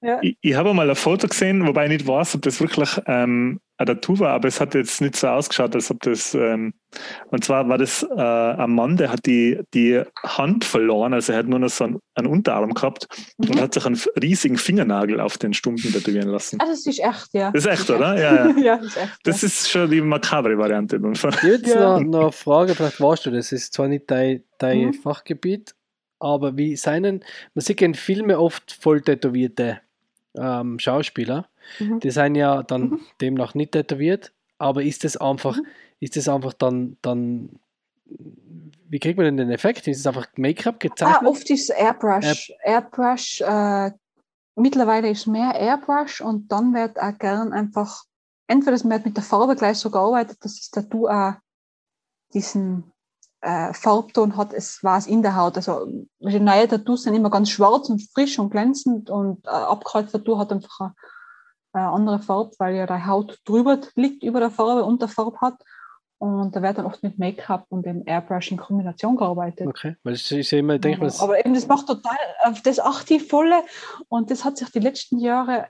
ja. 0.00 0.18
Ich, 0.22 0.36
ich 0.40 0.54
habe 0.54 0.72
mal 0.74 0.88
ein 0.88 0.96
Foto 0.96 1.28
gesehen, 1.28 1.66
wobei 1.66 1.84
ich 1.84 1.90
nicht 1.90 2.06
weiß, 2.06 2.34
ob 2.36 2.42
das 2.42 2.60
wirklich 2.60 3.00
ähm, 3.06 3.60
Tattoo 3.86 4.18
war, 4.18 4.30
aber 4.30 4.48
es 4.48 4.60
hat 4.60 4.74
jetzt 4.74 5.00
nicht 5.00 5.14
so 5.16 5.28
ausgeschaut, 5.28 5.74
als 5.74 5.90
ob 5.90 6.00
das. 6.00 6.34
Ähm, 6.34 6.74
und 7.30 7.44
zwar 7.44 7.68
war 7.68 7.78
das 7.78 8.02
äh, 8.02 8.14
ein 8.20 8.70
Mann, 8.74 8.96
der 8.96 9.10
hat 9.12 9.24
die, 9.26 9.60
die 9.74 10.02
Hand 10.24 10.64
verloren, 10.64 11.12
also 11.14 11.32
er 11.32 11.38
hat 11.40 11.46
nur 11.46 11.58
noch 11.58 11.68
so 11.68 11.84
einen, 11.84 11.98
einen 12.14 12.26
Unterarm 12.26 12.72
gehabt 12.74 13.06
und 13.36 13.50
Mhm. 13.54 13.60
hat 13.60 13.74
sich 13.74 13.84
einen 13.86 14.00
riesigen 14.20 14.56
Fingernagel 14.56 15.20
auf 15.20 15.38
den 15.38 15.52
Stumpen 15.54 15.92
tätowieren 15.92 16.28
lassen. 16.30 16.58
Ah, 16.60 16.66
das 16.66 16.86
ist 16.86 16.98
echt, 16.98 17.28
ja. 17.34 17.50
Das 17.52 17.64
ist 17.66 17.70
echt, 17.70 17.90
oder? 17.90 18.18
Ja, 18.18 18.46
ja. 18.48 18.56
ja, 18.58 18.76
das 18.78 18.86
ist 18.86 18.96
echt. 18.96 19.18
Das 19.24 19.42
ist 19.42 19.70
schon 19.70 19.90
die 19.90 20.00
makabre 20.00 20.56
Variante. 20.58 20.98
jetzt 21.42 21.66
Ja. 21.66 21.98
noch, 21.98 22.04
noch 22.04 22.20
eine 22.22 22.32
Frage, 22.32 22.74
vielleicht 22.74 23.00
weißt 23.00 23.26
du, 23.26 23.30
das 23.30 23.52
ist 23.52 23.74
zwar 23.74 23.88
nicht 23.88 24.10
dein, 24.10 24.42
dein 24.58 24.86
Mhm. 24.86 24.94
Fachgebiet, 24.94 25.74
aber 26.18 26.56
wie 26.56 26.74
seinen, 26.74 27.22
man 27.54 27.62
sieht 27.64 27.80
in 27.82 27.94
Filmen 27.94 28.34
oft 28.36 28.72
voll 28.80 29.02
tätowierte 29.02 29.80
ähm, 30.36 30.78
Schauspieler, 30.78 31.48
Mhm. 31.78 32.00
die 32.00 32.10
sind 32.10 32.34
ja 32.34 32.62
dann 32.62 32.82
Mhm. 32.82 33.00
demnach 33.20 33.54
nicht 33.54 33.72
tätowiert, 33.72 34.32
aber 34.58 34.82
ist 34.82 35.04
das 35.04 35.16
einfach, 35.16 35.56
Mhm. 35.56 35.66
ist 36.00 36.16
das 36.16 36.28
einfach 36.28 36.52
dann, 36.52 36.96
dann, 37.02 37.58
wie 38.04 38.98
kriegt 38.98 39.16
man 39.16 39.24
denn 39.24 39.36
den 39.36 39.50
Effekt? 39.50 39.86
Ist 39.86 39.98
es 39.98 40.06
einfach 40.06 40.26
Make-up 40.36 40.76
Ah, 40.76 40.78
gezeichnet? 40.80 41.28
oft 41.28 41.50
ist 41.50 41.70
Airbrush. 41.70 42.52
Airbrush, 42.64 43.40
äh, 43.42 43.90
mittlerweile 44.56 45.10
ist 45.10 45.26
mehr 45.26 45.54
Airbrush 45.54 46.20
und 46.20 46.50
dann 46.50 46.74
wird 46.74 47.00
auch 47.00 47.16
gern 47.18 47.52
einfach, 47.52 48.04
entweder 48.46 48.74
es 48.74 48.88
wird 48.88 49.04
mit 49.04 49.16
der 49.16 49.24
Farbe 49.24 49.54
gleich 49.56 49.78
so 49.78 49.90
gearbeitet, 49.90 50.38
dass 50.40 50.56
das 50.56 50.70
Tattoo 50.70 51.06
auch 51.08 51.34
diesen 52.34 52.92
äh, 53.40 53.72
Farbton 53.72 54.36
hat, 54.36 54.52
es 54.52 54.82
war 54.82 54.98
es 54.98 55.06
in 55.06 55.22
der 55.22 55.36
Haut. 55.36 55.56
Also 55.56 55.86
neue 56.18 56.68
Tattoos 56.68 57.04
sind 57.04 57.14
immer 57.14 57.30
ganz 57.30 57.50
schwarz 57.50 57.88
und 57.88 58.02
frisch 58.12 58.38
und 58.38 58.50
glänzend 58.50 59.10
und 59.10 59.46
äh, 59.46 59.50
abgekaltes 59.50 60.12
Tattoo 60.12 60.38
hat 60.38 60.50
einfach 60.50 60.90
eine, 61.78 61.86
eine 61.88 61.94
andere 61.94 62.18
Farbe, 62.18 62.50
weil 62.58 62.74
ja 62.76 62.86
die 62.86 63.06
Haut 63.06 63.38
drüber 63.44 63.78
liegt 63.94 64.22
über 64.22 64.40
der 64.40 64.50
Farbe 64.50 64.84
und 64.84 65.00
der 65.00 65.08
Farbe 65.08 65.40
hat. 65.40 65.54
Und 66.20 66.56
da 66.56 66.62
wird 66.62 66.76
dann 66.78 66.86
oft 66.86 67.00
mit 67.04 67.16
Make-up 67.18 67.66
und 67.68 67.86
dem 67.86 68.02
Airbrush 68.04 68.50
in 68.50 68.56
Kombination 68.56 69.16
gearbeitet. 69.16 69.68
Okay, 69.68 69.94
weil 70.02 70.14
es 70.14 70.28
ist 70.32 70.50
ja 70.50 70.58
immer, 70.58 70.76
denke 70.78 71.06
ich 71.06 71.18
mal, 71.18 71.24
Aber, 71.24 71.34
das- 71.36 71.44
eben, 71.44 71.54
das 71.54 71.68
macht 71.68 71.86
total, 71.86 72.16
auf 72.42 72.60
das 72.62 72.80
achte 72.80 73.14
ich 73.14 73.28
volle 73.28 73.62
und 74.08 74.30
das 74.30 74.44
hat 74.44 74.56
sich 74.58 74.68
die 74.72 74.80
letzten 74.80 75.18
Jahre 75.20 75.68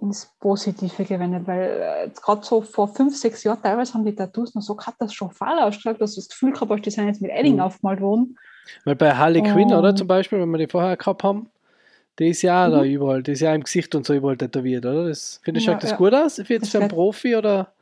ins 0.00 0.32
Positive 0.40 1.04
gewendet, 1.04 1.46
weil 1.46 2.06
äh, 2.06 2.10
gerade 2.22 2.46
so 2.46 2.62
vor 2.62 2.88
fünf, 2.88 3.16
sechs 3.16 3.42
Jahren 3.44 3.60
teilweise 3.60 3.92
haben 3.94 4.04
die 4.06 4.14
Tattoos 4.14 4.54
noch 4.54 4.62
so 4.62 4.74
katastrophal 4.74 5.58
ausgeschaut, 5.58 6.00
dass 6.00 6.14
du 6.14 6.20
das 6.20 6.28
Gefühl 6.28 6.52
gehabt 6.52 6.70
hast, 6.70 6.82
die 6.86 6.90
sind 6.90 7.06
jetzt 7.08 7.20
mit 7.20 7.30
Edding 7.32 7.56
Mhm. 7.56 7.60
aufgemalt 7.60 8.00
worden. 8.00 8.38
Weil 8.84 8.96
bei 8.96 9.14
Harley 9.14 9.42
Quinn, 9.42 9.72
oder 9.74 9.94
zum 9.96 10.06
Beispiel, 10.06 10.40
wenn 10.40 10.50
wir 10.50 10.58
die 10.58 10.66
vorher 10.68 10.96
gehabt 10.96 11.24
haben, 11.24 11.50
die 12.18 12.28
ist 12.30 12.42
ja 12.42 12.66
auch 12.66 12.70
da 12.70 12.82
Mhm. 12.82 12.90
überall, 12.90 13.22
die 13.22 13.32
ist 13.32 13.40
ja 13.40 13.54
im 13.54 13.62
Gesicht 13.62 13.94
und 13.94 14.06
so 14.06 14.14
überall 14.14 14.36
tätowiert, 14.36 14.84
oder? 14.86 15.08
Das, 15.08 15.40
finde 15.42 15.60
ich, 15.60 15.66
Ja, 15.66 15.72
schaut 15.74 15.82
das 15.82 15.90
ja. 15.92 15.96
gut 15.96 16.14
aus? 16.14 16.34
Für, 16.36 16.52
jetzt 16.54 16.70
für 16.70 16.78
einen 16.78 16.88
Profi 16.88 17.36
oder? 17.36 17.72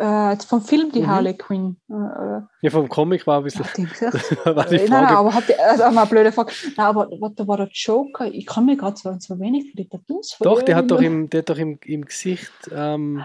Äh, 0.00 0.30
jetzt 0.32 0.46
vom 0.46 0.62
Film 0.62 0.90
die 0.90 1.02
Mhm. 1.02 1.06
Harley 1.06 1.34
Quinn. 1.36 1.76
Äh, 1.88 1.94
äh, 1.94 2.40
Ja, 2.62 2.70
vom 2.70 2.88
Comic 2.88 3.26
war 3.26 3.38
ein 3.38 3.44
bisschen, 3.44 3.64
ja, 4.00 4.12
war 4.56 4.64
die 4.66 4.76
Äh, 4.76 4.88
nein, 4.88 4.90
nein, 4.90 5.06
Frage. 5.06 5.16
aber 5.18 5.34
hat 5.34 5.48
die, 5.48 5.54
also 5.58 5.82
eine 5.84 6.06
blöde 6.06 6.32
Frage. 6.32 6.52
Nein, 6.76 6.86
aber 6.86 7.08
da 7.36 7.46
war 7.46 7.56
der 7.58 7.68
Joker, 7.72 8.26
ich 8.26 8.46
kann 8.46 8.66
mir 8.66 8.76
gerade 8.76 8.96
so, 8.96 9.14
so 9.18 9.38
wenig 9.38 9.70
für 9.70 9.76
die 9.76 9.88
Tattoos 9.88 10.36
Doch, 10.40 10.62
die 10.62 10.74
hat 10.74 10.90
doch 10.90 11.00
im, 11.00 11.28
die 11.30 11.38
hat 11.38 11.50
doch 11.50 11.58
im, 11.58 11.78
im 11.84 12.04
Gesicht, 12.04 12.50
ähm, 12.74 13.22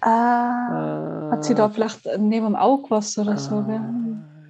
Ah, 0.00 1.28
äh, 1.28 1.32
hat 1.32 1.44
sie 1.44 1.54
da 1.54 1.68
vielleicht 1.68 2.06
neben 2.18 2.46
dem 2.46 2.56
Auge 2.56 2.90
was 2.90 3.18
oder 3.18 3.36
so? 3.36 3.62
gell? 3.64 3.80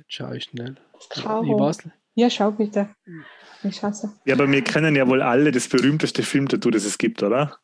schau 0.06 0.32
ich 0.32 0.44
schnell. 0.44 0.76
Ich 0.98 1.08
Karo. 1.08 1.58
weiß 1.58 1.84
nicht. 1.86 1.96
Ja, 2.14 2.28
schau 2.30 2.50
bitte. 2.50 2.94
Ich 3.62 3.76
scheiße. 3.76 4.12
Ja, 4.24 4.34
aber 4.34 4.50
wir 4.50 4.62
kennen 4.64 4.96
ja 4.96 5.06
wohl 5.06 5.22
alle 5.22 5.50
das 5.52 5.68
berühmteste 5.68 6.22
Filmtattoo, 6.22 6.70
das 6.70 6.84
es 6.84 6.98
gibt, 6.98 7.22
oder? 7.22 7.58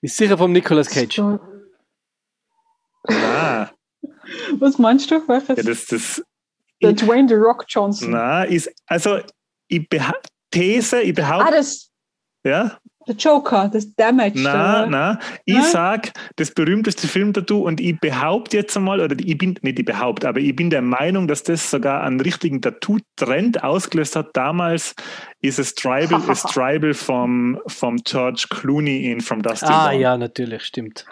Ist 0.00 0.16
sicher 0.16 0.36
vom 0.36 0.52
Nicolas 0.52 0.88
Cage. 0.90 1.16
So, 1.16 1.38
Na, 3.08 3.70
Was 4.58 4.78
meinst 4.78 5.10
du? 5.10 5.26
Welches? 5.28 5.56
ja, 5.56 5.62
das, 5.62 5.86
das, 5.86 6.22
der 6.82 6.92
Dwayne 6.92 7.28
The 7.28 7.34
Rock 7.34 7.64
Johnson. 7.68 8.10
na, 8.10 8.44
ist, 8.44 8.72
also, 8.86 9.20
ich 9.68 9.88
These, 10.50 11.02
ich 11.02 11.10
Ah, 11.10 11.22
behaupte, 11.22 11.52
das 11.54 11.90
ja, 12.44 12.78
der 13.06 13.14
Joker, 13.16 13.68
das 13.72 13.94
Damage. 13.94 14.40
na, 14.40 14.86
na, 14.86 15.18
ich 15.44 15.54
Nein? 15.54 15.64
sag, 15.64 16.12
das 16.36 16.50
berühmteste 16.52 17.06
Filmtattoo 17.08 17.66
und 17.66 17.80
ich 17.80 17.98
behaupte 18.00 18.56
jetzt 18.56 18.76
einmal, 18.76 19.00
oder 19.00 19.16
ich 19.18 19.36
bin, 19.38 19.58
nicht 19.62 19.78
ich 19.78 19.84
behaupte, 19.84 20.28
aber 20.28 20.40
ich 20.40 20.54
bin 20.54 20.70
der 20.70 20.82
Meinung, 20.82 21.28
dass 21.28 21.42
das 21.42 21.70
sogar 21.70 22.02
einen 22.02 22.20
richtigen 22.20 22.60
Tattoo-Trend 22.62 23.62
ausgelöst 23.64 24.16
hat. 24.16 24.30
Damals 24.36 24.94
ist 25.40 25.58
es 25.58 25.74
Tribal, 25.74 26.22
ist 26.30 26.46
Tribal 26.48 26.94
vom, 26.94 27.60
vom 27.66 27.96
George 28.04 28.46
Clooney 28.50 29.10
in 29.10 29.20
From 29.20 29.42
Dust 29.42 29.60
Till 29.60 29.68
Ah, 29.70 29.90
Dawn. 29.90 30.00
ja, 30.00 30.16
natürlich, 30.16 30.64
stimmt. 30.64 31.04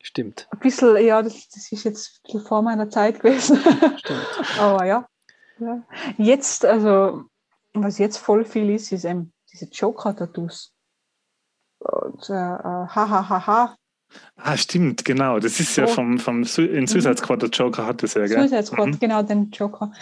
Stimmt, 0.00 0.48
Ein 0.52 0.60
bisschen, 0.60 0.96
ja, 1.04 1.20
das, 1.22 1.48
das 1.48 1.70
ist 1.70 1.84
jetzt 1.84 2.08
ein 2.08 2.22
bisschen 2.24 2.46
vor 2.48 2.62
meiner 2.62 2.88
Zeit 2.88 3.20
gewesen. 3.20 3.58
stimmt. 3.98 4.26
Aber 4.58 4.84
ja. 4.86 5.06
ja. 5.58 5.82
Jetzt, 6.16 6.64
also, 6.64 7.24
was 7.74 7.98
jetzt 7.98 8.16
voll 8.16 8.44
viel 8.44 8.70
ist, 8.70 8.90
ist 8.92 9.04
eben 9.04 9.32
diese 9.52 9.66
Joker-Tattoos. 9.66 10.72
Und, 11.80 12.28
äh, 12.30 12.32
äh, 12.32 12.36
ha, 12.36 12.88
ha, 12.94 13.28
ha, 13.28 13.46
ha. 13.46 13.76
Ah, 14.36 14.56
stimmt, 14.56 15.04
genau. 15.04 15.38
Das 15.38 15.60
ist 15.60 15.76
ja 15.76 15.84
Oh. 15.84 15.88
vom, 15.88 16.18
vom 16.18 16.44
Su 16.44 16.62
in 16.62 16.86
Suicide 16.86 17.16
Squad, 17.18 17.42
der 17.42 17.50
Joker 17.50 17.86
hat 17.86 18.02
das 18.02 18.14
ja, 18.14 18.26
gell? 18.26 18.38
Suicide 18.48 18.64
Squad, 18.66 18.86
Mhm. 18.88 18.98
genau, 18.98 19.22
den 19.22 19.50
Joker. 19.50 19.92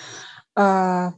Äh, 0.54 1.10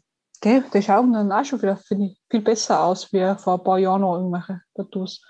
der, 0.45 0.61
der 0.73 0.83
schaut 0.83 1.13
dann 1.15 1.31
auch 1.33 1.45
schon 1.45 1.61
wieder 1.63 1.77
finde 1.77 2.07
ich, 2.07 2.21
viel 2.31 2.41
besser 2.41 2.81
aus, 2.83 3.13
wie 3.13 3.35
vor 3.39 3.55
ein 3.59 3.65
paar 3.65 3.79
Jahren 3.79 4.01
noch 4.01 4.17
irgendwelche 4.17 4.63
Tattoos. 4.75 5.23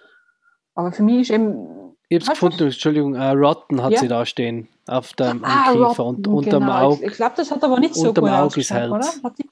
Aber 0.74 0.92
für 0.92 1.02
mich 1.02 1.22
ist 1.22 1.30
eben, 1.30 1.96
Ich 2.10 2.16
hab's 2.16 2.28
Hast 2.28 2.34
gefunden, 2.40 2.64
Entschuldigung, 2.64 3.14
äh, 3.16 3.30
Rotten 3.32 3.82
hat 3.82 3.92
Ja. 3.92 4.00
sie 4.00 4.08
da 4.08 4.24
stehen. 4.24 4.68
Auf 4.86 5.12
dem 5.14 5.44
Ah, 5.44 5.72
Kiefer 5.72 6.06
und 6.06 6.26
unterm 6.26 6.60
genau. 6.62 6.72
Auge. 6.92 7.04
Ich, 7.04 7.10
ich 7.10 7.16
glaube, 7.16 7.34
das 7.36 7.50
hat 7.50 7.62
aber 7.64 7.78
nicht 7.80 7.94
so 7.94 8.14
gut 8.14 8.24
Auge 8.30 8.60
ist 8.60 8.70
Herz. 8.70 8.90
oder? 8.90 9.06
Hat 9.24 9.38
die, 9.38 9.50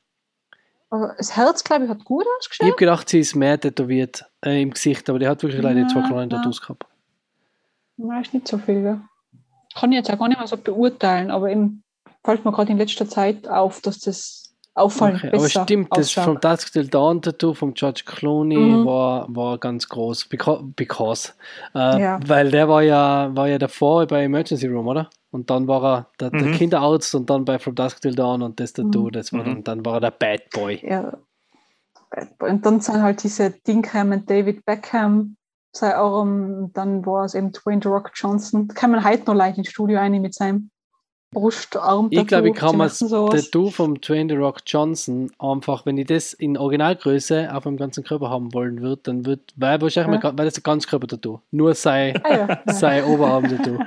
aber 0.96 1.14
das 1.16 1.36
Herz, 1.36 1.62
glaube 1.64 1.84
ich, 1.84 1.90
hat 1.90 2.04
gut 2.04 2.24
Ich 2.24 2.38
ausgeschaut. 2.38 2.66
habe 2.68 2.76
gedacht, 2.76 3.08
sie 3.08 3.20
ist 3.20 3.34
mehr 3.34 3.58
tätowiert 3.60 4.24
äh, 4.44 4.60
im 4.62 4.70
Gesicht, 4.70 5.08
aber 5.08 5.18
die 5.18 5.26
hat 5.28 5.42
wirklich 5.42 5.62
leider 5.62 5.86
zwei 5.88 6.00
Ja, 6.00 6.06
kleine 6.08 6.22
ja. 6.32 6.36
Tattoos 6.38 6.60
gehabt. 6.60 6.86
Nein, 7.96 8.22
ist 8.22 8.34
nicht 8.34 8.48
so 8.48 8.58
viel. 8.58 8.82
Ja. 8.82 9.00
Kann 9.74 9.92
ich 9.92 9.96
jetzt 9.98 10.10
auch 10.10 10.18
gar 10.18 10.28
nicht 10.28 10.38
mehr 10.38 10.46
so 10.46 10.56
beurteilen, 10.56 11.30
aber 11.30 11.50
eben 11.50 11.82
fällt 12.24 12.44
mir 12.44 12.52
gerade 12.52 12.72
in 12.72 12.78
letzter 12.78 13.08
Zeit 13.08 13.46
auf, 13.48 13.80
dass 13.80 13.98
das 14.00 14.45
auffallend 14.76 15.18
Okay, 15.18 15.28
aber 15.28 15.38
besser 15.42 15.62
stimmt, 15.64 15.88
das 15.96 16.12
vom 16.12 16.40
Dusk 16.40 16.72
Till 16.72 16.88
Dawn 16.88 17.22
Tattoo 17.22 17.54
vom 17.54 17.74
George 17.74 18.02
Clooney 18.06 18.78
Mhm. 18.78 18.84
war, 18.84 19.26
war 19.34 19.58
ganz 19.58 19.88
groß. 19.88 20.26
Because, 20.26 20.62
because 20.76 21.32
äh, 21.74 22.00
Ja. 22.00 22.20
weil 22.26 22.50
der 22.50 22.68
war 22.68 22.82
ja, 22.82 23.30
war 23.34 23.48
ja 23.48 23.58
davor 23.58 24.06
bei 24.06 24.24
Emergency 24.24 24.66
Room, 24.66 24.86
oder? 24.86 25.08
Und 25.30 25.50
dann 25.50 25.66
war 25.66 25.84
er 25.84 26.06
der, 26.20 26.30
der 26.30 26.48
Mhm. 26.48 26.52
Kinderarzt 26.52 27.14
und 27.14 27.28
dann 27.28 27.44
bei 27.44 27.58
From 27.58 27.74
Dusk 27.74 28.00
Till 28.00 28.14
Dawn 28.14 28.42
und 28.42 28.60
das 28.60 28.72
Tattoo, 28.72 29.06
Mhm. 29.06 29.12
das 29.12 29.32
war 29.32 29.40
Mhm. 29.40 29.46
dann, 29.46 29.64
dann 29.64 29.84
war 29.84 29.94
er 29.94 30.00
der 30.00 30.10
Bad 30.12 30.50
Boy. 30.50 30.80
Ja. 30.86 31.12
Und 32.38 32.64
dann 32.64 32.80
sind 32.80 33.02
halt 33.02 33.22
diese 33.22 33.50
Dinkham 33.50 34.12
und 34.12 34.30
David 34.30 34.64
Beckham 34.64 35.36
sein 35.72 35.92
Arm, 35.92 36.54
und 36.62 36.72
dann 36.76 37.04
war 37.04 37.24
es 37.24 37.34
eben 37.34 37.52
Dwayne 37.52 37.80
The 37.82 37.88
Rock 37.88 38.12
Johnson. 38.14 38.68
Da 38.68 38.74
kann 38.74 38.90
man 38.92 39.04
heute 39.04 39.24
noch 39.26 39.34
Leute 39.34 39.58
ins 39.58 39.68
Studio 39.68 39.98
rein 39.98 40.12
mit 40.22 40.32
seinem 40.32 40.70
Brustarm. 41.32 42.08
Ich 42.10 42.26
glaube, 42.26 42.48
ich 42.48 42.54
kann 42.54 42.76
mir 42.76 42.84
das. 42.84 42.98
Tattoo 42.98 43.70
vom 43.70 44.00
Dwayne 44.00 44.32
The 44.32 44.38
Rock 44.38 44.60
Johnson 44.66 45.30
einfach, 45.38 45.84
wenn 45.84 45.98
ich 45.98 46.06
das 46.06 46.32
in 46.32 46.56
Originalgröße 46.56 47.54
auf 47.54 47.64
dem 47.64 47.76
ganzen 47.76 48.04
Körper 48.04 48.30
haben 48.30 48.54
wollen 48.54 48.80
würde, 48.80 49.02
dann 49.04 49.26
wird, 49.26 49.52
wäre 49.56 49.80
wahrscheinlich 49.80 50.22
Ja. 50.22 50.30
mal, 50.32 50.38
wäre 50.38 50.46
das 50.48 50.56
ein 50.58 50.62
Ganzkörper-Tattoo. 50.62 51.40
Nur 51.50 51.74
sein, 51.74 52.18
Ah, 52.24 52.30
ja, 52.34 52.48
ja. 52.66 52.72
sein 52.72 53.04
Oberarm-Tattoo. 53.04 53.78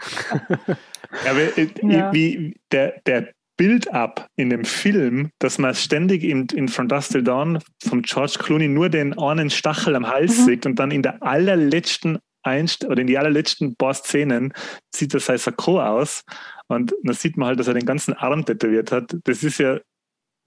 Ja, 1.24 1.30
aber, 1.30 1.58
äh, 1.58 1.68
Ja. 1.82 2.12
wie 2.12 2.54
der, 2.70 3.00
der 3.06 3.28
Build-up 3.56 4.28
in 4.36 4.50
dem 4.50 4.64
Film, 4.64 5.30
dass 5.40 5.58
man 5.58 5.74
ständig 5.74 6.22
in, 6.22 6.46
in 6.54 6.68
From 6.68 6.86
Dusk 6.86 7.10
Till 7.12 7.22
Dawn 7.24 7.58
vom 7.82 8.02
George 8.02 8.36
Clooney 8.38 8.68
nur 8.68 8.88
den 8.88 9.18
einen 9.18 9.50
Stachel 9.50 9.96
am 9.96 10.06
Hals 10.06 10.38
Mhm. 10.38 10.44
sieht 10.44 10.66
und 10.66 10.78
dann 10.78 10.90
in 10.90 11.02
der 11.02 11.22
allerletzten 11.22 12.18
Einst 12.44 12.84
oder 12.84 13.00
in 13.00 13.06
die 13.08 13.18
allerletzten 13.18 13.74
paar 13.74 13.94
Szenen 13.94 14.52
sieht 14.94 15.12
er 15.14 15.20
sein 15.20 15.38
Sakko 15.38 15.80
aus 15.82 16.22
und 16.68 16.94
dann 17.02 17.14
sieht 17.14 17.36
man 17.36 17.48
halt, 17.48 17.58
dass 17.60 17.68
er 17.68 17.74
den 17.74 17.86
ganzen 17.86 18.14
Arm 18.14 18.44
tätowiert 18.44 18.92
hat. 18.92 19.16
Das 19.24 19.42
ist 19.42 19.58
ja 19.58 19.78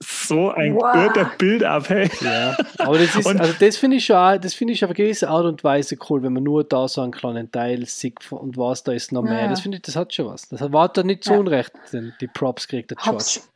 so 0.03 0.49
ein 0.49 0.73
Wow. 0.75 0.93
guter 1.09 1.31
Build-up, 1.37 1.89
hey. 1.89 2.09
Ja, 2.21 2.57
aber 2.79 2.97
das 2.97 3.15
ist, 3.15 3.27
also 3.27 3.53
das 3.59 3.77
finde 3.77 3.97
ich 3.97 4.05
schon, 4.05 4.15
auch- 4.15 4.37
das 4.39 4.55
finde 4.55 4.73
ich 4.73 4.83
auf 4.83 4.89
eine 4.89 4.95
gewisse 4.95 5.29
Art 5.29 5.45
und 5.45 5.63
Weise 5.63 5.95
cool, 6.09 6.23
wenn 6.23 6.33
man 6.33 6.41
nur 6.43 6.63
da 6.63 6.87
so 6.87 7.01
einen 7.01 7.11
kleinen 7.11 7.51
Teil 7.51 7.85
sieht 7.85 8.31
und 8.31 8.57
was 8.57 8.83
da 8.83 8.93
ist 8.93 9.11
noch 9.11 9.21
mehr. 9.21 9.43
Ja. 9.43 9.47
Das 9.47 9.61
finde 9.61 9.77
ich, 9.77 9.83
das 9.83 9.95
hat 9.95 10.11
schon 10.13 10.25
was. 10.25 10.47
Das 10.49 10.59
war 10.71 10.89
da 10.89 11.03
nicht 11.03 11.23
so 11.23 11.33
Ja. 11.33 11.39
unrecht, 11.39 11.71
denn 11.93 12.13
die 12.19 12.27
Props 12.27 12.67
kriegt 12.67 12.89
der 12.89 12.97
George. 12.97 13.15
Hab's, 13.17 13.49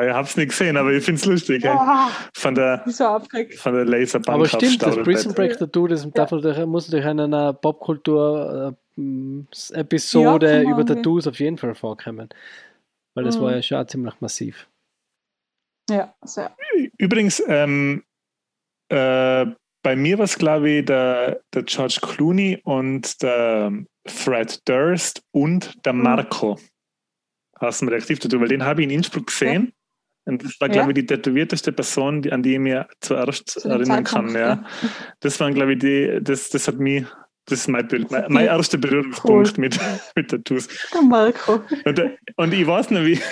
ich 0.00 0.12
hab's 0.12 0.36
nicht 0.36 0.50
gesehen, 0.50 0.76
aber 0.76 0.92
ich 0.92 1.02
find's 1.04 1.24
lustig. 1.24 1.64
Hey. 1.64 1.74
Oh, 1.78 2.10
Von 2.34 2.54
der, 2.54 2.84
so 2.86 3.18
von 3.56 3.74
der 3.74 3.86
Laserbank 3.86 4.36
aber 4.36 4.46
stimmt, 4.46 4.82
das 4.82 4.96
Prison. 4.96 5.32
Break 5.32 5.56
Tattoo, 5.56 5.86
das 5.86 6.06
darf 6.12 6.32
natürlich, 6.32 6.66
muss 6.66 6.88
natürlich 6.88 7.10
in 7.10 7.20
einer 7.20 7.54
Popkultur-Episode 7.54 10.46
Ja, 10.46 10.58
kann 10.58 10.64
man 10.64 10.72
über 10.72 10.84
Tattoos 10.84 11.26
auf 11.26 11.38
jeden 11.38 11.56
Fall 11.56 11.74
vorkommen. 11.74 12.28
Weil 13.16 13.24
das 13.24 13.38
Mhm. 13.38 13.42
war 13.42 13.56
ja 13.56 13.62
schon 13.62 13.88
ziemlich 13.88 14.20
massiv. 14.20 14.68
Ja, 15.90 16.14
sehr. 16.24 16.54
Übrigens, 16.98 17.42
ähm, 17.46 18.04
äh, 18.92 19.46
bei 19.82 19.96
mir 19.96 20.18
war 20.18 20.24
es, 20.24 20.36
glaube 20.36 20.68
ich, 20.70 20.84
der, 20.84 21.40
der 21.54 21.62
George 21.62 21.98
Clooney 22.02 22.60
und 22.64 23.22
der 23.22 23.72
Fred 24.06 24.60
Durst 24.68 25.22
und 25.32 25.84
der 25.86 25.92
Mhm. 25.92 26.02
Marco 26.02 26.58
aus 27.58 27.78
dem 27.78 27.88
Reaktivtattoo, 27.88 28.40
weil 28.40 28.48
den 28.48 28.64
habe 28.64 28.82
ich 28.82 28.88
in 28.88 28.94
Innsbruck 28.94 29.28
gesehen. 29.28 29.72
Und 30.26 30.42
das 30.44 30.60
war, 30.60 30.66
Ja. 30.68 30.74
glaube 30.74 30.90
ich, 30.90 30.94
die 30.96 31.06
tätowierteste 31.06 31.72
Person, 31.72 32.20
die, 32.20 32.32
an 32.32 32.42
die 32.42 32.54
ich 32.54 32.58
mich 32.58 32.76
zuerst 33.00 33.64
erinnern 33.64 34.02
kann. 34.04 34.34
Ja. 34.34 34.64
Das 35.20 35.38
waren, 35.40 35.54
glaube 35.54 35.74
ich, 35.74 35.78
die, 35.78 36.18
das, 36.20 36.50
das 36.50 36.66
hat 36.68 36.76
mich, 36.78 37.06
das 37.46 37.60
ist 37.60 37.68
mein, 37.68 37.86
Bild, 37.88 38.10
mein, 38.10 38.24
mein 38.28 38.46
erster 38.46 38.78
Berührungspunkt 38.78 39.54
Cool. 39.56 39.60
mit, 39.60 39.78
mit 40.14 40.30
Tattoos. 40.30 40.68
Der 40.92 41.02
Marco. 41.02 41.60
Und, 41.84 42.02
und 42.36 42.52
ich 42.54 42.66
weiß 42.66 42.90
noch, 42.90 43.00
wie. 43.02 43.20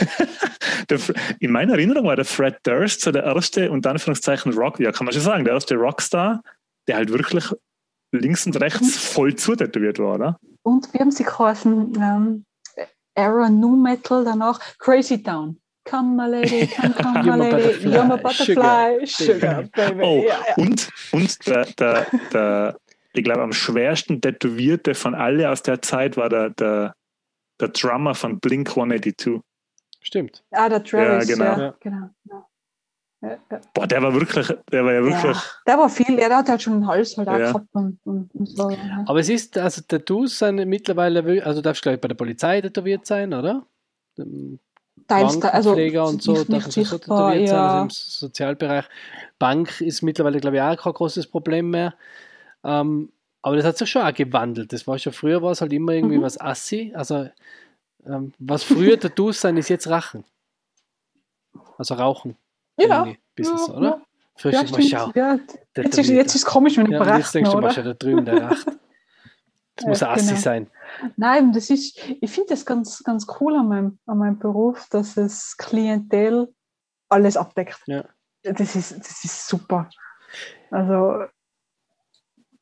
Der, 0.91 0.99
in 1.41 1.51
meiner 1.51 1.73
Erinnerung 1.75 2.07
war 2.07 2.17
der 2.17 2.27
Fred 2.27 2.59
Durst 2.65 3.01
so 3.01 3.11
der 3.11 3.23
erste, 3.25 3.71
unter 3.71 3.91
Anführungszeichen, 3.91 4.53
Rock, 4.53 4.81
ja, 4.81 4.93
kann 4.93 5.07
man 5.07 5.15
schon 5.15 5.23
sagen, 5.23 5.45
der 5.45 5.55
erste 5.55 5.77
Rockstar, 5.77 6.43
der 6.87 6.97
halt 6.97 7.11
wirklich 7.11 7.45
links 8.13 8.45
und 8.45 8.61
rechts 8.61 8.97
voll 8.99 9.35
zutätowiert 9.35 9.99
war, 9.99 10.15
oder? 10.17 10.39
Und 10.63 10.93
wie 10.93 10.99
haben 10.99 11.11
sie 11.11 11.25
geheißen? 11.25 11.95
Ähm, 11.97 12.45
Era 13.15 13.49
New 13.49 13.77
Metal 13.77 14.25
danach. 14.25 14.61
Crazy 14.79 15.23
Town. 15.23 15.59
Come 15.89 16.17
my 16.17 16.27
lady, 16.29 16.67
come, 16.67 16.95
come 17.23 17.23
my 17.37 17.51
lady. 17.51 17.89
You're 17.89 18.05
my 18.05 18.17
butterfly. 18.17 19.07
sugar, 19.07 19.35
Sugar, 19.35 19.65
baby. 19.75 20.03
Oh, 20.03 20.25
Ja, 20.27 20.35
ja. 20.49 20.55
und, 20.57 20.89
und 21.13 21.47
der, 21.47 21.65
der, 21.79 22.07
der, 22.33 22.77
ich 23.15 23.25
glaube, 23.25 23.43
am 23.43 23.53
schwersten 23.53 24.21
tätowierte 24.21 24.95
von 24.95 25.15
alle 25.15 25.51
aus 25.51 25.63
der 25.63 25.81
Zeit 25.83 26.17
war 26.17 26.29
der, 26.29 26.51
der, 26.51 26.95
der 27.61 27.69
Drummer 27.69 28.15
von 28.15 28.41
Blink 28.41 28.71
182. 28.71 29.41
Stimmt. 30.01 30.45
Ah, 30.51 30.69
der 30.69 30.83
Travis. 30.85 31.29
Ja, 31.29 31.35
genau. 31.37 31.61
Ja, 31.61 31.75
genau. 31.81 32.11
Ja. 33.23 33.39
Boah, 33.73 33.87
der 33.87 34.03
war 34.03 34.13
wirklich, 34.13 34.47
der 34.71 34.85
war 34.85 34.93
ja 34.93 35.03
wirklich. 35.03 35.23
Ja, 35.37 35.43
der 35.67 35.79
war 35.79 35.89
viel, 35.89 36.17
der 36.17 36.37
hat 36.37 36.47
halt 36.49 36.61
schon 36.61 36.75
einen 36.75 36.87
Hals 36.87 37.17
halt 37.17 37.27
auch 37.29 37.39
gehabt 37.39 37.69
und, 37.73 37.99
und, 38.05 38.35
und 38.35 38.47
so. 38.47 38.77
Aber 39.07 39.19
es 39.19 39.31
ist, 39.31 39.57
also 39.57 39.81
Tattoos 39.89 40.39
sind 40.39 40.57
mittlerweile, 40.69 41.43
also 41.43 41.63
darfst 41.63 41.83
du 41.85 41.89
gleich 41.89 42.01
bei 42.01 42.09
der 42.09 42.17
Polizei 42.17 42.61
tätowiert 42.61 43.07
sein, 43.07 43.33
oder? 43.33 43.65
Teils, 45.09 45.41
da- 45.41 45.49
also 45.49 45.73
und 45.73 46.23
so, 46.23 46.33
nicht, 46.33 46.51
darf 46.53 46.65
so 46.65 46.99
tätowiert 46.99 47.49
sein, 47.49 47.59
also 47.59 47.79
im 47.83 47.91
Sozialbereich. 47.91 48.85
Bank 49.39 49.81
ist 49.81 50.03
mittlerweile, 50.03 50.41
glaube 50.41 50.57
ich, 50.57 50.63
auch 50.63 50.77
kein 50.77 50.93
großes 50.93 51.27
Problem 51.27 51.71
mehr. 51.71 51.95
Ähm, 52.65 53.13
aber 53.43 53.57
das 53.57 53.65
hat 53.67 53.77
sich 53.77 53.91
schon 53.91 54.03
auch 54.03 54.15
gewandelt. 54.15 54.73
Das 54.73 54.87
war 54.87 54.99
schon 54.99 55.13
früher, 55.13 55.43
war 55.43 55.53
es 55.53 55.61
halt 55.61 55.73
immer 55.73 55.93
irgendwie 55.93 56.19
Mhm. 56.19 56.23
was 56.23 56.41
assi. 56.41 56.93
Also, 56.95 57.29
ähm, 58.07 58.33
was 58.39 58.63
früher 58.65 58.99
Tattoos 58.99 59.41
sind, 59.41 59.57
ist 59.59 59.69
jetzt 59.69 59.89
Rachen. 59.89 60.25
Also 61.79 61.95
Rauchen. 61.95 62.37
Ja, 62.79 63.07
bisschen 63.35 63.59
so, 63.59 63.73
ja, 63.73 63.79
oder? 63.79 63.89
ja. 63.89 64.03
Frisch 64.37 64.55
ja, 64.55 64.63
mal 64.65 64.83
schau. 64.83 65.13
Ja, 65.15 65.39
jetzt, 65.77 65.99
ist, 65.99 66.09
jetzt 66.09 66.35
ist 66.35 66.43
es 66.43 66.45
komisch, 66.45 66.77
wenn 66.77 66.87
ich 66.87 66.93
ja, 66.93 67.17
jetzt 67.17 67.35
denkst 67.35 67.51
du 67.51 67.57
mal 67.57 67.65
oder? 67.65 67.73
schon 67.73 67.85
da 67.85 67.95
drüben, 67.95 68.25
der 68.25 68.43
Racht. 68.51 68.67
Das 69.77 69.87
muss 69.87 70.01
Ja, 70.01 70.11
assi 70.11 70.29
genau. 70.29 70.41
sein. 70.41 70.71
Nein, 71.17 71.53
das 71.53 71.71
ist, 71.71 71.99
ich 72.21 72.31
finde 72.31 72.51
das 72.51 72.65
ganz, 72.67 73.03
ganz 73.05 73.27
cool 73.41 73.57
an 73.57 73.69
meinem, 73.69 73.99
an 74.07 74.19
meinem 74.19 74.39
Beruf, 74.39 74.89
dass 74.91 75.17
es 75.17 75.57
Klientel 75.57 76.53
alles 77.09 77.37
abdeckt. 77.37 77.81
Ja. 77.87 78.05
Das, 78.43 78.75
ist, 78.75 78.99
das 78.99 79.25
ist 79.25 79.47
super. 79.49 79.89
Also, 80.71 81.27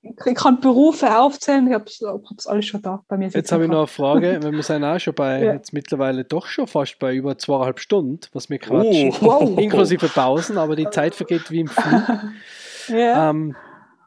ich 0.02 0.34
kann 0.34 0.60
Berufe 0.60 1.16
aufzählen, 1.16 1.66
ich 1.68 1.74
habe 1.74 1.84
es 1.86 2.46
alles 2.46 2.66
schon 2.66 2.82
da 2.82 3.04
bei 3.06 3.16
mir. 3.16 3.28
Jetzt 3.28 3.52
habe 3.52 3.64
ich 3.64 3.70
noch 3.70 3.78
eine 3.78 3.86
Frage, 3.86 4.40
weil 4.42 4.52
wir 4.52 4.62
sind 4.62 4.82
auch 4.84 4.98
schon 4.98 5.14
bei, 5.14 5.42
Ja. 5.44 5.52
jetzt 5.54 5.72
mittlerweile 5.72 6.24
doch 6.24 6.46
schon 6.46 6.66
fast 6.66 6.98
bei 6.98 7.14
über 7.14 7.38
zweieinhalb 7.38 7.78
Stunden, 7.78 8.18
was 8.32 8.50
wir 8.50 8.58
quatschen. 8.58 9.10
Oh. 9.10 9.16
Wow. 9.22 9.58
Inklusive 9.58 10.08
Pausen, 10.08 10.58
aber 10.58 10.74
die 10.76 10.90
Zeit 10.90 11.14
vergeht 11.14 11.50
wie 11.50 11.60
im 11.60 11.68
Flug. 11.68 12.02
Ja. 12.88 13.30
ähm, 13.30 13.54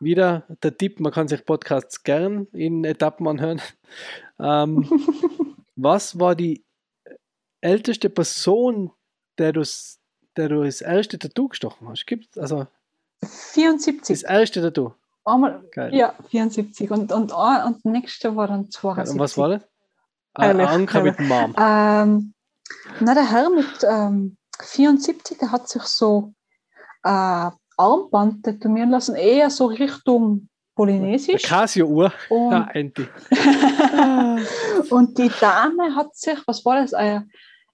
wieder 0.01 0.43
der 0.61 0.77
Tipp, 0.77 0.99
man 0.99 1.13
kann 1.13 1.29
sich 1.29 1.45
Podcasts 1.45 2.03
gern 2.03 2.47
in 2.51 2.83
Etappen 2.83 3.25
anhören. 3.25 3.61
Ähm, 4.37 4.89
was 5.77 6.19
war 6.19 6.35
die 6.35 6.65
älteste 7.61 8.09
Person, 8.09 8.91
der 9.37 9.53
du, 9.53 9.63
der 10.35 10.49
du 10.49 10.63
das 10.65 10.81
erste 10.81 11.17
Tattoo 11.17 11.47
gestochen 11.47 11.87
hast? 11.87 12.05
Gibt 12.05 12.37
also 12.37 12.67
74. 13.53 14.01
das 14.05 14.23
erste 14.23 14.61
Tattoo? 14.61 14.91
Einmal, 15.25 15.63
Geil. 15.71 15.93
ja, 15.93 16.13
74. 16.29 16.91
Und, 16.91 17.11
und, 17.11 17.33
ein- 17.33 17.63
und 17.65 17.75
das 17.77 17.83
nächste 17.85 18.35
war 18.35 18.47
dann 18.47 18.69
72. 18.69 19.13
Und 19.13 19.19
was 19.19 19.37
war 19.37 19.49
das? 19.49 19.61
Ein 20.35 20.49
Ehrlich, 20.59 20.67
Anker 20.67 21.01
mit 21.03 21.17
dem 21.17 21.27
Mom. 21.27 21.55
Ähm, 21.57 22.33
na, 22.99 23.13
der 23.13 23.29
Herr 23.31 23.49
mit 23.49 23.65
ähm, 23.89 24.37
74, 24.61 25.37
der 25.39 25.51
hat 25.51 25.67
sich 25.69 25.83
so 25.83 26.33
äh, 27.03 27.49
Armband 27.77 28.43
tätowieren 28.43 28.89
lassen, 28.91 29.15
eher 29.15 29.49
so 29.49 29.65
Richtung 29.67 30.47
Polynesisch. 30.75 31.43
Casio-Uhr. 31.43 32.11
Und, 32.29 32.51
Ja, 32.51 32.67
Enti. 32.73 33.07
und 34.89 35.17
die 35.17 35.31
Dame 35.39 35.95
hat 35.95 36.15
sich, 36.15 36.37
was 36.47 36.65
war 36.65 36.81
das? 36.81 36.93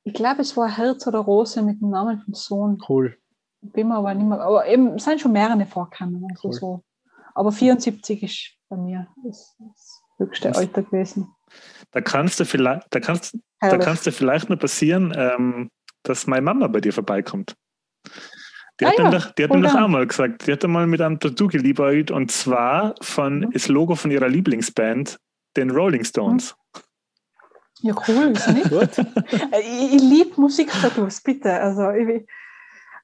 Ich 0.04 0.14
glaube, 0.14 0.42
es 0.42 0.56
war 0.56 0.70
Herz 0.70 1.06
oder 1.08 1.20
Rose 1.20 1.62
mit 1.62 1.82
dem 1.82 1.90
Namen 1.90 2.20
vom 2.22 2.34
Sohn. 2.34 2.82
Cool. 2.88 3.18
Bin 3.62 3.88
mir 3.88 3.96
aber 3.96 4.14
nicht 4.14 4.28
mehr, 4.28 4.40
aber 4.42 4.66
eben, 4.68 4.96
es 4.96 5.04
sind 5.04 5.20
schon 5.22 5.32
mehrere 5.32 5.66
vorgekommen. 5.66 6.26
Also 6.32 6.48
Cool. 6.48 6.54
so. 6.54 6.84
Aber 7.36 7.52
74 7.52 8.24
ist 8.24 8.58
bei 8.70 8.78
mir 8.78 9.08
das, 9.24 9.56
das 9.60 10.02
höchste 10.18 10.56
Alter 10.56 10.84
gewesen. 10.84 11.34
Da 11.92 12.02
kannst 12.02 12.40
du 12.40 12.46
vielleicht, 12.46 12.88
da 12.92 13.00
kannst, 13.00 13.38
da 13.60 13.78
kannst 13.78 14.06
du 14.08 14.12
vielleicht 14.12 14.50
nur 14.50 14.58
passieren, 14.58 15.14
ähm, 15.16 15.70
dass 16.04 16.28
meine 16.28 16.42
Mama 16.42 16.68
bei 16.68 16.80
dir 16.82 16.94
vorbeikommt. 16.94 17.56
Die 18.80 18.86
Ah 18.86 18.90
hat, 18.90 18.98
ja, 18.98 19.04
mir 19.04 19.12
doch, 19.12 19.32
die 19.32 19.44
hat 19.44 19.52
mir 19.52 19.62
doch 19.62 19.76
auch 19.76 19.88
mal 19.88 20.08
gesagt, 20.08 20.48
die 20.48 20.52
hat 20.54 20.64
einmal 20.64 20.88
mit 20.88 21.02
einem 21.02 21.20
Tattoo 21.20 21.48
geliebäugelt 21.48 22.10
und 22.10 22.32
zwar 22.32 22.96
von 23.02 23.40
Mhm. 23.42 23.52
das 23.52 23.68
Logo 23.68 23.96
von 23.96 24.10
ihrer 24.10 24.28
Lieblingsband, 24.28 25.20
den 25.56 25.70
Rolling 25.70 26.04
Stones. 26.04 26.56
Ja, 27.82 27.94
cool, 28.08 28.32
wieso 28.34 28.52
nicht? 28.52 28.70
Gut. 28.70 28.98
Ich, 29.60 29.94
ich 29.96 30.02
liebe 30.02 30.40
Musiktattoos, 30.40 31.22
bitte. 31.22 31.52
Also 31.52 31.92
ich, 31.92 32.26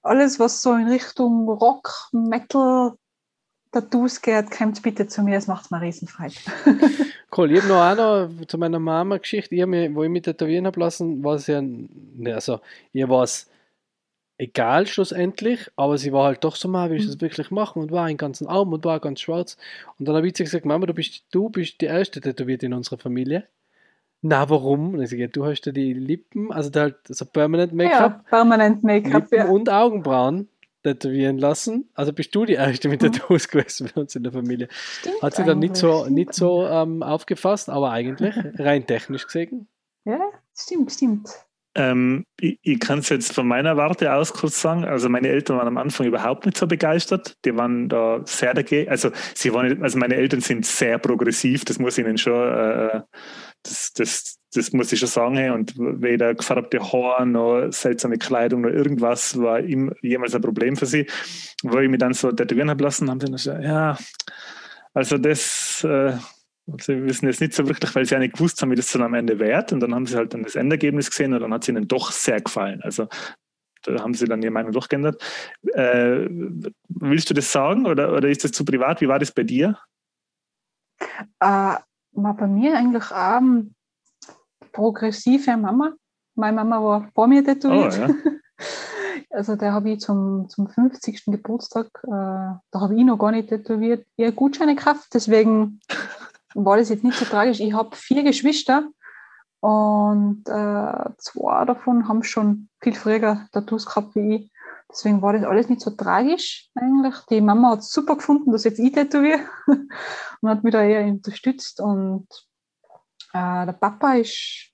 alles, 0.01 0.39
was 0.39 0.61
so 0.61 0.73
in 0.75 0.87
Richtung 0.87 1.49
Rock, 1.49 2.09
Metal, 2.11 2.93
Tattoos 3.81 4.21
geht, 4.21 4.49
kommt 4.51 4.81
bitte 4.81 5.07
zu 5.07 5.21
mir, 5.21 5.37
es 5.37 5.47
macht 5.47 5.71
mir 5.71 5.81
Riesenfreude. 5.81 6.35
Cool, 7.35 7.51
ich 7.51 7.59
habe 7.61 7.67
noch 7.67 7.81
eine 7.81 8.47
zu 8.47 8.57
meiner 8.57 8.79
Mama 8.79 9.17
Geschichte, 9.17 9.53
ich 9.53 9.65
mich, 9.65 9.93
wo 9.93 10.01
ich 10.03 10.09
mich 10.09 10.21
tätowieren 10.21 10.65
habe 10.65 10.79
lassen, 10.79 11.23
war 11.23 11.37
sie 11.37 11.51
ja, 11.51 11.61
ne, 11.61 12.33
also 12.33 12.61
ihr 12.93 13.09
war 13.09 13.23
es 13.23 13.49
egal 14.37 14.87
schlussendlich, 14.87 15.69
aber 15.75 15.97
sie 15.97 16.13
war 16.13 16.25
halt 16.25 16.43
doch 16.45 16.55
so, 16.55 16.69
mal, 16.69 16.89
will 16.89 16.97
ich 16.99 17.05
das 17.05 17.19
wirklich 17.19 17.51
machen 17.51 17.81
und 17.81 17.91
war 17.91 18.05
einen 18.05 18.17
ganzen 18.17 18.47
Arm 18.47 18.71
und 18.71 18.85
war 18.85 19.01
ganz 19.01 19.19
schwarz. 19.19 19.57
Und 19.99 20.07
dann 20.07 20.15
habe 20.15 20.25
ich 20.25 20.35
zu 20.35 20.43
gesagt, 20.43 20.65
Mama, 20.65 20.85
du 20.85 20.93
bist, 20.93 21.25
du 21.31 21.49
bist 21.49 21.81
die 21.81 21.85
erste 21.85 22.21
Tätowierte 22.21 22.65
in 22.65 22.73
unserer 22.73 22.97
Familie. 22.97 23.43
Na, 24.21 24.49
warum? 24.49 24.93
Und 24.93 25.01
ich 25.01 25.09
sage, 25.09 25.27
du 25.27 25.45
hast 25.45 25.65
ja 25.65 25.71
die 25.71 25.93
Lippen, 25.93 26.51
also 26.51 26.71
halt 26.79 26.95
so 27.09 27.25
Permanent 27.25 27.73
Make-up, 27.73 28.23
Ja, 28.23 28.29
permanent 28.29 28.83
Make-up. 28.83 29.31
Ja. 29.31 29.47
und 29.47 29.69
Augenbrauen 29.69 30.47
tätowieren 30.93 31.37
lassen. 31.37 31.89
Also 31.93 32.13
bist 32.13 32.33
du 32.35 32.45
die 32.45 32.53
erste 32.53 32.89
mit 32.89 33.01
Mhm. 33.01 33.11
Tattoos 33.13 33.47
gewesen 33.47 33.89
bei 33.93 34.01
uns 34.01 34.15
in 34.15 34.23
der 34.23 34.31
Familie. 34.31 34.67
Stimmt 34.99 35.21
Hat 35.21 35.35
sie 35.35 35.43
dann 35.43 35.59
nicht 35.59 35.75
so, 35.75 36.07
nicht 36.07 36.33
so 36.33 36.65
ähm, 36.65 37.03
aufgefasst, 37.03 37.69
aber 37.69 37.91
eigentlich 37.91 38.35
rein 38.59 38.85
technisch 38.87 39.25
gesehen. 39.25 39.67
Ja, 40.05 40.19
stimmt, 40.57 40.91
stimmt. 40.91 41.29
Ähm, 41.75 42.23
ich 42.39 42.57
ich 42.63 42.79
kann 42.79 42.99
es 42.99 43.09
jetzt 43.09 43.33
von 43.33 43.47
meiner 43.47 43.77
Warte 43.77 44.11
aus 44.13 44.33
kurz 44.33 44.59
sagen. 44.61 44.83
Also 44.83 45.09
meine 45.09 45.27
Eltern 45.27 45.57
waren 45.57 45.67
am 45.67 45.77
Anfang 45.77 46.07
überhaupt 46.07 46.45
nicht 46.47 46.57
so 46.57 46.65
begeistert. 46.65 47.35
Die 47.45 47.55
waren 47.55 47.87
da 47.87 48.21
sehr 48.25 48.55
dagegen. 48.55 48.89
Also 48.89 49.11
sie 49.35 49.53
waren, 49.53 49.67
nicht- 49.67 49.81
also 49.83 49.99
meine 49.99 50.15
Eltern 50.15 50.41
sind 50.41 50.65
sehr 50.65 50.97
progressiv. 50.97 51.65
Das 51.65 51.77
muss 51.77 51.97
ich 51.99 52.05
ihnen 52.05 52.17
schon, 52.17 52.33
äh, 52.33 53.01
das, 53.61 53.93
das, 53.93 54.36
das 54.53 54.73
muss 54.73 54.91
ich 54.91 54.99
schon 54.99 55.09
sagen. 55.09 55.51
Und 55.51 55.73
weder 55.77 56.33
gefärbte 56.35 56.79
Haare 56.79 57.25
noch 57.25 57.71
seltsame 57.71 58.17
Kleidung 58.17 58.61
noch 58.61 58.69
irgendwas 58.69 59.39
war 59.39 59.59
ihm 59.59 59.93
jemals 60.01 60.35
ein 60.35 60.41
Problem 60.41 60.75
für 60.75 60.85
sie. 60.85 61.07
Wo 61.63 61.79
ich 61.79 61.89
mich 61.89 61.99
dann 61.99 62.13
so 62.13 62.31
tätowieren 62.31 62.69
habe 62.69 62.83
lassen, 62.83 63.09
haben 63.09 63.19
sie 63.19 63.25
dann 63.25 63.35
gesagt, 63.35 63.63
ja, 63.63 63.97
also 64.93 65.17
das, 65.17 65.83
äh, 65.83 66.17
Sie 66.79 67.01
wissen 67.05 67.27
jetzt 67.27 67.39
nicht 67.39 67.53
so 67.53 67.65
wirklich, 67.65 67.95
weil 67.95 68.05
sie 68.05 68.13
ja 68.13 68.19
nicht 68.19 68.33
gewusst 68.33 68.61
haben, 68.61 68.71
wie 68.71 68.75
das 68.75 68.91
dann 68.91 69.01
am 69.01 69.13
Ende 69.13 69.39
wird. 69.39 69.71
Und 69.71 69.79
dann 69.79 69.95
haben 69.95 70.05
sie 70.05 70.17
halt 70.17 70.33
dann 70.33 70.43
das 70.43 70.55
Endergebnis 70.55 71.09
gesehen 71.09 71.33
und 71.33 71.39
dann 71.39 71.53
hat 71.53 71.61
es 71.61 71.69
ihnen 71.69 71.87
doch 71.87 72.11
sehr 72.11 72.41
gefallen. 72.41 72.81
Also 72.81 73.07
da 73.83 74.01
haben 74.01 74.13
sie 74.13 74.25
dann 74.25 74.41
ihre 74.41 74.51
Meinung 74.51 74.73
doch 74.73 74.89
geändert. 74.89 75.21
Äh, 75.73 76.27
willst 76.89 77.29
du 77.29 77.33
das 77.33 77.51
sagen 77.51 77.85
oder, 77.85 78.13
oder 78.13 78.27
ist 78.27 78.43
das 78.43 78.51
zu 78.51 78.65
privat? 78.65 78.99
Wie 78.99 79.07
war 79.07 79.17
das 79.17 79.31
bei 79.31 79.43
dir? 79.43 79.77
Äh, 81.39 81.77
war 82.11 82.35
bei 82.37 82.47
mir 82.47 82.77
eigentlich 82.77 83.05
ähm, 83.15 83.75
progressive 84.77 85.57
Mama. 85.57 85.93
Meine 86.35 86.55
Mama 86.55 86.83
war 86.83 87.09
vor 87.15 87.27
mir 87.27 87.43
tätowiert. 87.43 87.97
Oh, 87.97 88.01
ja. 88.01 88.15
Also 89.29 89.55
da 89.55 89.73
habe 89.73 89.91
ich 89.91 89.99
zum, 89.99 90.47
zum 90.49 90.69
50. 90.69 91.25
Geburtstag, 91.25 91.87
äh, 92.03 92.07
da 92.09 92.79
habe 92.79 92.95
ich 92.95 93.03
noch 93.03 93.17
gar 93.17 93.31
nicht 93.31 93.49
tätowiert, 93.49 94.05
ihr 94.15 94.31
Gutscheine 94.31 94.73
gekauft. 94.73 95.09
Deswegen 95.13 95.79
war 96.55 96.77
das 96.77 96.89
jetzt 96.89 97.03
nicht 97.03 97.19
so 97.19 97.25
tragisch. 97.25 97.59
Ich 97.59 97.73
habe 97.73 97.95
vier 97.95 98.23
Geschwister 98.23 98.87
und 99.59 100.43
äh, 100.47 101.09
zwei 101.17 101.65
davon 101.65 102.07
haben 102.07 102.23
schon 102.23 102.69
viel 102.81 102.95
früher 102.95 103.47
Tattoos 103.51 103.85
gehabt 103.85 104.15
wie 104.15 104.35
ich. 104.35 104.51
Deswegen 104.89 105.21
war 105.21 105.33
das 105.33 105.43
alles 105.43 105.67
nicht 105.69 105.81
so 105.81 105.91
tragisch 105.91 106.69
eigentlich. 106.73 107.15
Die 107.29 107.41
Mama 107.41 107.71
hat 107.71 107.79
es 107.79 107.91
super 107.91 108.15
gefunden, 108.15 108.51
dass 108.53 108.63
jetzt 108.63 108.79
ich 108.79 108.93
tätowiere 108.93 109.41
und 110.41 110.49
hat 110.49 110.63
mich 110.63 110.71
da 110.71 110.81
eher 110.81 111.05
unterstützt. 111.05 111.81
Und 111.81 112.27
äh, 113.37 113.65
der 113.65 113.73
Papa 113.73 114.13
ist, 114.13 114.71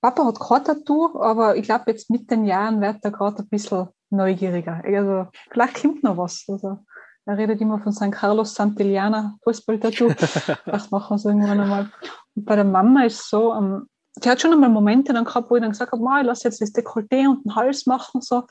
Papa 0.00 0.24
hat 0.24 0.40
kein 0.40 0.64
Tattoo, 0.64 1.20
aber 1.20 1.56
ich 1.56 1.64
glaube, 1.64 1.84
jetzt 1.88 2.10
mit 2.10 2.30
den 2.30 2.44
Jahren 2.44 2.80
wird 2.80 2.98
er 3.02 3.10
gerade 3.10 3.42
ein 3.42 3.48
bisschen 3.48 3.88
neugieriger. 4.10 4.82
Also 4.84 5.26
vielleicht 5.50 5.82
kommt 5.82 6.02
noch 6.02 6.16
was. 6.16 6.44
Also, 6.48 6.78
er 7.26 7.38
redet 7.38 7.60
immer 7.60 7.80
von 7.80 7.92
St. 7.92 8.12
Carlos 8.12 8.54
Santillana 8.54 9.36
Fußball-Tattoo. 9.42 10.10
Vielleicht 10.64 10.92
machen 10.92 11.10
wir 11.10 11.16
es 11.16 11.24
irgendwann 11.24 11.60
einmal. 11.60 11.90
Und 12.36 12.44
bei 12.44 12.54
der 12.54 12.64
Mama 12.64 13.02
ist 13.02 13.20
es 13.20 13.28
so, 13.28 13.52
ähm, 13.52 13.88
die 14.22 14.30
hat 14.30 14.40
schon 14.40 14.52
einmal 14.52 14.70
Momente 14.70 15.12
dann 15.12 15.24
gehabt, 15.24 15.50
wo 15.50 15.56
ich 15.56 15.60
dann 15.60 15.72
gesagt 15.72 15.90
habe, 15.90 16.02
"Ma, 16.02 16.20
ich 16.20 16.26
lass 16.26 16.44
jetzt 16.44 16.60
das 16.60 16.72
Dekolleté 16.72 17.28
und 17.28 17.44
den 17.44 17.56
Hals 17.56 17.84
machen, 17.86 18.20
so, 18.20 18.44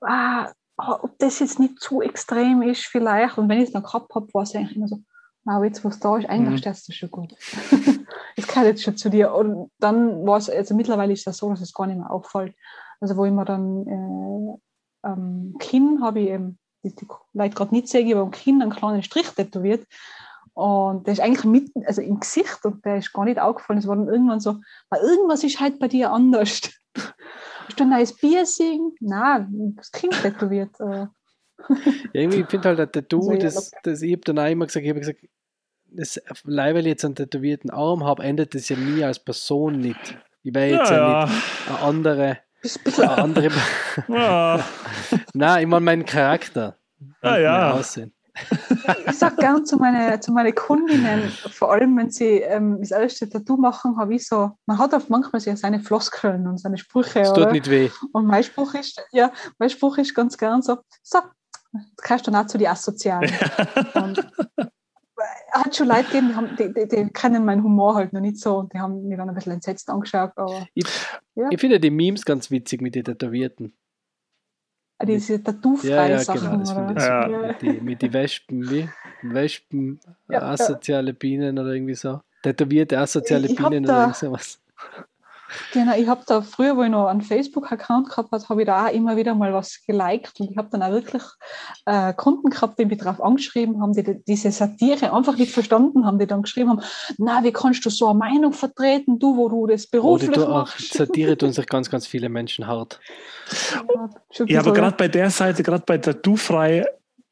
ah, 0.00 0.50
ob 0.78 1.18
das 1.18 1.38
jetzt 1.40 1.60
nicht 1.60 1.80
zu 1.80 2.00
extrem 2.00 2.62
ist 2.62 2.86
vielleicht. 2.86 3.36
Und 3.36 3.50
wenn 3.50 3.58
ich 3.58 3.66
es 3.68 3.72
dann 3.72 3.82
gehabt 3.82 4.14
habe, 4.14 4.26
war 4.32 4.42
es 4.42 4.54
eigentlich 4.54 4.76
immer 4.76 4.88
so, 4.88 4.98
na, 5.44 5.62
jetzt 5.64 5.84
was 5.84 5.98
da 5.98 6.16
ist, 6.16 6.28
eigentlich 6.28 6.54
Mhm. 6.54 6.58
stehst 6.58 6.88
du 6.88 6.92
schon 6.92 7.10
gut. 7.10 7.34
das 8.36 8.46
gehört 8.46 8.66
jetzt 8.66 8.82
schon 8.82 8.96
zu 8.96 9.10
dir. 9.10 9.34
Und 9.34 9.70
dann 9.78 10.24
war 10.26 10.38
es, 10.38 10.48
also 10.48 10.74
mittlerweile 10.74 11.12
ist 11.12 11.26
das 11.26 11.38
so, 11.38 11.50
dass 11.50 11.60
es 11.60 11.72
gar 11.72 11.86
nicht 11.86 11.98
mehr 11.98 12.10
auffällt. 12.10 12.54
Also 13.00 13.16
wo 13.16 13.24
ich 13.24 13.32
mir 13.32 13.44
dann 13.44 13.86
äh, 13.86 14.58
am 15.02 15.54
Kinn 15.58 16.00
habe 16.02 16.20
ich 16.20 16.28
eben, 16.28 16.58
die, 16.84 16.94
die 16.94 17.06
Leute 17.32 17.54
gerade 17.54 17.74
nicht 17.74 17.88
sehen, 17.88 18.12
aber 18.12 18.22
am 18.22 18.30
Kinn 18.30 18.62
einen 18.62 18.70
kleinen 18.70 19.02
Strich 19.02 19.28
tätowiert. 19.30 19.86
Und 20.54 21.06
der 21.06 21.14
ist 21.14 21.20
eigentlich 21.20 21.44
mitten, 21.44 21.84
also 21.86 22.02
im 22.02 22.20
Gesicht 22.20 22.64
und 22.64 22.84
der 22.84 22.98
ist 22.98 23.12
gar 23.12 23.24
nicht 23.24 23.40
aufgefallen. 23.40 23.78
Es 23.78 23.86
war 23.88 23.96
dann 23.96 24.08
irgendwann 24.08 24.40
so, 24.40 24.60
weil 24.90 25.00
irgendwas 25.00 25.42
ist 25.44 25.60
halt 25.60 25.78
bei 25.78 25.88
dir 25.88 26.12
anders. 26.12 26.60
Hast 27.66 27.80
du 27.80 27.84
ein 27.84 27.90
neues 27.90 28.14
Piercing? 28.14 28.92
Nein, 29.00 29.74
das 29.76 29.90
Kind 29.90 30.12
tätowiert. 30.20 30.78
äh. 30.80 31.06
Ja, 31.68 32.20
irgendwie, 32.20 32.40
ich 32.40 32.46
finde 32.46 32.68
halt, 32.68 32.80
ein 32.80 32.92
Tattoo, 32.92 33.20
Also, 33.20 33.32
ja, 33.32 33.38
das, 33.38 33.70
das, 33.82 34.02
ich 34.02 34.12
habe 34.12 34.22
dann 34.24 34.38
auch 34.38 34.50
immer 34.50 34.66
gesagt, 34.66 34.84
ich 34.84 34.90
habe 34.90 35.00
gesagt, 35.00 35.20
das, 35.94 36.20
weil 36.44 36.78
ich 36.78 36.86
jetzt 36.86 37.04
einen 37.04 37.14
tätowierten 37.14 37.70
Arm 37.70 38.04
habe, 38.04 38.22
endet 38.22 38.54
das 38.54 38.68
ja 38.68 38.76
nie 38.76 39.04
als 39.04 39.18
Person 39.18 39.78
nicht. 39.78 40.16
Ich 40.42 40.54
wäre 40.54 40.78
jetzt 40.78 40.90
ja, 40.90 40.96
Ja, 40.96 41.26
nicht 41.26 41.68
eine 41.68 41.78
andere, 41.80 42.38
Bist 42.60 42.78
ein 42.78 42.84
bisschen 42.84 43.08
eine 43.08 43.22
andere 43.22 43.50
ja. 44.08 44.64
Nein, 45.34 45.62
ich 45.62 45.68
meine 45.68 45.84
meinen 45.84 46.04
Charakter. 46.04 46.76
Ah, 47.20 47.36
ja. 47.36 47.72
Aussehen. 47.72 48.12
ich 49.06 49.18
sage 49.18 49.36
gern 49.36 49.66
zu 49.66 49.76
meinen 49.76 50.20
zu 50.22 50.32
meine 50.32 50.54
Kundinnen, 50.54 51.28
vor 51.50 51.70
allem 51.70 51.96
wenn 51.98 52.10
sie 52.10 52.38
ähm, 52.40 52.78
das 52.80 52.90
erste 52.90 53.28
Tattoo 53.28 53.58
machen, 53.58 53.98
habe 53.98 54.14
ich 54.14 54.26
so, 54.26 54.52
man 54.64 54.78
hat 54.78 54.94
oft 54.94 55.10
manchmal 55.10 55.40
so 55.40 55.54
seine 55.54 55.80
Floskeln 55.80 56.46
und 56.46 56.58
seine 56.58 56.78
Sprüche. 56.78 57.20
Es 57.20 57.28
tut 57.28 57.38
Oder? 57.38 57.52
nicht 57.52 57.68
weh. 57.68 57.90
Und 58.12 58.26
mein 58.26 58.42
Spruch 58.42 58.72
ist, 58.74 59.04
ja, 59.12 59.32
mein 59.58 59.68
Spruch 59.68 59.98
ist 59.98 60.14
ganz 60.14 60.38
gern 60.38 60.62
so, 60.62 60.78
so, 61.02 61.18
kannst 61.96 62.26
du 62.26 62.30
dann 62.30 62.42
auch 62.44 62.46
zu 62.48 62.58
die 62.58 62.68
Asozialen. 62.68 63.30
Und 63.94 64.18
es 64.56 65.52
hat 65.52 65.76
schon 65.76 65.88
Leute 65.88 66.04
gegeben, 66.04 66.28
die, 66.30 66.34
haben, 66.34 66.56
die, 66.58 66.72
die, 66.74 66.88
die 66.88 67.10
kennen 67.12 67.44
meinen 67.44 67.62
Humor 67.62 67.94
halt 67.94 68.12
noch 68.12 68.20
nicht 68.20 68.38
so 68.38 68.58
und 68.58 68.72
die 68.72 68.78
haben 68.80 69.06
mich 69.06 69.16
dann 69.16 69.28
ein 69.28 69.34
bisschen 69.34 69.52
entsetzt 69.52 69.88
angeschaut, 69.90 70.32
aber 70.36 70.66
Ich, 70.74 70.84
Ja. 71.34 71.48
ich 71.50 71.60
finde 71.60 71.78
die 71.80 71.90
Memes 71.90 72.24
ganz 72.24 72.50
witzig 72.50 72.80
mit 72.82 72.94
den 72.94 73.04
Tätowierten. 73.04 73.72
diese 75.04 75.42
tattoo-freie 75.42 75.90
Ja, 75.90 76.06
ja, 76.06 76.18
Sachen. 76.18 76.62
genau. 76.64 76.90
Oder? 76.90 77.28
Ja. 77.28 77.46
Mit 77.48 77.62
die, 77.62 77.80
mit 77.80 78.02
die 78.02 78.12
Wespen, 78.12 78.70
wie? 78.70 78.88
Wespen, 79.22 80.00
Ja, 80.28 80.40
ja. 80.40 80.42
asoziale 80.52 81.12
Bienen 81.14 81.58
oder 81.58 81.70
irgendwie 81.72 81.94
so. 81.94 82.20
Tätowierte 82.42 82.98
asoziale 82.98 83.46
Ich- 83.48 83.56
Bienen 83.56 83.84
oder 83.84 84.00
irgend 84.02 84.16
sowas. 84.16 84.60
Genau, 85.72 85.96
ich 85.96 86.08
habe 86.08 86.22
da 86.26 86.42
früher, 86.42 86.76
wo 86.76 86.82
ich 86.82 86.90
noch 86.90 87.06
einen 87.06 87.22
Facebook-Account 87.22 88.08
gehabt 88.08 88.32
habe, 88.32 88.48
habe 88.48 88.62
ich 88.62 88.66
da 88.66 88.86
auch 88.86 88.92
immer 88.92 89.16
wieder 89.16 89.34
mal 89.34 89.52
was 89.52 89.80
geliked 89.86 90.40
und 90.40 90.50
ich 90.50 90.56
habe 90.56 90.68
dann 90.70 90.82
auch 90.82 90.90
wirklich 90.90 91.22
äh, 91.86 92.12
Kunden 92.14 92.50
gehabt, 92.50 92.78
die 92.78 92.84
mich 92.84 92.98
darauf 92.98 93.22
angeschrieben 93.22 93.80
haben, 93.80 93.92
die 93.92 94.22
diese 94.26 94.50
Satire 94.50 95.12
einfach 95.12 95.36
nicht 95.36 95.52
verstanden 95.52 96.06
haben, 96.06 96.18
die 96.18 96.26
dann 96.26 96.42
geschrieben 96.42 96.70
haben, 96.70 96.82
na, 97.18 97.42
wie 97.44 97.52
kannst 97.52 97.84
du 97.84 97.90
so 97.90 98.08
eine 98.08 98.18
Meinung 98.18 98.52
vertreten, 98.52 99.18
du, 99.18 99.36
wo 99.36 99.48
du 99.48 99.66
das 99.66 99.86
beruflich 99.86 100.30
oh, 100.30 100.40
du 100.40 100.48
machst. 100.48 100.92
Auch, 100.92 100.98
Satire 100.98 101.36
tun 101.36 101.52
sich 101.52 101.66
ganz, 101.66 101.90
ganz 101.90 102.06
viele 102.06 102.28
Menschen 102.28 102.66
hart. 102.66 103.00
Ja, 103.72 104.44
ja 104.46 104.60
aber 104.60 104.72
gerade 104.72 104.96
bei 104.96 105.08
der 105.08 105.30
Seite, 105.30 105.62
gerade 105.62 105.84
bei 105.86 105.98
der 105.98 106.14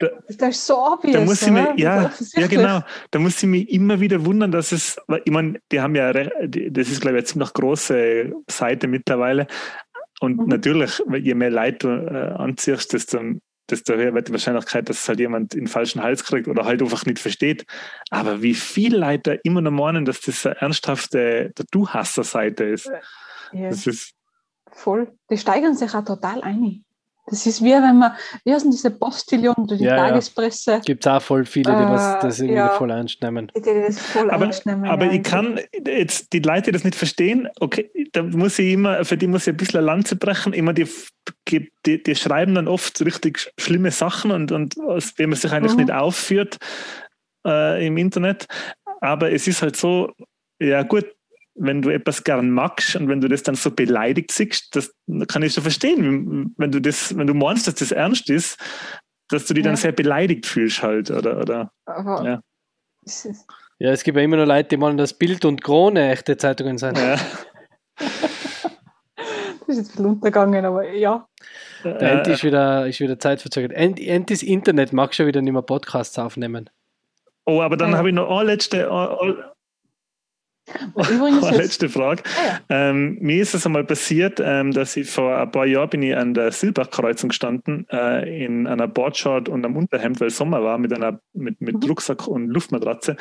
Du-Frei, 0.00 0.36
das 0.38 0.56
ist 0.56 0.66
so 0.66 0.78
obvious. 0.78 1.12
Da 1.12 1.20
muss 1.20 1.42
ich 1.42 1.50
mich, 1.50 1.66
ja, 1.76 2.10
ja, 2.32 2.46
genau. 2.46 2.80
Da 3.10 3.18
muss 3.18 3.42
ich 3.42 3.48
mich 3.48 3.70
immer 3.70 4.00
wieder 4.00 4.24
wundern, 4.24 4.50
dass 4.50 4.72
es, 4.72 4.98
ich 5.24 5.32
meine, 5.32 5.60
die 5.70 5.80
haben 5.80 5.94
ja, 5.94 6.12
das 6.12 6.88
ist, 6.90 7.00
glaube 7.00 7.18
ich, 7.18 7.20
eine 7.20 7.24
ziemlich 7.24 7.52
große 7.52 8.32
Seite 8.48 8.88
mittlerweile. 8.88 9.46
Und 10.20 10.38
mhm. 10.38 10.48
natürlich, 10.48 11.02
je 11.20 11.34
mehr 11.34 11.50
Leute 11.50 11.78
du 11.78 11.88
äh, 11.88 12.32
anziehst, 12.32 12.92
desto, 12.92 13.20
desto 13.68 13.94
höher 13.94 14.14
wird 14.14 14.28
die 14.28 14.32
Wahrscheinlichkeit, 14.32 14.88
dass 14.88 15.06
halt 15.08 15.20
jemand 15.20 15.54
in 15.54 15.60
den 15.60 15.68
falschen 15.68 16.02
Hals 16.02 16.24
kriegt 16.24 16.48
oder 16.48 16.64
halt 16.64 16.82
einfach 16.82 17.04
nicht 17.04 17.18
versteht. 17.18 17.64
Aber 18.10 18.42
wie 18.42 18.54
viele 18.54 18.98
Leute 18.98 19.38
immer 19.44 19.60
noch 19.60 19.70
meinen, 19.70 20.04
dass 20.06 20.20
das 20.22 20.46
eine 20.46 20.60
ernsthafte 20.60 21.52
Du-Hasser-Seite 21.70 22.64
ist. 22.64 22.90
Ja. 23.52 23.68
Das 23.68 23.86
ist. 23.86 24.14
Voll. 24.72 25.12
Die 25.30 25.36
steigern 25.36 25.74
sich 25.74 25.94
auch 25.94 26.04
total 26.04 26.42
ein. 26.42 26.84
Das 27.30 27.46
ist 27.46 27.62
wie 27.62 27.70
wenn 27.70 27.98
man, 27.98 28.12
wie 28.44 28.52
heißen 28.52 28.70
diese 28.70 28.90
Postillon 28.90 29.54
oder 29.56 29.76
die 29.76 29.84
ja, 29.84 29.96
Tagespresse? 29.96 30.72
Ja. 30.72 30.78
Gibt 30.80 31.06
es 31.06 31.12
auch 31.12 31.22
voll 31.22 31.44
viele, 31.44 31.72
die 31.72 31.78
was, 31.78 32.14
äh, 32.16 32.18
das 32.20 32.40
irgendwie 32.40 32.56
ja, 32.56 32.70
voll 32.70 32.90
ernst 32.90 33.22
nehmen. 33.22 33.50
Die, 33.56 33.62
die 33.62 33.82
das 33.86 33.98
voll 34.00 34.30
aber. 34.30 34.50
Aber 34.88 35.12
ich 35.12 35.22
kann 35.22 35.60
jetzt 35.86 36.32
die 36.32 36.40
Leute, 36.40 36.66
die 36.66 36.72
das 36.72 36.84
nicht 36.84 36.96
verstehen, 36.96 37.48
okay, 37.60 37.90
da 38.12 38.22
muss 38.22 38.58
ich 38.58 38.72
immer, 38.72 39.04
für 39.04 39.16
die 39.16 39.28
muss 39.28 39.46
ich 39.46 39.54
ein 39.54 39.56
bisschen 39.56 39.78
eine 39.78 39.86
Lanze 39.86 40.16
brechen. 40.16 40.52
Immer 40.52 40.72
die, 40.72 40.88
die, 41.48 42.02
die 42.02 42.14
schreiben 42.14 42.54
dann 42.54 42.68
oft 42.68 43.00
richtig 43.00 43.52
schlimme 43.58 43.90
Sachen 43.90 44.32
und, 44.32 44.52
und 44.52 44.76
wenn 45.16 45.30
man 45.30 45.38
sich 45.38 45.52
eigentlich 45.52 45.72
mhm. 45.72 45.84
nicht 45.84 45.92
aufführt 45.92 46.58
äh, 47.46 47.86
im 47.86 47.96
Internet. 47.96 48.46
Aber 49.00 49.30
es 49.30 49.46
ist 49.46 49.62
halt 49.62 49.76
so, 49.76 50.12
ja 50.60 50.82
gut, 50.82 51.06
wenn 51.54 51.82
du 51.82 51.90
etwas 51.90 52.24
gern 52.24 52.50
magst 52.50 52.96
und 52.96 53.08
wenn 53.08 53.20
du 53.20 53.28
das 53.28 53.42
dann 53.42 53.54
so 53.54 53.70
beleidigt 53.70 54.30
siehst, 54.32 54.74
das 54.74 54.94
kann 55.28 55.42
ich 55.42 55.54
schon 55.54 55.62
verstehen, 55.62 56.54
wenn 56.56 56.70
du 56.70 56.80
das, 56.80 57.16
wenn 57.16 57.26
du 57.26 57.34
meinst, 57.34 57.66
dass 57.66 57.74
das 57.74 57.92
ernst 57.92 58.30
ist, 58.30 58.58
dass 59.28 59.46
du 59.46 59.54
dich 59.54 59.64
ja. 59.64 59.70
dann 59.70 59.76
sehr 59.76 59.92
beleidigt 59.92 60.46
fühlst 60.46 60.82
halt, 60.82 61.10
oder, 61.10 61.38
oder 61.38 61.72
Aber 61.86 62.24
ja. 62.24 62.40
ja, 63.78 63.90
es 63.90 64.04
gibt 64.04 64.16
ja 64.16 64.22
immer 64.22 64.36
noch 64.36 64.46
Leute, 64.46 64.70
die 64.70 64.76
meinen, 64.76 64.96
dass 64.96 65.14
Bild 65.14 65.44
und 65.44 65.62
Krone 65.62 66.10
echte 66.10 66.36
Zeitungen 66.36 66.78
sind. 66.78 66.98
Ja. 66.98 67.16
das 67.96 69.68
ist 69.68 69.76
jetzt 69.78 69.96
viel 69.96 70.06
untergegangen, 70.06 70.64
aber 70.64 70.90
ja. 70.92 71.26
Der 71.84 72.00
äh, 72.00 72.18
Enti 72.18 72.32
ist 72.32 72.44
wieder, 72.44 72.86
ist 72.86 73.00
wieder 73.00 73.18
zeitverzögert. 73.18 73.72
Entis 73.72 74.42
Internet 74.42 74.92
mag 74.92 75.14
schon 75.14 75.26
wieder 75.26 75.42
nicht 75.42 75.52
mehr 75.52 75.62
Podcasts 75.62 76.18
aufnehmen. 76.18 76.68
Oh, 77.46 77.62
aber 77.62 77.76
dann 77.76 77.92
ja. 77.92 77.98
habe 77.98 78.08
ich 78.08 78.14
noch 78.14 78.30
eine 78.30 78.52
letzte, 78.52 78.88
Übrigens 80.94 81.42
oh, 81.42 81.50
letzte 81.50 81.88
Frage. 81.88 82.22
Ah, 82.24 82.46
ja. 82.46 82.60
ähm, 82.90 83.18
mir 83.20 83.42
ist 83.42 83.54
es 83.54 83.66
einmal 83.66 83.84
passiert, 83.84 84.40
ähm, 84.42 84.72
dass 84.72 84.96
ich 84.96 85.10
vor 85.10 85.36
ein 85.36 85.50
paar 85.50 85.66
Jahren 85.66 85.90
bin 85.90 86.02
ich 86.02 86.16
an 86.16 86.34
der 86.34 86.52
Silbachkreuzung 86.52 87.28
gestanden, 87.28 87.86
äh, 87.90 88.44
in 88.44 88.66
einer 88.66 88.88
Boardshort 88.88 89.48
und 89.48 89.64
einem 89.64 89.76
Unterhemd, 89.76 90.20
weil 90.20 90.30
Sommer 90.30 90.62
war, 90.62 90.78
mit 90.78 90.92
einer 90.92 91.20
mit, 91.32 91.60
mit 91.60 91.82
mhm. 91.82 91.88
Rucksack 91.88 92.26
und 92.26 92.48
Luftmatratze. 92.48 93.16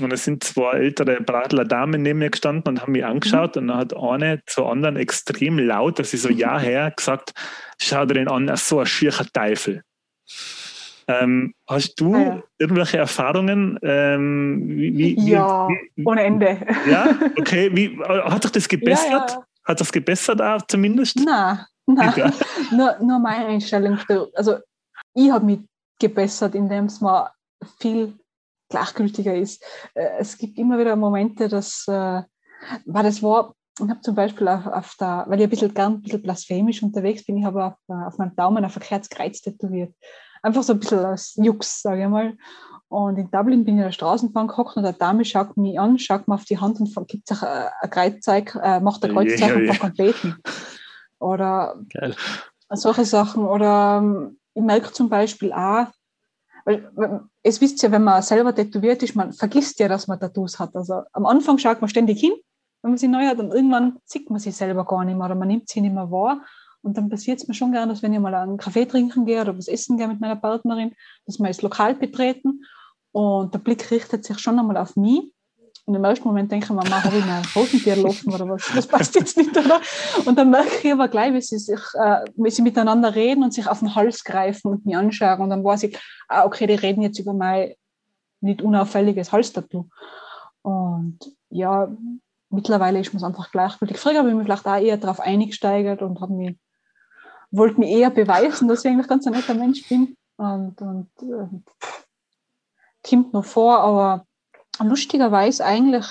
Und 0.00 0.12
es 0.12 0.24
sind 0.24 0.42
zwei 0.42 0.78
ältere 0.78 1.20
Bradler 1.20 1.64
Damen 1.64 2.02
neben 2.02 2.18
mir 2.18 2.30
gestanden 2.30 2.74
und 2.74 2.82
haben 2.82 2.92
mich 2.92 3.04
angeschaut. 3.04 3.54
Mhm. 3.54 3.62
Und 3.62 3.68
dann 3.68 3.76
hat 3.76 3.96
eine 3.96 4.42
zur 4.46 4.70
anderen 4.70 4.96
extrem 4.96 5.58
laut, 5.58 5.98
dass 5.98 6.10
sie 6.10 6.16
so 6.16 6.30
ja 6.30 6.58
her 6.58 6.92
gesagt, 6.96 7.32
schau 7.78 8.04
dir 8.04 8.14
den 8.14 8.28
an, 8.28 8.50
so 8.56 8.80
ein 8.80 8.86
schiercher 8.86 9.26
Teufel. 9.32 9.82
Ähm, 11.06 11.54
hast 11.68 12.00
du 12.00 12.14
ah, 12.14 12.18
ja. 12.18 12.42
irgendwelche 12.58 12.98
Erfahrungen? 12.98 13.78
Ähm, 13.82 14.68
wie, 14.68 15.16
wie, 15.16 15.30
ja, 15.30 15.68
wie, 15.68 16.04
ohne 16.04 16.22
Ende. 16.22 16.58
Ja, 16.88 17.08
okay. 17.38 17.98
Hat 18.06 18.42
sich 18.42 18.52
das 18.52 18.68
gebessert? 18.68 19.30
Ja, 19.32 19.44
hat 19.64 19.80
das 19.80 19.92
gebessert 19.92 20.40
auch 20.40 20.62
zumindest? 20.66 21.16
Nein, 21.16 21.60
nein. 21.86 22.32
nur, 22.72 22.96
nur 23.00 23.18
meine 23.18 23.46
Einstellung. 23.46 23.98
Also 24.34 24.58
ich 25.14 25.30
habe 25.30 25.44
mich 25.44 25.60
gebessert, 25.98 26.54
indem 26.54 26.86
es 26.86 27.00
mir 27.00 27.30
viel 27.78 28.14
gleichgültiger 28.68 29.34
ist. 29.34 29.62
Äh, 29.94 30.18
es 30.18 30.38
gibt 30.38 30.58
immer 30.58 30.78
wieder 30.78 30.96
Momente, 30.96 31.48
dass, 31.48 31.86
äh, 31.86 32.22
weil 32.86 33.04
das 33.04 33.22
war, 33.22 33.54
ich 33.78 33.88
habe 33.88 34.00
zum 34.00 34.14
Beispiel 34.14 34.48
auf, 34.48 34.66
auf, 34.66 34.94
der, 34.98 35.24
weil 35.28 35.38
ich 35.40 35.44
ein 35.44 35.50
bisschen 35.50 35.74
gern 35.74 35.94
ein 35.94 36.02
bisschen 36.02 36.22
blasphemisch 36.22 36.82
unterwegs 36.82 37.24
bin, 37.24 37.36
ich 37.36 37.44
habe 37.44 37.64
auf, 37.64 37.74
auf 37.88 38.18
meinem 38.18 38.34
Daumen 38.36 38.64
ein 38.64 38.70
verkehrtes 38.70 39.10
Kreuz 39.10 39.40
tätowiert 39.40 39.94
einfach 40.44 40.62
so 40.62 40.74
ein 40.74 40.80
bisschen 40.80 40.98
als 41.00 41.34
Jux, 41.36 41.82
sage 41.82 42.02
ich 42.02 42.08
mal. 42.08 42.36
Und 42.88 43.16
in 43.18 43.30
Dublin 43.30 43.64
bin 43.64 43.74
ich 43.74 43.80
in 43.80 43.86
der 43.86 43.92
Straßenbahn 43.92 44.46
gehockt 44.46 44.76
und 44.76 44.84
eine 44.84 44.94
Dame 44.94 45.24
schaut 45.24 45.56
mich 45.56 45.80
an, 45.80 45.98
schaut 45.98 46.28
mir 46.28 46.34
auf 46.34 46.44
die 46.44 46.58
Hand 46.58 46.78
und 46.78 47.08
gibt 47.08 47.26
sich 47.26 47.42
ein, 47.42 47.90
Kreuzeig, 47.90 48.58
äh, 48.62 48.78
macht 48.80 49.04
ein 49.04 49.12
Kreuzzeichen 49.12 49.64
yeah, 49.64 49.74
yeah. 49.74 49.84
und 49.84 49.96
beten. 49.96 50.36
Oder 51.18 51.76
Geil. 51.92 52.14
solche 52.70 53.04
Sachen. 53.04 53.46
Oder 53.46 53.98
ähm, 54.02 54.38
ich 54.52 54.62
merke 54.62 54.92
zum 54.92 55.08
Beispiel 55.08 55.52
auch, 55.52 55.86
weil 56.64 57.28
es 57.42 57.60
wisst 57.60 57.82
ja, 57.82 57.90
wenn 57.90 58.04
man 58.04 58.22
selber 58.22 58.54
tätowiert 58.54 59.02
ist, 59.02 59.16
man 59.16 59.32
vergisst 59.32 59.80
ja, 59.80 59.88
dass 59.88 60.06
man 60.06 60.20
Tattoos 60.20 60.58
hat. 60.58 60.76
Also 60.76 61.02
am 61.12 61.26
Anfang 61.26 61.58
schaut 61.58 61.80
man 61.80 61.90
ständig 61.90 62.20
hin, 62.20 62.32
wenn 62.82 62.92
man 62.92 62.98
sie 62.98 63.08
neu 63.08 63.26
hat 63.26 63.38
und 63.38 63.52
irgendwann 63.52 63.98
sieht 64.04 64.30
man 64.30 64.38
sie 64.38 64.50
selber 64.50 64.84
gar 64.84 65.04
nicht 65.04 65.16
mehr 65.16 65.26
oder 65.26 65.34
man 65.34 65.48
nimmt 65.48 65.68
sie 65.68 65.80
nicht 65.80 65.94
mehr 65.94 66.10
wahr. 66.10 66.42
Und 66.84 66.98
dann 66.98 67.08
passiert 67.08 67.40
es 67.40 67.48
mir 67.48 67.54
schon 67.54 67.72
gerne, 67.72 67.92
dass 67.92 68.02
wenn 68.02 68.12
ich 68.12 68.20
mal 68.20 68.34
einen 68.34 68.58
Kaffee 68.58 68.84
trinken 68.84 69.24
gehe 69.24 69.40
oder 69.40 69.56
was 69.56 69.68
essen 69.68 69.96
gehe 69.96 70.06
mit 70.06 70.20
meiner 70.20 70.36
Partnerin, 70.36 70.92
dass 71.24 71.38
wir 71.38 71.46
das 71.48 71.62
Lokal 71.62 71.94
betreten 71.94 72.62
und 73.12 73.54
der 73.54 73.58
Blick 73.58 73.90
richtet 73.90 74.24
sich 74.24 74.38
schon 74.38 74.58
einmal 74.58 74.76
auf 74.76 74.94
mich. 74.94 75.32
Und 75.86 75.94
im 75.94 76.04
ersten 76.04 76.26
Moment 76.26 76.50
denke 76.50 76.66
ich 76.66 76.70
mir, 76.70 77.04
habe 77.04 77.16
ich 77.16 77.24
mein 77.26 77.44
Hosentier 77.54 77.96
laufen 77.96 78.32
oder 78.32 78.48
was? 78.48 78.70
Das 78.74 78.86
passt 78.86 79.14
jetzt 79.14 79.36
nicht, 79.36 79.56
oder? 79.56 79.80
Und 80.24 80.38
dann 80.38 80.50
merke 80.50 80.86
ich 80.86 80.92
aber 80.92 81.08
gleich, 81.08 81.32
wie 81.32 81.40
sie, 81.40 81.58
sich, 81.58 81.80
äh, 81.94 82.24
wie 82.36 82.50
sie 82.50 82.62
miteinander 82.62 83.14
reden 83.14 83.42
und 83.42 83.52
sich 83.52 83.66
auf 83.66 83.80
den 83.80 83.94
Hals 83.94 84.24
greifen 84.24 84.68
und 84.68 84.86
mich 84.86 84.96
anschauen. 84.96 85.40
Und 85.40 85.50
dann 85.50 85.64
weiß 85.64 85.84
ich, 85.84 85.98
ah, 86.28 86.44
okay, 86.44 86.66
die 86.66 86.74
reden 86.74 87.02
jetzt 87.02 87.18
über 87.18 87.34
mein 87.34 87.74
nicht 88.40 88.62
unauffälliges 88.62 89.32
Halstattoo. 89.32 89.88
Und 90.62 91.18
ja, 91.50 91.88
mittlerweile 92.50 93.00
ist 93.00 93.12
mir 93.12 93.18
es 93.18 93.24
einfach 93.24 93.50
gleichgültig. 93.50 93.98
Früher 93.98 94.18
habe 94.18 94.28
ich 94.28 94.34
mich 94.34 94.44
vielleicht 94.44 94.66
auch 94.66 94.80
eher 94.80 94.96
darauf 94.96 95.20
eingesteigert 95.20 96.02
und 96.02 96.20
habe 96.20 96.32
mich 96.32 96.58
wollte 97.56 97.80
mir 97.80 97.88
eher 97.88 98.10
beweisen, 98.10 98.68
dass 98.68 98.84
ich 98.84 98.90
eigentlich 98.90 99.08
ganz 99.08 99.26
ein 99.26 99.32
netter 99.32 99.54
Mensch 99.54 99.88
bin. 99.88 100.16
Und, 100.36 100.80
und 100.80 101.10
äh, 101.22 101.48
kommt 103.08 103.32
noch 103.32 103.44
vor, 103.44 103.78
aber 103.78 104.26
lustigerweise 104.82 105.64
eigentlich 105.64 106.06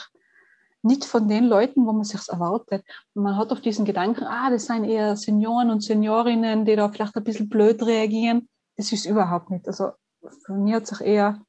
nicht 0.84 1.06
von 1.06 1.28
den 1.28 1.46
Leuten, 1.46 1.86
wo 1.86 1.94
man 1.94 2.04
sich 2.04 2.28
erwartet. 2.30 2.86
Man 3.14 3.38
hat 3.38 3.52
oft 3.52 3.64
diesen 3.64 3.86
Gedanken, 3.86 4.26
ah, 4.26 4.50
das 4.50 4.66
sind 4.66 4.84
eher 4.84 5.16
Senioren 5.16 5.72
und 5.72 5.82
Seniorinnen, 5.82 6.66
die 6.66 6.76
da 6.76 6.90
vielleicht 6.90 7.16
ein 7.16 7.24
bisschen 7.24 7.50
blöd 7.50 7.82
reagieren. 7.84 8.50
Das 8.76 8.92
ist 8.92 9.06
überhaupt 9.06 9.50
nicht. 9.50 9.68
Also 9.68 9.92
für 10.46 10.54
mich 10.54 10.74
hat 10.74 10.88
sich 10.88 11.02
eher, 11.02 11.40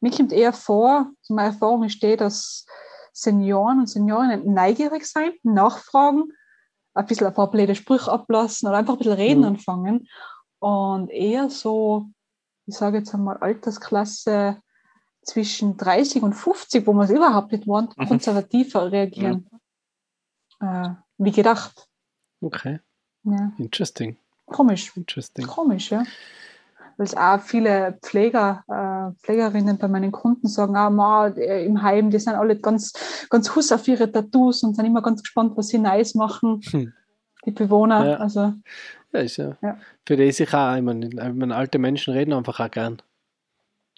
mir 0.00 0.12
kommt 0.12 0.32
eher 0.32 0.52
vor, 0.52 1.10
so 1.22 1.34
meine 1.34 1.48
Erfahrung 1.48 1.84
ist 1.84 2.02
die, 2.02 2.16
dass 2.16 2.66
Senioren 3.12 3.80
und 3.80 3.88
Seniorinnen 3.88 4.52
neugierig 4.52 5.06
sein, 5.06 5.32
nachfragen, 5.42 6.32
ein 6.98 7.06
bisschen 7.06 7.26
ein 7.26 7.34
paar 7.34 7.50
blöde 7.50 7.74
Sprüche 7.74 8.10
ablassen 8.10 8.68
oder 8.68 8.78
einfach 8.78 8.94
ein 8.94 8.98
bisschen 8.98 9.12
reden 9.12 9.40
mhm. 9.40 9.46
anfangen. 9.46 10.08
Und 10.58 11.10
eher 11.10 11.48
so, 11.48 12.06
ich 12.66 12.74
sage 12.74 12.98
jetzt 12.98 13.14
einmal, 13.14 13.36
Altersklasse 13.38 14.60
zwischen 15.22 15.76
30 15.76 16.22
und 16.22 16.32
50, 16.32 16.86
wo 16.86 16.92
man 16.92 17.04
es 17.04 17.10
überhaupt 17.10 17.52
nicht 17.52 17.66
wohnt, 17.66 17.96
mhm. 17.96 18.08
konservativer 18.08 18.90
reagieren. 18.90 19.48
Äh, 20.60 20.90
wie 21.18 21.32
gedacht. 21.32 21.88
Okay. 22.40 22.80
Ja. 23.22 23.52
Interesting. 23.58 24.16
Komisch. 24.46 24.96
Interesting. 24.96 25.46
Komisch, 25.46 25.90
ja 25.90 26.04
weil 26.98 27.06
es 27.06 27.16
auch 27.16 27.40
viele 27.40 27.96
Pfleger, 28.02 28.64
äh, 28.68 29.14
Pflegerinnen 29.22 29.78
bei 29.78 29.86
meinen 29.86 30.10
Kunden 30.10 30.48
sagen, 30.48 30.76
ah, 30.76 30.90
ma, 30.90 31.28
im 31.28 31.80
Heim, 31.82 32.10
die 32.10 32.18
sind 32.18 32.34
alle 32.34 32.58
ganz, 32.58 32.92
ganz 33.30 33.54
huss 33.54 33.70
auf 33.70 33.86
ihre 33.86 34.10
Tattoos 34.10 34.64
und 34.64 34.74
sind 34.74 34.84
immer 34.84 35.00
ganz 35.00 35.22
gespannt, 35.22 35.56
was 35.56 35.68
sie 35.68 35.78
nice 35.78 36.16
machen, 36.16 36.60
hm. 36.70 36.92
die 37.46 37.52
Bewohner. 37.52 38.04
Ja. 38.04 38.16
Also, 38.16 38.52
ja, 39.12 39.20
ist 39.20 39.36
ja. 39.36 39.56
ja. 39.62 39.78
Für 40.04 40.16
die 40.16 40.24
ist 40.24 40.40
ich 40.40 40.52
auch, 40.52 40.74
ich 40.74 40.82
meine, 40.82 41.06
ich 41.06 41.14
meine, 41.14 41.54
alte 41.54 41.78
Menschen 41.78 42.14
reden 42.14 42.32
einfach 42.32 42.58
auch 42.58 42.70
gern. 42.70 43.00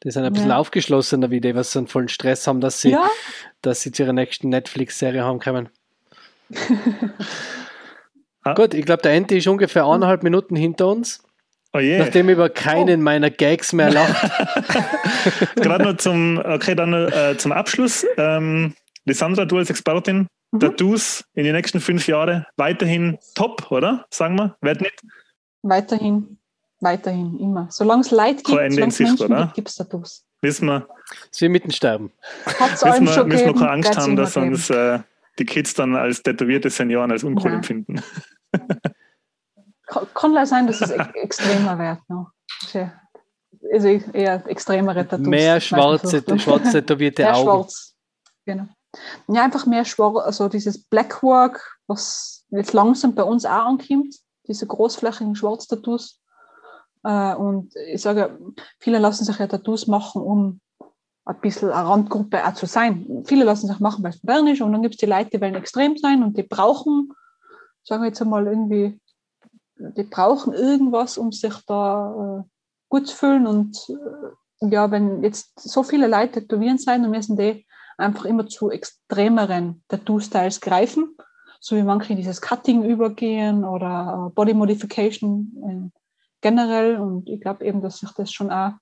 Die 0.04 0.10
sind 0.10 0.24
ein 0.24 0.32
bisschen 0.32 0.50
ja. 0.50 0.58
aufgeschlossener 0.58 1.30
wie 1.30 1.40
die, 1.40 1.54
was 1.54 1.72
so 1.72 1.78
einen 1.78 1.88
vollen 1.88 2.08
Stress 2.08 2.46
haben, 2.46 2.60
dass 2.60 2.82
sie, 2.82 2.90
ja. 2.90 3.08
dass 3.62 3.80
sie 3.80 3.92
zu 3.92 4.02
ihrer 4.02 4.12
nächsten 4.12 4.50
Netflix-Serie 4.50 5.24
haben 5.24 5.38
können. 5.38 5.70
ah. 8.42 8.54
Gut, 8.54 8.74
ich 8.74 8.84
glaube, 8.84 9.02
der 9.02 9.12
Ente 9.12 9.36
ist 9.36 9.46
ungefähr 9.46 9.86
eineinhalb 9.86 10.22
Minuten 10.22 10.54
hinter 10.54 10.88
uns. 10.88 11.22
Oh 11.72 11.78
yeah. 11.78 12.04
Nachdem 12.04 12.28
über 12.28 12.48
keinen 12.48 13.00
oh. 13.00 13.04
meiner 13.04 13.30
Gags 13.30 13.72
mehr 13.72 13.92
lacht. 13.92 14.30
Gerade 15.56 15.84
noch 15.84 15.96
zum, 15.98 16.38
okay, 16.44 16.74
dann 16.74 16.92
äh, 16.92 17.36
zum 17.38 17.52
Abschluss. 17.52 18.04
Ähm, 18.16 18.74
Lissandra, 19.04 19.44
du 19.44 19.58
als 19.58 19.70
Expertin, 19.70 20.26
Mhm. 20.52 20.60
Tattoos 20.60 21.24
in 21.34 21.44
den 21.44 21.54
nächsten 21.54 21.80
fünf 21.80 22.06
Jahren 22.06 22.44
weiterhin 22.56 23.18
top, 23.34 23.70
oder? 23.70 24.06
Sagen 24.10 24.36
wir, 24.36 24.56
wird 24.60 24.80
nicht 24.80 25.00
Weiterhin, 25.62 26.38
weiterhin, 26.80 27.38
immer. 27.38 27.68
Solange 27.70 28.00
es 28.00 28.10
Leid 28.10 28.36
gibt, 28.38 28.48
solange 28.48 28.68
es 28.68 28.98
Menschen 28.98 29.20
oder? 29.20 29.52
gibt, 29.54 29.68
es 29.68 29.76
Tattoos. 29.76 30.24
wissen 30.40 30.66
wir, 30.66 30.88
wird 31.38 31.50
mitten 31.50 31.70
sterben. 31.70 32.12
Allen 32.80 33.06
wir, 33.06 33.12
schon 33.12 33.28
müssen 33.28 33.46
wir 33.46 33.54
keine 33.54 33.70
Angst 33.70 33.96
haben, 33.96 34.16
dass 34.16 34.34
geben. 34.34 34.48
uns 34.48 34.70
äh, 34.70 35.00
die 35.38 35.44
Kids 35.44 35.74
dann 35.74 35.94
als 35.94 36.22
tätowierte 36.22 36.70
Senioren 36.70 37.12
als 37.12 37.24
uncool 37.24 37.50
Nein. 37.50 37.58
empfinden. 37.58 38.02
Kann, 40.14 40.32
leider 40.32 40.46
sein, 40.46 40.66
dass 40.66 40.80
es 40.80 40.90
extremer 41.14 41.78
wird. 41.78 41.98
Noch. 42.08 42.30
Also 43.72 43.88
eher 43.88 44.46
extremere 44.46 45.06
Tattoos. 45.06 45.26
Mehr 45.26 45.60
schwarze, 45.60 46.22
so. 46.26 46.38
schwarz 46.38 46.72
tätowierte 46.72 47.22
Mehr 47.24 47.36
Augen. 47.36 47.44
schwarz. 47.44 47.94
Genau. 48.46 48.66
Ja, 49.28 49.44
einfach 49.44 49.66
mehr 49.66 49.84
schwarz, 49.84 50.24
also 50.24 50.48
dieses 50.48 50.82
Blackwork, 50.84 51.78
was 51.86 52.44
jetzt 52.50 52.72
langsam 52.72 53.14
bei 53.14 53.22
uns 53.22 53.44
auch 53.44 53.66
ankommt, 53.66 54.16
diese 54.48 54.66
großflächigen 54.66 55.36
Schwarztattoos. 55.36 56.20
Äh, 57.04 57.34
und 57.34 57.72
ich 57.86 58.02
sage, 58.02 58.38
viele 58.78 58.98
lassen 58.98 59.24
sich 59.24 59.38
ja 59.38 59.46
Tattoos 59.46 59.86
machen, 59.86 60.22
um 60.22 60.60
ein 61.24 61.40
bisschen 61.40 61.70
eine 61.70 61.88
Randgruppe 61.88 62.44
auch 62.44 62.54
zu 62.54 62.66
sein. 62.66 63.22
Viele 63.24 63.44
lassen 63.44 63.68
sich 63.68 63.78
machen, 63.78 64.02
weil 64.02 64.10
es 64.10 64.22
modern 64.22 64.48
ist, 64.48 64.60
und 64.60 64.72
dann 64.72 64.82
gibt 64.82 64.94
es 64.94 65.00
die 65.00 65.06
Leute, 65.06 65.30
die 65.30 65.40
wollen 65.40 65.54
extrem 65.54 65.96
sein 65.96 66.22
und 66.22 66.36
die 66.36 66.42
brauchen, 66.42 67.12
sagen 67.84 68.02
wir 68.02 68.08
jetzt 68.08 68.20
einmal 68.20 68.46
irgendwie, 68.46 68.99
die 69.96 70.04
brauchen 70.04 70.52
irgendwas, 70.52 71.18
um 71.18 71.32
sich 71.32 71.54
da 71.66 72.40
äh, 72.40 72.48
gut 72.88 73.08
zu 73.08 73.16
fühlen. 73.16 73.46
Und 73.46 73.76
äh, 73.88 74.68
ja, 74.70 74.90
wenn 74.90 75.22
jetzt 75.22 75.58
so 75.58 75.82
viele 75.82 76.06
Leute 76.06 76.40
tätowieren 76.40 76.78
sein, 76.78 77.02
dann 77.02 77.10
müssen 77.10 77.36
die 77.36 77.66
einfach 77.96 78.24
immer 78.24 78.46
zu 78.46 78.70
extremeren 78.70 79.82
Tattoo-Styles 79.88 80.60
greifen, 80.60 81.16
so 81.60 81.76
wie 81.76 81.82
manche 81.82 82.12
in 82.12 82.18
dieses 82.18 82.40
Cutting 82.40 82.84
übergehen 82.84 83.64
oder 83.64 84.28
äh, 84.28 84.34
Body 84.34 84.54
Modification 84.54 85.92
generell. 86.40 86.96
Und 86.96 87.28
ich 87.28 87.40
glaube 87.40 87.64
eben, 87.64 87.80
dass 87.82 87.98
sich 87.98 88.10
das 88.12 88.32
schon 88.32 88.50
auch, 88.50 88.72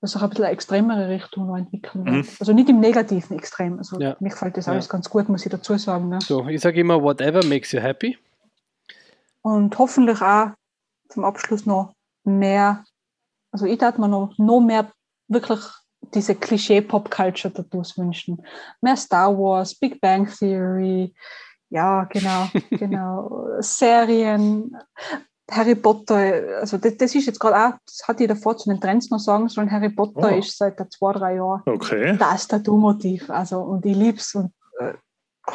dass 0.00 0.12
sich 0.12 0.22
ein 0.22 0.28
bisschen 0.28 0.44
eine 0.44 0.52
extremere 0.52 1.08
Richtung 1.08 1.46
noch 1.46 1.56
entwickeln 1.56 2.04
wird. 2.04 2.16
Mhm. 2.16 2.28
Also 2.40 2.52
nicht 2.52 2.68
im 2.68 2.80
negativen 2.80 3.38
Extrem. 3.38 3.78
Also 3.78 3.98
Ja. 3.98 4.16
mir 4.20 4.30
gefällt 4.30 4.56
das 4.56 4.66
Ja. 4.66 4.72
alles 4.72 4.88
ganz 4.88 5.08
gut, 5.08 5.28
muss 5.28 5.44
ich 5.46 5.50
dazu 5.50 5.76
sagen. 5.78 6.08
Ne? 6.10 6.18
So, 6.20 6.46
ich 6.46 6.60
sage 6.60 6.80
immer, 6.80 7.02
whatever 7.02 7.44
makes 7.46 7.72
you 7.72 7.80
happy. 7.80 8.18
Und 9.44 9.78
hoffentlich 9.78 10.22
auch 10.22 10.52
zum 11.10 11.24
Abschluss 11.24 11.66
noch 11.66 11.94
mehr, 12.24 12.84
also 13.52 13.66
ich 13.66 13.78
darf 13.78 13.98
mir 13.98 14.08
noch, 14.08 14.32
noch 14.38 14.60
mehr 14.60 14.90
wirklich 15.28 15.60
diese 16.14 16.34
Klischee-Pop-Culture-Tattoos 16.34 17.98
wünschen. 17.98 18.42
Mehr 18.80 18.96
Star 18.96 19.36
Wars, 19.36 19.74
Big 19.74 20.00
Bang 20.00 20.26
Theory, 20.26 21.14
ja, 21.68 22.04
genau, 22.04 22.48
genau, 22.70 23.46
Serien, 23.60 24.76
Harry 25.50 25.74
Potter, 25.74 26.58
also 26.60 26.78
das, 26.78 26.96
das 26.96 27.14
ist 27.14 27.26
jetzt 27.26 27.38
gerade 27.40 27.56
auch, 27.74 27.78
das 27.86 28.08
hatte 28.08 28.22
ich 28.24 28.28
davor 28.28 28.56
zu 28.56 28.70
den 28.70 28.80
Trends 28.80 29.10
noch 29.10 29.18
sagen 29.18 29.48
sollen, 29.48 29.70
Harry 29.70 29.90
Potter 29.90 30.32
Oh. 30.32 30.38
ist 30.38 30.56
seit 30.56 30.78
zwei, 30.92 31.12
drei 31.12 31.34
Jahren 31.36 31.62
Okay. 31.66 32.16
das 32.18 32.48
Tattoo-Motiv. 32.48 33.28
Also, 33.28 33.60
und 33.60 33.84
ich 33.84 33.94
lieb's 33.96 34.34
und 34.34 34.52
äh, 34.78 34.94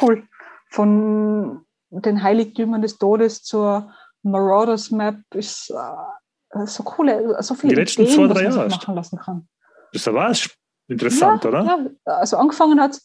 cool. 0.00 0.22
Von 0.68 1.64
den 1.90 2.22
Heiligtümern 2.22 2.82
des 2.82 2.98
Todes 2.98 3.42
zur 3.42 3.92
Marauders 4.22 4.90
Map 4.90 5.16
ist 5.34 5.70
äh, 5.70 6.66
so 6.66 6.82
coole, 6.82 7.42
so 7.42 7.54
viele 7.54 7.74
Die 7.74 7.80
letzten 7.80 8.02
Ideen, 8.02 8.16
zwei, 8.16 8.26
drei 8.34 8.42
Jahre. 8.44 8.68
machen 8.68 8.94
lassen 8.94 9.18
kann. 9.18 9.48
Das 9.92 10.06
war 10.06 10.30
es 10.30 10.48
interessant, 10.88 11.44
oder? 11.46 11.64
Ja, 11.64 11.86
also 12.04 12.36
angefangen 12.36 12.80
hat 12.80 13.00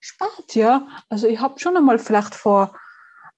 spät, 0.00 0.54
ja. 0.54 0.86
Also 1.08 1.26
ich 1.28 1.40
habe 1.40 1.58
schon 1.58 1.76
einmal 1.76 1.98
vielleicht 1.98 2.34
vor 2.34 2.74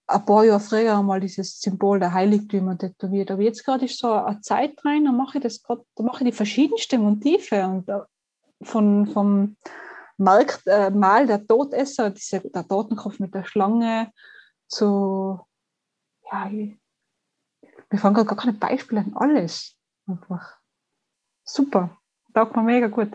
ein 0.06 0.24
paar 0.24 0.44
Jahren 0.44 0.60
früher 0.60 0.98
einmal 0.98 1.20
dieses 1.20 1.60
Symbol 1.60 1.98
der 1.98 2.12
Heiligtümer 2.12 2.76
tätowiert. 2.76 3.30
Aber 3.30 3.42
jetzt 3.42 3.64
gerade 3.64 3.86
ist 3.86 3.98
so 3.98 4.12
eine 4.12 4.40
Zeit 4.40 4.78
rein, 4.84 5.04
da 5.04 5.12
mache 5.12 5.38
ich 5.38 5.44
das 5.44 5.62
gerade, 5.62 5.82
da 5.96 6.04
mache 6.04 6.24
ich 6.24 6.30
die 6.30 6.36
verschiedensten 6.36 7.02
Motive 7.02 7.64
und 7.66 7.88
äh, 7.88 8.00
von, 8.62 9.06
vom 9.08 9.56
Markt, 10.16 10.62
äh, 10.66 10.90
Mal 10.90 11.26
der 11.26 11.46
Todesser, 11.46 12.10
diese, 12.10 12.40
der 12.40 12.66
Totenkopf 12.66 13.18
mit 13.18 13.34
der 13.34 13.44
Schlange, 13.44 14.10
zu, 14.74 15.40
ja, 16.30 16.50
ich, 16.50 16.76
mir 17.90 17.98
fangen 17.98 18.14
gerade 18.14 18.28
gar 18.28 18.36
keine 18.36 18.54
Beispiele 18.54 19.00
an, 19.00 19.12
alles. 19.14 19.76
Einfach. 20.06 20.58
Super. 21.44 21.96
Taugt 22.34 22.56
mir 22.56 22.62
mega 22.62 22.88
gut. 22.88 23.10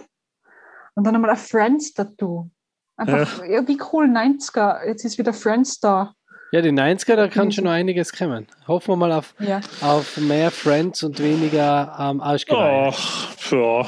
Und 0.96 1.04
dann 1.04 1.16
einmal 1.16 1.32
ein 1.32 1.38
Friends-Tattoo. 1.38 2.50
Einfach, 2.98 3.46
ja. 3.46 3.68
wie 3.68 3.80
cool, 3.92 4.06
90er. 4.06 4.86
Jetzt 4.86 5.06
ist 5.06 5.18
wieder 5.18 5.34
Friends 5.34 5.80
da. 5.80 6.14
Ja, 6.52 6.62
die 6.62 6.72
90er, 6.72 7.16
da 7.16 7.28
kann 7.28 7.52
schon 7.52 7.66
noch 7.66 7.72
einiges 7.72 8.12
kommen. 8.12 8.48
Hoffen 8.68 8.94
wir 8.94 8.96
mal 8.96 9.12
auf, 9.12 9.36
Ja. 9.40 9.60
auf 9.82 10.18
mehr 10.18 10.50
Friends 10.50 11.04
und 11.04 11.20
weniger 11.20 11.96
ähm, 12.00 12.22
Arschgeweih. 12.22 12.92
Ach, 12.92 13.52
ja. 13.52 13.86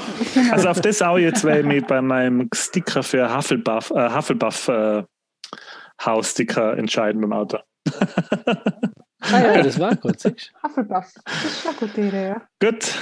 Also 0.51 0.69
auf 0.69 0.80
das 0.80 1.01
auch 1.01 1.17
jetzt, 1.17 1.43
weil 1.43 1.61
ich 1.61 1.66
mich 1.66 1.85
bei 1.85 2.01
meinem 2.01 2.48
Sticker 2.53 3.01
für 3.01 3.35
Hufflepuff, 3.35 3.90
äh, 3.91 4.14
Hufflepuff 4.14 4.67
äh, 4.67 5.03
Haussticker 6.05 6.77
entscheiden 6.77 7.21
beim 7.21 7.33
Auto. 7.33 7.57
Ah, 9.21 9.39
Ja, 9.39 9.61
das 9.61 9.80
war 9.80 9.95
kurz. 10.01 10.23
siehst 10.23 10.51
Hufflepuff. 10.63 11.13
Das 11.25 11.43
ist 11.45 11.61
schon 11.61 11.71
eine 11.71 11.80
gute 11.80 12.01
Idee, 12.01 12.27
ja. 12.30 12.41
Gut. 12.59 12.93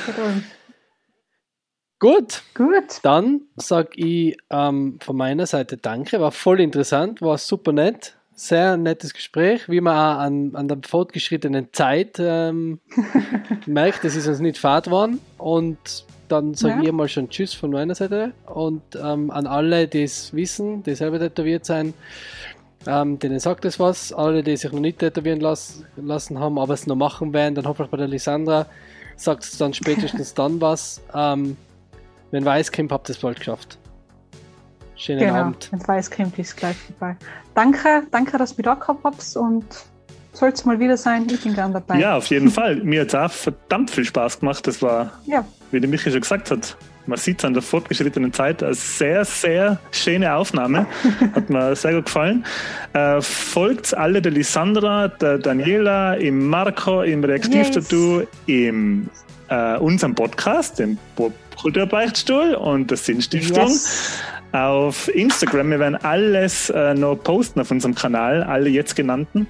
Gut, 2.01 2.43
Gut. 2.55 2.99
dann 3.03 3.41
sage 3.57 3.89
ich 3.95 4.37
ähm, 4.49 4.99
von 5.01 5.17
meiner 5.17 5.45
Seite 5.45 5.75
Danke. 5.75 6.21
War 6.21 6.31
voll 6.31 6.61
interessant, 6.61 7.21
war 7.21 7.37
super 7.37 7.73
nett. 7.73 8.15
Sehr 8.33 8.77
nettes 8.77 9.13
Gespräch, 9.13 9.67
wie 9.67 9.81
man 9.81 9.95
auch 9.97 10.19
an, 10.19 10.55
an 10.55 10.69
der 10.69 10.77
fortgeschrittenen 10.87 11.73
Zeit 11.73 12.15
ähm, 12.19 12.79
merkt, 13.65 14.05
es 14.05 14.15
ist 14.15 14.27
uns 14.27 14.39
nicht 14.39 14.57
fad 14.57 14.85
geworden. 14.85 15.19
Und 15.37 16.05
dann 16.29 16.53
sage 16.53 16.75
Ja. 16.75 16.83
ich 16.87 16.91
mal 16.93 17.09
schon 17.09 17.29
Tschüss 17.29 17.53
von 17.53 17.71
meiner 17.71 17.95
Seite. 17.95 18.31
Und 18.45 18.81
ähm, 18.95 19.29
an 19.29 19.45
alle, 19.45 19.89
die 19.89 20.03
es 20.03 20.33
wissen, 20.33 20.83
die 20.83 20.95
selber 20.95 21.19
tätowiert 21.19 21.65
sein, 21.65 21.93
ähm, 22.87 23.19
denen 23.19 23.39
sagt 23.39 23.65
es 23.65 23.79
was. 23.79 24.13
Alle, 24.13 24.43
die 24.43 24.55
sich 24.57 24.71
noch 24.71 24.79
nicht 24.79 24.99
tätowieren 24.99 25.39
las 25.41 25.83
lassen 25.95 26.39
haben, 26.39 26.57
aber 26.57 26.73
es 26.73 26.87
noch 26.87 26.95
machen 26.95 27.33
werden, 27.33 27.55
dann 27.55 27.65
hoffentlich 27.67 27.91
bei 27.91 27.97
der 27.97 28.07
Lisandra, 28.07 28.65
sagt 29.15 29.43
es 29.43 29.57
dann 29.57 29.73
spätestens 29.73 30.33
dann 30.33 30.59
was. 30.61 31.01
Ähm, 31.13 31.57
wenn 32.31 32.45
weiß 32.45 32.71
kommt, 32.71 32.91
habt 32.91 33.09
ihr 33.09 33.15
es 33.15 33.21
bald 33.21 33.37
geschafft. 33.39 33.77
Schönen 34.95 35.19
Genau. 35.19 35.33
Abend. 35.35 35.69
Mit 35.71 35.87
Weißcreme 35.87 36.31
ist 36.37 36.57
gleich 36.57 36.75
vorbei. 36.77 37.15
Danke, 37.55 38.03
danke, 38.11 38.37
dass 38.37 38.57
ihr 38.57 38.63
da 38.63 38.73
gehabt 38.75 39.03
habt 39.03 39.35
und 39.37 39.65
soll 40.33 40.49
es 40.49 40.65
mal 40.65 40.77
wieder 40.79 40.97
sein. 40.97 41.25
Ich 41.31 41.41
bin 41.41 41.53
gern 41.53 41.71
dabei. 41.73 41.99
ja, 41.99 42.17
auf 42.17 42.27
jeden 42.27 42.49
Fall. 42.49 42.75
Mir 42.77 43.01
hat 43.01 43.07
es 43.09 43.15
auch 43.15 43.31
verdammt 43.31 43.89
viel 43.91 44.03
Spaß 44.05 44.41
gemacht. 44.41 44.67
Das 44.67 44.81
war, 44.81 45.11
Ja. 45.25 45.45
wie 45.71 45.79
der 45.79 45.89
Michi 45.89 46.11
schon 46.11 46.19
gesagt 46.21 46.51
hat, 46.51 46.75
man 47.09 47.17
sieht 47.17 47.39
es 47.39 47.45
an 47.45 47.53
der 47.53 47.63
fortgeschrittenen 47.63 48.31
Zeit, 48.31 48.63
eine 48.63 48.75
sehr, 48.75 49.25
sehr 49.25 49.79
schöne 49.91 50.33
Aufnahme. 50.33 50.85
Hat 51.33 51.49
mir 51.49 51.75
sehr 51.75 51.95
gut 51.95 52.05
gefallen. 52.05 52.45
Äh, 52.93 53.19
folgt 53.21 53.95
alle 53.95 54.21
der 54.21 54.31
Lisandra, 54.31 55.07
der 55.07 55.39
Daniela, 55.39 56.13
im 56.13 56.47
Marco, 56.47 57.01
im 57.01 57.23
Reaktiv-Tattoo, 57.23 58.23
im 58.45 59.09
äh, 59.49 59.77
unserem 59.77 60.13
Podcast, 60.15 60.79
dem 60.79 60.97
Kulturbeichtstuhl 61.59 62.53
und 62.53 62.91
der 62.91 62.97
Sinnstiftung. 62.97 63.67
Yes. 63.67 64.19
Auf 64.51 65.13
Instagram. 65.13 65.71
Wir 65.71 65.79
werden 65.79 65.95
alles 65.95 66.69
äh, 66.69 66.93
noch 66.93 67.15
posten 67.15 67.59
auf 67.59 67.69
unserem 67.69 67.95
Kanal, 67.95 68.43
alle 68.43 68.69
jetzt 68.69 68.95
genannten. 68.95 69.47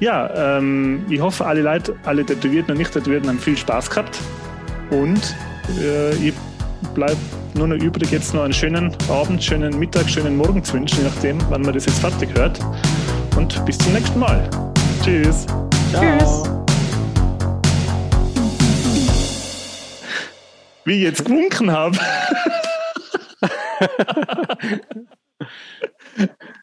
Ja, 0.00 0.58
ähm, 0.58 1.04
ich 1.08 1.20
hoffe, 1.20 1.46
alle 1.46 1.62
Leute, 1.62 1.94
alle 2.04 2.24
Tätowierten 2.24 2.72
und 2.72 2.78
Nicht-Tätowierten 2.78 3.28
haben 3.28 3.38
viel 3.38 3.56
Spaß 3.56 3.88
gehabt. 3.90 4.18
Und 4.90 5.34
äh, 5.80 6.14
ich 6.16 6.34
bleibe 6.94 7.16
nur 7.54 7.68
noch 7.68 7.76
übrig, 7.76 8.10
jetzt 8.10 8.34
noch 8.34 8.42
einen 8.42 8.52
schönen 8.52 8.94
Abend, 9.08 9.42
schönen 9.42 9.78
Mittag, 9.78 10.10
schönen 10.10 10.36
Morgen 10.36 10.62
zu 10.62 10.74
wünschen, 10.74 10.98
je 10.98 11.04
nachdem, 11.04 11.38
wann 11.50 11.62
man 11.62 11.72
das 11.72 11.86
jetzt 11.86 12.00
fertig 12.00 12.34
hört. 12.34 12.58
Und 13.36 13.64
bis 13.64 13.78
zum 13.78 13.92
nächsten 13.92 14.18
Mal. 14.18 14.48
Tschüss. 15.02 15.46
Tschüss. 15.92 16.42
Wie 20.84 20.94
ich 20.94 21.02
jetzt 21.02 21.24
gewunken 21.24 21.70
habe. 21.70 21.96